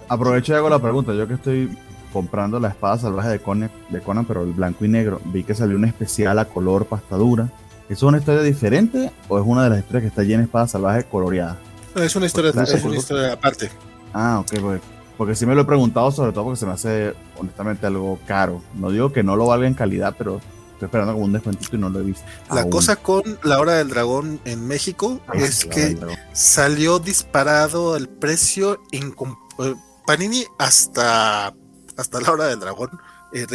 Aprovecho 0.09 0.53
y 0.53 0.57
hago 0.57 0.69
la 0.69 0.79
pregunta, 0.79 1.13
yo 1.13 1.27
que 1.27 1.35
estoy 1.35 1.77
comprando 2.13 2.61
la 2.61 2.69
espada 2.69 2.99
salvaje 2.99 3.29
de 3.29 3.41
Conan, 3.41 3.71
de 3.91 4.01
Conan, 4.01 4.25
pero 4.25 4.45
el 4.45 4.53
blanco 4.53 4.85
y 4.85 4.89
negro, 4.89 5.21
vi 5.27 5.43
que 5.43 5.55
salió 5.55 5.77
una 5.77 5.89
especial 5.89 6.39
a 6.39 6.47
color 6.47 6.87
pastadura. 6.87 7.51
¿Es 7.89 8.03
una 8.03 8.19
historia 8.19 8.43
diferente 8.43 9.13
o 9.29 9.39
es 9.39 9.45
una 9.47 9.65
de 9.65 9.71
las 9.71 9.79
historias 9.79 10.03
que 10.03 10.09
está 10.09 10.23
llena 10.23 10.39
de 10.39 10.45
espada 10.45 10.67
salvaje 10.67 11.05
coloreada? 11.05 11.57
es 11.95 12.15
una 12.15 12.27
historia, 12.27 12.51
es 12.51 12.85
una 12.85 12.97
historia 12.97 13.33
aparte. 13.33 13.71
Ah, 14.13 14.41
ok, 14.41 14.61
porque, 14.61 14.81
porque 15.17 15.35
sí 15.35 15.47
me 15.47 15.55
lo 15.55 15.63
he 15.63 15.65
preguntado, 15.65 16.11
sobre 16.11 16.33
todo 16.33 16.45
porque 16.45 16.59
se 16.59 16.67
me 16.67 16.73
hace 16.73 17.15
honestamente 17.39 17.87
algo 17.87 18.19
caro. 18.27 18.61
No 18.75 18.91
digo 18.91 19.13
que 19.13 19.23
no 19.23 19.37
lo 19.37 19.47
valga 19.47 19.67
en 19.67 19.75
calidad, 19.75 20.15
pero 20.19 20.41
estoy 20.73 20.87
esperando 20.87 21.15
como 21.15 21.25
un 21.25 21.33
descuentito 21.33 21.77
y 21.77 21.79
no 21.79 21.89
lo 21.89 22.01
he 22.01 22.03
visto. 22.03 22.25
La 22.53 22.69
cosa 22.69 22.97
con 22.97 23.23
la 23.43 23.61
hora 23.61 23.75
del 23.75 23.89
dragón 23.89 24.41
en 24.45 24.67
México 24.67 25.21
es 25.35 25.65
que 25.65 25.99
salió 26.33 26.99
disparado 26.99 27.97
el 27.97 28.09
precio 28.09 28.81
en 28.93 29.15
eh, 29.61 29.75
Panini 30.07 30.45
hasta, 30.59 31.55
hasta 31.97 32.21
la 32.21 32.33
hora 32.33 32.47
del 32.47 32.61
dragón. 32.61 32.91
Eh, 33.33 33.47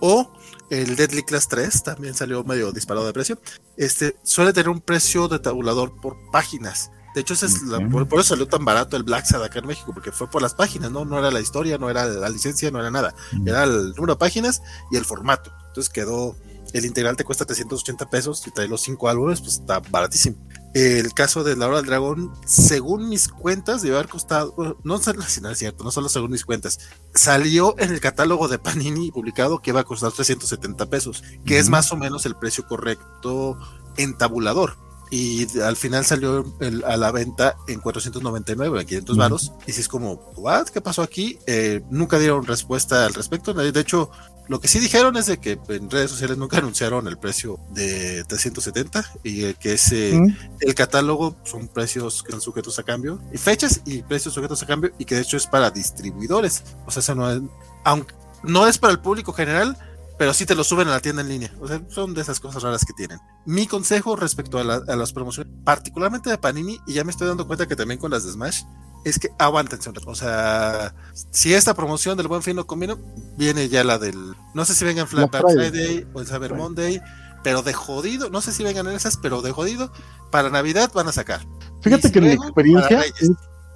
o 0.00 0.32
el 0.70 0.96
Deadly 0.96 1.22
Class 1.22 1.48
3 1.48 1.82
también 1.82 2.14
salió 2.14 2.42
medio 2.44 2.72
disparado 2.72 3.06
de 3.06 3.12
precio. 3.12 3.38
Este 3.76 4.16
suele 4.22 4.52
tener 4.52 4.68
un 4.68 4.80
precio 4.80 5.28
de 5.28 5.38
tabulador 5.38 6.00
por 6.00 6.16
páginas. 6.30 6.90
De 7.14 7.22
hecho, 7.22 7.32
es 7.32 7.62
por, 7.90 8.20
eso 8.20 8.22
salió 8.22 8.46
tan 8.46 8.62
barato 8.64 8.94
el 8.94 9.02
Black 9.02 9.24
Sad 9.24 9.42
acá 9.42 9.60
en 9.60 9.66
México, 9.66 9.90
porque 9.94 10.12
fue 10.12 10.28
por 10.28 10.42
las 10.42 10.52
páginas, 10.52 10.90
¿no? 10.90 11.06
No 11.06 11.18
era 11.18 11.30
la 11.30 11.40
historia, 11.40 11.78
no 11.78 11.88
era 11.88 12.04
la 12.04 12.28
licencia, 12.28 12.70
no 12.70 12.78
era 12.78 12.90
nada. 12.90 13.14
Era 13.46 13.64
el 13.64 13.94
número 13.94 14.14
de 14.14 14.18
páginas 14.18 14.60
y 14.90 14.96
el 14.96 15.06
formato. 15.06 15.50
Entonces 15.68 15.90
quedó, 15.90 16.36
el 16.74 16.84
integral 16.84 17.16
te 17.16 17.24
cuesta 17.24 17.46
380 17.46 18.10
pesos 18.10 18.46
y 18.46 18.50
trae 18.50 18.68
los 18.68 18.82
cinco 18.82 19.08
álbumes, 19.08 19.40
pues 19.40 19.54
está 19.54 19.80
baratísimo. 19.80 20.36
El 20.76 21.14
caso 21.14 21.42
de 21.42 21.56
La 21.56 21.68
Hora 21.68 21.78
del 21.78 21.86
Dragón, 21.86 22.34
según 22.44 23.08
mis 23.08 23.28
cuentas, 23.28 23.80
debe 23.80 23.96
haber 23.96 24.10
costado, 24.10 24.76
no, 24.84 25.00
no 25.00 25.24
es 25.24 25.58
cierto, 25.58 25.84
no 25.84 25.90
solo 25.90 26.10
según 26.10 26.32
mis 26.32 26.44
cuentas, 26.44 26.80
salió 27.14 27.74
en 27.78 27.92
el 27.92 28.00
catálogo 28.00 28.46
de 28.46 28.58
Panini 28.58 29.10
publicado 29.10 29.62
que 29.62 29.70
iba 29.70 29.80
a 29.80 29.84
costar 29.84 30.12
370 30.12 30.84
pesos, 30.90 31.24
que 31.46 31.58
es 31.58 31.70
más 31.70 31.92
o 31.92 31.96
menos 31.96 32.26
el 32.26 32.36
precio 32.36 32.66
correcto 32.66 33.58
en 33.96 34.18
tabulador 34.18 34.76
y 35.10 35.46
al 35.60 35.76
final 35.76 36.04
salió 36.04 36.44
a 36.84 36.96
la 36.98 37.10
venta 37.10 37.56
en 37.68 37.80
499, 37.80 38.84
500 38.84 39.16
varos. 39.16 39.52
Y 39.66 39.72
si 39.72 39.80
es 39.80 39.88
como, 39.88 40.14
¿what? 40.36 40.66
¿Qué 40.68 40.80
pasó 40.80 41.02
aquí? 41.02 41.38
Eh, 41.46 41.82
nunca 41.90 42.18
dieron 42.18 42.44
respuesta 42.44 43.06
al 43.06 43.14
respecto. 43.14 43.54
De 43.54 43.80
hecho, 43.80 44.10
lo 44.48 44.60
que 44.60 44.68
sí 44.68 44.78
dijeron 44.78 45.16
es 45.16 45.26
de 45.26 45.38
que 45.38 45.58
en 45.68 45.90
redes 45.90 46.10
sociales 46.10 46.38
nunca 46.38 46.58
anunciaron 46.58 47.08
el 47.08 47.18
precio 47.18 47.58
de 47.70 48.24
370 48.24 49.04
y 49.24 49.54
que 49.54 49.74
ese 49.74 50.20
el 50.60 50.74
catálogo 50.74 51.36
son 51.44 51.68
precios 51.68 52.22
que 52.22 52.28
están 52.28 52.40
sujetos 52.40 52.78
a 52.78 52.82
cambio 52.82 53.20
y 53.32 53.38
fechas 53.38 53.82
y 53.84 54.02
precios 54.02 54.34
sujetos 54.34 54.62
a 54.62 54.66
cambio 54.66 54.92
y 54.98 55.04
que 55.04 55.16
de 55.16 55.22
hecho 55.22 55.36
es 55.36 55.46
para 55.46 55.70
distribuidores. 55.70 56.62
O 56.86 56.90
sea, 56.90 57.00
eso 57.00 57.14
no 57.14 57.30
es, 57.30 57.40
aunque 57.84 58.14
no 58.42 58.66
es 58.66 58.78
para 58.78 58.92
el 58.92 59.00
público 59.00 59.32
general, 59.32 59.76
pero 60.18 60.32
sí 60.32 60.46
te 60.46 60.54
lo 60.54 60.64
suben 60.64 60.88
a 60.88 60.92
la 60.92 61.00
tienda 61.00 61.22
en 61.22 61.28
línea. 61.28 61.52
O 61.60 61.68
sea, 61.68 61.80
son 61.88 62.14
de 62.14 62.22
esas 62.22 62.40
cosas 62.40 62.62
raras 62.62 62.84
que 62.84 62.92
tienen. 62.92 63.18
Mi 63.44 63.66
consejo 63.66 64.16
respecto 64.16 64.58
a, 64.58 64.64
las 64.64 65.12
promociones, 65.12 65.52
particularmente 65.64 66.30
de 66.30 66.38
Panini, 66.38 66.78
y 66.86 66.94
ya 66.94 67.04
me 67.04 67.10
estoy 67.10 67.28
dando 67.28 67.46
cuenta 67.46 67.66
que 67.66 67.76
también 67.76 67.98
con 68.00 68.10
las 68.10 68.24
de 68.24 68.32
Smash, 68.32 68.62
es 69.08 69.18
que 69.18 69.28
aguántense 69.38 69.90
O 70.06 70.14
sea, 70.14 70.94
si 71.30 71.54
esta 71.54 71.74
promoción 71.74 72.16
del 72.16 72.28
Buen 72.28 72.42
Fin 72.42 72.56
no 72.56 72.66
conviene, 72.66 72.96
viene 73.36 73.68
ya 73.68 73.84
la 73.84 73.98
del. 73.98 74.34
No 74.54 74.64
sé 74.64 74.74
si 74.74 74.84
vengan 74.84 75.06
Black 75.10 75.30
Friday, 75.30 76.06
o 76.12 76.20
el 76.20 76.26
Cyber 76.26 76.54
Monday, 76.54 77.00
pero 77.42 77.62
de 77.62 77.72
jodido. 77.72 78.30
No 78.30 78.40
sé 78.40 78.52
si 78.52 78.64
vengan 78.64 78.86
en 78.86 78.94
esas, 78.94 79.16
pero 79.16 79.42
de 79.42 79.52
jodido. 79.52 79.92
Para 80.30 80.50
Navidad 80.50 80.90
van 80.94 81.08
a 81.08 81.12
sacar. 81.12 81.40
Fíjate 81.82 82.10
que 82.10 82.18
en 82.18 82.24
mi 82.24 82.32
experiencia 82.32 83.04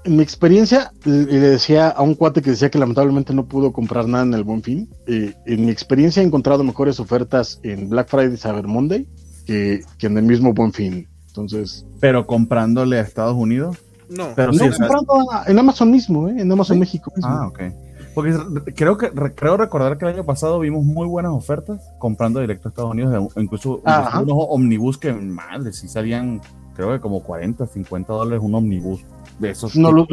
en 0.05 0.17
mi 0.17 0.23
experiencia, 0.23 0.93
le 1.05 1.39
decía 1.39 1.89
a 1.89 2.03
un 2.03 2.15
cuate 2.15 2.41
que 2.41 2.51
decía 2.51 2.71
que 2.71 2.79
lamentablemente 2.79 3.35
no 3.35 3.47
pudo 3.47 3.73
comprar 3.73 4.09
nada 4.09 4.25
en 4.25 4.35
el 4.35 4.45
Buen 4.45 4.63
Fin. 4.63 4.89
Eh, 5.07 5.35
en 5.47 5.67
mi 5.67 5.71
experiencia 5.71 6.23
he 6.23 6.27
encontrado 6.27 6.65
mejores 6.65 7.01
ofertas 7.01 7.61
en 7.63 7.91
Black 7.91 8.09
Friday 8.09 8.35
y 8.35 8.39
Cyber 8.39 8.67
Monday 8.67 9.07
que, 9.47 9.83
en 10.01 10.17
el 10.17 10.25
mismo 10.25 10.55
Buen 10.55 10.73
Fin. 10.73 11.07
Entonces. 11.29 11.85
Pero 12.01 12.27
comprándole 12.27 12.99
a 12.99 13.03
Estados 13.03 13.37
Unidos. 13.37 13.77
No, 14.11 14.29
pero 14.35 14.53
no 14.53 14.71
comprando 14.71 15.29
en 15.47 15.59
Amazon 15.59 15.91
mismo, 15.91 16.29
¿eh? 16.29 16.35
en 16.39 16.51
Amazon 16.53 16.79
México. 16.79 17.13
Ah, 17.23 17.47
ok. 17.47 17.61
Porque 18.15 18.35
creo 18.75 18.99
que 18.99 19.11
creo 19.11 19.57
recordar 19.57 19.97
que 19.97 20.05
el 20.05 20.15
año 20.15 20.25
pasado 20.25 20.59
vimos 20.59 20.85
muy 20.85 21.07
buenas 21.07 21.33
ofertas 21.33 21.81
comprando 21.99 22.41
directo 22.41 22.69
a 22.69 22.71
Estados 22.71 22.91
Unidos, 22.91 23.33
incluso, 23.37 23.81
unos 23.85 24.37
omnibus 24.49 24.99
que, 24.99 25.13
madre, 25.13 25.73
si 25.73 25.89
salían, 25.89 26.41
creo 26.75 26.93
que 26.93 27.01
como 27.01 27.23
40, 27.23 27.67
50 27.67 28.13
dólares 28.13 28.41
un 28.43 28.55
omnibus 28.55 29.05
no, 29.75 30.07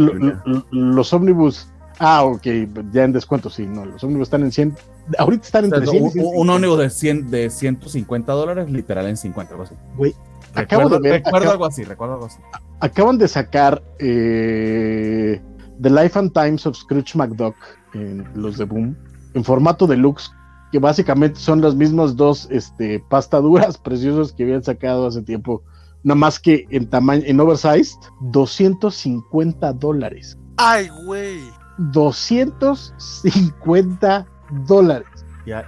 los 0.71 1.13
ómnibus. 1.13 1.67
Ah, 1.99 2.23
ok, 2.23 2.45
ya 2.91 3.03
en 3.05 3.11
descuento, 3.11 3.49
sí, 3.49 3.65
no, 3.65 3.83
los 3.85 4.03
ómnibus 4.03 4.27
están 4.27 4.43
en 4.43 4.51
100. 4.51 4.75
Ahorita 5.17 5.45
están 5.45 5.65
en 5.65 5.71
300. 5.71 6.13
Un, 6.15 6.49
ómnibus 6.49 6.77
de, 6.77 6.89
100, 6.89 7.31
de 7.31 7.49
150 7.49 8.31
dólares, 8.33 8.69
literal 8.69 9.07
en 9.07 9.17
50, 9.17 9.53
algo 9.53 9.63
así. 9.63 9.75
Güey, 9.95 10.13
acabo 10.57 10.89
de 10.89 10.99
ver. 10.99 11.23
Recuerdo 11.23 11.51
algo 11.51 11.65
así, 11.65 11.83
recuerdo 11.83 12.15
algo 12.15 12.25
así. 12.25 12.39
Acaban 12.79 13.17
de 13.17 13.27
sacar 13.27 13.81
eh, 13.99 15.41
The 15.81 15.89
Life 15.89 16.17
and 16.17 16.33
Times 16.33 16.65
of 16.65 16.75
Scrooge 16.75 17.15
McDuck 17.15 17.55
en 17.93 18.27
los 18.35 18.57
de 18.57 18.65
Boom. 18.65 18.95
en 19.33 19.43
formato 19.43 19.87
deluxe, 19.87 20.31
que 20.71 20.79
básicamente 20.79 21.39
son 21.39 21.61
las 21.61 21.75
mismas 21.75 22.15
dos 22.15 22.47
este, 22.51 23.03
pastaduras 23.09 23.77
preciosas 23.83 24.33
que 24.33 24.43
habían 24.43 24.63
sacado 24.63 25.07
hace 25.07 25.21
tiempo, 25.21 25.63
nada 26.03 26.19
más 26.19 26.39
que 26.39 26.65
en 26.69 26.89
tamaño, 26.89 27.23
en 27.25 27.39
oversized, 27.39 27.97
250 28.21 29.73
dólares. 29.73 30.37
¡Ay, 30.57 30.89
güey! 31.05 31.39
250 31.77 34.27
dólares. 34.67 35.16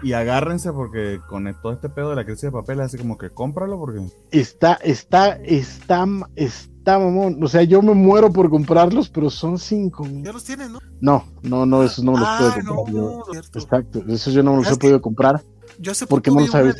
Y, 0.03 0.14
agárrense 0.14 0.74
porque 0.74 1.22
con 1.27 1.45
todo 1.61 1.72
este 1.72 1.88
pedo 1.88 2.09
de 2.09 2.17
la 2.17 2.25
crisis 2.25 2.43
de 2.43 2.51
papel, 2.51 2.82
así 2.82 2.98
como 2.98 3.17
que 3.17 3.30
cómpralo 3.30 3.80
porque... 3.80 4.01
Está, 4.30 4.74
está, 4.74 5.38
está, 5.43 6.06
está, 6.35 6.99
mamón. 6.99 7.41
O 7.41 7.48
sea, 7.48 7.64
yo 7.64 7.82
me 7.82 7.93
muero 7.93 8.32
por 8.32 8.49
comprarlos, 8.49 9.09
pero 9.09 9.30
son 9.30 9.58
cinco. 9.58 10.06
Ya 10.22 10.33
los 10.33 10.43
tienen, 10.43 10.74
¿no? 10.74 10.80
No, 10.99 11.25
no, 11.43 11.66
no, 11.66 11.83
esos 11.83 12.03
no 12.03 12.11
me 12.11 12.19
los 12.19 12.27
ah, 12.30 12.38
puedo 12.40 12.75
comprar. 12.75 12.93
No, 12.93 13.24
Exacto, 13.53 14.03
esos 14.09 14.33
yo 14.33 14.43
no 14.43 14.51
me 14.51 14.64
los 14.64 14.72
he 14.72 14.75
podido 14.75 15.01
comprar. 15.01 15.41
Yo 15.80 15.93
sé 15.93 16.06
por 16.08 16.22
qué 16.22 16.30
no 16.30 16.45
sabes. 16.48 16.75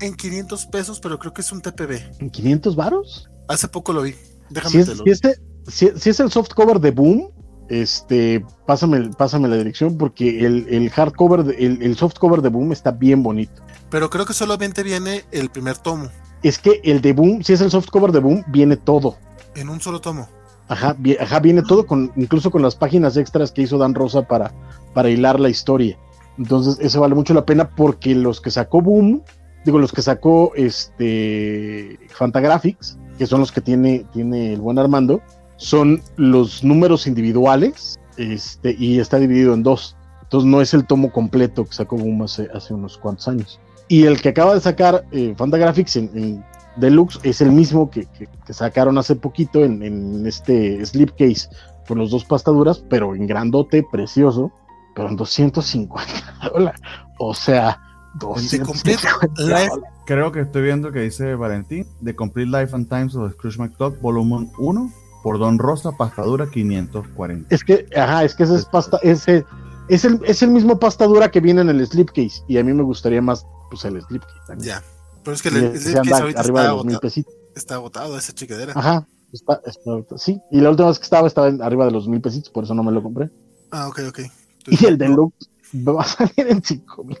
En 0.00 0.14
500 0.14 0.66
pesos, 0.66 1.00
pero 1.00 1.18
creo 1.18 1.34
que 1.34 1.42
es 1.42 1.52
un 1.52 1.60
TPB. 1.60 2.18
¿En 2.18 2.30
500 2.30 2.76
varos? 2.76 3.28
Hace 3.46 3.68
poco 3.68 3.92
lo 3.92 4.02
vi. 4.02 4.14
Déjame 4.48 4.84
si 4.84 5.10
es, 5.10 5.20
si, 5.68 5.90
si, 5.96 6.10
es 6.10 6.20
el 6.20 6.30
soft 6.30 6.54
cover 6.54 6.80
de 6.80 6.92
Boom, 6.92 7.30
este, 7.68 8.44
pásame, 8.66 9.10
pásame 9.16 9.48
la 9.48 9.56
dirección 9.56 9.96
porque 9.96 10.44
el, 10.44 10.66
el 10.68 10.90
hardcover, 10.90 11.54
el, 11.58 11.82
el 11.82 11.96
softcover 11.96 12.42
de 12.42 12.48
Boom 12.48 12.72
está 12.72 12.90
bien 12.90 13.22
bonito. 13.22 13.62
Pero 13.90 14.10
creo 14.10 14.24
que 14.26 14.32
solamente 14.32 14.82
viene 14.82 15.24
el 15.32 15.50
primer 15.50 15.78
tomo. 15.78 16.08
Es 16.42 16.58
que 16.58 16.80
el 16.84 17.00
de 17.00 17.12
Boom, 17.12 17.42
si 17.42 17.52
es 17.52 17.60
el 17.60 17.70
softcover 17.70 18.12
de 18.12 18.20
Boom, 18.20 18.44
viene 18.48 18.76
todo. 18.76 19.16
En 19.54 19.68
un 19.68 19.80
solo 19.80 20.00
tomo. 20.00 20.28
Ajá, 20.68 20.96
ajá, 21.20 21.40
viene 21.40 21.62
todo, 21.62 21.86
con, 21.86 22.10
incluso 22.16 22.50
con 22.50 22.62
las 22.62 22.74
páginas 22.74 23.16
extras 23.16 23.52
que 23.52 23.62
hizo 23.62 23.78
Dan 23.78 23.94
Rosa 23.94 24.22
para, 24.22 24.52
para 24.94 25.10
hilar 25.10 25.38
la 25.38 25.50
historia. 25.50 25.98
Entonces, 26.38 26.78
eso 26.80 27.00
vale 27.00 27.14
mucho 27.14 27.34
la 27.34 27.44
pena 27.44 27.68
porque 27.68 28.14
los 28.14 28.40
que 28.40 28.50
sacó 28.50 28.80
Boom, 28.80 29.22
digo, 29.64 29.78
los 29.78 29.92
que 29.92 30.02
sacó 30.02 30.52
este 30.56 31.98
Fantagraphics, 32.10 32.96
que 33.18 33.26
son 33.26 33.40
los 33.40 33.52
que 33.52 33.60
tiene, 33.60 34.06
tiene 34.12 34.54
el 34.54 34.60
buen 34.60 34.78
Armando, 34.78 35.20
son 35.56 36.02
los 36.16 36.64
números 36.64 37.06
individuales 37.06 37.98
este, 38.16 38.74
y 38.78 38.98
está 38.98 39.18
dividido 39.18 39.54
en 39.54 39.62
dos. 39.62 39.96
Entonces 40.22 40.48
no 40.48 40.60
es 40.60 40.74
el 40.74 40.86
tomo 40.86 41.12
completo 41.12 41.64
que 41.64 41.72
sacó 41.72 41.96
Boom 41.96 42.22
hace, 42.22 42.48
hace 42.54 42.74
unos 42.74 42.98
cuantos 42.98 43.28
años. 43.28 43.60
Y 43.88 44.04
el 44.04 44.20
que 44.20 44.30
acaba 44.30 44.54
de 44.54 44.60
sacar 44.60 45.04
eh, 45.12 45.34
Fantagraphics 45.36 45.96
en, 45.96 46.44
Deluxe 46.76 47.20
es 47.22 47.42
el 47.42 47.52
mismo 47.52 47.90
que, 47.90 48.08
sacaron 48.48 48.96
hace 48.96 49.14
poquito 49.14 49.62
en, 49.62 49.82
en, 49.82 50.26
este 50.26 50.84
slipcase 50.86 51.50
con 51.86 51.98
los 51.98 52.10
dos 52.10 52.24
pastaduras, 52.24 52.82
pero 52.88 53.14
en 53.14 53.26
grandote, 53.26 53.84
precioso, 53.92 54.50
pero 54.94 55.08
en 55.08 55.16
250 55.16 56.12
dólares. 56.54 56.80
O 57.18 57.34
sea, 57.34 57.78
250 58.14 59.02
Creo 60.06 60.32
que 60.32 60.40
estoy 60.40 60.62
viendo 60.62 60.90
que 60.90 61.00
dice 61.00 61.34
Valentín, 61.36 61.86
The 62.02 62.16
Complete 62.16 62.50
Life 62.50 62.74
and 62.74 62.88
Times 62.88 63.14
of 63.14 63.32
Scrooge 63.34 63.58
McDuck, 63.58 64.00
volumen 64.00 64.50
1, 64.58 64.92
por 65.22 65.38
Don 65.38 65.58
Rosa, 65.58 65.92
pastadura 65.92 66.50
540. 66.50 67.54
Es 67.54 67.64
que, 67.64 67.86
ajá, 67.96 68.24
es 68.24 68.34
que 68.34 68.42
ese 68.44 68.56
es 68.56 68.64
pasta, 68.64 68.98
ese 69.02 69.44
es 69.88 70.04
el, 70.04 70.20
es 70.24 70.42
el 70.42 70.50
mismo 70.50 70.78
pastadura 70.78 71.30
que 71.30 71.40
viene 71.40 71.60
en 71.60 71.70
el 71.70 71.86
slipcase 71.86 72.42
y 72.48 72.58
a 72.58 72.64
mí 72.64 72.72
me 72.72 72.82
gustaría 72.82 73.22
más 73.22 73.46
pues 73.70 73.84
el 73.84 74.00
slipcase 74.02 74.38
también. 74.46 74.68
Ya, 74.68 74.82
pero 75.24 75.34
es 75.34 75.42
que 75.42 75.48
el, 75.48 75.80
slipcase 75.80 76.22
ahorita 76.22 76.40
arriba 76.40 76.60
está, 76.60 76.68
de 76.68 76.68
agotado, 76.68 77.10
está 77.54 77.74
agotado 77.74 78.18
esa 78.18 78.32
chiquedera. 78.32 78.72
Ajá, 78.76 79.06
está, 79.32 79.60
está, 79.64 80.18
sí, 80.18 80.40
y 80.50 80.60
la 80.60 80.70
última 80.70 80.88
vez 80.88 80.98
que 80.98 81.04
estaba 81.04 81.26
estaba 81.26 81.48
arriba 81.64 81.86
de 81.86 81.92
los 81.92 82.08
mil 82.08 82.20
pesitos, 82.20 82.50
por 82.50 82.64
eso 82.64 82.74
no 82.74 82.82
me 82.82 82.92
lo 82.92 83.02
compré. 83.02 83.30
Ah, 83.70 83.88
ok, 83.88 84.00
ok. 84.08 84.20
y 84.66 84.86
el 84.86 84.98
deluxe 84.98 85.48
va 85.74 86.02
a 86.02 86.04
salir 86.04 86.48
en 86.48 86.62
cinco 86.62 87.04
mil. 87.04 87.18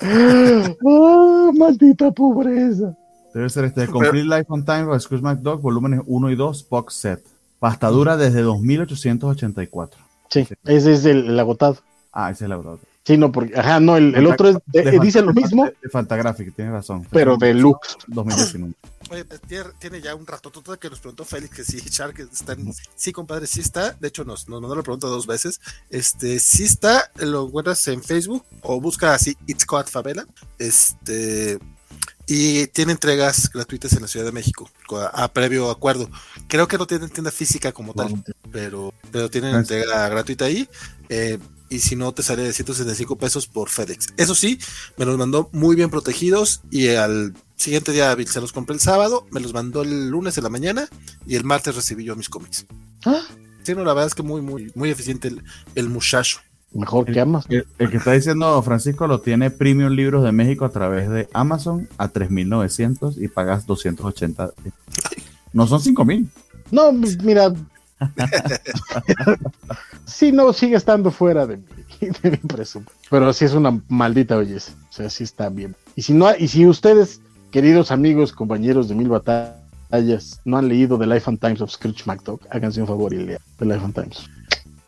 ¡Ah, 0.00 1.50
maldita 1.54 2.10
pobreza! 2.10 2.96
Debe 3.32 3.48
ser 3.48 3.64
este 3.64 3.86
Complete 3.86 4.24
Life 4.24 4.46
on 4.48 4.64
Time 4.64 4.84
of 4.84 5.00
Scrooge 5.00 5.22
McDuck, 5.22 5.62
volúmenes 5.62 6.00
1 6.06 6.30
y 6.30 6.36
2, 6.36 6.68
box 6.68 6.94
set. 6.94 7.31
Pastadura 7.62 8.16
desde 8.16 8.42
2884. 8.42 10.04
Sí, 10.28 10.48
ese 10.64 10.92
es 10.94 11.04
el, 11.04 11.38
agotado. 11.38 11.78
Ah, 12.12 12.28
ese 12.28 12.42
es 12.42 12.46
el 12.46 12.52
agotado. 12.54 12.80
Sí, 13.04 13.16
no, 13.16 13.30
porque, 13.30 13.56
ajá, 13.56 13.78
no, 13.78 13.96
el, 13.96 14.26
otro 14.26 14.48
es, 14.48 15.00
dice 15.00 15.22
lo 15.22 15.32
mismo. 15.32 15.66
De, 15.66 15.88
Fantagraphic, 15.88 16.56
tienes 16.56 16.74
razón. 16.74 17.06
Pero 17.12 17.36
de 17.36 17.54
Lux. 17.54 17.98
2019. 18.08 18.74
Oye, 19.12 19.24
tiene 19.78 20.00
ya 20.00 20.12
un 20.16 20.26
rato 20.26 20.50
que 20.76 20.90
nos 20.90 20.98
preguntó 20.98 21.24
Félix 21.24 21.54
que 21.54 21.62
si 21.62 21.78
Shark 21.78 22.18
está 22.18 22.54
en... 22.54 22.74
Sí, 22.96 23.12
compadre, 23.12 23.46
sí 23.46 23.60
está. 23.60 23.92
De 23.92 24.08
hecho, 24.08 24.24
nos, 24.24 24.48
nos 24.48 24.60
mandó 24.60 24.74
la 24.74 24.82
pregunta 24.82 25.06
dos 25.06 25.28
veces. 25.28 25.60
Este, 25.88 26.40
sí 26.40 26.64
está, 26.64 27.12
lo 27.18 27.46
encuentras 27.46 27.86
en 27.86 28.02
Facebook 28.02 28.44
o 28.62 28.80
busca 28.80 29.14
así 29.14 29.36
It's 29.46 29.64
Called 29.64 29.86
Favela. 29.86 30.26
Este, 30.58 31.60
y 32.26 32.66
tiene 32.68 32.92
entregas 32.92 33.50
gratuitas 33.52 33.92
en 33.94 34.02
la 34.02 34.08
Ciudad 34.08 34.26
de 34.26 34.32
México 34.32 34.70
a, 35.12 35.28
previo 35.32 35.70
acuerdo. 35.70 36.08
Creo 36.52 36.68
que 36.68 36.76
no 36.76 36.86
tienen 36.86 37.08
tienda 37.08 37.30
física 37.30 37.72
como 37.72 37.94
tal, 37.94 38.22
pero, 38.50 38.92
pero 39.10 39.30
tienen 39.30 39.54
entrega 39.54 40.06
gratuita 40.10 40.44
ahí. 40.44 40.68
Eh, 41.08 41.38
y 41.70 41.78
si 41.78 41.96
no, 41.96 42.12
te 42.12 42.22
sale 42.22 42.42
de 42.42 42.52
165 42.52 43.16
pesos 43.16 43.46
por 43.46 43.70
FedEx. 43.70 44.08
Eso 44.18 44.34
sí, 44.34 44.58
me 44.98 45.06
los 45.06 45.16
mandó 45.16 45.48
muy 45.52 45.76
bien 45.76 45.88
protegidos 45.88 46.60
y 46.70 46.88
al 46.88 47.32
siguiente 47.56 47.92
día 47.92 48.14
se 48.26 48.42
los 48.42 48.52
compré 48.52 48.74
el 48.74 48.80
sábado, 48.80 49.26
me 49.30 49.40
los 49.40 49.54
mandó 49.54 49.80
el 49.80 50.10
lunes 50.10 50.36
en 50.36 50.44
la 50.44 50.50
mañana 50.50 50.90
y 51.26 51.36
el 51.36 51.44
martes 51.44 51.74
recibí 51.74 52.04
yo 52.04 52.16
mis 52.16 52.28
cómics. 52.28 52.66
¿Ah? 53.06 53.22
Sí, 53.62 53.74
no, 53.74 53.82
la 53.82 53.94
verdad 53.94 54.08
es 54.08 54.14
que 54.14 54.22
muy, 54.22 54.42
muy, 54.42 54.70
muy 54.74 54.90
eficiente 54.90 55.28
el, 55.28 55.42
el 55.74 55.88
muchacho. 55.88 56.40
Mejor 56.74 57.06
que 57.06 57.18
Amazon. 57.18 57.64
El, 57.78 57.90
que 57.90 57.96
está 57.96 58.12
diciendo 58.12 58.62
Francisco 58.62 59.06
lo 59.06 59.22
tiene 59.22 59.50
Premium 59.50 59.94
Libros 59.94 60.22
de 60.22 60.32
México 60.32 60.66
a 60.66 60.70
través 60.70 61.08
de 61.08 61.30
Amazon 61.32 61.88
a 61.96 62.12
3.900 62.12 63.14
y 63.16 63.28
pagas 63.28 63.64
280. 63.64 64.52
No 65.54 65.66
son 65.66 65.80
5.000. 65.80 66.28
No, 66.72 66.90
mira. 66.92 67.52
sí, 70.06 70.32
no, 70.32 70.52
sigue 70.52 70.74
estando 70.74 71.12
fuera 71.12 71.46
de 71.46 71.58
mi, 71.58 72.08
de 72.08 72.38
presupuesto. 72.38 73.00
Pero 73.10 73.32
sí 73.32 73.44
es 73.44 73.52
una 73.52 73.80
maldita 73.88 74.36
belleza. 74.36 74.72
O 74.88 74.92
sea, 74.92 75.08
sí 75.08 75.22
está 75.22 75.50
bien. 75.50 75.76
Y 75.94 76.02
si 76.02 76.14
no, 76.14 76.34
y 76.36 76.48
si 76.48 76.66
ustedes, 76.66 77.20
queridos 77.52 77.92
amigos, 77.92 78.32
compañeros 78.32 78.88
de 78.88 78.94
mil 78.94 79.08
batallas, 79.08 80.40
no 80.44 80.56
han 80.56 80.68
leído 80.68 80.98
The 80.98 81.06
Life 81.06 81.30
and 81.30 81.38
Times 81.38 81.60
of 81.60 81.70
Scrooge 81.70 82.04
McDuck, 82.06 82.42
háganse 82.50 82.80
un 82.80 82.88
favor 82.88 83.12
y 83.12 83.18
lean 83.18 83.40
The 83.58 83.66
Life 83.66 83.84
and 83.84 83.94
Times. 83.94 84.30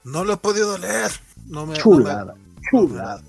No 0.03 0.25
lo 0.25 0.33
he 0.33 0.37
podido 0.39 0.77
leer. 0.79 1.11
No 1.47 1.67
me, 1.67 1.75
chulada, 1.75 2.35
chulada. 2.71 3.23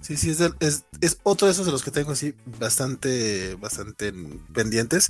Sí, 0.00 0.18
sí, 0.18 0.30
es, 0.30 0.84
es, 1.00 1.18
otro 1.22 1.46
de 1.46 1.52
esos 1.52 1.64
de 1.64 1.72
los 1.72 1.82
que 1.82 1.90
tengo 1.90 2.12
así 2.12 2.34
bastante, 2.58 3.54
bastante 3.54 4.12
pendientes. 4.52 5.08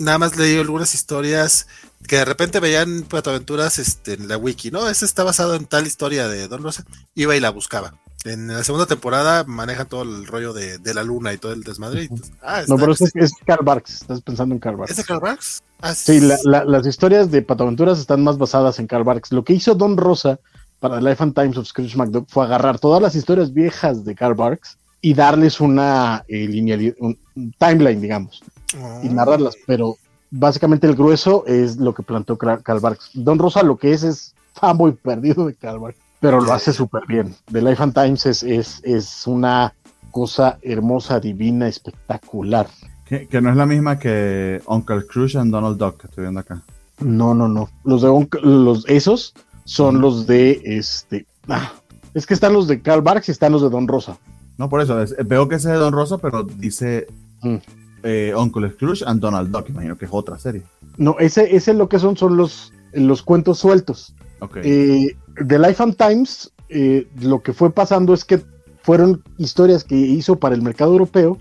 Nada 0.00 0.18
más 0.18 0.36
leí 0.36 0.58
algunas 0.58 0.94
historias 0.94 1.68
que 2.08 2.16
de 2.16 2.24
repente 2.24 2.58
veían 2.58 3.06
aventuras 3.12 3.78
este, 3.78 4.14
en 4.14 4.26
la 4.26 4.36
wiki, 4.36 4.70
¿no? 4.70 4.88
Ese 4.88 5.04
está 5.04 5.22
basado 5.22 5.54
en 5.54 5.66
tal 5.66 5.86
historia 5.86 6.26
de 6.26 6.48
Don 6.48 6.62
Rosa. 6.62 6.84
Iba 7.14 7.36
y 7.36 7.40
la 7.40 7.50
buscaba. 7.50 7.94
En 8.24 8.48
la 8.48 8.64
segunda 8.64 8.86
temporada 8.86 9.44
manejan 9.44 9.88
todo 9.88 10.02
el 10.02 10.26
rollo 10.26 10.52
de, 10.52 10.78
la 10.92 11.04
luna 11.04 11.32
y 11.32 11.38
todo 11.38 11.52
el 11.52 11.62
desmadre. 11.62 12.08
Ah, 12.42 12.62
no, 12.66 12.76
pero 12.76 12.92
es, 12.92 13.00
es 13.14 13.32
Karl 13.46 13.64
Barks. 13.64 14.02
Estás 14.02 14.20
pensando 14.22 14.54
en 14.54 14.58
Karl 14.58 14.76
Barks. 14.76 14.90
¿Es 14.90 14.96
de 14.98 15.04
Karl 15.04 15.20
Barks? 15.20 15.62
Ah, 15.80 15.94
sí, 15.94 16.20
las 16.20 16.86
historias 16.86 17.30
de 17.30 17.42
Pataventuras 17.42 17.98
están 17.98 18.22
más 18.22 18.36
basadas 18.36 18.78
en 18.78 18.86
Karl 18.86 19.04
Barks. 19.04 19.32
Lo 19.32 19.44
que 19.44 19.54
hizo 19.54 19.74
Don 19.74 19.96
Rosa 19.96 20.38
para 20.80 21.00
Life 21.00 21.22
and 21.22 21.34
Times 21.34 21.56
of 21.56 21.66
Scrooge 21.66 21.96
McDuck 21.96 22.28
fue 22.28 22.44
agarrar 22.44 22.78
todas 22.78 23.00
las 23.00 23.14
historias 23.14 23.52
viejas 23.52 24.04
de 24.04 24.14
Karl 24.14 24.34
Barks 24.34 24.78
y 25.00 25.14
darles 25.14 25.60
una 25.60 26.24
eh, 26.28 26.94
un, 26.98 27.18
timeline, 27.58 28.00
digamos, 28.00 28.42
y 28.74 29.08
oh. 29.08 29.12
narrarlas. 29.12 29.56
Pero 29.66 29.96
básicamente 30.30 30.86
el 30.86 30.94
grueso 30.94 31.44
es 31.46 31.76
lo 31.76 31.94
que 31.94 32.02
plantó 32.02 32.36
Karl 32.38 32.80
Barks. 32.80 33.10
Don 33.14 33.38
Rosa 33.38 33.62
lo 33.62 33.76
que 33.76 33.92
es 33.92 34.02
es 34.02 34.34
fanboy 34.54 34.92
perdido 34.92 35.46
de 35.46 35.54
Karl 35.54 35.78
Barks, 35.78 35.98
pero 36.20 36.40
lo 36.40 36.52
hace 36.52 36.72
súper 36.72 37.06
bien. 37.06 37.34
The 37.50 37.62
Life 37.62 37.82
and 37.82 37.94
Times 37.94 38.26
es, 38.26 38.42
es, 38.42 38.80
es 38.84 39.26
una 39.26 39.74
cosa 40.10 40.58
hermosa, 40.62 41.20
divina, 41.20 41.68
espectacular. 41.68 42.68
Que, 43.06 43.40
no 43.40 43.50
es 43.50 43.56
la 43.56 43.66
misma 43.66 43.98
que 43.98 44.62
Uncle 44.66 45.00
Scrooge 45.00 45.36
and 45.36 45.50
Donald 45.50 45.78
Duck 45.78 46.00
que 46.00 46.06
estoy 46.06 46.22
viendo 46.22 46.40
acá. 46.40 46.62
No, 47.00 47.34
no, 47.34 47.48
no. 47.48 47.68
Los 47.82 48.02
de 48.02 48.28
los, 48.42 48.88
esos 48.88 49.34
son 49.64 50.00
los 50.00 50.28
de 50.28 50.60
este. 50.64 51.26
Ah, 51.48 51.72
es 52.14 52.24
que 52.24 52.34
están 52.34 52.52
los 52.52 52.68
de 52.68 52.80
Karl 52.80 53.02
Barks 53.02 53.28
y 53.28 53.32
están 53.32 53.50
los 53.50 53.62
de 53.62 53.70
Don 53.70 53.88
Rosa. 53.88 54.16
No, 54.58 54.68
por 54.68 54.80
eso. 54.80 54.96
veo 55.24 55.48
que 55.48 55.56
ese 55.56 55.68
es 55.68 55.74
de 55.74 55.80
Don 55.80 55.92
Rosa, 55.92 56.18
pero 56.18 56.44
dice 56.44 57.08
mm. 57.42 57.56
Eh, 58.02 58.32
Uncle 58.36 58.70
Scrooge 58.70 59.02
and 59.06 59.20
Donald 59.20 59.50
Duck. 59.50 59.68
Imagino 59.68 59.96
que 59.96 60.06
es 60.06 60.10
otra 60.12 60.38
serie. 60.38 60.62
No, 60.96 61.16
ese, 61.18 61.54
ese 61.54 61.74
lo 61.74 61.88
que 61.88 61.98
son 61.98 62.16
son 62.16 62.36
los, 62.36 62.72
los 62.92 63.22
cuentos 63.22 63.58
sueltos. 63.58 64.14
Okay. 64.40 64.62
Eh, 64.64 65.16
The 65.46 65.58
Life 65.58 65.82
and 65.82 65.96
Times, 65.96 66.52
eh, 66.68 67.06
lo 67.20 67.42
que 67.42 67.52
fue 67.52 67.70
pasando 67.72 68.14
es 68.14 68.24
que 68.24 68.40
fueron 68.82 69.22
historias 69.38 69.84
que 69.84 69.96
hizo 69.96 70.36
para 70.36 70.54
el 70.54 70.62
mercado 70.62 70.92
europeo 70.92 71.38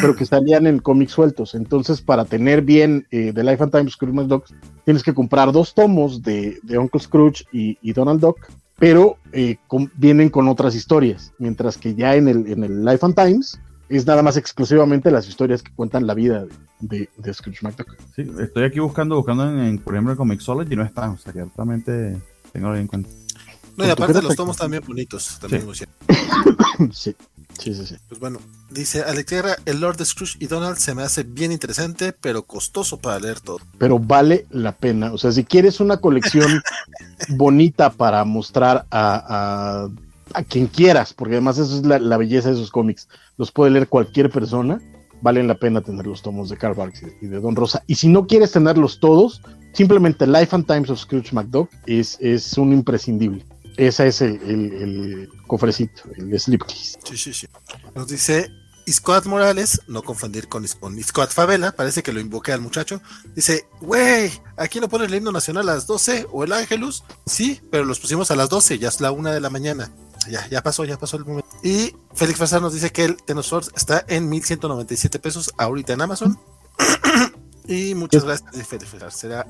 pero 0.00 0.14
que 0.14 0.26
salían 0.26 0.66
en 0.66 0.78
cómics 0.78 1.12
sueltos. 1.12 1.54
Entonces, 1.54 2.00
para 2.00 2.24
tener 2.24 2.62
bien 2.62 3.06
eh, 3.10 3.32
The 3.34 3.44
Life 3.44 3.62
and 3.62 3.72
Times 3.72 3.92
Scrooge 3.92 4.14
McDuck, 4.14 4.46
tienes 4.84 5.02
que 5.02 5.14
comprar 5.14 5.52
dos 5.52 5.74
tomos 5.74 6.22
de, 6.22 6.58
de 6.62 6.78
Uncle 6.78 7.00
Scrooge 7.00 7.44
y, 7.52 7.92
Donald 7.92 8.20
Duck 8.20 8.38
pero 8.76 9.18
eh, 9.32 9.56
vienen 9.96 10.30
con 10.30 10.48
otras 10.48 10.74
historias, 10.74 11.32
mientras 11.38 11.78
que 11.78 11.94
ya 11.94 12.16
en 12.16 12.26
el, 12.26 12.50
en 12.50 12.64
el 12.64 12.84
Life 12.84 13.06
and 13.06 13.14
Times 13.14 13.60
es 13.88 14.06
nada 14.06 14.22
más 14.22 14.36
exclusivamente 14.36 15.10
las 15.10 15.28
historias 15.28 15.62
que 15.62 15.72
cuentan 15.72 16.06
la 16.06 16.14
vida 16.14 16.46
de, 16.80 17.08
de 17.16 17.34
Scrooge 17.34 17.62
McDuck. 17.62 17.96
Sí, 18.14 18.26
estoy 18.40 18.64
aquí 18.64 18.80
buscando, 18.80 19.16
buscando 19.16 19.48
en, 19.48 19.78
por 19.78 19.94
ejemplo, 19.94 20.12
en 20.12 20.16
Comixology 20.16 20.72
y 20.72 20.76
no 20.76 20.84
está, 20.84 21.10
o 21.10 21.18
sea, 21.18 21.32
que 21.32 21.44
realmente 21.56 22.20
tengo 22.52 22.70
bien 22.70 22.82
en 22.82 22.86
cuenta. 22.86 23.08
No, 23.76 23.86
y 23.86 23.90
aparte 23.90 24.22
los 24.22 24.36
tomos 24.36 24.56
también 24.56 24.82
bonitos, 24.86 25.38
también 25.40 25.66
sí. 25.74 25.84
sí. 26.92 27.16
Sí, 27.58 27.74
sí, 27.74 27.86
sí. 27.86 27.96
Pues 28.08 28.20
bueno, 28.20 28.40
dice 28.70 29.02
Alex 29.02 29.30
Guerra, 29.30 29.56
el 29.64 29.80
Lord 29.80 30.04
Scrooge 30.04 30.36
y 30.40 30.46
Donald 30.46 30.76
se 30.76 30.94
me 30.94 31.02
hace 31.02 31.22
bien 31.22 31.52
interesante, 31.52 32.12
pero 32.12 32.42
costoso 32.42 32.98
para 32.98 33.18
leer 33.18 33.40
todo. 33.40 33.58
Pero 33.78 33.98
vale 33.98 34.46
la 34.50 34.72
pena. 34.72 35.12
O 35.12 35.18
sea, 35.18 35.32
si 35.32 35.44
quieres 35.44 35.80
una 35.80 35.98
colección 35.98 36.62
bonita 37.28 37.90
para 37.90 38.24
mostrar 38.24 38.86
a, 38.90 39.84
a, 39.84 39.88
quien 40.48 40.66
quieras, 40.66 41.12
porque 41.12 41.34
además 41.34 41.58
eso 41.58 41.76
es 41.76 41.84
la, 41.84 42.16
belleza 42.16 42.48
de 42.48 42.54
esos 42.54 42.70
cómics, 42.70 43.08
los 43.36 43.52
puede 43.52 43.70
leer 43.70 43.88
cualquier 43.88 44.30
persona, 44.30 44.80
valen 45.22 45.46
la 45.46 45.54
pena 45.54 45.80
tener 45.80 46.06
los 46.06 46.22
tomos 46.22 46.48
de 46.48 46.56
Karl 46.56 46.74
Barks 46.74 47.02
y 47.20 47.26
de 47.26 47.40
Don 47.40 47.56
Rosa. 47.56 47.82
Y 47.86 47.94
si 47.94 48.08
no 48.08 48.26
quieres 48.26 48.52
tenerlos 48.52 49.00
todos, 49.00 49.42
simplemente 49.72 50.26
Life 50.26 50.54
and 50.54 50.66
Times 50.66 50.90
of 50.90 50.98
Scrooge 50.98 51.32
McDuck 51.32 51.70
es, 51.86 52.18
es 52.20 52.56
un 52.58 52.72
imprescindible. 52.72 53.44
Ese 53.76 54.06
es 54.06 54.20
el, 54.20 55.28
cofrecito, 55.46 56.02
el 56.16 56.38
slipcase. 56.38 56.98
Sí, 57.04 57.16
sí, 57.16 57.32
sí. 57.32 57.46
Nos 57.94 58.06
dice 58.06 58.50
Iscoat 58.86 59.26
Morales, 59.26 59.80
no 59.88 60.02
confundir 60.02 60.48
con, 60.48 60.66
con 60.78 60.98
Iscoat 60.98 61.30
Favela, 61.32 61.72
parece 61.72 62.02
que 62.02 62.12
lo 62.12 62.20
invoqué 62.20 62.52
al 62.52 62.60
muchacho. 62.60 63.00
Dice, 63.34 63.66
güey, 63.80 64.30
aquí 64.56 64.78
no 64.78 64.88
pones 64.88 65.08
el 65.08 65.14
himno 65.14 65.32
nacional 65.32 65.68
a 65.68 65.74
las 65.74 65.86
12 65.86 66.26
o 66.30 66.44
el 66.44 66.52
Ángelus. 66.52 67.02
Sí, 67.26 67.60
pero 67.70 67.84
los 67.84 67.98
pusimos 67.98 68.30
a 68.30 68.36
las 68.36 68.48
12, 68.48 68.78
ya 68.78 68.88
es 68.88 69.00
la 69.00 69.10
una 69.10 69.32
de 69.32 69.40
la 69.40 69.50
mañana. 69.50 69.90
Ya, 70.28 70.48
ya 70.48 70.62
pasó, 70.62 70.84
ya 70.84 70.98
pasó 70.98 71.16
el 71.16 71.24
momento. 71.24 71.48
Y 71.62 71.94
Félix 72.14 72.38
Fazar 72.38 72.62
nos 72.62 72.72
dice 72.72 72.90
que 72.92 73.04
el 73.04 73.16
Tenosur 73.22 73.64
está 73.74 74.04
en 74.08 74.28
1197 74.28 75.18
pesos 75.18 75.52
ahorita 75.58 75.92
en 75.92 76.02
Amazon. 76.02 76.38
y 77.66 77.94
muchas 77.94 78.24
gracias, 78.24 78.66
Félix 78.66 78.90
Fazar. 78.90 79.12
Será 79.12 79.46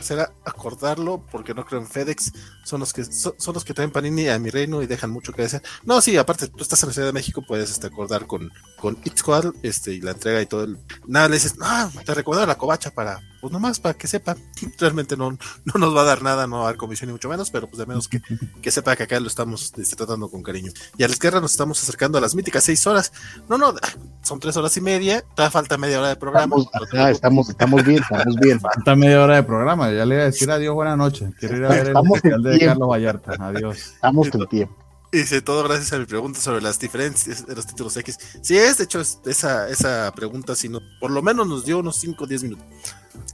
será 0.00 0.32
acordarlo 0.44 1.24
porque 1.32 1.54
no 1.54 1.64
creo 1.64 1.80
en 1.80 1.88
FedEx 1.88 2.32
son 2.64 2.80
los 2.80 2.92
que 2.92 3.04
son, 3.04 3.34
los 3.52 3.64
que 3.64 3.74
traen 3.74 3.90
Panini 3.90 4.28
a 4.28 4.38
mi 4.38 4.50
reino 4.50 4.82
y 4.82 4.86
dejan 4.86 5.10
mucho 5.10 5.32
que 5.32 5.42
decir 5.42 5.62
no 5.84 6.00
sí 6.00 6.16
aparte 6.16 6.46
tú 6.48 6.62
estás 6.62 6.82
en 6.82 6.90
la 6.90 6.92
Ciudad 6.92 7.08
de 7.08 7.12
México 7.12 7.42
puedes 7.46 7.70
este, 7.70 7.88
acordar 7.88 8.26
con 8.26 8.52
con 8.80 8.96
Squad 9.16 9.52
este 9.62 9.92
y 9.92 10.00
la 10.00 10.12
entrega 10.12 10.40
y 10.40 10.46
todo 10.46 10.64
el 10.64 10.78
nada 11.06 11.28
le 11.28 11.34
dices 11.34 11.56
no 11.58 11.90
te 12.04 12.14
recuerdo 12.14 12.46
la 12.46 12.56
covacha 12.56 12.92
para 12.92 13.20
pues 13.44 13.52
nomás 13.52 13.78
para 13.78 13.92
que 13.92 14.06
sepa, 14.06 14.38
realmente 14.78 15.18
no, 15.18 15.32
no 15.32 15.74
nos 15.78 15.94
va 15.94 16.00
a 16.00 16.04
dar 16.04 16.22
nada, 16.22 16.46
no 16.46 16.60
va 16.60 16.62
a 16.62 16.66
dar 16.68 16.76
comisión 16.78 17.08
ni 17.08 17.12
mucho 17.12 17.28
menos, 17.28 17.50
pero 17.50 17.66
pues 17.66 17.76
de 17.76 17.84
menos 17.84 18.08
que, 18.08 18.22
que 18.62 18.70
sepa 18.70 18.96
que 18.96 19.02
acá 19.02 19.20
lo 19.20 19.26
estamos 19.26 19.70
este, 19.76 19.96
tratando 19.96 20.30
con 20.30 20.42
cariño. 20.42 20.72
Y 20.96 21.04
a 21.04 21.08
la 21.08 21.12
izquierda 21.12 21.42
nos 21.42 21.50
estamos 21.50 21.82
acercando 21.82 22.16
a 22.16 22.22
las 22.22 22.34
míticas 22.34 22.64
seis 22.64 22.86
horas. 22.86 23.12
No, 23.46 23.58
no, 23.58 23.74
son 24.22 24.40
tres 24.40 24.56
horas 24.56 24.74
y 24.78 24.80
media, 24.80 25.20
todavía 25.34 25.50
falta 25.50 25.76
media 25.76 25.98
hora 25.98 26.08
de 26.08 26.16
programa. 26.16 26.56
Estamos, 26.56 27.10
estamos, 27.10 27.50
estamos 27.50 27.84
bien, 27.84 28.02
estamos 28.02 28.36
bien. 28.36 28.60
Falta 28.64 28.96
media 28.96 29.22
hora 29.22 29.36
de 29.36 29.42
programa, 29.42 29.92
ya 29.92 30.06
le 30.06 30.14
voy 30.14 30.22
a 30.22 30.24
decir 30.24 30.50
adiós, 30.50 30.74
buenas 30.74 30.96
noches. 30.96 31.28
Quiero 31.38 31.58
ir 31.58 31.64
a 31.66 31.68
ver 31.68 31.88
el 31.88 31.96
especial 31.98 32.42
de 32.42 32.58
Carlos 32.60 32.88
Vallarta. 32.88 33.32
Adiós. 33.38 33.76
Estamos 33.76 34.28
en 34.32 34.46
tiempo. 34.46 34.84
Dice 35.14 35.42
todo 35.42 35.62
gracias 35.62 35.92
a 35.92 35.98
mi 36.00 36.06
pregunta 36.06 36.40
sobre 36.40 36.60
las 36.60 36.80
diferencias 36.80 37.46
de 37.46 37.54
los 37.54 37.64
títulos 37.64 37.96
X. 37.96 38.18
Sí, 38.42 38.56
es, 38.56 38.78
de 38.78 38.84
hecho, 38.84 39.00
esa, 39.00 39.68
esa 39.68 40.12
pregunta, 40.12 40.56
si 40.56 40.68
no, 40.68 40.80
por 40.98 41.12
lo 41.12 41.22
menos 41.22 41.46
nos 41.46 41.64
dio 41.64 41.78
unos 41.78 41.94
5 42.00 42.24
o 42.24 42.26
10 42.26 42.42
minutos. 42.42 42.66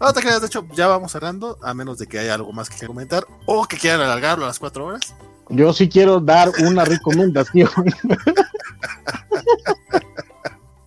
No 0.00 0.12
te 0.12 0.20
de 0.40 0.46
hecho, 0.46 0.66
ya 0.74 0.86
vamos 0.88 1.12
cerrando, 1.12 1.58
a 1.62 1.74
menos 1.74 1.98
de 1.98 2.06
que 2.06 2.18
haya 2.18 2.34
algo 2.34 2.52
más 2.52 2.70
que 2.70 2.86
comentar 2.86 3.26
o 3.46 3.66
que 3.66 3.76
quieran 3.76 4.00
alargarlo 4.00 4.44
a 4.44 4.48
las 4.48 4.58
4 4.58 4.86
horas. 4.86 5.14
Yo 5.50 5.72
sí 5.72 5.88
quiero 5.88 6.20
dar 6.20 6.50
una 6.64 6.84
recomendación. 6.84 7.68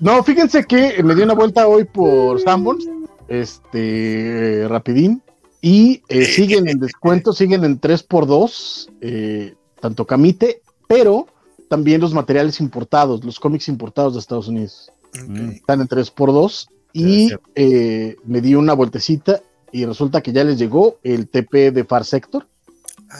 no, 0.00 0.24
fíjense 0.24 0.64
que 0.64 1.02
me 1.02 1.14
di 1.14 1.22
una 1.22 1.34
vuelta 1.34 1.68
hoy 1.68 1.84
por 1.84 2.40
Sanborns, 2.40 2.88
este, 3.28 4.66
rapidín, 4.68 5.22
y 5.60 6.02
eh, 6.08 6.24
siguen 6.24 6.68
en 6.68 6.78
descuento, 6.78 7.32
siguen 7.32 7.64
en 7.64 7.80
3x2, 7.80 8.88
eh, 9.02 9.54
tanto 9.80 10.06
Camite, 10.06 10.62
pero 10.86 11.26
también 11.68 12.00
los 12.00 12.14
materiales 12.14 12.60
importados, 12.60 13.24
los 13.24 13.38
cómics 13.38 13.68
importados 13.68 14.14
de 14.14 14.20
Estados 14.20 14.48
Unidos. 14.48 14.90
Están 15.12 15.80
en 15.80 15.88
3x2 15.88 16.68
y 16.92 17.30
eh, 17.54 18.16
me 18.24 18.40
di 18.40 18.54
una 18.54 18.74
vueltecita 18.74 19.40
y 19.72 19.84
resulta 19.84 20.20
que 20.22 20.32
ya 20.32 20.44
les 20.44 20.58
llegó 20.58 20.98
el 21.02 21.28
TP 21.28 21.72
de 21.72 21.84
Far 21.84 22.04
Sector 22.04 22.46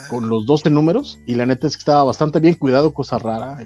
con 0.09 0.29
los 0.29 0.45
12 0.45 0.69
números 0.69 1.19
y 1.25 1.35
la 1.35 1.45
neta 1.45 1.67
es 1.67 1.75
que 1.75 1.81
estaba 1.81 2.03
bastante 2.03 2.39
bien 2.39 2.55
cuidado, 2.55 2.93
cosa 2.93 3.17
rara 3.17 3.57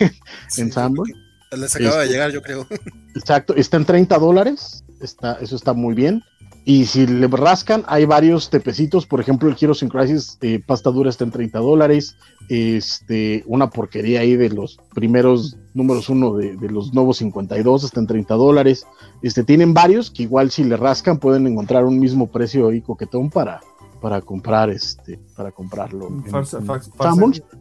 en 0.56 0.72
Sanborn. 0.72 1.12
Les 1.56 1.74
acaba 1.76 1.98
de 1.98 2.04
este, 2.04 2.14
llegar, 2.14 2.30
yo 2.30 2.42
creo. 2.42 2.66
Exacto, 3.14 3.54
está 3.54 3.76
en 3.76 3.84
30 3.84 4.18
dólares, 4.18 4.84
está, 5.00 5.34
eso 5.34 5.56
está 5.56 5.72
muy 5.72 5.94
bien. 5.94 6.22
Y 6.64 6.86
si 6.86 7.06
le 7.06 7.26
rascan, 7.26 7.84
hay 7.88 8.04
varios 8.04 8.48
tepecitos. 8.48 9.04
Por 9.04 9.20
ejemplo, 9.20 9.48
el 9.48 9.56
Heroes 9.60 9.82
in 9.82 9.88
Crisis 9.88 10.38
eh, 10.42 10.62
pasta 10.64 10.90
dura 10.90 11.10
está 11.10 11.24
en 11.24 11.32
30 11.32 11.58
dólares. 11.58 12.16
Este, 12.54 13.44
una 13.46 13.70
porquería 13.70 14.20
ahí 14.20 14.36
de 14.36 14.50
los 14.50 14.78
primeros 14.94 15.56
números 15.72 16.10
uno 16.10 16.34
de, 16.34 16.54
los 16.68 16.92
nuevos 16.92 17.16
52 17.16 17.84
está 17.84 17.98
en 17.98 18.06
30 18.06 18.34
dólares. 18.34 18.86
Este, 19.22 19.42
tienen 19.42 19.72
varios 19.72 20.10
que 20.10 20.24
igual 20.24 20.50
si 20.50 20.62
le 20.62 20.76
rascan 20.76 21.16
pueden 21.16 21.46
encontrar 21.46 21.86
un 21.86 21.98
mismo 21.98 22.26
precio 22.26 22.68
ahí 22.68 22.82
coquetón 22.82 23.30
para, 23.30 23.62
para 24.02 24.20
comprar 24.20 24.68
este 24.68 25.18
para 25.34 25.50
comprarlo. 25.50 26.10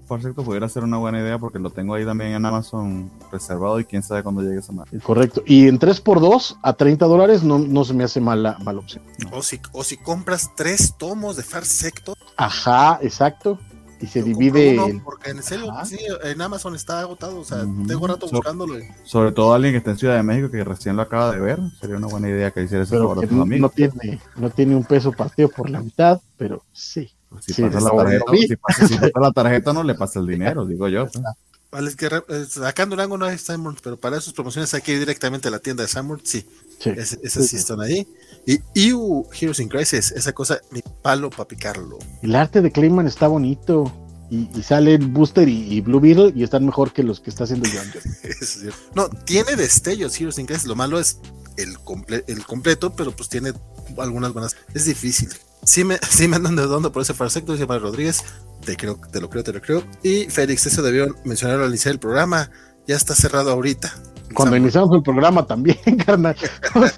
Farsecto 0.05 0.43
pudiera 0.43 0.67
ser 0.67 0.83
una 0.83 0.97
buena 0.97 1.21
idea 1.21 1.39
porque 1.39 1.57
lo 1.57 1.69
tengo 1.69 1.93
ahí 1.93 2.03
también 2.03 2.31
en 2.33 2.45
Amazon 2.45 3.09
reservado 3.31 3.79
y 3.79 3.85
quién 3.85 4.03
sabe 4.03 4.23
cuándo 4.23 4.41
llegue 4.41 4.59
esa 4.59 4.73
marca. 4.73 4.91
Correcto. 4.99 5.41
Y 5.45 5.69
en 5.69 5.79
3x2 5.79 6.57
a 6.61 6.73
30 6.73 7.05
dólares 7.05 7.43
no, 7.43 7.59
no 7.59 7.85
se 7.85 7.93
me 7.93 8.03
hace 8.03 8.19
mala, 8.19 8.57
mala 8.61 8.79
opción. 8.79 9.05
O, 9.31 9.41
si, 9.41 9.61
o 9.71 9.85
si 9.85 9.95
compras 9.95 10.51
tres 10.53 10.95
tomos 10.97 11.37
de 11.37 11.43
Farsecto. 11.43 12.13
Ajá, 12.35 12.99
exacto 13.01 13.57
y 14.01 14.07
se 14.07 14.23
divide. 14.23 15.01
porque 15.03 15.29
en 15.31 15.43
serio, 15.43 15.71
sí, 15.85 15.97
en 16.23 16.41
Amazon 16.41 16.75
está 16.75 16.99
agotado, 17.01 17.39
o 17.39 17.45
sea, 17.45 17.59
tengo 17.87 18.07
rato 18.07 18.27
buscándolo. 18.27 18.75
Sobre 19.03 19.31
todo 19.31 19.53
alguien 19.53 19.73
que 19.73 19.77
está 19.77 19.91
en 19.91 19.97
Ciudad 19.97 20.15
de 20.15 20.23
México 20.23 20.49
que 20.49 20.63
recién 20.63 20.95
lo 20.95 21.03
acaba 21.03 21.31
de 21.31 21.39
ver, 21.39 21.59
sería 21.79 21.97
una 21.97 22.07
buena 22.07 22.29
idea 22.29 22.51
que 22.51 22.63
hiciera 22.63 22.85
tus 22.85 22.93
amigos. 22.93 23.59
No 23.59 23.69
tiene, 23.69 24.19
no 24.35 24.49
tiene 24.49 24.75
un 24.75 24.83
peso 24.83 25.11
partido 25.11 25.49
por 25.49 25.69
la 25.69 25.81
mitad, 25.81 26.19
pero 26.37 26.63
sí. 26.73 27.11
Pues 27.29 27.45
si, 27.45 27.61
pasa 27.61 27.79
la 27.79 27.91
tarjeta, 27.91 28.25
si, 28.35 28.55
pasa, 28.57 28.87
si 28.87 28.97
pasa 28.97 29.19
la 29.19 29.31
tarjeta, 29.33 29.73
no 29.73 29.83
le 29.83 29.95
pasa 29.95 30.19
el 30.19 30.27
dinero, 30.27 30.65
digo 30.65 30.89
yo. 30.89 31.07
Pues. 31.07 31.23
Vale, 31.71 31.89
es 31.89 31.95
que 31.95 32.07
acá 32.65 32.83
en 32.83 32.89
Durango 32.89 33.17
no 33.17 33.25
hay 33.25 33.37
Sanborns, 33.37 33.79
pero 33.81 33.97
para 33.97 34.17
esas 34.17 34.33
promociones 34.33 34.73
hay 34.73 34.81
que 34.81 34.91
ir 34.91 34.99
directamente 34.99 35.47
a 35.47 35.51
la 35.51 35.59
tienda 35.59 35.83
de 35.83 35.87
Sanborns, 35.87 36.27
sí. 36.29 36.45
sí. 36.79 36.89
esas 36.89 37.47
sí, 37.47 37.55
están 37.55 37.79
ahí. 37.79 38.05
Y 38.45 38.59
Heroes 38.75 39.59
in 39.59 39.69
Crisis, 39.69 40.11
esa 40.11 40.33
cosa, 40.33 40.59
mi 40.71 40.81
palo 41.01 41.29
para 41.29 41.47
picarlo. 41.47 41.99
El 42.21 42.35
arte 42.35 42.61
de 42.61 42.71
Clayman 42.71 43.07
está 43.07 43.27
bonito 43.27 43.91
y, 44.29 44.49
y 44.57 44.63
salen 44.63 45.13
Booster 45.13 45.47
y, 45.47 45.79
Blue 45.81 45.99
Beetle 45.99 46.33
y 46.35 46.43
están 46.43 46.65
mejor 46.65 46.91
que 46.91 47.03
los 47.03 47.19
que 47.19 47.29
está 47.29 47.43
haciendo 47.43 47.69
John 47.71 47.91
no, 48.95 49.09
tiene 49.09 49.55
destellos 49.55 50.19
Heroes 50.19 50.39
in 50.39 50.45
Crisis. 50.45 50.65
Lo 50.65 50.75
malo 50.75 50.99
es 50.99 51.19
el, 51.57 51.75
el 52.27 52.45
completo, 52.45 52.95
pero 52.95 53.11
pues 53.11 53.29
tiene 53.29 53.53
algunas 53.97 54.33
buenas. 54.33 54.55
Es 54.73 54.85
difícil. 54.85 55.29
Sí 55.63 55.83
me, 55.83 55.99
sí 56.09 56.27
me 56.27 56.37
andan 56.37 56.55
dudando 56.55 56.91
por 56.91 57.01
ese 57.01 57.13
farsecto, 57.13 57.53
dice 57.53 57.67
Mario 57.67 57.83
Rodríguez. 57.83 58.23
Te 58.65 58.75
creo, 58.75 58.99
te 59.11 59.21
lo 59.21 59.29
creo, 59.29 59.43
te 59.43 59.53
lo 59.53 59.61
creo. 59.61 59.83
Y 60.03 60.25
Félix, 60.25 60.65
eso 60.65 60.81
debió 60.81 61.15
mencionarlo 61.25 61.63
al 61.63 61.69
iniciar 61.69 61.93
el 61.93 61.99
programa. 61.99 62.49
Ya 62.87 62.95
está 62.95 63.15
cerrado 63.15 63.51
ahorita. 63.51 63.93
Cuando 64.33 64.55
iniciamos 64.55 64.95
el 64.95 65.03
programa 65.03 65.45
también, 65.45 65.77
carnal. 66.05 66.35
Pues 66.73 66.95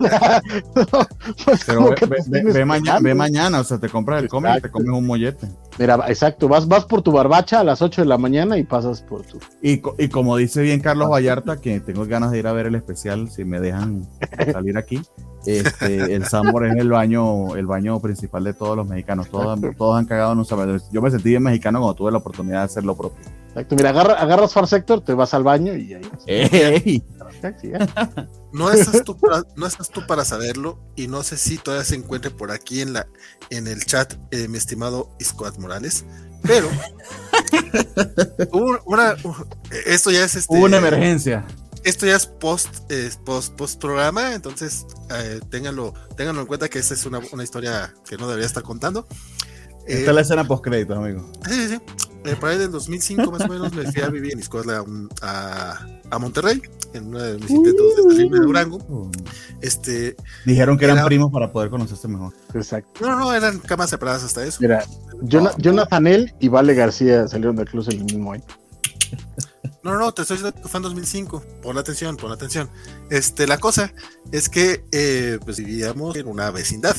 Pero 1.65 1.95
ve, 2.27 2.65
mañana, 2.65 2.99
ve, 3.01 3.13
mañana, 3.13 3.59
o 3.59 3.63
sea, 3.63 3.79
te 3.79 3.89
compras 3.89 4.23
el 4.23 4.29
cómic 4.29 4.57
y 4.57 4.61
te 4.61 4.71
comes 4.71 4.89
un 4.89 5.05
mollete. 5.05 5.47
Mira, 5.79 5.99
exacto, 6.07 6.47
vas, 6.47 6.67
vas 6.67 6.85
por 6.85 7.01
tu 7.01 7.11
barbacha 7.11 7.59
a 7.59 7.63
las 7.63 7.81
8 7.81 8.01
de 8.01 8.07
la 8.07 8.17
mañana 8.17 8.57
y 8.57 8.63
pasas 8.63 9.01
por 9.01 9.23
tu. 9.23 9.39
Y, 9.61 9.81
y 9.97 10.09
como 10.09 10.37
dice 10.37 10.61
bien 10.61 10.79
Carlos 10.79 11.09
Vallarta, 11.09 11.59
que 11.59 11.79
tengo 11.79 12.05
ganas 12.05 12.31
de 12.31 12.39
ir 12.39 12.47
a 12.47 12.53
ver 12.53 12.67
el 12.67 12.75
especial, 12.75 13.29
si 13.29 13.43
me 13.45 13.59
dejan 13.59 14.07
salir 14.51 14.77
aquí. 14.77 15.01
Este, 15.45 16.15
el 16.15 16.25
Sambor 16.25 16.65
es 16.67 16.75
el 16.77 16.89
baño, 16.89 17.55
el 17.55 17.65
baño 17.65 17.99
principal 17.99 18.43
de 18.43 18.53
todos 18.53 18.77
los 18.77 18.87
mexicanos. 18.87 19.29
Todos, 19.29 19.59
todos 19.77 19.97
han 19.97 20.05
cagado 20.05 20.33
en 20.33 20.39
un 20.39 20.81
Yo 20.91 21.01
me 21.01 21.11
sentí 21.11 21.29
bien 21.29 21.43
mexicano 21.43 21.79
cuando 21.79 21.95
tuve 21.95 22.11
la 22.11 22.19
oportunidad 22.19 22.59
de 22.59 22.65
hacer 22.65 22.85
lo 22.85 22.95
propio. 22.95 23.19
Exacto, 23.49 23.75
mira, 23.75 23.89
agarras 23.89 24.53
Far 24.53 24.67
Sector, 24.67 25.01
te 25.01 25.13
vas 25.13 25.33
al 25.33 25.43
baño 25.43 25.75
y 25.75 25.93
ahí. 25.93 27.03
No 28.53 28.69
estás, 28.69 29.03
tú 29.03 29.17
para, 29.17 29.41
no 29.55 29.65
estás 29.65 29.89
tú 29.89 30.05
para 30.05 30.23
saberlo 30.23 30.79
y 30.95 31.07
no 31.07 31.23
sé 31.23 31.37
si 31.37 31.57
todavía 31.57 31.83
se 31.83 31.95
encuentre 31.95 32.29
por 32.29 32.51
aquí 32.51 32.81
en, 32.81 32.93
la, 32.93 33.07
en 33.49 33.65
el 33.65 33.83
chat 33.83 34.13
eh, 34.29 34.47
mi 34.47 34.59
estimado 34.59 35.09
Iscoat 35.19 35.57
Morales, 35.57 36.05
pero 36.43 36.69
una, 38.85 39.15
esto 39.87 40.11
ya 40.11 40.23
es 40.23 40.35
este, 40.35 40.55
una 40.55 40.77
emergencia. 40.77 41.47
Esto 41.83 42.05
ya 42.05 42.15
es 42.15 42.27
post, 42.27 42.69
post, 43.25 43.55
post 43.55 43.81
programa, 43.81 44.33
entonces 44.35 44.85
eh, 45.09 45.41
ténganlo, 45.49 45.93
ténganlo 46.15 46.41
en 46.41 46.47
cuenta 46.47 46.69
que 46.69 46.77
esta 46.79 46.93
es 46.93 47.05
una, 47.07 47.19
una 47.31 47.43
historia 47.43 47.93
que 48.07 48.17
no 48.17 48.27
debería 48.27 48.45
estar 48.45 48.61
contando. 48.61 49.07
Esta 49.85 50.11
es 50.11 50.15
la 50.15 50.21
escena 50.21 50.43
post 50.45 50.63
créditos, 50.63 50.97
amigo. 50.97 51.29
Sí, 51.47 51.53
sí, 51.53 51.67
sí. 51.69 51.81
Eh, 52.25 52.37
por 52.39 52.49
ahí 52.49 52.57
del 52.57 52.71
2005 52.71 53.31
más 53.31 53.41
o 53.41 53.47
menos 53.49 53.73
me 53.73 53.91
fui 53.91 54.01
a 54.01 54.07
vivir 54.07 54.31
en 54.31 54.39
escuela 54.39 54.85
a, 55.21 55.85
a, 56.09 56.19
Monterrey, 56.19 56.61
en 56.93 57.07
uno 57.07 57.21
de 57.21 57.37
mis 57.37 57.49
intentos 57.49 57.95
de 57.97 58.15
salir 58.15 58.31
de 58.31 58.39
Durango. 58.39 58.77
Uh. 58.87 59.11
Este, 59.61 60.15
Dijeron 60.45 60.77
que 60.77 60.85
eran 60.85 61.05
primos 61.05 61.31
para 61.33 61.51
poder 61.51 61.69
conocerse 61.69 62.07
mejor. 62.07 62.33
Exacto. 62.53 63.05
No, 63.05 63.17
no, 63.17 63.33
eran 63.33 63.59
camas 63.59 63.89
separadas 63.89 64.23
hasta 64.23 64.45
eso. 64.45 64.59
Mira, 64.61 64.85
Jonathan 65.21 66.07
L 66.07 66.33
y 66.39 66.47
Vale 66.47 66.73
García 66.75 67.27
salieron 67.27 67.57
del 67.57 67.67
club 67.67 67.85
el 67.89 68.05
mismo 68.05 68.31
año. 68.31 68.43
No, 69.83 69.97
no, 69.97 70.13
te 70.13 70.21
estoy 70.21 70.37
diciendo 70.37 70.61
que 70.61 70.69
fue 70.69 70.77
en 70.77 70.83
2005. 70.83 71.43
Pon 71.61 71.77
atención, 71.77 72.15
pon 72.15 72.31
atención. 72.31 72.69
Este, 73.09 73.47
la 73.47 73.57
cosa 73.57 73.91
es 74.31 74.47
que 74.47 74.85
eh, 74.93 75.39
pues 75.43 75.57
vivíamos 75.57 76.15
en 76.15 76.27
una 76.27 76.51
vecindad 76.51 76.95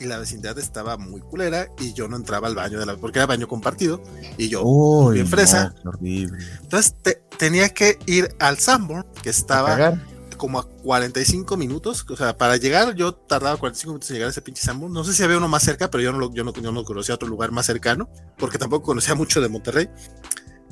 y 0.00 0.04
la 0.04 0.18
vecindad 0.18 0.58
estaba 0.58 0.96
muy 0.96 1.20
culera 1.20 1.68
y 1.78 1.92
yo 1.92 2.08
no 2.08 2.16
entraba 2.16 2.48
al 2.48 2.54
baño 2.54 2.78
de 2.78 2.86
la 2.86 2.96
porque 2.96 3.18
era 3.18 3.26
baño 3.26 3.48
compartido 3.48 4.02
y 4.38 4.48
yo 4.48 4.62
Uy, 4.62 5.14
bien 5.14 5.26
fresa. 5.26 5.74
Entonces 6.02 6.94
tenía 7.38 7.68
que 7.68 7.98
ir 8.06 8.34
al 8.38 8.58
Sanborn 8.58 9.06
que 9.22 9.30
estaba 9.30 9.98
como 10.36 10.58
a 10.58 10.68
45 10.68 11.56
minutos, 11.56 12.04
o 12.08 12.16
sea, 12.16 12.36
para 12.36 12.56
llegar 12.56 12.94
yo 12.94 13.14
tardaba 13.14 13.56
45 13.56 13.92
minutos 13.92 14.10
en 14.10 14.14
llegar 14.14 14.28
a 14.28 14.30
ese 14.30 14.42
pinche 14.42 14.62
Sanborn. 14.62 14.92
No 14.92 15.04
sé 15.04 15.12
si 15.12 15.22
había 15.22 15.38
uno 15.38 15.48
más 15.48 15.62
cerca, 15.62 15.90
pero 15.90 16.02
yo 16.02 16.12
no 16.12 16.32
yo 16.34 16.44
no, 16.44 16.52
yo 16.52 16.72
no 16.72 16.84
conocía 16.84 17.14
otro 17.14 17.28
lugar 17.28 17.52
más 17.52 17.66
cercano 17.66 18.08
porque 18.38 18.58
tampoco 18.58 18.86
conocía 18.86 19.14
mucho 19.14 19.40
de 19.40 19.48
Monterrey. 19.48 19.88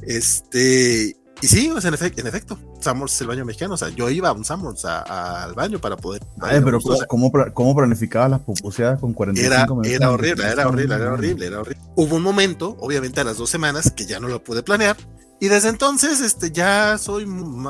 Este, 0.02 1.16
y 1.40 1.48
sí, 1.48 1.70
o 1.70 1.80
sea, 1.80 1.88
en, 1.88 1.94
efecto, 1.94 2.20
en 2.20 2.26
efecto, 2.28 2.58
Summers 2.80 3.14
es 3.14 3.20
el 3.20 3.26
baño 3.26 3.44
mexicano. 3.44 3.74
O 3.74 3.76
sea, 3.76 3.88
yo 3.88 4.08
iba 4.10 4.28
a 4.28 4.32
un 4.32 4.44
Summers 4.44 4.84
al 4.84 5.54
baño 5.54 5.80
para 5.80 5.96
poder. 5.96 6.22
Ay, 6.40 6.60
pero 6.64 6.78
¿cómo, 7.08 7.32
¿cómo, 7.52 7.74
planificaba 7.74 8.28
las 8.28 8.40
pupuseadas 8.40 9.00
con 9.00 9.12
45 9.12 9.52
era, 9.52 9.66
minutos? 9.66 9.92
Era 9.92 10.10
horrible, 10.10 10.46
era 10.46 10.68
horrible, 10.68 10.94
era 10.94 11.12
horrible, 11.12 11.46
era 11.46 11.60
horrible. 11.60 11.82
Hubo 11.96 12.16
un 12.16 12.22
momento, 12.22 12.76
obviamente 12.78 13.20
a 13.20 13.24
las 13.24 13.38
dos 13.38 13.50
semanas, 13.50 13.90
que 13.90 14.06
ya 14.06 14.20
no 14.20 14.28
lo 14.28 14.44
pude 14.44 14.62
planear. 14.62 14.96
Y 15.40 15.48
desde 15.48 15.70
entonces, 15.70 16.20
este, 16.20 16.52
ya 16.52 16.96
soy, 16.98 17.26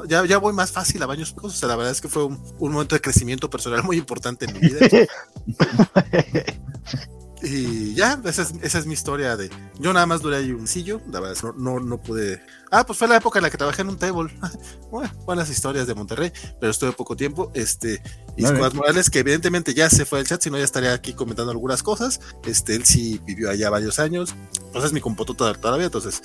ya, 0.06 0.26
ya 0.26 0.36
voy 0.36 0.52
más 0.52 0.72
fácil 0.72 1.02
a 1.02 1.06
baños. 1.06 1.34
O 1.40 1.48
sea, 1.48 1.68
la 1.68 1.76
verdad 1.76 1.92
es 1.92 2.02
que 2.02 2.08
fue 2.08 2.26
un, 2.26 2.38
un 2.58 2.72
momento 2.72 2.94
de 2.94 3.00
crecimiento 3.00 3.48
personal 3.48 3.82
muy 3.82 3.96
importante 3.96 4.44
en 4.44 4.52
mi 4.52 4.60
vida. 4.60 4.80
Y 7.42 7.94
ya, 7.94 8.20
esa 8.24 8.42
es, 8.42 8.54
esa 8.62 8.78
es, 8.78 8.86
mi 8.86 8.94
historia 8.94 9.36
de. 9.36 9.50
Yo 9.78 9.92
nada 9.92 10.06
más 10.06 10.22
duré 10.22 10.36
ahí 10.36 10.52
un 10.52 10.68
sillo, 10.68 11.00
la 11.10 11.20
verdad, 11.20 11.36
no, 11.42 11.78
no, 11.78 11.80
no 11.80 12.00
pude. 12.00 12.40
Ah, 12.70 12.86
pues 12.86 12.98
fue 12.98 13.08
la 13.08 13.16
época 13.16 13.38
en 13.38 13.42
la 13.42 13.50
que 13.50 13.58
trabajé 13.58 13.82
en 13.82 13.88
un 13.88 13.98
table. 13.98 14.32
bueno, 14.90 15.10
buenas 15.26 15.50
historias 15.50 15.86
de 15.86 15.94
Monterrey, 15.94 16.32
pero 16.60 16.70
estuve 16.70 16.92
poco 16.92 17.16
tiempo. 17.16 17.50
Este, 17.54 18.00
y 18.36 18.44
Morales, 18.44 19.10
que 19.10 19.18
evidentemente 19.18 19.74
ya 19.74 19.90
se 19.90 20.04
fue 20.04 20.20
al 20.20 20.26
chat, 20.26 20.40
si 20.40 20.50
no 20.50 20.58
ya 20.58 20.64
estaría 20.64 20.92
aquí 20.92 21.14
comentando 21.14 21.50
algunas 21.50 21.82
cosas. 21.82 22.20
Este, 22.46 22.76
él 22.76 22.84
sí 22.84 23.20
vivió 23.24 23.50
allá 23.50 23.70
varios 23.70 23.98
años. 23.98 24.34
Pues 24.72 24.84
es 24.84 24.92
mi 24.92 25.00
compotota 25.00 25.52
todavía, 25.54 25.86
entonces. 25.86 26.22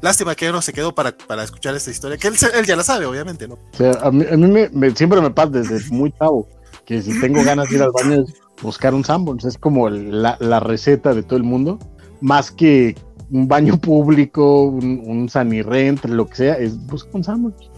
Lástima 0.00 0.34
que 0.34 0.46
él 0.46 0.52
no 0.52 0.62
se 0.62 0.72
quedó 0.72 0.94
para, 0.94 1.16
para 1.16 1.44
escuchar 1.44 1.74
esta 1.74 1.90
historia, 1.90 2.16
que 2.16 2.28
él, 2.28 2.36
él 2.54 2.66
ya 2.66 2.76
la 2.76 2.84
sabe, 2.84 3.06
obviamente, 3.06 3.46
¿no? 3.46 3.54
O 3.54 3.76
sea, 3.76 3.92
a 4.02 4.10
mí, 4.10 4.24
a 4.30 4.36
mí 4.36 4.68
me, 4.72 4.90
siempre 4.94 5.20
me 5.20 5.30
pasa 5.30 5.50
desde 5.50 5.90
muy 5.90 6.12
chavo 6.12 6.48
que 6.84 7.00
si 7.00 7.18
tengo 7.20 7.42
ganas 7.42 7.68
de 7.68 7.76
ir 7.76 7.82
al 7.82 7.92
baño 7.92 8.24
buscar 8.62 8.94
un 8.94 9.04
Sanborns, 9.04 9.44
es 9.44 9.58
como 9.58 9.88
la, 9.88 10.60
receta 10.60 11.14
de 11.14 11.22
todo 11.22 11.36
el 11.36 11.42
mundo, 11.42 11.78
más 12.20 12.50
que 12.50 12.96
un 13.30 13.48
baño 13.48 13.78
público, 13.80 14.64
un, 14.64 15.02
un 15.04 15.28
Sanirrent, 15.28 16.04
lo 16.04 16.26
que 16.26 16.36
sea, 16.36 16.54
es 16.54 16.76
buscar 16.86 17.16
un 17.16 17.24
Sanborns. 17.24 17.70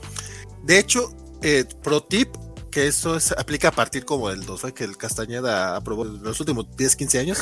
De 0.65 0.79
hecho, 0.79 1.11
eh, 1.43 1.65
pro 1.83 2.03
tip, 2.03 2.29
que 2.71 2.87
eso 2.89 3.17
aplica 3.39 3.69
a 3.69 3.73
partir 3.73 4.05
como 4.05 4.29
del 4.29 4.45
2, 4.45 4.73
que 4.75 4.85
el 4.85 4.99
Castañeda 4.99 5.77
aprobó 5.77 6.05
en 6.05 6.23
los 6.23 6.39
últimos 6.41 6.67
10, 6.77 6.97
15 6.97 7.19
años, 7.21 7.39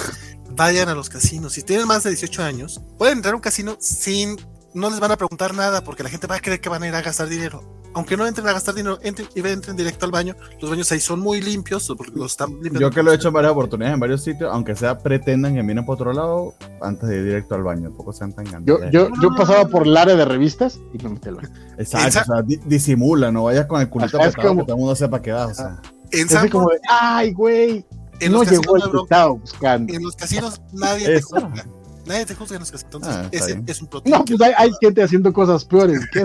vayan 0.50 0.88
a 0.88 0.94
los 0.94 1.08
casinos. 1.08 1.54
Si 1.54 1.62
tienen 1.62 1.88
más 1.88 2.04
de 2.04 2.10
18 2.10 2.42
años, 2.44 2.80
pueden 2.98 3.18
entrar 3.18 3.32
a 3.32 3.36
un 3.36 3.42
casino 3.42 3.76
sin, 3.80 4.36
no 4.74 4.90
les 4.90 5.00
van 5.00 5.12
a 5.12 5.16
preguntar 5.16 5.54
nada 5.54 5.82
porque 5.82 6.02
la 6.02 6.10
gente 6.10 6.26
va 6.26 6.36
a 6.36 6.40
creer 6.40 6.60
que 6.60 6.68
van 6.68 6.82
a 6.82 6.88
ir 6.88 6.94
a 6.94 7.02
gastar 7.02 7.28
dinero 7.28 7.62
aunque 7.94 8.16
no 8.16 8.26
entren 8.26 8.46
a 8.48 8.52
gastar 8.52 8.74
dinero, 8.74 8.98
entren 9.02 9.28
y 9.34 9.40
entren 9.46 9.76
directo 9.76 10.04
al 10.04 10.10
baño. 10.10 10.34
Los 10.60 10.70
baños 10.70 10.90
ahí 10.92 11.00
son 11.00 11.20
muy 11.20 11.40
limpios, 11.40 11.90
porque 11.96 12.12
los 12.16 12.32
están 12.32 12.60
Yo 12.62 12.90
que 12.90 13.02
lo 13.02 13.12
he 13.12 13.14
hecho 13.14 13.28
en 13.28 13.34
varias 13.34 13.52
oportunidades, 13.52 13.94
en 13.94 14.00
varios 14.00 14.22
sitios, 14.22 14.50
aunque 14.52 14.74
sea 14.74 14.98
pretendan 14.98 15.54
que 15.54 15.62
miren 15.62 15.86
por 15.86 15.94
otro 15.94 16.12
lado, 16.12 16.54
antes 16.82 17.08
de 17.08 17.18
ir 17.18 17.24
directo 17.24 17.54
al 17.54 17.62
baño, 17.62 17.84
tampoco 17.84 18.12
sean 18.12 18.32
tan 18.32 18.44
grandes. 18.44 18.66
Yo, 18.66 18.90
yo, 18.90 19.08
yo 19.22 19.30
pasaba 19.36 19.66
por 19.68 19.86
el 19.86 19.96
área 19.96 20.16
de 20.16 20.24
revistas 20.24 20.80
y 20.92 21.02
me 21.02 21.10
metí 21.10 21.28
al 21.28 21.36
baño. 21.36 21.50
Exacto, 21.78 22.32
o 22.32 22.36
sea, 22.36 22.58
disimula, 22.66 23.30
no 23.30 23.44
vayas 23.44 23.66
con 23.66 23.80
el 23.80 23.88
culito 23.88 24.16
apretado 24.18 24.48
como... 24.48 24.60
que 24.62 24.66
todo 24.66 24.76
el 24.76 24.80
mundo 24.80 24.96
sepa 24.96 25.22
que 25.22 25.32
vas, 25.32 25.52
o 25.52 25.54
sea. 25.54 25.82
En 26.10 26.28
es 26.28 26.50
como 26.50 26.68
de, 26.68 26.78
ay, 26.88 27.32
güey, 27.32 27.86
no 28.30 28.42
llegó 28.42 28.76
el 28.76 28.82
que 28.82 29.24
buscando. 29.28 29.92
En 29.92 30.02
los 30.02 30.16
casinos 30.16 30.60
nadie 30.72 31.06
te 31.06 31.22
juzga. 31.22 31.64
Nadie 32.06 32.26
te 32.26 32.34
juzga 32.34 32.56
en. 32.56 32.62
Entonces, 32.62 33.14
ah, 33.14 33.28
ese 33.32 33.62
es 33.66 33.80
un 33.80 33.88
protocolo. 33.88 34.18
No, 34.18 34.24
pues 34.24 34.40
hay, 34.40 34.52
hay, 34.56 34.70
gente 34.80 35.02
haciendo 35.02 35.32
cosas 35.32 35.64
peores. 35.64 36.00
¿Qué 36.12 36.22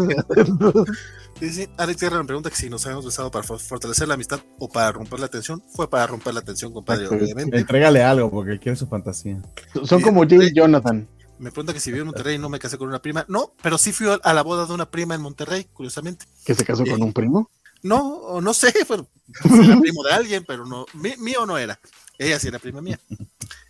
Sí, 1.40 1.70
Alex 1.78 2.02
Guerra 2.02 2.18
me 2.18 2.26
pregunta 2.26 2.50
que 2.50 2.58
si 2.58 2.70
nos 2.70 2.86
habíamos 2.86 3.06
besado 3.06 3.32
para 3.32 3.44
fortalecer 3.44 4.08
la 4.10 4.16
amistad 4.16 4.42
o 4.58 4.68
para 4.68 4.92
romper 4.92 5.22
la 5.22 5.30
tensión. 5.30 5.64
Fue 5.74 5.90
para 5.90 6.06
romper 6.06 6.34
la 6.34 6.42
tensión, 6.42 6.74
compadre, 6.74 7.08
obviamente. 7.08 7.58
Entrégale 7.58 8.04
algo 8.04 8.30
porque 8.30 8.60
quiere 8.60 8.76
su 8.76 8.88
fantasía. 8.88 9.42
Son 9.84 10.02
como 10.02 10.28
Jay 10.28 10.48
y 10.48 10.54
Jonathan. 10.54 11.08
Me 11.38 11.52
pregunta 11.52 11.74
que 11.74 11.80
si 11.80 11.92
vivo 11.92 12.02
en 12.02 12.08
Monterrey 12.08 12.36
y 12.36 12.40
no 12.40 12.50
me 12.50 12.60
casé 12.60 12.78
con 12.78 12.90
una 12.90 13.02
prima. 13.02 13.26
No, 13.30 13.54
pero 13.62 13.78
sí 13.78 13.94
fui 13.94 14.08
a 14.22 14.34
la 14.34 14.42
boda 14.44 14.66
de 14.66 14.74
una 14.74 14.92
prima 14.92 15.16
en 15.16 15.22
Monterrey, 15.22 15.66
curiosamente. 15.72 16.26
¿Que 16.44 16.54
se 16.54 16.66
casó 16.66 16.84
con 16.86 17.02
un 17.02 17.14
primo? 17.14 17.50
No, 17.82 18.42
no 18.42 18.54
sé, 18.54 18.74
fue, 18.86 18.98
era 18.98 19.80
primo 19.80 20.04
de 20.04 20.12
alguien, 20.12 20.44
pero 20.46 20.66
no, 20.66 20.86
mío 20.94 21.46
no 21.46 21.58
era. 21.58 21.80
Ella 22.18 22.38
sí 22.38 22.50
era 22.50 22.60
prima 22.60 22.82
mía. 22.82 23.00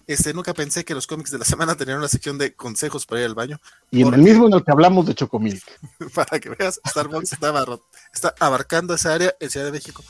Este, 0.10 0.34
nunca 0.34 0.56
pensé 0.56 0.84
que 0.84 0.96
los 0.96 1.06
cómics 1.06 1.30
de 1.30 1.38
la 1.38 1.46
semana 1.46 1.76
tenían 1.76 2.00
una 2.00 2.08
sección 2.08 2.40
de 2.40 2.56
consejos 2.56 3.06
para 3.06 3.22
ir 3.22 3.28
al 3.28 3.36
baño. 3.36 3.60
Y 3.92 4.02
en 4.02 4.12
el 4.12 4.24
mismo 4.24 4.48
en 4.48 4.54
el 4.54 4.64
que 4.64 4.72
hablamos 4.72 5.06
de 5.06 5.14
Chocomilk. 5.14 5.64
para 6.16 6.40
que 6.40 6.50
veas, 6.50 6.82
Starbucks 6.88 7.34
está 7.34 8.34
abarcando 8.40 8.96
esa 8.96 9.14
área 9.14 9.36
en 9.40 9.52
Ciudad 9.52 9.68
de 9.68 9.72
México. 9.72 10.04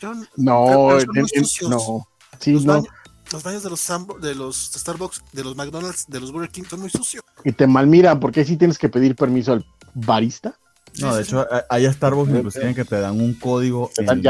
no, 0.00 0.14
no. 0.38 0.98
Sí, 2.40 2.52
los, 2.52 2.64
no. 2.64 2.72
Baños, 2.72 2.88
los 3.30 3.42
baños 3.42 3.62
de 3.62 3.68
los, 3.68 4.20
de 4.22 4.34
los 4.34 4.56
Starbucks, 4.74 5.22
de 5.32 5.44
los 5.44 5.54
McDonald's, 5.56 6.06
de 6.08 6.20
los 6.20 6.32
Burger 6.32 6.48
King 6.48 6.64
son 6.66 6.80
muy 6.80 6.88
sucios. 6.88 7.22
Y 7.44 7.52
te 7.52 7.66
malmiran 7.66 8.20
porque 8.20 8.46
sí 8.46 8.56
tienes 8.56 8.78
que 8.78 8.88
pedir 8.88 9.14
permiso 9.14 9.52
al 9.52 9.66
barista. 9.92 10.58
No, 11.00 11.14
de 11.14 11.22
hecho, 11.22 11.46
hay 11.68 11.90
Starbucks 11.90 12.30
inclusive 12.30 12.74
que 12.74 12.84
te 12.84 13.00
dan 13.00 13.20
un 13.20 13.34
código 13.34 13.90
en, 13.96 14.22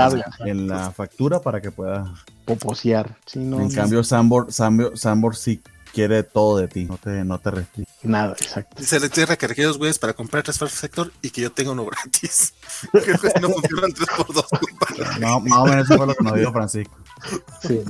en, 0.46 0.68
la 0.68 0.90
factura 0.90 1.40
para 1.40 1.60
que 1.60 1.70
puedas 1.70 2.08
poposear. 2.44 3.16
en 3.34 3.70
cambio, 3.70 4.02
Sambor, 4.04 4.52
Sambor, 4.52 5.36
sí 5.36 5.60
quiere 5.92 6.22
todo 6.22 6.58
de 6.58 6.68
ti, 6.68 6.84
no 6.84 6.98
te, 6.98 7.24
no 7.24 7.38
te 7.38 7.50
restringe. 7.50 7.90
Nada, 8.02 8.32
exacto. 8.32 8.76
Dice 8.78 9.00
le 9.00 9.08
tierra 9.08 9.36
que 9.36 9.64
dos 9.64 9.78
güeyes 9.78 9.98
para 9.98 10.12
comprar 10.12 10.42
tres 10.42 10.58
First 10.58 10.76
Sector 10.76 11.12
y 11.22 11.30
que 11.30 11.40
yo 11.40 11.52
tenga 11.52 11.72
uno 11.72 11.84
gratis. 11.86 12.54
que 12.92 13.40
no 13.40 13.48
funciona 13.50 13.86
el 13.86 13.94
3x2. 13.94 15.20
No, 15.20 15.40
más 15.40 15.58
o 15.58 15.64
menos 15.66 15.86
eso 15.86 15.96
fue 15.96 16.06
lo 16.06 16.14
que 16.14 16.24
nos 16.24 16.34
dijo 16.34 16.52
Francisco. 16.52 16.96
Sí, 17.62 17.82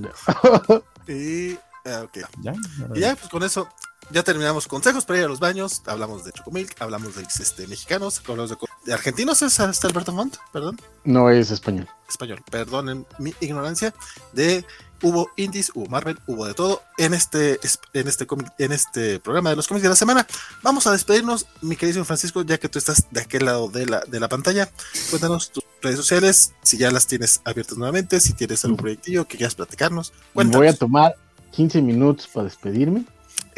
y, 1.13 1.59
ah, 1.89 2.03
okay. 2.05 2.23
¿Ya? 2.43 2.55
y 2.95 3.01
ya, 3.01 3.17
pues 3.17 3.29
con 3.29 3.43
eso 3.43 3.69
ya 4.11 4.23
terminamos 4.23 4.67
consejos 4.67 5.05
para 5.05 5.19
ir 5.19 5.25
a 5.27 5.29
los 5.29 5.41
baños. 5.41 5.83
Hablamos 5.87 6.25
de 6.25 6.33
Chocomilk, 6.33 6.81
hablamos 6.81 7.15
de 7.17 7.23
este, 7.23 7.67
mexicanos, 7.67 8.23
hablamos 8.27 8.51
de, 8.51 8.57
de 8.57 8.68
argentinos. 8.93 9.43
¿Es 9.43 9.61
hasta 9.61 9.89
Alberto 9.89 10.13
Montt? 10.13 10.37
Perdón. 10.53 10.81
No 11.05 11.31
es 11.31 11.51
español. 11.51 11.89
Español, 12.09 12.43
perdonen 12.51 13.07
mi 13.19 13.35
ignorancia. 13.41 13.95
De 14.33 14.65
hubo 15.03 15.31
indies, 15.37 15.71
hubo 15.75 15.87
Marvel, 15.87 16.19
hubo 16.27 16.47
de 16.47 16.55
todo 16.55 16.83
en 16.97 17.15
este, 17.15 17.59
en 17.93 18.09
este 18.09 18.27
en 18.59 18.73
este 18.73 19.21
programa 19.21 19.51
de 19.51 19.57
los 19.57 19.69
cómics 19.69 19.83
de 19.83 19.89
la 19.91 19.97
semana. 19.97 20.27
Vamos 20.63 20.87
a 20.87 20.93
despedirnos, 20.93 21.47
mi 21.61 21.77
querido 21.77 22.05
Francisco, 22.05 22.43
ya 22.43 22.59
que 22.59 22.69
tú 22.69 22.79
estás 22.79 23.07
de 23.11 23.21
aquel 23.21 23.45
lado 23.45 23.69
de 23.69 23.87
la, 23.87 24.01
de 24.01 24.21
la 24.21 24.29
pantalla. 24.29 24.69
Cuéntanos 25.11 25.51
tus 25.51 25.65
redes 25.83 25.99
sociales, 25.99 26.55
si 26.63 26.79
ya 26.79 26.91
las 26.91 27.07
tienes 27.07 27.41
abiertas 27.45 27.79
nuevamente, 27.79 28.21
si 28.21 28.33
tienes 28.33 28.65
algún 28.65 28.79
proyectillo 28.79 29.27
que 29.27 29.37
quieras 29.37 29.55
platicarnos. 29.55 30.13
Voy 30.35 30.67
a 30.67 30.75
tomar 30.75 31.15
15 31.53 31.83
minutos 31.83 32.29
para 32.29 32.45
despedirme 32.45 33.05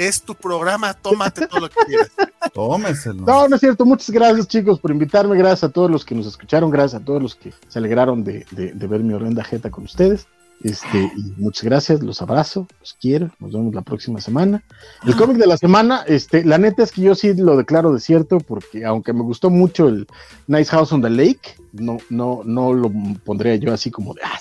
es 0.01 0.23
tu 0.23 0.35
programa, 0.35 0.95
tómate 0.95 1.47
todo 1.47 1.61
lo 1.61 1.69
que 1.69 1.77
quieras. 1.87 2.11
Tómeselo. 2.55 3.27
No, 3.27 3.49
no 3.49 3.57
es 3.57 3.61
cierto. 3.61 3.85
Muchas 3.85 4.11
gracias, 4.11 4.49
chicos, 4.49 4.81
por 4.81 4.91
invitarme. 4.91 5.37
Gracias 5.37 5.65
a 5.65 5.69
todos 5.69 5.91
los 5.91 6.07
que 6.07 6.15
nos 6.15 6.27
escucharon. 6.27 6.71
Gracias 6.71 7.03
a 7.03 7.05
todos 7.05 7.23
los 7.23 7.35
que 7.35 7.53
se 7.69 7.79
alegraron 7.79 8.25
de, 8.25 8.47
ver 8.51 9.01
mi 9.03 9.13
horrenda 9.13 9.45
jeta 9.45 9.71
con 9.71 9.85
ustedes. 9.85 10.27
Este, 10.63 10.99
y 10.99 11.35
muchas 11.39 11.65
gracias, 11.65 12.03
los 12.03 12.21
abrazo, 12.21 12.67
los 12.81 12.95
quiero, 13.01 13.31
nos 13.39 13.53
vemos 13.53 13.75
la 13.75 13.81
próxima 13.81 14.21
semana. 14.21 14.63
El 15.07 15.17
cómic 15.17 15.39
de 15.39 15.47
la 15.47 15.57
semana, 15.57 16.05
este, 16.07 16.45
la 16.45 16.59
neta 16.59 16.83
es 16.83 16.93
que 16.93 17.01
yo 17.01 17.15
sí 17.15 17.33
lo 17.33 17.57
declaro 17.57 17.95
desierto, 17.95 18.41
porque 18.41 18.85
aunque 18.85 19.15
me 19.15 19.23
gustó 19.23 19.49
mucho 19.49 19.89
el 19.89 20.07
Nice 20.49 20.71
House 20.71 20.93
on 20.93 21.01
the 21.01 21.09
Lake, 21.09 21.57
no, 21.73 21.97
no, 22.11 22.43
no 22.45 22.75
lo 22.75 22.93
pondría 23.25 23.57
yo 23.57 23.73
así 23.73 23.91
como 23.91 24.13
de 24.13 24.21
ah, 24.23 24.39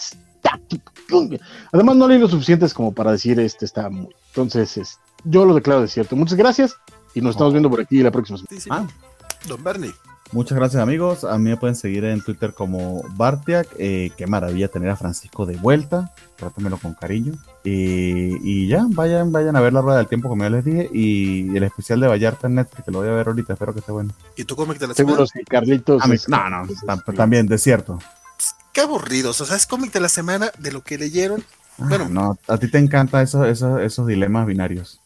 Además, 1.71 1.95
no 1.95 2.07
leí 2.07 2.19
lo 2.19 2.27
suficientes 2.27 2.73
como 2.73 2.91
para 2.91 3.13
decir 3.13 3.39
este 3.39 3.63
está 3.63 3.89
muy. 3.89 4.13
Entonces, 4.27 4.77
este, 4.77 5.08
yo 5.23 5.45
lo 5.45 5.53
declaro 5.53 5.81
de 5.81 5.87
cierto. 5.87 6.15
Muchas 6.15 6.37
gracias 6.37 6.75
y 7.13 7.21
nos 7.21 7.31
estamos 7.31 7.53
viendo 7.53 7.69
por 7.69 7.81
aquí 7.81 8.01
la 8.01 8.11
próxima 8.11 8.37
semana. 8.37 8.87
Ah. 8.87 9.47
Don 9.47 9.63
Bernie. 9.63 9.93
Muchas 10.31 10.57
gracias 10.57 10.81
amigos. 10.81 11.23
A 11.23 11.39
mí 11.39 11.49
me 11.49 11.57
pueden 11.57 11.75
seguir 11.75 12.05
en 12.05 12.21
Twitter 12.21 12.53
como 12.53 13.01
Bartiak. 13.15 13.67
Eh, 13.79 14.11
qué 14.15 14.27
maravilla 14.27 14.67
tener 14.67 14.91
a 14.91 14.95
Francisco 14.95 15.47
de 15.47 15.55
vuelta. 15.55 16.13
Trátamelo 16.35 16.77
con 16.77 16.93
cariño. 16.93 17.33
Y, 17.63 18.67
ya, 18.67 18.85
vayan, 18.89 19.31
vayan 19.31 19.55
a 19.55 19.59
ver 19.59 19.73
la 19.73 19.81
rueda 19.81 19.97
del 19.97 20.07
tiempo 20.07 20.29
como 20.29 20.43
ya 20.43 20.51
les 20.51 20.65
dije. 20.65 20.89
Y 20.93 21.55
el 21.55 21.63
especial 21.63 21.99
de 21.99 22.07
Vallarta 22.07 22.45
en 22.45 22.55
Netflix, 22.55 22.85
que 22.85 22.91
lo 22.91 22.99
voy 22.99 23.07
a 23.07 23.13
ver 23.13 23.27
ahorita. 23.27 23.53
Espero 23.53 23.73
que 23.73 23.79
esté 23.79 23.91
bueno. 23.91 24.13
¿Y 24.35 24.43
tu 24.43 24.55
cómic 24.55 24.77
de 24.77 24.87
la 24.87 24.93
semana? 24.93 25.15
Seguro 25.15 25.29
que 25.33 25.43
Carlitos. 25.45 26.03
no, 26.27 26.49
no, 26.49 26.67
también, 27.15 27.47
desierto. 27.47 27.97
Qué 28.71 28.81
aburridos. 28.81 29.41
O 29.41 29.45
sea, 29.47 29.55
es 29.55 29.65
cómic 29.65 29.91
de 29.91 29.99
la 29.99 30.09
semana 30.09 30.51
de 30.59 30.71
lo 30.71 30.83
que 30.83 30.99
leyeron. 30.99 31.43
Ah, 31.79 31.85
bueno, 31.89 32.07
no, 32.07 32.37
a 32.47 32.57
ti 32.57 32.69
te 32.69 32.77
encantan 32.77 33.23
esos, 33.23 33.47
esos, 33.47 33.81
esos 33.81 34.05
dilemas 34.05 34.45
binarios. 34.45 34.98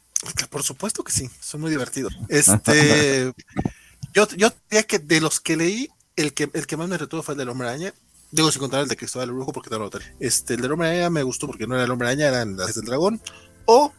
Por 0.49 0.63
supuesto 0.63 1.03
que 1.03 1.11
sí, 1.11 1.29
son 1.39 1.61
muy 1.61 1.69
divertidos. 1.69 2.13
Este, 2.29 3.33
yo, 4.13 4.27
yo 4.35 4.51
diría 4.69 4.83
que 4.83 4.99
de 4.99 5.21
los 5.21 5.39
que 5.39 5.57
leí, 5.57 5.89
el 6.15 6.33
que, 6.33 6.49
el 6.53 6.67
que 6.67 6.77
más 6.77 6.87
me 6.87 6.97
retuvo 6.97 7.23
fue 7.23 7.33
el 7.33 7.39
del 7.39 7.49
Hombre 7.49 7.67
Araña. 7.67 7.93
Digo, 8.31 8.51
sin 8.51 8.59
contar 8.59 8.81
el 8.81 8.87
de 8.87 8.97
Cristóbal 8.97 9.31
Brujo, 9.31 9.51
porque 9.51 9.69
te 9.69 9.77
lo 9.77 9.89
Este, 10.19 10.55
el 10.55 10.61
del 10.61 10.71
Hombre 10.71 10.89
Araña 10.89 11.09
me 11.09 11.23
gustó 11.23 11.47
porque 11.47 11.67
no 11.67 11.75
era 11.75 11.83
el 11.83 11.91
Hombre 11.91 12.07
Araña, 12.07 12.27
eran 12.27 12.57
las 12.57 12.75
del 12.75 12.85
dragón. 12.85 13.21
O, 13.65 13.93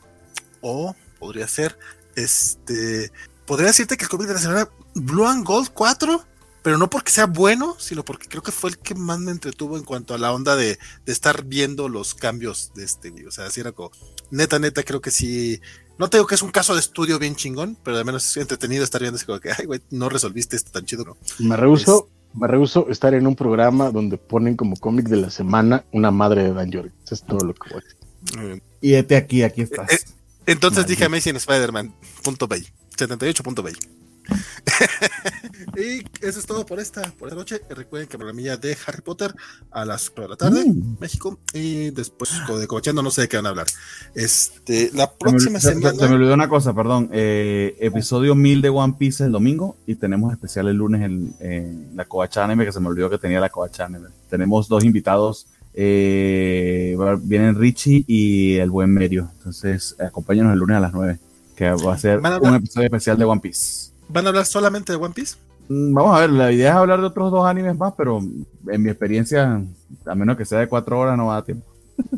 o, 0.60 0.96
podría 1.18 1.48
ser, 1.48 1.78
este, 2.16 3.12
podría 3.46 3.68
decirte 3.68 3.96
que 3.96 4.04
el 4.04 4.10
cómic 4.10 4.28
de 4.28 4.34
la 4.34 4.40
semana 4.40 4.68
Blue 4.94 5.26
and 5.26 5.44
Gold 5.44 5.70
4 5.72 6.24
pero 6.64 6.78
no 6.78 6.88
porque 6.88 7.12
sea 7.12 7.26
bueno, 7.26 7.76
sino 7.78 8.06
porque 8.06 8.26
creo 8.26 8.42
que 8.42 8.50
fue 8.50 8.70
el 8.70 8.78
que 8.78 8.94
más 8.94 9.18
me 9.18 9.30
entretuvo 9.30 9.76
en 9.76 9.84
cuanto 9.84 10.14
a 10.14 10.18
la 10.18 10.32
onda 10.32 10.56
de, 10.56 10.78
de 11.04 11.12
estar 11.12 11.44
viendo 11.44 11.90
los 11.90 12.14
cambios 12.14 12.72
de 12.74 12.84
este, 12.84 13.12
o 13.28 13.30
sea, 13.30 13.44
así 13.44 13.60
era 13.60 13.72
como, 13.72 13.90
neta, 14.30 14.58
neta, 14.58 14.82
creo 14.82 15.02
que 15.02 15.10
sí, 15.10 15.60
no 15.98 16.08
te 16.08 16.16
digo 16.16 16.26
que 16.26 16.34
es 16.34 16.42
un 16.42 16.50
caso 16.50 16.74
de 16.74 16.81
estudio 16.81 17.18
bien 17.18 17.36
chingón, 17.36 17.76
pero 17.82 17.97
al 17.98 18.05
menos 18.05 18.26
es 18.28 18.36
entretenido 18.36 18.84
estar 18.84 19.00
viendo 19.00 19.16
así 19.16 19.26
como 19.26 19.40
que, 19.40 19.50
ay, 19.56 19.66
güey, 19.66 19.81
no 19.90 20.08
resolviste 20.08 20.56
esto 20.56 20.70
tan 20.73 20.84
chido, 20.84 21.05
¿no? 21.05 21.16
Me 21.39 21.56
rehuso, 21.56 22.08
me 22.34 22.48
rehuso 22.48 22.89
estar 22.89 23.14
en 23.14 23.26
un 23.26 23.36
programa 23.36 23.90
donde 23.90 24.18
ponen 24.18 24.56
como 24.56 24.76
cómic 24.76 25.06
de 25.06 25.16
la 25.16 25.31
semana 25.31 25.84
una 25.92 26.10
madre 26.10 26.44
de 26.44 26.52
Dan 26.52 26.73
Jorgens, 26.73 26.94
es 27.10 27.23
todo 27.23 27.47
lo 27.47 27.55
que 27.55 27.70
voy 27.70 27.81
a 27.81 28.40
decir. 28.40 28.62
Y 28.81 28.94
este 28.94 29.16
aquí, 29.16 29.42
aquí 29.42 29.62
estás. 29.62 29.90
Eh, 29.90 29.94
eh, 29.94 30.12
entonces 30.47 30.86
dije 30.86 31.05
Amazing 31.05 31.36
Spider-Man, 31.36 31.94
punto 32.23 32.48
78.bay. 32.48 33.74
y 35.76 36.04
eso 36.24 36.38
es 36.38 36.46
todo 36.46 36.64
por 36.64 36.80
esta, 36.80 37.02
por 37.18 37.28
esta 37.28 37.38
noche. 37.38 37.60
Recuerden 37.68 38.08
que 38.08 38.16
programilla 38.16 38.56
de 38.56 38.76
Harry 38.86 39.02
Potter 39.02 39.34
a 39.70 39.84
las 39.84 40.10
4 40.10 40.24
de 40.24 40.28
la 40.30 40.36
tarde, 40.36 40.64
mm. 40.70 40.96
México. 41.00 41.38
Y 41.52 41.90
después 41.90 42.30
de 42.58 42.66
Coachando, 42.66 43.02
no 43.02 43.10
sé 43.10 43.22
de 43.22 43.28
qué 43.28 43.36
van 43.36 43.46
a 43.46 43.50
hablar. 43.50 43.66
Este, 44.14 44.90
la 44.94 45.12
próxima 45.12 45.60
semana. 45.60 45.94
Se, 45.94 46.08
me 46.08 46.14
olvidó 46.14 46.34
una 46.34 46.48
cosa, 46.48 46.74
perdón. 46.74 47.10
Eh, 47.12 47.76
episodio 47.80 48.34
1000 48.34 48.62
de 48.62 48.68
One 48.70 48.94
Piece 48.98 49.24
el 49.24 49.32
domingo 49.32 49.76
y 49.86 49.96
tenemos 49.96 50.32
especial 50.32 50.68
el 50.68 50.76
lunes 50.76 51.02
en, 51.02 51.96
la 51.96 52.04
Coacha 52.04 52.44
Anime, 52.44 52.64
que 52.64 52.72
se 52.72 52.80
me 52.80 52.88
olvidó 52.88 53.10
que 53.10 53.18
tenía 53.18 53.40
la 53.40 53.50
Coacha 53.50 53.84
Anime. 53.84 54.08
Tenemos 54.28 54.68
dos 54.68 54.84
invitados. 54.84 55.46
Eh, 55.74 56.96
vienen 57.22 57.58
Richie 57.58 58.04
y 58.06 58.56
el 58.56 58.70
buen 58.70 58.90
Medio. 58.90 59.30
Entonces, 59.38 59.96
acompáñanos 59.98 60.52
el 60.52 60.60
lunes 60.60 60.76
a 60.76 60.80
las 60.80 60.92
9, 60.92 61.18
que 61.56 61.70
va 61.70 61.94
a 61.94 61.98
ser 61.98 62.20
un 62.20 62.54
episodio 62.54 62.86
especial 62.86 63.18
de 63.18 63.24
One 63.24 63.40
Piece. 63.40 63.93
¿Van 64.08 64.26
a 64.26 64.28
hablar 64.28 64.47
solamente 64.47 64.92
de 64.92 64.99
One 64.99 65.15
Piece? 65.15 65.36
Mm, 65.68 65.94
vamos 65.94 66.16
a 66.16 66.20
ver, 66.20 66.31
la 66.31 66.52
idea 66.52 66.70
es 66.70 66.76
hablar 66.76 67.00
de 67.00 67.07
otros 67.07 67.31
dos 67.31 67.47
animes 67.47 67.76
más, 67.76 67.94
pero 67.97 68.18
en 68.18 68.83
mi 68.83 68.91
experiencia, 68.91 69.62
a 70.07 70.15
menos 70.15 70.36
que 70.36 70.44
sea 70.44 70.60
de 70.60 70.68
cuatro 70.68 70.99
horas, 70.99 71.16
no 71.16 71.26
va 71.26 71.33
a 71.33 71.36
dar 71.36 71.44
tiempo. 71.44 71.66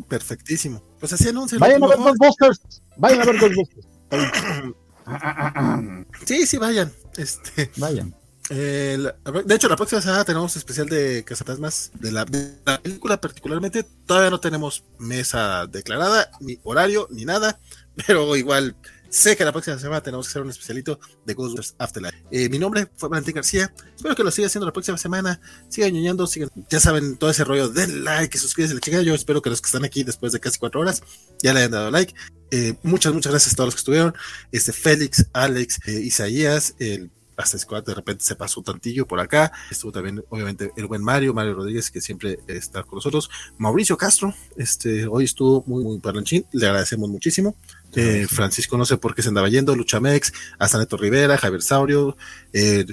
Perfectísimo. 0.07 0.81
Pues 0.99 1.13
así 1.13 1.29
anuncian. 1.29 1.59
Vayan 1.59 1.83
a 1.83 1.87
ver 1.87 1.97
Ghostbusters. 1.97 2.81
Vayan 2.97 3.21
a 3.21 3.25
ver 3.25 3.39
Ghostbusters. 3.39 3.87
sí, 6.25 6.45
sí, 6.45 6.57
vayan. 6.57 6.91
Este, 7.15 7.71
vayan. 7.77 8.15
de 8.49 9.55
hecho, 9.55 9.69
la 9.69 9.75
próxima 9.75 10.01
semana 10.01 10.25
tenemos 10.25 10.55
especial 10.55 10.87
de 10.87 11.23
Cazatasmas 11.23 11.91
de 11.99 12.11
la, 12.11 12.25
de 12.25 12.57
la 12.65 12.81
película, 12.81 13.21
particularmente. 13.21 13.83
Todavía 14.05 14.29
no 14.29 14.39
tenemos 14.39 14.83
mesa 14.99 15.67
declarada, 15.67 16.29
ni 16.39 16.59
horario, 16.63 17.07
ni 17.11 17.25
nada, 17.25 17.59
pero 18.07 18.35
igual 18.35 18.75
Sé 19.09 19.37
que 19.37 19.45
la 19.45 19.51
próxima 19.51 19.77
semana 19.79 20.01
tenemos 20.01 20.27
que 20.27 20.31
hacer 20.31 20.41
un 20.41 20.49
especialito 20.49 20.99
de 21.25 21.33
Ghostbusters 21.33 21.75
Afterlife. 21.77 22.17
Eh, 22.31 22.49
mi 22.49 22.59
nombre 22.59 22.87
fue 22.95 23.09
Valentín 23.09 23.35
García. 23.35 23.73
Espero 23.95 24.15
que 24.15 24.23
lo 24.23 24.31
siga 24.31 24.47
haciendo 24.47 24.65
la 24.65 24.73
próxima 24.73 24.97
semana. 24.97 25.39
Sigan 25.69 25.93
ñoñando, 25.93 26.27
sigan, 26.27 26.49
ya 26.69 26.79
saben, 26.79 27.17
todo 27.17 27.29
ese 27.29 27.43
rollo. 27.43 27.69
Den 27.69 28.03
like, 28.03 28.37
suscríbanse 28.37 28.75
la 28.75 28.81
chica. 28.81 29.01
Yo 29.01 29.15
espero 29.15 29.41
que 29.41 29.49
los 29.49 29.61
que 29.61 29.67
están 29.67 29.85
aquí 29.85 30.03
después 30.03 30.33
de 30.33 30.39
casi 30.39 30.59
cuatro 30.59 30.81
horas 30.81 31.01
ya 31.41 31.53
le 31.53 31.59
hayan 31.59 31.71
dado 31.71 31.91
like. 31.91 32.13
Eh, 32.51 32.75
muchas, 32.83 33.13
muchas 33.13 33.31
gracias 33.31 33.53
a 33.53 33.55
todos 33.55 33.67
los 33.67 33.75
que 33.75 33.79
estuvieron. 33.79 34.13
Este, 34.51 34.73
Félix, 34.73 35.25
Alex, 35.33 35.79
eh, 35.85 35.91
Isaías, 35.91 36.75
el 36.79 37.11
hasta 37.37 37.57
Squad 37.57 37.83
de 37.83 37.93
repente 37.93 38.25
se 38.25 38.35
pasó 38.35 38.61
tantillo 38.61 39.07
por 39.07 39.19
acá. 39.19 39.51
Estuvo 39.69 39.91
también, 39.91 40.23
obviamente, 40.29 40.71
el 40.75 40.87
buen 40.87 41.03
Mario, 41.03 41.33
Mario 41.33 41.53
Rodríguez, 41.53 41.91
que 41.91 42.01
siempre 42.01 42.39
está 42.47 42.83
con 42.83 42.97
nosotros. 42.97 43.29
Mauricio 43.57 43.95
Castro, 43.95 44.33
este, 44.57 45.05
hoy 45.07 45.25
estuvo 45.25 45.63
muy, 45.67 45.83
muy 45.83 45.99
parlanchín, 45.99 46.45
le 46.51 46.65
agradecemos 46.65 47.09
muchísimo. 47.09 47.55
Eh, 47.97 48.27
Francisco 48.29 48.77
no 48.77 48.85
sé 48.85 48.97
por 48.97 49.15
qué 49.15 49.23
se 49.23 49.29
andaba 49.29 49.49
yendo, 49.49 49.75
Luchamex, 49.75 50.31
hasta 50.59 50.77
Neto 50.77 50.97
Rivera, 50.97 51.35
Javier 51.35 51.63
Saurio, 51.63 52.15
eh, 52.53 52.85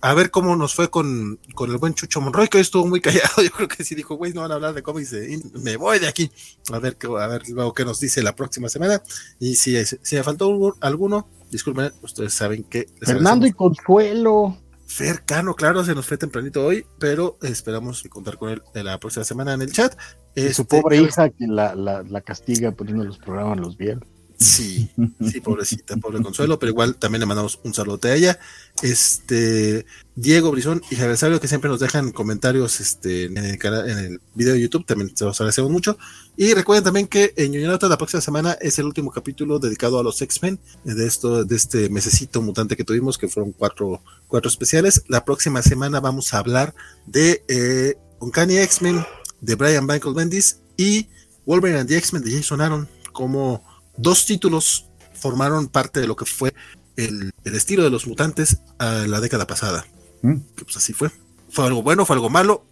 a 0.00 0.14
ver 0.14 0.30
cómo 0.30 0.54
nos 0.54 0.72
fue 0.72 0.88
con, 0.88 1.40
con, 1.56 1.72
el 1.72 1.78
buen 1.78 1.94
Chucho 1.94 2.20
Monroy, 2.20 2.46
que 2.46 2.58
hoy 2.58 2.62
estuvo 2.62 2.86
muy 2.86 3.00
callado, 3.02 3.42
yo 3.42 3.50
creo 3.50 3.66
que 3.66 3.82
sí 3.82 3.96
dijo, 3.96 4.14
güey, 4.14 4.32
no 4.32 4.42
van 4.42 4.52
a 4.52 4.54
hablar 4.54 4.72
de 4.72 4.84
cómics, 4.84 5.16
me 5.54 5.76
voy 5.76 5.98
de 5.98 6.06
aquí, 6.06 6.30
a 6.72 6.78
ver, 6.78 6.96
a 7.18 7.26
ver 7.26 7.42
luego 7.48 7.74
qué 7.74 7.84
nos 7.84 7.98
dice 7.98 8.22
la 8.22 8.36
próxima 8.36 8.68
semana, 8.68 9.02
y 9.40 9.56
si, 9.56 9.84
si 9.84 10.14
me 10.14 10.22
faltó 10.22 10.76
alguno, 10.80 11.28
disculpen, 11.50 11.90
ustedes 12.02 12.32
saben 12.32 12.62
que... 12.62 12.88
Fernando 13.00 13.48
y 13.48 13.52
Consuelo. 13.52 14.56
Fer 14.86 15.24
Cano, 15.24 15.56
claro, 15.56 15.84
se 15.84 15.92
nos 15.92 16.06
fue 16.06 16.18
tempranito 16.18 16.64
hoy, 16.64 16.86
pero 17.00 17.36
esperamos 17.42 18.04
contar 18.08 18.38
con 18.38 18.50
él 18.50 18.62
la 18.74 19.00
próxima 19.00 19.24
semana 19.24 19.54
en 19.54 19.62
el 19.62 19.72
chat. 19.72 19.92
su 20.36 20.40
este, 20.40 20.64
pobre 20.64 20.98
hija 20.98 21.28
que 21.30 21.48
la, 21.48 21.74
la, 21.74 22.04
la 22.04 22.20
castiga 22.20 22.70
poniendo 22.70 23.02
los 23.02 23.18
programas 23.18 23.58
los 23.58 23.76
viernes. 23.76 24.15
Sí, 24.38 24.90
sí, 25.30 25.40
pobrecita, 25.40 25.96
pobre 25.96 26.20
Consuelo, 26.20 26.58
pero 26.58 26.70
igual 26.70 26.96
también 26.96 27.20
le 27.20 27.26
mandamos 27.26 27.58
un 27.64 27.72
saludo 27.72 27.98
a 28.02 28.14
ella. 28.14 28.38
Este, 28.82 29.86
Diego 30.14 30.50
Brizón 30.50 30.82
y 30.90 30.96
Javier 30.96 31.16
Sabio, 31.16 31.40
que 31.40 31.48
siempre 31.48 31.70
nos 31.70 31.80
dejan 31.80 32.12
comentarios 32.12 32.80
este, 32.80 33.24
en, 33.24 33.38
el 33.38 33.58
en 33.64 33.98
el 33.98 34.20
video 34.34 34.52
de 34.52 34.60
YouTube, 34.60 34.84
también 34.84 35.16
se 35.16 35.24
los 35.24 35.40
agradecemos 35.40 35.70
mucho. 35.70 35.96
Y 36.36 36.52
recuerden 36.52 36.84
también 36.84 37.06
que 37.06 37.32
en 37.36 37.52
Ñoñonautas 37.52 37.88
la 37.88 37.96
próxima 37.96 38.20
semana 38.20 38.58
es 38.60 38.78
el 38.78 38.84
último 38.84 39.10
capítulo 39.10 39.58
dedicado 39.58 39.98
a 39.98 40.02
los 40.02 40.20
X-Men, 40.20 40.58
de 40.84 41.06
esto, 41.06 41.44
de 41.44 41.56
este 41.56 41.88
mesecito 41.88 42.42
mutante 42.42 42.76
que 42.76 42.84
tuvimos, 42.84 43.16
que 43.16 43.28
fueron 43.28 43.52
cuatro, 43.52 44.02
cuatro 44.28 44.50
especiales. 44.50 45.02
La 45.08 45.24
próxima 45.24 45.62
semana 45.62 46.00
vamos 46.00 46.34
a 46.34 46.38
hablar 46.38 46.74
de 47.06 47.42
eh, 47.48 47.94
Uncanny 48.20 48.58
X-Men, 48.58 49.02
de 49.40 49.54
Brian 49.54 49.86
Michael 49.86 50.14
Bendis 50.14 50.60
y 50.76 51.08
Wolverine 51.46 51.80
and 51.80 51.88
the 51.88 51.96
X-Men 51.96 52.22
de 52.22 52.32
Jason 52.32 52.60
Aaron, 52.60 52.86
como 53.12 53.64
dos 53.96 54.26
títulos 54.26 54.86
formaron 55.14 55.68
parte 55.68 56.00
de 56.00 56.06
lo 56.06 56.16
que 56.16 56.24
fue 56.24 56.54
el, 56.96 57.32
estilo 57.44 57.82
de 57.82 57.90
los 57.90 58.06
mutantes 58.06 58.58
a 58.78 59.06
la 59.06 59.20
década 59.20 59.46
pasada. 59.46 59.86
Mm. 60.22 60.36
pues 60.62 60.76
así 60.76 60.92
fue. 60.92 61.10
Fue 61.50 61.66
algo 61.66 61.82
bueno, 61.82 62.04
fue 62.06 62.16
algo 62.16 62.30
malo. 62.30 62.64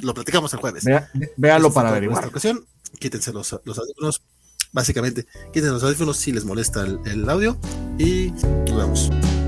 Lo 0.00 0.14
platicamos 0.14 0.52
el 0.52 0.60
jueves. 0.60 0.84
véalo 1.36 1.72
para 1.72 1.88
averiguar. 1.88 2.18
En 2.18 2.24
esta 2.24 2.30
ocasión, 2.30 2.66
quítense 2.98 3.32
los, 3.32 3.58
los 3.64 3.78
audífonos. 3.78 4.22
Básicamente, 4.72 5.26
quítense 5.52 5.70
los 5.70 5.82
audífonos 5.82 6.16
si 6.16 6.32
les 6.32 6.44
molesta 6.44 6.82
el, 6.82 7.00
el 7.06 7.28
audio. 7.30 7.58
Y 7.98 8.30
nos 8.30 8.76
vemos. 8.76 9.45